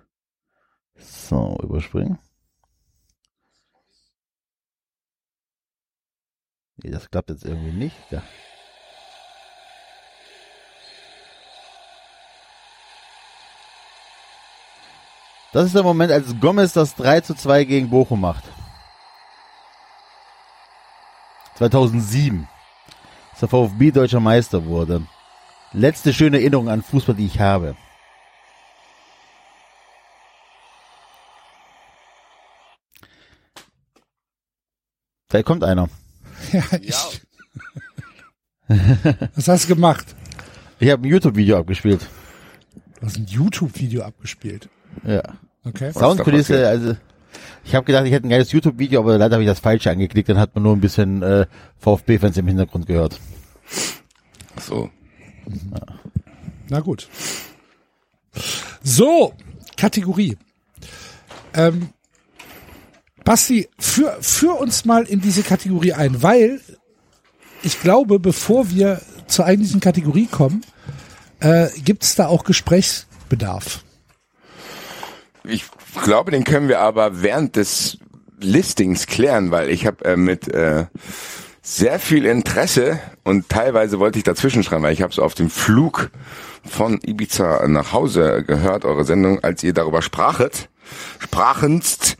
So, 0.96 1.58
überspringen. 1.64 2.20
Nee, 6.76 6.92
das 6.92 7.10
klappt 7.10 7.32
jetzt 7.32 7.44
irgendwie 7.44 7.72
nicht. 7.72 7.96
Ja. 8.12 8.22
Das 15.54 15.66
ist 15.66 15.76
der 15.76 15.84
Moment, 15.84 16.12
als 16.12 16.40
Gomez 16.40 16.74
das 16.74 16.96
3 16.96 17.22
zu 17.22 17.36
2 17.36 17.66
gegen 17.66 17.90
Bochum 17.90 18.22
macht. 18.22 18.44
2007. 21.58 22.48
der 23.42 23.48
VfB 23.48 23.92
deutscher 23.92 24.20
Meister 24.20 24.66
wurde. 24.66 25.06
Letzte 25.74 26.14
schöne 26.14 26.38
Erinnerung 26.38 26.70
an 26.70 26.82
Fußball, 26.82 27.16
die 27.16 27.26
ich 27.26 27.40
habe. 27.40 27.76
Vielleicht 35.30 35.46
kommt 35.46 35.64
einer. 35.64 35.90
Ja, 36.52 36.64
ich. 36.82 37.22
Was 39.36 39.48
hast 39.48 39.66
du 39.66 39.76
gemacht? 39.76 40.16
Ich 40.80 40.90
habe 40.90 41.08
ein 41.08 41.12
YouTube-Video 41.12 41.60
abgespielt. 41.60 42.06
Du 43.02 43.08
hast 43.08 43.18
ein 43.18 43.26
YouTube-Video 43.26 44.04
abgespielt. 44.04 44.70
Ja. 45.04 45.24
Okay. 45.66 45.92
Soundkulisse, 45.92 46.54
passiert? 46.54 46.68
also 46.68 46.96
ich 47.66 47.74
habe 47.74 47.86
gedacht, 47.86 48.06
ich 48.06 48.12
hätte 48.12 48.28
ein 48.28 48.30
geiles 48.30 48.52
YouTube-Video, 48.52 49.00
aber 49.00 49.18
leider 49.18 49.36
habe 49.36 49.44
ich 49.44 49.50
das 49.50 49.60
falsche 49.60 49.90
angeklickt, 49.90 50.30
dann 50.30 50.38
hat 50.38 50.54
man 50.54 50.64
nur 50.64 50.76
ein 50.76 50.82
bisschen 50.82 51.24
äh, 51.24 51.48
VfB-Fans 51.80 52.38
im 52.38 52.48
Hintergrund 52.48 52.86
gehört. 52.86 53.20
So. 54.60 54.92
Na 56.70 56.80
gut. 56.80 57.10
So, 58.84 59.34
Kategorie. 59.78 60.38
Ähm, 61.56 61.90
Basti, 63.24 63.68
führ, 63.80 64.16
führ 64.22 64.60
uns 64.60 64.86
mal 64.86 65.04
in 65.04 65.22
diese 65.22 65.42
Kategorie 65.42 65.94
ein, 65.94 66.22
weil 66.22 66.62
ich 67.64 67.82
glaube, 67.82 68.20
bevor 68.20 68.70
wir 68.70 69.02
zur 69.28 69.46
eigentlichen 69.46 69.80
Kategorie 69.80 70.28
kommen, 70.28 70.64
äh, 71.42 71.68
gibt 71.84 72.04
es 72.04 72.16
da 72.16 72.28
auch 72.28 72.44
Gesprächsbedarf. 72.44 73.84
Ich 75.44 75.66
glaube, 76.04 76.32
den 76.32 76.44
können 76.44 76.70
wir 76.70 76.80
aber 76.80 77.22
während 77.22 77.56
des 77.56 77.98
Listings 78.40 79.08
klären, 79.08 79.52
weil 79.52 79.70
ich 79.70 79.86
habe 79.86 80.06
äh, 80.06 80.16
mit 80.16 80.48
äh, 80.48 80.86
sehr 81.62 82.00
viel 82.00 82.26
Interesse 82.26 83.00
und 83.24 83.50
teilweise 83.50 84.00
wollte 84.00 84.18
ich 84.18 84.24
dazwischen 84.24 84.64
schreiben, 84.64 84.84
weil 84.84 84.94
ich 84.94 85.02
habe 85.02 85.14
so 85.14 85.24
auf 85.24 85.36
dem 85.36 85.50
Flug 85.50 86.12
von 86.66 87.00
Ibiza 87.04 87.68
nach 87.68 87.92
Hause 87.92 88.44
gehört, 88.44 88.86
eure 88.86 89.04
Sendung, 89.04 89.44
als 89.44 89.64
ihr 89.64 89.74
darüber 89.74 90.02
sprachet, 90.02 90.70
sprachenst, 91.20 92.18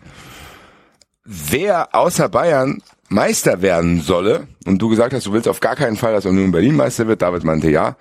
wer 1.24 1.96
außer 1.96 2.30
Bayern 2.30 2.82
Meister 3.10 3.62
werden 3.62 4.02
solle. 4.02 4.48
Und 4.66 4.80
du 4.82 4.90
gesagt 4.90 5.14
hast, 5.14 5.26
du 5.26 5.34
willst 5.34 5.48
auf 5.48 5.60
gar 5.60 5.76
keinen 5.76 5.98
Fall, 5.98 6.14
dass 6.14 6.26
Union 6.26 6.52
Berlin 6.52 6.76
Meister 6.76 7.08
wird. 7.08 7.22
David 7.22 7.44
meinte 7.44 7.70
ja. 7.70 7.98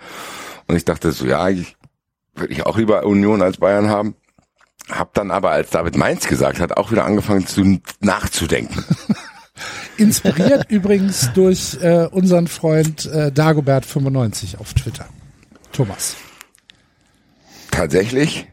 Und 0.70 0.76
ich 0.76 0.84
dachte 0.84 1.10
so, 1.10 1.26
ja, 1.26 1.48
ich, 1.48 1.76
würde 2.36 2.52
ich 2.52 2.64
auch 2.64 2.78
lieber 2.78 3.04
Union 3.04 3.42
als 3.42 3.56
Bayern 3.56 3.88
haben. 3.88 4.14
Hab 4.88 5.14
dann 5.14 5.32
aber, 5.32 5.50
als 5.50 5.70
David 5.70 5.96
Mainz 5.96 6.28
gesagt 6.28 6.60
hat, 6.60 6.76
auch 6.76 6.92
wieder 6.92 7.04
angefangen 7.04 7.44
zu 7.44 7.80
nachzudenken. 7.98 8.84
Inspiriert 9.96 10.70
übrigens 10.70 11.32
durch 11.32 11.76
äh, 11.82 12.06
unseren 12.12 12.46
Freund 12.46 13.06
äh, 13.06 13.32
Dagobert95 13.34 14.58
auf 14.58 14.72
Twitter. 14.74 15.06
Thomas. 15.72 16.14
Tatsächlich. 17.72 18.46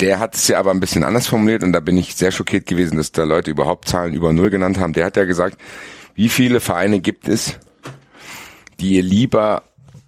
Der 0.00 0.18
hat 0.18 0.34
es 0.34 0.48
ja 0.48 0.58
aber 0.58 0.72
ein 0.72 0.80
bisschen 0.80 1.04
anders 1.04 1.28
formuliert 1.28 1.62
und 1.62 1.72
da 1.72 1.78
bin 1.78 1.96
ich 1.96 2.16
sehr 2.16 2.32
schockiert 2.32 2.66
gewesen, 2.66 2.96
dass 2.96 3.12
da 3.12 3.22
Leute 3.22 3.52
überhaupt 3.52 3.86
Zahlen 3.86 4.14
über 4.14 4.32
Null 4.32 4.50
genannt 4.50 4.78
haben. 4.80 4.94
Der 4.94 5.06
hat 5.06 5.16
ja 5.16 5.26
gesagt, 5.26 5.58
wie 6.16 6.28
viele 6.28 6.58
Vereine 6.58 6.98
gibt 6.98 7.28
es, 7.28 7.60
die 8.80 8.96
ihr 8.96 9.04
lieber, 9.04 9.62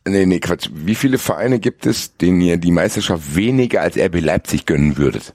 nee, 0.06 0.26
nee, 0.26 0.40
Quatsch, 0.40 0.68
wie 0.72 0.94
viele 0.94 1.18
Vereine 1.18 1.58
gibt 1.58 1.86
es, 1.86 2.16
denen 2.16 2.40
ihr 2.40 2.56
die 2.56 2.70
Meisterschaft 2.70 3.34
weniger 3.34 3.82
als 3.82 3.96
RB 3.96 4.20
Leipzig 4.20 4.66
gönnen 4.66 4.96
würdet? 4.96 5.34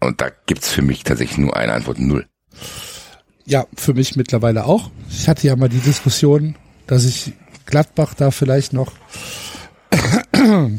Und 0.00 0.20
da 0.20 0.30
gibt's 0.46 0.70
für 0.70 0.82
mich 0.82 1.04
tatsächlich 1.04 1.38
nur 1.38 1.56
eine 1.56 1.72
Antwort, 1.72 1.98
null. 1.98 2.26
Ja, 3.44 3.66
für 3.74 3.94
mich 3.94 4.16
mittlerweile 4.16 4.66
auch. 4.66 4.90
Ich 5.08 5.28
hatte 5.28 5.46
ja 5.46 5.56
mal 5.56 5.68
die 5.68 5.80
Diskussion, 5.80 6.56
dass 6.86 7.04
ich 7.04 7.32
Gladbach 7.64 8.14
da 8.14 8.30
vielleicht 8.30 8.72
noch 8.72 8.92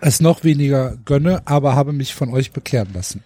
es 0.00 0.20
noch 0.20 0.44
weniger 0.44 0.96
gönne, 1.04 1.42
aber 1.46 1.74
habe 1.74 1.92
mich 1.92 2.14
von 2.14 2.30
euch 2.32 2.52
bekehren 2.52 2.92
lassen. 2.94 3.22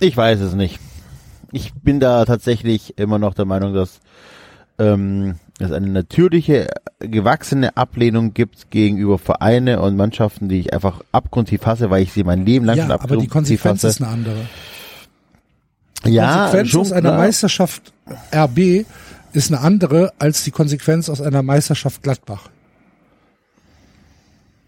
Ich 0.00 0.16
weiß 0.16 0.40
es 0.40 0.54
nicht. 0.54 0.80
Ich 1.52 1.74
bin 1.74 2.00
da 2.00 2.24
tatsächlich 2.24 2.98
immer 2.98 3.18
noch 3.18 3.34
der 3.34 3.44
Meinung, 3.44 3.74
dass 3.74 4.00
ähm, 4.78 5.36
es 5.58 5.70
eine 5.72 5.88
natürliche, 5.88 6.68
gewachsene 6.98 7.76
Ablehnung 7.76 8.34
gibt 8.34 8.70
gegenüber 8.70 9.18
Vereine 9.18 9.80
und 9.80 9.96
Mannschaften, 9.96 10.48
die 10.48 10.60
ich 10.60 10.72
einfach 10.72 11.02
abgrundtief 11.12 11.64
hasse, 11.66 11.90
weil 11.90 12.02
ich 12.02 12.12
sie 12.12 12.24
mein 12.24 12.44
Leben 12.44 12.64
lang 12.64 12.76
Ja, 12.76 12.84
schon 12.84 12.92
aber 12.92 13.16
die 13.16 13.28
Konsequenz 13.28 13.78
hasse. 13.78 13.88
ist 13.88 14.02
eine 14.02 14.10
andere. 14.10 14.46
ja, 16.04 16.44
Konsequenz 16.44 16.70
schon, 16.70 16.80
aus 16.80 16.92
einer 16.92 17.10
klar. 17.10 17.18
Meisterschaft 17.18 17.92
RB 18.34 18.86
ist 19.32 19.52
eine 19.52 19.60
andere 19.60 20.12
als 20.18 20.44
die 20.44 20.50
Konsequenz 20.50 21.08
aus 21.08 21.20
einer 21.20 21.42
Meisterschaft 21.42 22.02
Gladbach. 22.02 22.48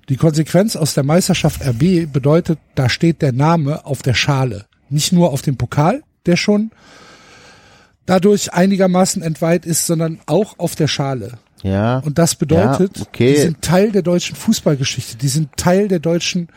Die 0.08 0.16
Konsequenz 0.16 0.76
aus 0.76 0.94
der 0.94 1.02
Meisterschaft 1.02 1.62
RB 1.66 2.12
bedeutet, 2.12 2.58
da 2.74 2.88
steht 2.88 3.22
der 3.22 3.32
Name 3.32 3.86
auf 3.86 4.02
der 4.02 4.14
Schale. 4.14 4.66
Nicht 4.90 5.12
nur 5.12 5.32
auf 5.32 5.40
dem 5.42 5.56
Pokal, 5.56 6.02
der 6.26 6.36
schon 6.36 6.70
dadurch 8.06 8.52
einigermaßen 8.52 9.22
entweiht 9.22 9.66
ist, 9.66 9.86
sondern 9.86 10.20
auch 10.26 10.58
auf 10.58 10.74
der 10.74 10.88
Schale. 10.88 11.38
Ja. 11.62 11.98
Und 12.00 12.18
das 12.18 12.34
bedeutet, 12.34 12.98
Ja, 12.98 13.02
okay. 13.04 13.34
die 13.34 13.40
sind 13.40 13.62
Teil 13.62 13.90
der 13.90 14.02
deutschen 14.02 14.36
Fußballgeschichte, 14.36 15.16
die 15.16 15.28
sind 15.28 15.56
Teil 15.56 15.88
der 15.88 15.98
deutschen 15.98 16.48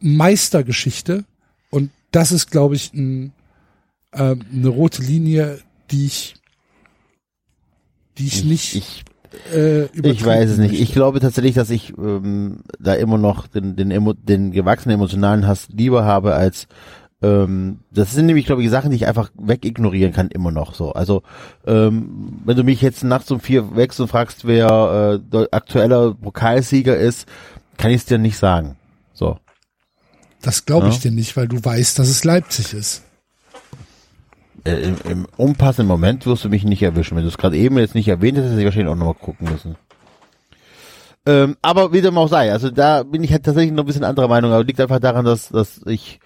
Meistergeschichte. 0.00 1.24
Und 1.70 1.90
das 2.12 2.30
ist, 2.30 2.50
glaube 2.50 2.76
ich, 2.76 2.92
ein, 2.94 3.32
ähm, 4.12 4.42
eine 4.52 4.68
rote 4.68 5.02
Linie, 5.02 5.58
die 5.90 6.06
ich, 6.06 6.34
die 8.18 8.26
ich 8.26 8.44
nicht 8.44 8.76
ich, 8.76 9.04
äh, 9.52 9.86
ich 9.86 10.24
weiß 10.24 10.50
es 10.50 10.58
nicht. 10.58 10.70
möchte. 10.70 10.82
Ich 10.84 10.92
glaube 10.92 11.18
tatsächlich, 11.18 11.54
dass 11.56 11.70
ich 11.70 11.92
ähm, 11.98 12.60
da 12.78 12.94
immer 12.94 13.18
noch 13.18 13.48
den, 13.48 13.74
den, 13.74 13.90
den 14.22 14.52
gewachsenen 14.52 14.94
emotionalen 14.94 15.46
Hass 15.46 15.68
lieber 15.70 16.04
habe 16.04 16.34
als 16.34 16.68
ähm, 17.24 17.80
das 17.90 18.12
sind 18.12 18.26
nämlich, 18.26 18.44
glaube 18.44 18.62
ich, 18.62 18.70
Sachen, 18.70 18.90
die 18.90 18.96
ich 18.96 19.06
einfach 19.06 19.30
wegignorieren 19.34 20.12
kann, 20.12 20.28
immer 20.28 20.50
noch 20.50 20.74
so. 20.74 20.92
Also, 20.92 21.22
ähm, 21.66 22.40
wenn 22.44 22.56
du 22.56 22.64
mich 22.64 22.82
jetzt 22.82 23.02
nachts 23.02 23.30
um 23.30 23.40
vier 23.40 23.74
wächst 23.76 23.98
und 24.00 24.08
fragst, 24.08 24.46
wer 24.46 25.20
äh, 25.22 25.30
der 25.30 25.48
aktueller 25.52 26.14
Pokalsieger 26.14 26.96
ist, 26.96 27.26
kann 27.78 27.90
ich 27.90 27.98
es 27.98 28.04
dir 28.06 28.18
nicht 28.18 28.36
sagen. 28.36 28.76
So. 29.14 29.38
Das 30.42 30.66
glaube 30.66 30.88
ich 30.88 30.96
Ja. 30.96 31.10
dir 31.10 31.12
nicht, 31.12 31.36
weil 31.36 31.48
du 31.48 31.64
weißt, 31.64 31.98
dass 31.98 32.08
es 32.08 32.24
Leipzig 32.24 32.74
ist. 32.74 33.02
Äh, 34.64 34.82
im, 34.82 34.96
Im 35.08 35.26
unpassenden 35.36 35.88
Moment 35.88 36.26
wirst 36.26 36.44
du 36.44 36.48
mich 36.50 36.64
nicht 36.64 36.82
erwischen. 36.82 37.16
Wenn 37.16 37.24
du 37.24 37.28
es 37.28 37.38
gerade 37.38 37.56
eben 37.56 37.78
jetzt 37.78 37.94
nicht 37.94 38.08
erwähnt 38.08 38.36
hättest, 38.36 38.52
hätte 38.52 38.60
ich 38.60 38.66
wahrscheinlich 38.66 38.92
auch 38.92 38.96
nochmal 38.98 39.14
gucken 39.14 39.50
müssen. 39.50 39.76
Ähm, 41.26 41.56
aber 41.62 41.92
wie 41.92 42.02
dem 42.02 42.18
auch 42.18 42.28
sei, 42.28 42.52
also 42.52 42.70
da 42.70 43.02
bin 43.02 43.24
ich 43.24 43.32
halt 43.32 43.44
tatsächlich 43.44 43.72
noch 43.72 43.84
ein 43.84 43.86
bisschen 43.86 44.04
anderer 44.04 44.28
Meinung, 44.28 44.52
aber 44.52 44.62
liegt 44.62 44.80
einfach 44.80 45.00
daran, 45.00 45.24
dass, 45.24 45.48
dass 45.48 45.80
ich, 45.86 46.20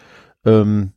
ähm, 0.44 0.92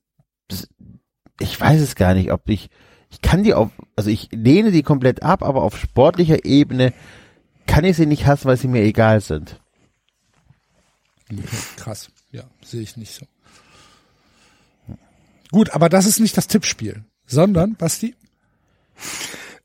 ich 1.39 1.59
weiß 1.59 1.81
es 1.81 1.95
gar 1.95 2.13
nicht, 2.13 2.31
ob 2.31 2.47
ich, 2.49 2.69
ich 3.09 3.21
kann 3.21 3.43
die 3.43 3.53
auf, 3.53 3.69
also 3.95 4.09
ich 4.09 4.29
lehne 4.31 4.71
die 4.71 4.83
komplett 4.83 5.23
ab, 5.23 5.43
aber 5.43 5.63
auf 5.63 5.77
sportlicher 5.77 6.45
Ebene 6.45 6.93
kann 7.67 7.83
ich 7.83 7.95
sie 7.95 8.05
nicht 8.05 8.25
hassen, 8.25 8.45
weil 8.45 8.57
sie 8.57 8.67
mir 8.67 8.83
egal 8.83 9.21
sind. 9.21 9.59
Krass. 11.77 12.09
Ja, 12.31 12.43
sehe 12.63 12.81
ich 12.81 12.97
nicht 12.97 13.13
so. 13.13 13.25
Gut, 15.51 15.71
aber 15.71 15.89
das 15.89 16.05
ist 16.05 16.19
nicht 16.19 16.37
das 16.37 16.47
Tippspiel, 16.47 17.03
sondern, 17.25 17.75
Basti, 17.75 18.15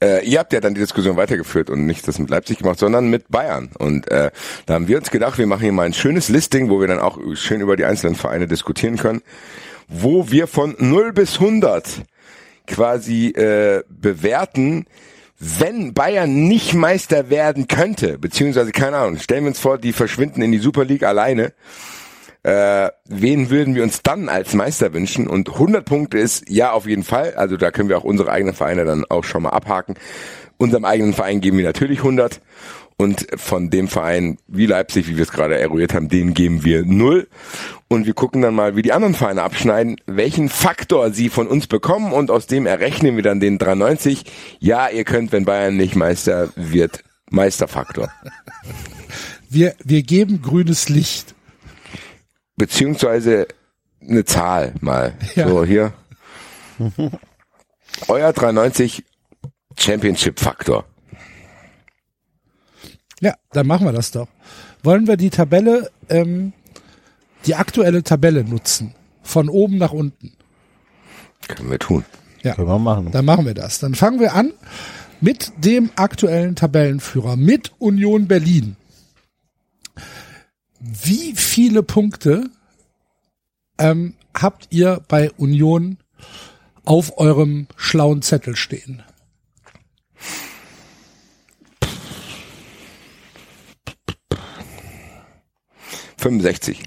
Äh, 0.03 0.27
ihr 0.27 0.41
habt 0.41 0.53
ja 0.53 0.61
dann 0.61 0.75
die 0.75 0.81
Diskussion 0.81 1.17
weitergeführt 1.17 1.71
und 1.71 1.87
nicht 1.87 2.07
das 2.07 2.19
mit 2.19 2.29
Leipzig 2.29 2.59
gemacht, 2.59 2.79
sondern 2.79 3.09
mit 3.09 3.31
Bayern. 3.31 3.71
Und 3.79 4.11
äh, 4.11 4.31
da 4.67 4.75
haben 4.75 4.89
wir 4.89 4.99
uns 4.99 5.11
gedacht, 5.11 5.39
wir 5.39 5.47
machen 5.47 5.63
hier 5.63 5.73
mal 5.73 5.87
ein 5.87 5.95
schönes 5.95 6.29
Listing, 6.29 6.69
wo 6.69 6.81
wir 6.81 6.87
dann 6.87 6.99
auch 6.99 7.19
schön 7.35 7.63
über 7.63 7.77
die 7.77 7.87
einzelnen 7.87 8.15
Vereine 8.15 8.47
diskutieren 8.47 8.99
können, 8.99 9.23
wo 9.89 10.31
wir 10.31 10.47
von 10.47 10.75
0 10.79 11.13
bis 11.13 11.41
100 11.41 12.03
quasi 12.67 13.29
äh, 13.29 13.83
bewerten, 13.89 14.87
wenn 15.39 15.93
Bayern 15.93 16.49
nicht 16.49 16.75
Meister 16.75 17.31
werden 17.31 17.69
könnte, 17.69 18.19
beziehungsweise 18.19 18.73
keine 18.73 18.97
Ahnung, 18.97 19.19
stellen 19.19 19.45
wir 19.45 19.49
uns 19.49 19.61
vor, 19.61 19.79
die 19.79 19.93
verschwinden 19.93 20.43
in 20.43 20.53
die 20.53 20.59
Super 20.59 20.85
League 20.85 21.03
alleine, 21.03 21.53
äh, 22.47 22.91
wen 23.07 23.51
würden 23.51 23.75
wir 23.75 23.83
uns 23.83 24.03
dann 24.03 24.29
als 24.29 24.55
Meister 24.55 24.95
wünschen? 24.95 25.27
Und 25.27 25.49
100 25.49 25.85
Punkte 25.85 26.19
ist 26.19 26.49
ja 26.49 26.71
auf 26.71 26.87
jeden 26.87 27.03
Fall. 27.03 27.35
Also 27.35 27.57
da 27.57 27.73
können 27.73 27.89
wir 27.89 27.99
auch 27.99 28.05
unsere 28.05 28.31
eigenen 28.31 28.55
Vereine 28.55 28.85
dann 28.85 29.05
auch 29.09 29.25
schon 29.25 29.43
mal 29.43 29.51
abhaken. 29.51 29.97
Unserem 30.57 30.85
eigenen 30.85 31.13
Verein 31.13 31.41
geben 31.41 31.59
wir 31.59 31.65
natürlich 31.65 31.99
100. 31.99 32.41
Und 32.99 33.27
von 33.37 33.69
dem 33.69 33.89
Verein 33.89 34.39
wie 34.47 34.65
Leipzig, 34.65 35.07
wie 35.09 35.17
wir 35.17 35.23
es 35.23 35.31
gerade 35.31 35.59
eruiert 35.59 35.93
haben, 35.93 36.09
den 36.09 36.33
geben 36.33 36.65
wir 36.65 36.85
0. 36.85 37.29
Und 37.89 38.07
wir 38.07 38.15
gucken 38.15 38.41
dann 38.41 38.55
mal, 38.55 38.75
wie 38.75 38.83
die 38.83 38.93
anderen 38.93 39.15
Vereine 39.15 39.43
abschneiden, 39.43 39.97
welchen 40.07 40.49
Faktor 40.49 41.11
sie 41.11 41.29
von 41.29 41.47
uns 41.47 41.67
bekommen. 41.67 42.13
Und 42.13 42.31
aus 42.31 42.47
dem 42.47 42.65
errechnen 42.65 43.17
wir 43.17 43.23
dann 43.23 43.39
den 43.39 43.59
93. 43.59 44.25
Ja, 44.61 44.89
ihr 44.89 45.05
könnt, 45.05 45.33
wenn 45.33 45.45
Bayern 45.45 45.77
nicht 45.77 45.95
Meister 45.95 46.49
wird, 46.57 47.05
Meisterfaktor. 47.29 48.11
wir, 49.51 49.75
wir 49.85 50.03
geben 50.03 50.41
grünes 50.41 50.89
Licht. 50.89 51.35
Beziehungsweise 52.57 53.47
eine 54.01 54.25
Zahl 54.25 54.73
mal. 54.81 55.15
Ja. 55.35 55.49
So 55.49 55.65
hier. 55.65 55.93
Euer 58.09 58.33
390 58.33 59.05
Championship 59.79 60.41
Faktor. 60.41 60.87
Ja, 63.21 63.35
dann 63.53 63.67
machen 63.67 63.87
wir 63.87 63.93
das 63.93 64.11
doch. 64.11 64.29
Wollen 64.83 65.07
wir 65.07 65.17
die 65.17 65.31
Tabelle, 65.31 65.91
ähm, 66.09 66.53
die 67.47 67.55
aktuelle 67.55 68.03
Tabelle 68.03 68.45
nutzen? 68.45 68.95
Von 69.23 69.49
oben 69.49 69.79
nach 69.79 69.93
unten. 69.93 70.33
Können 71.49 71.71
wir 71.71 71.79
tun. 71.79 72.05
Ja. 72.43 72.55
Können 72.55 72.69
wir 72.69 72.79
machen. 72.79 73.11
Dann 73.11 73.25
machen 73.25 73.47
wir 73.47 73.55
das. 73.55 73.79
Dann 73.79 73.95
fangen 73.95 74.21
wir 74.21 74.35
an 74.35 74.53
mit 75.21 75.53
dem 75.57 75.91
aktuellen 75.97 76.55
Tabellenführer, 76.55 77.37
mit 77.37 77.73
Union 77.79 78.29
Berlin. 78.29 78.77
Wie 80.79 81.35
viele 81.35 81.83
Punkte 81.83 82.51
ähm, 83.79 84.15
habt 84.35 84.69
ihr 84.71 85.03
bei 85.09 85.31
Union 85.33 85.97
auf 86.85 87.19
eurem 87.19 87.67
schlauen 87.77 88.23
Zettel 88.23 88.57
stehen?– 88.57 89.03
65. 96.27 96.83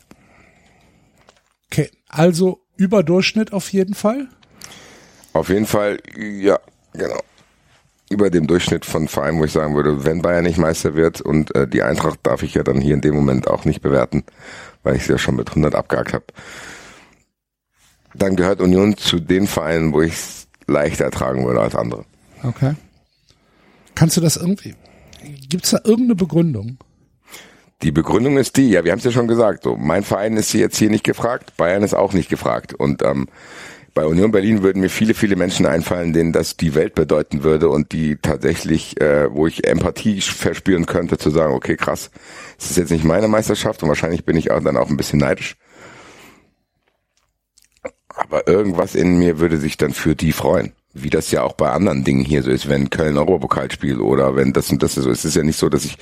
Okay, 1.71 1.89
also 2.09 2.59
Überdurchschnitt 2.75 3.53
auf 3.53 3.71
jeden 3.71 3.93
Fall. 3.93 4.27
Auf 5.31 5.47
jeden 5.47 5.65
Fall, 5.65 5.99
ja, 6.17 6.59
genau. 6.93 7.21
Über 8.09 8.29
dem 8.29 8.47
Durchschnitt 8.47 8.85
von 8.85 9.07
Vereinen, 9.07 9.39
wo 9.39 9.45
ich 9.45 9.51
sagen 9.53 9.75
würde, 9.75 10.03
wenn 10.03 10.21
Bayern 10.21 10.43
nicht 10.43 10.57
Meister 10.57 10.95
wird 10.95 11.21
und 11.21 11.55
äh, 11.55 11.67
die 11.67 11.83
Eintracht 11.83 12.19
darf 12.23 12.43
ich 12.43 12.55
ja 12.55 12.63
dann 12.63 12.81
hier 12.81 12.95
in 12.95 13.01
dem 13.01 13.15
Moment 13.15 13.47
auch 13.47 13.63
nicht 13.63 13.81
bewerten, 13.81 14.25
weil 14.83 14.97
ich 14.97 15.05
sie 15.05 15.13
ja 15.13 15.17
schon 15.17 15.35
mit 15.35 15.49
100 15.49 15.73
abgehakt 15.73 16.13
habe. 16.13 16.25
Dann 18.15 18.35
gehört 18.35 18.59
Union 18.59 18.97
zu 18.97 19.19
den 19.19 19.47
Vereinen, 19.47 19.93
wo 19.93 20.01
ich 20.01 20.13
es 20.13 20.47
leichter 20.67 21.05
ertragen 21.05 21.45
würde 21.45 21.61
als 21.61 21.75
andere. 21.75 22.03
Okay. 22.43 22.73
Kannst 23.95 24.17
du 24.17 24.21
das 24.21 24.35
irgendwie? 24.35 24.75
Gibt's 25.47 25.69
da 25.69 25.79
irgendeine 25.83 26.15
Begründung? 26.15 26.79
Die 27.81 27.91
Begründung 27.91 28.37
ist 28.37 28.57
die, 28.57 28.71
ja, 28.71 28.83
wir 28.83 28.91
haben 28.91 28.99
es 28.99 29.05
ja 29.05 29.11
schon 29.11 29.27
gesagt, 29.27 29.63
so 29.63 29.77
mein 29.77 30.03
Verein 30.03 30.35
ist 30.35 30.51
jetzt 30.53 30.77
hier 30.77 30.89
nicht 30.89 31.05
gefragt, 31.05 31.55
Bayern 31.55 31.83
ist 31.83 31.93
auch 31.93 32.11
nicht 32.11 32.29
gefragt. 32.29 32.73
Und 32.73 33.01
ähm, 33.03 33.27
bei 33.93 34.05
Union 34.05 34.31
Berlin 34.31 34.63
würden 34.63 34.81
mir 34.81 34.89
viele, 34.89 35.13
viele 35.13 35.37
Menschen 35.37 35.65
einfallen, 35.65 36.11
denen 36.11 36.33
das 36.33 36.57
die 36.57 36.75
Welt 36.75 36.93
bedeuten 36.93 37.43
würde 37.43 37.69
und 37.69 37.91
die 37.93 38.17
tatsächlich, 38.17 38.99
äh, 38.99 39.33
wo 39.33 39.47
ich 39.47 39.65
Empathie 39.65 40.19
verspüren 40.21 40.85
könnte, 40.85 41.17
zu 41.17 41.29
sagen, 41.29 41.53
okay, 41.53 41.77
krass, 41.77 42.11
es 42.57 42.71
ist 42.71 42.77
jetzt 42.77 42.91
nicht 42.91 43.05
meine 43.05 43.29
Meisterschaft 43.29 43.81
und 43.81 43.89
wahrscheinlich 43.89 44.25
bin 44.25 44.35
ich 44.35 44.51
auch 44.51 44.61
dann 44.61 44.77
auch 44.77 44.89
ein 44.89 44.97
bisschen 44.97 45.19
neidisch. 45.19 45.55
Aber 48.13 48.47
irgendwas 48.47 48.95
in 48.95 49.17
mir 49.17 49.39
würde 49.39 49.57
sich 49.57 49.77
dann 49.77 49.93
für 49.93 50.15
die 50.15 50.33
freuen. 50.33 50.73
Wie 50.93 51.09
das 51.09 51.31
ja 51.31 51.43
auch 51.43 51.53
bei 51.53 51.69
anderen 51.69 52.03
Dingen 52.03 52.25
hier 52.25 52.43
so 52.43 52.51
ist, 52.51 52.67
wenn 52.67 52.89
Köln 52.89 53.17
Europapokal 53.17 53.71
spielt 53.71 53.99
oder 53.99 54.35
wenn 54.35 54.51
das 54.51 54.69
und 54.69 54.83
das 54.83 54.95
so 54.95 55.09
ist. 55.09 55.19
Es 55.19 55.25
ist 55.25 55.35
ja 55.35 55.43
nicht 55.43 55.59
so, 55.59 55.69
dass 55.69 55.85
ich 55.85 55.97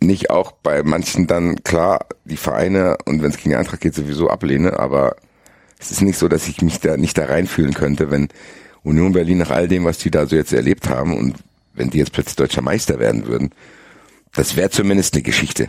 nicht 0.00 0.30
auch 0.30 0.52
bei 0.52 0.82
manchen 0.82 1.26
dann 1.26 1.62
klar 1.64 2.06
die 2.24 2.36
Vereine 2.36 2.96
und 3.04 3.22
wenn 3.22 3.30
es 3.30 3.36
gegen 3.36 3.54
Eintracht 3.54 3.80
geht 3.80 3.94
sowieso 3.94 4.30
ablehne, 4.30 4.78
aber 4.78 5.16
es 5.78 5.90
ist 5.90 6.02
nicht 6.02 6.18
so, 6.18 6.28
dass 6.28 6.48
ich 6.48 6.62
mich 6.62 6.80
da 6.80 6.96
nicht 6.96 7.18
da 7.18 7.26
reinfühlen 7.26 7.74
könnte, 7.74 8.10
wenn 8.10 8.28
Union 8.82 9.12
Berlin 9.12 9.38
nach 9.38 9.50
all 9.50 9.68
dem, 9.68 9.84
was 9.84 9.98
die 9.98 10.10
da 10.10 10.26
so 10.26 10.36
jetzt 10.36 10.52
erlebt 10.52 10.88
haben 10.88 11.16
und 11.16 11.36
wenn 11.74 11.90
die 11.90 11.98
jetzt 11.98 12.12
plötzlich 12.12 12.36
deutscher 12.36 12.62
Meister 12.62 12.98
werden 12.98 13.26
würden, 13.26 13.50
das 14.34 14.56
wäre 14.56 14.70
zumindest 14.70 15.14
eine 15.14 15.22
Geschichte. 15.22 15.68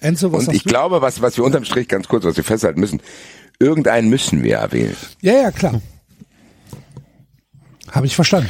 Enzo, 0.00 0.32
was 0.32 0.48
Und 0.48 0.54
ich 0.54 0.64
du? 0.64 0.68
glaube, 0.68 1.00
was, 1.00 1.20
was 1.22 1.36
wir 1.36 1.44
unterm 1.44 1.64
Strich 1.64 1.88
ganz 1.88 2.08
kurz, 2.08 2.24
was 2.24 2.36
wir 2.36 2.44
festhalten 2.44 2.80
müssen, 2.80 3.00
irgendeinen 3.58 4.08
müssen 4.10 4.42
wir 4.42 4.56
erwähnen. 4.56 4.96
Ja, 5.20 5.34
ja, 5.34 5.50
klar. 5.52 5.80
Habe 7.90 8.06
ich 8.06 8.14
verstanden. 8.16 8.48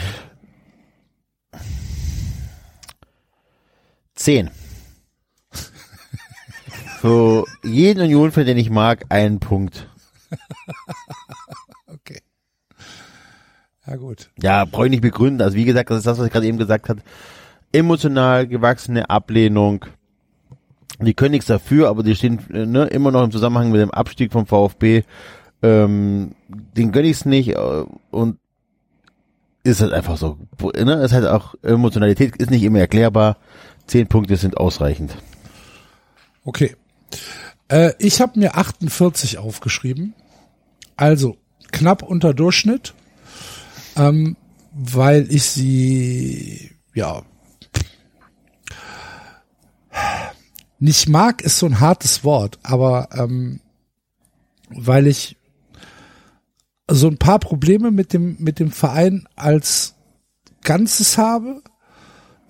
Zehn. 4.23 4.51
Für 7.01 7.44
jeden 7.65 8.03
Union-Fan, 8.03 8.47
den 8.47 8.57
ich 8.57 8.70
mag, 8.70 9.05
einen 9.09 9.40
Punkt. 9.40 9.89
Okay. 11.89 12.20
Ja, 13.86 13.97
gut. 13.97 14.31
Ja, 14.40 14.65
brauche 14.65 14.86
ich 14.86 14.90
nicht 14.90 15.03
begründen. 15.03 15.43
Also 15.43 15.57
wie 15.57 15.66
gesagt, 15.66 15.90
das 15.90 15.99
ist 15.99 16.07
das, 16.07 16.19
was 16.19 16.27
ich 16.27 16.32
gerade 16.32 16.47
eben 16.47 16.57
gesagt 16.57 16.89
habe. 16.89 17.03
Emotional 17.70 18.47
gewachsene 18.47 19.11
Ablehnung. 19.11 19.85
Die 21.01 21.12
können 21.12 21.32
nichts 21.32 21.47
dafür, 21.47 21.89
aber 21.90 22.03
die 22.03 22.16
stehen 22.16 22.40
ne, 22.49 22.86
immer 22.86 23.11
noch 23.11 23.24
im 23.24 23.31
Zusammenhang 23.31 23.70
mit 23.70 23.81
dem 23.81 23.90
Abstieg 23.90 24.32
vom 24.32 24.47
VfB. 24.47 25.03
Ähm, 25.62 26.35
den 26.49 26.93
gönn 26.93 27.05
ich's 27.05 27.27
nicht 27.27 27.51
äh, 27.51 27.85
und 28.11 28.39
ist 29.65 29.81
halt 29.81 29.93
einfach 29.93 30.16
so. 30.16 30.39
Ne? 30.74 30.94
Ist 31.05 31.12
halt 31.12 31.27
auch 31.27 31.55
Emotionalität 31.62 32.36
ist 32.36 32.51
nicht 32.51 32.62
immer 32.62 32.81
erklärbar. 32.81 33.36
Zehn 33.86 34.07
Punkte 34.07 34.36
sind 34.36 34.57
ausreichend. 34.57 35.17
Okay. 36.44 36.77
Äh, 37.69 37.93
ich 37.99 38.20
habe 38.20 38.39
mir 38.39 38.57
48 38.57 39.39
aufgeschrieben. 39.39 40.15
Also 40.97 41.36
knapp 41.70 42.02
unter 42.02 42.35
Durchschnitt, 42.35 42.94
ähm, 43.97 44.36
weil 44.73 45.27
ich 45.33 45.44
sie 45.44 46.70
ja 46.94 47.23
nicht 50.78 51.09
mag, 51.09 51.43
ist 51.43 51.59
so 51.59 51.67
ein 51.67 51.81
hartes 51.81 52.25
Wort, 52.25 52.59
aber 52.62 53.09
ähm, 53.12 53.61
weil 54.69 55.07
ich 55.07 55.36
so 56.91 57.09
ein 57.09 57.19
paar 57.19 57.39
Probleme 57.39 57.91
mit 57.91 58.12
dem 58.12 58.36
mit 58.39 58.59
dem 58.59 58.70
Verein 58.70 59.27
als 59.36 59.94
Ganzes 60.62 61.19
habe 61.19 61.62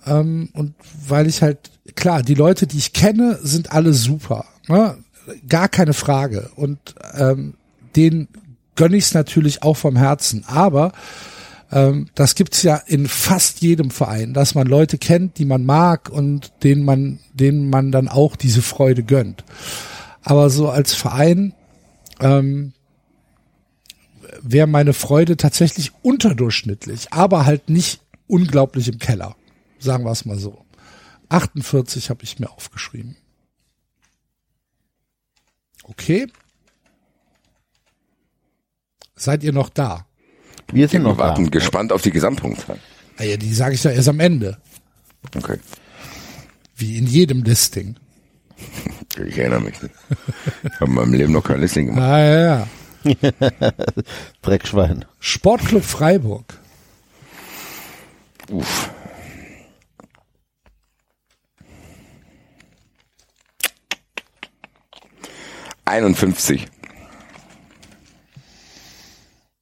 ähm, 0.05 0.49
und 0.53 0.75
weil 1.07 1.27
ich 1.27 1.41
halt 1.41 1.71
klar 1.95 2.23
die 2.23 2.35
Leute, 2.35 2.67
die 2.67 2.77
ich 2.77 2.93
kenne, 2.93 3.39
sind 3.41 3.71
alle 3.71 3.93
super, 3.93 4.45
ne? 4.67 4.97
gar 5.47 5.69
keine 5.69 5.93
Frage 5.93 6.49
und 6.55 6.77
ähm, 7.13 7.55
den 7.95 8.27
gönne 8.75 8.97
ich 8.97 9.05
es 9.05 9.13
natürlich 9.13 9.63
auch 9.63 9.77
vom 9.77 9.95
Herzen, 9.95 10.43
aber 10.47 10.91
ähm, 11.71 12.07
das 12.15 12.35
gibt's 12.35 12.61
ja 12.63 12.75
in 12.75 13.07
fast 13.07 13.61
jedem 13.61 13.89
Verein, 13.89 14.33
dass 14.33 14.55
man 14.55 14.67
Leute 14.67 14.97
kennt, 14.97 15.37
die 15.37 15.45
man 15.45 15.65
mag 15.65 16.09
und 16.09 16.51
denen 16.63 16.85
man, 16.85 17.19
denen 17.33 17.69
man 17.69 17.91
dann 17.91 18.07
auch 18.07 18.35
diese 18.35 18.61
Freude 18.61 19.03
gönnt. 19.03 19.43
Aber 20.23 20.49
so 20.49 20.69
als 20.69 20.93
Verein 20.93 21.53
ähm, 22.19 22.73
wäre 24.41 24.67
meine 24.67 24.93
Freude 24.93 25.35
tatsächlich 25.37 25.91
unterdurchschnittlich, 26.01 27.11
aber 27.11 27.45
halt 27.45 27.69
nicht 27.69 28.01
unglaublich 28.27 28.87
im 28.87 28.99
Keller. 28.99 29.35
Sagen 29.83 30.05
wir 30.05 30.11
es 30.11 30.23
mal 30.23 30.39
so. 30.39 30.63
48 31.27 32.09
habe 32.09 32.23
ich 32.23 32.39
mir 32.39 32.49
aufgeschrieben. 32.49 33.17
Okay. 35.83 36.27
Seid 39.15 39.43
ihr 39.43 39.51
noch 39.51 39.67
da? 39.67 40.05
Wir 40.71 40.87
sind 40.87 41.03
noch 41.03 41.17
da. 41.17 41.23
warten 41.23 41.51
gespannt 41.51 41.91
auf 41.91 42.01
die 42.01 42.11
Gesamtpunktzahl. 42.11 42.79
Ah 43.17 43.23
ja, 43.23 43.35
die 43.35 43.53
sage 43.53 43.75
ich 43.75 43.83
ja 43.83 43.91
erst 43.91 44.07
am 44.07 44.21
Ende. 44.21 44.57
Okay. 45.35 45.59
Wie 46.77 46.97
in 46.97 47.05
jedem 47.05 47.43
Listing. 47.43 47.97
Ich 49.27 49.37
erinnere 49.37 49.61
mich. 49.61 49.75
Ich 49.83 50.73
habe 50.79 50.85
in 50.85 50.93
meinem 50.93 51.13
Leben 51.13 51.33
noch 51.33 51.43
kein 51.43 51.59
Listing 51.59 51.87
gemacht. 51.87 52.01
Ah 52.03 52.19
ja, 52.19 52.39
ja. 52.39 52.67
Dreckschwein. 54.41 55.03
Sportclub 55.19 55.83
Freiburg. 55.83 56.57
Uff. 58.49 58.92
Einundfünfzig. 65.85 66.67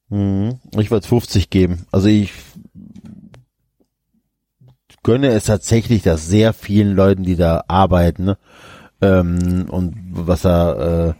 Mhm. 0.10 0.60
Ich 0.78 0.92
würde 0.92 1.08
50 1.08 1.50
geben. 1.50 1.86
Also 1.92 2.08
ich 2.08 2.34
gönne 5.04 5.30
es 5.30 5.46
tatsächlich, 5.46 6.04
dass 6.04 6.28
sehr 6.28 6.54
vielen 6.54 6.96
Leuten, 6.96 7.24
die 7.24 7.36
da 7.36 7.64
arbeiten, 7.68 8.26
ne, 8.26 8.38
ähm, 9.02 9.68
und 9.70 9.96
was 10.12 10.44
da 10.44 11.10
äh, 11.10 11.14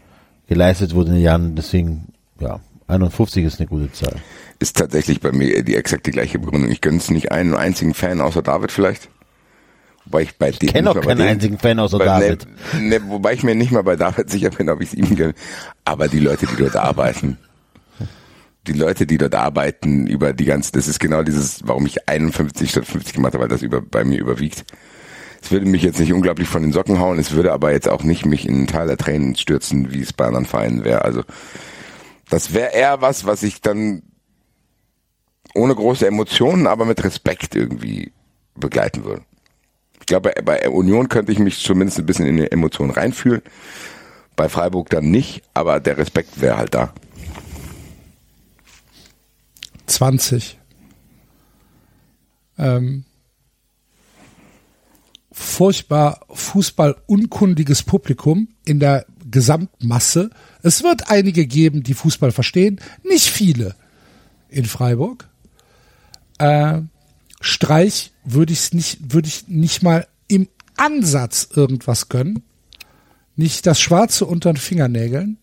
geleistet 0.46 0.94
wurde 0.94 1.08
in 1.10 1.16
den 1.16 1.24
Jahren, 1.24 1.56
deswegen, 1.56 2.12
ja, 2.38 2.60
51 2.86 3.44
ist 3.44 3.58
eine 3.58 3.68
gute 3.68 3.90
Zahl. 3.92 4.16
Ist 4.58 4.76
tatsächlich 4.76 5.20
bei 5.20 5.32
mir 5.32 5.64
die 5.64 5.74
exakt 5.74 6.06
die 6.06 6.12
gleiche 6.12 6.38
Begründung. 6.38 6.70
Ich 6.70 6.80
gönne 6.80 6.98
es 6.98 7.10
nicht 7.10 7.32
einen 7.32 7.54
einzigen 7.54 7.94
Fan 7.94 8.20
außer 8.20 8.42
David 8.42 8.70
vielleicht. 8.70 9.08
Wobei 10.04 10.22
ich 10.22 10.36
bei 10.36 10.50
Ich 10.50 10.58
kenne 10.58 10.90
auch 10.90 11.00
keinen 11.00 11.22
einzigen 11.22 11.58
Fan 11.58 11.78
außer 11.78 11.98
David. 11.98 12.46
Ne, 12.74 12.98
ne, 12.98 13.00
wobei 13.06 13.34
ich 13.34 13.42
mir 13.42 13.54
nicht 13.54 13.70
mal 13.70 13.82
bei 13.82 13.96
David 13.96 14.30
sicher 14.30 14.50
bin, 14.50 14.68
ob 14.68 14.80
ich 14.80 14.88
es 14.88 14.94
ihm 14.94 15.14
gönne. 15.14 15.34
Aber 15.84 16.08
die 16.08 16.18
Leute, 16.18 16.46
die 16.46 16.56
dort 16.56 16.76
arbeiten, 16.76 17.38
die 18.66 18.72
Leute, 18.72 19.06
die 19.06 19.18
dort 19.18 19.34
arbeiten, 19.34 20.06
über 20.06 20.32
die 20.32 20.44
ganze, 20.44 20.72
das 20.72 20.88
ist 20.88 21.00
genau 21.00 21.22
dieses, 21.22 21.66
warum 21.66 21.86
ich 21.86 22.08
51 22.08 22.70
statt 22.70 22.86
50 22.86 23.14
gemacht 23.14 23.34
habe, 23.34 23.42
weil 23.42 23.48
das 23.48 23.62
über, 23.62 23.80
bei 23.80 24.04
mir 24.04 24.18
überwiegt. 24.18 24.64
Es 25.42 25.50
würde 25.50 25.66
mich 25.66 25.82
jetzt 25.82 25.98
nicht 25.98 26.12
unglaublich 26.12 26.48
von 26.48 26.62
den 26.62 26.72
Socken 26.72 27.00
hauen, 27.00 27.18
es 27.18 27.32
würde 27.32 27.52
aber 27.52 27.72
jetzt 27.72 27.88
auch 27.88 28.04
nicht 28.04 28.24
mich 28.24 28.46
in 28.46 28.54
einen 28.54 28.66
Teil 28.68 28.86
der 28.86 28.96
Tränen 28.96 29.34
stürzen, 29.34 29.92
wie 29.92 30.00
es 30.00 30.12
bei 30.12 30.26
anderen 30.26 30.46
Vereinen 30.46 30.84
wäre. 30.84 31.04
Also 31.04 31.22
Das 32.30 32.54
wäre 32.54 32.72
eher 32.72 33.00
was, 33.00 33.26
was 33.26 33.42
ich 33.42 33.60
dann 33.60 34.02
ohne 35.54 35.74
große 35.74 36.06
Emotionen, 36.06 36.66
aber 36.66 36.84
mit 36.84 37.02
Respekt 37.02 37.56
irgendwie 37.56 38.12
begleiten 38.54 39.04
würde. 39.04 39.22
Ich 40.02 40.06
glaube, 40.06 40.32
bei 40.44 40.68
Union 40.68 41.08
könnte 41.08 41.30
ich 41.30 41.38
mich 41.38 41.62
zumindest 41.62 42.00
ein 42.00 42.06
bisschen 42.06 42.26
in 42.26 42.36
die 42.36 42.50
Emotionen 42.50 42.90
reinfühlen. 42.90 43.40
Bei 44.34 44.48
Freiburg 44.48 44.90
dann 44.90 45.12
nicht, 45.12 45.44
aber 45.54 45.78
der 45.78 45.96
Respekt 45.96 46.40
wäre 46.40 46.56
halt 46.56 46.74
da. 46.74 46.92
20. 49.86 50.58
Ähm, 52.58 53.04
furchtbar 55.30 56.26
fußballunkundiges 56.30 57.84
Publikum 57.84 58.48
in 58.64 58.80
der 58.80 59.06
Gesamtmasse. 59.30 60.30
Es 60.62 60.82
wird 60.82 61.10
einige 61.10 61.46
geben, 61.46 61.84
die 61.84 61.94
Fußball 61.94 62.32
verstehen, 62.32 62.80
nicht 63.04 63.28
viele 63.28 63.76
in 64.48 64.64
Freiburg. 64.64 65.28
Äh, 66.38 66.80
Streich 67.40 68.11
würde 68.24 68.52
ich 68.52 68.72
nicht, 68.72 69.12
würde 69.12 69.28
ich 69.28 69.48
nicht 69.48 69.82
mal 69.82 70.06
im 70.28 70.48
Ansatz 70.76 71.48
irgendwas 71.54 72.08
gönnen. 72.08 72.42
Nicht 73.36 73.66
das 73.66 73.80
Schwarze 73.80 74.26
unter 74.26 74.52
den 74.52 74.58
Fingernägeln. 74.58 75.38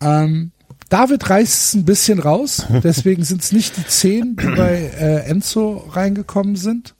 Ähm, 0.00 0.52
David 0.88 1.28
reißt 1.28 1.52
es 1.52 1.74
ein 1.74 1.84
bisschen 1.84 2.18
raus, 2.18 2.66
deswegen 2.84 3.24
sind 3.24 3.42
es 3.42 3.52
nicht 3.52 3.76
die 3.76 3.86
zehn, 3.86 4.36
die 4.36 4.46
bei 4.46 4.92
äh, 4.98 5.26
Enzo 5.28 5.88
reingekommen 5.90 6.56
sind. 6.56 6.94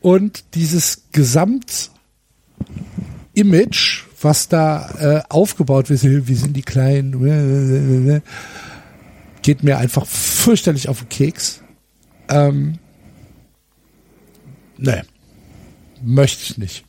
Und 0.00 0.54
dieses 0.54 1.04
Gesamtimage, 1.12 1.90
was 4.20 4.48
da 4.48 4.90
äh, 4.98 5.22
aufgebaut 5.28 5.90
wird, 5.90 6.02
wir 6.02 6.36
sind 6.36 6.56
die 6.56 6.62
Kleinen, 6.62 8.22
geht 9.42 9.62
mir 9.62 9.78
einfach 9.78 10.06
fürchterlich 10.06 10.88
auf 10.88 11.00
den 11.00 11.08
Keks. 11.08 11.62
Ähm, 12.28 12.78
nee, 14.78 15.02
möchte 16.02 16.42
ich 16.44 16.58
nicht. 16.58 16.84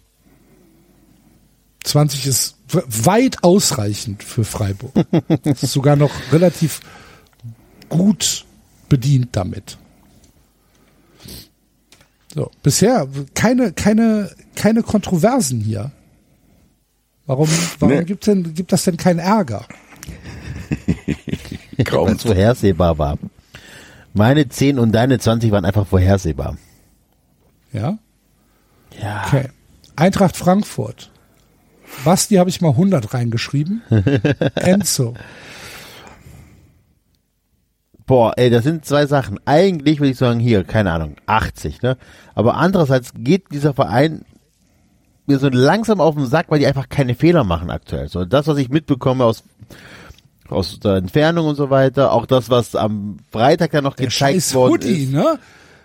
20 1.84 2.26
ist 2.28 2.56
weit 2.72 3.44
ausreichend 3.44 4.24
für 4.24 4.44
Freiburg. 4.44 4.94
ist 5.44 5.62
sogar 5.72 5.96
noch 5.96 6.12
relativ 6.32 6.82
gut 7.90 8.46
bedient 8.90 9.30
damit. 9.36 9.78
So, 12.34 12.52
bisher 12.62 13.08
keine, 13.34 13.74
keine, 13.74 14.30
keine 14.56 14.84
Kontroversen 14.84 15.62
hier. 15.62 15.92
Warum, 17.26 17.50
warum 17.80 17.96
Nee. 17.96 18.04
gibt 18.06 18.28
denn, 18.28 18.54
gibt 18.54 18.72
das 18.72 18.84
denn 18.84 18.98
keinen 18.98 19.20
Ärger? 19.20 19.66
Weil 21.78 22.16
es 22.16 22.22
vorhersehbar 22.24 22.98
war. 22.98 23.18
Meine 24.14 24.48
10 24.50 24.78
und 24.80 24.92
deine 24.92 25.18
20 25.20 25.52
waren 25.52 25.66
einfach 25.66 25.88
vorhersehbar. 25.88 26.58
Ja? 27.72 27.98
Ja. 29.02 29.24
Okay. 29.28 29.50
Eintracht 29.96 30.38
Frankfurt. 30.38 31.12
Basti 32.06 32.36
habe 32.36 32.50
ich 32.50 32.62
mal 32.62 32.70
100 32.70 33.14
reingeschrieben. 33.14 33.82
Enzo. 34.56 35.16
Boah, 38.06 38.34
ey, 38.38 38.50
das 38.50 38.64
sind 38.64 38.86
zwei 38.86 39.06
Sachen. 39.06 39.40
Eigentlich 39.46 40.00
würde 40.00 40.12
ich 40.12 40.18
sagen, 40.18 40.40
hier, 40.40 40.64
keine 40.64 40.92
Ahnung, 40.92 41.16
80, 41.28 41.82
ne? 41.82 41.98
Aber 42.34 42.56
andererseits 42.56 43.12
geht 43.16 43.52
dieser 43.52 43.74
Verein 43.74 44.26
mir 45.28 45.38
so 45.38 45.48
langsam 45.48 46.02
auf 46.02 46.16
den 46.16 46.26
Sack, 46.26 46.48
weil 46.50 46.60
die 46.60 46.66
einfach 46.66 46.90
keine 46.90 47.14
Fehler 47.14 47.44
machen 47.44 47.70
aktuell. 47.70 48.10
So, 48.10 48.26
das, 48.26 48.48
was 48.48 48.58
ich 48.58 48.70
mitbekomme 48.70 49.24
aus, 49.24 49.44
aus 50.48 50.80
der 50.80 50.96
Entfernung 50.96 51.46
und 51.48 51.56
so 51.56 51.70
weiter, 51.70 52.12
auch 52.12 52.26
das, 52.26 52.50
was 52.50 52.76
am 52.76 53.18
Freitag 53.32 53.74
ja 53.74 53.82
noch 53.82 53.96
Der 53.96 54.08
gezeigt 54.08 54.34
scheiß 54.34 54.56
worden 54.56 54.72
Hoodie, 54.72 55.04
ist, 55.04 55.12
ne? 55.12 55.38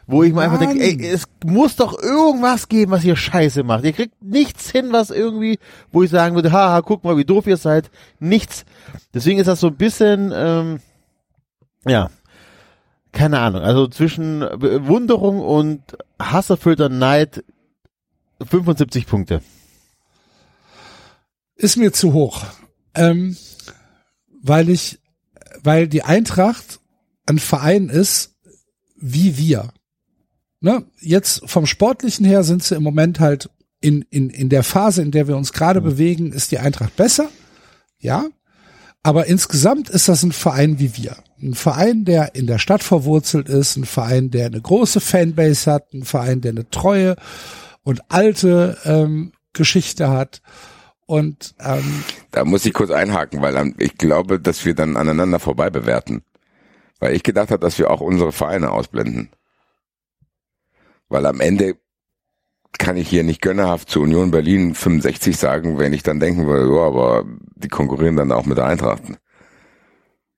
Wo 0.07 0.23
ich 0.23 0.33
mir 0.33 0.43
einfach 0.43 0.59
denke, 0.59 0.81
ey, 0.81 1.07
es 1.07 1.25
muss 1.45 1.77
doch 1.77 1.99
irgendwas 2.01 2.69
geben, 2.69 2.93
was 2.93 3.05
ihr 3.05 3.17
scheiße 3.17 3.63
macht. 3.63 3.85
Ihr 3.85 3.93
kriegt 3.93 4.23
nichts 4.23 4.71
hin, 4.71 4.93
was 4.93 5.11
irgendwie, 5.11 5.59
wo 5.93 6.03
ich 6.03 6.11
sagen 6.11 6.35
würde, 6.35 6.53
haha, 6.53 6.83
guck 6.83 7.05
mal, 7.05 7.17
wie 7.17 7.25
doof 7.25 7.47
ihr 7.47 7.57
seid. 7.57 7.91
Nichts. 8.21 8.65
Deswegen 9.13 9.39
ist 9.39 9.47
das 9.47 9.61
so 9.61 9.69
ein 9.69 9.77
bisschen, 9.77 10.33
ähm, 10.35 10.81
ja, 11.87 12.11
keine 13.13 13.39
Ahnung. 13.39 13.63
Also 13.63 13.87
zwischen 13.87 14.41
Bewunderung 14.41 15.41
und 15.41 15.83
hasserfüllter 16.21 16.89
Neid 16.89 17.45
75 18.43 19.07
Punkte. 19.07 19.41
Ist 21.57 21.77
mir 21.77 21.93
zu 21.93 22.13
hoch. 22.13 22.45
Ähm, 22.95 23.37
weil 24.43 24.69
ich, 24.69 24.99
weil 25.63 25.89
die 25.89 26.03
Eintracht 26.03 26.81
ein 27.27 27.39
Verein 27.39 27.89
ist, 27.89 28.35
wie 28.97 29.39
wir. 29.39 29.73
Ne? 30.65 30.83
Jetzt 30.99 31.43
vom 31.45 31.67
Sportlichen 31.67 32.25
her 32.25 32.43
sind 32.43 32.63
sie 32.63 32.75
im 32.75 32.83
Moment 32.83 33.21
halt 33.21 33.51
in, 33.83 34.01
in, 34.09 34.31
in 34.31 34.49
der 34.49 34.63
Phase, 34.63 35.03
in 35.03 35.11
der 35.11 35.29
wir 35.29 35.37
uns 35.37 35.53
gerade 35.53 35.83
bewegen, 35.83 36.33
ist 36.33 36.53
die 36.53 36.59
Eintracht 36.59 36.97
besser. 36.97 37.29
Ja. 37.99 38.25
Aber 39.03 39.27
insgesamt 39.27 39.91
ist 39.91 40.09
das 40.09 40.23
ein 40.23 40.33
Verein 40.33 40.79
wie 40.79 40.97
wir. 40.97 41.17
Ein 41.43 41.53
Verein, 41.53 42.07
der 42.07 42.35
in 42.35 42.47
der 42.47 42.57
Stadt 42.57 42.83
verwurzelt 42.83 43.51
ist, 43.51 43.77
ein 43.77 43.85
Verein, 43.85 44.31
der 44.31 44.47
eine 44.47 44.59
große 44.59 45.01
Fanbase 45.01 45.71
hat, 45.71 45.93
ein 45.93 46.05
Verein, 46.05 46.41
der 46.41 46.53
eine 46.53 46.71
treue 46.71 47.17
und 47.83 48.01
alte 48.09 48.79
ähm, 48.87 49.33
Geschichte 49.53 50.09
hat. 50.09 50.41
Und 51.05 51.55
ähm, 51.61 52.05
Da 52.31 52.47
muss 52.47 52.65
ich 52.65 52.73
kurz 52.73 52.91
einhaken, 52.91 53.43
weil 53.43 53.55
ähm, 53.57 53.75
ich 53.77 53.99
glaube, 53.99 54.41
dass 54.41 54.65
wir 54.65 54.75
dann 54.75 54.97
aneinander 54.97 55.41
vorbei 55.41 55.69
bewerten. 55.69 56.23
Weil 57.01 57.15
ich 57.15 57.23
gedacht 57.23 57.51
habe, 57.51 57.61
dass 57.61 57.79
wir 57.79 57.91
auch 57.91 58.01
unsere 58.01 58.33
Vereine 58.33 58.71
ausblenden. 58.71 59.29
Weil 61.15 61.27
am 61.27 61.41
Ende 61.41 61.77
kann 62.77 62.97
ich 62.97 63.09
hier 63.09 63.23
nicht 63.23 63.41
gönnerhaft 63.41 63.89
zu 63.89 64.01
Union 64.01 64.33
Berlin 64.33 64.75
65 64.75 65.37
sagen, 65.37 65.79
wenn 65.79 65.93
ich 65.93 66.03
dann 66.03 66.19
denken 66.19 66.49
würde, 66.49 66.75
ja, 66.75 66.83
aber 66.83 67.25
die 67.55 67.69
konkurrieren 67.69 68.17
dann 68.17 68.33
auch 68.33 68.47
mit 68.47 68.59
der 68.59 68.67
Eintracht. 68.67 69.01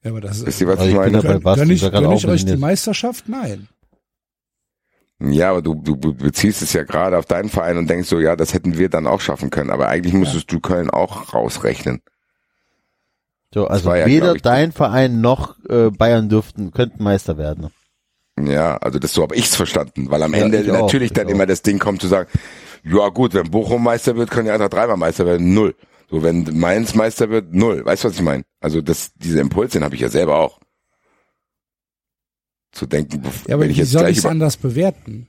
ja, 0.02 0.10
aber 0.10 0.20
das 0.20 0.44
Wisst 0.44 0.60
ihr, 0.60 0.68
was 0.68 0.80
ich 0.80 0.88
bin 0.88 0.96
meine? 0.96 1.22
dabei- 1.22 1.54
gönn 1.54 1.70
ich, 1.70 1.82
ist 1.82 1.92
ja 1.94 1.98
gönn 1.98 2.12
ich 2.12 2.26
euch 2.28 2.44
die. 2.44 2.58
Meisterschaft? 2.58 3.26
Nein. 3.26 3.68
Ja, 5.18 5.48
aber 5.48 5.62
du, 5.62 5.74
du 5.74 6.12
beziehst 6.12 6.60
es 6.60 6.74
ja 6.74 6.84
gerade 6.84 7.16
auf 7.16 7.24
deinen 7.24 7.48
Verein 7.48 7.78
und 7.78 7.88
denkst 7.88 8.06
so, 8.10 8.20
ja, 8.20 8.36
das 8.36 8.52
hätten 8.52 8.76
wir 8.76 8.90
dann 8.90 9.06
auch 9.06 9.22
schaffen 9.22 9.48
können. 9.48 9.70
Aber 9.70 9.88
eigentlich 9.88 10.12
müsstest 10.12 10.52
du 10.52 10.60
Köln 10.60 10.90
auch 10.90 11.32
rausrechnen. 11.32 12.02
So, 13.54 13.66
also 13.66 13.94
ja, 13.94 14.04
weder 14.04 14.34
ich, 14.34 14.42
dein 14.42 14.72
Verein 14.72 15.22
noch 15.22 15.56
äh, 15.70 15.88
Bayern 15.90 16.28
dürften, 16.28 16.70
könnten 16.72 17.02
Meister 17.02 17.38
werden. 17.38 17.68
Ja, 18.38 18.76
also 18.76 18.98
das 18.98 19.12
so 19.14 19.22
habe 19.22 19.34
ich's 19.36 19.56
verstanden, 19.56 20.10
weil 20.10 20.22
am 20.22 20.34
Ja, 20.34 20.44
Ende 20.44 20.60
ich 20.60 20.70
auch, 20.70 20.82
natürlich 20.82 21.10
ich 21.10 21.14
dann 21.14 21.26
auch. 21.26 21.30
immer 21.30 21.46
das 21.46 21.62
Ding 21.62 21.78
kommt 21.78 22.00
zu 22.02 22.06
sagen, 22.08 22.28
ja 22.84 23.08
gut, 23.08 23.32
wenn 23.34 23.50
Bochum 23.50 23.82
Meister 23.82 24.16
wird, 24.16 24.30
können 24.30 24.44
die 24.46 24.50
einfach 24.50 24.68
dreimal 24.68 24.96
Meister 24.96 25.24
werden, 25.26 25.54
null. 25.54 25.74
So, 26.10 26.22
wenn 26.22 26.44
Mainz 26.58 26.94
Meister 26.94 27.30
wird, 27.30 27.52
null. 27.54 27.84
Weißt 27.84 28.04
du, 28.04 28.08
was 28.08 28.14
ich 28.16 28.22
meine? 28.22 28.44
Also 28.60 28.80
das, 28.82 29.12
diese 29.16 29.40
Impuls, 29.40 29.72
den 29.72 29.82
habe 29.84 29.94
ich 29.94 30.00
ja 30.02 30.08
selber 30.08 30.38
auch. 30.38 30.60
Zu 32.72 32.86
denken, 32.86 33.22
Ja, 33.48 33.54
aber 33.54 33.62
wenn 33.64 33.70
ich 33.70 33.76
wie 33.78 33.80
jetzt 33.80 33.92
soll 33.92 34.02
gleich 34.02 34.12
ich 34.12 34.18
es 34.18 34.24
über 34.24 34.30
anders 34.30 34.56
bewerten? 34.58 35.28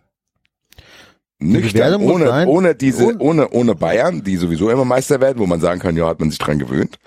nüchtern, 1.39 2.01
ohne, 2.01 2.47
ohne 2.47 2.75
diese, 2.75 3.05
ohne- 3.05 3.19
ohne, 3.19 3.49
ohne 3.51 3.75
Bayern, 3.75 4.23
die 4.23 4.37
sowieso 4.37 4.69
immer 4.69 4.85
Meister 4.85 5.21
werden, 5.21 5.39
wo 5.39 5.45
man 5.45 5.61
sagen 5.61 5.79
kann, 5.79 5.95
ja, 5.95 6.07
hat 6.07 6.19
man 6.19 6.29
sich 6.29 6.39
dran 6.39 6.59
gewöhnt. 6.59 6.97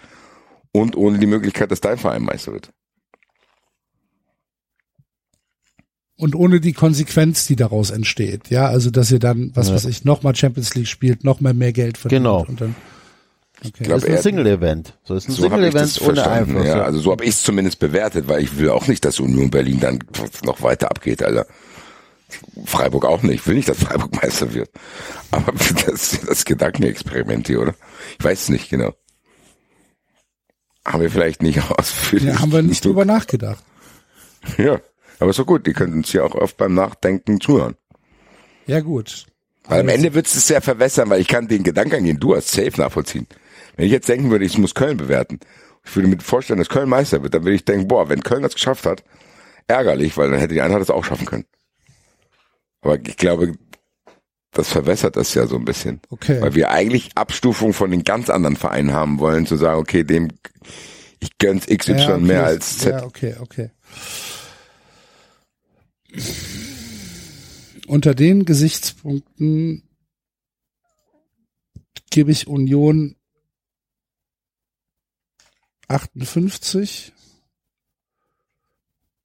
Und 0.73 0.97
ohne 0.97 1.19
die 1.19 1.27
Möglichkeit, 1.27 1.71
dass 1.73 1.81
dein 1.81 1.99
Verein 1.99 2.23
Meister 2.23 2.53
wird. 2.53 2.71
Und 6.21 6.35
ohne 6.35 6.61
die 6.61 6.73
Konsequenz, 6.73 7.47
die 7.47 7.57
daraus 7.57 7.91
entsteht. 7.91 8.51
Ja, 8.51 8.67
also 8.69 8.91
dass 8.91 9.11
ihr 9.11 9.19
dann, 9.19 9.51
was 9.55 9.69
Ja. 9.69 9.75
weiß 9.75 9.87
ich, 9.87 10.05
nochmal 10.05 10.35
Champions 10.37 10.75
League 10.75 10.87
spielt, 10.89 11.25
nochmal 11.25 11.55
mehr 11.55 11.73
Geld 11.73 11.97
verdient. 11.99 12.21
Genau. 12.25 12.45
Und 12.47 12.61
dann, 12.61 12.75
okay. 13.65 13.85
glaub, 13.85 14.01
Das 14.01 14.05
ist 14.09 14.17
ein 14.17 14.23
Single-Event. 14.23 14.99
So 15.05 15.15
ist 15.15 15.29
ein 15.29 15.33
So 15.33 15.51
habe 15.51 15.67
ich 15.67 15.73
das 15.75 15.95
Single-Event 15.95 16.27
ohne. 16.27 16.31
Einfluss. 16.37 16.67
Ja, 16.67 16.83
also 16.83 17.01
so 17.01 17.11
habe 17.13 17.25
ich 17.25 17.31
es 17.31 17.43
zumindest 17.43 17.79
bewertet, 17.79 18.29
weil 18.29 18.43
ich 18.43 18.59
will 18.59 18.69
auch 18.71 18.87
nicht, 18.87 19.05
dass 19.05 19.19
Union 19.21 19.51
Berlin 19.51 19.81
dann 19.81 19.99
noch 20.45 20.63
weiter 20.63 20.91
abgeht, 20.91 21.23
Alter. 21.23 21.47
Freiburg 22.65 23.05
auch 23.07 23.23
nicht. 23.23 23.41
Ich 23.41 23.47
will 23.47 23.57
nicht, 23.57 23.69
dass 23.69 23.79
Freiburg 23.79 24.15
Meister 24.23 24.53
wird. 24.55 24.71
Aber 25.31 25.53
das, 25.87 26.21
das 26.27 26.45
Gedankenexperiment 26.45 27.47
hier, 27.49 27.61
oder? 27.63 27.75
Ich 28.19 28.25
weiß 28.25 28.43
es 28.43 28.49
nicht 28.51 28.69
genau. 28.71 28.93
Haben 30.85 31.03
wir 31.03 31.11
vielleicht 31.11 31.43
nicht 31.43 31.61
ausführlich. 31.79 32.29
ja, 32.35 32.41
haben 32.41 32.53
wir 32.53 32.63
nicht 32.63 32.85
drüber 32.85 33.05
nachgedacht. 33.05 33.65
Ja, 34.59 34.81
aber 35.21 35.31
ist 35.31 35.39
doch 35.39 35.47
gut. 35.47 35.67
Die 35.67 35.73
können 35.73 35.95
uns 35.95 36.13
ja 36.13 36.25
auch 36.25 36.35
oft 36.35 36.57
beim 36.57 36.75
Nachdenken 36.75 37.41
zuhören. 37.41 37.77
Ja, 38.67 38.81
gut. 38.81 39.27
Weil 39.65 39.81
am 39.81 39.89
Ende 39.89 40.15
wird 40.15 40.27
es 40.27 40.47
sehr 40.47 40.63
verwässern, 40.63 41.11
weil 41.11 41.21
ich 41.21 41.29
kann 41.29 41.47
den 41.47 41.63
Gedanken, 41.63 42.05
den 42.05 42.19
du 42.19 42.35
hast, 42.35 42.51
safe 42.51 42.81
nachvollziehen. 42.81 43.27
Wenn 43.77 43.87
ich 43.87 43.93
jetzt 43.93 44.09
denken 44.09 44.31
würde, 44.31 44.45
ich 44.45 44.59
muss 44.59 44.75
Köln 44.75 44.97
bewerten, 44.97 45.39
ich 45.85 45.95
würde 45.95 46.09
mir 46.09 46.19
vorstellen, 46.19 46.59
dass 46.59 46.69
Köln 46.69 46.89
Meister 46.89 47.23
wird, 47.23 47.35
dann 47.35 47.45
würde 47.45 47.55
ich 47.55 47.65
denken, 47.65 47.87
boah, 47.89 48.09
wenn 48.09 48.23
Köln 48.23 48.43
das 48.43 48.55
geschafft 48.55 48.87
hat, 48.87 49.05
ärgerlich, 49.69 50.17
weil 50.17 50.31
dann 50.31 50.41
hätte 50.41 50.55
die 50.55 50.61
Eintracht 50.61 50.83
das 50.83 50.91
auch 50.91 51.05
schaffen 51.05 51.27
können. 51.27 51.45
Aber 52.81 52.99
ich 52.99 53.17
glaube, 53.17 53.55
das 54.53 54.69
verwässert 54.69 55.17
das 55.17 55.35
ja 55.35 55.47
so 55.47 55.57
ein 55.57 55.65
bisschen. 55.65 56.01
Okay. 56.11 56.41
Weil 56.41 56.55
wir 56.55 56.71
eigentlich 56.71 57.11
Abstufung 57.15 57.73
von 57.73 57.91
den 57.91 58.05
ganz 58.05 58.31
anderen 58.31 58.57
Vereinen 58.57 58.93
haben 58.93 59.19
wollen, 59.19 59.47
zu 59.47 59.57
sagen, 59.57 59.79
okay, 59.79 60.03
dem, 60.03 60.29
Ich 61.21 61.39
gönn's 61.39 61.67
XY 61.67 61.93
Ja, 61.93 62.15
okay, 62.15 62.25
mehr 62.25 62.45
als 62.45 62.79
Z. 62.79 62.93
Ja, 62.93 63.05
okay, 63.05 63.37
okay. 63.41 63.71
Unter 67.87 68.15
den 68.15 68.45
Gesichtspunkten 68.45 69.83
gebe 72.11 72.33
ich 72.33 72.47
Union 72.47 73.17
58 75.89 77.13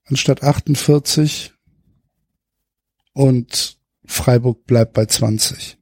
anstatt 0.05 0.43
48 0.43 1.53
und 3.14 3.77
Freiburg 4.05 4.65
bleibt 4.65 4.93
bei 4.93 5.05
20. 5.05 5.77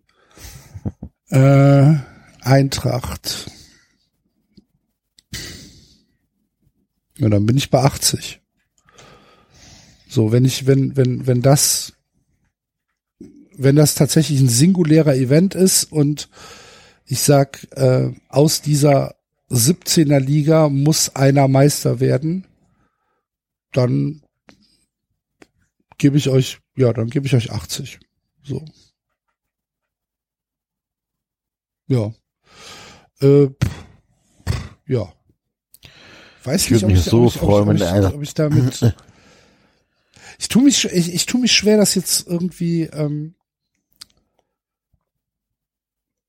Äh, 1.30 1.95
Eintracht. 2.41 3.51
Ja, 7.17 7.30
dann 7.30 7.45
bin 7.45 7.57
ich 7.57 7.69
bei 7.69 7.80
80. 7.80 8.42
So, 10.14 10.32
wenn 10.32 10.45
ich, 10.45 10.67
wenn, 10.67 10.95
wenn, 10.95 11.25
wenn 11.25 11.42
das, 11.42 11.93
wenn 13.58 13.75
das 13.75 13.95
tatsächlich 13.95 14.40
ein 14.42 14.48
singulärer 14.48 15.16
Event 15.16 15.56
ist 15.56 15.85
und 15.85 16.30
ich 17.06 17.19
sag, 17.22 17.67
äh, 17.72 18.11
aus 18.30 18.61
dieser 18.61 19.16
17er 19.50 20.19
Liga 20.19 20.69
muss 20.69 21.16
einer 21.16 21.48
Meister 21.48 22.00
werden, 22.00 22.45
dann 23.72 24.22
gebe 25.98 26.16
ich 26.17 26.30
euch, 26.30 26.59
ja, 26.75 26.93
dann 26.93 27.09
gebe 27.09 27.25
ich 27.25 27.33
euch 27.33 27.51
80. 27.51 28.00
So. 28.43 28.64
Ja. 31.88 32.14
Äh, 33.19 33.50
ja. 34.85 35.11
Weiß 36.43 36.66
Ich 36.66 36.69
nicht, 36.69 36.82
würd 36.82 36.83
ob 36.83 36.90
mich 36.92 37.00
ich, 37.00 37.06
so 37.06 37.30
freuen, 37.32 37.67
wenn 37.67 37.82
einer- 37.82 38.14
ob 38.14 38.22
ich 38.22 38.35
damit 38.35 38.93
ich 40.40 40.48
tu 40.48 40.62
mich, 40.62 40.86
ich, 40.86 41.14
ich 41.14 41.26
tu 41.26 41.38
mich 41.38 41.52
schwer, 41.52 41.78
das 41.78 41.95
jetzt 41.95 42.28
irgendwie 42.28 42.84
ähm, 42.84 43.36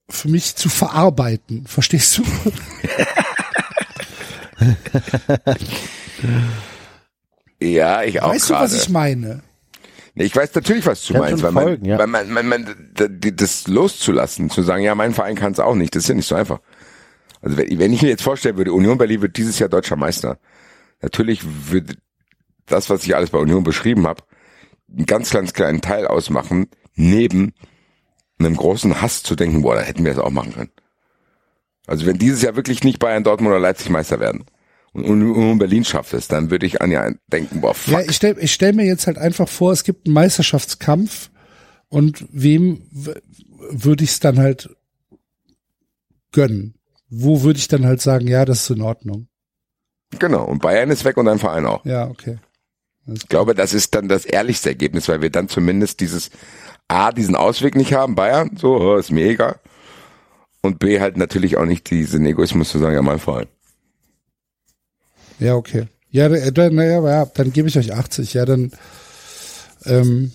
für 0.09 0.29
mich 0.29 0.57
zu 0.57 0.69
verarbeiten. 0.69 1.67
Verstehst 1.67 2.19
du? 2.19 2.25
Ja, 7.65 8.03
ich 8.03 8.21
auch 8.21 8.31
weißt 8.31 8.51
du, 8.51 8.55
gerade. 8.55 8.65
was 8.65 8.83
ich 8.83 8.89
meine? 8.89 9.43
Ich 10.17 10.35
weiß 10.35 10.55
natürlich, 10.55 10.87
was 10.87 11.05
du 11.07 11.15
Kann 11.15 11.23
meinst, 11.23 11.43
weil, 11.43 11.53
folgen, 11.53 11.83
man, 11.83 11.91
ja. 11.91 11.99
weil 11.99 12.07
man, 12.07 12.31
man, 12.31 12.47
man, 12.47 12.93
das 12.95 13.67
loszulassen, 13.67 14.49
zu 14.49 14.63
sagen, 14.63 14.85
ja, 14.85 14.95
mein 14.95 15.13
Verein 15.13 15.35
kann 15.35 15.53
es 15.53 15.59
auch 15.59 15.75
nicht, 15.75 15.95
das 15.95 16.05
ist 16.05 16.09
ja 16.09 16.15
nicht 16.15 16.29
so 16.29 16.37
einfach. 16.37 16.61
Also 17.41 17.57
wenn, 17.57 17.79
wenn 17.79 17.93
ich 17.93 18.03
mir 18.03 18.09
jetzt 18.09 18.23
vorstellen 18.23 18.57
würde, 18.57 18.73
Union 18.73 18.97
Berlin 18.97 19.23
wird 19.23 19.37
dieses 19.37 19.59
Jahr 19.59 19.69
deutscher 19.69 19.97
Meister, 19.97 20.39
natürlich 21.03 21.41
würde 21.71 21.97
das, 22.67 22.91
was 22.91 23.05
ich 23.05 23.15
alles 23.15 23.31
bei 23.31 23.39
Union 23.39 23.65
beschrieben 23.65 24.07
habe, 24.07 24.23
einen 24.91 25.07
ganz, 25.07 25.31
ganz 25.31 25.53
kleinen 25.53 25.81
Teil 25.81 26.07
ausmachen, 26.07 26.69
neben 26.95 27.55
einem 28.39 28.57
großen 28.57 29.01
Hass 29.01 29.23
zu 29.23 29.37
denken, 29.37 29.63
boah, 29.63 29.75
da 29.75 29.83
hätten 29.83 30.05
wir 30.05 30.15
das 30.15 30.23
auch 30.23 30.31
machen 30.31 30.55
können. 30.55 30.71
Also 31.87 32.07
wenn 32.07 32.19
dieses 32.19 32.43
Jahr 32.43 32.57
wirklich 32.57 32.83
nicht 32.83 32.99
Bayern, 32.99 33.25
Dortmund 33.25 33.51
oder 33.51 33.61
Leipzig 33.61 33.91
Meister 33.91 34.21
werden 34.21 34.45
und 34.93 35.05
Union 35.05 35.59
Berlin 35.59 35.85
schafft 35.85 36.15
es, 36.15 36.29
dann 36.29 36.51
würde 36.51 36.67
ich 36.67 36.81
an 36.81 36.91
ja 36.91 37.11
denken, 37.27 37.61
boah, 37.61 37.75
fuck. 37.75 37.93
Ja, 37.93 38.01
ich 38.01 38.17
stell, 38.17 38.37
ich 38.39 38.53
stell 38.53 38.73
mir 38.73 38.87
jetzt 38.87 39.07
halt 39.07 39.19
einfach 39.19 39.49
vor, 39.49 39.73
es 39.73 39.85
gibt 39.85 40.07
einen 40.07 40.15
Meisterschaftskampf 40.15 41.31
und 41.89 42.27
wem 42.31 42.89
würde 43.71 44.05
ich 44.05 44.11
es 44.11 44.21
dann 44.21 44.39
halt 44.39 44.71
gönnen? 46.33 46.75
Wo 47.09 47.43
würde 47.43 47.59
ich 47.59 47.69
dann 47.69 47.85
halt 47.85 48.01
sagen, 48.01 48.27
ja, 48.27 48.45
das 48.45 48.63
ist 48.63 48.77
in 48.77 48.83
Ordnung? 48.83 49.29
Genau, 50.19 50.45
und 50.45 50.61
Bayern 50.61 50.91
ist 50.91 51.05
weg 51.05 51.17
und 51.17 51.27
dein 51.27 51.39
Verein 51.39 51.67
auch. 51.67 51.85
Ja, 51.85 52.09
okay. 52.09 52.39
Ich 53.07 53.29
glaube, 53.29 53.55
das 53.55 53.75
ist 53.75 53.95
dann 53.95 54.09
das 54.09 54.25
ehrlichste 54.25 54.71
Ergebnis, 54.71 55.09
weil 55.09 55.21
wir 55.21 55.31
dann 55.31 55.49
zumindest 55.49 56.01
dieses 56.01 56.31
A, 56.89 57.13
diesen 57.13 57.37
Ausweg 57.37 57.75
nicht 57.77 57.93
haben, 57.93 58.15
Bayern, 58.15 58.57
so, 58.57 58.77
oh, 58.77 58.97
ist 58.97 59.11
mir 59.11 59.27
egal. 59.27 59.59
Und 60.63 60.79
B, 60.79 61.01
halt 61.01 61.17
natürlich 61.19 61.57
auch 61.59 61.67
nicht 61.67 61.91
diesen 61.91 62.25
Egoismus 62.25 62.71
zu 62.71 62.79
sagen, 62.79 62.95
ja, 62.95 63.03
mein 63.03 63.19
Verein. 63.19 63.47
Ja, 65.39 65.55
okay. 65.57 65.87
Ja, 66.11 66.29
da- 66.29 66.51
dann, 66.51 66.75
naja, 66.77 67.03
ja, 67.07 67.27
dann 67.27 67.53
gebe 67.53 67.69
ich 67.69 67.77
euch 67.77 67.93
80. 67.93 68.35
Ja, 68.35 68.45
dann, 68.47 68.71
ähm, 69.85 70.33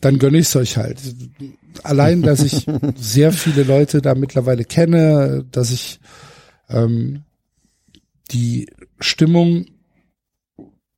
dann 0.00 0.18
gönne 0.18 0.38
ich 0.38 0.46
es 0.46 0.56
euch 0.56 0.76
halt. 0.78 0.98
Allein, 1.84 2.22
dass 2.22 2.40
ich 2.42 2.66
sehr 2.96 3.32
viele 3.32 3.62
Leute 3.62 4.02
da 4.02 4.14
mittlerweile 4.14 4.64
kenne, 4.64 5.44
dass 5.52 5.70
ich 5.70 6.00
ähm, 6.68 7.22
die 8.30 8.68
Stimmung 8.98 9.66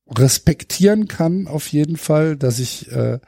respektieren 0.07 1.08
kann, 1.08 1.47
auf 1.47 1.68
jeden 1.68 1.97
Fall, 1.97 2.36
dass 2.36 2.58
ich, 2.58 2.91
äh, 2.92 3.20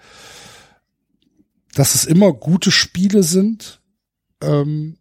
dass 1.74 1.94
es 1.94 2.04
immer 2.04 2.32
gute 2.32 2.70
Spiele 2.70 3.22
sind. 3.22 3.80
Ähm, 4.40 4.98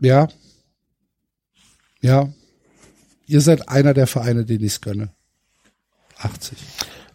ja. 0.00 0.28
Ja, 2.00 2.32
Ihr 3.32 3.40
seid 3.40 3.70
einer 3.70 3.94
der 3.94 4.06
Vereine, 4.06 4.44
den 4.44 4.60
ich 4.60 4.72
es 4.72 4.80
gönne. 4.82 5.08
80. 6.18 6.58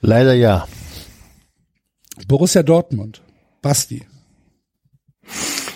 Leider 0.02 0.34
ja. 0.34 0.68
Borussia 2.28 2.64
Dortmund. 2.64 3.22
Basti. 3.62 4.04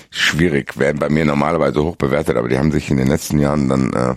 Schwierig, 0.09 0.79
werden 0.79 0.97
bei 0.97 1.09
mir 1.09 1.25
normalerweise 1.25 1.83
hoch 1.83 1.95
bewertet, 1.95 2.37
aber 2.37 2.49
die 2.49 2.57
haben 2.57 2.71
sich 2.71 2.89
in 2.89 2.97
den 2.97 3.07
letzten 3.07 3.37
Jahren 3.37 3.69
dann 3.69 3.93
äh, 3.93 4.15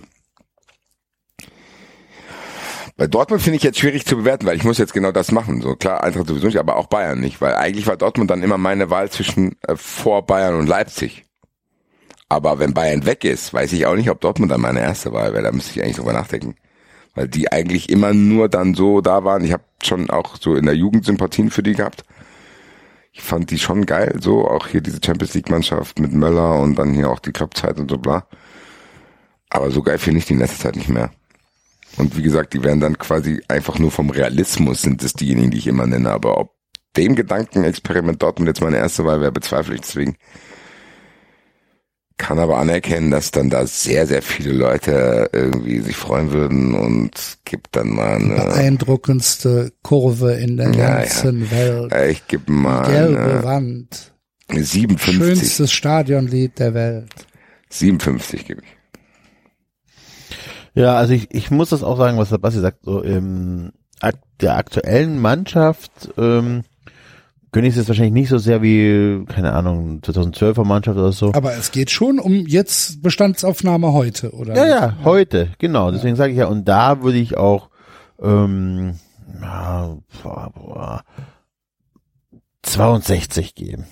bei 2.97 3.09
Dortmund 3.09 3.43
finde 3.43 3.57
ich 3.57 3.65
jetzt 3.65 3.79
schwierig 3.79 4.07
zu 4.07 4.17
bewerten, 4.17 4.47
weil 4.47 4.57
ich 4.57 4.65
muss 4.65 4.79
jetzt 4.79 4.93
genau 4.93 5.11
das 5.11 5.33
machen. 5.33 5.61
So 5.63 5.75
klar, 5.75 6.05
Eintracht 6.05 6.29
sowieso 6.29 6.47
nicht, 6.47 6.59
aber 6.59 6.77
auch 6.77 6.87
Bayern 6.87 7.19
nicht, 7.19 7.41
weil 7.41 7.55
eigentlich 7.55 7.87
war 7.87 7.97
Dortmund 7.97 8.31
dann 8.31 8.43
immer 8.43 8.59
meine 8.59 8.89
Wahl 8.91 9.11
zwischen 9.11 9.57
äh, 9.63 9.75
vor 9.77 10.27
Bayern 10.27 10.55
und 10.55 10.69
Leipzig. 10.69 11.25
Aber 12.29 12.59
wenn 12.59 12.75
Bayern 12.75 13.05
weg 13.05 13.25
ist, 13.25 13.53
weiß 13.53 13.73
ich 13.73 13.87
auch 13.87 13.97
nicht, 13.97 14.11
ob 14.11 14.21
Dortmund 14.21 14.51
dann 14.51 14.61
meine 14.61 14.81
erste 14.81 15.13
Wahl 15.13 15.33
wäre. 15.33 15.43
Da 15.43 15.53
müsste 15.53 15.73
ich 15.73 15.83
eigentlich 15.83 15.97
drüber 15.97 16.13
nachdenken. 16.13 16.57
Weil 17.15 17.29
die 17.29 17.51
eigentlich 17.53 17.91
immer 17.91 18.13
nur 18.13 18.49
dann 18.49 18.75
so 18.75 19.01
da 19.01 19.25
waren. 19.25 19.45
Ich 19.45 19.53
habe 19.53 19.65
schon 19.83 20.11
auch 20.11 20.37
so 20.41 20.57
in 20.57 20.65
der 20.65 20.75
Jugend 20.75 21.05
Sympathien 21.05 21.51
für 21.51 21.63
die 21.63 21.75
gehabt. 21.75 22.05
Ich 23.13 23.23
fand 23.23 23.51
die 23.51 23.59
schon 23.59 23.87
geil, 23.87 24.17
so 24.21 24.49
auch 24.49 24.67
hier 24.67 24.81
diese 24.81 24.99
Champions 25.05 25.35
League 25.35 25.49
Mannschaft 25.49 26.01
mit 26.01 26.13
Möller 26.13 26.59
und 26.59 26.77
dann 26.77 26.95
hier 26.95 27.09
auch 27.09 27.21
die 27.21 27.31
Clubzeit 27.31 27.79
und 27.79 27.89
so 27.89 27.99
bla. 27.99 28.27
Aber 29.51 29.71
so 29.71 29.83
geil 29.83 29.99
finde 29.99 30.19
ich 30.19 30.27
die 30.27 30.33
in 30.33 30.41
letzter 30.41 30.65
Zeit 30.65 30.77
nicht 30.77 30.89
mehr. 30.89 31.11
Und 31.97 32.17
wie 32.17 32.23
gesagt, 32.23 32.55
die 32.55 32.63
werden 32.65 32.81
dann 32.81 32.99
quasi 32.99 33.41
einfach 33.49 33.79
nur 33.79 33.91
vom 33.91 34.11
Realismus 34.11 34.83
sind 34.83 35.03
es 35.03 35.13
diejenigen, 35.13 35.51
die 35.51 35.59
ich 35.59 35.67
immer 35.67 35.87
nenne. 35.87 36.11
Aber 36.11 36.39
ob 36.39 36.55
dem 36.97 37.15
Gedankenexperiment 37.15 38.23
Dortmund 38.23 38.49
jetzt 38.49 38.61
meine 38.61 38.79
erste 38.79 39.05
Wahl 39.05 39.21
wäre, 39.21 39.33
bezweifle 39.33 39.75
ich 39.75 39.83
deswegen. 39.83 40.17
Kann 42.17 42.39
aber 42.39 42.59
anerkennen, 42.59 43.11
dass 43.11 43.33
dann 43.33 43.51
da 43.51 43.67
sehr, 43.67 44.07
sehr 44.07 44.23
viele 44.23 44.53
Leute 44.53 45.29
irgendwie 45.33 45.81
sich 45.81 45.97
freuen 45.97 46.31
würden 46.33 46.75
und 46.75 47.11
gibt 47.45 47.75
dann 47.75 47.91
mal 47.91 48.15
eine, 48.17 48.35
Beeindruckendste 48.37 49.73
Kurve 49.83 50.35
in 50.35 50.57
der 50.57 50.71
Ja, 50.73 50.99
ganzen 51.01 51.51
Welt. 51.51 51.93
äh, 51.93 52.11
ich 52.13 52.27
gebe 52.29 52.51
mal 52.53 52.87
Gelbe 52.89 53.21
eine 53.21 53.43
Wand. 53.43 54.13
57. 54.49 55.17
Schönstes 55.17 55.73
Stadionlied 55.73 56.59
der 56.61 56.75
Welt. 56.75 57.11
57 57.71 58.47
gebe 58.47 58.63
ich. 58.63 58.74
Ja, 60.75 60.97
also 60.97 61.13
ich, 61.13 61.33
ich 61.33 61.51
muss 61.51 61.71
das 61.71 61.83
auch 61.83 61.97
sagen, 61.97 62.19
was 62.19 62.31
der 62.31 62.39
Basti 62.39 62.61
sagt, 62.61 62.85
so 62.85 63.01
im 63.01 63.73
ak 64.01 64.17
der 64.41 64.57
aktuellen 64.57 65.21
Mannschaft 65.21 66.13
ähm, 66.19 66.65
gönne 67.53 67.69
ich 67.69 67.75
es 67.75 67.79
jetzt 67.79 67.89
wahrscheinlich 67.89 68.13
nicht 68.13 68.29
so 68.29 68.39
sehr 68.39 68.61
wie, 68.63 69.25
keine 69.27 69.53
Ahnung, 69.53 70.01
2012er 70.01 70.65
Mannschaft 70.65 70.99
oder 70.99 71.13
so. 71.13 71.33
Aber 71.33 71.55
es 71.57 71.71
geht 71.71 71.91
schon 71.91 72.19
um 72.19 72.47
jetzt 72.47 73.03
Bestandsaufnahme 73.03 73.93
heute, 73.93 74.33
oder? 74.33 74.57
Ja, 74.57 74.67
ja, 74.67 74.97
heute, 75.05 75.51
genau. 75.59 75.93
Deswegen 75.93 76.17
sage 76.17 76.33
ich 76.33 76.39
ja, 76.39 76.47
und 76.47 76.65
da 76.65 77.03
würde 77.03 77.19
ich 77.19 77.37
auch 77.37 77.71
ähm, 78.21 78.99
ja, 79.41 79.97
boah, 80.23 80.53
boah, 80.55 81.05
62 82.63 83.55
geben. 83.55 83.87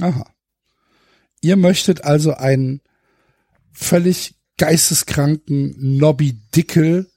Aha. 0.00 0.24
Ihr 1.40 1.56
möchtet 1.56 2.04
also 2.04 2.34
einen 2.34 2.80
völlig 3.72 4.36
geisteskranken 4.62 5.74
Nobby 5.76 6.38
Dickel 6.54 7.10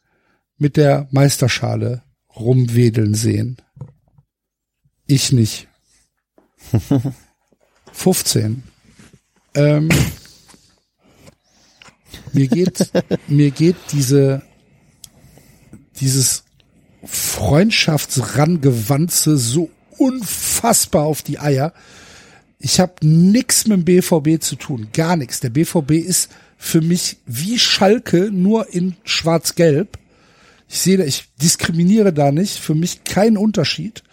mit 0.58 0.78
der 0.78 1.08
Meisterschale 1.12 2.02
rumwedeln 2.36 3.14
sehen. 3.14 3.58
Ich 5.06 5.32
nicht. 5.32 5.68
15. 7.94 8.64
Ähm, 9.54 9.90
mir 12.34 12.48
geht, 12.48 12.92
mir 13.28 13.52
geht 13.52 13.76
diese, 13.92 14.42
dieses 16.00 16.46
Freundschaftsrangewanze 17.04 19.38
so 19.38 19.70
unfassbar 20.00 21.04
auf 21.04 21.22
die 21.22 21.38
Eier. 21.38 21.74
Ich 22.58 22.80
habe 22.80 23.06
nix 23.06 23.68
mit 23.68 23.78
dem 23.78 23.86
BVB 23.86 24.42
zu 24.42 24.56
tun, 24.56 24.88
gar 24.94 25.16
nichts. 25.16 25.42
Der 25.42 25.52
BVB 25.52 25.92
ist 25.92 26.32
für 26.58 26.82
mich 26.82 27.18
wie 27.26 27.60
Schalke 27.60 28.32
nur 28.32 28.74
in 28.74 28.96
schwarz-gelb. 29.04 29.98
Ich 30.68 30.80
sehe, 30.80 31.04
ich 31.04 31.30
diskriminiere 31.42 32.14
da 32.14 32.32
nicht. 32.32 32.60
Für 32.60 32.76
mich 32.76 33.04
kein 33.04 33.38
Unterschied. 33.38 34.04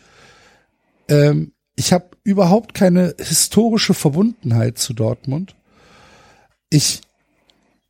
Ähm, 1.09 1.53
ich 1.77 1.93
habe 1.93 2.11
überhaupt 2.25 2.75
keine 2.75 3.15
historische 3.19 3.95
Verbundenheit 3.95 4.79
zu 4.79 4.93
Dortmund. 4.93 5.55
Ich 6.69 7.01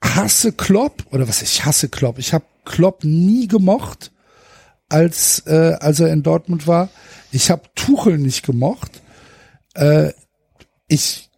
hasse 0.03 0.53
Klopp 0.53 1.05
oder 1.11 1.29
was? 1.29 1.43
Ich 1.43 1.65
hasse 1.65 1.89
Klopp. 1.89 2.19
Ich 2.19 2.33
habe 2.33 2.45
Klopp 2.65 3.05
nie 3.05 3.49
gemocht, 3.49 4.13
als 4.89 5.41
äh, 5.47 5.77
als 5.81 6.01
er 6.01 6.13
in 6.13 6.23
Dortmund 6.23 6.67
war. 6.67 6.91
Ich 7.33 7.51
habe 7.51 7.63
Tuchel 7.75 8.19
nicht 8.19 8.45
gemocht. 8.45 9.03
Äh, 9.75 10.13
ich 10.89 11.31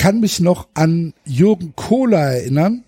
kann 0.00 0.20
mich 0.20 0.40
noch 0.40 0.68
an 0.72 1.12
Jürgen 1.26 1.74
Kohler 1.76 2.32
erinnern, 2.32 2.84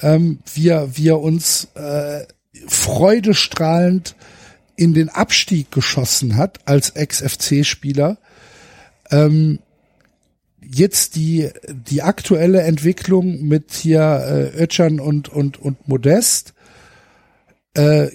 ähm, 0.00 0.40
wie 0.52 0.70
er, 0.70 0.96
wie 0.96 1.10
er 1.10 1.20
uns 1.20 1.68
äh, 1.76 2.26
freudestrahlend 2.66 4.16
in 4.74 4.92
den 4.92 5.08
Abstieg 5.08 5.70
geschossen 5.70 6.36
hat 6.36 6.58
als 6.64 6.90
Ex-FC-Spieler. 6.90 8.18
Ähm, 9.12 9.60
jetzt 10.60 11.14
die, 11.14 11.48
die 11.68 12.02
aktuelle 12.02 12.62
Entwicklung 12.62 13.42
mit 13.42 13.70
hier 13.70 14.02
äh, 14.02 14.64
Ötchan 14.64 14.98
und, 14.98 15.28
und, 15.28 15.60
und 15.60 15.86
Modest 15.86 16.54
äh, 17.74 18.08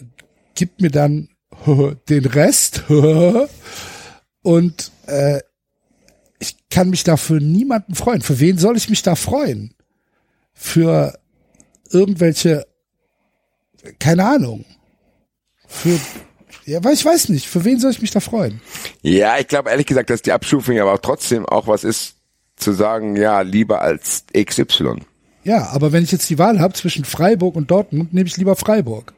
gibt 0.54 0.82
mir 0.82 0.92
dann 0.92 1.30
den 2.10 2.26
Rest 2.26 2.84
und 4.42 4.92
äh, 5.06 5.40
ich 6.40 6.56
kann 6.70 6.90
mich 6.90 7.04
da 7.04 7.18
für 7.18 7.36
niemanden 7.36 7.96
freuen. 7.96 8.22
Für 8.22 8.40
wen 8.40 8.58
soll 8.58 8.78
ich 8.78 8.90
mich 8.90 9.02
da 9.02 9.16
freuen? 9.16 9.74
Für 10.54 11.18
irgendwelche, 11.92 12.66
keine 14.00 14.26
Ahnung. 14.26 14.66
Für, 15.68 16.00
ja, 16.66 16.84
weil 16.84 16.94
ich 16.94 17.06
weiß 17.06 17.30
nicht, 17.30 17.48
für 17.48 17.64
wen 17.66 17.80
soll 17.80 17.92
ich 17.92 18.02
mich 18.02 18.12
da 18.12 18.20
freuen? 18.20 18.62
Ja, 19.02 19.38
ich 19.38 19.48
glaube 19.48 19.70
ehrlich 19.70 19.86
gesagt, 19.86 20.10
dass 20.10 20.22
die 20.22 20.32
Abstufung 20.32 20.80
aber 20.80 20.94
auch 20.94 21.00
trotzdem 21.00 21.46
auch 21.46 21.68
was 21.68 21.84
ist, 21.84 22.16
zu 22.56 22.74
sagen, 22.74 23.16
ja, 23.16 23.42
lieber 23.42 23.82
als 23.82 24.26
XY. 24.36 25.02
Ja, 25.44 25.68
aber 25.68 25.92
wenn 25.92 26.04
ich 26.04 26.12
jetzt 26.12 26.30
die 26.30 26.40
Wahl 26.40 26.60
habe 26.60 26.74
zwischen 26.74 27.06
Freiburg 27.06 27.56
und 27.56 27.72
Dortmund, 27.72 28.14
nehme 28.14 28.28
ich 28.28 28.38
lieber 28.38 28.56
Freiburg. 28.56 29.14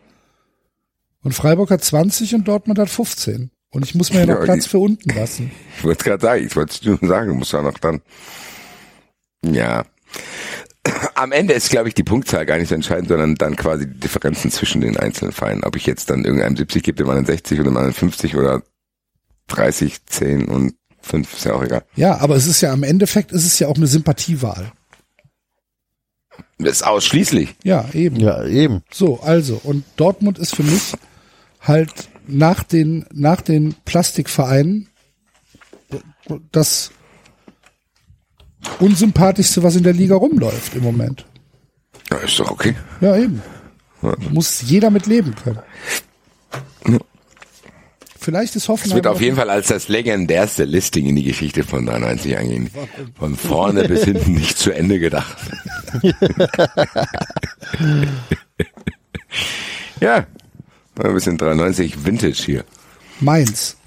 Und 1.23 1.33
Freiburg 1.33 1.72
hat 1.72 1.83
20 1.83 2.35
und 2.35 2.48
Dortmund 2.48 2.80
hat 2.80 2.89
15. 2.89 3.51
Und 3.72 3.85
ich 3.85 3.93
muss 3.93 4.11
mir 4.11 4.22
ja 4.22 4.25
noch 4.25 4.43
Platz 4.43 4.65
für 4.65 4.80
unten 4.80 5.09
lassen. 5.14 5.51
Ich 5.77 5.85
wollte 5.85 6.03
gerade 6.03 6.22
sagen, 6.22 6.45
ich 6.45 6.56
wollte 6.57 6.73
es 6.73 6.83
nur 6.83 7.09
sagen, 7.09 7.38
muss 7.38 7.53
ja 7.53 7.61
noch 7.61 7.77
dann. 7.77 8.01
Ja. 9.45 9.85
Am 11.15 11.31
Ende 11.31 11.53
ist, 11.53 11.69
glaube 11.69 11.88
ich, 11.88 11.93
die 11.93 12.03
Punktzahl 12.03 12.45
gar 12.45 12.57
nicht 12.57 12.67
so 12.67 12.75
entscheidend, 12.75 13.07
sondern 13.07 13.35
dann 13.35 13.56
quasi 13.56 13.88
die 13.88 13.99
Differenzen 13.99 14.51
zwischen 14.51 14.81
den 14.81 14.98
einzelnen 14.98 15.31
Vereinen. 15.31 15.64
Ob 15.64 15.77
ich 15.77 15.85
jetzt 15.85 16.09
dann 16.09 16.25
irgendeinem 16.25 16.57
70 16.57 16.83
gebe, 16.83 16.98
dem 16.98 17.07
anderen 17.09 17.27
60 17.27 17.59
oder 17.59 17.69
dem 17.69 17.77
anderen 17.77 17.93
50 17.93 18.35
oder 18.35 18.61
30, 19.48 20.06
10 20.06 20.49
und 20.49 20.75
5, 21.01 21.33
ist 21.33 21.45
ja 21.45 21.53
auch 21.53 21.64
egal. 21.64 21.83
Ja, 21.95 22.17
aber 22.17 22.35
es 22.35 22.45
ist 22.45 22.59
ja 22.59 22.73
am 22.73 22.83
Endeffekt 22.83 23.31
ist 23.31 23.45
es 23.45 23.57
ja 23.59 23.67
auch 23.67 23.77
eine 23.77 23.88
Sympathiewahl. 23.88 24.73
Das 26.57 26.73
ist 26.73 26.83
ausschließlich. 26.83 27.56
Ja, 27.64 27.88
eben. 27.93 28.17
Ja, 28.17 28.43
eben. 28.45 28.83
So, 28.91 29.22
also, 29.22 29.61
und 29.64 29.85
Dortmund 29.95 30.39
ist 30.39 30.56
für 30.56 30.64
mich 30.64 30.93
halt 31.61 32.09
nach 32.32 32.64
den, 32.64 33.06
nach 33.14 33.41
den 33.41 33.75
Plastikvereinen 33.85 34.88
das 36.51 36.91
unsympathischste, 38.80 39.64
was 39.64 39.75
in 39.75 39.83
der 39.83 39.93
Liga 39.93 40.16
rumläuft 40.16 40.75
im 40.75 40.83
Moment. 40.83 41.25
Ja, 42.09 42.17
ist 42.17 42.40
doch 42.40 42.51
okay. 42.51 42.75
Ja, 43.01 43.17
eben. 43.17 43.41
Muss 44.32 44.61
jeder 44.61 44.90
mit 44.90 45.06
leben 45.06 45.35
können. 45.35 45.59
Vielleicht 48.22 48.56
ist 48.56 48.64
Es 48.64 48.69
Hoffenheim. 48.69 48.95
wird 48.95 49.08
auf 49.08 49.22
jeden 49.22 49.38
Fall 49.38 49.49
als 49.49 49.67
das 49.67 49.88
legendärste 49.88 50.66
Listing 50.66 51.08
in 51.08 51.16
die 51.16 51.24
Geschichte 51.24 51.64
von 51.64 51.85
93 51.85 52.38
angehen. 52.38 52.69
Von 53.17 53.35
vorne 53.35 53.88
bis 53.88 54.03
hinten 54.03 54.33
nicht 54.33 54.58
zu 54.58 54.72
Ende 54.72 54.99
gedacht. 54.99 55.38
ja, 60.01 60.27
ein 61.06 61.14
bisschen 61.14 61.38
93 61.38 62.06
Vintage 62.06 62.42
hier. 62.45 62.64
Mainz. 63.19 63.78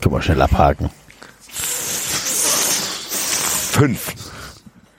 Können 0.00 0.14
wir 0.14 0.22
schnell 0.22 0.42
abhaken. 0.42 0.90
Fünf. 3.72 4.14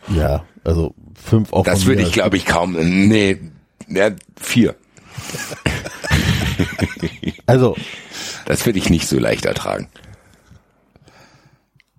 Ja, 0.10 0.46
also 0.64 0.94
fünf 1.16 1.52
auch 1.54 1.64
Das 1.66 1.86
würde 1.86 2.04
ich, 2.04 2.12
glaube 2.14 2.38
ich, 2.38 2.46
kaum. 2.46 2.74
Nee, 3.08 3.40
ja, 3.88 4.12
vier. 4.40 4.76
Also, 7.46 7.76
Das 8.46 8.66
würde 8.66 8.80
ich 8.80 8.90
nicht 8.90 9.08
so 9.08 9.20
leicht 9.20 9.46
ertragen. 9.46 9.90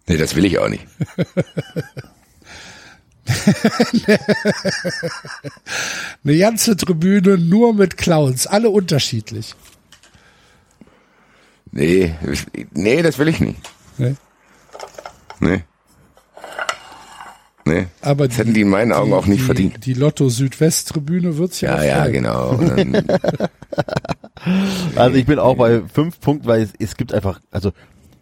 Nee, 0.06 0.16
das 0.16 0.34
will 0.34 0.44
ich 0.44 0.58
auch 0.58 0.68
nicht. 0.68 0.86
Eine 6.24 6.38
ganze 6.38 6.76
Tribüne 6.76 7.38
nur 7.38 7.74
mit 7.74 7.96
Clowns, 7.96 8.46
alle 8.46 8.70
unterschiedlich. 8.70 9.54
Nee, 11.70 12.14
nee, 12.72 13.02
das 13.02 13.18
will 13.18 13.28
ich 13.28 13.40
nicht. 13.40 13.58
Ne? 13.98 14.16
Nee. 15.40 15.62
Nee. 17.64 17.86
Aber 18.00 18.28
das 18.28 18.38
hätten 18.38 18.54
die 18.54 18.62
in 18.62 18.70
meinen 18.70 18.92
Augen 18.92 19.12
auch 19.12 19.26
nicht 19.26 19.40
die, 19.42 19.44
verdient. 19.44 19.84
Die 19.84 19.92
Lotto 19.92 20.30
Südwest-Tribüne 20.30 21.36
wird's 21.36 21.60
ja 21.60 21.76
Ja, 21.76 21.84
ja, 21.84 22.02
freuen. 22.02 22.12
genau. 22.12 22.58
Also 24.96 25.16
ich 25.16 25.26
bin 25.26 25.38
auch 25.38 25.56
bei 25.56 25.82
fünf 25.92 26.20
Punkten, 26.20 26.46
weil 26.46 26.62
es, 26.62 26.70
es 26.78 26.96
gibt 26.96 27.12
einfach, 27.12 27.40
also 27.50 27.72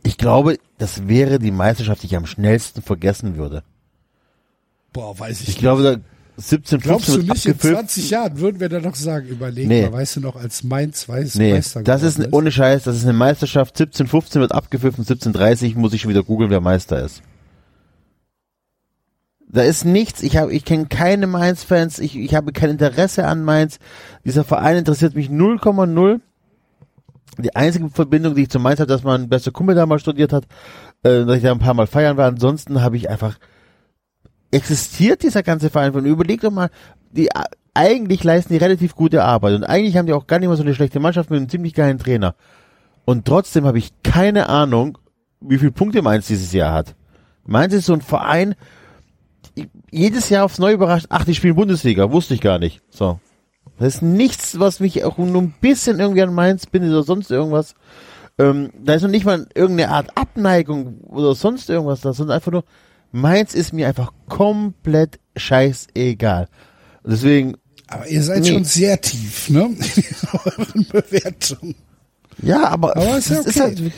ich 0.02 0.17
glaube, 0.17 0.59
das 0.78 1.07
wäre 1.09 1.39
die 1.39 1.51
Meisterschaft, 1.52 2.02
die 2.02 2.07
ich 2.07 2.17
am 2.17 2.26
schnellsten 2.26 2.83
vergessen 2.83 3.36
würde. 3.36 3.62
Boah, 4.97 5.18
weiß 5.18 5.36
ich 5.36 5.42
Ich 5.42 5.49
nicht. 5.49 5.58
glaube, 5.58 5.83
da 5.83 5.97
17, 6.39 6.81
15 6.81 6.81
Glaubst 6.81 7.08
du 7.08 7.12
wird 7.12 7.23
nicht, 7.28 7.47
in 7.47 7.52
abgepfiffen. 7.52 7.76
20 7.78 8.10
Jahren 8.10 8.39
würden 8.39 8.60
wir 8.60 8.68
dann 8.68 8.83
noch 8.83 8.94
sagen, 8.94 9.26
überlegen 9.28 9.68
Nee. 9.68 9.91
weißt 9.91 10.16
du 10.16 10.20
noch, 10.20 10.36
als 10.36 10.65
Mainz 10.65 11.08
weiß 11.08 11.36
Nee, 11.36 11.52
Meister 11.55 11.83
das 11.83 12.02
ist 12.02 12.16
geworden 12.16 12.33
ohne 12.34 12.50
Scheiß, 12.52 12.83
das 12.84 12.97
ist 12.97 13.05
eine 13.05 13.12
Meisterschaft. 13.15 13.76
17, 13.76 14.07
15 14.07 14.41
wird 14.41 14.52
abgepfiffen, 14.52 15.05
17, 15.05 15.33
30 15.33 15.76
muss 15.76 15.92
ich 15.92 16.02
schon 16.02 16.10
wieder 16.10 16.23
googeln, 16.23 16.50
wer 16.50 16.60
Meister 16.60 17.02
ist. 17.05 17.23
Da 19.49 19.62
ist 19.62 19.84
nichts, 19.84 20.23
ich 20.23 20.36
habe, 20.36 20.52
ich 20.52 20.65
kenne 20.65 20.86
keine 20.86 21.26
Mainz-Fans, 21.26 22.00
ich, 22.00 22.16
ich 22.18 22.34
habe 22.34 22.52
kein 22.52 22.70
Interesse 22.70 23.26
an 23.26 23.44
Mainz. 23.44 23.78
Dieser 24.25 24.44
Verein 24.44 24.76
interessiert 24.78 25.15
mich 25.15 25.28
0,0. 25.28 26.20
Die 27.39 27.55
einzige 27.55 27.89
Verbindung, 27.91 28.34
die 28.34 28.42
ich 28.42 28.49
zu 28.50 28.58
Mainz 28.58 28.81
habe, 28.81 28.89
dass 28.89 29.05
mein 29.05 29.28
bester 29.28 29.52
Kumpel 29.52 29.75
da 29.75 29.86
mal 29.86 29.99
studiert 29.99 30.33
hat, 30.33 30.44
äh, 31.02 31.25
dass 31.25 31.36
ich 31.36 31.42
da 31.42 31.52
ein 31.52 31.58
paar 31.60 31.75
Mal 31.75 31.86
feiern 31.86 32.16
war. 32.16 32.26
Ansonsten 32.26 32.83
habe 32.83 32.97
ich 32.97 33.08
einfach, 33.08 33.39
existiert 34.50 35.23
dieser 35.23 35.42
ganze 35.42 35.70
Verein 35.70 35.92
von, 35.92 36.07
überleg 36.07 36.41
doch 36.41 36.50
mal, 36.50 36.70
die, 37.10 37.28
eigentlich 37.75 38.25
leisten 38.25 38.52
die 38.52 38.58
relativ 38.58 38.94
gute 38.94 39.23
Arbeit 39.23 39.55
und 39.55 39.65
eigentlich 39.65 39.97
haben 39.97 40.07
die 40.07 40.12
auch 40.12 40.26
gar 40.26 40.39
nicht 40.39 40.49
mal 40.49 40.57
so 40.57 40.62
eine 40.62 40.75
schlechte 40.75 41.00
Mannschaft 41.00 41.31
mit 41.31 41.39
einem 41.39 41.49
ziemlich 41.49 41.75
geilen 41.75 41.99
Trainer. 41.99 42.34
Und 43.05 43.26
trotzdem 43.26 43.66
habe 43.66 43.78
ich 43.78 43.92
keine 44.02 44.49
Ahnung, 44.49 44.99
wie 45.41 45.58
viele 45.58 45.73
Punkte 45.73 46.02
Mainz 46.02 46.26
dieses 46.26 46.52
Jahr 46.52 46.73
hat. 46.73 46.94
Mainz 47.44 47.75
ist 47.75 47.86
so 47.86 47.92
ein 47.92 48.00
Verein, 48.00 48.55
jedes 49.91 50.28
Jahr 50.28 50.44
aufs 50.44 50.58
Neue 50.58 50.75
überrascht, 50.75 51.07
ach, 51.10 51.25
die 51.25 51.34
spielen 51.34 51.55
Bundesliga, 51.55 52.10
wusste 52.10 52.34
ich 52.34 52.41
gar 52.41 52.58
nicht. 52.58 52.83
So. 52.91 53.20
Das 53.78 53.97
ist 53.97 54.02
nichts, 54.02 54.58
was 54.58 54.81
mich 54.81 55.05
auch 55.05 55.18
nur 55.18 55.42
ein 55.42 55.55
bisschen 55.60 56.00
irgendwie 56.00 56.23
an 56.23 56.34
Mainz 56.34 56.66
bindet 56.66 56.92
oder 56.92 57.02
sonst 57.02 57.31
irgendwas. 57.31 57.75
Ähm, 58.39 58.70
da 58.78 58.94
ist 58.94 59.02
noch 59.02 59.10
nicht 59.10 59.25
mal 59.25 59.47
irgendeine 59.55 59.91
Art 59.92 60.16
Abneigung 60.16 61.00
oder 61.02 61.34
sonst 61.34 61.70
irgendwas 61.70 62.00
da, 62.00 62.12
sondern 62.12 62.36
einfach 62.36 62.52
nur, 62.52 62.65
Mainz 63.17 63.55
ist 63.55 63.73
mir 63.73 63.89
einfach 63.89 64.12
komplett 64.28 65.19
scheißegal. 65.36 66.49
Und 67.03 67.12
deswegen, 67.12 67.55
Aber 67.89 68.07
ihr 68.09 68.23
seid 68.23 68.43
Nee. 68.43 68.53
schon 68.53 68.65
sehr 68.65 69.01
tief, 69.01 69.49
ne? 69.49 69.65
In 69.97 70.28
euren 70.45 70.86
Bewertungen. 70.89 71.75
ja, 72.43 72.69
aber, 72.69 72.97
Aber 72.97 73.17
ist 73.19 73.31
ja 73.31 73.39
es 73.41 73.47
okay. 73.49 73.61
halt, 73.61 73.93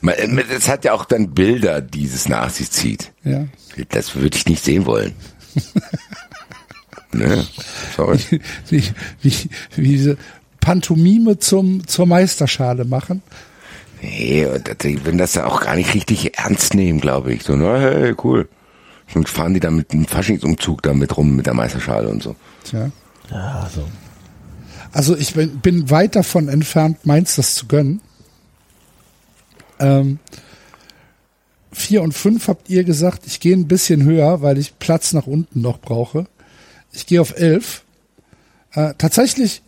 man- 0.00 0.42
das 0.50 0.68
hat 0.68 0.84
ja 0.84 0.92
auch 0.94 1.04
dann 1.04 1.34
Bilder, 1.34 1.80
die 1.82 2.04
es 2.06 2.28
nach 2.28 2.50
sich 2.50 2.70
zieht. 2.70 3.12
Ja. 3.24 3.46
Das 3.90 4.14
würde 4.14 4.36
ich 4.36 4.46
nicht 4.46 4.64
sehen 4.64 4.86
wollen. 4.86 5.14
ne? 7.12 7.46
Sorry. 7.96 8.18
Wie, 8.68 8.82
wie, 9.22 9.32
wie 9.74 9.82
diese 9.88 10.16
Pantomime 10.60 11.38
zum, 11.38 11.86
zur 11.86 12.06
Meisterschale 12.06 12.84
machen. 12.84 13.22
Nee, 14.02 14.46
die 14.82 15.04
würden 15.04 15.18
das 15.18 15.34
ja 15.34 15.46
auch 15.46 15.60
gar 15.60 15.74
nicht 15.76 15.94
richtig 15.94 16.38
ernst 16.38 16.74
nehmen, 16.74 17.00
glaube 17.00 17.32
ich. 17.32 17.42
So, 17.42 17.56
na, 17.56 17.78
hey, 17.78 18.14
cool. 18.22 18.48
Und 19.14 19.28
fahren 19.28 19.54
die 19.54 19.60
dann 19.60 19.76
mit 19.76 19.92
einem 19.92 20.06
Faschingsumzug 20.06 20.82
damit 20.82 21.16
rum, 21.16 21.36
mit 21.36 21.46
der 21.46 21.54
Meisterschale 21.54 22.08
und 22.08 22.22
so. 22.22 22.36
Tja. 22.64 22.90
ja, 23.30 23.70
so. 23.72 23.86
Also 24.92 25.16
ich 25.16 25.34
bin, 25.34 25.60
bin 25.60 25.90
weit 25.90 26.16
davon 26.16 26.48
entfernt, 26.48 27.06
Mainz 27.06 27.36
das 27.36 27.54
zu 27.54 27.66
gönnen. 27.66 28.00
Ähm, 29.78 30.18
vier 31.72 32.02
und 32.02 32.12
fünf 32.12 32.48
habt 32.48 32.68
ihr 32.68 32.84
gesagt, 32.84 33.26
ich 33.26 33.40
gehe 33.40 33.54
ein 33.54 33.68
bisschen 33.68 34.04
höher, 34.04 34.42
weil 34.42 34.58
ich 34.58 34.78
Platz 34.78 35.12
nach 35.12 35.26
unten 35.26 35.60
noch 35.60 35.80
brauche. 35.80 36.26
Ich 36.92 37.06
gehe 37.06 37.20
auf 37.20 37.36
elf. 37.36 37.84
Äh, 38.72 38.94
tatsächlich 38.98 39.62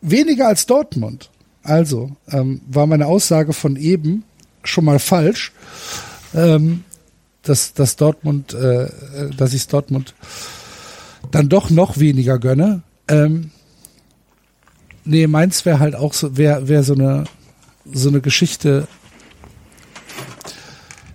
weniger 0.00 0.48
als 0.48 0.66
Dortmund. 0.66 1.30
Also 1.62 2.16
ähm, 2.28 2.60
war 2.68 2.86
meine 2.86 3.06
Aussage 3.06 3.52
von 3.52 3.76
eben 3.76 4.24
schon 4.64 4.84
mal 4.84 4.98
falsch, 4.98 5.52
ähm, 6.34 6.84
dass, 7.42 7.74
dass 7.74 7.96
Dortmund, 7.96 8.54
äh, 8.54 8.84
äh, 8.84 8.90
dass 9.36 9.54
ich 9.54 9.66
Dortmund 9.66 10.14
dann 11.30 11.48
doch 11.48 11.70
noch 11.70 11.98
weniger 11.98 12.38
gönne. 12.38 12.82
Ähm, 13.08 13.50
nee, 15.04 15.26
meins 15.26 15.64
wäre 15.64 15.80
halt 15.80 15.94
auch 15.94 16.12
so, 16.12 16.36
wäre 16.36 16.68
wär 16.68 16.82
so 16.82 16.94
eine 16.94 17.24
so 17.84 18.08
eine 18.08 18.20
Geschichte. 18.20 18.86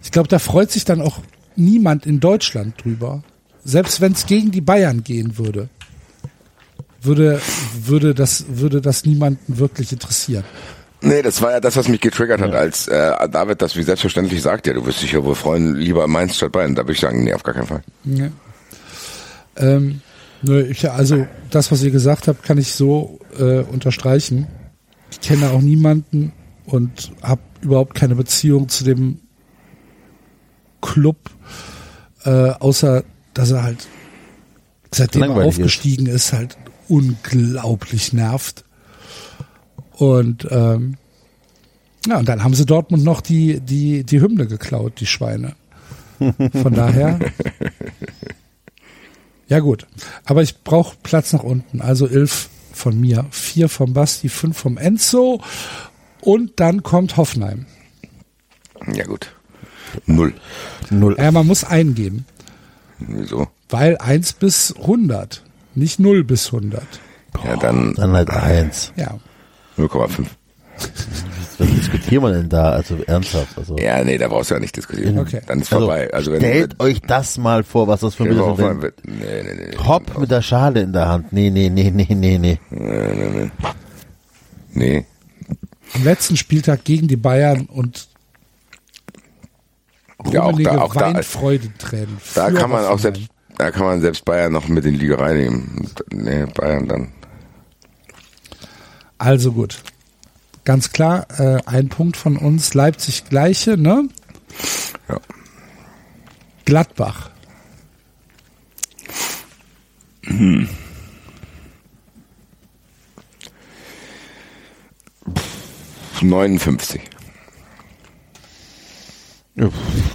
Ich 0.04 0.12
glaube, 0.12 0.28
da 0.28 0.40
freut 0.40 0.72
sich 0.72 0.86
dann 0.86 1.02
auch 1.02 1.20
niemand 1.56 2.06
in 2.06 2.20
Deutschland 2.20 2.84
drüber. 2.84 3.24
Selbst 3.64 4.02
wenn 4.02 4.14
es 4.14 4.26
gegen 4.26 4.52
die 4.52 4.62
Bayern 4.62 5.04
gehen 5.04 5.38
würde, 5.38 5.70
würde 7.02 7.42
würde 7.80 8.14
das 8.14 8.46
würde 8.50 8.82
das 8.82 9.06
niemanden 9.06 9.58
wirklich 9.58 9.92
interessieren. 9.92 10.44
Nee, 11.02 11.22
das 11.22 11.42
war 11.42 11.52
ja 11.52 11.60
das, 11.60 11.76
was 11.76 11.88
mich 11.88 12.02
getriggert 12.02 12.42
hat, 12.42 12.54
als 12.54 12.88
äh, 12.88 13.30
David 13.30 13.62
das 13.62 13.76
wie 13.76 13.84
selbstverständlich 13.84 14.42
sagt, 14.42 14.66
ja, 14.66 14.74
du 14.74 14.86
wirst 14.86 15.04
dich 15.04 15.12
ja 15.12 15.24
wohl 15.24 15.36
freuen, 15.36 15.76
lieber 15.76 16.08
Mainz 16.08 16.38
statt 16.38 16.52
Bayern. 16.52 16.74
Da 16.74 16.84
würde 16.84 16.94
ich 16.94 17.00
sagen, 17.00 17.24
nee, 17.24 17.34
auf 17.34 17.44
gar 17.44 17.54
keinen 17.54 17.68
Fall. 17.68 17.84
Ja. 18.04 18.30
Ähm, 19.58 20.02
nö, 20.42 20.66
ich, 20.66 20.90
also 20.90 21.28
das, 21.52 21.72
was 21.72 21.84
ihr 21.84 21.92
gesagt 21.92 22.28
habt, 22.28 22.44
kann 22.44 22.58
ich 22.58 22.72
so 22.72 23.20
äh, 23.38 23.60
unterstreichen. 23.60 24.48
Ich 25.12 25.22
kenne 25.22 25.52
auch 25.52 25.62
niemanden 25.62 26.34
und 26.66 27.12
habe 27.22 27.42
überhaupt 27.62 27.94
keine 27.94 28.16
Beziehung 28.16 28.68
zu 28.68 28.84
dem 28.84 29.20
Club, 30.82 31.18
äh, 32.24 32.30
außer 32.30 33.04
dass 33.34 33.52
er 33.52 33.64
halt 33.64 33.88
seitdem 34.92 35.22
er 35.22 35.28
Langweilig 35.28 35.50
ist. 35.50 35.58
aufgestiegen 35.60 36.06
ist, 36.08 36.34
halt 36.34 36.58
unglaublich 36.88 38.14
nervt. 38.14 38.64
Und 39.94 40.48
ähm, 40.52 40.98
ja, 42.08 42.20
und 42.20 42.30
dann 42.30 42.44
haben 42.44 42.54
sie 42.54 42.66
Dortmund 42.66 43.04
noch 43.04 43.22
die 43.22 43.60
die 43.60 44.04
die 44.04 44.22
Hymne 44.22 44.48
geklaut, 44.48 45.00
die 45.00 45.06
Schweine. 45.06 45.56
Von 46.20 46.74
daher. 46.74 47.20
Ja 49.50 49.60
gut, 49.60 49.88
aber 50.26 50.44
ich 50.44 50.64
brauche 50.64 50.98
Platz 51.04 51.32
nach 51.32 51.44
unten. 51.44 51.82
Also 51.82 52.06
elf 52.08 52.50
von 52.74 53.00
mir, 53.00 53.26
vier 53.32 53.70
vom 53.70 53.94
Basti, 53.94 54.28
fünf 54.28 54.58
vom 54.58 54.78
Enzo 54.78 55.42
und 56.20 56.60
dann 56.60 56.84
kommt 56.84 57.16
Hoffenheim. 57.16 57.66
Ja 58.94 59.06
gut. 59.06 59.34
Null. 60.06 60.34
Null. 60.90 61.16
Ja, 61.18 61.32
man 61.32 61.48
muss 61.48 61.64
eingeben, 61.64 62.26
Wieso? 63.00 63.48
weil 63.70 63.98
eins 63.98 64.34
bis 64.34 64.76
100, 64.76 65.44
nicht 65.78 66.00
null 66.00 66.24
bis 66.24 66.48
100. 66.48 66.84
Ja, 67.44 67.56
dann 67.58 67.94
Dann 67.96 68.12
halt 68.14 68.30
eins. 68.30 68.92
Ja, 68.96 69.18
0,5. 69.78 70.26
Was 71.60 71.68
diskutieren 71.70 72.24
wir 72.24 72.32
denn 72.34 72.50
da? 72.50 72.70
Also 72.72 72.98
ernsthaft. 73.08 73.58
Also, 73.58 73.78
Ja, 73.78 74.04
nee, 74.04 74.18
da 74.18 74.28
brauchst 74.28 74.52
du 74.52 74.56
ja 74.56 74.60
nicht 74.60 74.76
diskutieren. 74.78 75.18
Okay. 75.18 75.42
Dann 75.48 75.60
ist 75.62 75.74
also 75.74 75.86
vorbei. 75.88 76.14
Also 76.14 76.32
wenn 76.32 76.40
stellt 76.40 76.80
euch 76.80 77.02
das 77.02 77.38
mal 77.40 77.64
vor, 77.64 77.88
was 77.88 78.02
das 78.02 78.14
für 78.16 78.24
ein 78.24 78.30
wenn, 78.30 78.38
Bild 78.38 78.50
ist. 78.52 78.58
wenn, 78.60 78.82
Wenn 78.82 78.94
nee, 79.20 79.44
nee, 79.56 79.68
nee, 79.72 79.78
Hopp 79.88 80.18
mit 80.20 80.30
der 80.30 80.42
Schale 80.44 80.82
in 80.82 80.94
der 80.94 81.08
Hand. 81.08 81.34
Nee, 81.34 81.50
nee, 81.50 81.70
nee, 81.70 81.90
nee, 81.92 82.06
nee, 82.10 82.38
nee. 82.38 82.38
nee, 82.38 82.60
nee, 82.70 83.30
nee. 83.30 83.52
Nee. 84.74 85.06
am 85.96 86.04
letzten 86.04 86.38
Spieltag 86.38 86.84
gegen 86.84 87.08
die 87.08 87.16
Bayern 87.18 87.66
und 87.66 88.08
Ja, 90.32 90.44
auch 90.44 90.60
da, 90.62 90.78
auch 90.82 90.94
da, 90.94 91.14
Weinfreudentränen. 91.14 92.18
da 92.36 92.52
kann 92.52 92.70
man 92.70 92.86
auch 92.86 93.00
selbst, 93.00 93.24
da 93.58 93.72
kann 93.72 93.86
man 93.86 94.02
selbst 94.02 94.26
Bayern 94.26 94.54
noch 94.54 94.68
mit 94.68 94.86
in 94.86 94.94
die 94.94 95.00
Liga 95.00 95.18
reinnehmen. 95.18 95.90
Nee, 96.12 96.46
Bayern 96.46 96.88
dann. 96.88 97.12
Also 99.18 99.52
gut. 99.52 99.82
Ganz 100.64 100.92
klar, 100.92 101.28
äh, 101.40 101.60
ein 101.66 101.90
Punkt 101.90 102.18
von 102.18 102.38
uns, 102.38 102.74
Leipzig 102.74 103.26
gleiche, 103.30 103.78
ne? 103.78 104.10
Ja. 105.08 105.20
Gladbach. 106.66 107.30
59. 116.22 117.02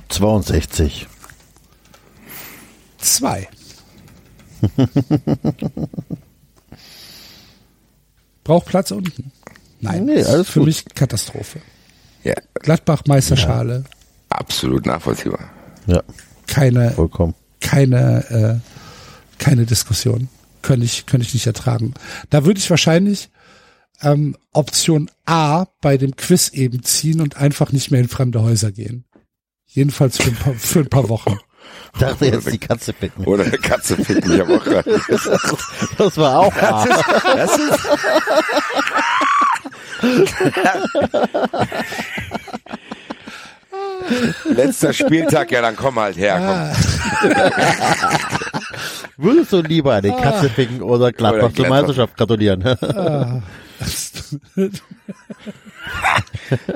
62. 0.08 1.08
Zwei. 3.02 3.48
Braucht 8.44 8.66
Platz 8.66 8.90
unten? 8.90 9.30
Nein, 9.80 10.04
Nee, 10.06 10.22
alles 10.24 10.48
für 10.48 10.60
gut. 10.60 10.66
mich 10.68 10.84
Katastrophe. 10.94 11.60
Ja, 12.24 12.34
Gladbach 12.54 13.02
Meisterschale, 13.06 13.84
absolut 14.28 14.86
nachvollziehbar. 14.86 15.50
Ja, 15.86 16.02
keine, 16.46 16.92
vollkommen. 16.92 17.34
keine, 17.60 18.60
äh, 18.62 19.40
keine 19.42 19.66
Diskussion. 19.66 20.28
Könnte 20.62 20.86
ich, 20.86 21.06
könnte 21.06 21.26
ich 21.26 21.34
nicht 21.34 21.46
ertragen. 21.48 21.94
Da 22.30 22.44
würde 22.44 22.60
ich 22.60 22.70
wahrscheinlich 22.70 23.30
ähm, 24.02 24.36
Option 24.52 25.10
A 25.26 25.64
bei 25.80 25.96
dem 25.98 26.14
Quiz 26.14 26.50
eben 26.50 26.84
ziehen 26.84 27.20
und 27.20 27.36
einfach 27.36 27.72
nicht 27.72 27.90
mehr 27.90 28.00
in 28.00 28.08
fremde 28.08 28.42
Häuser 28.42 28.70
gehen. 28.70 29.04
Jedenfalls 29.66 30.18
für 30.18 30.30
ein 30.30 30.36
paar, 30.36 30.54
für 30.54 30.78
ein 30.80 30.88
paar 30.88 31.08
Wochen. 31.08 31.36
Ich 31.94 32.00
dachte 32.00 32.26
jetzt 32.26 32.50
die 32.50 32.58
Katze 32.58 32.92
picken. 32.92 33.24
Oder 33.26 33.44
eine 33.44 33.58
Katze 33.58 33.96
ficken, 33.96 34.34
ich 34.34 34.40
habe 34.40 34.56
auch 34.56 34.64
gerade 34.64 34.98
gesagt. 35.06 35.54
Das 35.98 36.16
war 36.16 36.38
auch 36.38 36.56
A. 36.56 36.86
Das 37.36 37.58
ist, 37.58 37.88
Letzter 44.44 44.92
Spieltag, 44.92 45.50
ja, 45.52 45.62
dann 45.62 45.76
komm 45.76 45.98
halt 45.98 46.16
her. 46.16 46.74
Würdest 49.16 49.52
du 49.52 49.60
lieber 49.60 49.94
eine 49.94 50.16
Katze 50.16 50.48
picken 50.48 50.82
oder 50.82 51.12
Gladbach 51.12 51.52
zur. 51.52 51.68
Meisterschaft 51.68 52.16
gratulieren? 52.16 52.76
Komm. 52.80 53.42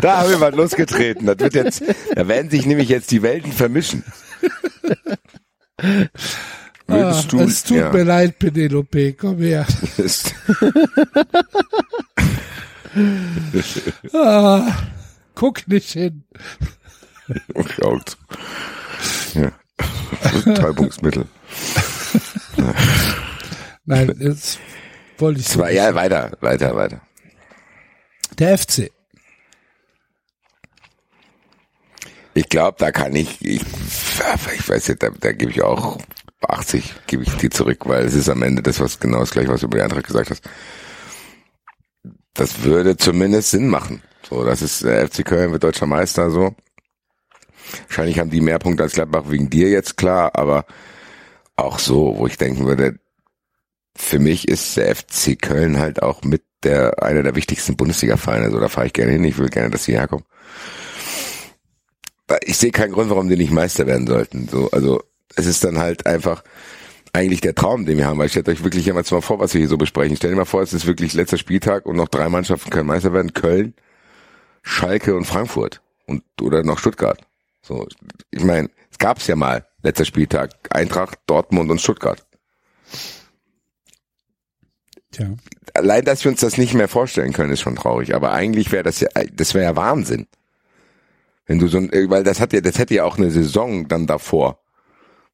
Da 0.01 0.19
haben 0.19 0.31
wir 0.31 0.41
was 0.41 0.55
losgetreten. 0.55 1.27
Das 1.27 1.39
wird 1.39 1.55
jetzt, 1.55 1.83
da 2.15 2.27
werden 2.29 2.51
sich 2.51 2.67
nämlich 2.67 2.89
jetzt 2.89 3.11
die 3.11 3.23
Welten 3.23 3.53
vermischen. 3.53 4.05
Würdest 6.87 7.33
du, 7.33 7.39
Ah, 7.41 7.45
es 7.45 7.65
tut 7.65 7.77
ja, 7.79 7.91
mir 7.93 8.05
leid, 8.05 8.39
Penelope, 8.39 9.15
komm 9.15 9.39
her. 9.39 9.67
Ah, 14.13 14.73
guck 15.35 15.69
nicht 15.69 15.93
hin. 15.93 16.25
Kaut. 17.79 18.17
Ja. 19.35 19.53
Betäubungsmittel. 20.45 21.27
Nein, 23.85 24.15
jetzt 24.19 24.59
wollte 25.19 25.41
ich. 25.41 25.47
Zwei, 25.47 25.73
ja, 25.75 25.95
weiter, 25.95 26.33
weiter, 26.41 26.75
weiter. 26.75 27.01
Der 28.39 28.57
FC. 28.57 28.91
Ich 32.37 32.51
glaube, 32.51 32.77
da 32.79 32.93
kann 32.93 33.17
ich, 33.17 33.41
ich, 33.41 33.63
ich 33.63 34.69
weiß 34.69 34.89
nicht, 34.89 35.03
da, 35.03 35.09
da 35.09 35.33
gebe 35.33 35.51
ich 35.51 35.63
auch 35.63 35.97
80, 36.47 36.95
gebe 37.07 37.23
ich 37.23 37.35
die 37.37 37.49
zurück, 37.49 37.87
weil 37.87 38.05
es 38.05 38.13
ist 38.13 38.29
am 38.29 38.43
Ende 38.43 38.63
das, 38.63 38.79
was 38.79 39.01
genau 39.01 39.21
das 39.21 39.31
gleiche, 39.31 39.49
was 39.49 39.61
du 39.61 39.67
über 39.67 39.79
die 39.79 39.83
Eintracht 39.83 40.07
gesagt 40.07 40.29
hast. 40.29 40.43
Das 42.35 42.63
würde 42.63 42.99
zumindest 42.99 43.53
Sinn 43.53 43.69
machen. 43.69 44.03
So, 44.29 44.45
das 44.45 44.61
ist 44.61 44.85
der 44.85 45.09
FC 45.09 45.25
Köln 45.25 45.51
wird 45.51 45.65
deutscher 45.65 45.87
Meister, 45.87 46.31
so. 46.31 46.55
Wahrscheinlich 47.87 48.19
haben 48.19 48.29
die 48.29 48.43
mehr 48.43 48.59
Punkte 48.59 48.83
als 48.83 48.93
Gladbach 48.93 49.25
wegen 49.29 49.49
dir 49.49 49.71
jetzt 49.71 49.97
klar, 49.97 50.33
aber 50.35 50.67
auch 51.57 51.79
so, 51.79 52.19
wo 52.19 52.27
ich 52.27 52.37
denken 52.37 52.67
würde, 52.67 52.99
für 53.97 54.19
mich 54.19 54.47
ist 54.47 54.77
der 54.77 54.95
FC 54.95 55.41
Köln 55.41 55.79
halt 55.79 56.03
auch 56.03 56.23
mit 56.23 56.43
der 56.65 57.03
einer 57.03 57.23
der 57.23 57.35
wichtigsten 57.35 57.77
Bundesliga-Vereine. 57.77 58.51
So, 58.51 58.61
da 58.61 58.69
fahre 58.69 58.89
ich 58.89 58.93
gerne 58.93 59.13
hin. 59.13 59.25
Ich 59.25 59.39
will 59.39 59.49
gerne, 59.49 59.71
dass 59.71 59.85
sie 59.85 59.93
herkommen. 59.93 60.27
Ich 62.45 62.57
sehe 62.57 62.73
keinen 62.73 62.93
Grund, 62.93 63.11
warum 63.11 63.29
die 63.29 63.37
nicht 63.37 63.53
Meister 63.53 63.87
werden 63.87 64.07
sollten. 64.07 64.49
So, 64.49 64.71
also 64.71 65.03
es 65.37 65.47
ist 65.47 65.63
dann 65.65 65.79
halt 65.79 66.07
einfach 66.07 66.43
eigentlich 67.13 67.41
der 67.41 67.55
Traum, 67.55 67.87
den 67.87 67.99
wir 67.99 68.07
haben. 68.07 68.19
Weil 68.19 68.29
stellt 68.29 68.49
euch 68.49 68.65
wirklich 68.65 68.87
jetzt 68.87 69.13
mal 69.13 69.21
vor, 69.21 69.39
was 69.39 69.55
wir 69.55 69.61
hier 69.61 69.69
so 69.69 69.79
besprechen. 69.79 70.17
Stellt 70.17 70.33
dir 70.33 70.37
mal 70.37 70.45
vor, 70.45 70.63
es 70.63 70.73
ist 70.73 70.87
wirklich 70.87 71.15
letzter 71.15 71.39
Spieltag 71.39 71.87
und 71.87 71.97
noch 71.97 72.09
drei 72.09 72.29
Mannschaften 72.29 72.71
können 72.71 72.89
Meister 72.89 73.13
werden. 73.13 73.33
Köln, 73.33 73.75
Schalke 74.63 75.15
und 75.17 75.25
Frankfurt 75.25 75.81
und 76.07 76.23
oder 76.41 76.63
noch 76.63 76.79
Stuttgart. 76.79 77.21
So, 77.63 77.87
ich 78.31 78.45
meine, 78.45 78.71
es 78.91 78.99
gab's 78.99 79.27
ja 79.27 79.37
mal 79.37 79.67
letzter 79.83 80.05
Spieltag 80.05 80.51
Eintracht, 80.71 81.19
Dortmund 81.27 81.71
und 81.71 81.81
Stuttgart. 81.81 82.25
Tja. 85.13 85.35
Allein, 85.75 86.05
dass 86.05 86.25
wir 86.25 86.31
uns 86.31 86.41
das 86.41 86.59
nicht 86.59 86.75
mehr 86.75 86.89
vorstellen 86.89 87.33
können, 87.33 87.53
ist 87.53 87.61
schon 87.61 87.77
traurig. 87.77 88.15
Aber 88.15 88.33
eigentlich 88.33 88.73
wäre 88.73 88.83
das 88.83 89.01
ja, 89.01 89.09
das 89.33 89.55
wäre 89.55 89.65
ja 89.65 89.77
Wahnsinn. 89.77 90.27
Wenn 91.47 91.59
du 91.59 91.69
so 91.69 91.79
ein, 91.79 91.93
äh, 91.93 92.11
weil 92.11 92.25
das 92.25 92.41
hat 92.41 92.53
ja, 92.53 92.61
das 92.61 92.79
hätte 92.79 92.95
ja 92.95 93.05
auch 93.05 93.19
eine 93.19 93.31
Saison 93.31 93.89
dann 93.89 94.07
davor, 94.07 94.61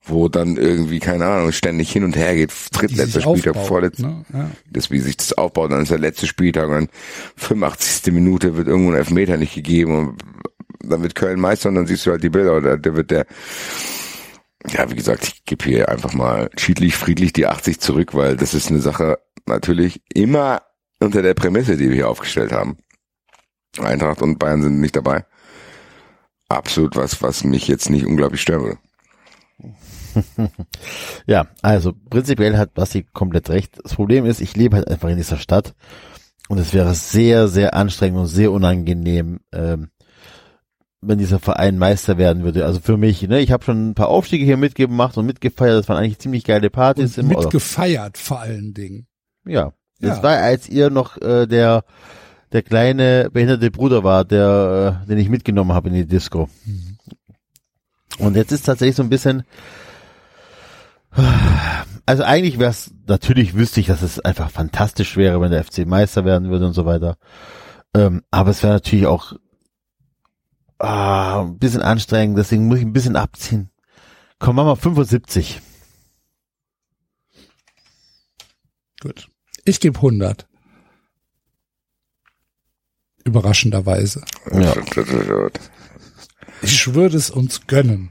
wo 0.04 0.28
dann 0.28 0.56
irgendwie, 0.56 0.98
keine 0.98 1.26
Ahnung, 1.26 1.52
ständig 1.52 1.90
hin 1.90 2.04
und 2.04 2.16
her 2.16 2.34
geht, 2.34 2.52
drittletzter 2.72 3.20
Spieltag, 3.20 3.56
vorletzter, 3.56 4.08
ne? 4.08 4.24
ja. 4.32 4.50
das, 4.70 4.90
wie 4.90 4.98
sich 4.98 5.16
das 5.16 5.32
aufbaut, 5.32 5.70
dann 5.70 5.82
ist 5.82 5.90
der 5.90 5.98
letzte 5.98 6.26
Spieltag 6.26 6.68
und 6.68 6.74
dann 6.74 6.88
85. 7.36 8.12
Minute 8.12 8.56
wird 8.56 8.68
irgendwo 8.68 8.90
ein 8.90 8.96
Elfmeter 8.96 9.36
nicht 9.36 9.54
gegeben 9.54 9.96
und 9.96 10.22
dann 10.82 11.02
wird 11.02 11.14
Köln 11.14 11.40
Meister 11.40 11.68
und 11.68 11.76
dann 11.76 11.86
siehst 11.86 12.04
du 12.06 12.10
halt 12.10 12.22
die 12.22 12.30
Bilder 12.30 12.56
oder 12.56 12.76
der 12.76 12.96
wird 12.96 13.10
der, 13.10 13.26
ja, 14.68 14.90
wie 14.90 14.96
gesagt, 14.96 15.24
ich 15.24 15.44
gebe 15.44 15.64
hier 15.64 15.88
einfach 15.88 16.12
mal 16.14 16.50
schiedlich, 16.56 16.96
friedlich 16.96 17.32
die 17.32 17.46
80 17.46 17.80
zurück, 17.80 18.14
weil 18.14 18.36
das 18.36 18.54
ist 18.54 18.70
eine 18.70 18.80
Sache 18.80 19.18
natürlich 19.46 20.02
immer 20.12 20.62
unter 20.98 21.22
der 21.22 21.34
Prämisse, 21.34 21.76
die 21.76 21.88
wir 21.88 21.94
hier 21.94 22.08
aufgestellt 22.08 22.52
haben. 22.52 22.76
Eintracht 23.78 24.20
und 24.20 24.38
Bayern 24.38 24.62
sind 24.62 24.80
nicht 24.80 24.96
dabei. 24.96 25.24
Absolut 26.56 26.96
was, 26.96 27.22
was 27.22 27.44
mich 27.44 27.68
jetzt 27.68 27.90
nicht 27.90 28.06
unglaublich 28.06 28.40
stören 28.42 28.62
würde. 28.64 28.78
Ja, 31.26 31.46
also 31.62 31.92
prinzipiell 32.10 32.58
hat 32.58 32.74
Basti 32.74 33.06
komplett 33.14 33.48
recht. 33.48 33.78
Das 33.82 33.94
Problem 33.94 34.26
ist, 34.26 34.40
ich 34.42 34.54
lebe 34.56 34.76
halt 34.76 34.88
einfach 34.88 35.08
in 35.08 35.16
dieser 35.16 35.38
Stadt 35.38 35.74
und 36.48 36.58
es 36.58 36.74
wäre 36.74 36.94
sehr, 36.94 37.48
sehr 37.48 37.74
anstrengend 37.74 38.18
und 38.20 38.26
sehr 38.26 38.52
unangenehm, 38.52 39.40
ähm, 39.52 39.88
wenn 41.00 41.18
dieser 41.18 41.38
Verein 41.38 41.78
Meister 41.78 42.18
werden 42.18 42.44
würde. 42.44 42.66
Also 42.66 42.80
für 42.80 42.96
mich, 42.98 43.22
ne, 43.22 43.40
ich 43.40 43.52
habe 43.52 43.64
schon 43.64 43.90
ein 43.90 43.94
paar 43.94 44.08
Aufstiege 44.08 44.44
hier 44.44 44.58
mitgemacht 44.58 45.16
und 45.16 45.24
mitgefeiert. 45.26 45.78
Das 45.78 45.88
waren 45.88 45.96
eigentlich 45.96 46.18
ziemlich 46.18 46.44
geile 46.44 46.68
Partys. 46.68 47.16
Und 47.16 47.24
im, 47.24 47.30
oder, 47.30 47.44
mitgefeiert 47.46 48.18
vor 48.18 48.40
allen 48.40 48.74
Dingen. 48.74 49.06
ja, 49.46 49.72
das 49.98 50.18
Ja. 50.18 50.22
war, 50.24 50.36
als 50.36 50.68
ihr 50.68 50.90
noch 50.90 51.16
äh, 51.22 51.46
der 51.46 51.84
der 52.52 52.62
kleine 52.62 53.30
behinderte 53.32 53.70
Bruder 53.70 54.04
war, 54.04 54.24
der 54.24 55.02
äh, 55.04 55.06
den 55.08 55.18
ich 55.18 55.28
mitgenommen 55.28 55.72
habe 55.72 55.88
in 55.88 55.94
die 55.94 56.06
Disco. 56.06 56.48
Und 58.18 58.36
jetzt 58.36 58.52
ist 58.52 58.66
tatsächlich 58.66 58.96
so 58.96 59.02
ein 59.02 59.08
bisschen 59.08 59.44
also 62.06 62.22
eigentlich 62.22 62.58
wäre 62.58 62.70
es, 62.70 62.92
natürlich 63.06 63.54
wüsste 63.54 63.80
ich, 63.80 63.86
dass 63.86 64.02
es 64.02 64.20
einfach 64.20 64.50
fantastisch 64.50 65.16
wäre, 65.16 65.40
wenn 65.40 65.50
der 65.50 65.64
FC 65.64 65.86
Meister 65.86 66.24
werden 66.24 66.50
würde 66.50 66.66
und 66.66 66.72
so 66.72 66.86
weiter. 66.86 67.16
Ähm, 67.94 68.22
aber 68.30 68.50
es 68.50 68.62
wäre 68.62 68.72
natürlich 68.72 69.06
auch 69.06 69.34
ah, 70.78 71.42
ein 71.42 71.58
bisschen 71.58 71.82
anstrengend, 71.82 72.38
deswegen 72.38 72.66
muss 72.66 72.78
ich 72.78 72.84
ein 72.84 72.94
bisschen 72.94 73.16
abziehen. 73.16 73.70
Komm, 74.38 74.56
machen 74.56 74.68
wir 74.68 74.76
75. 74.76 75.60
Gut. 79.00 79.28
Ich 79.64 79.78
gebe 79.78 79.96
100. 79.96 80.48
Überraschenderweise. 83.24 84.22
Ja. 84.52 84.74
Das, 84.74 84.84
das, 84.94 85.08
ist 85.08 85.28
ja, 85.28 85.48
Ich 86.62 86.94
würde 86.94 87.16
es 87.16 87.30
uns 87.30 87.66
gönnen. 87.66 88.10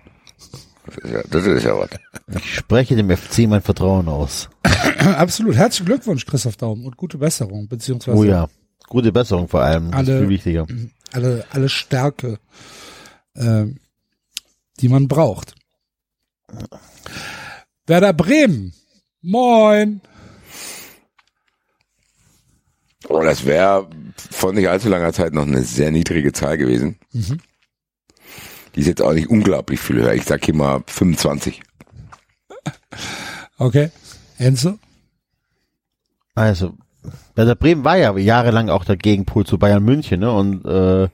das, 0.85 0.98
ist 0.98 1.11
ja, 1.11 1.22
das 1.30 1.45
ist 1.45 1.64
ja 1.64 1.77
was. 1.77 1.90
Ich 2.38 2.56
spreche 2.56 2.95
dem 2.95 3.09
FC 3.15 3.40
mein 3.48 3.61
Vertrauen 3.61 4.07
aus. 4.07 4.49
Absolut. 4.99 5.56
Herzlichen 5.56 5.85
Glückwunsch, 5.85 6.25
Christoph 6.25 6.57
Daum, 6.57 6.85
und 6.85 6.98
gute 6.98 7.17
Besserung, 7.17 7.67
beziehungsweise 7.67 8.17
Oh 8.17 8.23
ja. 8.23 8.48
Gute 8.88 9.11
Besserung 9.11 9.48
vor 9.48 9.61
allem. 9.61 9.91
Das 9.91 9.99
Alle- 9.99 10.14
ist 10.14 10.19
viel 10.19 10.30
wichtiger. 10.30 10.67
alle, 11.14 11.45
alle 11.51 11.69
Stärke, 11.69 12.40
ähm, 13.35 13.77
die 14.80 14.90
man 14.90 15.07
braucht. 15.07 15.56
Werder 17.88 18.14
Bremen. 18.14 18.73
Moin. 19.22 20.01
Oh, 23.11 23.22
das 23.22 23.45
wäre 23.45 23.88
vor 24.31 24.53
nicht 24.53 24.69
allzu 24.69 24.90
langer 24.90 25.14
Zeit 25.14 25.33
noch 25.33 25.45
eine 25.45 25.64
sehr 25.64 25.91
niedrige 25.91 26.31
Zahl 26.31 26.57
gewesen. 26.57 26.98
Die 28.75 28.80
ist 28.80 28.88
jetzt 28.88 29.01
auch 29.01 29.14
nicht 29.14 29.30
unglaublich 29.30 29.80
viel 29.80 29.98
höher. 29.98 30.14
Ich 30.14 30.23
sag 30.23 30.45
hier 30.45 30.56
mal 30.56 30.81
25. 30.88 31.61
Okay. 33.57 33.91
Enzo? 34.38 34.80
Also, 36.35 36.73
Werder 37.35 37.56
Bremen 37.56 37.83
war 37.83 37.98
ja 37.98 38.15
jahrelang 38.17 38.69
auch 38.69 38.85
der 38.85 38.95
Gegenpol 38.98 39.45
zu 39.45 39.57
Bayern 39.57 39.83
München, 39.83 40.22
ne? 40.22 40.31
Und 40.31 40.65
äh, 40.65 41.09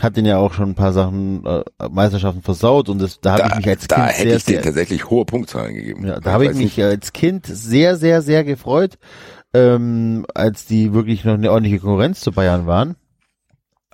hat 0.00 0.16
den 0.16 0.26
ja 0.26 0.38
auch 0.38 0.52
schon 0.52 0.70
ein 0.70 0.74
paar 0.74 0.92
Sachen, 0.92 1.46
äh, 1.46 1.62
Meisterschaften 1.88 2.42
versaut 2.42 2.88
und 2.88 3.00
das, 3.00 3.20
da 3.20 3.34
habe 3.34 3.48
ich 3.48 3.56
mich 3.56 3.68
als 3.68 3.86
da 3.86 3.96
Kind 3.96 4.08
hätte 4.08 4.28
sehr, 4.28 4.36
ich 4.36 4.44
sehr, 4.44 4.62
tatsächlich 4.62 5.08
hohe 5.08 5.24
Punktzahlen 5.24 5.74
gegeben. 5.74 6.06
ja, 6.06 6.18
da 6.18 6.32
habe 6.32 6.46
ich 6.46 6.54
mich 6.54 6.76
nicht. 6.76 6.82
als 6.82 7.12
Kind 7.12 7.46
sehr, 7.46 7.96
sehr, 7.96 8.20
sehr 8.22 8.42
gefreut, 8.42 8.98
ähm, 9.54 10.26
als 10.34 10.66
die 10.66 10.92
wirklich 10.92 11.24
noch 11.24 11.34
eine 11.34 11.50
ordentliche 11.50 11.78
Konkurrenz 11.80 12.20
zu 12.20 12.32
Bayern 12.32 12.66
waren. 12.66 12.96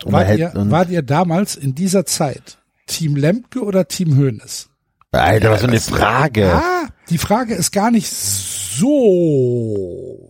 Und 0.05 0.13
Wart 0.13 0.39
ihr, 0.39 0.53
und, 0.55 0.71
wart 0.71 0.89
ihr 0.91 1.03
damals 1.03 1.57
in 1.57 1.75
dieser 1.75 2.07
Zeit 2.07 2.59
Team 2.87 3.17
Lemke 3.17 3.63
oder 3.63 3.87
Team 3.87 4.17
Hoeneß? 4.17 4.69
Alter, 5.13 5.51
was 5.51 5.61
für 5.61 5.69
eine 5.69 5.81
Frage. 5.81 6.53
Ah, 6.55 6.89
die 7.11 7.19
Frage 7.19 7.55
ist 7.55 7.73
gar 7.73 7.91
nicht 7.91 8.09
so 8.11 8.89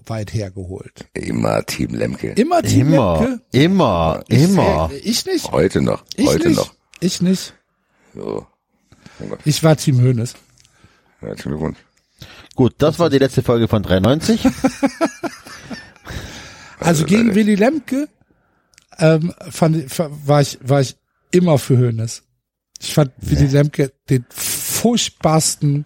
weit 0.07 0.33
hergeholt. 0.35 1.09
Immer 1.15 1.65
Team 1.67 1.95
Lemke. 1.95 2.31
Immer 2.33 2.63
Team 2.63 2.89
Immer, 2.95 3.21
Lemke? 3.21 3.41
immer, 3.53 4.25
Ich, 4.29 4.43
immer. 4.43 4.91
Ich 5.05 5.27
nicht. 5.27 5.53
Heute 5.53 5.83
noch. 5.83 6.03
Ich 6.17 6.27
heute 6.27 6.49
nicht. 6.49 6.57
noch. 6.57 6.75
Ich 7.01 7.21
nicht. 7.23 7.55
So. 8.15 8.47
Ich 9.45 9.63
war 9.63 9.77
Team 9.77 10.01
Hoeneß. 10.03 10.35
Herzlichen 11.21 11.51
Glückwunsch. 11.51 11.79
Gut, 12.55 12.75
das 12.79 12.99
war 12.99 13.11
die 13.11 13.19
letzte 13.19 13.43
Folge 13.43 13.69
von 13.69 13.83
93. 13.83 14.43
Also 16.81 17.05
gegen 17.05 17.35
Willy 17.35 17.55
Lemke 17.57 18.09
ähm, 18.99 19.35
fand, 19.51 19.99
war 19.99 20.41
ich 20.41 20.59
war 20.63 20.81
ich 20.81 20.97
immer 21.31 21.59
für 21.59 21.79
Hoeneß. 21.79 22.23
Ich 22.81 22.95
fand 22.95 23.13
Willy 23.19 23.47
Lemke 23.47 23.93
den 24.09 24.25
furchtbarsten 24.31 25.85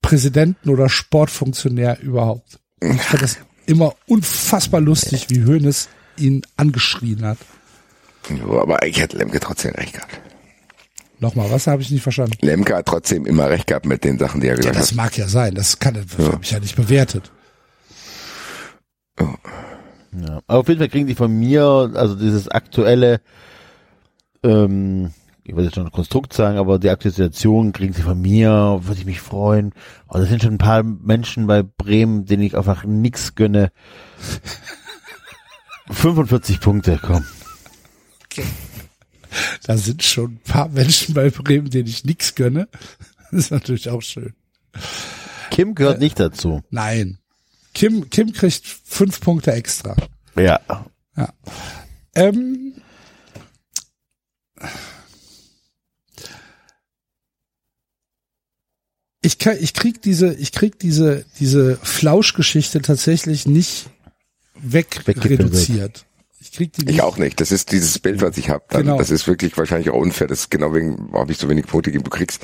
Präsidenten 0.00 0.70
oder 0.70 0.88
Sportfunktionär 0.88 2.00
überhaupt. 2.00 2.60
Ich 2.80 3.02
fand 3.02 3.22
das 3.22 3.38
immer 3.66 3.94
unfassbar 4.06 4.80
lustig, 4.80 5.28
wie 5.28 5.44
Hoeneß 5.44 5.88
ihn 6.16 6.42
angeschrien 6.56 7.24
hat. 7.24 7.38
Aber 8.40 8.80
eigentlich 8.82 9.02
hat 9.02 9.12
Lemke 9.12 9.40
trotzdem 9.40 9.74
recht 9.74 9.94
gehabt. 9.94 10.20
Nochmal, 11.18 11.50
was 11.50 11.66
habe 11.66 11.80
ich 11.82 11.90
nicht 11.90 12.02
verstanden? 12.02 12.36
Lemke 12.42 12.76
hat 12.76 12.86
trotzdem 12.86 13.24
immer 13.24 13.48
recht 13.48 13.66
gehabt 13.66 13.86
mit 13.86 14.04
den 14.04 14.18
Sachen, 14.18 14.40
die 14.40 14.48
er 14.48 14.54
Ja, 14.54 14.58
gesagt 14.58 14.76
das 14.76 14.90
hat. 14.90 14.96
mag 14.96 15.16
ja 15.16 15.28
sein. 15.28 15.54
Das 15.54 15.78
kann 15.78 15.94
das 15.94 16.26
habe 16.26 16.40
ich 16.42 16.50
ja 16.50 16.60
nicht 16.60 16.76
bewertet. 16.76 17.32
Ja. 19.18 20.40
Aber 20.46 20.60
auf 20.60 20.68
jeden 20.68 20.78
Fall 20.80 20.88
kriegen 20.88 21.06
die 21.06 21.14
von 21.14 21.32
mir, 21.32 21.90
also 21.94 22.14
dieses 22.14 22.48
aktuelle, 22.48 23.20
ähm, 24.42 25.12
ich 25.44 25.54
wollte 25.54 25.66
jetzt 25.66 25.74
schon 25.76 25.86
ein 25.86 25.92
Konstrukt 25.92 26.32
sagen, 26.32 26.58
aber 26.58 26.78
die 26.78 26.90
Aktualisation 26.90 27.72
kriegen 27.72 27.92
sie 27.92 28.02
von 28.02 28.20
mir, 28.20 28.80
würde 28.82 29.00
ich 29.00 29.06
mich 29.06 29.20
freuen. 29.20 29.72
Aber 30.08 30.20
das 30.20 30.28
sind 30.28 30.42
schon 30.42 30.54
ein 30.54 30.58
paar 30.58 30.82
Menschen 30.82 31.46
bei 31.46 31.62
Bremen, 31.62 32.24
denen 32.26 32.42
ich 32.42 32.56
einfach 32.56 32.84
nix 32.84 33.34
gönne. 33.34 33.70
45 35.90 36.60
Punkte, 36.60 36.98
komm. 37.00 37.24
Da 39.64 39.76
sind 39.76 40.02
schon 40.02 40.34
ein 40.34 40.40
paar 40.40 40.68
Menschen 40.68 41.14
bei 41.14 41.30
Bremen, 41.30 41.70
denen 41.70 41.88
ich 41.88 42.04
nichts 42.04 42.34
gönne. 42.34 42.68
Das 43.30 43.44
ist 43.44 43.50
natürlich 43.50 43.90
auch 43.90 44.02
schön. 44.02 44.34
Kim 45.50 45.74
gehört 45.74 46.00
nicht 46.00 46.20
dazu. 46.20 46.62
Nein. 46.70 47.18
Kim, 47.74 48.08
Kim 48.08 48.32
kriegt 48.32 48.64
fünf 48.64 49.20
Punkte 49.20 49.52
extra. 49.52 49.96
Ja. 50.36 50.60
Ja. 51.16 51.32
Ähm, 52.14 52.74
ich, 59.20 59.38
kann, 59.38 59.56
ich 59.60 59.74
krieg 59.74 60.00
diese, 60.02 60.34
ich 60.34 60.52
krieg 60.52 60.78
diese, 60.78 61.24
diese 61.38 61.76
Flauschgeschichte 61.76 62.80
tatsächlich 62.80 63.46
nicht 63.46 63.90
weg 64.54 65.02
reduziert. 65.06 66.06
Ich 66.40 66.52
krieg 66.52 66.72
die 66.72 66.84
nicht. 66.84 66.94
Ich 66.94 67.02
auch 67.02 67.16
nicht. 67.16 67.40
Das 67.40 67.50
ist 67.50 67.72
dieses 67.72 67.98
Bild, 67.98 68.20
was 68.20 68.36
ich 68.36 68.50
habe. 68.50 68.64
Genau. 68.68 68.98
Das 68.98 69.10
ist 69.10 69.26
wirklich 69.26 69.56
wahrscheinlich 69.56 69.90
auch 69.90 70.00
unfair. 70.00 70.26
Das 70.26 70.40
ist 70.40 70.50
genau 70.50 70.74
wegen, 70.74 71.10
habe 71.12 71.32
ich 71.32 71.38
so 71.38 71.48
wenig 71.48 71.66
Punkte 71.66 71.90
gegeben. 71.90 72.04
Du 72.04 72.10
kriegst, 72.10 72.42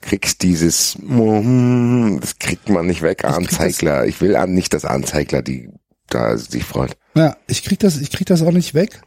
kriegst 0.00 0.42
dieses, 0.42 0.96
das 1.00 2.38
kriegt 2.38 2.68
man 2.68 2.86
nicht 2.86 3.02
weg. 3.02 3.18
krieg 3.18 3.30
Anzeigler. 3.30 4.06
Ich 4.06 4.20
will 4.20 4.36
an 4.36 4.52
nicht, 4.52 4.74
dass 4.74 4.84
Anzeigler, 4.84 5.42
die 5.42 5.70
da 6.08 6.36
sich 6.36 6.64
freut. 6.64 6.96
Ja, 7.14 7.36
ich 7.46 7.62
krieg 7.62 7.78
das, 7.78 8.00
ich 8.00 8.10
krieg 8.10 8.26
das 8.26 8.42
auch 8.42 8.52
nicht 8.52 8.74
weg. 8.74 9.00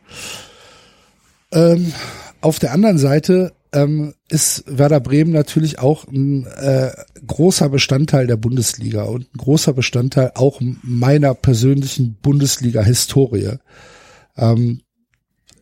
Ähm, 1.52 1.94
auf 2.42 2.60
der 2.60 2.74
anderen 2.74 2.98
Seite 2.98 3.54
ähm, 3.72 4.14
ist 4.30 4.64
Werder 4.68 5.00
Bremen 5.00 5.32
natürlich 5.32 5.80
auch 5.80 6.08
ein 6.08 6.46
äh, 6.46 6.92
großer 7.26 7.70
Bestandteil 7.70 8.28
der 8.28 8.38
Bundesliga 8.38 9.04
und 9.04 9.34
ein 9.34 9.38
großer 9.38 9.74
Bestandteil 9.74 10.32
auch 10.36 10.62
meiner 10.82 11.34
persönlichen 11.34 12.18
Bundesliga-Historie. 12.22 13.58
Ähm, 14.38 14.82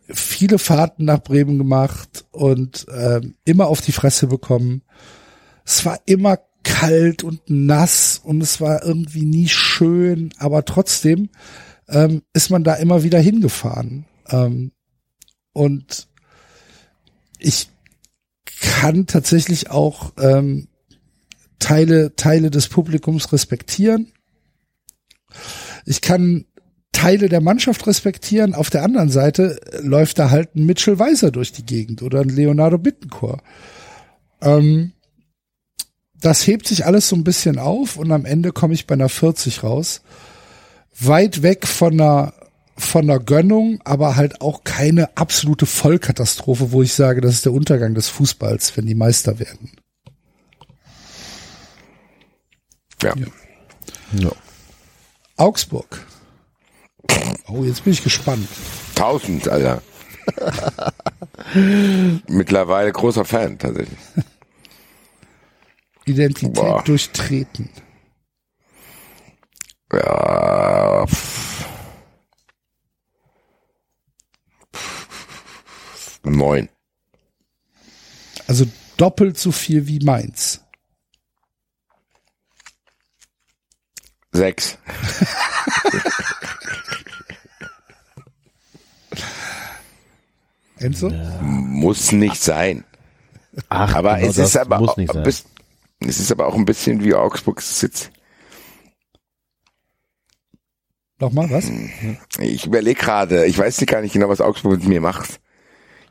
viele 0.08 0.58
Fahrten 0.58 1.04
nach 1.04 1.22
Bremen 1.22 1.58
gemacht 1.58 2.24
und 2.30 2.86
ähm, 2.94 3.34
immer 3.44 3.68
auf 3.68 3.80
die 3.80 3.92
Fresse 3.92 4.26
bekommen. 4.26 4.82
Es 5.64 5.84
war 5.84 5.98
immer 6.06 6.38
kalt 6.62 7.22
und 7.22 7.42
nass 7.48 8.20
und 8.22 8.42
es 8.42 8.60
war 8.60 8.84
irgendwie 8.84 9.24
nie 9.24 9.48
schön, 9.48 10.32
aber 10.38 10.64
trotzdem 10.64 11.30
ähm, 11.88 12.22
ist 12.32 12.50
man 12.50 12.64
da 12.64 12.74
immer 12.74 13.02
wieder 13.02 13.20
hingefahren. 13.20 14.06
Ähm, 14.28 14.72
und 15.52 16.08
ich 17.38 17.68
kann 18.60 19.06
tatsächlich 19.06 19.70
auch 19.70 20.12
ähm, 20.18 20.68
Teile, 21.58 22.14
Teile 22.16 22.50
des 22.50 22.68
Publikums 22.68 23.32
respektieren. 23.32 24.12
Ich 25.86 26.00
kann 26.00 26.46
Teile 26.94 27.28
der 27.28 27.42
Mannschaft 27.42 27.86
respektieren. 27.86 28.54
Auf 28.54 28.70
der 28.70 28.82
anderen 28.82 29.10
Seite 29.10 29.60
läuft 29.80 30.18
da 30.18 30.30
halt 30.30 30.54
ein 30.54 30.64
Mitchell 30.64 30.98
Weiser 30.98 31.30
durch 31.30 31.52
die 31.52 31.66
Gegend 31.66 32.00
oder 32.00 32.20
ein 32.20 32.30
Leonardo 32.30 32.78
Bittencourt. 32.78 33.42
Ähm, 34.40 34.92
das 36.18 36.46
hebt 36.46 36.66
sich 36.66 36.86
alles 36.86 37.08
so 37.08 37.16
ein 37.16 37.24
bisschen 37.24 37.58
auf 37.58 37.98
und 37.98 38.10
am 38.10 38.24
Ende 38.24 38.52
komme 38.52 38.72
ich 38.72 38.86
bei 38.86 38.94
einer 38.94 39.10
40 39.10 39.62
raus. 39.62 40.00
Weit 40.98 41.42
weg 41.42 41.66
von 41.66 42.00
einer 42.00 42.32
von 42.76 43.02
einer 43.02 43.20
Gönnung, 43.20 43.80
aber 43.84 44.16
halt 44.16 44.40
auch 44.40 44.64
keine 44.64 45.16
absolute 45.16 45.64
Vollkatastrophe, 45.64 46.72
wo 46.72 46.82
ich 46.82 46.92
sage, 46.92 47.20
das 47.20 47.34
ist 47.34 47.44
der 47.44 47.52
Untergang 47.52 47.94
des 47.94 48.08
Fußballs, 48.08 48.76
wenn 48.76 48.86
die 48.86 48.96
Meister 48.96 49.38
werden. 49.38 49.70
Ja. 53.00 53.14
Ja. 53.16 53.26
Ja. 54.18 54.32
Augsburg. 55.36 56.04
Oh, 57.46 57.62
jetzt 57.64 57.84
bin 57.84 57.92
ich 57.92 58.02
gespannt. 58.02 58.48
Tausend, 58.94 59.48
Alter. 59.48 59.82
Mittlerweile 62.26 62.90
großer 62.92 63.24
Fan, 63.24 63.58
tatsächlich. 63.58 63.98
Identität 66.06 66.54
Boah. 66.54 66.82
durchtreten. 66.84 67.68
Ja. 69.92 71.06
pff. 71.06 71.66
Neun. 76.24 76.68
Also 78.46 78.66
doppelt 78.96 79.38
so 79.38 79.52
viel 79.52 79.86
wie 79.86 79.98
Mainz. 80.00 80.60
Sechs. 84.32 84.78
Enzo? 90.84 91.10
Muss 91.42 92.12
nicht 92.12 92.42
sein. 92.42 92.84
Ach, 93.68 93.94
Aber 93.94 94.16
genau 94.16 94.28
es 94.30 94.38
ist 94.38 94.56
aber 94.56 94.78
muss 94.80 94.90
auch, 94.90 94.96
nicht 94.96 95.12
sein. 95.12 95.22
bis- 95.22 95.44
es 96.00 96.18
ist 96.20 96.30
aber 96.32 96.46
auch 96.46 96.54
ein 96.54 96.64
bisschen 96.64 97.02
wie 97.02 97.14
Augsburg 97.14 97.60
sitzt. 97.62 98.10
Nochmal 101.20 101.48
was? 101.50 101.70
Ich 102.40 102.66
überlege 102.66 103.00
gerade, 103.00 103.46
ich 103.46 103.56
weiß 103.56 103.80
nicht 103.80 103.90
gar 103.90 104.00
nicht 104.02 104.12
genau, 104.12 104.28
was 104.28 104.40
Augsburg 104.40 104.72
mit 104.80 104.88
mir 104.88 105.00
macht. 105.00 105.40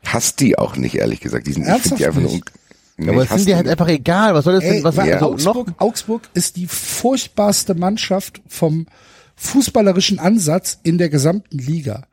Ich 0.02 0.12
hasse 0.12 0.34
die 0.36 0.58
auch 0.58 0.76
nicht, 0.76 0.96
ehrlich 0.96 1.20
gesagt. 1.20 1.46
Die 1.46 1.52
sind, 1.52 1.66
ich 1.68 1.82
finde 1.82 1.96
die 1.96 2.06
einfach 2.06 2.20
nicht? 2.22 2.50
Nee, 2.96 3.10
aber 3.10 3.26
sind 3.26 3.40
dir 3.40 3.44
die 3.46 3.54
halt 3.56 3.68
einfach 3.68 3.88
egal. 3.88 4.34
Was 4.34 4.44
soll 4.44 4.54
das 4.54 4.64
Ey, 4.64 4.74
denn? 4.76 4.84
Was 4.84 4.96
weil 4.96 5.12
also 5.12 5.32
Augsburg, 5.32 5.68
noch? 5.68 5.80
Augsburg 5.80 6.28
ist 6.34 6.56
die 6.56 6.66
furchtbarste 6.66 7.74
Mannschaft 7.74 8.40
vom 8.48 8.86
fußballerischen 9.36 10.18
Ansatz 10.18 10.78
in 10.82 10.96
der 10.98 11.08
gesamten 11.10 11.58
Liga. 11.58 12.06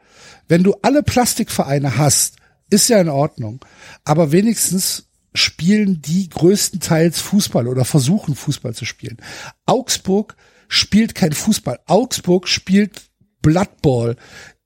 Wenn 0.47 0.63
du 0.63 0.75
alle 0.81 1.03
Plastikvereine 1.03 1.97
hast, 1.97 2.35
ist 2.71 2.89
ja 2.89 2.99
in 2.99 3.09
Ordnung. 3.09 3.63
Aber 4.03 4.31
wenigstens 4.31 5.05
spielen 5.33 6.01
die 6.01 6.29
größtenteils 6.29 7.19
Fußball 7.19 7.67
oder 7.67 7.85
versuchen 7.85 8.35
Fußball 8.35 8.73
zu 8.73 8.85
spielen. 8.85 9.17
Augsburg 9.65 10.35
spielt 10.67 11.15
kein 11.15 11.33
Fußball. 11.33 11.79
Augsburg 11.85 12.47
spielt 12.47 13.09
Bloodball. 13.41 14.15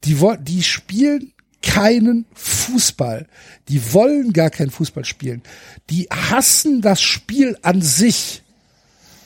Die, 0.04 0.18
die 0.42 0.64
spielen 0.64 1.34
keinen 1.62 2.26
Fußball. 2.34 3.28
Die 3.68 3.94
wollen 3.94 4.34
gar 4.34 4.50
keinen 4.50 4.72
Fußball 4.72 5.06
spielen. 5.06 5.42
Die 5.90 6.08
hassen 6.12 6.82
das 6.82 7.02
Spiel 7.02 7.58
an 7.62 7.82
sich. 7.82 8.44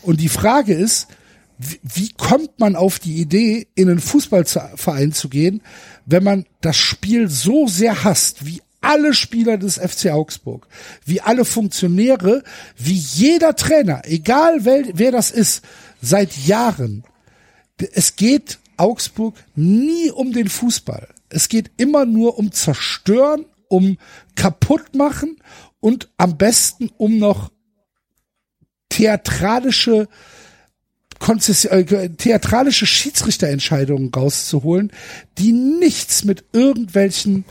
Und 0.02 0.22
die 0.22 0.30
Frage 0.30 0.74
ist, 0.74 1.08
wie 1.58 2.10
kommt 2.14 2.60
man 2.60 2.78
auf 2.78 3.00
die 3.00 3.20
Idee, 3.20 3.68
in 3.76 3.90
einen 3.90 4.00
Fußballverein 4.00 5.12
zu 5.12 5.28
gehen, 5.28 5.62
wenn 6.06 6.24
man 6.24 6.46
das 6.62 6.78
Spiel 6.78 7.28
so 7.28 7.68
sehr 7.68 8.06
hasst, 8.06 8.46
wie 8.46 8.62
alle 8.82 9.14
Spieler 9.14 9.58
des 9.58 9.78
FC 9.78 10.08
Augsburg, 10.08 10.68
wie 11.06 11.22
alle 11.22 11.46
Funktionäre, 11.46 12.44
wie 12.78 12.94
jeder 12.94 13.56
Trainer, 13.56 14.02
egal 14.06 14.66
wer, 14.66 14.86
wer 14.94 15.12
das 15.12 15.32
ist, 15.32 15.64
seit 16.02 16.36
Jahren. 16.46 17.04
Es 17.94 18.16
geht 18.16 18.60
Augsburg 18.78 19.36
nie 19.56 20.12
um 20.12 20.32
den 20.32 20.50
Fußball. 20.50 21.08
Es 21.30 21.50
geht 21.50 21.72
immer 21.78 22.06
nur 22.06 22.38
um 22.38 22.52
Zerstören, 22.52 23.46
um 23.68 23.98
kaputt 24.36 24.96
machen 24.96 25.38
und 25.80 26.10
am 26.18 26.38
besten 26.38 26.90
um 26.98 27.18
noch 27.18 27.52
theatralische 28.90 30.08
Konzess 31.20 31.66
äh, 31.66 32.10
theatralische 32.10 32.86
Schiedsrichterentscheidungen 32.86 34.12
rauszuholen, 34.14 34.92
die 35.38 35.52
nichts 35.52 36.24
mit 36.24 36.46
irgendwelchen 36.54 37.46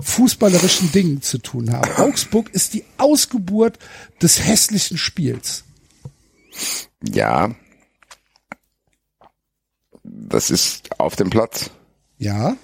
fußballerischen 0.00 0.92
Dingen 0.92 1.22
zu 1.22 1.38
tun 1.38 1.72
haben. 1.72 1.90
Augsburg 1.96 2.50
ist 2.50 2.74
die 2.74 2.84
Ausgeburt 2.98 3.78
des 4.20 4.44
hässlichen 4.44 4.98
Spiels. 4.98 5.64
Ja. 7.02 7.54
Das 10.02 10.50
ist 10.50 10.98
auf 10.98 11.16
dem 11.16 11.30
Platz. 11.30 11.70
Ja, 12.18 12.56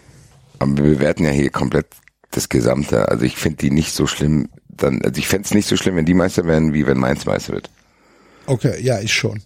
Aber 0.58 0.76
wir 0.76 0.84
bewerten 0.84 1.24
ja 1.24 1.30
hier 1.30 1.50
komplett 1.50 1.86
das 2.30 2.48
Gesamte. 2.48 3.08
Also 3.08 3.24
ich 3.24 3.36
finde 3.36 3.58
die 3.58 3.70
nicht 3.70 3.92
so 3.92 4.06
schlimm. 4.06 4.48
Dann, 4.68 5.02
also 5.02 5.18
ich 5.18 5.26
fände 5.28 5.46
es 5.46 5.54
nicht 5.54 5.66
so 5.68 5.76
schlimm, 5.76 5.96
wenn 5.96 6.06
die 6.06 6.14
Meister 6.14 6.44
werden, 6.46 6.72
wie 6.72 6.86
wenn 6.86 6.98
Mainz 6.98 7.26
Meister 7.26 7.52
wird. 7.54 7.70
okay, 8.46 8.80
ja, 8.82 9.00
ich 9.00 9.12
schon. 9.12 9.42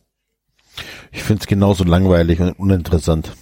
Ich 1.13 1.23
find's 1.23 1.47
genauso 1.47 1.85
langweilig 1.85 2.41
und 2.41 2.53
uninteressant. 2.53 3.35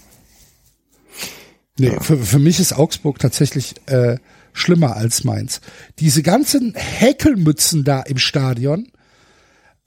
Nee, 1.79 1.97
für, 2.01 2.19
für 2.19 2.39
mich 2.39 2.61
ist 2.61 2.75
Augsburg 2.75 3.19
tatsächlich 3.19 3.75
äh, 3.87 4.19
schlimmer 4.53 4.97
als 4.97 5.25
Mainz. 5.25 5.61
Diese 5.99 6.23
ganzen 6.23 6.75
Häkelmützen 6.75 7.85
da 7.85 8.03
im 8.03 8.19
Stadion, 8.19 8.89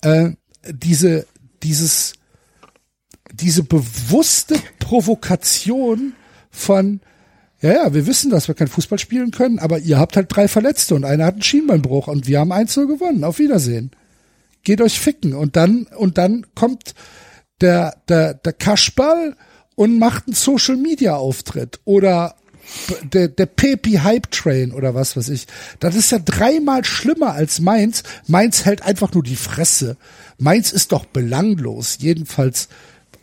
äh, 0.01 0.31
diese, 0.67 1.27
dieses, 1.61 2.13
diese 3.33 3.63
bewusste 3.63 4.55
Provokation 4.79 6.13
von, 6.49 7.01
ja, 7.61 7.73
ja, 7.73 7.93
wir 7.93 8.07
wissen, 8.07 8.31
dass 8.31 8.47
wir 8.47 8.55
kein 8.55 8.67
Fußball 8.67 8.97
spielen 8.97 9.31
können, 9.31 9.59
aber 9.59 9.77
ihr 9.79 9.99
habt 9.99 10.15
halt 10.15 10.27
drei 10.29 10.47
Verletzte 10.47 10.95
und 10.95 11.05
einer 11.05 11.25
hat 11.25 11.35
einen 11.35 11.43
Schienbeinbruch 11.43 12.07
und 12.07 12.27
wir 12.27 12.39
haben 12.39 12.51
1-0 12.51 12.87
gewonnen. 12.87 13.23
Auf 13.23 13.37
Wiedersehen. 13.37 13.91
Geht 14.63 14.81
euch 14.81 14.99
ficken. 14.99 15.35
Und 15.35 15.55
dann, 15.55 15.83
und 15.97 16.17
dann 16.17 16.47
kommt 16.55 16.95
der, 17.61 18.01
der, 18.09 18.33
der 18.33 18.53
Kaschball 18.53 19.35
und 19.75 19.99
macht 19.99 20.27
einen 20.27 20.35
Social 20.35 20.77
Media 20.77 21.15
Auftritt 21.15 21.79
oder 21.85 22.35
der, 23.03 23.27
der 23.27 23.45
Pepi 23.45 23.93
Hype 24.03 24.31
Train 24.31 24.71
oder 24.71 24.95
was 24.95 25.15
weiß 25.15 25.29
ich. 25.29 25.45
Das 25.79 25.95
ist 25.95 26.11
ja 26.11 26.19
dreimal 26.19 26.83
schlimmer 26.83 27.33
als 27.33 27.59
Mainz. 27.59 28.03
Mainz 28.27 28.65
hält 28.65 28.81
einfach 28.81 29.13
nur 29.13 29.23
die 29.23 29.35
Fresse. 29.35 29.97
Mainz 30.37 30.71
ist 30.71 30.91
doch 30.91 31.05
belanglos, 31.05 31.97
jedenfalls 31.99 32.69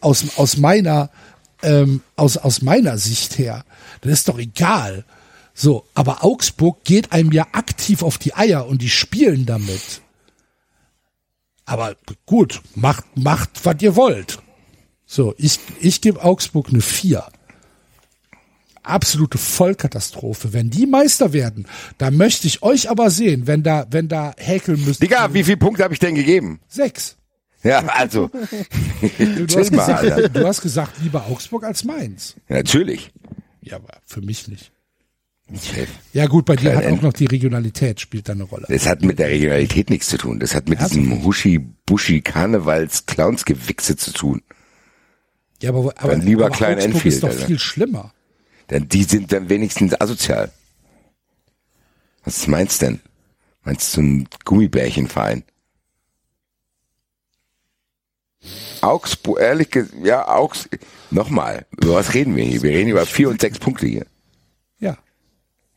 aus, 0.00 0.24
aus 0.36 0.56
meiner, 0.56 1.10
ähm, 1.62 2.02
aus, 2.16 2.36
aus 2.36 2.62
meiner 2.62 2.98
Sicht 2.98 3.38
her. 3.38 3.64
Das 4.02 4.12
ist 4.12 4.28
doch 4.28 4.38
egal. 4.38 5.04
So, 5.54 5.84
aber 5.94 6.24
Augsburg 6.24 6.84
geht 6.84 7.12
einem 7.12 7.32
ja 7.32 7.46
aktiv 7.52 8.02
auf 8.02 8.18
die 8.18 8.34
Eier 8.34 8.66
und 8.66 8.80
die 8.80 8.90
spielen 8.90 9.44
damit. 9.44 10.00
Aber 11.64 11.96
gut, 12.26 12.60
macht, 12.74 13.04
macht, 13.16 13.64
was 13.64 13.76
ihr 13.80 13.96
wollt. 13.96 14.38
So, 15.12 15.34
ich, 15.36 15.60
ich 15.78 16.00
gebe 16.00 16.24
Augsburg 16.24 16.70
eine 16.70 16.80
4. 16.80 17.22
Absolute 18.82 19.36
Vollkatastrophe. 19.36 20.54
Wenn 20.54 20.70
die 20.70 20.86
Meister 20.86 21.34
werden, 21.34 21.66
da 21.98 22.10
möchte 22.10 22.46
ich 22.46 22.62
euch 22.62 22.88
aber 22.88 23.10
sehen, 23.10 23.46
wenn 23.46 23.62
da, 23.62 23.86
wenn 23.90 24.08
da 24.08 24.32
häkeln 24.38 24.82
müsst. 24.86 25.02
Digga, 25.02 25.34
wie 25.34 25.44
viele 25.44 25.58
Punkte 25.58 25.84
habe 25.84 25.92
ich 25.92 26.00
denn 26.00 26.14
gegeben? 26.14 26.60
Sechs. 26.66 27.18
Ja, 27.62 27.84
also. 27.88 28.30
Du 29.00 29.10
hast, 29.58 29.72
mal, 29.72 29.84
gesagt, 29.84 30.04
Alter. 30.04 30.28
du 30.30 30.46
hast 30.46 30.62
gesagt, 30.62 30.92
lieber 31.02 31.26
Augsburg 31.26 31.64
als 31.64 31.84
Mainz. 31.84 32.36
Ja, 32.48 32.56
natürlich. 32.56 33.12
Ja, 33.60 33.76
aber 33.76 33.98
für 34.06 34.22
mich 34.22 34.48
nicht. 34.48 34.72
Ja 36.14 36.26
gut, 36.26 36.46
bei 36.46 36.56
dir 36.56 36.74
hat 36.74 36.86
auch 36.86 37.02
noch 37.02 37.12
die 37.12 37.26
Regionalität 37.26 38.00
spielt 38.00 38.30
da 38.30 38.32
eine 38.32 38.44
Rolle. 38.44 38.64
Das 38.66 38.86
hat 38.86 39.02
mit 39.02 39.18
der 39.18 39.28
Regionalität 39.28 39.90
nichts 39.90 40.08
zu 40.08 40.16
tun. 40.16 40.40
Das 40.40 40.54
hat 40.54 40.70
mit 40.70 40.80
diesem 40.80 41.22
Huschi-Buschi-Karnevals-Clowns-Gewichse 41.22 43.96
zu 43.96 44.14
tun. 44.14 44.40
Ja, 45.62 45.70
aber, 45.70 45.94
aber, 45.96 46.10
Dann 46.12 46.22
lieber 46.22 46.46
aber 46.46 46.54
Klein 46.54 46.74
Augsburg 46.74 46.94
Enfield, 46.94 47.14
ist 47.14 47.22
doch 47.22 47.28
Alter. 47.28 47.46
viel 47.46 47.58
schlimmer. 47.58 48.12
Denn 48.70 48.88
die 48.88 49.04
sind 49.04 49.32
dann 49.32 49.48
wenigstens 49.48 49.98
asozial. 50.00 50.50
Was 52.24 52.46
meinst 52.46 52.82
denn? 52.82 53.00
Meinst 53.64 53.96
du 53.96 54.02
ein 54.02 54.28
Gummibärchenverein? 54.44 55.44
Augsburg, 58.80 59.38
ehrlich 59.40 59.70
gesagt, 59.70 59.94
ja, 60.02 60.26
Augs, 60.26 60.68
nochmal, 61.10 61.64
über 61.80 61.94
was 61.94 62.14
reden 62.14 62.34
wir 62.34 62.44
hier? 62.44 62.62
Wir 62.62 62.70
reden 62.72 62.90
über 62.90 63.06
vier 63.06 63.28
und 63.28 63.40
sechs 63.40 63.58
Punkte 63.60 63.86
hier. 63.86 64.06
Ja. 64.80 64.98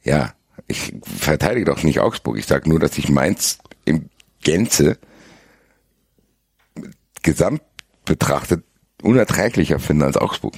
Ja, 0.04 0.34
Ich 0.68 0.94
verteidige 1.04 1.66
doch 1.66 1.84
nicht 1.84 2.00
Augsburg. 2.00 2.38
Ich 2.40 2.48
sage 2.48 2.68
nur, 2.68 2.80
dass 2.80 2.98
ich 2.98 3.10
Mainz 3.10 3.60
im 3.86 4.10
Gänze 4.42 4.98
gesamt 7.22 7.62
betrachtet 8.06 8.64
unerträglicher 9.06 9.80
finde 9.80 10.06
als 10.06 10.18
Augsburg. 10.18 10.54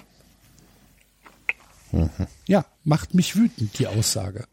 Ja, 2.48 2.66
macht 2.84 3.14
mich 3.14 3.36
wütend, 3.36 3.78
die 3.80 3.88
Aussage. 3.88 4.44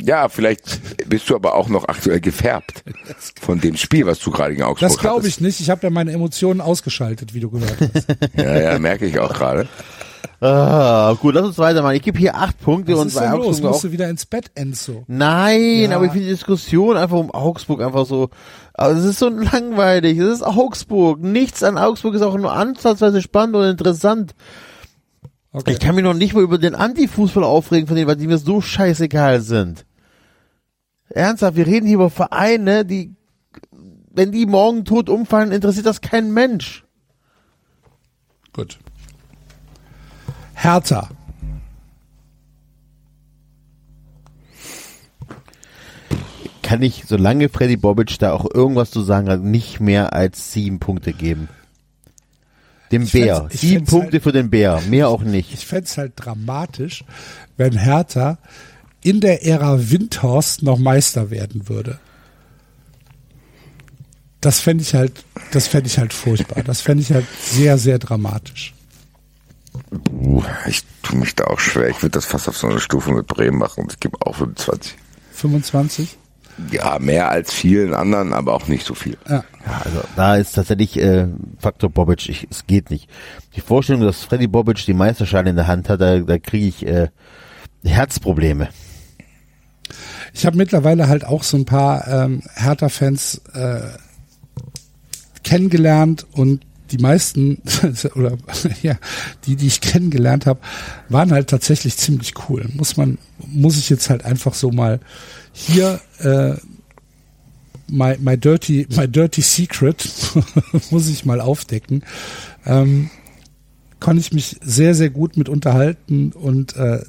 Ja, 0.00 0.28
vielleicht 0.28 1.08
bist 1.08 1.28
du 1.28 1.34
aber 1.34 1.54
auch 1.54 1.68
noch 1.68 1.88
aktuell 1.88 2.20
gefärbt 2.20 2.84
von 3.40 3.60
dem 3.60 3.76
Spiel, 3.76 4.06
was 4.06 4.20
du 4.20 4.30
gerade 4.30 4.54
in 4.54 4.62
Augsburg 4.62 4.88
Das 4.90 4.98
glaube 4.98 5.26
ich 5.26 5.40
nicht. 5.40 5.58
Ich 5.60 5.70
habe 5.70 5.82
ja 5.82 5.90
meine 5.90 6.12
Emotionen 6.12 6.60
ausgeschaltet, 6.60 7.34
wie 7.34 7.40
du 7.40 7.50
gehört 7.50 7.76
hast. 7.80 8.06
Ja, 8.36 8.60
ja, 8.60 8.78
merke 8.78 9.06
ich 9.06 9.18
auch 9.18 9.32
gerade. 9.32 9.68
Ah, 10.40 11.16
gut, 11.20 11.34
lass 11.34 11.46
uns 11.46 11.58
weitermachen. 11.58 11.96
Ich 11.96 12.02
gebe 12.02 12.16
hier 12.16 12.36
acht 12.36 12.60
Punkte 12.60 12.92
Was 12.92 13.00
und 13.00 13.06
ist 13.08 13.14
bei 13.14 13.22
denn 13.22 13.32
los? 13.32 13.46
Augsburg 13.46 13.70
Musst 13.70 13.78
auch. 13.84 13.88
du 13.88 13.92
wieder 13.92 14.08
ins 14.08 14.24
Bett, 14.24 14.52
Enzo? 14.54 15.02
Nein, 15.08 15.90
Ja. 15.90 15.96
aber 15.96 16.04
ich 16.04 16.12
finde 16.12 16.26
die 16.26 16.32
Diskussion 16.32 16.96
einfach 16.96 17.16
um 17.18 17.32
Augsburg 17.32 17.82
einfach 17.82 18.06
so, 18.06 18.30
also 18.78 19.00
es 19.00 19.06
ist 19.06 19.18
so 19.18 19.28
langweilig. 19.28 20.18
Es 20.18 20.34
ist 20.34 20.42
Augsburg. 20.42 21.20
Nichts 21.20 21.62
an 21.62 21.76
Augsburg 21.76 22.14
ist 22.14 22.22
auch 22.22 22.36
nur 22.36 22.52
ansatzweise 22.52 23.20
spannend 23.20 23.56
und 23.56 23.64
interessant. 23.64 24.34
Okay. 25.52 25.72
Ich 25.72 25.80
kann 25.80 25.96
mich 25.96 26.04
noch 26.04 26.14
nicht 26.14 26.34
mal 26.34 26.42
über 26.42 26.58
den 26.58 26.74
Anti-Fußball 26.74 27.42
aufregen 27.42 27.88
von 27.88 27.96
denen, 27.96 28.08
weil 28.08 28.16
die 28.16 28.28
mir 28.28 28.38
so 28.38 28.60
scheißegal 28.60 29.40
sind. 29.40 29.84
Ernsthaft, 31.08 31.56
wir 31.56 31.66
reden 31.66 31.86
hier 31.86 31.96
über 31.96 32.10
Vereine, 32.10 32.84
die, 32.84 33.14
wenn 34.10 34.30
die 34.30 34.46
morgen 34.46 34.84
tot 34.84 35.08
umfallen, 35.08 35.52
interessiert 35.52 35.86
das 35.86 36.00
kein 36.00 36.32
Mensch. 36.32 36.84
Gut. 38.52 38.78
Hertha. 40.54 41.08
Kann 46.68 46.82
ich, 46.82 47.04
solange 47.06 47.48
Freddy 47.48 47.78
Bobic 47.78 48.18
da 48.18 48.32
auch 48.34 48.44
irgendwas 48.52 48.90
zu 48.90 49.00
sagen 49.00 49.30
hat, 49.30 49.40
nicht 49.40 49.80
mehr 49.80 50.12
als 50.12 50.52
sieben 50.52 50.80
Punkte 50.80 51.14
geben. 51.14 51.48
Dem 52.92 53.04
Ich 53.04 53.12
Bär. 53.12 53.48
sieben 53.50 53.86
Punkte 53.86 54.12
halt- 54.12 54.22
für 54.22 54.32
den 54.32 54.50
Bär. 54.50 54.82
Mehr 54.90 55.08
auch 55.08 55.22
nicht. 55.22 55.54
Ich 55.54 55.64
fänd's 55.64 55.96
halt 55.96 56.12
dramatisch, 56.16 57.04
wenn 57.56 57.72
Hertha 57.78 58.36
in 59.02 59.22
der 59.22 59.46
Ära 59.46 59.78
Windhorst 59.90 60.62
noch 60.62 60.78
Meister 60.78 61.30
werden 61.30 61.70
würde. 61.70 61.98
Das 64.42 64.60
fände 64.60 64.82
ich 64.82 64.92
halt, 64.92 65.24
das 65.52 65.68
fände 65.68 65.86
ich 65.88 65.96
halt 65.98 66.12
furchtbar. 66.12 66.62
Das 66.64 66.82
fände 66.82 67.02
ich 67.02 67.10
halt 67.12 67.24
sehr, 67.40 67.78
sehr 67.78 67.98
dramatisch. 67.98 68.74
Uh, 70.12 70.42
ich 70.66 70.82
tue 71.02 71.16
mich 71.18 71.34
da 71.34 71.44
auch 71.44 71.60
schwer. 71.60 71.88
Ich 71.88 72.02
würde 72.02 72.10
das 72.12 72.26
fast 72.26 72.46
auf 72.46 72.58
so 72.58 72.66
eine 72.66 72.78
Stufe 72.78 73.10
mit 73.12 73.26
Bremen 73.26 73.56
machen. 73.56 73.86
Ich 73.88 73.98
gebe 74.00 74.18
auch 74.20 74.36
25. 74.36 74.96
25? 75.32 76.18
Ja, 76.70 76.98
mehr 76.98 77.30
als 77.30 77.52
vielen 77.52 77.94
anderen, 77.94 78.32
aber 78.32 78.54
auch 78.54 78.66
nicht 78.68 78.84
so 78.84 78.94
viel. 78.94 79.16
Ja. 79.28 79.44
Ja, 79.66 79.82
also 79.84 80.00
da 80.16 80.36
ist 80.36 80.54
tatsächlich 80.54 80.98
äh, 80.98 81.28
Faktor 81.58 81.90
Bobic, 81.90 82.28
ich, 82.28 82.46
es 82.50 82.66
geht 82.66 82.90
nicht. 82.90 83.08
Die 83.54 83.60
Vorstellung, 83.60 84.02
dass 84.02 84.24
Freddy 84.24 84.46
Bobic 84.46 84.84
die 84.86 84.94
Meisterschale 84.94 85.50
in 85.50 85.56
der 85.56 85.66
Hand 85.66 85.88
hat, 85.88 86.00
da, 86.00 86.18
da 86.18 86.38
kriege 86.38 86.66
ich 86.66 86.86
äh, 86.86 87.08
Herzprobleme. 87.84 88.68
Ich 90.32 90.46
habe 90.46 90.56
mittlerweile 90.56 91.08
halt 91.08 91.24
auch 91.24 91.42
so 91.42 91.56
ein 91.56 91.64
paar 91.64 92.06
ähm, 92.08 92.42
Hertha-Fans 92.54 93.42
äh, 93.54 93.80
kennengelernt 95.42 96.26
und 96.32 96.64
die 96.90 96.98
meisten 96.98 97.62
oder 98.14 98.36
ja, 98.82 98.98
die, 99.46 99.56
die 99.56 99.66
ich 99.66 99.80
kennengelernt 99.80 100.46
habe, 100.46 100.60
waren 101.08 101.32
halt 101.32 101.48
tatsächlich 101.48 101.96
ziemlich 101.96 102.34
cool. 102.48 102.68
Muss 102.74 102.96
man, 102.96 103.18
muss 103.46 103.78
ich 103.78 103.90
jetzt 103.90 104.10
halt 104.10 104.24
einfach 104.24 104.54
so 104.54 104.70
mal 104.70 105.00
hier 105.52 106.00
äh, 106.18 106.54
my, 107.88 108.16
my 108.18 108.36
dirty, 108.36 108.86
my 108.96 109.08
dirty 109.08 109.42
secret 109.42 110.08
muss 110.90 111.08
ich 111.08 111.24
mal 111.24 111.40
aufdecken. 111.40 112.02
Ähm, 112.66 113.10
konnte 114.00 114.20
ich 114.20 114.32
mich 114.32 114.56
sehr, 114.62 114.94
sehr 114.94 115.10
gut 115.10 115.36
mit 115.36 115.48
unterhalten 115.48 116.32
und 116.32 116.76
äh, 116.76 117.02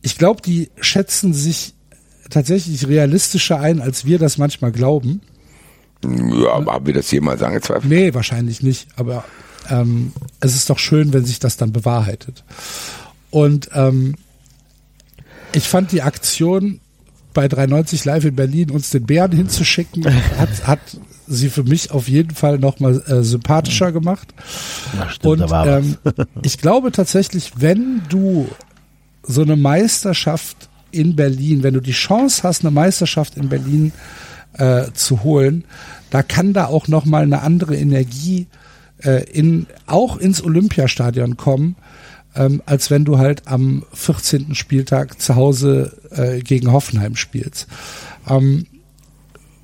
ich 0.00 0.16
glaube, 0.16 0.40
die 0.42 0.70
schätzen 0.80 1.34
sich 1.34 1.74
tatsächlich 2.30 2.86
realistischer 2.86 3.60
ein, 3.60 3.80
als 3.80 4.04
wir 4.04 4.18
das 4.18 4.38
manchmal 4.38 4.72
glauben. 4.72 5.20
Ja, 6.04 6.52
aber 6.52 6.74
haben 6.74 6.86
wir 6.86 6.94
das 6.94 7.10
jemals 7.10 7.42
angezweifelt? 7.42 7.90
Nee, 7.90 8.14
wahrscheinlich 8.14 8.62
nicht, 8.62 8.86
aber 8.96 9.24
ähm, 9.68 10.12
es 10.40 10.54
ist 10.54 10.70
doch 10.70 10.78
schön, 10.78 11.12
wenn 11.12 11.24
sich 11.24 11.38
das 11.40 11.56
dann 11.56 11.72
bewahrheitet. 11.72 12.44
Und 13.30 13.70
ähm, 13.74 14.14
ich 15.52 15.68
fand 15.68 15.92
die 15.92 16.02
Aktion 16.02 16.80
bei 17.34 17.48
390 17.48 18.04
Live 18.04 18.24
in 18.24 18.36
Berlin, 18.36 18.70
uns 18.70 18.90
den 18.90 19.06
Bären 19.06 19.32
hinzuschicken, 19.32 20.04
hat, 20.38 20.66
hat 20.66 20.80
sie 21.26 21.50
für 21.50 21.64
mich 21.64 21.90
auf 21.90 22.08
jeden 22.08 22.34
Fall 22.34 22.58
nochmal 22.58 23.02
äh, 23.06 23.22
sympathischer 23.22 23.92
gemacht. 23.92 24.28
Ja, 24.96 25.10
stimmt, 25.10 25.42
Und 25.42 25.52
ähm, 25.52 25.96
ich 26.42 26.58
glaube 26.58 26.92
tatsächlich, 26.92 27.52
wenn 27.56 28.02
du 28.08 28.48
so 29.22 29.42
eine 29.42 29.56
Meisterschaft 29.56 30.68
in 30.90 31.16
Berlin, 31.16 31.62
wenn 31.62 31.74
du 31.74 31.80
die 31.80 31.92
Chance 31.92 32.44
hast, 32.44 32.62
eine 32.62 32.70
Meisterschaft 32.70 33.36
in 33.36 33.50
Berlin 33.50 33.92
äh, 33.92 34.27
zu 34.92 35.22
holen, 35.22 35.64
da 36.10 36.22
kann 36.22 36.52
da 36.52 36.66
auch 36.66 36.88
noch 36.88 37.04
mal 37.04 37.22
eine 37.22 37.42
andere 37.42 37.76
Energie 37.76 38.46
äh, 39.02 39.24
in 39.30 39.66
auch 39.86 40.16
ins 40.16 40.42
Olympiastadion 40.42 41.36
kommen, 41.36 41.76
ähm, 42.34 42.62
als 42.66 42.90
wenn 42.90 43.04
du 43.04 43.18
halt 43.18 43.46
am 43.46 43.84
14. 43.92 44.54
Spieltag 44.54 45.20
zu 45.20 45.36
Hause 45.36 45.96
äh, 46.10 46.40
gegen 46.40 46.72
Hoffenheim 46.72 47.16
spielst. 47.16 47.66
Ähm, 48.28 48.66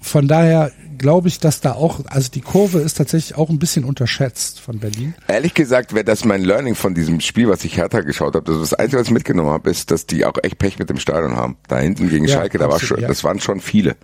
von 0.01 0.29
daher 0.29 0.71
glaube 0.99 1.29
ich, 1.29 1.41
dass 1.41 1.61
da 1.61 1.73
auch, 1.73 2.01
also 2.07 2.31
die 2.31 2.41
Kurve 2.41 2.79
ist 2.79 2.95
tatsächlich 2.95 3.37
auch 3.37 3.51
ein 3.51 3.59
bisschen 3.59 3.85
unterschätzt 3.85 4.61
von 4.61 4.79
Berlin. 4.79 5.15
Ehrlich 5.29 5.55
gesagt 5.55 5.95
wäre 5.95 6.05
das 6.05 6.25
mein 6.25 6.43
Learning 6.43 6.75
von 6.75 6.95
diesem 6.95 7.21
Spiel, 7.21 7.49
was 7.49 7.65
ich 7.65 7.77
Hertha 7.77 8.01
geschaut 8.01 8.35
habe. 8.35 8.45
Das, 8.45 8.61
das 8.61 8.75
Einzige, 8.75 9.01
was 9.01 9.09
ich 9.09 9.13
mitgenommen 9.13 9.51
habe, 9.51 9.71
ist, 9.71 9.91
dass 9.91 10.07
die 10.07 10.25
auch 10.25 10.35
echt 10.43 10.59
Pech 10.59 10.79
mit 10.79 10.91
dem 10.91 10.99
Stadion 10.99 11.37
haben. 11.37 11.57
Da 11.69 11.79
hinten 11.79 12.09
gegen 12.09 12.27
Ja, 12.27 12.35
Schalke, 12.35 12.59
da 12.59 12.69
war 12.69 12.79
schon, 12.81 13.01
ja. 13.01 13.09
das 13.09 13.25
waren 13.25 13.41
schon 13.41 13.61
viele. 13.61 13.97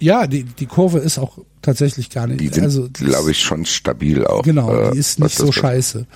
Ja, 0.00 0.26
die, 0.26 0.44
die 0.44 0.66
Kurve 0.66 0.98
ist 0.98 1.18
auch 1.18 1.38
tatsächlich 1.62 2.10
gar 2.10 2.26
nicht. 2.26 2.40
Die 2.40 2.48
sind, 2.48 2.64
also, 2.64 2.88
glaube 2.92 3.30
ich, 3.30 3.40
schon 3.40 3.64
stabil 3.66 4.24
auch. 4.26 4.42
Genau, 4.42 4.72
äh, 4.72 4.92
die 4.92 4.98
ist 4.98 5.18
nicht 5.18 5.36
so 5.36 5.50
scheiße. 5.50 6.06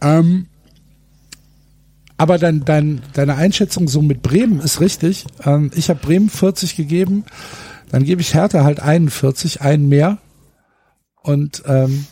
Ähm, 0.00 0.46
aber 2.16 2.38
dein, 2.38 2.64
dein, 2.64 3.02
deine 3.12 3.34
Einschätzung 3.34 3.88
so 3.88 4.00
mit 4.00 4.22
Bremen 4.22 4.60
ist 4.60 4.80
richtig. 4.80 5.26
Ähm, 5.44 5.70
ich 5.74 5.90
habe 5.90 6.00
Bremen 6.00 6.30
40 6.30 6.76
gegeben, 6.76 7.24
dann 7.90 8.04
gebe 8.04 8.20
ich 8.20 8.34
Hertha 8.34 8.64
halt 8.64 8.80
41, 8.80 9.62
einen 9.62 9.88
mehr. 9.88 10.18
Und 11.22 11.62
ähm, 11.66 12.06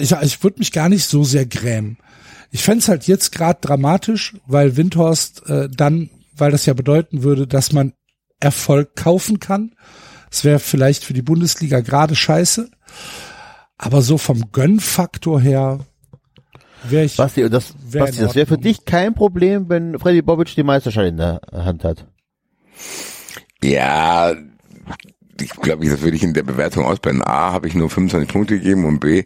ich, 0.00 0.12
ich 0.12 0.42
würde 0.42 0.58
mich 0.58 0.72
gar 0.72 0.88
nicht 0.88 1.06
so 1.06 1.24
sehr 1.24 1.46
grämen. 1.46 1.98
Ich 2.50 2.62
fänd's 2.62 2.88
halt 2.88 3.06
jetzt 3.06 3.32
gerade 3.32 3.58
dramatisch, 3.60 4.36
weil 4.46 4.76
Windhorst 4.76 5.48
äh, 5.48 5.68
dann, 5.68 6.10
weil 6.36 6.50
das 6.50 6.66
ja 6.66 6.74
bedeuten 6.74 7.22
würde, 7.22 7.46
dass 7.46 7.72
man 7.72 7.92
Erfolg 8.40 8.96
kaufen 8.96 9.40
kann. 9.40 9.74
Es 10.30 10.44
wäre 10.44 10.58
vielleicht 10.58 11.04
für 11.04 11.14
die 11.14 11.22
Bundesliga 11.22 11.80
gerade 11.80 12.14
scheiße. 12.14 12.70
Aber 13.78 14.02
so 14.02 14.18
vom 14.18 14.52
Gönnfaktor 14.52 15.40
her 15.40 15.80
wäre 16.84 17.04
ich. 17.04 17.16
Basti, 17.16 17.44
und 17.44 17.52
das, 17.52 17.74
wär 17.88 18.04
Basti, 18.04 18.20
das 18.20 18.34
wäre 18.34 18.46
für 18.46 18.58
dich 18.58 18.84
kein 18.84 19.14
Problem, 19.14 19.68
wenn 19.68 19.98
Freddy 19.98 20.22
Bobic 20.22 20.54
die 20.54 20.62
Meisterschale 20.62 21.08
in 21.08 21.16
der 21.18 21.40
Hand 21.52 21.84
hat. 21.84 22.06
Ja, 23.62 24.34
ich 25.40 25.50
glaube, 25.50 25.86
das 25.88 26.00
würde 26.00 26.16
ich 26.16 26.22
in 26.22 26.34
der 26.34 26.42
Bewertung 26.42 26.84
ausblenden. 26.84 27.22
A, 27.22 27.52
habe 27.52 27.68
ich 27.68 27.74
nur 27.74 27.90
25 27.90 28.30
Punkte 28.30 28.58
gegeben 28.58 28.84
und 28.84 29.00
B, 29.00 29.24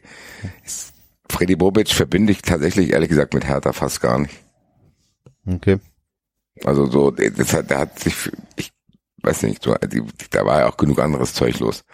ist 0.65 0.93
Freddy 1.31 1.57
Bobic 1.57 1.89
verbinde 1.89 2.33
ich 2.33 2.43
tatsächlich 2.43 2.91
ehrlich 2.91 3.09
gesagt 3.09 3.35
mit 3.35 3.47
Hertha 3.47 3.73
fast 3.73 4.01
gar 4.01 4.19
nicht. 4.19 4.35
Okay. 5.47 5.79
Also 6.65 6.87
so, 6.87 7.11
das 7.11 7.55
hat, 7.55 7.71
der 7.71 7.79
hat 7.79 7.99
sich, 7.99 8.15
ich 8.57 8.73
weiß 9.23 9.43
nicht, 9.43 9.63
so, 9.63 9.75
da 10.31 10.47
war 10.47 10.61
ja 10.61 10.69
auch 10.69 10.77
genug 10.77 10.99
anderes 10.99 11.35
Zeug 11.35 11.59
los. 11.61 11.85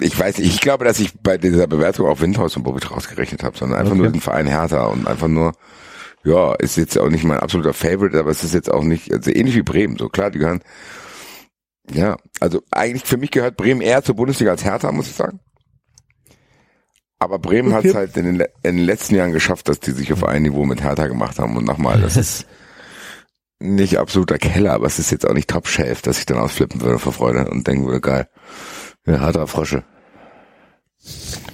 Ich 0.00 0.16
weiß 0.18 0.38
nicht, 0.38 0.46
ich 0.54 0.60
glaube, 0.60 0.84
dass 0.84 1.00
ich 1.00 1.12
bei 1.20 1.38
dieser 1.38 1.66
Bewertung 1.66 2.06
auch 2.06 2.20
Windhaus 2.20 2.56
und 2.56 2.62
Bobic 2.62 2.90
rausgerechnet 2.90 3.42
habe, 3.42 3.58
sondern 3.58 3.78
einfach 3.80 3.92
Okay. 3.92 4.02
nur 4.02 4.12
den 4.12 4.20
Verein 4.20 4.46
Hertha 4.46 4.86
und 4.86 5.08
einfach 5.08 5.26
nur, 5.28 5.52
ja, 6.24 6.54
ist 6.54 6.76
jetzt 6.76 6.96
auch 6.98 7.08
nicht 7.08 7.24
mein 7.24 7.40
absoluter 7.40 7.72
Favorite, 7.74 8.18
aber 8.18 8.30
es 8.30 8.44
ist 8.44 8.54
jetzt 8.54 8.70
auch 8.70 8.84
nicht, 8.84 9.12
also 9.12 9.30
ähnlich 9.30 9.56
wie 9.56 9.62
Bremen, 9.62 9.96
so 9.98 10.08
klar, 10.08 10.30
die 10.30 10.38
gehören, 10.38 10.62
ja, 11.90 12.16
also 12.38 12.62
eigentlich 12.70 13.04
für 13.04 13.16
mich 13.16 13.30
gehört 13.32 13.56
Bremen 13.56 13.80
eher 13.80 14.04
zur 14.04 14.14
Bundesliga 14.14 14.52
als 14.52 14.62
Hertha, 14.64 14.92
muss 14.92 15.08
ich 15.08 15.14
sagen. 15.14 15.40
Aber 17.18 17.40
Bremen 17.40 17.72
hat 17.72 17.80
Okay. 17.80 17.88
es 17.88 17.94
halt 17.96 18.16
in 18.16 18.24
den, 18.26 18.40
in 18.62 18.76
den 18.76 18.84
letzten 18.84 19.16
Jahren 19.16 19.32
geschafft, 19.32 19.68
dass 19.68 19.80
die 19.80 19.90
sich 19.90 20.12
auf 20.12 20.22
ein 20.22 20.42
Niveau 20.42 20.64
mit 20.64 20.80
Hertha 20.82 21.08
gemacht 21.08 21.40
haben 21.40 21.56
und 21.56 21.64
nochmal, 21.64 22.00
das 22.00 22.16
ist 22.16 22.46
nicht 23.60 23.98
absoluter 23.98 24.38
Keller, 24.38 24.72
aber 24.72 24.86
es 24.86 24.98
ist 24.98 25.10
jetzt 25.10 25.26
auch 25.26 25.34
nicht 25.34 25.48
Top 25.48 25.66
Shelf, 25.66 26.02
dass 26.02 26.18
ich 26.18 26.26
dann 26.26 26.38
ausflippen 26.38 26.80
würde 26.80 26.98
vor 26.98 27.12
Freude 27.12 27.50
und 27.50 27.66
denken 27.66 27.86
würde, 27.86 28.00
geil. 28.00 28.28
Ja, 29.06 29.20
Hertha 29.20 29.46
Frosche. 29.46 29.84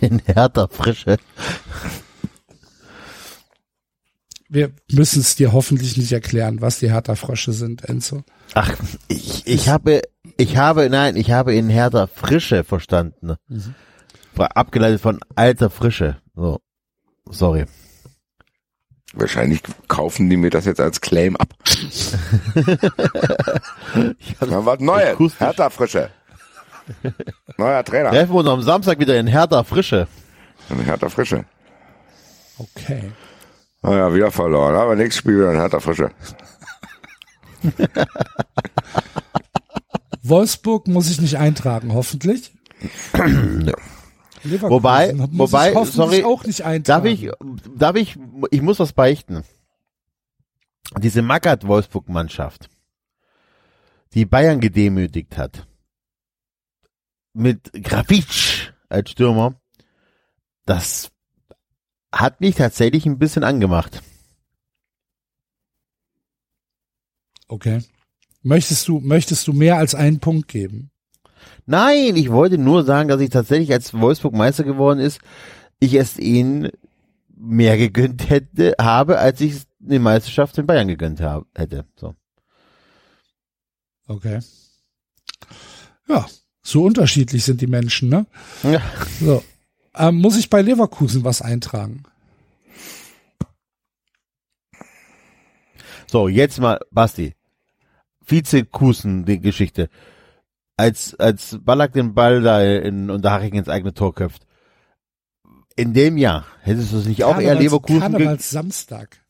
In 0.00 0.20
härter 0.20 0.68
Frische. 0.68 1.16
wir 4.48 4.72
müssen 4.92 5.20
es 5.20 5.36
dir 5.36 5.52
hoffentlich 5.52 5.96
nicht 5.96 6.12
erklären, 6.12 6.60
was 6.60 6.78
die 6.78 6.90
Hertha-Frösche 6.90 7.52
sind, 7.52 7.84
Enzo. 7.84 8.22
Ach, 8.54 8.74
ich, 9.08 9.46
ich 9.46 9.68
habe, 9.68 10.02
ich 10.36 10.56
habe, 10.56 10.88
nein, 10.90 11.16
ich 11.16 11.30
habe 11.32 11.54
in 11.54 11.68
Hertha 11.68 12.06
Frische 12.06 12.64
verstanden. 12.64 13.36
War 14.34 14.56
Abgeleitet 14.56 15.00
von 15.00 15.20
alter 15.34 15.70
Frische. 15.70 16.18
So. 16.34 16.60
Sorry. 17.30 17.66
Wahrscheinlich 19.16 19.62
kaufen 19.88 20.28
die 20.28 20.36
mir 20.36 20.50
das 20.50 20.64
jetzt 20.64 20.80
als 20.80 21.00
Claim 21.00 21.36
ab. 21.36 21.48
Dann 24.40 24.66
was 24.66 24.80
Neues. 24.80 25.38
Hertha 25.38 25.70
Frische. 25.70 26.10
Neuer 27.56 27.84
Trainer. 27.84 28.10
Treffen 28.10 28.34
wir 28.34 28.40
uns 28.40 28.48
am 28.48 28.62
Samstag 28.62 28.98
wieder 28.98 29.18
in 29.18 29.26
Hertha 29.26 29.62
Frische. 29.62 30.08
Hertha 30.84 31.08
Frische. 31.08 31.44
Okay. 32.58 33.12
Naja, 33.82 34.12
wieder 34.14 34.30
verloren. 34.30 34.74
Aber 34.74 34.96
nächstes 34.96 35.18
Spiel 35.18 35.36
wieder 35.36 35.52
in 35.52 35.60
Hertha 35.60 35.78
Frische. 35.80 36.10
Wolfsburg 40.22 40.88
muss 40.88 41.10
ich 41.10 41.20
nicht 41.20 41.38
eintragen, 41.38 41.92
hoffentlich. 41.92 42.52
Leverkusen 44.44 44.70
Wobei, 44.70 45.12
wobei, 45.32 45.84
sorry, 45.84 46.24
auch 46.24 46.44
nicht 46.44 46.62
eintragen. 46.62 46.84
Darf 46.84 47.04
ich, 47.04 47.30
darf 47.76 47.96
ich, 47.96 48.18
ich 48.50 48.62
muss 48.62 48.78
was 48.78 48.92
beichten. 48.92 49.44
Diese 50.98 51.22
Magath 51.22 51.66
Wolfsburg 51.66 52.08
Mannschaft, 52.08 52.68
die 54.12 54.26
Bayern 54.26 54.60
gedemütigt 54.60 55.38
hat, 55.38 55.66
mit 57.32 57.72
Grafitsch 57.72 58.70
als 58.88 59.10
Stürmer, 59.10 59.54
das 60.66 61.10
hat 62.12 62.40
mich 62.40 62.54
tatsächlich 62.54 63.06
ein 63.06 63.18
bisschen 63.18 63.44
angemacht. 63.44 64.02
Okay. 67.48 67.82
Möchtest 68.42 68.88
du, 68.88 69.00
möchtest 69.00 69.48
du 69.48 69.52
mehr 69.52 69.78
als 69.78 69.94
einen 69.94 70.20
Punkt 70.20 70.48
geben? 70.48 70.90
Nein, 71.66 72.16
ich 72.16 72.30
wollte 72.30 72.58
nur 72.58 72.84
sagen, 72.84 73.08
dass 73.08 73.20
ich 73.20 73.30
tatsächlich, 73.30 73.72
als 73.72 73.94
Wolfsburg 73.94 74.34
Meister 74.34 74.64
geworden 74.64 75.00
ist, 75.00 75.20
ich 75.80 75.94
es 75.94 76.18
ihnen 76.18 76.70
mehr 77.36 77.76
gegönnt 77.76 78.28
hätte, 78.28 78.74
habe, 78.80 79.18
als 79.18 79.40
ich 79.40 79.62
die 79.78 79.98
Meisterschaft 79.98 80.56
in 80.58 80.66
Bayern 80.66 80.88
gegönnt 80.88 81.20
habe, 81.20 81.46
hätte. 81.54 81.84
So. 81.96 82.14
Okay. 84.06 84.40
Ja, 86.08 86.26
so 86.62 86.84
unterschiedlich 86.84 87.44
sind 87.44 87.60
die 87.60 87.66
Menschen, 87.66 88.08
ne? 88.08 88.26
Ja. 88.62 88.82
So. 89.20 89.42
Ähm, 89.94 90.16
muss 90.16 90.36
ich 90.36 90.50
bei 90.50 90.60
Leverkusen 90.60 91.24
was 91.24 91.40
eintragen? 91.40 92.02
So, 96.06 96.28
jetzt 96.28 96.60
mal, 96.60 96.80
Basti. 96.90 97.34
Vizekusen, 98.26 99.24
die 99.24 99.40
Geschichte. 99.40 99.88
Als, 100.76 101.14
als 101.20 101.58
Ballack 101.62 101.92
den 101.92 102.14
Ball 102.14 102.42
da 102.42 102.60
in 102.62 103.10
Unterhaching 103.10 103.54
ins 103.54 103.68
eigene 103.68 103.94
Tor 103.94 104.14
köpft. 104.14 104.46
In 105.76 105.92
dem 105.92 106.16
Jahr, 106.16 106.46
hättest 106.62 106.92
du 106.92 106.98
es 106.98 107.06
nicht 107.06 107.24
auch 107.24 107.38
eher 107.40 107.54
Leverkusen, 107.54 108.00
Karnevals 108.00 108.50
Samstag. 108.50 109.20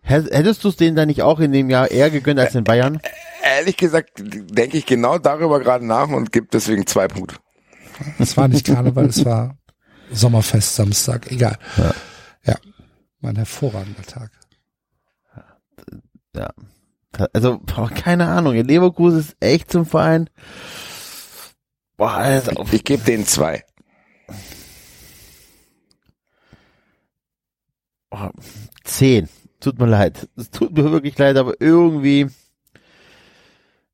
Hätt- 0.00 0.32
hättest 0.32 0.64
du 0.64 0.68
es 0.68 0.76
denen 0.76 0.96
dann 0.96 1.08
nicht 1.08 1.22
auch 1.22 1.38
in 1.40 1.52
dem 1.52 1.70
Jahr 1.70 1.90
eher 1.90 2.10
gegönnt 2.10 2.40
als 2.40 2.52
den 2.52 2.64
Bayern? 2.64 3.00
Ehrlich 3.42 3.76
gesagt 3.76 4.10
denke 4.16 4.78
ich 4.78 4.86
genau 4.86 5.18
darüber 5.18 5.60
gerade 5.60 5.84
nach 5.86 6.08
und 6.08 6.32
gebe 6.32 6.48
deswegen 6.52 6.86
zwei 6.86 7.06
Punkte. 7.08 7.36
Es 8.18 8.36
war 8.36 8.48
nicht 8.48 8.66
Karneval, 8.66 9.06
es 9.06 9.24
war 9.24 9.56
Sommerfest 10.10 10.74
Samstag. 10.74 11.30
Egal. 11.30 11.56
Ja. 11.76 11.94
Ja. 12.44 12.56
War 13.20 13.30
ein 13.30 13.36
hervorragender 13.36 14.02
Tag. 14.02 14.30
Ja. 16.34 16.50
Also, 17.34 17.60
boah, 17.60 17.90
keine 17.90 18.26
Ahnung, 18.28 18.54
Leverkusen 18.54 19.20
ist 19.20 19.36
echt 19.40 19.70
zum 19.70 19.84
Verein. 19.84 20.30
Boah, 22.02 22.14
also, 22.14 22.50
Ich 22.72 22.82
gebe 22.82 23.04
denen 23.04 23.24
zwei. 23.26 23.62
oh, 28.10 28.28
zehn. 28.82 29.28
Tut 29.60 29.78
mir 29.78 29.86
leid. 29.86 30.28
Es 30.34 30.50
tut 30.50 30.72
mir 30.76 30.90
wirklich 30.90 31.16
leid, 31.16 31.36
aber 31.36 31.60
irgendwie, 31.60 32.26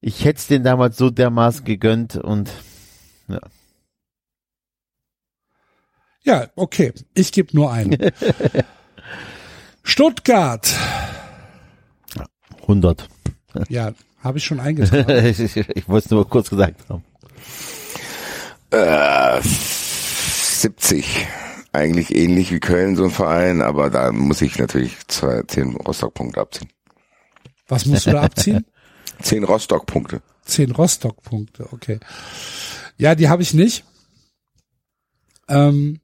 ich 0.00 0.24
hätte 0.24 0.38
es 0.38 0.46
denen 0.46 0.64
damals 0.64 0.96
so 0.96 1.10
dermaßen 1.10 1.66
gegönnt 1.66 2.16
und 2.16 2.50
ja. 3.28 3.40
Ja, 6.22 6.48
okay. 6.56 6.94
Ich 7.12 7.30
gebe 7.30 7.54
nur 7.54 7.70
einen. 7.70 8.10
Stuttgart. 9.82 10.74
100. 12.62 13.06
Ja, 13.68 13.92
habe 14.20 14.38
ich 14.38 14.44
schon 14.46 14.60
eingetragen. 14.60 15.26
ich 15.26 15.40
ich 15.56 15.88
wollte 15.90 16.06
es 16.06 16.10
nur 16.10 16.26
kurz 16.26 16.48
gesagt 16.48 16.88
haben. 16.88 17.04
Äh, 18.70 19.40
70. 19.42 21.26
Eigentlich 21.72 22.14
ähnlich 22.14 22.50
wie 22.50 22.60
Köln, 22.60 22.96
so 22.96 23.04
ein 23.04 23.10
Verein, 23.10 23.62
aber 23.62 23.90
da 23.90 24.12
muss 24.12 24.40
ich 24.40 24.58
natürlich 24.58 24.96
zwei, 25.06 25.42
zehn 25.42 25.76
Rostock-Punkte 25.76 26.40
abziehen. 26.40 26.70
Was 27.68 27.86
musst 27.86 28.06
du 28.06 28.12
da 28.12 28.22
abziehen? 28.22 28.64
Zehn 29.22 29.44
Rostock-Punkte. 29.44 30.22
Zehn 30.44 30.70
Rostock-Punkte, 30.70 31.72
okay. 31.72 31.98
Ja, 32.96 33.14
die 33.14 33.28
habe 33.28 33.42
ich 33.42 33.52
nicht. 33.52 33.84
Ähm, 35.48 36.00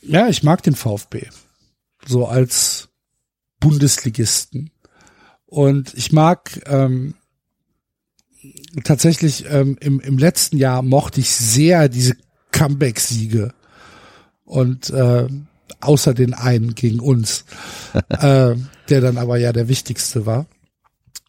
ja, 0.00 0.28
ich 0.28 0.42
mag 0.42 0.62
den 0.62 0.74
VfB. 0.74 1.28
So 2.06 2.26
als 2.26 2.88
Bundesligisten. 3.60 4.70
Und 5.46 5.94
ich 5.94 6.12
mag 6.12 6.60
ähm, 6.66 7.14
tatsächlich 8.84 9.44
ähm, 9.50 9.76
im, 9.80 10.00
im 10.00 10.18
letzten 10.18 10.56
Jahr 10.56 10.82
mochte 10.82 11.20
ich 11.20 11.30
sehr 11.30 11.88
diese 11.88 12.14
Comeback-Siege. 12.52 13.52
Und 14.44 14.90
äh, 14.90 15.26
außer 15.80 16.14
den 16.14 16.34
einen 16.34 16.74
gegen 16.74 17.00
uns, 17.00 17.44
äh, 18.08 18.54
der 18.88 19.00
dann 19.00 19.18
aber 19.18 19.38
ja 19.38 19.52
der 19.52 19.68
wichtigste 19.68 20.26
war. 20.26 20.46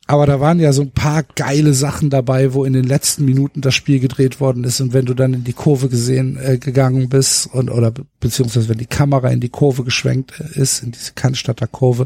Aber 0.06 0.26
da 0.26 0.42
waren 0.42 0.60
ja 0.60 0.74
so 0.74 0.82
ein 0.82 0.92
paar 0.92 1.24
geile 1.24 1.74
Sachen 1.74 2.10
dabei, 2.10 2.54
wo 2.54 2.66
in 2.66 2.74
den 2.74 2.84
letzten 2.84 3.24
Minuten 3.24 3.62
das 3.62 3.74
Spiel 3.74 4.02
gedreht 4.02 4.42
worden 4.42 4.66
ist 4.66 4.82
und 4.82 4.92
wenn 4.92 5.06
du 5.06 5.14
dann 5.14 5.34
in 5.34 5.46
die 5.46 5.54
Kurve 5.54 5.88
gesehen 5.88 6.38
äh, 6.38 6.58
gegangen 6.58 7.08
bist 7.08 7.48
und 7.54 7.70
oder 7.70 7.92
be- 7.92 8.06
beziehungsweise 8.20 8.68
wenn 8.68 8.78
die 8.80 8.86
Kamera 8.86 9.30
in 9.30 9.40
die 9.40 9.48
Kurve 9.48 9.86
geschwenkt 9.86 10.34
äh, 10.42 10.60
ist 10.60 10.84
in 10.84 10.92
diese 10.92 11.14
Cannstatter 11.14 11.68
Kurve, 11.68 12.06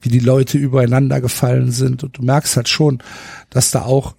wie 0.00 0.08
die 0.08 0.20
Leute 0.20 0.56
übereinander 0.56 1.20
gefallen 1.20 1.70
sind 1.70 2.02
und 2.02 2.16
du 2.16 2.22
merkst 2.22 2.56
halt 2.56 2.70
schon, 2.70 3.02
dass 3.50 3.70
da 3.70 3.82
auch 3.82 4.14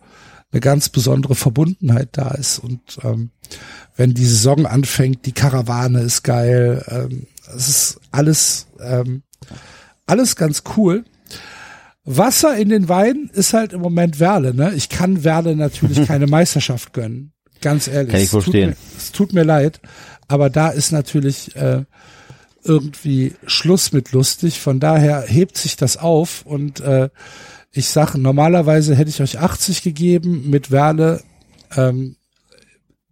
eine 0.56 0.61
ganz 0.61 0.88
besondere 0.88 1.35
Verbundenheit 1.35 2.09
da 2.14 2.30
ist 2.30 2.59
und 2.59 2.80
ähm, 3.03 3.32
wenn 3.98 4.14
die 4.14 4.25
Saison 4.25 4.66
anfängt, 4.66 5.25
die 5.25 5.34
Karawane 5.34 6.00
ist 6.00 6.24
geil, 6.24 6.82
ähm, 6.88 7.27
es 7.53 7.67
ist 7.67 8.00
alles 8.11 8.67
ähm, 8.80 9.24
alles 10.06 10.38
ganz 10.38 10.64
cool. 10.77 11.03
Wasser 12.06 12.56
in 12.56 12.69
den 12.69 12.88
Wein 12.88 13.30
ist 13.34 13.53
halt 13.53 13.74
im 13.74 13.82
Moment 13.82 14.22
Werle, 14.22 14.53
ne? 14.53 14.74
Ich 14.75 14.88
kann 14.88 15.25
Werle 15.25 15.58
natürlich 15.58 16.08
keine 16.08 16.25
Meisterschaft 16.27 16.93
gönnen. 16.93 17.34
Ganz 17.61 17.90
ehrlich. 17.90 18.11
Kann 18.11 18.22
ich 18.22 18.25
Es 18.27 18.32
tut 18.32 18.43
verstehen. 18.43 18.69
Mir, 18.69 18.75
es 18.98 19.11
tut 19.11 19.34
mir 19.34 19.43
leid. 19.43 19.82
Aber 20.27 20.50
da 20.50 20.69
ist 20.69 20.92
natürlich 20.92 21.56
äh, 21.58 21.84
irgendwie 22.64 23.34
Schluss 23.45 23.92
mit 23.92 24.14
lustig. 24.14 24.59
Von 24.61 24.80
daher 24.80 25.24
hebt 25.27 25.58
sich 25.58 25.75
das 25.75 25.98
auf 25.98 26.45
und 26.45 26.80
äh, 26.80 27.09
ich 27.75 27.89
sage, 27.89 28.17
normalerweise 28.17 28.95
hätte 28.95 29.09
ich 29.09 29.21
euch 29.21 29.39
80 29.39 29.83
gegeben, 29.83 30.49
mit 30.49 30.71
Werle 30.71 31.21
ähm, 31.75 32.15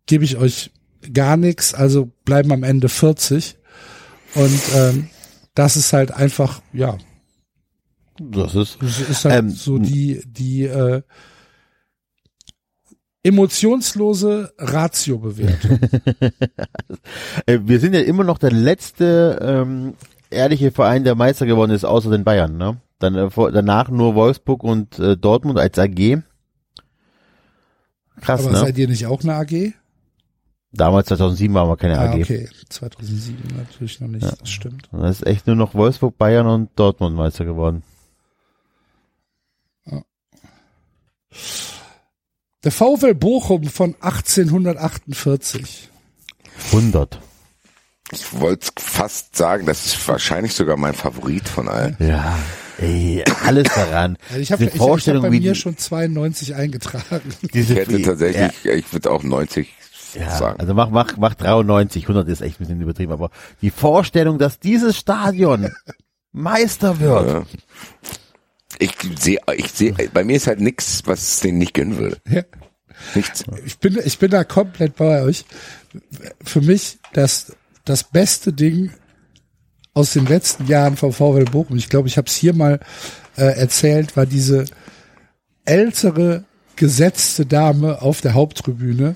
gebe 0.06 0.24
ich 0.24 0.38
euch 0.38 0.72
gar 1.14 1.35
nichts, 1.35 1.74
also 1.74 2.11
bleiben 2.24 2.51
am 2.53 2.64
Ende 2.64 2.88
40. 2.88 3.58
Und 4.35 4.61
ähm, 4.74 5.09
das 5.53 5.75
ist 5.75 5.92
halt 5.92 6.11
einfach, 6.11 6.61
ja, 6.72 6.98
Das 8.19 8.56
ist, 8.56 8.77
das 8.82 9.01
ist 9.01 9.25
halt 9.25 9.35
Ähm, 9.35 9.50
so 9.50 9.77
die, 9.77 10.24
die 10.25 10.64
äh, 10.64 11.01
emotionslose 13.24 14.53
Ratio-Bewertung. 14.58 15.80
äh, 17.45 17.59
wir 17.64 17.80
sind 17.80 17.95
ja 17.95 18.01
immer 18.01 18.24
noch 18.24 18.38
der 18.38 18.51
letzte 18.51 19.40
ähm, 19.42 19.95
ehrliche 20.30 20.72
Verein, 20.72 21.03
der 21.03 21.16
Meister 21.16 21.45
geworden 21.45 21.72
ist, 21.72 21.83
außer 21.85 22.09
den 22.09 22.24
Bayern, 22.24 22.58
ne? 22.58 22.77
Dann 23.04 23.16
äh, 23.16 23.30
danach 23.52 23.90
nur 23.90 24.16
Wolfsburg 24.16 24.64
und 24.64 24.98
äh, 24.98 25.18
Dortmund 25.18 25.60
als 25.60 25.78
AG. 25.78 26.22
Krass, 28.22 28.42
Aber 28.46 28.52
ne? 28.54 28.60
seid 28.60 28.78
ihr 28.78 28.88
nicht 28.88 29.06
auch 29.08 29.22
eine 29.24 29.36
AG? 29.36 29.74
Damals 30.72 31.08
2007 31.10 31.54
waren 31.54 31.68
wir 31.68 31.76
keine 31.76 32.00
Ah, 32.00 32.12
AG. 32.14 32.22
okay. 32.22 32.50
2007 32.70 33.58
natürlich 33.58 34.00
noch 34.00 34.08
nicht, 34.08 34.24
das 34.24 34.50
stimmt. 34.50 34.88
Und 34.94 35.02
Das 35.02 35.18
ist 35.20 35.28
echt 35.28 35.46
nur 35.48 35.56
noch 35.58 35.74
Wolfsburg, 35.74 36.18
Bayern 36.18 36.48
und 36.48 36.70
Dortmund 36.78 37.16
Meister 37.16 37.44
geworden. 37.44 37.84
Der 42.64 42.72
VfL 42.72 43.14
Bochum 43.16 43.66
von 43.66 43.96
1848. 44.00 45.90
100. 46.72 47.20
Ich 48.12 48.40
wollte 48.40 48.68
fast 48.78 49.36
sagen, 49.36 49.66
das 49.66 49.86
ist 49.88 50.08
wahrscheinlich 50.08 50.54
sogar 50.54 50.78
mein 50.78 50.94
Favorit 50.94 51.50
von 51.50 51.68
allen. 51.68 51.98
Ja, 52.00 52.38
ey, 52.84 53.24
alles 53.44 53.68
daran. 53.74 54.18
Also 54.30 54.40
ich 54.42 54.52
habe 54.52 54.66
hab 54.66 54.76
Vorstellung, 54.76 55.22
bei 55.24 55.32
wie 55.32 55.40
mir 55.40 55.53
die- 55.53 55.60
schon 55.60 55.78
92 55.78 56.56
eingetragen. 56.56 57.34
diese 57.53 57.74
Ich 57.74 57.80
hätte 57.80 58.02
tatsächlich, 58.02 58.66
ich 58.66 58.94
würde 58.94 59.12
auch 59.12 59.24
90 59.24 59.74
Ja, 60.16 60.38
sagen. 60.38 60.60
also 60.60 60.74
mach, 60.74 60.90
mach, 60.90 61.18
mach 61.18 61.34
93, 61.36 62.03
100 62.03 62.28
ist 62.30 62.42
echt 62.42 62.56
ein 62.60 62.66
bisschen 62.66 62.82
übertrieben, 62.82 63.12
aber 63.12 63.30
die 63.62 63.72
Vorstellung, 63.72 64.38
dass 64.40 64.60
dieses 64.60 64.98
Stadion 64.98 65.72
Meister 66.32 67.00
wird. 67.00 67.28
Ja. 67.28 67.44
Ich 68.80 68.92
sehe, 69.20 69.40
ich 69.56 69.72
sehe, 69.72 69.94
bei 70.14 70.24
mir 70.24 70.36
ist 70.36 70.48
halt 70.48 70.60
nichts, 70.60 71.03
was 71.06 71.22
es 71.22 71.40
denen 71.42 71.60
nicht 71.60 71.74
gönnen 71.74 71.98
würde. 71.98 72.18
Ja. 72.30 72.42
Nichts. 73.16 73.44
Ich 73.66 73.78
bin, 73.78 74.00
ich 74.03 74.18
bin 74.18 74.32
da 74.32 74.44
komplett 74.44 74.95
bei 74.95 75.22
euch. 75.24 75.45
Für 76.44 76.62
mich 76.62 76.98
das, 77.14 77.56
das 77.86 78.03
beste 78.03 78.52
Ding 78.53 78.92
aus 79.94 80.14
den 80.14 80.26
letzten 80.26 80.68
Jahren 80.68 80.98
vom 80.98 81.14
VfL 81.14 81.46
Bochum, 81.46 81.78
ich 81.78 81.90
glaube, 81.90 82.08
ich 82.08 82.18
habe 82.18 82.28
es 82.28 82.36
hier 82.36 82.54
mal 82.54 82.80
äh, 83.38 83.44
erzählt, 83.44 84.18
war 84.18 84.26
diese 84.26 84.66
ältere 85.66 86.46
gesetzte 86.76 87.46
Dame 87.46 88.02
auf 88.02 88.22
der 88.22 88.34
Haupttribüne, 88.34 89.16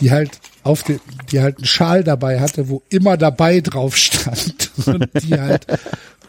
die 0.00 0.10
halt 0.10 0.40
auf 0.62 0.82
den, 0.82 1.00
die 1.30 1.40
halt 1.40 1.58
einen 1.58 1.66
Schal 1.66 2.04
dabei 2.04 2.40
hatte, 2.40 2.68
wo 2.68 2.82
immer 2.88 3.16
dabei 3.16 3.60
drauf 3.60 3.96
stand 3.96 4.70
und 4.86 5.08
die 5.22 5.34
halt 5.34 5.66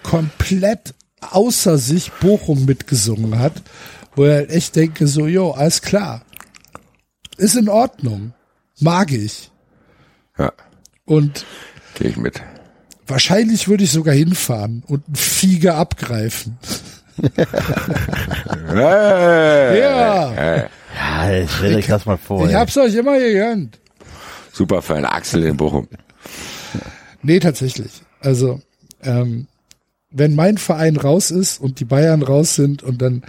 komplett 0.03 0.93
außer 1.21 1.77
sich 1.77 2.11
Bochum 2.13 2.65
mitgesungen 2.65 3.39
hat, 3.39 3.53
wo 4.15 4.25
ich 4.25 4.31
halt 4.31 4.49
echt 4.51 4.75
denke, 4.75 5.07
so, 5.07 5.27
jo, 5.27 5.51
alles 5.51 5.81
klar. 5.81 6.23
Ist 7.37 7.55
in 7.55 7.69
Ordnung. 7.69 8.33
Mag 8.79 9.11
ich. 9.11 9.51
Ja, 10.37 10.51
Und 11.05 11.45
gehe 11.95 12.09
ich 12.09 12.17
mit. 12.17 12.41
Wahrscheinlich 13.07 13.67
würde 13.67 13.83
ich 13.83 13.91
sogar 13.91 14.13
hinfahren 14.15 14.83
und 14.87 15.05
einen 15.07 15.15
Flieger 15.15 15.75
abgreifen. 15.75 16.57
Ja. 18.75 20.67
Ja, 20.95 21.47
stellt 21.47 21.75
euch 21.77 21.87
das 21.87 22.05
mal 22.05 22.17
vor. 22.17 22.45
Ich 22.45 22.51
ey. 22.51 22.55
hab's 22.55 22.77
euch 22.77 22.93
immer 22.95 23.17
gegönnt. 23.17 23.79
Super 24.51 24.81
Fan, 24.81 25.05
Axel 25.05 25.43
in 25.43 25.57
Bochum. 25.57 25.87
Nee, 27.21 27.39
tatsächlich. 27.39 28.03
Also, 28.21 28.61
ähm, 29.03 29.47
wenn 30.11 30.35
mein 30.35 30.57
Verein 30.57 30.95
raus 30.95 31.31
ist 31.31 31.59
und 31.59 31.79
die 31.79 31.85
Bayern 31.85 32.21
raus 32.21 32.55
sind 32.55 32.83
und 32.83 33.01
dann 33.01 33.23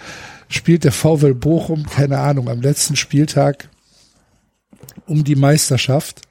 spielt 0.48 0.84
der 0.84 0.92
VfL 0.92 1.34
Bochum, 1.34 1.86
keine 1.86 2.18
Ahnung, 2.18 2.48
am 2.48 2.60
letzten 2.60 2.94
Spieltag 2.96 3.68
um 5.06 5.24
die 5.24 5.36
Meisterschaft, 5.36 6.22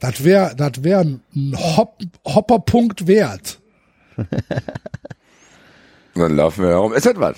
das 0.00 0.22
wäre 0.24 0.54
das 0.56 0.82
wär 0.84 1.00
ein 1.00 1.22
Hop 1.56 1.98
Hopperpunkt 2.26 3.06
wert. 3.06 3.58
Dann 6.14 6.34
laufen 6.36 6.62
wir 6.64 6.70
herum. 6.70 6.92
Ist 6.94 7.06
das 7.06 7.14
was? 7.16 7.36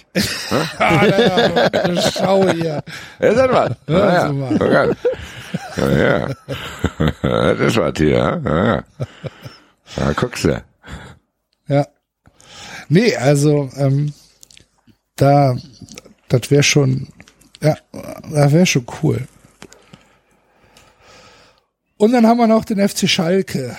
Ja, 0.78 1.04
ja, 1.86 2.10
schau 2.12 2.48
hier. 2.50 2.82
Ist 3.18 3.36
das 3.36 3.50
was? 3.50 3.76
Ja, 3.86 4.14
Ja, 4.26 4.32
mal. 4.32 4.72
ja. 4.72 4.86
Ja. 5.76 6.28
Das 7.22 7.60
ist 7.60 7.76
was 7.76 7.92
hier, 7.96 8.08
ja. 8.10 8.36
ja. 8.44 8.84
Ja, 9.96 10.12
guckst 10.14 10.44
du. 10.44 10.62
Ja. 11.68 11.86
Nee, 12.88 13.16
also 13.16 13.68
ähm, 13.76 14.12
da 15.16 15.56
das 16.28 16.50
wäre 16.50 16.62
schon 16.62 17.08
ja, 17.62 17.76
das 18.32 18.52
wäre 18.52 18.66
schon 18.66 18.86
cool. 19.02 19.26
Und 22.00 22.12
dann 22.12 22.26
haben 22.26 22.38
wir 22.38 22.46
noch 22.46 22.64
den 22.64 22.88
FC 22.88 23.06
Schalke. 23.06 23.76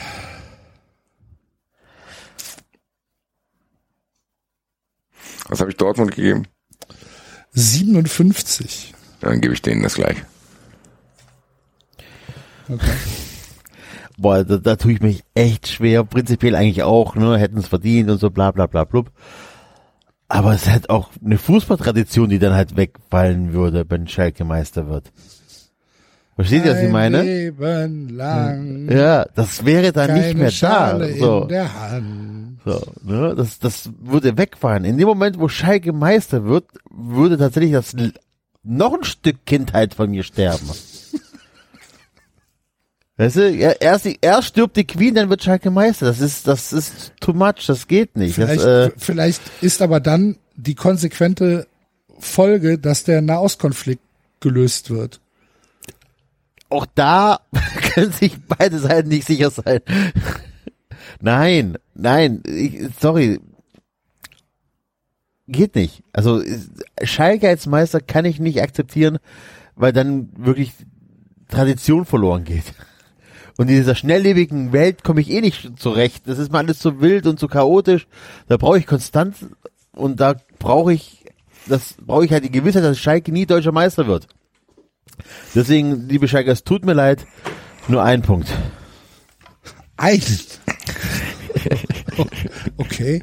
Was 5.50 5.60
habe 5.60 5.72
ich 5.72 5.78
Dortmund 5.78 6.16
gegeben? 6.16 6.46
57. 7.54 8.94
Dann 9.22 9.42
gebe 9.42 9.56
ich 9.56 9.64
denen 9.64 9.82
das 9.82 9.96
gleich. 9.96 10.18
Okay. 12.70 12.94
Boah, 14.20 14.44
da, 14.44 14.58
da 14.58 14.76
tue 14.76 14.92
ich 14.94 15.02
mich 15.02 15.24
echt 15.34 15.68
schwer. 15.68 16.04
Prinzipiell 16.04 16.54
eigentlich 16.54 16.84
auch, 16.84 17.16
ne, 17.16 17.40
hätten 17.40 17.58
es 17.58 17.70
verdient 17.70 18.12
und 18.12 18.20
so 18.20 18.30
bla 18.30 18.52
bla 18.52 18.68
bla 18.68 18.84
blub. 18.84 19.10
Aber 20.28 20.54
es 20.54 20.70
halt 20.70 20.92
auch 20.92 21.10
eine 21.26 21.40
Fußballtradition, 21.40 22.30
die 22.30 22.38
dann 22.38 22.54
halt 22.54 22.76
wegfallen 22.78 23.54
würde, 23.54 23.84
wenn 23.90 24.08
Schalke 24.08 24.46
Meister 24.46 24.88
wird. 24.88 25.12
Versteht 26.36 26.66
ihr, 26.66 26.72
was 26.72 26.80
ich 26.80 26.86
Ein 26.86 26.92
meine? 26.92 27.22
Leben 27.24 28.10
lang. 28.10 28.90
Ja, 28.92 29.26
das 29.36 29.64
wäre 29.66 29.92
dann 29.92 30.14
nicht 30.14 30.36
mehr 30.38 30.50
Schale 30.52 31.12
da. 31.14 31.18
So, 31.20 31.42
in 31.44 31.48
der 31.50 31.74
Hand. 31.92 32.60
so, 32.66 32.82
ne, 33.04 33.36
das, 33.36 33.60
das 33.60 33.90
würde 34.00 34.38
wegfallen. 34.38 34.86
In 34.86 34.98
dem 34.98 35.08
Moment, 35.08 35.40
wo 35.40 35.48
Schalke 35.50 35.94
Meister 35.94 36.46
wird, 36.46 36.66
würde 36.90 37.38
tatsächlich 37.38 37.74
das 37.74 37.94
noch 38.64 38.94
ein 38.94 39.04
Stück 39.04 39.46
Kindheit 39.46 39.94
von 39.94 40.10
mir 40.10 40.24
sterben. 40.24 40.68
Weißt 43.18 43.36
du, 43.36 43.52
er- 43.52 43.82
erst, 43.82 44.08
erst 44.22 44.48
stirbt 44.48 44.78
die 44.78 44.86
Queen, 44.86 45.14
dann 45.14 45.30
wird 45.30 45.44
Schalke 45.44 45.70
Meister. 45.70 46.08
Das 46.08 46.22
ist, 46.22 46.48
das 46.48 46.74
ist 46.74 47.12
too 47.20 47.34
much, 47.34 47.66
das 47.68 47.88
geht 47.88 48.18
nicht. 48.18 48.38
Das, 48.38 48.50
Vielleicht, 48.50 48.66
äh, 48.66 48.92
vielleicht 48.98 49.42
ist 49.62 49.82
aber 49.82 50.00
dann 50.00 50.38
die 50.56 50.76
konsequente 50.76 51.68
Folge, 52.18 52.80
dass 52.80 53.04
der 53.04 53.22
Nahostkonflikt 53.22 54.02
gelöst 54.40 54.90
wird. 54.90 55.20
Auch 56.72 56.86
da 56.96 57.40
können 57.94 58.12
sich 58.12 58.38
beide 58.48 58.80
Seiten 58.80 59.10
nicht 59.10 59.28
sicher 59.28 59.52
sein. 59.52 59.82
nein, 61.20 61.78
nein, 61.94 62.42
ich, 62.46 62.80
sorry. 63.00 63.40
Geht 65.48 65.76
nicht. 65.76 66.04
Also 66.14 66.42
Schalke 67.04 67.50
als 67.50 67.66
Meister 67.66 68.00
kann 68.00 68.24
ich 68.24 68.40
nicht 68.40 68.62
akzeptieren, 68.62 69.18
weil 69.76 69.92
dann 69.92 70.30
wirklich 70.38 70.72
Tradition 71.50 72.06
verloren 72.06 72.46
geht. 72.46 72.64
Und 73.58 73.70
in 73.70 73.76
dieser 73.76 73.96
schnelllebigen 73.96 74.72
Welt 74.72 75.04
komme 75.04 75.20
ich 75.20 75.30
eh 75.30 75.42
nicht 75.42 75.78
zurecht. 75.78 76.24
Das 76.26 76.40
ist 76.40 76.52
mir 76.52 76.60
alles 76.60 76.80
zu 76.80 77.02
wild 77.02 77.28
und 77.28 77.38
zu 77.38 77.48
chaotisch. 77.48 78.08
Da 78.48 78.56
brauche 78.56 78.78
ich 78.78 78.88
Konstanz 78.88 79.46
und 79.92 80.22
da 80.22 80.36
brauche 80.58 80.94
ich, 80.94 81.26
das 81.68 81.96
brauche 82.00 82.24
ich 82.24 82.32
halt 82.32 82.46
die 82.46 82.52
Gewissheit, 82.52 82.84
dass 82.84 82.98
Schalke 82.98 83.32
nie 83.34 83.46
deutscher 83.46 83.74
Meister 83.74 84.08
wird. 84.08 84.28
Deswegen, 85.56 86.08
liebe 86.08 86.28
Schalke, 86.28 86.52
es 86.52 86.64
tut 86.64 86.86
mir 86.86 86.94
leid, 86.94 87.26
nur 87.88 88.04
ein 88.04 88.22
Punkt. 88.22 88.50
Ein. 89.98 90.22
okay. 92.78 93.22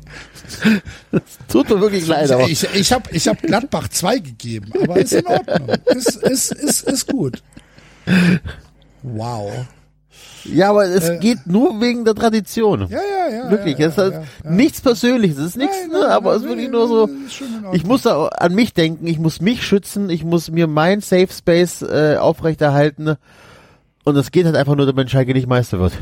Tut 1.49 1.69
mir 1.69 1.81
wirklich 1.81 2.07
leid, 2.07 2.31
aber 2.31 2.49
Ich, 2.49 2.63
ich 2.75 2.93
habe 2.93 3.11
ich 3.13 3.29
hab 3.29 3.41
Gladbach 3.43 3.89
zwei 3.89 4.19
gegeben, 4.19 4.73
aber 4.83 4.99
ist 4.99 5.13
in 5.13 5.27
Ordnung. 5.27 5.69
Ist, 5.87 6.17
ist, 6.17 6.53
ist, 6.53 6.83
ist 6.83 7.07
gut. 7.07 7.43
Wow. 9.03 9.67
Ja, 10.45 10.71
aber 10.71 10.85
es 10.87 11.09
Äh, 11.09 11.19
geht 11.19 11.47
nur 11.47 11.81
wegen 11.81 12.05
der 12.05 12.15
Tradition. 12.15 12.89
Ja, 12.89 12.99
ja, 12.99 13.37
ja. 13.45 13.51
wirklich, 13.51 13.79
ja, 13.79 13.89
es 13.89 13.99
ist 13.99 14.13
ja, 14.13 14.23
ja. 14.45 14.51
nichts 14.51 14.81
Persönliches, 14.81 15.39
es 15.39 15.47
ist 15.47 15.57
nichts, 15.57 15.77
Nein, 15.83 15.91
ne, 15.91 16.01
nein, 16.01 16.11
aber 16.11 16.31
nein, 16.31 16.37
es 16.37 16.43
ist 16.43 16.49
wirklich 16.49 16.71
nur 16.71 16.89
so. 16.89 17.11
Ich 17.73 17.85
muss 17.85 18.03
da 18.03 18.27
an 18.29 18.55
mich 18.55 18.73
denken, 18.73 19.07
ich 19.07 19.19
muss 19.19 19.41
mich 19.41 19.63
schützen, 19.63 20.11
ich 20.11 20.25
muss 20.25 20.51
mir 20.51 20.67
mein 20.67 21.01
Safe 21.01 21.29
Space 21.31 21.83
äh, 21.83 22.17
aufrechterhalten. 22.17 23.17
Und 24.05 24.17
es 24.17 24.31
geht 24.31 24.47
halt 24.47 24.57
einfach 24.57 24.75
nur, 24.75 24.87
damit 24.87 25.11
Schalke 25.11 25.35
nicht 25.35 25.47
Meister 25.47 25.79
wird. 25.79 25.93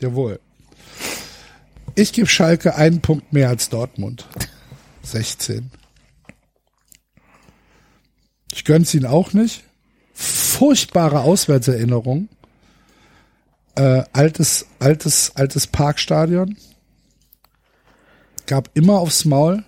Jawohl. 0.00 0.40
Ich 1.94 2.12
gebe 2.12 2.26
Schalke 2.26 2.74
einen 2.74 3.00
Punkt 3.00 3.32
mehr 3.32 3.48
als 3.48 3.68
Dortmund. 3.68 4.26
16. 5.02 5.70
Ich 8.52 8.64
gönn's 8.64 8.92
ihnen 8.94 9.06
auch 9.06 9.32
nicht. 9.32 9.62
Furchtbare 10.14 11.20
Auswärtserinnerung. 11.20 12.28
Äh, 13.74 14.02
altes, 14.12 14.66
altes, 14.78 15.32
altes 15.34 15.66
Parkstadion. 15.66 16.56
Gab 18.46 18.70
immer 18.74 18.98
aufs 18.98 19.24
Maul. 19.24 19.64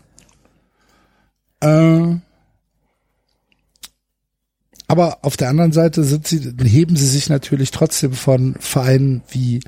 Äh, 1.60 2.16
aber 4.86 5.18
auf 5.22 5.36
der 5.36 5.48
anderen 5.48 5.72
Seite 5.72 6.04
sind 6.04 6.26
sie, 6.26 6.54
heben 6.62 6.96
sie 6.96 7.06
sich 7.06 7.28
natürlich 7.30 7.70
trotzdem 7.70 8.12
von 8.12 8.54
Vereinen 8.60 9.22
wie 9.30 9.60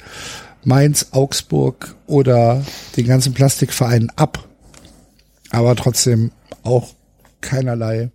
Mainz, 0.62 1.08
Augsburg 1.12 1.96
oder 2.06 2.64
den 2.96 3.06
ganzen 3.06 3.32
Plastikvereinen 3.32 4.10
ab. 4.16 4.46
Aber 5.50 5.74
trotzdem 5.76 6.32
auch 6.62 6.92
keinerlei. 7.40 8.10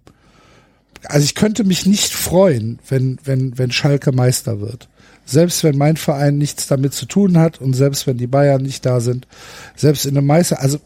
Also 1.06 1.25
ich 1.25 1.33
könnte 1.33 1.64
mich 1.64 1.85
nicht 1.85 2.14
freuen, 2.14 2.80
wenn, 2.88 3.17
wenn, 3.24 3.58
wenn 3.58 3.72
Schalke 3.72 4.11
Meister 4.11 4.61
wird. 4.61 4.88
Selbst 5.32 5.64
wenn 5.64 5.77
mein 5.77 5.98
Verein 5.98 6.38
nichts 6.38 6.68
damit 6.68 6.93
zu 6.93 7.06
tun 7.06 7.38
hat 7.38 7.61
und 7.61 7.74
selbst 7.74 8.06
wenn 8.06 8.18
die 8.18 8.27
Bayern 8.27 8.61
nicht 8.61 8.85
da 8.85 9.00
sind, 9.00 9.27
selbst 9.76 10.06
in 10.06 10.18
einem 10.18 10.27
Meister, 10.27 10.60
also, 10.61 10.80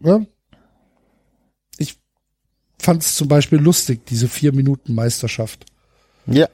ne? 0.00 0.26
ich 1.78 1.98
fand 2.78 3.02
es 3.02 3.14
zum 3.14 3.28
Beispiel 3.28 3.58
lustig, 3.58 4.04
diese 4.06 4.28
vier 4.28 4.52
Minuten 4.52 4.94
Meisterschaft 4.94 5.64
Ja. 6.26 6.46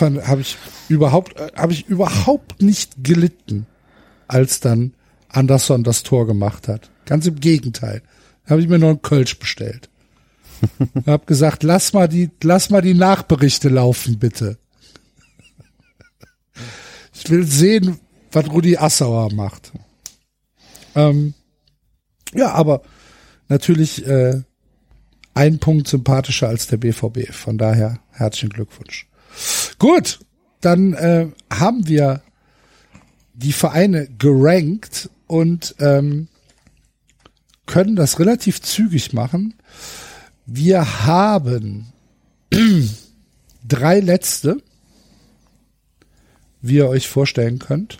habe 0.00 0.40
ich 0.40 0.56
überhaupt 0.88 1.38
äh, 1.38 1.52
habe 1.54 1.72
ich 1.72 1.86
überhaupt 1.86 2.60
nicht 2.62 3.04
gelitten. 3.04 3.66
als 4.28 4.60
dann 4.60 4.94
Anderson 5.28 5.84
das 5.84 6.02
Tor 6.02 6.26
gemacht 6.26 6.66
hat. 6.66 6.90
Ganz 7.04 7.26
im 7.26 7.38
Gegenteil. 7.38 8.02
Da 8.44 8.52
habe 8.52 8.62
ich 8.62 8.68
mir 8.68 8.78
noch 8.78 8.88
einen 8.88 9.02
Kölsch 9.02 9.38
bestellt. 9.38 9.88
hab 11.06 11.26
gesagt, 11.26 11.62
lass 11.62 11.92
mal 11.92 12.08
die, 12.08 12.30
lass 12.42 12.70
mal 12.70 12.80
die 12.82 12.94
Nachberichte 12.94 13.68
laufen, 13.68 14.18
bitte. 14.18 14.58
Ich 17.24 17.30
will 17.30 17.46
sehen, 17.46 18.00
was 18.32 18.50
Rudi 18.50 18.76
Assauer 18.76 19.32
macht. 19.32 19.70
Ähm, 20.96 21.34
ja, 22.34 22.50
aber 22.50 22.82
natürlich 23.48 24.04
äh, 24.04 24.42
ein 25.32 25.60
Punkt 25.60 25.86
sympathischer 25.86 26.48
als 26.48 26.66
der 26.66 26.78
BVB. 26.78 27.32
Von 27.32 27.58
daher 27.58 28.00
herzlichen 28.10 28.48
Glückwunsch. 28.48 29.06
Gut, 29.78 30.18
dann 30.60 30.94
äh, 30.94 31.28
haben 31.52 31.86
wir 31.86 32.22
die 33.34 33.52
Vereine 33.52 34.08
gerankt 34.18 35.08
und 35.28 35.76
ähm, 35.78 36.26
können 37.66 37.94
das 37.94 38.18
relativ 38.18 38.60
zügig 38.60 39.12
machen. 39.12 39.54
Wir 40.44 41.04
haben 41.04 41.92
drei 43.64 44.00
letzte, 44.00 44.60
wie 46.62 46.76
ihr 46.76 46.88
euch 46.88 47.08
vorstellen 47.08 47.58
könnt. 47.58 47.98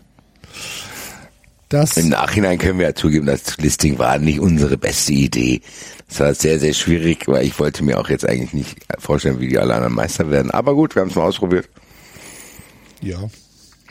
Das 1.68 1.96
Im 1.96 2.10
Nachhinein 2.10 2.58
können 2.58 2.78
wir 2.78 2.86
ja 2.88 2.94
zugeben, 2.94 3.26
das 3.26 3.56
Listing 3.56 3.98
war 3.98 4.18
nicht 4.18 4.40
unsere 4.40 4.76
beste 4.76 5.12
Idee. 5.12 5.62
Es 6.08 6.20
war 6.20 6.34
sehr, 6.34 6.58
sehr 6.60 6.74
schwierig, 6.74 7.26
weil 7.28 7.46
ich 7.46 7.58
wollte 7.58 7.82
mir 7.82 7.98
auch 7.98 8.10
jetzt 8.10 8.28
eigentlich 8.28 8.52
nicht 8.52 8.76
vorstellen, 8.98 9.40
wie 9.40 9.48
die 9.48 9.58
alle 9.58 9.74
anderen 9.74 9.94
Meister 9.94 10.30
werden. 10.30 10.50
Aber 10.50 10.74
gut, 10.74 10.94
wir 10.94 11.00
haben 11.00 11.08
es 11.08 11.14
mal 11.14 11.22
ausprobiert. 11.24 11.68
ja, 13.00 13.30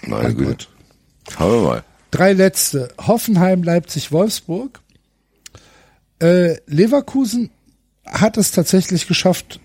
Meine 0.03 0.35
Güte. 0.35 0.50
Gott. 0.50 0.69
Schauen 1.35 1.51
wir 1.64 1.67
mal. 1.67 1.83
Drei 2.11 2.33
letzte. 2.33 2.93
Hoffenheim, 3.00 3.64
Leipzig, 3.64 4.11
Wolfsburg. 4.11 4.80
Äh, 6.19 6.58
Leverkusen 6.67 7.50
hat 8.06 8.38
es 8.38 8.51
tatsächlich 8.51 9.08
geschafft, 9.08 9.59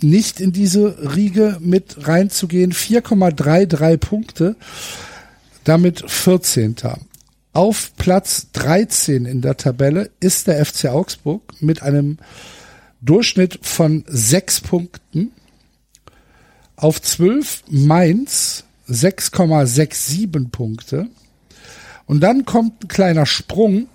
nicht 0.00 0.40
in 0.40 0.52
diese 0.52 1.14
Riege 1.14 1.58
mit 1.60 2.06
reinzugehen. 2.06 2.72
4,33 2.72 3.96
Punkte, 3.98 4.56
damit 5.64 6.10
14. 6.10 6.76
Auf 7.52 7.92
Platz 7.96 8.48
13 8.52 9.26
in 9.26 9.40
der 9.40 9.56
Tabelle 9.56 10.10
ist 10.20 10.48
der 10.48 10.64
FC 10.64 10.86
Augsburg 10.86 11.42
mit 11.60 11.82
einem 11.82 12.18
Durchschnitt 13.00 13.60
von 13.62 14.04
6 14.08 14.62
Punkten. 14.62 15.30
Auf 16.76 17.00
12 17.00 17.64
Mainz 17.68 18.64
6,67 18.88 20.50
Punkte. 20.50 21.08
Und 22.06 22.20
dann 22.20 22.44
kommt 22.44 22.84
ein 22.84 22.88
kleiner 22.88 23.26
Sprung. 23.26 23.88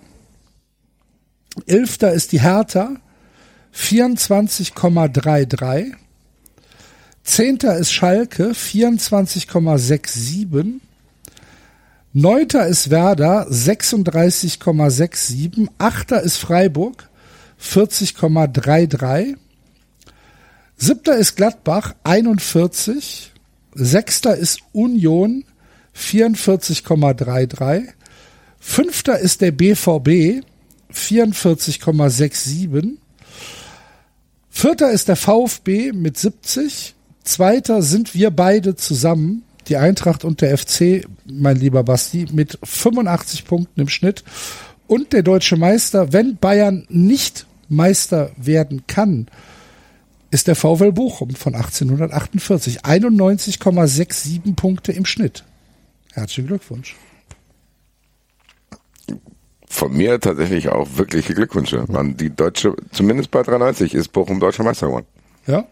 Elfter 1.66 2.12
ist 2.12 2.32
die 2.32 2.40
Hertha, 2.40 2.96
24,33. 3.74 5.94
Zehnter 7.22 7.76
ist 7.76 7.92
Schalke, 7.92 8.50
24,67. 8.50 10.80
Neunter 12.12 12.66
ist 12.66 12.90
Werder, 12.90 13.46
36,67. 13.48 15.68
Achter 15.78 16.20
ist 16.22 16.38
Freiburg, 16.38 17.08
40,33. 17.62 19.36
Siebter 20.76 21.16
ist 21.16 21.36
Gladbach, 21.36 21.94
41. 22.02 23.30
Sechster 23.74 24.36
ist 24.36 24.58
Union, 24.72 25.44
44,33. 25.96 27.84
Fünfter 28.58 29.16
ist 29.18 29.40
der 29.40 29.52
BVB, 29.52 30.42
44,67. 30.92 32.96
Vierter 34.50 34.90
ist 34.90 35.08
der 35.08 35.16
VfB 35.16 35.92
mit 35.92 36.18
70. 36.18 36.94
Zweiter 37.22 37.82
sind 37.82 38.14
wir 38.14 38.30
beide 38.30 38.74
zusammen, 38.74 39.44
die 39.68 39.76
Eintracht 39.76 40.24
und 40.24 40.40
der 40.40 40.58
FC, 40.58 41.06
mein 41.24 41.56
lieber 41.56 41.84
Basti, 41.84 42.26
mit 42.32 42.58
85 42.62 43.44
Punkten 43.44 43.80
im 43.80 43.88
Schnitt. 43.88 44.24
Und 44.86 45.12
der 45.12 45.22
deutsche 45.22 45.56
Meister, 45.56 46.12
wenn 46.12 46.36
Bayern 46.36 46.84
nicht 46.88 47.46
Meister 47.68 48.32
werden 48.36 48.82
kann, 48.88 49.28
ist 50.32 50.48
der 50.48 50.56
VfL 50.56 50.92
Bochum 50.92 51.30
von 51.30 51.54
1848. 51.54 52.84
91,67 52.84 54.54
Punkte 54.56 54.92
im 54.92 55.04
Schnitt. 55.04 55.44
Herzlichen 56.12 56.48
Glückwunsch. 56.48 56.96
Von 59.72 59.96
mir 59.96 60.18
tatsächlich 60.18 60.68
auch 60.68 60.88
wirkliche 60.96 61.32
Glückwünsche. 61.32 61.84
Man, 61.88 62.16
die 62.16 62.28
deutsche, 62.28 62.74
zumindest 62.90 63.30
bei 63.30 63.42
93 63.44 63.94
ist 63.94 64.08
Bochum 64.12 64.40
deutscher 64.40 64.64
Meister 64.64 64.88
geworden. 64.88 65.06
Ja? 65.46 65.64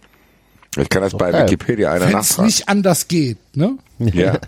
Ich 0.76 0.88
kann 0.88 1.02
das 1.02 1.16
bei 1.16 1.32
geil. 1.32 1.42
Wikipedia 1.42 1.90
einer 1.90 2.02
Wenn 2.02 2.08
es 2.10 2.12
nachfragen. 2.30 2.46
nicht 2.46 2.68
anders 2.68 3.08
geht, 3.08 3.38
ne? 3.56 3.76
Ja, 3.98 4.38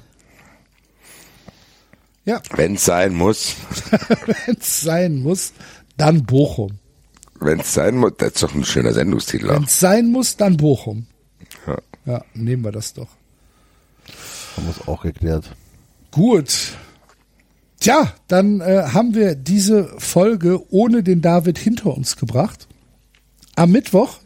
Ja, 2.25 2.41
wenn 2.55 2.77
es 2.77 2.85
sein 2.85 3.12
muss. 3.15 3.57
wenn 4.47 4.57
es 4.61 4.83
sein 4.83 5.20
muss, 5.20 5.53
dann 5.97 6.25
Bochum. 6.25 6.79
Wenn 7.41 7.59
es 7.61 7.75
sein 7.75 7.97
muss, 7.97 8.12
das 8.19 8.35
ist 8.35 8.43
doch 8.45 8.55
ein 8.55 8.65
schöner 8.65 8.93
Sendungstitel. 8.93 9.49
Wenn 9.49 9.65
es 9.65 9.81
sein 9.81 10.12
muss, 10.12 10.37
dann 10.37 10.57
Bochum. 10.57 11.07
Ja. 11.67 11.79
Ja, 12.07 12.25
nehmen 12.35 12.62
wir 12.62 12.70
das 12.73 12.95
doch. 12.95 13.09
Haben 14.57 14.67
wir 14.67 14.75
es 14.81 14.87
auch 14.87 15.03
geklärt. 15.03 15.51
Gut. 16.12 16.75
Tja, 17.81 18.12
dann 18.28 18.60
äh, 18.60 18.83
haben 18.92 19.15
wir 19.15 19.34
diese 19.34 19.89
Folge 19.99 20.70
ohne 20.70 21.02
den 21.02 21.23
David 21.23 21.59
hinter 21.59 21.97
uns 21.97 22.17
gebracht. 22.17 22.68
Am 23.57 23.73
Mittwoch 23.73 24.18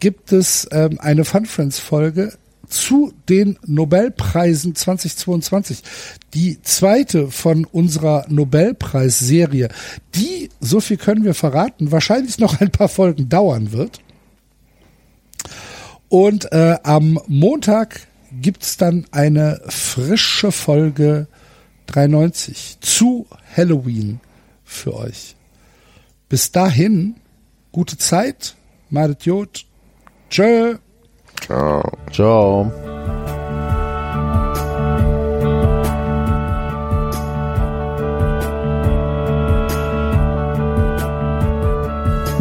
gibt 0.00 0.32
es 0.32 0.68
ähm, 0.72 0.98
eine 1.00 1.24
Fun 1.24 1.46
Friends 1.46 1.78
Folge 1.78 2.32
zu 2.68 3.12
den 3.28 3.56
Nobelpreisen 3.66 4.74
2022. 4.74 5.82
Die 6.34 6.60
zweite 6.62 7.30
von 7.30 7.66
unserer 7.66 8.26
Nobelpreisserie, 8.28 9.68
die, 10.16 10.50
so 10.60 10.80
viel 10.80 10.96
können 10.96 11.24
wir 11.24 11.34
verraten, 11.34 11.92
wahrscheinlich 11.92 12.38
noch 12.38 12.60
ein 12.60 12.72
paar 12.72 12.88
Folgen 12.88 13.28
dauern 13.28 13.70
wird. 13.70 14.00
Und 16.08 16.50
äh, 16.50 16.78
am 16.82 17.20
Montag 17.28 18.08
gibt's 18.40 18.76
dann 18.76 19.06
eine 19.12 19.60
frische 19.68 20.50
Folge 20.50 21.28
93 21.86 22.78
zu 22.80 23.26
Halloween 23.56 24.20
für 24.64 24.94
euch. 24.94 25.36
Bis 26.28 26.50
dahin, 26.52 27.16
gute 27.72 27.98
Zeit, 27.98 28.56
madet 28.90 29.24
Jod, 29.26 29.66
tschö. 30.30 30.76
Ciao. 31.46 31.82
Ciao. 32.10 32.72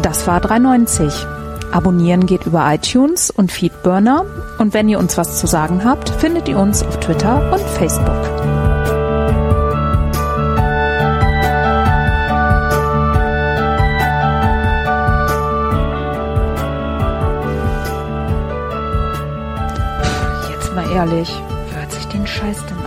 Das 0.01 0.27
war 0.27 0.39
390. 0.39 1.25
Abonnieren 1.71 2.25
geht 2.25 2.45
über 2.45 2.71
iTunes 2.73 3.31
und 3.31 3.51
Feedburner. 3.51 4.25
Und 4.57 4.73
wenn 4.73 4.89
ihr 4.89 4.99
uns 4.99 5.17
was 5.17 5.39
zu 5.39 5.47
sagen 5.47 5.85
habt, 5.85 6.09
findet 6.09 6.49
ihr 6.49 6.57
uns 6.57 6.83
auf 6.83 6.99
Twitter 6.99 7.51
und 7.51 7.61
Facebook. 7.61 8.60
ehrlich, 20.91 21.31
hört 21.73 21.91
sich 21.91 22.05
den 22.07 22.27
Scheiß 22.27 22.65
denn 22.65 22.80